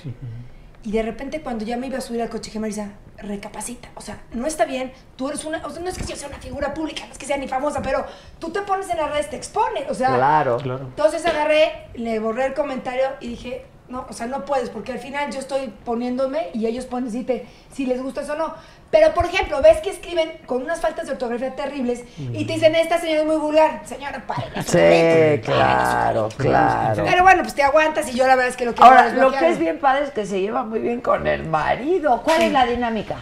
Y 0.81 0.91
de 0.91 1.03
repente 1.03 1.41
cuando 1.41 1.63
ya 1.63 1.77
me 1.77 1.85
iba 1.85 1.99
a 1.99 2.01
subir 2.01 2.23
al 2.23 2.29
coche, 2.29 2.45
dije, 2.45 2.59
Marisa, 2.59 2.93
recapacita. 3.17 3.89
O 3.93 4.01
sea, 4.01 4.19
no 4.31 4.47
está 4.47 4.65
bien. 4.65 4.91
Tú 5.15 5.29
eres 5.29 5.45
una... 5.45 5.63
O 5.65 5.69
sea, 5.69 5.83
no 5.83 5.89
es 5.89 5.97
que 5.97 6.05
yo 6.05 6.15
sea 6.15 6.27
una 6.27 6.39
figura 6.39 6.73
pública, 6.73 7.05
no 7.05 7.11
es 7.11 7.19
que 7.19 7.27
sea 7.27 7.37
ni 7.37 7.47
famosa, 7.47 7.83
pero 7.83 8.03
tú 8.39 8.51
te 8.51 8.63
pones 8.63 8.89
en 8.89 8.97
las 8.97 9.11
redes, 9.11 9.29
te 9.29 9.35
expones. 9.35 9.83
O 9.91 9.93
sea... 9.93 10.15
Claro. 10.15 10.57
Claro. 10.57 10.85
Entonces 10.85 11.23
agarré, 11.23 11.87
le 11.93 12.17
borré 12.17 12.47
el 12.47 12.55
comentario 12.55 13.05
y 13.21 13.27
dije, 13.27 13.65
no, 13.89 14.05
o 14.09 14.13
sea, 14.13 14.25
no 14.27 14.45
puedes, 14.45 14.69
porque 14.69 14.91
al 14.93 14.99
final 14.99 15.31
yo 15.31 15.39
estoy 15.39 15.71
poniéndome 15.85 16.49
y 16.53 16.65
ellos 16.65 16.85
ponen 16.85 17.11
si, 17.11 17.23
te, 17.23 17.45
si 17.73 17.85
les 17.85 18.01
gusta 18.01 18.21
eso 18.21 18.33
o 18.33 18.35
no. 18.37 18.53
Pero, 18.89 19.11
por 19.15 19.25
ejemplo, 19.25 19.59
ves 19.61 19.79
que 19.79 19.89
escriben 19.89 20.31
con 20.45 20.61
unas 20.61 20.79
faltas 20.79 21.07
de 21.07 21.13
ortografía 21.13 21.55
terribles 21.55 22.03
y 22.17 22.45
te 22.45 22.53
dicen, 22.53 22.75
esta 22.75 22.99
señora 22.99 23.21
es 23.21 23.25
muy 23.25 23.37
vulgar. 23.37 23.81
Señora, 23.85 24.23
pare. 24.27 24.45
Sí, 24.63 25.41
claro, 25.41 26.29
claro. 26.37 27.03
Pero 27.03 27.23
bueno, 27.23 27.41
pues 27.41 27.55
te 27.55 27.63
aguantas 27.63 28.07
y 28.09 28.13
yo 28.15 28.27
la 28.27 28.35
verdad 28.35 28.49
es 28.51 28.55
que 28.57 28.65
lo 28.65 28.75
que 28.75 28.83
Ahora, 28.83 29.09
lo 29.09 29.31
que 29.31 29.49
es 29.49 29.57
bien 29.57 29.79
padre 29.79 30.05
es 30.05 30.11
que 30.11 30.25
se 30.27 30.39
lleva 30.41 30.63
muy 30.63 30.79
bien 30.79 31.01
con 31.01 31.25
el 31.25 31.43
marido. 31.45 32.21
¿Cuál 32.23 32.37
Sí. 32.37 32.45
es 32.45 32.51
la 32.51 32.65
dinámica? 32.67 33.15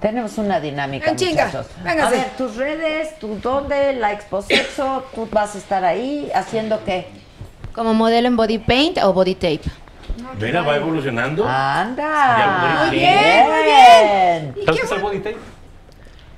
Tenemos 0.00 0.36
una 0.36 0.60
dinámica, 0.60 1.10
En 1.10 1.16
chinga, 1.16 1.46
muchachos. 1.46 1.66
véngase. 1.82 2.16
A 2.16 2.18
ver, 2.18 2.30
tus 2.36 2.56
redes, 2.56 3.18
tu 3.18 3.38
dónde, 3.38 3.92
la 3.94 4.12
Expo 4.12 4.42
Sexo, 4.42 5.04
tú 5.14 5.26
vas 5.32 5.54
a 5.54 5.58
estar 5.58 5.84
ahí 5.84 6.30
haciendo 6.34 6.84
qué? 6.84 7.06
Como 7.76 7.92
modelo 7.92 8.26
en 8.26 8.36
body 8.36 8.58
paint 8.58 8.96
o 9.04 9.12
body 9.12 9.34
tape. 9.34 9.60
Mira, 10.40 10.62
va 10.62 10.76
evolucionando. 10.76 11.46
Anda. 11.46 12.86
Muy 12.86 12.96
bien, 12.98 13.44
muy 13.46 13.62
bien. 13.64 14.54
¿Sabes 14.64 14.80
qué 14.80 14.86
es 14.86 14.92
el 14.92 15.00
body 15.00 15.18
tape? 15.18 15.36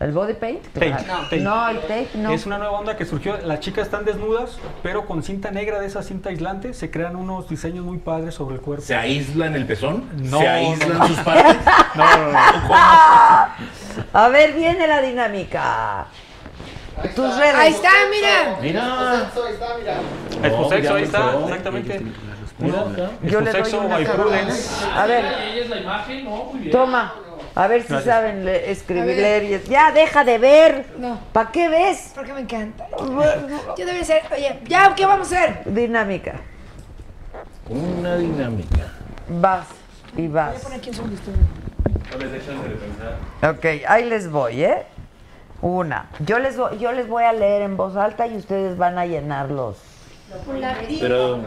¿El 0.00 0.12
body 0.12 0.34
paint? 0.34 0.64
Tape, 0.72 0.90
tape. 0.90 1.38
No, 1.38 1.68
el 1.68 1.80
tape 1.82 2.08
no. 2.14 2.32
Es 2.32 2.44
una 2.44 2.58
nueva 2.58 2.72
onda 2.80 2.96
que 2.96 3.04
surgió. 3.04 3.38
Las 3.38 3.60
chicas 3.60 3.84
están 3.84 4.04
desnudas, 4.04 4.58
pero 4.82 5.06
con 5.06 5.22
cinta 5.22 5.52
negra 5.52 5.78
de 5.78 5.86
esa 5.86 6.02
cinta 6.02 6.30
aislante 6.30 6.74
se 6.74 6.90
crean 6.90 7.14
unos 7.14 7.48
diseños 7.48 7.84
muy 7.84 7.98
padres 7.98 8.34
sobre 8.34 8.56
el 8.56 8.60
cuerpo. 8.60 8.84
¿Se 8.84 8.96
aíslan 8.96 9.54
el 9.54 9.64
pezón? 9.64 10.08
No, 10.20 10.40
¿Se 10.40 10.48
aíslan 10.48 10.98
no. 10.98 11.06
sus 11.06 11.18
partes? 11.20 11.56
No, 11.94 12.04
no, 12.04 12.32
no. 12.32 12.38
A 14.12 14.28
ver, 14.28 14.54
viene 14.54 14.88
la 14.88 15.00
dinámica. 15.02 16.06
Tus 17.14 17.36
redes. 17.38 17.54
Ahí 17.54 17.72
está, 17.72 17.90
mira. 18.10 18.58
Mira. 18.60 19.12
Ahí 19.12 19.22
está, 19.52 19.66
mira. 19.78 20.48
Exposexo, 20.48 20.94
ahí 20.94 21.02
está, 21.04 21.38
exactamente. 21.44 22.02
Yo 23.22 23.40
le 23.40 23.52
doy 23.52 23.72
una. 23.74 23.96
A 25.02 25.06
ver, 25.06 25.24
toma. 26.72 27.14
A 27.54 27.66
ver 27.66 27.82
si 27.82 27.88
Gracias. 27.88 28.14
saben 28.14 28.44
le- 28.44 28.70
escribir, 28.70 29.16
leer 29.16 29.42
y 29.44 29.54
es- 29.54 29.68
Ya, 29.68 29.90
deja 29.90 30.22
de 30.22 30.38
ver. 30.38 30.86
No. 30.98 31.18
¿Para 31.32 31.50
qué 31.50 31.68
ves? 31.68 32.12
Porque 32.14 32.32
me 32.32 32.40
encanta. 32.42 32.86
Yo 32.98 33.84
debería 33.84 34.04
ser, 34.04 34.22
oye, 34.32 34.60
¿ya 34.66 34.94
qué 34.94 35.06
vamos 35.06 35.32
a 35.32 35.36
hacer? 35.42 35.62
Dinámica. 35.64 36.34
Una 37.68 38.16
dinámica. 38.16 38.92
Vas 39.28 39.66
y 40.16 40.28
Voy 40.28 40.38
a 40.38 40.44
vas. 40.46 40.60
poner 40.62 40.78
aquí 40.78 40.88
un 40.90 40.94
segundito. 40.94 41.30
No 42.12 42.18
les 42.18 42.32
dejan 42.32 42.62
de 42.62 42.68
pensar. 42.76 43.16
Ok, 43.82 43.84
ahí 43.88 44.04
les 44.04 44.30
voy, 44.30 44.62
¿eh? 44.64 44.86
Una. 45.60 46.06
Yo 46.20 46.38
les, 46.38 46.56
voy, 46.56 46.78
yo 46.78 46.92
les 46.92 47.08
voy 47.08 47.24
a 47.24 47.32
leer 47.32 47.62
en 47.62 47.76
voz 47.76 47.96
alta 47.96 48.26
y 48.26 48.36
ustedes 48.36 48.76
van 48.76 48.96
a 48.98 49.06
llenarlos. 49.06 49.78
Pero. 51.00 51.40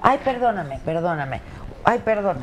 Ay, 0.00 0.18
perdóname, 0.24 0.80
perdóname. 0.84 1.40
Ay, 1.84 1.98
perdón. 1.98 2.38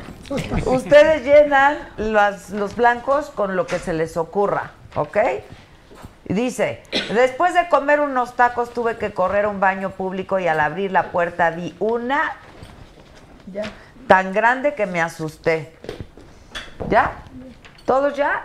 Ustedes 0.66 1.24
llenan 1.24 1.76
las- 1.96 2.50
los 2.50 2.76
blancos 2.76 3.30
con 3.30 3.56
lo 3.56 3.66
que 3.66 3.78
se 3.78 3.92
les 3.92 4.16
ocurra, 4.16 4.70
¿ok? 4.94 5.18
Dice, 6.26 6.82
después 7.12 7.52
de 7.54 7.68
comer 7.68 8.00
unos 8.00 8.34
tacos 8.36 8.70
tuve 8.72 8.96
que 8.96 9.12
correr 9.12 9.46
a 9.46 9.48
un 9.48 9.58
baño 9.58 9.90
público 9.90 10.38
y 10.38 10.46
al 10.46 10.60
abrir 10.60 10.92
la 10.92 11.10
puerta 11.10 11.50
vi 11.50 11.74
una 11.80 12.36
Ya. 13.52 13.64
tan 14.06 14.32
grande 14.32 14.74
que 14.74 14.86
me 14.86 15.00
asusté. 15.00 15.76
¿Ya? 16.88 17.12
¿Todos 17.84 18.14
ya? 18.16 18.44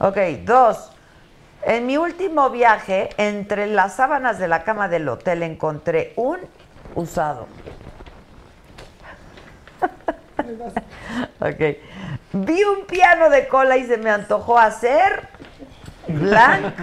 Ok, 0.00 0.16
dos. 0.44 0.91
En 1.64 1.86
mi 1.86 1.96
último 1.96 2.50
viaje, 2.50 3.10
entre 3.18 3.66
las 3.66 3.94
sábanas 3.94 4.38
de 4.38 4.48
la 4.48 4.64
cama 4.64 4.88
del 4.88 5.08
hotel 5.08 5.42
encontré 5.44 6.12
un 6.16 6.38
usado. 6.94 7.46
ok. 11.40 11.60
Vi 12.32 12.64
un 12.64 12.86
piano 12.86 13.30
de 13.30 13.46
cola 13.46 13.76
y 13.76 13.86
se 13.86 13.96
me 13.96 14.10
antojó 14.10 14.58
hacer 14.58 15.28
blanc 16.08 16.74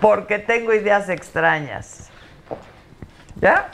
porque 0.00 0.38
tengo 0.38 0.72
ideas 0.72 1.08
extrañas. 1.08 2.10
¿Ya? 3.40 3.70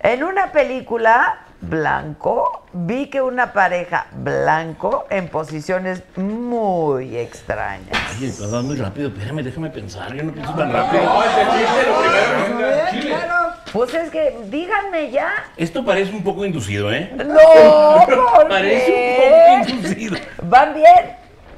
En 0.00 0.24
una 0.24 0.52
película 0.52 1.43
blanco 1.68 2.64
vi 2.72 3.06
que 3.08 3.20
una 3.22 3.52
pareja 3.52 4.06
blanco 4.12 5.06
en 5.10 5.28
posiciones 5.28 6.02
muy 6.16 7.16
extrañas. 7.16 7.96
Oye, 8.16 8.28
estás 8.28 8.50
dando 8.50 8.68
muy 8.68 8.76
rápido. 8.76 9.08
Espérame, 9.08 9.42
déjame 9.42 9.70
pensar. 9.70 10.12
Yo 10.14 10.24
no 10.24 10.32
pienso 10.32 10.52
tan 10.54 10.72
rápido. 10.72 11.04
No, 11.04 11.22
entendiste 11.24 11.86
lo 11.86 12.02
primero 12.02 12.68
que 12.90 12.90
Chile. 13.00 13.14
Claro. 13.14 13.34
Pues 13.72 13.94
es 13.94 14.10
que 14.10 14.38
díganme 14.50 15.10
ya. 15.10 15.32
Esto 15.56 15.84
parece 15.84 16.12
un 16.12 16.22
poco 16.22 16.44
inducido, 16.44 16.92
¿eh? 16.92 17.12
No, 17.16 18.06
¿por 18.34 18.48
Parece 18.48 18.86
qué? 18.86 19.54
un 19.56 19.60
poco 19.60 19.70
inducido. 19.76 20.16
¿Van 20.42 20.74
bien? 20.74 21.16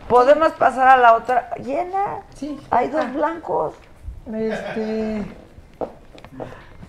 ¿Podemos 0.09 0.53
pasar 0.53 0.87
a 0.89 0.97
la 0.97 1.15
otra? 1.17 1.51
¿Llena? 1.63 2.21
Sí. 2.35 2.59
Hay 2.71 2.89
dos 2.89 3.13
blancos. 3.13 3.75
Este. 4.33 5.23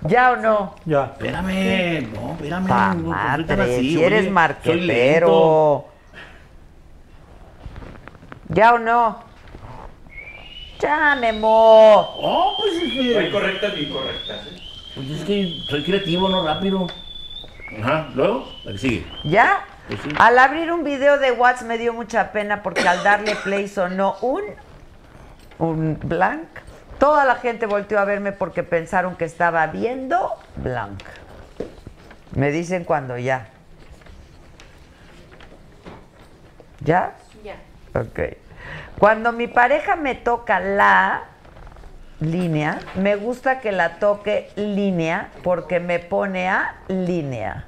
¿Ya 0.02 0.32
o 0.32 0.36
no? 0.38 0.76
Ya. 0.86 1.06
Espérame. 1.06 2.08
No, 2.14 2.32
espérame. 2.34 2.68
Pa 2.68 2.94
no, 2.94 3.10
madre, 3.10 3.62
así, 3.64 3.90
si 3.96 4.04
eres 4.04 4.22
oye, 4.22 4.30
marquetero. 4.30 5.86
¿Ya 8.50 8.74
o 8.74 8.80
no? 8.80 9.20
Ya, 10.80 11.16
Memo. 11.20 11.50
Oh, 11.50 12.56
pues 12.58 12.76
es 12.76 12.94
No 12.94 13.20
hay 13.20 13.26
que. 13.26 13.32
correctas 13.32 13.74
ni 13.74 13.82
incorrectas. 13.82 14.48
¿eh? 14.48 14.62
Pues 14.96 15.10
es 15.10 15.24
que 15.26 15.60
soy 15.70 15.84
creativo, 15.84 16.30
no 16.30 16.46
rápido. 16.46 16.88
Ajá, 17.82 18.10
luego, 18.14 18.48
la 18.64 18.72
que 18.72 18.78
sigue. 18.78 19.06
¿Ya? 19.24 19.66
Pues 19.88 20.00
sí. 20.02 20.10
Al 20.18 20.38
abrir 20.38 20.72
un 20.72 20.84
video 20.84 21.18
de 21.18 21.32
Watts 21.32 21.64
me 21.64 21.78
dio 21.78 21.94
mucha 21.94 22.32
pena 22.32 22.62
porque 22.62 22.88
al 22.88 23.04
darle 23.04 23.36
play 23.36 23.68
sonó 23.68 24.16
un 24.22 24.44
un 25.60 25.98
blank. 26.04 26.48
Toda 27.00 27.26
la 27.26 27.36
gente 27.36 27.68
volteó 27.68 28.00
a 28.00 28.06
verme 28.06 28.32
porque 28.32 28.64
pensaron 28.64 29.16
que 29.16 29.26
estaba 29.26 29.68
viendo 29.68 30.34
blank. 30.56 31.04
Me 32.36 32.52
dicen 32.52 32.86
cuando 32.86 33.18
ya. 33.18 33.50
¿Ya? 36.84 37.14
Ya. 37.44 37.58
Ok. 37.94 38.20
Cuando 39.00 39.32
mi 39.32 39.48
pareja 39.48 39.96
me 39.96 40.16
toca 40.16 40.60
la 40.60 41.26
línea, 42.20 42.80
me 42.96 43.16
gusta 43.16 43.60
que 43.60 43.72
la 43.72 44.00
toque 44.00 44.50
línea 44.56 45.30
porque 45.44 45.80
me 45.80 46.00
pone 46.00 46.50
a 46.50 46.78
línea. 46.88 47.66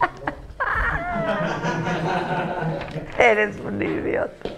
Eres 3.18 3.60
un 3.60 3.80
idiota. 3.80 4.50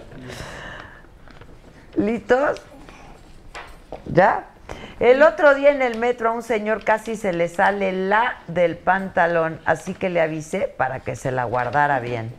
¿Listos? 2.01 2.59
¿Ya? 4.07 4.45
El 4.99 5.21
otro 5.21 5.53
día 5.53 5.69
en 5.69 5.83
el 5.83 5.99
metro 5.99 6.29
a 6.29 6.31
un 6.31 6.41
señor 6.41 6.83
casi 6.83 7.15
se 7.15 7.31
le 7.31 7.47
sale 7.47 7.91
la 7.91 8.37
del 8.47 8.75
pantalón, 8.75 9.61
así 9.65 9.93
que 9.93 10.09
le 10.09 10.19
avisé 10.19 10.61
para 10.61 11.01
que 11.01 11.15
se 11.15 11.31
la 11.31 11.43
guardara 11.43 11.99
bien. 11.99 12.33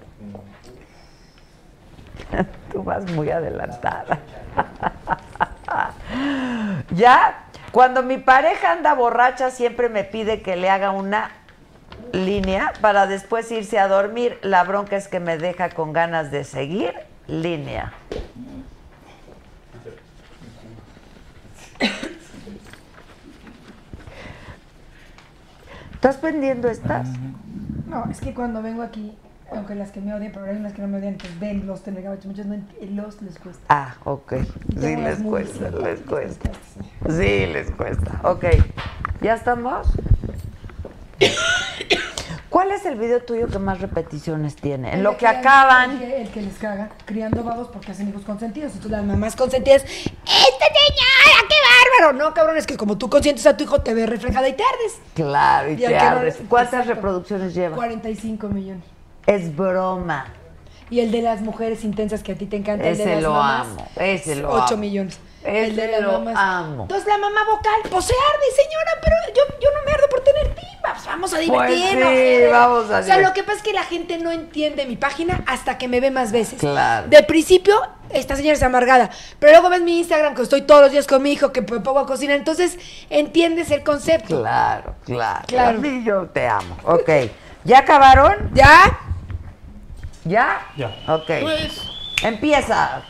Tú 2.72 2.82
vas 2.82 3.08
muy 3.12 3.30
adelantada. 3.30 4.18
¿Ya? 6.90 7.44
Cuando 7.70 8.02
mi 8.02 8.18
pareja 8.18 8.72
anda 8.72 8.94
borracha 8.94 9.52
siempre 9.52 9.88
me 9.88 10.02
pide 10.02 10.42
que 10.42 10.56
le 10.56 10.70
haga 10.70 10.90
una 10.90 11.30
línea 12.12 12.72
para 12.80 13.06
después 13.06 13.50
irse 13.52 13.78
a 13.78 13.86
dormir. 13.86 14.40
La 14.42 14.64
bronca 14.64 14.96
es 14.96 15.06
que 15.06 15.20
me 15.20 15.38
deja 15.38 15.70
con 15.70 15.92
ganas 15.92 16.32
de 16.32 16.42
seguir 16.42 16.94
línea. 17.28 17.92
¿Estás 25.94 26.20
vendiendo 26.20 26.68
estas? 26.68 27.08
No, 27.86 28.06
es 28.10 28.20
que 28.20 28.34
cuando 28.34 28.60
vengo 28.60 28.82
aquí, 28.82 29.16
aunque 29.52 29.74
las 29.74 29.92
que 29.92 30.00
me 30.00 30.12
odian, 30.12 30.32
pero 30.32 30.46
hay 30.46 30.56
unas 30.56 30.72
que 30.72 30.82
no 30.82 30.88
me 30.88 30.98
odian, 30.98 31.14
pues 31.14 31.38
ven 31.38 31.66
los 31.66 31.82
telegabachos, 31.82 32.26
muchos 32.26 32.46
no 32.46 32.56
los 32.90 33.22
les 33.22 33.38
cuesta. 33.38 33.64
Ah, 33.68 33.94
ok. 34.04 34.32
Sí, 34.80 34.96
les 34.96 35.18
cuesta, 35.18 35.70
les 35.70 36.00
cuesta. 36.00 36.50
Sí, 37.06 37.46
les 37.46 37.70
cuesta. 37.70 38.20
Ok. 38.24 38.46
¿Ya 39.20 39.34
estamos? 39.34 39.86
¿Cuál 42.52 42.70
es 42.70 42.84
el 42.84 42.96
video 42.96 43.20
tuyo 43.22 43.48
que 43.48 43.58
más 43.58 43.80
repeticiones 43.80 44.56
tiene? 44.56 44.92
En 44.92 45.02
lo 45.02 45.16
que 45.16 45.26
acaban. 45.26 45.92
El 45.92 45.98
que, 45.98 46.20
el 46.20 46.28
que 46.28 46.42
les 46.42 46.58
caga, 46.58 46.90
criando 47.06 47.42
babos 47.42 47.68
porque 47.68 47.92
hacen 47.92 48.10
hijos 48.10 48.24
consentidos. 48.24 48.72
Entonces 48.72 48.90
las 48.90 49.04
mamás 49.04 49.34
consentidas, 49.36 49.82
¡Esta 49.82 50.66
señora, 50.66 51.48
qué 51.48 51.54
bárbaro! 52.02 52.18
No, 52.18 52.34
cabrón, 52.34 52.58
es 52.58 52.66
que 52.66 52.76
como 52.76 52.98
tú 52.98 53.08
consientes 53.08 53.46
a 53.46 53.56
tu 53.56 53.64
hijo, 53.64 53.80
te 53.80 53.94
ves 53.94 54.06
reflejada 54.06 54.46
y 54.50 54.52
te 54.52 54.62
ardes. 54.62 55.00
Claro, 55.14 55.70
y 55.70 55.72
Y 55.72 55.76
te 55.78 55.88
no 55.88 55.98
ardes. 55.98 56.38
¿Cuántas 56.46 56.80
exacto. 56.80 56.94
reproducciones 56.94 57.54
lleva? 57.54 57.74
45 57.74 58.48
millones. 58.48 58.84
Es 59.26 59.56
broma. 59.56 60.26
Y 60.90 61.00
el 61.00 61.10
de 61.10 61.22
las 61.22 61.40
mujeres 61.40 61.84
intensas 61.84 62.22
que 62.22 62.32
a 62.32 62.34
ti 62.34 62.44
te 62.44 62.56
encanta. 62.58 62.86
el 62.86 62.98
de 62.98 63.02
Ese 63.02 63.14
las 63.14 63.22
lo 63.22 63.32
mamás, 63.32 63.66
amo, 63.66 63.88
ese 63.96 64.36
lo 64.36 64.50
8 64.52 64.64
amo. 64.64 64.76
millones. 64.76 65.18
El 65.44 65.74
de 65.76 65.88
las 65.88 66.00
lo 66.02 66.12
mamás. 66.12 66.34
amo. 66.36 66.82
Entonces 66.84 67.06
la 67.08 67.18
mamá 67.18 67.40
vocal, 67.44 67.74
pues 67.90 68.04
se 68.04 68.12
arde, 68.14 68.46
señora, 68.56 68.90
pero 69.02 69.16
yo, 69.34 69.58
yo 69.60 69.68
no 69.76 69.84
me 69.84 69.92
ardo 69.92 70.08
por 70.08 70.20
tener 70.22 70.54
timba. 70.54 70.92
Pues 70.94 71.06
vamos 71.06 71.32
a 71.32 71.36
Pues 71.36 71.46
divertirnos. 71.46 72.08
sí, 72.12 72.38
vamos 72.50 72.90
a 72.90 72.98
O 72.98 73.02
sea, 73.02 73.18
lo 73.18 73.32
que 73.32 73.42
pasa 73.42 73.58
es 73.58 73.62
que 73.62 73.72
la 73.72 73.82
gente 73.84 74.18
no 74.18 74.30
entiende 74.30 74.84
mi 74.86 74.96
página 74.96 75.42
hasta 75.46 75.78
que 75.78 75.88
me 75.88 76.00
ve 76.00 76.10
más 76.10 76.32
veces. 76.32 76.58
Claro. 76.60 77.08
De 77.08 77.22
principio, 77.22 77.80
esta 78.10 78.36
señora 78.36 78.54
es 78.56 78.62
amargada. 78.62 79.10
Pero 79.38 79.52
luego 79.52 79.68
ves 79.70 79.80
mi 79.82 79.98
Instagram, 79.98 80.34
que 80.34 80.42
estoy 80.42 80.62
todos 80.62 80.82
los 80.82 80.92
días 80.92 81.06
con 81.06 81.22
mi 81.22 81.32
hijo, 81.32 81.52
que 81.52 81.60
me 81.62 81.80
pongo 81.80 82.00
a 82.00 82.06
cocinar. 82.06 82.36
Entonces, 82.36 82.78
entiendes 83.10 83.70
el 83.70 83.82
concepto. 83.84 84.40
Claro, 84.40 84.94
claro. 85.04 85.42
Claro. 85.46 85.78
A 85.78 85.80
mí 85.80 86.04
yo 86.04 86.26
te 86.26 86.46
amo. 86.46 86.76
Ok. 86.84 87.08
¿Ya 87.64 87.78
acabaron? 87.78 88.50
¿Ya? 88.54 88.98
¿Ya? 90.24 90.66
Ya. 90.76 90.94
Ok. 91.08 91.30
Empieza. 92.22 93.02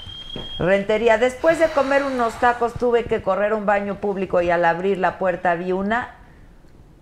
Rentería. 0.59 1.19
Después 1.19 1.59
de 1.59 1.67
comer 1.69 2.03
unos 2.05 2.35
tacos 2.35 2.73
tuve 2.75 3.05
que 3.05 3.23
correr 3.23 3.53
a 3.53 3.57
un 3.57 3.67
baño 3.67 3.97
público 3.97 4.41
y 4.43 4.51
al 4.51 4.65
abrir 4.65 4.99
la 4.99 5.19
puerta 5.19 5.55
vi 5.55 5.73
una 5.73 6.15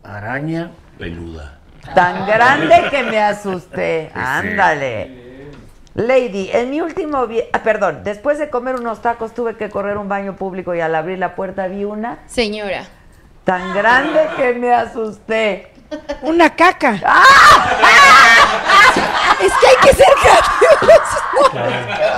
Araña 0.03 0.71
peluda. 0.99 1.59
tan 1.95 2.27
grande 2.27 2.89
que 2.91 3.03
me 3.03 3.21
asusté. 3.23 4.11
Ándale. 4.15 5.19
Lady, 5.95 6.51
en 6.53 6.71
mi 6.71 6.81
último 6.81 7.27
ah, 7.53 7.59
perdón, 7.65 8.03
después 8.05 8.39
de 8.39 8.49
comer 8.49 8.77
unos 8.77 9.03
tacos 9.03 9.35
tuve 9.35 9.57
que 9.57 9.69
correr 9.69 9.97
a 9.97 10.01
un 10.01 10.09
baño 10.09 10.37
público 10.37 10.75
y 10.75 10.81
al 10.81 10.95
abrir 10.95 11.19
la 11.19 11.35
puerta 11.35 11.67
vi 11.67 11.85
una 11.85 12.19
Señora. 12.27 12.85
tan 13.45 13.75
grande 13.75 14.21
que 14.37 14.53
me 14.55 14.73
asusté. 14.73 15.73
Una 16.23 16.55
caca. 16.55 17.01
¡Ah! 17.05 17.27
Es 19.43 19.53
que 19.55 19.67
hay 19.67 19.77
que 19.83 19.95
ser 19.95 20.07
creativos. 20.23 22.11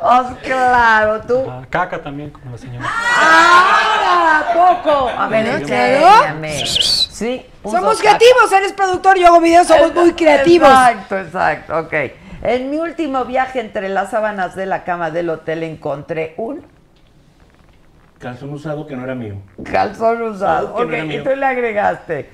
Oh, 0.00 0.30
claro, 0.42 1.20
tú. 1.22 1.44
Ah, 1.48 1.62
caca 1.68 2.02
también, 2.02 2.30
como 2.30 2.50
la 2.52 2.58
señora. 2.58 2.86
¡Ah! 2.88 3.70
poco! 4.54 5.08
A 5.08 5.28
ver, 5.28 5.46
enséñame. 5.46 6.64
Sí. 6.66 7.46
Somos 7.62 7.98
caca. 7.98 8.18
creativos, 8.18 8.52
eres 8.52 8.72
productor, 8.72 9.18
yo 9.18 9.26
hago 9.28 9.40
videos, 9.40 9.66
somos 9.66 9.94
muy 9.94 10.12
creativos. 10.12 10.68
Exacto, 10.68 11.18
exacto, 11.18 11.78
ok. 11.78 11.94
En 12.42 12.70
mi 12.70 12.78
último 12.78 13.24
viaje 13.26 13.60
entre 13.60 13.88
las 13.90 14.10
sábanas 14.10 14.54
de 14.56 14.66
la 14.66 14.84
cama 14.84 15.10
del 15.10 15.28
hotel 15.28 15.62
encontré 15.62 16.34
un 16.38 16.64
Calzón 18.18 18.50
usado 18.52 18.86
que 18.86 18.96
no 18.96 19.04
era 19.04 19.14
mío. 19.14 19.36
calzón 19.64 20.20
usado. 20.22 20.74
Que 20.74 20.84
no 20.84 21.04
Ok, 21.04 21.10
y 21.10 21.24
tú 21.24 21.30
le 21.36 21.46
agregaste. 21.46 22.30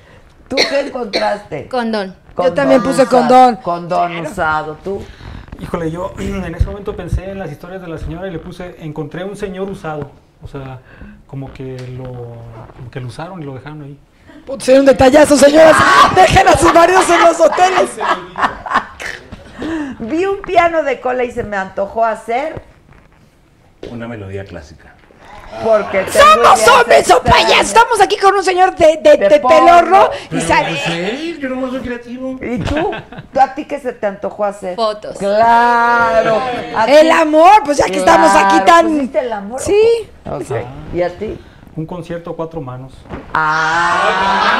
¿Tú 0.49 0.57
qué 0.57 0.81
encontraste? 0.81 1.69
Condón. 1.69 2.15
Yo 2.37 2.53
también 2.53 2.83
puse 2.83 3.03
usado. 3.03 3.19
condón. 3.21 3.57
Condón 3.57 4.17
usado, 4.19 4.77
tú. 4.83 5.03
Híjole, 5.61 5.91
yo 5.91 6.13
en 6.19 6.55
ese 6.55 6.67
momento 6.67 6.97
pensé 6.97 7.31
en 7.31 7.39
las 7.39 7.51
historias 7.51 7.81
de 7.83 7.89
la 7.89 7.99
señora 7.99 8.29
y 8.29 8.31
le 8.31 8.39
puse, 8.39 8.77
encontré 8.79 9.25
un 9.25 9.37
señor 9.37 9.71
usado. 9.71 10.11
O 10.43 10.49
sea, 10.49 10.81
como 11.27 11.53
que 11.53 11.77
lo, 11.97 12.05
como 12.77 12.91
que 12.91 13.01
lo 13.01 13.09
usaron 13.09 13.43
y 13.43 13.47
lo 13.47 13.55
dejaron 13.55 13.83
ahí. 13.83 13.99
Puta, 14.45 14.65
ser 14.65 14.81
un 14.81 14.87
detallazo, 14.87 15.37
señoras. 15.37 15.77
Dejen 16.15 16.47
a 16.47 16.53
sus 16.53 16.73
maridos 16.73 17.09
en 17.09 17.21
los 17.21 17.41
hoteles. 17.41 17.91
Vi 19.99 20.27
un 20.27 20.43
piano 20.43 20.83
de 20.83 21.01
cola 21.01 21.25
y 21.25 21.31
se 21.31 21.43
me 21.43 21.57
antojó 21.57 22.05
hacer 22.05 22.63
Una 23.91 24.07
melodía 24.07 24.45
clásica. 24.45 24.96
Porque 25.65 26.05
Somos 26.11 26.69
hombres 26.69 27.11
o 27.11 27.17
extrañas. 27.17 27.23
payasos. 27.47 27.67
Estamos 27.69 28.01
aquí 28.01 28.17
con 28.19 28.35
un 28.35 28.43
señor 28.45 28.75
de, 28.77 28.99
de, 29.03 29.17
De 29.17 29.41
pelorro 29.41 30.11
y 30.31 30.41
sale. 30.41 30.71
no 30.73 30.77
sé, 30.77 31.37
yo 31.41 31.49
no 31.51 31.71
soy 31.71 31.81
creativo. 31.81 32.39
¿Y 32.43 32.59
tú? 32.59 32.91
¿Tú 33.33 33.41
a 33.41 33.55
ti 33.55 33.65
qué 33.65 33.79
se 33.81 33.93
te 33.93 34.07
antojó 34.07 34.45
hacer? 34.45 34.77
Fotos. 34.77 35.17
Claro. 35.19 36.41
¿A 36.77 36.85
El 36.87 37.11
amor, 37.11 37.63
pues 37.65 37.79
ya 37.79 37.87
que 37.87 37.97
estamos 37.99 38.31
aquí 38.35 38.61
tan. 38.67 38.89
¿pusiste 38.89 39.19
el 39.21 39.33
amor? 39.33 39.61
Sí. 39.61 40.09
Ok. 40.31 40.51
¿Y 40.95 41.03
a 41.03 41.11
ti? 41.17 41.39
Un 41.77 41.85
concierto 41.87 42.31
a 42.31 42.37
cuatro 42.37 42.61
manos. 42.63 42.93
Ah, 43.35 44.59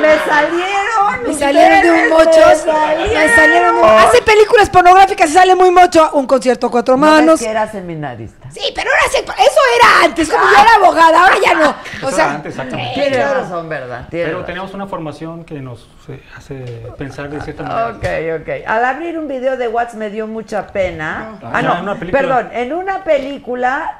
me 0.00 0.18
salieron. 0.28 0.91
Me 1.32 1.38
salieron 1.38 1.82
de 1.82 1.90
un 1.90 2.12
ustedes, 2.12 2.66
mocho. 2.66 3.14
Me 3.14 3.28
salieron. 3.34 3.74
Un- 3.76 3.84
Hace 3.84 4.22
películas 4.22 4.70
pornográficas 4.70 5.30
y 5.30 5.32
sale 5.32 5.54
muy 5.54 5.70
mocho. 5.70 6.10
Un 6.12 6.26
concierto 6.26 6.66
a 6.66 6.70
cuatro 6.70 6.96
¿No 6.96 7.02
ves 7.06 7.12
manos. 7.20 7.40
que 7.40 7.48
era 7.48 7.70
seminarista. 7.70 8.50
Sí, 8.50 8.60
pero 8.74 8.90
ahora 8.90 9.10
se- 9.10 9.18
eso 9.18 9.60
era 9.76 10.04
antes, 10.04 10.28
como 10.30 10.44
yo 10.44 10.50
era 10.62 10.74
abogada, 10.76 11.22
ahora 11.22 11.34
ya 11.44 11.54
no. 11.54 11.70
O 11.70 12.08
Eso 12.08 12.16
sea, 12.16 12.24
era 12.26 12.34
antes, 12.34 12.52
exactamente. 12.52 12.94
Tienes 12.94 13.16
claro. 13.18 13.40
razón, 13.40 13.68
¿verdad? 13.68 14.06
Pero 14.10 14.30
razón. 14.32 14.46
teníamos 14.46 14.74
una 14.74 14.86
formación 14.86 15.44
que 15.44 15.54
nos 15.60 15.88
eh, 16.08 16.22
hace 16.36 16.54
pensar 16.98 17.28
de 17.30 17.40
cierta 17.40 17.62
manera. 17.62 17.88
Ok, 17.88 18.42
ok. 18.42 18.48
Al 18.66 18.84
abrir 18.84 19.18
un 19.18 19.28
video 19.28 19.56
de 19.56 19.68
Watts 19.68 19.94
me 19.94 20.10
dio 20.10 20.26
mucha 20.26 20.66
pena. 20.66 21.38
Ah, 21.42 21.50
Ah, 21.54 21.60
en 21.60 21.66
no, 21.66 21.80
una 21.82 21.94
película. 21.98 22.20
perdón. 22.20 22.50
En 22.52 22.72
una 22.72 23.04
película 23.04 23.98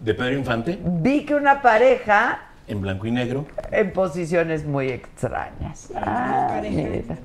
De 0.00 0.14
Pedro 0.14 0.34
Infante, 0.34 0.78
vi 0.80 1.24
que 1.24 1.34
una 1.34 1.60
pareja 1.60 2.38
en 2.68 2.80
blanco 2.80 3.06
y 3.06 3.10
negro. 3.10 3.46
en 3.70 3.92
posiciones 3.92 4.64
muy 4.64 4.88
extrañas. 4.90 5.88
Ah, 5.94 6.60
mira. 6.62 7.16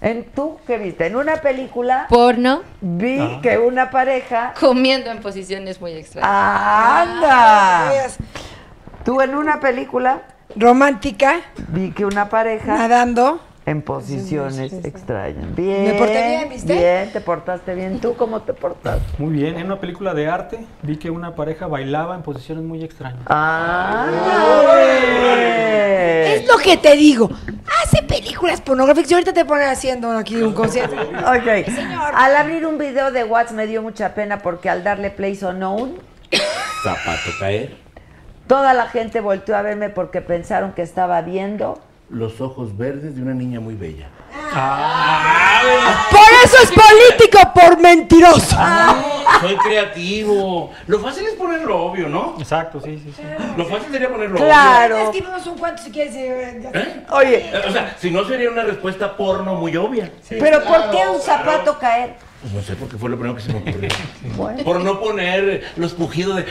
¿En 0.00 0.24
tú 0.24 0.58
qué 0.66 0.76
viste? 0.78 1.06
En 1.06 1.16
una 1.16 1.36
película 1.36 2.06
Porno. 2.08 2.62
vi 2.80 3.18
Ah. 3.18 3.40
que 3.42 3.58
una 3.58 3.90
pareja 3.90 4.52
Comiendo 4.60 5.10
en 5.10 5.20
posiciones 5.20 5.80
muy 5.80 5.92
extrañas. 5.92 6.30
¡Anda! 6.30 7.92
Tú 9.04 9.20
en 9.20 9.34
una 9.34 9.60
película 9.60 10.22
Romántica, 10.54 11.40
vi 11.68 11.90
que 11.90 12.04
una 12.04 12.28
pareja 12.28 12.78
nadando. 12.78 13.40
En 13.66 13.82
posiciones 13.82 14.72
extrañas. 14.84 15.52
Bien. 15.56 15.84
Me 15.84 15.94
porté 15.94 16.28
bien, 16.28 16.48
¿viste? 16.48 16.72
Bien, 16.72 17.12
te 17.12 17.20
portaste 17.20 17.74
bien. 17.74 18.00
¿Tú 18.00 18.14
cómo 18.14 18.40
te 18.42 18.54
portaste? 18.54 19.02
Muy 19.18 19.32
bien, 19.32 19.58
en 19.58 19.66
una 19.66 19.80
película 19.80 20.14
de 20.14 20.28
arte 20.28 20.64
vi 20.82 20.96
que 20.98 21.10
una 21.10 21.34
pareja 21.34 21.66
bailaba 21.66 22.14
en 22.14 22.22
posiciones 22.22 22.62
muy 22.62 22.84
extrañas. 22.84 23.18
Ah, 23.26 24.06
Es 26.26 26.46
lo 26.46 26.58
que 26.58 26.76
te 26.76 26.94
digo. 26.94 27.28
Hace 27.82 28.04
películas 28.04 28.60
pornográficas 28.60 29.10
y 29.10 29.14
ahorita 29.14 29.32
te 29.32 29.44
ponen 29.44 29.68
haciendo 29.68 30.12
aquí 30.12 30.36
un 30.40 30.54
concierto. 30.54 30.94
Ok. 30.94 31.68
Al 32.14 32.36
abrir 32.36 32.64
un 32.66 32.78
video 32.78 33.10
de 33.10 33.24
Watts 33.24 33.50
me 33.50 33.66
dio 33.66 33.82
mucha 33.82 34.14
pena 34.14 34.38
porque 34.38 34.70
al 34.70 34.84
darle 34.84 35.10
play 35.10 35.34
sonó 35.34 35.74
un... 35.74 35.98
Zapato 36.84 37.30
caer. 37.40 37.76
Toda 38.46 38.74
la 38.74 38.86
gente 38.86 39.20
volteó 39.20 39.56
a 39.56 39.62
verme 39.62 39.88
porque 39.88 40.20
pensaron 40.20 40.70
que 40.70 40.82
estaba 40.82 41.20
viendo... 41.22 41.80
Los 42.08 42.40
ojos 42.40 42.76
verdes 42.76 43.16
de 43.16 43.22
una 43.22 43.34
niña 43.34 43.58
muy 43.58 43.74
bella. 43.74 44.06
Por 46.10 46.20
eso 46.44 46.56
es 46.62 46.70
político, 46.70 47.38
por 47.52 47.80
mentiroso. 47.80 48.56
Ah, 48.58 48.94
soy 49.40 49.56
creativo. 49.56 50.70
Lo 50.86 51.00
fácil 51.00 51.26
es 51.26 51.34
ponerlo 51.34 51.76
obvio, 51.86 52.08
¿no? 52.08 52.36
Exacto, 52.38 52.80
sí, 52.80 53.00
sí, 53.04 53.12
sí. 53.16 53.22
Lo 53.56 53.64
fácil 53.66 53.90
sería 53.90 54.08
ponerlo 54.08 54.36
Claro. 54.36 54.98
Escribimos 54.98 55.44
un 55.46 55.58
cuento 55.58 55.82
si 55.82 55.90
quieres. 55.90 56.14
eh, 56.14 56.60
ya. 56.62 57.14
Oye, 57.16 57.50
obvio. 57.52 57.68
O 57.68 57.72
sea, 57.72 57.96
si 57.98 58.10
no 58.12 58.24
sería 58.24 58.50
una 58.50 58.62
respuesta 58.62 59.16
porno 59.16 59.54
muy 59.56 59.76
obvia. 59.76 60.10
pero 60.28 60.62
¿por 60.62 60.90
qué 60.90 61.08
un 61.12 61.20
zapato 61.20 61.76
caer? 61.78 62.14
Pues 62.40 62.52
no 62.52 62.62
sé, 62.62 62.76
porque 62.76 62.96
fue 62.96 63.10
lo 63.10 63.16
primero 63.16 63.34
que 63.34 63.42
se 63.42 63.52
me 63.52 63.58
ocurrió. 63.58 63.88
Por 64.64 64.80
no 64.80 65.00
poner 65.00 65.64
los 65.76 65.92
pujidos 65.94 66.36
de. 66.36 66.44
que 66.44 66.50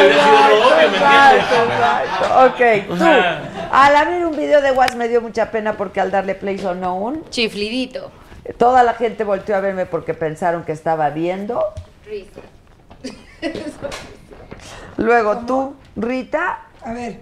hubiera 0.00 0.24
sido 0.24 0.48
lo 0.48 0.66
obvio, 0.66 0.76
¿me 0.90 0.96
Exacto, 0.96 1.54
entiendes? 1.54 1.76
exacto. 1.76 2.46
Ok, 2.46 2.90
O 2.90 2.94
tú. 2.94 2.98
sea- 2.98 3.45
Al 3.78 3.94
abrir 3.94 4.24
un 4.24 4.34
video 4.34 4.62
de 4.62 4.72
Watts 4.72 4.96
me 4.96 5.06
dio 5.06 5.20
mucha 5.20 5.50
pena 5.50 5.74
porque 5.76 6.00
al 6.00 6.10
darle 6.10 6.34
play 6.34 6.58
sonó 6.58 6.96
un... 6.96 7.28
Chiflidito. 7.28 8.10
Toda 8.56 8.82
la 8.82 8.94
gente 8.94 9.22
volteó 9.22 9.54
a 9.54 9.60
verme 9.60 9.84
porque 9.84 10.14
pensaron 10.14 10.64
que 10.64 10.72
estaba 10.72 11.10
viendo. 11.10 11.62
Risa. 12.06 12.40
Luego 14.96 15.38
tú, 15.40 15.74
Rita, 15.94 16.60
A 16.82 16.92
ver, 16.94 17.20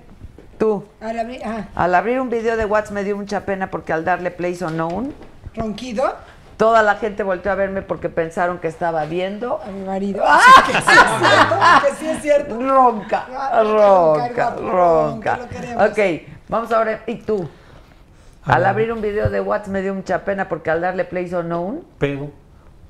tú. 0.58 0.84
al 1.00 1.18
abrir. 1.18 1.41
Ah, 1.44 1.66
Al 1.74 1.92
abrir 1.94 2.20
un 2.20 2.31
video 2.31 2.57
de 2.57 2.65
Watts 2.66 2.92
me 2.92 3.02
dio 3.02 3.16
mucha 3.16 3.41
pena 3.44 3.68
porque 3.70 3.92
al 3.92 4.05
darle 4.05 4.31
play 4.31 4.55
sonó 4.55 4.86
un... 4.89 5.12
ronquido 5.57 6.15
Toda 6.57 6.83
la 6.84 6.94
gente 6.94 7.24
volteó 7.24 7.50
a 7.50 7.57
verme 7.57 7.83
porque 7.83 8.08
pensaron 8.08 8.58
que 8.58 8.68
estaba 8.68 9.07
viendo. 9.07 9.60
a 9.60 9.70
mi 9.70 9.84
marido. 9.84 10.23
Ah, 10.26 10.41
que 10.65 10.73
sí 10.73 10.78
es 10.78 10.84
cierto, 11.18 11.57
que 11.84 11.94
sí 11.97 12.07
es 12.08 12.23
cierto. 12.23 12.60
Ronca, 12.60 13.26
Ah, 13.36 13.62
ronca, 13.65 14.50
guapo, 14.50 14.70
ronca. 14.70 15.36
lo 15.39 15.49
queremos. 15.49 15.91
Ok, 15.91 15.99
vamos 16.48 16.73
ahora. 16.73 17.02
¿Y 17.06 17.16
tú? 17.16 17.48
Al 18.44 18.66
abrir 18.66 18.92
un 18.92 19.00
video 19.00 19.31
de 19.31 19.40
Watts 19.40 19.68
me 19.68 19.81
dio 19.82 19.94
mucha 19.94 20.24
pena 20.24 20.48
porque 20.48 20.70
al 20.70 20.81
darle 20.82 21.05
play 21.05 21.28
sonó 21.28 21.62
un... 21.62 21.86
Pedo. 21.98 22.31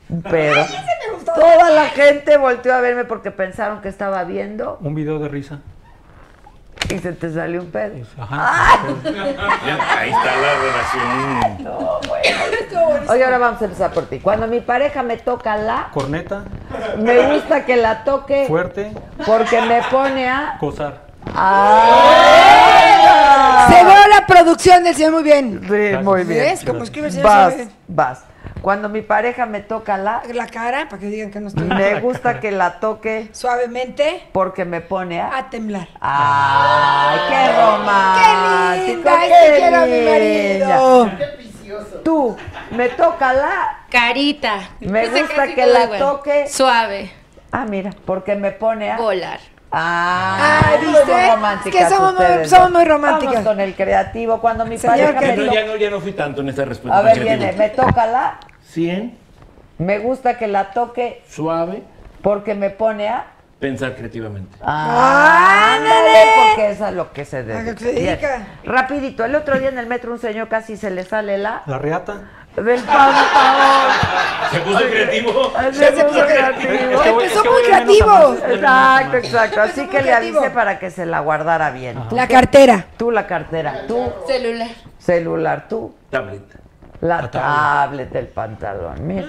un 0.08 0.22
pedo. 0.22 0.64
Toda 1.24 1.70
la 1.70 1.86
gente 1.90 2.36
volteó 2.36 2.74
a 2.74 2.80
verme 2.80 3.04
porque 3.04 3.30
pensaron 3.30 3.80
que 3.80 3.88
estaba 3.88 4.24
viendo 4.24 4.78
Un 4.82 4.94
video 4.94 5.18
de 5.20 5.28
risa. 5.28 5.60
y 6.90 6.98
se 6.98 7.12
te 7.12 7.32
salió 7.32 7.60
un 7.62 7.70
pedo. 7.70 8.04
Ajá. 8.18 8.80
Ya, 9.04 9.98
ahí 9.98 10.10
está 10.10 10.36
la 10.36 10.54
relación. 11.62 13.08
Oye, 13.08 13.24
ahora 13.24 13.38
vamos 13.38 13.62
a 13.62 13.64
empezar 13.66 13.92
por 13.92 14.06
ti. 14.06 14.18
Cuando 14.18 14.46
mi 14.48 14.60
pareja 14.60 15.02
me 15.04 15.16
toca 15.16 15.56
la, 15.56 15.88
Corneta. 15.92 16.44
me 16.98 17.32
gusta 17.34 17.64
que 17.64 17.76
la 17.76 18.02
toque 18.04 18.46
Fuerte. 18.48 18.92
porque 19.24 19.60
me 19.62 19.82
pone 19.90 20.28
a... 20.28 20.58
Gozar. 20.60 21.04
¡Ah! 22.74 23.66
Se 23.70 23.84
ve 23.84 23.94
la 24.10 24.26
producción 24.26 24.84
del 24.84 24.94
señor 24.94 25.12
muy 25.12 25.22
bien. 25.22 25.60
Sí, 25.62 25.96
muy 26.02 26.24
bien. 26.24 26.40
¿Ves? 26.40 26.64
Como 26.64 26.82
escribe 26.84 27.06
el 27.08 27.12
señor 27.12 27.26
Vas, 27.28 27.52
sabe. 27.52 27.68
vas. 27.88 28.24
Cuando 28.60 28.88
mi 28.88 29.02
pareja 29.02 29.44
me 29.46 29.60
toca 29.60 29.98
la, 29.98 30.22
La 30.32 30.46
cara, 30.46 30.88
para 30.88 30.98
que 31.00 31.06
digan 31.08 31.30
que 31.30 31.38
no 31.40 31.48
estoy. 31.48 31.64
me 31.64 32.00
gusta 32.00 32.40
que 32.40 32.50
la 32.50 32.80
toque 32.80 33.28
Suavemente 33.32 34.22
porque 34.32 34.64
me 34.64 34.80
pone 34.80 35.20
a... 35.20 35.36
a 35.36 35.50
temblar. 35.50 35.88
¡Ay, 36.00 37.18
qué 37.28 37.52
romántico! 37.60 39.02
¡Qué 39.02 39.18
linda! 39.28 39.56
Quiero 39.56 39.76
a 39.76 39.86
mi 39.86 40.00
marido. 40.00 41.10
Tú, 42.04 42.36
me 42.70 42.88
toca 42.90 43.32
la... 43.34 43.80
Carita. 43.90 44.60
Me 44.80 45.08
gusta 45.08 45.46
que 45.54 45.66
la 45.66 45.84
igual. 45.84 45.98
toque... 45.98 46.48
Suave. 46.48 47.12
Ah, 47.52 47.66
mira, 47.68 47.90
porque 48.06 48.34
me 48.34 48.50
pone 48.52 48.90
a... 48.90 48.96
Volar. 48.96 49.40
Ah, 49.76 50.72
muy 50.78 50.86
¿viste? 50.88 51.30
románticas 51.30 51.82
Es 51.82 51.88
que 51.88 51.94
somos 51.94 52.14
muy- 52.14 52.48
somos 52.48 52.70
muy 52.70 52.84
románticas. 52.84 53.34
Vamos 53.34 53.48
con 53.48 53.60
el 53.60 53.74
creativo. 53.74 54.40
Cuando 54.40 54.64
mi 54.66 54.78
Señor 54.78 55.14
pareja 55.14 55.20
me 55.20 55.36
No, 55.36 55.44
toca... 55.46 55.54
ya, 55.60 55.66
no, 55.66 55.76
ya 55.76 55.90
no 55.90 56.00
fui 56.00 56.12
tanto 56.12 56.40
en 56.42 56.48
esta 56.48 56.64
respuesta. 56.64 56.98
A 56.98 57.02
ver, 57.02 57.20
viene, 57.20 57.52
me 57.52 57.68
toca 57.70 58.06
la... 58.06 58.38
100, 58.68 59.18
Me 59.78 59.98
gusta 59.98 60.38
que 60.38 60.46
la 60.46 60.70
toque 60.70 61.22
suave, 61.28 61.82
porque 62.22 62.54
me 62.54 62.70
pone 62.70 63.08
a... 63.08 63.26
pensar 63.58 63.94
creativamente. 63.96 64.56
Ah, 64.62 65.74
ándale, 65.76 66.24
porque 66.36 66.70
eso 66.70 66.86
es 66.88 66.94
lo 66.94 67.12
que 67.12 67.24
se 67.24 67.38
A 67.38 67.42
debe. 67.42 67.62
lo 67.70 67.74
que 67.76 67.84
se 67.84 67.92
dedica. 67.92 68.46
Rapidito, 68.64 69.24
el 69.24 69.34
otro 69.34 69.58
día 69.58 69.68
en 69.70 69.78
el 69.78 69.86
metro 69.86 70.12
un 70.12 70.18
señor 70.18 70.48
casi 70.48 70.76
se 70.76 70.90
le 70.90 71.04
sale 71.04 71.38
la 71.38 71.62
La 71.66 71.78
reata. 71.78 72.20
Del 72.56 72.80
pantalón. 72.82 73.92
Se 74.50 74.60
puso 74.60 74.78
creativo. 74.78 75.52
Se 75.72 75.90
puso 76.04 76.26
creativo. 76.26 76.72
Es 76.72 77.06
Empezó 77.06 77.44
muy 77.44 77.62
creativo. 77.64 78.34
Exacto, 78.48 79.16
exacto. 79.16 79.60
Así 79.62 79.86
que 79.88 79.96
le 79.98 80.02
creativo. 80.04 80.38
avisé 80.38 80.54
para 80.54 80.78
que 80.78 80.90
se 80.90 81.06
la 81.06 81.20
guardara 81.20 81.70
bien. 81.70 81.98
La 82.10 82.28
cartera. 82.28 82.86
Tú 82.96 83.10
la 83.10 83.26
cartera, 83.26 83.82
tú 83.88 84.12
Celular. 84.26 84.68
celular, 84.98 85.66
tú 85.68 85.94
Tablet. 86.10 86.42
la, 87.00 87.22
La 87.22 87.30
tablet, 87.30 88.14
el 88.14 88.28
pantalón. 88.28 89.06
Mira. 89.06 89.26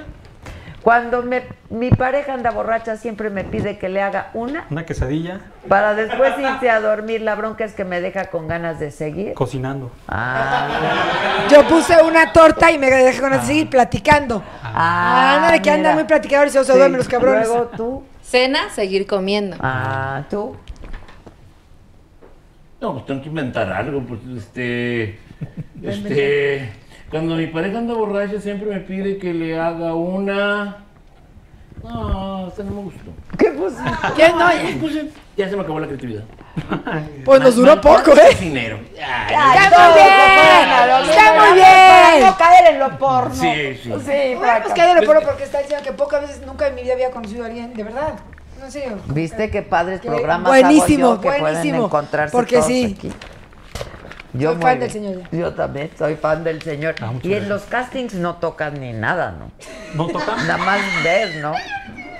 Cuando 0.85 1.23
me, 1.23 1.41
mi 1.71 1.89
pareja 1.89 2.35
anda 2.35 2.51
borracha 2.51 2.95
siempre 2.95 3.31
me 3.31 3.43
pide 3.43 3.79
que 3.79 3.89
le 3.89 4.03
haga 4.03 4.29
una 4.35 4.67
Una 4.69 4.85
quesadilla. 4.85 5.39
para 5.67 5.95
después 5.95 6.33
irse 6.37 6.69
a 6.69 6.79
dormir. 6.79 7.21
La 7.23 7.33
bronca 7.33 7.63
es 7.65 7.73
que 7.73 7.83
me 7.83 7.99
deja 8.01 8.25
con 8.25 8.47
ganas 8.47 8.79
de 8.79 8.91
seguir. 8.91 9.33
Cocinando. 9.33 9.91
Ah, 10.07 11.47
Yo 11.49 11.67
puse 11.67 11.99
una 12.03 12.31
torta 12.31 12.71
y 12.71 12.77
me 12.77 12.91
dejé 12.91 13.19
con 13.19 13.33
seguir 13.43 13.67
platicando. 13.67 14.43
ah, 14.61 15.37
Ándale, 15.37 15.59
que 15.63 15.71
andan 15.71 15.95
muy 15.95 16.03
platicadores 16.03 16.53
y 16.53 16.59
se 16.59 16.63
Sí. 16.65 16.71
duermen 16.73 16.97
los 16.99 17.07
cabrones. 17.07 17.47
Luego 17.47 17.65
tú. 17.75 18.03
Cena, 18.21 18.69
seguir 18.69 19.07
comiendo. 19.07 19.57
Ah, 19.61 20.23
tú. 20.29 20.55
No, 22.79 22.93
pues 22.93 23.07
tengo 23.07 23.23
que 23.23 23.29
inventar 23.29 23.71
algo, 23.73 24.01
pues 24.01 24.19
este. 24.37 25.17
Este. 25.81 26.71
Cuando 27.15 27.35
mi 27.37 27.47
pareja 27.47 27.77
anda 27.77 27.93
borracha 27.93 28.41
siempre 28.41 28.67
me 28.69 28.81
pide 28.81 29.17
que 29.17 29.33
le 29.33 29.57
haga 29.57 29.93
una. 29.93 30.83
No, 31.81 32.49
esta 32.49 32.61
no 32.63 32.71
me 32.71 32.81
gustó. 32.81 33.11
¿Qué 33.37 33.51
pusiste? 33.51 33.83
¿Qué? 34.17 34.29
No, 34.33 34.51
ya. 34.51 34.61
Pues, 34.61 34.75
puse- 34.75 35.09
ya 35.37 35.47
se 35.49 35.55
me 35.55 35.61
acabó 35.61 35.79
la 35.79 35.87
creatividad. 35.87 36.23
Pues 37.23 37.39
nos 37.41 37.55
duró 37.55 37.79
poco, 37.79 38.11
¿eh? 38.17 38.31
Cocinero. 38.31 38.79
Ay, 39.01 39.55
Está 39.63 39.79
muy 39.79 39.93
bien, 39.95 40.87
lo 40.89 41.09
está 41.09 41.33
muy 41.39 41.53
bien. 41.53 42.25
no 42.29 42.37
caer 42.37 42.73
en 42.73 42.79
lo 42.79 42.97
porno. 42.97 43.33
Sí, 43.33 43.75
sí. 43.81 43.83
Sí, 43.83 44.35
Bueno, 44.35 44.53
pues 44.63 44.73
que- 44.73 44.81
cállalo 44.81 45.03
por 45.05 45.23
porque 45.23 45.43
está 45.45 45.59
diciendo 45.59 45.85
que 45.85 45.93
pocas 45.93 46.19
veces 46.21 46.45
nunca 46.45 46.67
en 46.67 46.75
mi 46.75 46.81
vida 46.81 46.95
había 46.95 47.11
conocido 47.11 47.43
a 47.43 47.47
alguien, 47.47 47.73
de 47.73 47.83
verdad. 47.83 48.15
No 48.59 48.69
sé. 48.69 48.91
¿Viste 49.07 49.49
qué 49.49 49.61
padres 49.61 50.01
Qué 50.01 50.09
programas 50.09 50.49
buenísimo, 50.49 51.05
hago 51.11 51.15
yo 51.15 51.21
que 51.21 51.27
pueden 51.27 51.41
buenísimo, 51.43 51.85
encontrarse 51.85 52.33
porque 52.33 52.55
todos 52.57 52.67
sí. 52.67 52.95
aquí? 52.97 53.11
Yo 54.37 54.53
Soy 54.53 54.61
fan 54.61 54.69
bien. 54.69 54.79
del 54.79 54.91
señor 54.91 55.15
ya. 55.31 55.37
Yo 55.37 55.53
también 55.53 55.89
soy 55.97 56.15
fan 56.15 56.43
del 56.43 56.61
señor. 56.61 56.95
Ah, 57.01 57.11
y 57.21 57.27
en 57.27 57.29
gracias. 57.31 57.47
los 57.49 57.61
castings 57.63 58.13
no 58.15 58.35
tocas 58.35 58.73
ni 58.73 58.91
nada, 58.93 59.31
¿no? 59.37 59.51
¿No 59.95 60.07
toca? 60.11 60.35
Nada 60.43 60.57
más 60.57 60.79
ves, 61.03 61.35
¿no? 61.41 61.53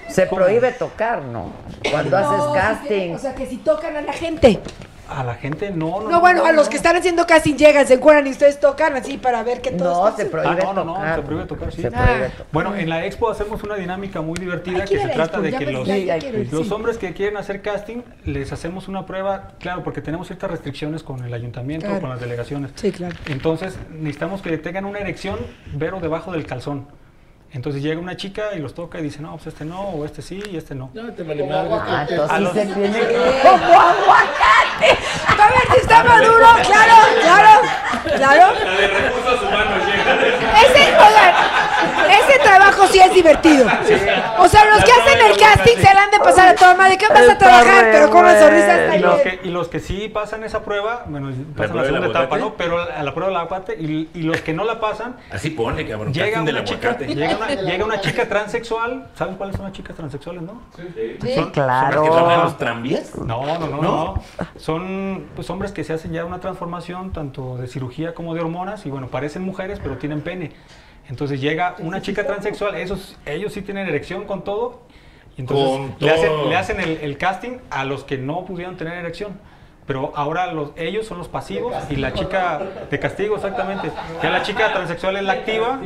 Se 0.07 0.25
prohíbe 0.27 0.71
tocar, 0.71 1.21
¿no? 1.23 1.51
Cuando 1.91 2.17
haces 2.17 2.41
casting. 2.53 3.13
O 3.15 3.19
sea, 3.19 3.35
que 3.35 3.45
si 3.45 3.57
tocan 3.57 3.95
a 3.97 4.01
la 4.01 4.13
gente. 4.13 4.59
A 5.07 5.23
la 5.23 5.35
gente 5.35 5.69
no. 5.69 6.01
No, 6.01 6.09
No, 6.09 6.19
bueno, 6.19 6.43
a 6.45 6.51
los 6.51 6.67
que 6.67 6.77
están 6.77 6.95
haciendo 6.95 7.27
casting 7.27 7.55
llegan, 7.55 7.85
se 7.85 7.93
encuentran 7.93 8.25
y 8.25 8.31
ustedes 8.31 8.59
tocan 8.59 8.95
así 8.95 9.17
para 9.17 9.43
ver 9.43 9.61
que 9.61 9.71
todos 9.71 10.11
No, 10.11 10.15
se 10.17 10.23
Ah, 10.23 10.27
prohíbe 10.31 10.63
no, 10.63 10.73
no, 10.73 10.83
no, 10.83 10.93
tocar. 10.95 11.15
se 11.15 11.21
prohíbe 11.21 11.45
tocar, 11.45 11.71
sí. 11.73 11.81
Se 11.83 11.87
Ah. 11.87 11.91
prohíbe 11.91 12.29
tocar. 12.29 12.45
Bueno, 12.51 12.75
en 12.75 12.89
la 12.89 13.05
expo 13.05 13.29
hacemos 13.29 13.61
una 13.63 13.75
dinámica 13.75 14.21
muy 14.21 14.37
divertida 14.39 14.85
que 14.85 14.97
se 14.99 15.07
trata 15.09 15.37
expo, 15.37 15.41
de 15.41 15.51
que 15.53 15.71
los, 15.71 15.87
ya- 15.87 15.97
ya 15.97 16.17
los 16.51 16.67
sí. 16.67 16.73
hombres 16.73 16.97
que 16.97 17.13
quieren 17.13 17.37
hacer 17.37 17.61
casting 17.61 18.01
les 18.23 18.51
hacemos 18.51 18.87
una 18.87 19.05
prueba, 19.05 19.49
claro, 19.59 19.83
porque 19.83 20.01
tenemos 20.01 20.27
ciertas 20.27 20.49
restricciones 20.49 21.03
con 21.03 21.23
el 21.23 21.33
ayuntamiento, 21.33 21.85
Claro. 21.85 22.01
con 22.01 22.09
las 22.09 22.19
delegaciones. 22.19 22.71
Sí, 22.75 22.91
claro. 22.91 23.15
Entonces 23.27 23.77
necesitamos 23.91 24.41
que 24.41 24.57
tengan 24.57 24.85
una 24.85 24.99
erección, 24.99 25.37
pero 25.77 25.99
debajo 25.99 26.31
del 26.31 26.45
calzón. 26.47 26.87
Entonces 27.51 27.81
llega 27.81 27.99
una 28.01 28.17
chica 28.17 28.49
y 28.55 28.59
los 28.59 28.73
toca 28.73 28.99
y 28.99 29.03
dice, 29.03 29.21
no, 29.21 29.31
pues 29.35 29.47
este 29.47 29.63
no, 29.63 29.79
o 29.81 30.03
este 30.05 30.21
sí 30.21 30.43
y 30.51 30.57
este 30.57 30.75
no. 30.75 30.89
No, 30.93 31.11
te 31.13 31.23
vale 31.23 31.45
madre. 31.45 31.69
Ah, 31.87 32.05
entonces 32.09 32.31
A 32.31 32.37
sí 32.37 32.43
los- 32.43 32.53
se 32.53 32.65
tiene 32.65 32.99
que... 32.99 33.39
¡Como 33.43 33.79
aguacate! 33.81 34.97
A 35.37 35.47
ver 35.47 35.61
si 35.73 35.77
está 35.81 36.03
maduro, 36.03 36.45
claro, 36.65 36.95
claro, 37.21 37.61
claro. 38.17 38.53
La 38.65 38.71
de 38.81 38.87
recursos 38.87 39.41
humanos 39.41 39.85
llega. 39.85 40.15
Ese, 40.61 40.83
oigan, 40.97 41.35
ese 42.11 42.39
trabajo 42.39 42.87
sí 42.87 42.99
es 42.99 43.13
divertido. 43.13 43.65
O 44.39 44.47
sea, 44.49 44.65
los 44.65 44.83
que 44.83 44.91
hacen 44.91 45.19
el 45.31 45.37
casting 45.37 45.75
se 45.77 45.93
la 45.93 46.03
han 46.03 46.11
de 46.11 46.19
pasar 46.19 46.49
a 46.49 46.55
toda 46.55 46.73
madre. 46.75 46.97
¿Qué 46.97 47.07
vas 47.07 47.29
a 47.29 47.37
trabajar? 47.37 47.85
Pero 47.91 48.09
con 48.09 48.21
una 48.25 48.37
sonrisa. 48.39 48.95
Y 48.95 48.99
los, 48.99 49.13
hasta 49.15 49.23
que, 49.29 49.39
y 49.43 49.49
los 49.49 49.67
que 49.69 49.79
sí 49.79 50.09
pasan 50.09 50.43
esa 50.43 50.61
prueba, 50.63 51.03
bueno, 51.07 51.31
pasan 51.55 51.77
la 51.77 51.85
segunda 51.85 52.07
etapa? 52.07 52.37
¿no? 52.37 52.53
Pero 52.55 52.79
a 52.81 53.01
la 53.03 53.13
prueba 53.13 53.29
del 53.29 53.37
aguacate, 53.37 53.75
y, 53.79 54.09
y 54.13 54.23
los 54.23 54.41
que 54.41 54.53
no 54.53 54.63
la 54.65 54.79
pasan, 54.79 55.17
Así 55.31 55.49
pone, 55.51 55.87
cabrón. 55.87 56.13
llega 56.13 56.27
casting 56.27 56.45
del 56.45 56.55
una, 56.55 56.63
chica, 56.65 56.89
aguacate. 56.89 57.13
llega, 57.15 57.34
una, 57.37 57.47
llega 57.53 57.85
una 57.85 58.01
chica 58.01 58.27
transexual. 58.27 59.09
¿Saben 59.15 59.35
cuáles 59.35 59.55
son 59.55 59.65
las 59.65 59.73
chicas 59.73 59.95
transexuales, 59.95 60.41
no? 60.41 60.61
Sí, 60.75 61.35
Son- 61.35 61.51
claro. 61.51 62.03
¿Que 62.03 62.09
trabajan 62.09 62.43
los 62.43 62.57
tranvías? 62.57 63.15
No, 63.17 63.45
no, 63.45 63.59
no, 63.59 63.67
¿No? 63.67 63.81
no. 63.81 64.23
Son 64.57 65.27
pues, 65.35 65.49
hombres 65.49 65.71
que 65.71 65.83
se 65.83 65.93
hacen 65.93 66.11
ya 66.11 66.25
una 66.25 66.39
transformación 66.39 67.11
tanto 67.11 67.57
de 67.57 67.67
cirugía 67.67 68.13
como 68.13 68.33
de 68.33 68.41
hormonas 68.41 68.85
y 68.85 68.89
bueno, 68.89 69.07
parecen 69.07 69.43
mujeres 69.43 69.79
pero 69.81 69.97
tienen 69.97 70.21
pene. 70.21 70.51
Entonces 71.07 71.39
llega 71.39 71.75
una 71.79 72.01
chica 72.01 72.25
transexual, 72.25 72.75
esos, 72.75 73.17
ellos 73.25 73.53
sí 73.53 73.61
tienen 73.61 73.87
erección 73.87 74.25
con 74.25 74.43
todo 74.43 74.81
y 75.37 75.41
entonces 75.41 75.67
Con 75.67 75.95
le 75.99 76.11
hacen, 76.11 76.49
le 76.49 76.55
hacen 76.55 76.79
el, 76.79 76.97
el 76.97 77.17
casting 77.17 77.57
a 77.69 77.83
los 77.83 78.03
que 78.03 78.17
no 78.17 78.45
pudieron 78.45 78.75
tener 78.77 78.93
erección. 78.97 79.39
Pero 79.87 80.11
ahora 80.15 80.51
los, 80.51 80.71
ellos 80.77 81.05
son 81.05 81.19
los 81.19 81.27
pasivos 81.27 81.73
y 81.91 81.97
la 81.97 82.11
chica 82.11 82.59
de 82.89 82.99
castigo, 82.99 83.35
exactamente. 83.35 83.91
Ya 84.23 84.31
la 84.31 84.41
chica 84.41 84.73
transexual 84.73 85.17
es 85.17 85.23
la 85.23 85.33
activa 85.33 85.79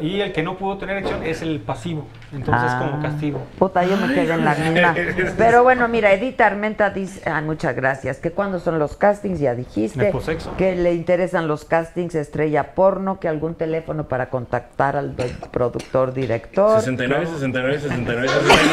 y 0.00 0.20
el 0.20 0.32
que 0.32 0.42
no 0.42 0.56
pudo 0.56 0.78
tener 0.78 0.96
erección 0.96 1.22
es 1.24 1.42
el 1.42 1.60
pasivo. 1.60 2.06
Entonces 2.32 2.64
Ah, 2.66 2.78
como 2.90 3.00
castigo. 3.02 3.40
Puta, 3.58 3.84
yo 3.84 3.96
me 3.98 4.12
quedé 4.12 4.32
en 4.34 4.44
la 4.44 4.54
misma. 4.54 4.94
Pero 5.38 5.62
bueno, 5.62 5.86
mira, 5.86 6.12
Edith 6.12 6.40
Armenta 6.40 6.90
dice, 6.90 7.22
ah, 7.30 7.40
muchas 7.40 7.76
gracias, 7.76 8.18
que 8.18 8.32
cuando 8.32 8.58
son 8.58 8.80
los 8.80 8.96
castings, 8.96 9.38
ya 9.38 9.54
dijiste, 9.54 9.98
Neposexo. 9.98 10.56
que 10.56 10.74
le 10.74 10.94
interesan 10.94 11.46
los 11.46 11.64
castings 11.64 12.16
estrella 12.16 12.74
porno, 12.74 13.20
que 13.20 13.28
algún 13.28 13.54
teléfono 13.54 14.08
para 14.08 14.28
contactar 14.28 14.96
al 14.96 15.14
productor, 15.52 16.12
director. 16.12 16.80
69, 16.80 17.26
69, 17.26 17.78
69, 17.78 18.28
69. 18.28 18.66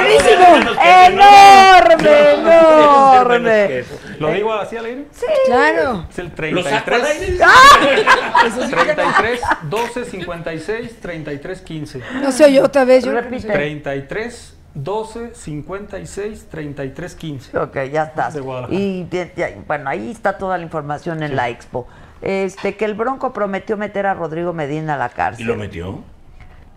¡Buenísimo! 0.00 0.72
¡Enorme, 0.82 2.32
enorme! 2.34 3.84
¿Lo 4.18 4.30
digo 4.32 4.52
así 4.52 4.76
al 4.76 4.84
aire? 4.86 5.04
Sí. 5.12 5.26
Claro. 5.46 6.06
Es 6.10 6.18
el 6.18 6.26
¿Lo 6.54 6.62
saco 6.62 6.76
al 6.76 6.84
33. 6.84 7.20
aire? 7.22 7.38
¡Ah! 7.44 8.40
33 8.70 9.40
12 9.62 10.04
56 10.04 11.00
33 11.00 11.60
15. 11.60 12.00
No 12.22 12.32
sé, 12.32 12.52
yo 12.52 12.64
otra 12.64 12.84
vez. 12.84 13.04
Yo 13.04 13.12
Repite. 13.12 13.48
33 13.52 14.56
12 14.74 15.30
56 15.34 16.46
33 16.50 17.14
15. 17.14 17.58
Ok, 17.58 17.76
ya 17.92 18.04
estás. 18.04 18.34
De 18.34 18.40
Guadalajara. 18.40 18.78
Y 18.78 19.08
ya- 19.36 19.50
bueno, 19.66 19.90
ahí 19.90 20.10
está 20.10 20.36
toda 20.38 20.56
la 20.58 20.64
información 20.64 21.22
en 21.22 21.36
la 21.36 21.48
expo. 21.48 21.86
Este, 22.22 22.76
que 22.76 22.84
el 22.84 22.94
Bronco 22.94 23.32
prometió 23.32 23.76
meter 23.76 24.06
a 24.06 24.14
Rodrigo 24.14 24.52
Medina 24.52 24.94
a 24.94 24.98
la 24.98 25.06
Y 25.06 25.10
cárcel. 25.10 25.46
lo 25.46 25.56
metió. 25.56 26.02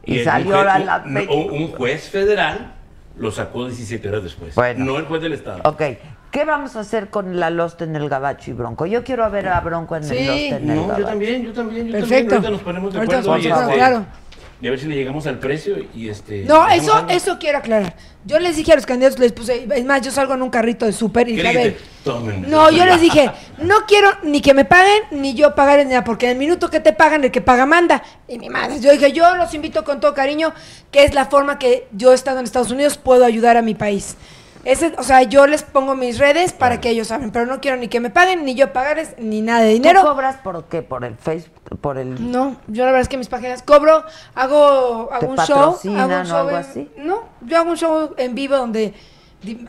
Y 0.04 0.24
salió 0.24 0.56
juez- 0.58 0.68
a 0.70 0.80
la- 0.80 1.04
un- 1.06 1.52
un 1.52 1.72
juez 1.74 2.10
federal 2.10 2.74
lo 3.20 3.32
sacó 3.32 3.66
17 3.66 4.08
horas 4.10 4.24
después. 4.24 4.56
Bueno. 4.56 4.86
No 4.86 4.98
el 4.98 5.06
juez 5.06 5.22
del 5.22 5.34
estado. 5.34 5.62
Ok, 5.64 5.82
¿qué 6.32 6.46
vamos 6.46 6.76
a 6.76 6.82
hacer 6.82 7.10
con 7.10 7.40
la 7.40 7.50
Lost 7.50 7.82
en 7.82 7.96
el 7.96 8.10
Gabacho 8.10 8.52
y 8.52 8.54
Bronco? 8.54 8.86
Yo 8.86 9.04
quiero 9.04 9.30
ver 9.32 9.48
a 9.50 9.60
Bronco 9.62 9.96
en 9.96 10.04
Sí. 10.04 10.18
el 10.18 10.28
Lost 10.28 10.40
en 10.40 10.56
el 10.56 10.68
No, 10.68 10.76
yo 10.76 10.88
Gabacho. 10.88 11.06
también, 11.08 11.44
yo 11.44 11.54
también, 11.54 11.86
yo 11.88 11.92
Perfecto. 11.94 12.12
también. 12.14 12.34
Ahorita 12.36 12.50
nos 12.52 12.62
ponemos 12.62 12.94
de 12.94 13.00
Ahorita 13.00 13.18
acuerdo 13.20 13.36
nos 13.38 13.46
y, 13.46 13.50
ponemos 13.50 13.68
de 13.68 13.74
este, 13.74 13.84
acuerdo, 13.86 14.06
y 14.60 14.68
a 14.68 14.72
ver 14.72 14.80
si 14.80 14.88
le 14.88 14.95
llegamos 14.95 15.27
al 15.27 15.38
precio 15.40 15.77
y 15.95 16.10
este. 16.10 16.44
No, 16.44 16.68
eso, 16.68 16.95
algo. 16.95 17.10
eso 17.10 17.38
quiero 17.40 17.60
aclarar. 17.60 17.95
Yo 18.26 18.40
les 18.40 18.56
dije 18.56 18.74
a 18.74 18.76
los 18.76 18.86
candidatos, 18.86 19.19
les 19.19 19.32
puse, 19.32 19.68
es 19.74 19.86
más, 19.86 20.02
yo 20.02 20.11
salgo 20.11 20.34
en 20.34 20.42
un 20.42 20.50
carrito 20.50 20.86
de 20.86 20.92
súper 20.92 21.30
y 21.30 21.36
¿Qué 21.36 21.44
dije, 21.44 21.60
a 21.60 22.19
ver. 22.19 22.48
No, 22.48 22.72
yo 22.72 22.86
les 22.86 23.00
dije, 23.00 23.30
no 23.60 23.86
quiero 23.88 24.10
ni 24.24 24.42
que 24.42 24.53
me 24.53 24.66
paguen, 24.66 25.03
ni 25.11 25.34
yo 25.34 25.53
pagar 25.53 25.86
nada, 25.86 26.03
porque 26.03 26.26
en 26.26 26.32
el 26.34 26.38
minuto 26.38 26.69
que 26.69 26.80
te 26.80 26.92
pagan, 26.92 27.24
el 27.24 27.32
que 27.32 27.42
paga 27.42 27.66
manda. 27.66 28.03
Y 28.27 28.40
mi 28.40 28.50
madre, 28.50 28.80
yo 28.80 28.92
dije, 28.92 29.11
yo 29.11 29.36
los 29.36 29.53
invito 29.53 29.84
con 29.84 30.00
todo 30.00 30.14
cariño, 30.14 30.53
que 30.92 31.03
es 31.03 31.14
la 31.14 31.27
forma 31.27 31.60
que 31.60 31.88
yo 31.92 32.11
estando 32.14 32.40
en 32.40 32.45
Estados 32.45 32.72
Unidos 32.72 32.98
puedo 32.98 33.26
ayudar 33.26 33.58
a 33.58 33.61
mi 33.61 33.76
país. 33.76 34.18
Ese, 34.68 34.94
o 34.98 35.04
sea, 35.04 35.24
yo 35.24 35.48
les 35.48 35.64
pongo 35.64 35.96
mis 35.96 36.20
redes 36.20 36.52
para 36.52 36.82
que 36.82 36.90
ellos 36.90 37.08
saben, 37.08 37.32
pero 37.32 37.46
no 37.46 37.62
quiero 37.62 37.78
ni 37.78 37.88
que 37.88 38.02
me 38.02 38.10
paguen, 38.10 38.44
ni 38.44 38.54
yo 38.54 38.74
pagarles, 38.74 39.14
ni 39.18 39.42
nada 39.42 39.62
de 39.62 39.76
¿Tú 39.78 39.82
dinero. 39.82 40.02
cobras 40.04 40.36
por 40.44 40.66
qué? 40.66 40.82
¿Por 40.82 41.06
el 41.06 41.16
Facebook? 41.16 41.80
¿Por 41.80 41.98
el...? 41.98 42.30
No, 42.32 42.58
yo 42.68 42.84
la 42.84 42.92
verdad 42.92 43.02
es 43.02 43.08
que 43.08 43.18
mis 43.18 43.30
páginas 43.30 43.64
cobro, 43.64 44.04
hago, 44.36 45.08
¿Te 45.10 45.16
hago 45.16 45.28
un 45.32 45.38
show. 45.38 45.58
Hago 45.58 45.74
un 45.86 46.12
o 46.12 46.26
show 46.26 46.38
algo 46.38 46.50
en- 46.50 46.56
así? 46.58 46.92
No, 46.98 47.24
yo 47.42 47.58
hago 47.60 47.70
un 47.72 47.78
show 47.78 48.14
en 48.18 48.36
vivo 48.36 48.58
donde 48.58 48.94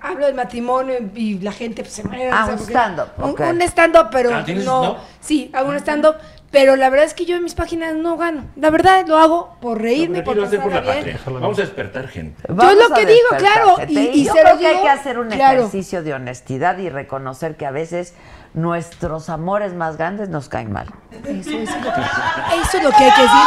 hablo 0.01 0.27
del 0.27 0.35
matrimonio 0.35 0.95
y 1.15 1.39
la 1.39 1.53
gente 1.53 1.83
pues, 1.83 1.95
se 1.95 2.03
muere. 2.03 2.31
Ah, 2.33 2.43
o 2.43 2.47
sea, 2.47 2.55
un 2.55 2.61
stand-up, 2.61 3.09
Un, 3.19 3.41
un 3.57 3.63
stand-up, 3.63 4.09
pero 4.11 4.35
Ah, 4.35 4.43
¿tienes 4.45 4.65
no. 4.65 4.97
Sí, 5.21 5.51
hago 5.55 5.69
un 5.69 5.77
stand-up, 5.77 6.17
pero 6.51 6.77
la 6.77 6.89
verdad 6.91 7.05
es 7.07 7.15
que 7.15 7.27
yo 7.27 7.37
en 7.37 7.43
mis 7.45 7.55
páginas 7.55 7.95
no 7.95 8.17
gano. 8.17 8.45
La 8.57 8.71
verdad 8.71 9.05
lo 9.07 9.19
hago 9.19 9.57
por 9.61 9.81
reírme, 9.83 10.23
por 10.23 10.43
hacer 10.43 10.61
por 10.61 10.73
la 10.73 10.81
bien. 10.81 10.95
patria. 10.97 11.19
Vamos 11.27 11.59
a 11.59 11.63
despertar 11.63 12.09
gente. 12.09 12.43
Yo 12.49 12.71
es 12.71 12.77
lo 12.89 12.95
que 12.95 13.05
digo, 13.07 13.29
claro, 13.37 13.77
gente. 13.77 13.93
y- 13.93 14.21
y 14.23 14.25
yo 14.25 14.33
se 14.33 14.39
lo 14.43 14.45
creo 14.45 14.59
que 14.59 14.67
hay 14.67 14.83
que 14.83 14.89
hacer 14.89 15.19
un 15.19 15.29
claro. 15.29 15.59
ejercicio 15.61 16.03
de 16.03 16.15
honestidad 16.15 16.79
y 16.79 16.89
reconocer 16.89 17.57
que 17.57 17.67
a 17.67 17.71
veces 17.71 18.15
nuestros 18.55 19.29
amores 19.29 19.75
más 19.75 19.99
grandes 19.99 20.31
nos 20.31 20.49
caen 20.49 20.73
mal. 20.73 20.87
Eso, 21.13 21.51
eso 21.51 21.51
es 21.53 21.71
lo 21.85 21.93
que, 21.93 22.01
eso 22.01 22.77
es 22.79 22.83
lo 22.83 22.91
que 22.91 23.05
hay 23.05 23.11
que 23.13 23.23
decir. 23.23 23.39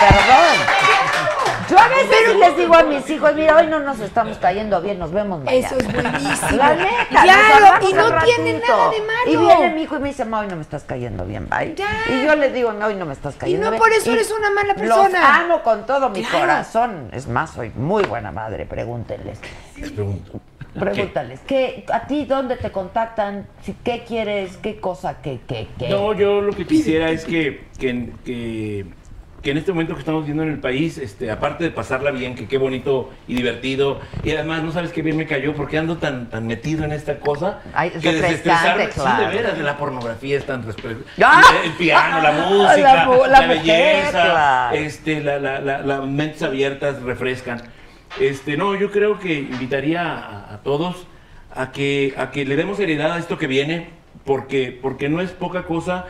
Perdón. 0.00 0.83
Yo 1.74 1.80
a 1.80 1.88
veces 1.88 2.36
les 2.38 2.56
digo 2.56 2.74
a 2.74 2.82
mis 2.84 3.10
hijos, 3.10 3.34
mira, 3.34 3.56
hoy 3.56 3.66
no 3.66 3.80
nos 3.80 3.98
estamos 3.98 4.38
cayendo 4.38 4.80
bien, 4.80 4.98
nos 4.98 5.10
vemos 5.10 5.40
mañana. 5.42 5.66
Eso 5.66 5.76
es 5.76 5.92
buenísimo. 5.92 6.56
La 6.56 6.74
neta, 6.76 7.22
Claro, 7.22 7.66
y 7.88 7.92
no 7.92 8.04
tiene 8.20 8.52
ratito. 8.60 8.72
nada 8.76 8.90
de 8.90 9.00
malo. 9.00 9.26
Y 9.26 9.36
viene 9.36 9.74
mi 9.74 9.82
hijo 9.82 9.96
y 9.96 9.98
me 9.98 10.08
dice, 10.08 10.24
ma, 10.24 10.40
hoy 10.40 10.46
no 10.46 10.56
me 10.56 10.62
estás 10.62 10.84
cayendo 10.84 11.24
bien, 11.24 11.48
bye. 11.48 11.74
Ya. 11.74 11.88
Y 12.08 12.24
yo 12.24 12.36
le 12.36 12.50
digo, 12.52 12.72
no, 12.72 12.86
hoy 12.86 12.94
no 12.94 13.06
me 13.06 13.12
estás 13.12 13.34
cayendo 13.36 13.64
no 13.66 13.70
bien. 13.72 13.82
por 13.82 13.92
eso 13.92 14.10
Y 14.10 14.14
eres 14.14 14.30
una 14.30 14.50
mala 14.50 14.68
Los 14.74 14.76
persona. 14.76 15.36
amo 15.40 15.62
con 15.62 15.84
todo 15.86 16.10
mi 16.10 16.22
Claro. 16.22 16.38
corazón. 16.40 17.08
Es 17.12 17.26
más, 17.26 17.50
soy 17.50 17.70
muy 17.74 18.04
buena 18.04 18.30
madre, 18.30 18.66
pregúntenles. 18.66 19.40
Les 19.76 19.90
pregunto. 19.90 20.40
Pregúntales, 20.78 21.38
¿qué, 21.46 21.84
¿a 21.92 22.04
ti 22.04 22.24
dónde 22.24 22.56
te 22.56 22.72
contactan? 22.72 23.46
¿Qué 23.84 24.02
quieres? 24.06 24.56
¿Qué 24.56 24.80
cosa? 24.80 25.18
¿Qué, 25.22 25.38
qué, 25.46 25.68
qué? 25.78 25.88
No, 25.88 26.12
yo 26.14 26.40
lo 26.40 26.52
que 26.52 26.66
quisiera 26.66 27.10
es 27.10 27.24
que, 27.24 27.64
que, 27.78 28.10
que, 28.24 28.84
que 29.44 29.50
en 29.50 29.58
este 29.58 29.72
momento 29.72 29.92
que 29.94 30.00
estamos 30.00 30.22
viviendo 30.22 30.42
en 30.42 30.48
el 30.48 30.58
país, 30.58 30.96
este, 30.98 31.30
aparte 31.30 31.62
de 31.64 31.70
pasarla 31.70 32.10
bien, 32.10 32.34
que 32.34 32.48
qué 32.48 32.56
bonito 32.58 33.10
y 33.28 33.34
divertido, 33.34 34.00
y 34.24 34.30
además 34.30 34.62
no 34.62 34.72
sabes 34.72 34.90
qué 34.90 35.02
bien 35.02 35.18
me 35.18 35.26
cayó 35.26 35.54
porque 35.54 35.76
ando 35.78 35.98
tan, 35.98 36.30
tan 36.30 36.46
metido 36.46 36.82
en 36.84 36.92
esta 36.92 37.18
cosa. 37.20 37.60
Ay, 37.74 37.92
es 37.94 38.02
que 38.02 38.10
desestresarme- 38.20 38.88
claro. 38.88 39.18
Sí, 39.18 39.36
de 39.36 39.36
veras, 39.42 39.58
la 39.58 39.76
pornografía 39.76 40.38
es 40.38 40.46
tan 40.46 40.64
¡Ah! 41.22 41.42
El 41.62 41.72
piano, 41.72 42.20
la 42.22 42.32
La 42.32 42.48
música, 42.48 43.04
mu- 43.06 43.26
la, 43.26 43.28
la 43.28 43.40
mujer, 43.42 43.58
belleza, 43.62 44.10
claro. 44.12 44.76
este, 44.76 45.20
la, 45.22 45.38
la, 45.38 45.60
la- 45.60 45.78
las 45.82 46.04
mentes 46.06 46.42
abiertas 46.42 47.02
refrescan. 47.02 47.62
Este, 48.18 48.56
no, 48.56 48.74
yo 48.74 48.90
creo 48.90 49.18
que 49.18 49.34
invitaría 49.40 50.02
a, 50.02 50.54
a 50.54 50.58
todos 50.62 51.06
a 51.54 51.70
que, 51.70 52.14
a 52.16 52.30
que 52.30 52.46
le 52.46 52.56
demos 52.56 52.78
seriedad 52.78 53.12
a 53.12 53.18
esto 53.18 53.36
que 53.36 53.46
viene, 53.46 53.90
porque, 54.24 54.76
porque 54.80 55.08
no 55.10 55.20
es 55.20 55.30
poca 55.32 55.64
cosa. 55.64 56.06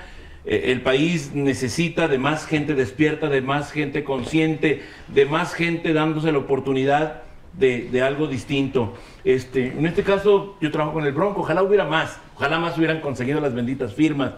Eh, 0.46 0.72
el 0.72 0.82
país 0.82 1.32
necesita 1.34 2.08
de 2.08 2.18
más 2.18 2.46
gente 2.46 2.74
despierta, 2.74 3.28
de 3.28 3.40
más 3.40 3.72
gente 3.72 4.04
consciente, 4.04 4.82
de 5.08 5.26
más 5.26 5.54
gente 5.54 5.92
dándose 5.92 6.32
la 6.32 6.38
oportunidad 6.38 7.22
de, 7.58 8.02
algo 8.02 8.26
distinto. 8.26 8.94
Este, 9.24 9.68
en 9.68 9.86
este 9.86 10.02
caso, 10.02 10.56
yo 10.60 10.70
trabajo 10.70 10.94
con 10.94 11.06
el 11.06 11.12
Bronco, 11.12 11.40
ojalá 11.40 11.62
hubiera 11.62 11.84
más, 11.84 12.18
ojalá 12.36 12.58
más 12.58 12.76
hubieran 12.76 13.00
conseguido 13.00 13.40
las 13.40 13.54
benditas 13.54 13.94
firmas, 13.94 14.32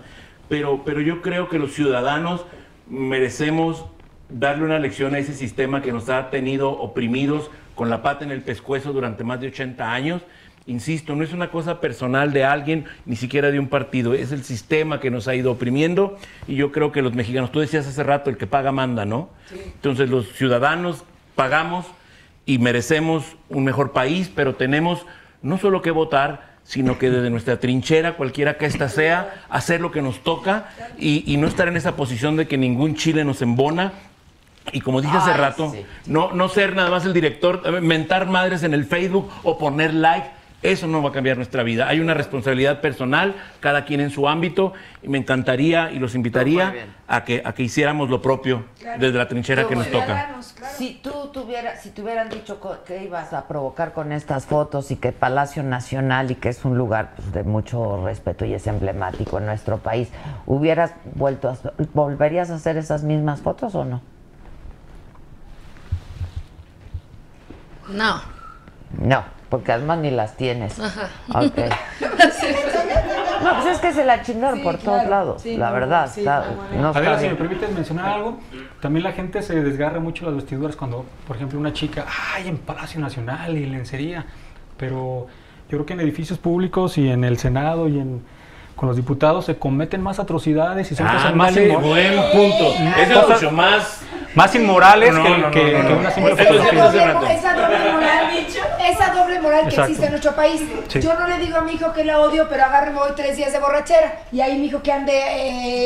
pero, 0.48 0.82
pero 0.84 1.00
yo 1.00 1.22
creo 1.22 1.48
que 1.48 1.58
los 1.58 1.72
ciudadanos 1.72 2.44
merecemos 2.88 3.86
darle 4.28 4.64
una 4.64 4.78
lección 4.78 5.14
a 5.14 5.18
ese 5.18 5.34
sistema 5.34 5.82
que 5.82 5.92
nos 5.92 6.08
ha 6.08 6.30
tenido 6.30 6.70
oprimidos 6.70 7.50
con 7.74 7.90
la 7.90 8.02
pata 8.02 8.24
en 8.24 8.30
el 8.30 8.42
pescuezo 8.42 8.92
durante 8.92 9.24
más 9.24 9.40
de 9.40 9.48
80 9.48 9.92
años. 9.92 10.22
Insisto, 10.68 11.14
no 11.14 11.22
es 11.22 11.32
una 11.32 11.50
cosa 11.50 11.80
personal 11.80 12.32
de 12.32 12.44
alguien, 12.44 12.86
ni 13.04 13.14
siquiera 13.14 13.52
de 13.52 13.60
un 13.60 13.68
partido, 13.68 14.14
es 14.14 14.32
el 14.32 14.42
sistema 14.42 14.98
que 14.98 15.12
nos 15.12 15.28
ha 15.28 15.34
ido 15.36 15.52
oprimiendo 15.52 16.18
y 16.48 16.56
yo 16.56 16.72
creo 16.72 16.90
que 16.90 17.02
los 17.02 17.14
mexicanos, 17.14 17.52
tú 17.52 17.60
decías 17.60 17.86
hace 17.86 18.02
rato, 18.02 18.30
el 18.30 18.36
que 18.36 18.48
paga 18.48 18.72
manda, 18.72 19.04
¿no? 19.04 19.28
Entonces 19.52 20.10
los 20.10 20.32
ciudadanos 20.32 21.04
pagamos 21.36 21.86
y 22.46 22.58
merecemos 22.58 23.36
un 23.48 23.62
mejor 23.62 23.92
país, 23.92 24.28
pero 24.34 24.56
tenemos 24.56 25.06
no 25.40 25.56
solo 25.56 25.82
que 25.82 25.92
votar, 25.92 26.56
sino 26.64 26.98
que 26.98 27.10
desde 27.10 27.30
nuestra 27.30 27.60
trinchera, 27.60 28.16
cualquiera 28.16 28.58
que 28.58 28.66
ésta 28.66 28.88
sea, 28.88 29.44
hacer 29.48 29.80
lo 29.80 29.92
que 29.92 30.02
nos 30.02 30.24
toca 30.24 30.68
y, 30.98 31.32
y 31.32 31.36
no 31.36 31.46
estar 31.46 31.68
en 31.68 31.76
esa 31.76 31.94
posición 31.94 32.36
de 32.36 32.48
que 32.48 32.58
ningún 32.58 32.96
chile 32.96 33.24
nos 33.24 33.40
embona. 33.40 33.92
Y 34.72 34.80
como 34.80 35.00
dije 35.00 35.16
hace 35.16 35.32
rato, 35.32 35.70
sí. 35.70 35.86
no, 36.06 36.32
no 36.32 36.48
ser 36.48 36.74
nada 36.74 36.90
más 36.90 37.06
el 37.06 37.12
director, 37.12 37.62
eh, 37.64 37.80
mentar 37.80 38.26
madres 38.26 38.64
en 38.64 38.74
el 38.74 38.84
Facebook 38.84 39.30
o 39.44 39.58
poner 39.58 39.94
like. 39.94 40.26
Eso 40.62 40.86
no 40.86 41.02
va 41.02 41.10
a 41.10 41.12
cambiar 41.12 41.36
nuestra 41.36 41.62
vida. 41.62 41.86
Hay 41.86 42.00
una 42.00 42.14
responsabilidad 42.14 42.80
personal, 42.80 43.34
cada 43.60 43.84
quien 43.84 44.00
en 44.00 44.10
su 44.10 44.26
ámbito, 44.26 44.72
y 45.02 45.08
me 45.08 45.18
encantaría 45.18 45.90
y 45.92 45.98
los 45.98 46.14
invitaría 46.14 46.88
a 47.06 47.24
que, 47.24 47.42
a 47.44 47.52
que 47.52 47.62
hiciéramos 47.62 48.08
lo 48.08 48.22
propio 48.22 48.64
desde 48.98 49.18
la 49.18 49.28
trinchera 49.28 49.68
que 49.68 49.76
nos 49.76 49.90
toca. 49.90 50.40
Si 50.76 50.94
tú 51.02 51.30
tuvieras, 51.32 51.82
si 51.82 51.90
te 51.90 52.02
hubieran 52.02 52.30
dicho 52.30 52.58
que 52.86 53.04
ibas 53.04 53.32
a 53.32 53.46
provocar 53.46 53.92
con 53.92 54.12
estas 54.12 54.46
fotos 54.46 54.90
y 54.90 54.96
que 54.96 55.12
Palacio 55.12 55.62
Nacional 55.62 56.30
y 56.30 56.36
que 56.36 56.48
es 56.48 56.64
un 56.64 56.78
lugar 56.78 57.12
pues, 57.16 57.32
de 57.32 57.44
mucho 57.44 58.04
respeto 58.04 58.44
y 58.44 58.54
es 58.54 58.66
emblemático 58.66 59.38
en 59.38 59.46
nuestro 59.46 59.78
país, 59.78 60.08
hubieras 60.46 60.94
vuelto 61.14 61.50
a, 61.50 61.58
volverías 61.92 62.50
a 62.50 62.54
hacer 62.54 62.78
esas 62.78 63.02
mismas 63.02 63.40
fotos 63.40 63.74
o 63.74 63.84
no? 63.84 64.00
No. 67.88 68.20
No, 68.98 69.24
porque 69.48 69.72
además 69.72 69.98
ni 69.98 70.10
las 70.10 70.36
tienes. 70.36 70.78
Ajá. 70.80 71.08
Ok. 71.34 71.58
No, 73.42 73.52
pues 73.54 73.66
es 73.66 73.78
que 73.78 73.92
se 73.92 74.04
la 74.04 74.22
chingaron 74.22 74.58
Sí, 74.58 74.64
por 74.64 74.78
claro. 74.78 74.96
todos 74.98 75.10
lados, 75.10 75.42
Sí, 75.42 75.56
la 75.56 75.70
verdad. 75.70 76.10
sí, 76.12 76.20
está- 76.20 76.44
no, 76.74 76.88
está 76.88 76.98
Adela, 76.98 77.18
si 77.18 77.28
me 77.28 77.34
permites 77.34 77.70
mencionar 77.70 78.08
algo, 78.14 78.38
también 78.80 79.04
la 79.04 79.12
gente 79.12 79.42
se 79.42 79.62
desgarra 79.62 80.00
mucho 80.00 80.24
las 80.24 80.34
vestiduras 80.34 80.74
cuando, 80.74 81.04
por 81.26 81.36
ejemplo, 81.36 81.58
una 81.58 81.72
chica, 81.72 82.06
ay, 82.34 82.48
en 82.48 82.56
Palacio 82.58 82.98
Nacional 82.98 83.56
y 83.56 83.66
lencería, 83.66 84.24
pero 84.76 85.26
yo 85.68 85.76
creo 85.78 85.86
que 85.86 85.92
en 85.92 86.00
edificios 86.00 86.38
públicos 86.38 86.96
y 86.98 87.08
en 87.10 87.24
el 87.24 87.38
Senado 87.38 87.88
y 87.88 87.98
en 88.00 88.22
con 88.74 88.88
los 88.88 88.96
diputados 88.96 89.46
se 89.46 89.56
cometen 89.56 90.02
más 90.02 90.18
atrocidades 90.18 90.90
y 90.92 90.94
son 90.96 91.06
cosas 91.06 91.34
más 91.34 91.48
Ándale, 91.48 91.72
inmo- 91.72 91.80
buen 91.80 92.14
punto. 92.32 92.74
Es 92.98 93.28
mucho 93.28 93.50
más... 93.50 94.02
más 94.34 94.54
inmorales 94.54 95.14
No, 95.14 95.22
que, 95.22 95.30
no, 95.30 95.36
no, 95.38 95.50
que- 95.50 95.72
no, 95.72 95.78
no, 95.82 95.88
que 95.88 95.94
no. 95.94 96.00
una 96.00 96.10
simple 96.10 96.36
fotografía. 96.36 97.14
Esa 98.86 99.12
doble 99.14 99.40
moral, 99.40 99.62
que 99.62 99.68
Exacto. 99.70 99.82
existe 99.84 100.04
en 100.06 100.10
nuestro 100.12 100.34
país. 100.34 100.62
Sí. 100.88 101.00
Yo 101.00 101.14
no 101.14 101.26
le 101.26 101.38
digo 101.38 101.56
a 101.58 101.62
mi 101.62 101.72
hijo 101.72 101.92
que 101.92 102.04
la 102.04 102.20
odio, 102.20 102.48
pero 102.48 102.64
agarre 102.64 102.90
me 102.92 102.98
voy 102.98 103.10
tres 103.16 103.36
días 103.36 103.52
de 103.52 103.58
borrachera 103.58 104.20
y 104.32 104.40
ahí 104.40 104.58
mi 104.58 104.66
hijo 104.66 104.82
que 104.82 104.92
ande 104.92 105.12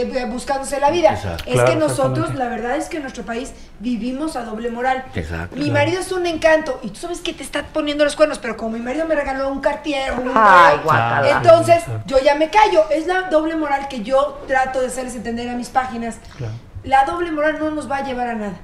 eh, 0.01 0.27
buscándose 0.27 0.79
la 0.81 0.91
vida. 0.91 1.13
Exacto. 1.13 1.45
Es 1.47 1.55
Claro, 1.55 1.71
que 1.71 1.77
nosotros, 1.77 2.35
la 2.35 2.49
verdad 2.49 2.77
es 2.77 2.89
que 2.89 2.97
en 2.97 3.03
nuestro 3.03 3.25
país 3.25 3.53
vivimos 3.79 4.37
a 4.37 4.43
doble 4.45 4.71
moral. 4.71 5.05
Exacto. 5.15 5.57
Mi 5.57 5.71
marido 5.71 6.01
es 6.01 6.13
un 6.13 6.27
encanto 6.27 6.79
y 6.83 6.89
tú 6.91 6.97
sabes 7.01 7.21
que 7.21 7.33
te 7.33 7.43
está 7.43 7.63
poniendo 7.65 8.05
los 8.05 8.17
cuernos, 8.17 8.39
pero 8.39 8.57
como 8.57 8.73
mi 8.73 8.81
marido 8.81 9.07
me 9.07 9.15
regaló 9.15 9.49
un 9.49 9.61
cartier, 9.61 10.13
un 10.13 10.31
Ay, 10.35 10.79
entonces 11.31 11.83
yo 12.07 12.19
ya 12.19 12.35
me 12.35 12.51
callo. 12.51 12.85
Es 12.91 13.07
la 13.07 13.23
doble 13.23 13.57
moral 13.57 13.89
que 13.89 14.03
yo 14.03 14.43
trato 14.47 14.81
de 14.81 14.89
hacerles 14.89 15.15
entender 15.15 15.49
a 15.49 15.55
mis 15.55 15.69
páginas. 15.69 16.17
La 16.85 17.05
doble 17.05 17.31
moral 17.31 17.59
no 17.59 17.71
nos 17.71 17.91
va 17.91 17.99
a 17.99 18.05
llevar 18.05 18.29
a 18.29 18.35
nada. 18.35 18.55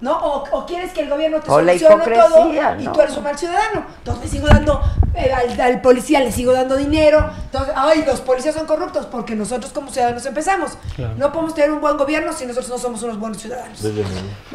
¿No? 0.00 0.12
O, 0.18 0.44
o 0.50 0.66
quieres 0.66 0.92
que 0.92 1.00
el 1.02 1.08
gobierno 1.08 1.40
te 1.40 1.50
O 1.50 1.60
la 1.62 1.72
solucione 1.78 2.04
todo 2.04 2.52
y 2.78 2.84
¿no? 2.84 2.92
tú 2.92 3.00
eres 3.00 3.16
un 3.16 3.24
mal 3.24 3.38
ciudadano. 3.38 3.86
Entonces 3.98 4.24
le 4.24 4.28
sigo 4.30 4.46
dando, 4.48 4.80
eh, 5.14 5.32
al, 5.32 5.58
al 5.60 5.80
policía 5.80 6.20
le 6.20 6.30
sigo 6.30 6.52
dando 6.52 6.76
dinero. 6.76 7.30
Entonces, 7.44 7.72
ay, 7.76 8.04
los 8.06 8.20
policías 8.20 8.54
son 8.54 8.66
corruptos 8.66 9.06
porque 9.06 9.34
nosotros 9.34 9.72
como 9.72 9.90
ciudadanos 9.90 10.26
empezamos. 10.26 10.72
Claro. 10.96 11.14
No 11.16 11.32
podemos 11.32 11.54
tener 11.54 11.70
un 11.72 11.80
buen 11.80 11.96
gobierno 11.96 12.32
si 12.32 12.44
nosotros 12.44 12.68
no 12.70 12.78
somos 12.78 13.02
unos 13.02 13.18
buenos 13.18 13.38
ciudadanos. 13.38 13.80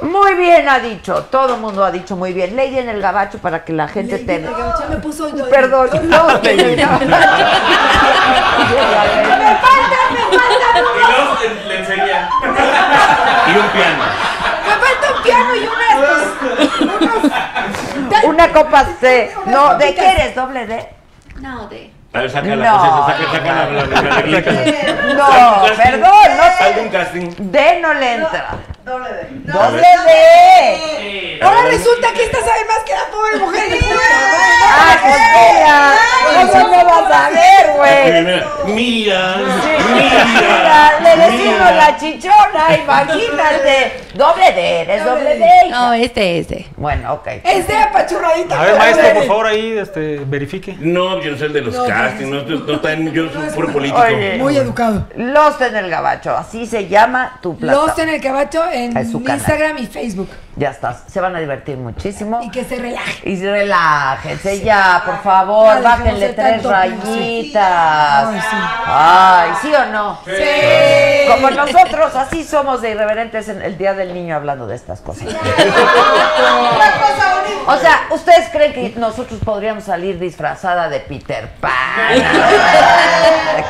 Muy 0.01 0.33
bien 0.35 0.69
ha 0.69 0.79
dicho, 0.79 1.23
todo 1.31 1.55
el 1.55 1.61
mundo 1.61 1.83
ha 1.83 1.91
dicho 1.91 2.15
muy 2.15 2.31
bien. 2.33 2.55
Lady 2.55 2.77
en 2.77 2.89
el 2.89 3.01
gabacho 3.01 3.39
para 3.39 3.63
que 3.65 3.73
la 3.73 3.87
gente 3.87 4.13
Lady 4.13 4.25
te... 4.25 4.35
en 4.39 4.45
el 4.45 4.51
gabacho, 4.51 4.83
me 4.89 4.97
puso- 4.97 5.49
Perdón, 5.49 5.89
no, 6.09 6.29
el 6.43 6.75
gabacho. 6.75 6.99
Me 6.99 7.15
falta, 8.75 9.99
me 10.11 10.25
falta, 10.35 10.79
Y 10.95 10.99
luego 11.11 11.37
en 11.43 11.69
lencería. 11.69 12.29
Y 13.47 13.51
un 13.57 13.67
piano. 13.69 14.03
Un 15.19 15.23
piano 15.23 15.55
y 15.55 15.67
unas, 15.67 16.81
unos, 16.81 18.23
Una 18.25 18.49
copa 18.51 18.85
C. 18.99 19.31
No, 19.45 19.75
¿de 19.75 19.93
qué 19.95 20.11
eres? 20.11 20.35
¿Doble 20.35 20.65
D? 20.67 20.89
No, 21.41 21.67
de. 21.67 21.91
A 22.13 22.19
ver, 22.21 22.31
saca 22.31 22.55
la 22.55 22.71
No. 22.71 22.77
cosa, 22.77 23.05
saca, 23.17 23.31
saca 23.31 23.53
la, 23.53 23.69
la, 23.69 23.85
la, 23.85 24.01
la 24.01 24.15
reglita. 24.15 24.51
No, 25.13 25.63
perdón, 25.77 26.11
no 26.37 26.81
un 26.81 26.89
casting. 26.89 27.29
D 27.37 27.79
no 27.81 27.93
le 27.93 28.13
entra. 28.15 28.49
Doble 28.89 29.09
D. 29.13 29.51
Doble 29.53 29.81
D. 30.07 31.39
Ahora 31.43 31.61
resulta 31.69 32.11
que 32.11 32.23
esta 32.23 32.39
sabe 32.39 32.65
más 32.65 32.79
que 32.85 32.93
la 32.93 33.05
pobre 33.11 33.37
mujer. 33.37 33.79
Ah, 34.71 34.97
pues 35.01 35.15
mira, 36.45 36.63
¿cómo 36.63 36.83
no 36.83 36.85
vas 37.09 37.11
a 37.11 37.29
ver, 37.31 37.75
güey? 37.75 38.75
Mira, 38.75 39.35
Mira, 39.93 40.99
le 41.01 41.17
decimos 41.31 41.71
la 41.75 41.97
chichona, 41.97 42.77
imagínate. 42.83 44.01
Doble 44.13 44.51
D, 44.53 44.81
eres 44.81 45.05
doble 45.05 45.37
D. 45.37 45.45
No, 45.69 45.93
este, 45.93 46.39
este. 46.39 46.67
Bueno, 46.77 47.13
ok. 47.13 47.27
Es 47.43 47.67
de 47.67 47.77
apachurradita. 47.77 48.59
A 48.59 48.63
ver, 48.65 48.77
maestro, 48.77 49.13
por 49.15 49.25
favor, 49.27 49.47
ahí 49.47 49.77
este, 49.77 50.19
verifique. 50.25 50.75
No, 50.79 51.19
yo 51.21 51.31
no 51.31 51.37
soy 51.37 51.47
el 51.47 51.53
de 51.53 51.61
los 51.61 51.75
castings, 51.87 52.29
no, 52.29 52.41
no, 52.43 52.59
no 52.65 52.73
está 52.75 52.93
en- 52.93 53.11
yo 53.13 53.29
soy 53.31 53.49
puro 53.49 53.71
político. 53.73 54.01
Muy 54.37 54.55
educado. 54.57 55.07
Lost 55.15 55.61
en 55.61 55.75
el 55.75 55.89
gabacho, 55.89 56.35
así 56.37 56.65
se 56.67 56.87
llama 56.87 57.39
tu 57.41 57.57
plata. 57.57 57.79
Lost 57.79 57.99
en 57.99 58.09
el 58.09 58.21
cabacho 58.21 58.63
en. 58.85 58.97
Instagram 58.97 59.77
y 59.77 59.85
Facebook. 59.85 60.29
Ya 60.55 60.71
estás, 60.71 61.03
se 61.07 61.21
van 61.21 61.35
a 61.35 61.39
divertir 61.39 61.77
muchísimo. 61.77 62.41
Y 62.43 62.49
que 62.49 62.63
se 62.65 62.75
relaje. 62.77 63.29
Y 63.29 63.41
relájense 63.41 64.61
ya, 64.61 65.03
por 65.05 65.21
favor, 65.21 65.81
bájenle 65.81 66.29
tres 66.29 66.63
rayitas. 66.63 68.27
Ay, 68.27 68.41
sí. 68.41 68.57
Ay, 68.85 69.51
¿sí 69.61 69.71
o 69.73 69.85
no? 69.85 70.19
Sí. 70.25 71.31
Como 71.31 71.49
nosotros, 71.51 72.15
así 72.15 72.43
somos 72.43 72.81
de 72.81 72.91
irreverentes 72.91 73.47
en 73.47 73.61
el 73.61 73.77
Día 73.77 73.93
del 73.93 74.13
Niño 74.13 74.35
hablando 74.35 74.67
de 74.67 74.75
estas 74.75 75.01
cosas. 75.01 75.27
O 77.69 77.77
sea, 77.77 78.07
¿ustedes 78.09 78.49
creen 78.49 78.73
que 78.73 78.93
nosotros 78.99 79.39
podríamos 79.45 79.83
salir 79.83 80.17
disfrazada 80.17 80.89
de 80.89 81.01
Peter 81.01 81.49
Pan? 81.59 81.71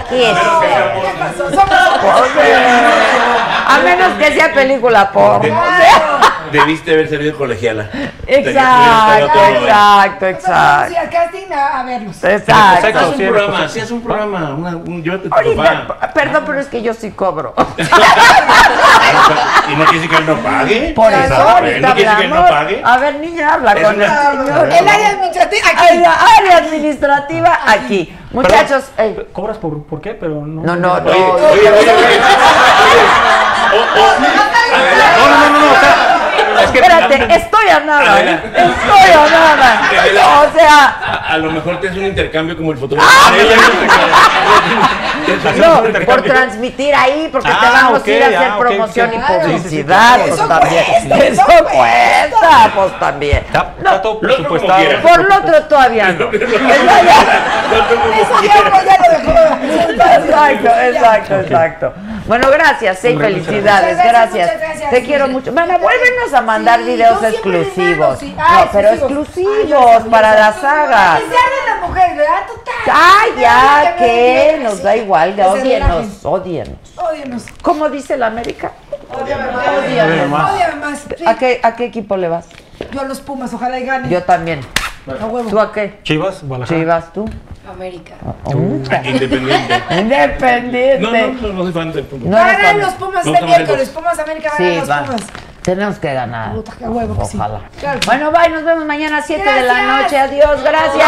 ¿Qué 0.08 0.32
es? 0.32 0.38
¿Qué 0.38 1.14
pasó? 1.20 1.50
Somos 1.50 1.70
A 3.68 3.80
menos 3.84 4.14
que 4.14 4.34
sea 4.34 4.54
película 4.54 4.99
porno. 5.12 5.62
Debiste 6.52 6.94
haber 6.94 7.10
salido 7.10 7.38
colegiala. 7.38 7.90
Exacto, 8.26 9.40
exacto, 9.40 10.26
exacto. 10.26 11.00
al 11.00 11.10
casting 11.10 11.52
a, 11.54 11.80
a 11.80 11.84
verlos. 11.84 12.24
Exacto. 12.24 12.88
Haz 13.00 13.08
un 13.10 13.18
programa, 13.18 13.68
si 13.68 13.80
haz 13.80 13.92
un 13.92 14.02
programa, 14.02 14.54
una, 14.56 14.78
un, 14.78 15.00
a 15.12 15.18
tu 15.22 15.30
Ahorita, 15.34 16.12
perdón, 16.14 16.44
pero 16.46 16.60
es 16.60 16.68
que 16.68 16.82
yo 16.82 16.94
sí 16.94 17.12
cobro. 17.12 17.54
¿Y 19.70 19.76
no 19.76 19.86
quiere 19.86 20.00
decir 20.00 20.10
que 20.10 20.16
él 20.18 20.26
no 20.26 20.38
pague? 20.38 20.94
Por 20.96 21.12
eso, 21.12 21.22
Exacto. 21.24 21.50
ahorita 21.50 21.88
¿No 21.88 21.94
quiere 21.96 22.10
decir 22.10 22.18
que 22.18 22.24
él 22.24 22.30
no 22.30 22.48
pague? 22.48 22.82
A 22.84 22.98
ver, 22.98 23.16
niña, 23.20 23.54
habla 23.54 23.74
Es 23.74 23.84
con 23.84 24.02
el 24.02 24.10
señor. 24.48 24.74
El 24.74 24.88
área 24.88 25.10
administrativa 25.10 25.68
aquí. 25.70 25.98
La 26.00 26.18
área 26.38 26.58
administrativa 26.58 27.60
aquí. 27.66 28.16
Muchachos, 28.32 28.86
eh, 28.98 29.28
¿Cobras 29.34 29.58
por, 29.58 29.84
por 29.84 30.02
qué? 30.02 30.14
Pero 30.14 30.46
no. 30.46 30.62
no, 30.62 30.76
no, 30.76 31.00
no. 31.00 31.12
Oye, 31.12 31.72
oye, 31.72 31.72
oye. 31.72 32.20
No, 33.72 33.76
no, 33.78 35.50
no, 35.50 35.60
no, 35.60 36.19
no, 36.60 36.60
o 36.60 36.62
sea, 36.62 36.66
es 36.66 36.72
que 36.72 36.80
Espérate, 36.80 37.36
estoy 37.36 37.70
a 37.70 37.80
nada, 37.82 38.20
¿eh? 38.22 38.40
Estoy 38.46 39.12
a 39.12 39.28
nada. 39.30 39.82
O 40.42 40.44
sea, 40.58 40.98
A, 41.02 41.34
a 41.34 41.38
lo 41.38 41.52
mejor 41.52 41.80
te 41.80 41.90
hace 41.90 42.00
un 42.00 42.06
intercambio 42.06 42.56
como 42.58 42.72
el 42.72 42.78
fotógrafo. 42.78 43.10
no, 45.58 45.84
por 46.06 46.22
transmitir 46.24 46.94
ahí, 46.96 47.30
porque 47.32 47.50
te 47.50 47.56
Ah, 47.56 47.70
vamos 47.84 48.00
ok, 48.02 48.08
a 48.08 48.12
ir 48.12 48.24
a 48.24 48.28
hacer 48.28 48.48
ah, 48.52 48.58
promoción 48.60 49.14
y 49.14 49.18
publicidad, 49.20 50.16
Sí, 50.16 50.22
sí, 50.24 50.30
sí, 50.30 50.34
pues 50.34 50.40
eso 50.40 50.48
también. 50.48 50.86
cuesta, 50.86 51.18
Eso 51.18 51.42
eso 51.42 51.66
cuesta, 51.66 52.72
pues 52.76 53.00
también. 53.00 53.38
Está, 53.38 54.02
todo 54.02 54.20
presupuestado. 54.20 55.02
Por 55.02 55.30
lo 55.30 55.36
otro 55.38 55.64
todavía 55.64 56.12
no. 56.14 56.30
Eso 56.32 56.48
ya. 58.44 58.56
Exacto, 60.16 60.70
exacto, 60.82 61.36
exacto. 61.40 61.94
Bueno, 62.26 62.50
gracias, 62.52 63.04
eh, 63.06 63.18
felicidades, 63.18 63.98
Muchas 63.98 64.12
gracias, 64.12 64.12
gracias. 64.12 64.52
muchas 64.54 64.60
gracias. 64.60 64.90
Te 64.92 65.04
quiero 65.04 65.28
mucho. 65.28 65.52
Mana, 65.52 65.78
vuélvenos 65.78 66.34
a 66.34 66.42
mandar 66.50 66.80
Sí, 66.80 66.86
videos 66.86 67.24
exclusivos. 67.24 68.00
mando, 68.00 68.20
sí. 68.20 68.36
Ah, 68.38 68.64
No, 68.66 68.72
pero 68.72 68.90
exclusivos. 68.90 69.28
exclusivos 69.58 70.04
para 70.10 70.34
la 70.40 70.54
saga. 70.54 71.20
Que 71.20 71.70
las 71.70 71.82
mujeres, 71.88 72.18
¿verdad? 72.18 72.48
Total. 72.48 72.74
Ay, 72.92 73.32
ya, 73.40 73.96
que 73.98 74.60
nos 74.64 74.78
sí. 74.78 74.84
da 74.84 74.96
igual, 74.96 75.40
odienos, 75.40 76.26
odienos. 76.26 76.78
Ódienos. 76.96 77.46
¿Cómo 77.62 77.90
dice 77.90 78.18
la 78.18 78.28
América? 78.28 78.72
Ódiame 79.12 79.52
más. 79.52 80.54
Ódiame 80.54 80.76
más. 80.76 81.00
Sí. 81.18 81.24
¿A 81.26 81.36
qué, 81.38 81.60
¿A 81.64 81.76
qué 81.76 81.86
equipo 81.86 82.18
le 82.18 82.28
vas? 82.28 82.48
Yo 82.92 83.02
a 83.02 83.04
los 83.04 83.20
Pumas, 83.22 83.54
ojalá 83.54 83.80
y 83.80 83.86
gane. 83.86 84.10
Yo 84.10 84.24
también. 84.24 84.62
Huevo. 85.06 85.50
¿Tú 85.50 85.60
a 85.60 85.72
qué? 85.72 86.00
Chivas, 86.04 86.44
Guadalajara. 86.44 86.80
Chivas, 86.80 87.14
tú. 87.14 87.26
América. 87.70 88.14
Independiente. 89.04 89.84
Independiente. 89.92 91.00
No, 91.00 91.12
no, 91.12 91.28
no, 91.48 91.54
no 91.54 91.64
soy 91.64 91.72
fan 91.74 91.92
del 91.94 92.06
fútbol. 92.06 92.30
No 92.30 92.38
Ganan 92.38 92.62
fan. 92.62 92.80
los 92.82 92.94
Pumas 92.94 93.26
este 93.26 93.46
miércoles. 93.46 93.90
Pumas 93.90 94.20
América 94.20 94.50
van 94.50 94.58
Sí, 94.58 94.76
los. 94.76 94.88
Pumas. 94.88 95.22
Tenemos 95.64 96.00
que 96.00 96.14
ganar. 96.14 96.54
Puta, 96.54 96.74
huevo 96.90 97.26
sí. 97.26 97.38
Ojalá. 97.38 97.62
Bueno, 98.06 98.32
bye, 98.32 98.50
nos 98.50 98.64
vemos 98.64 98.86
mañana 98.86 99.18
a 99.18 99.22
7 99.22 99.44
de 99.44 99.62
la 99.64 100.02
noche. 100.02 100.18
Adiós, 100.18 100.64
gracias. 100.64 101.08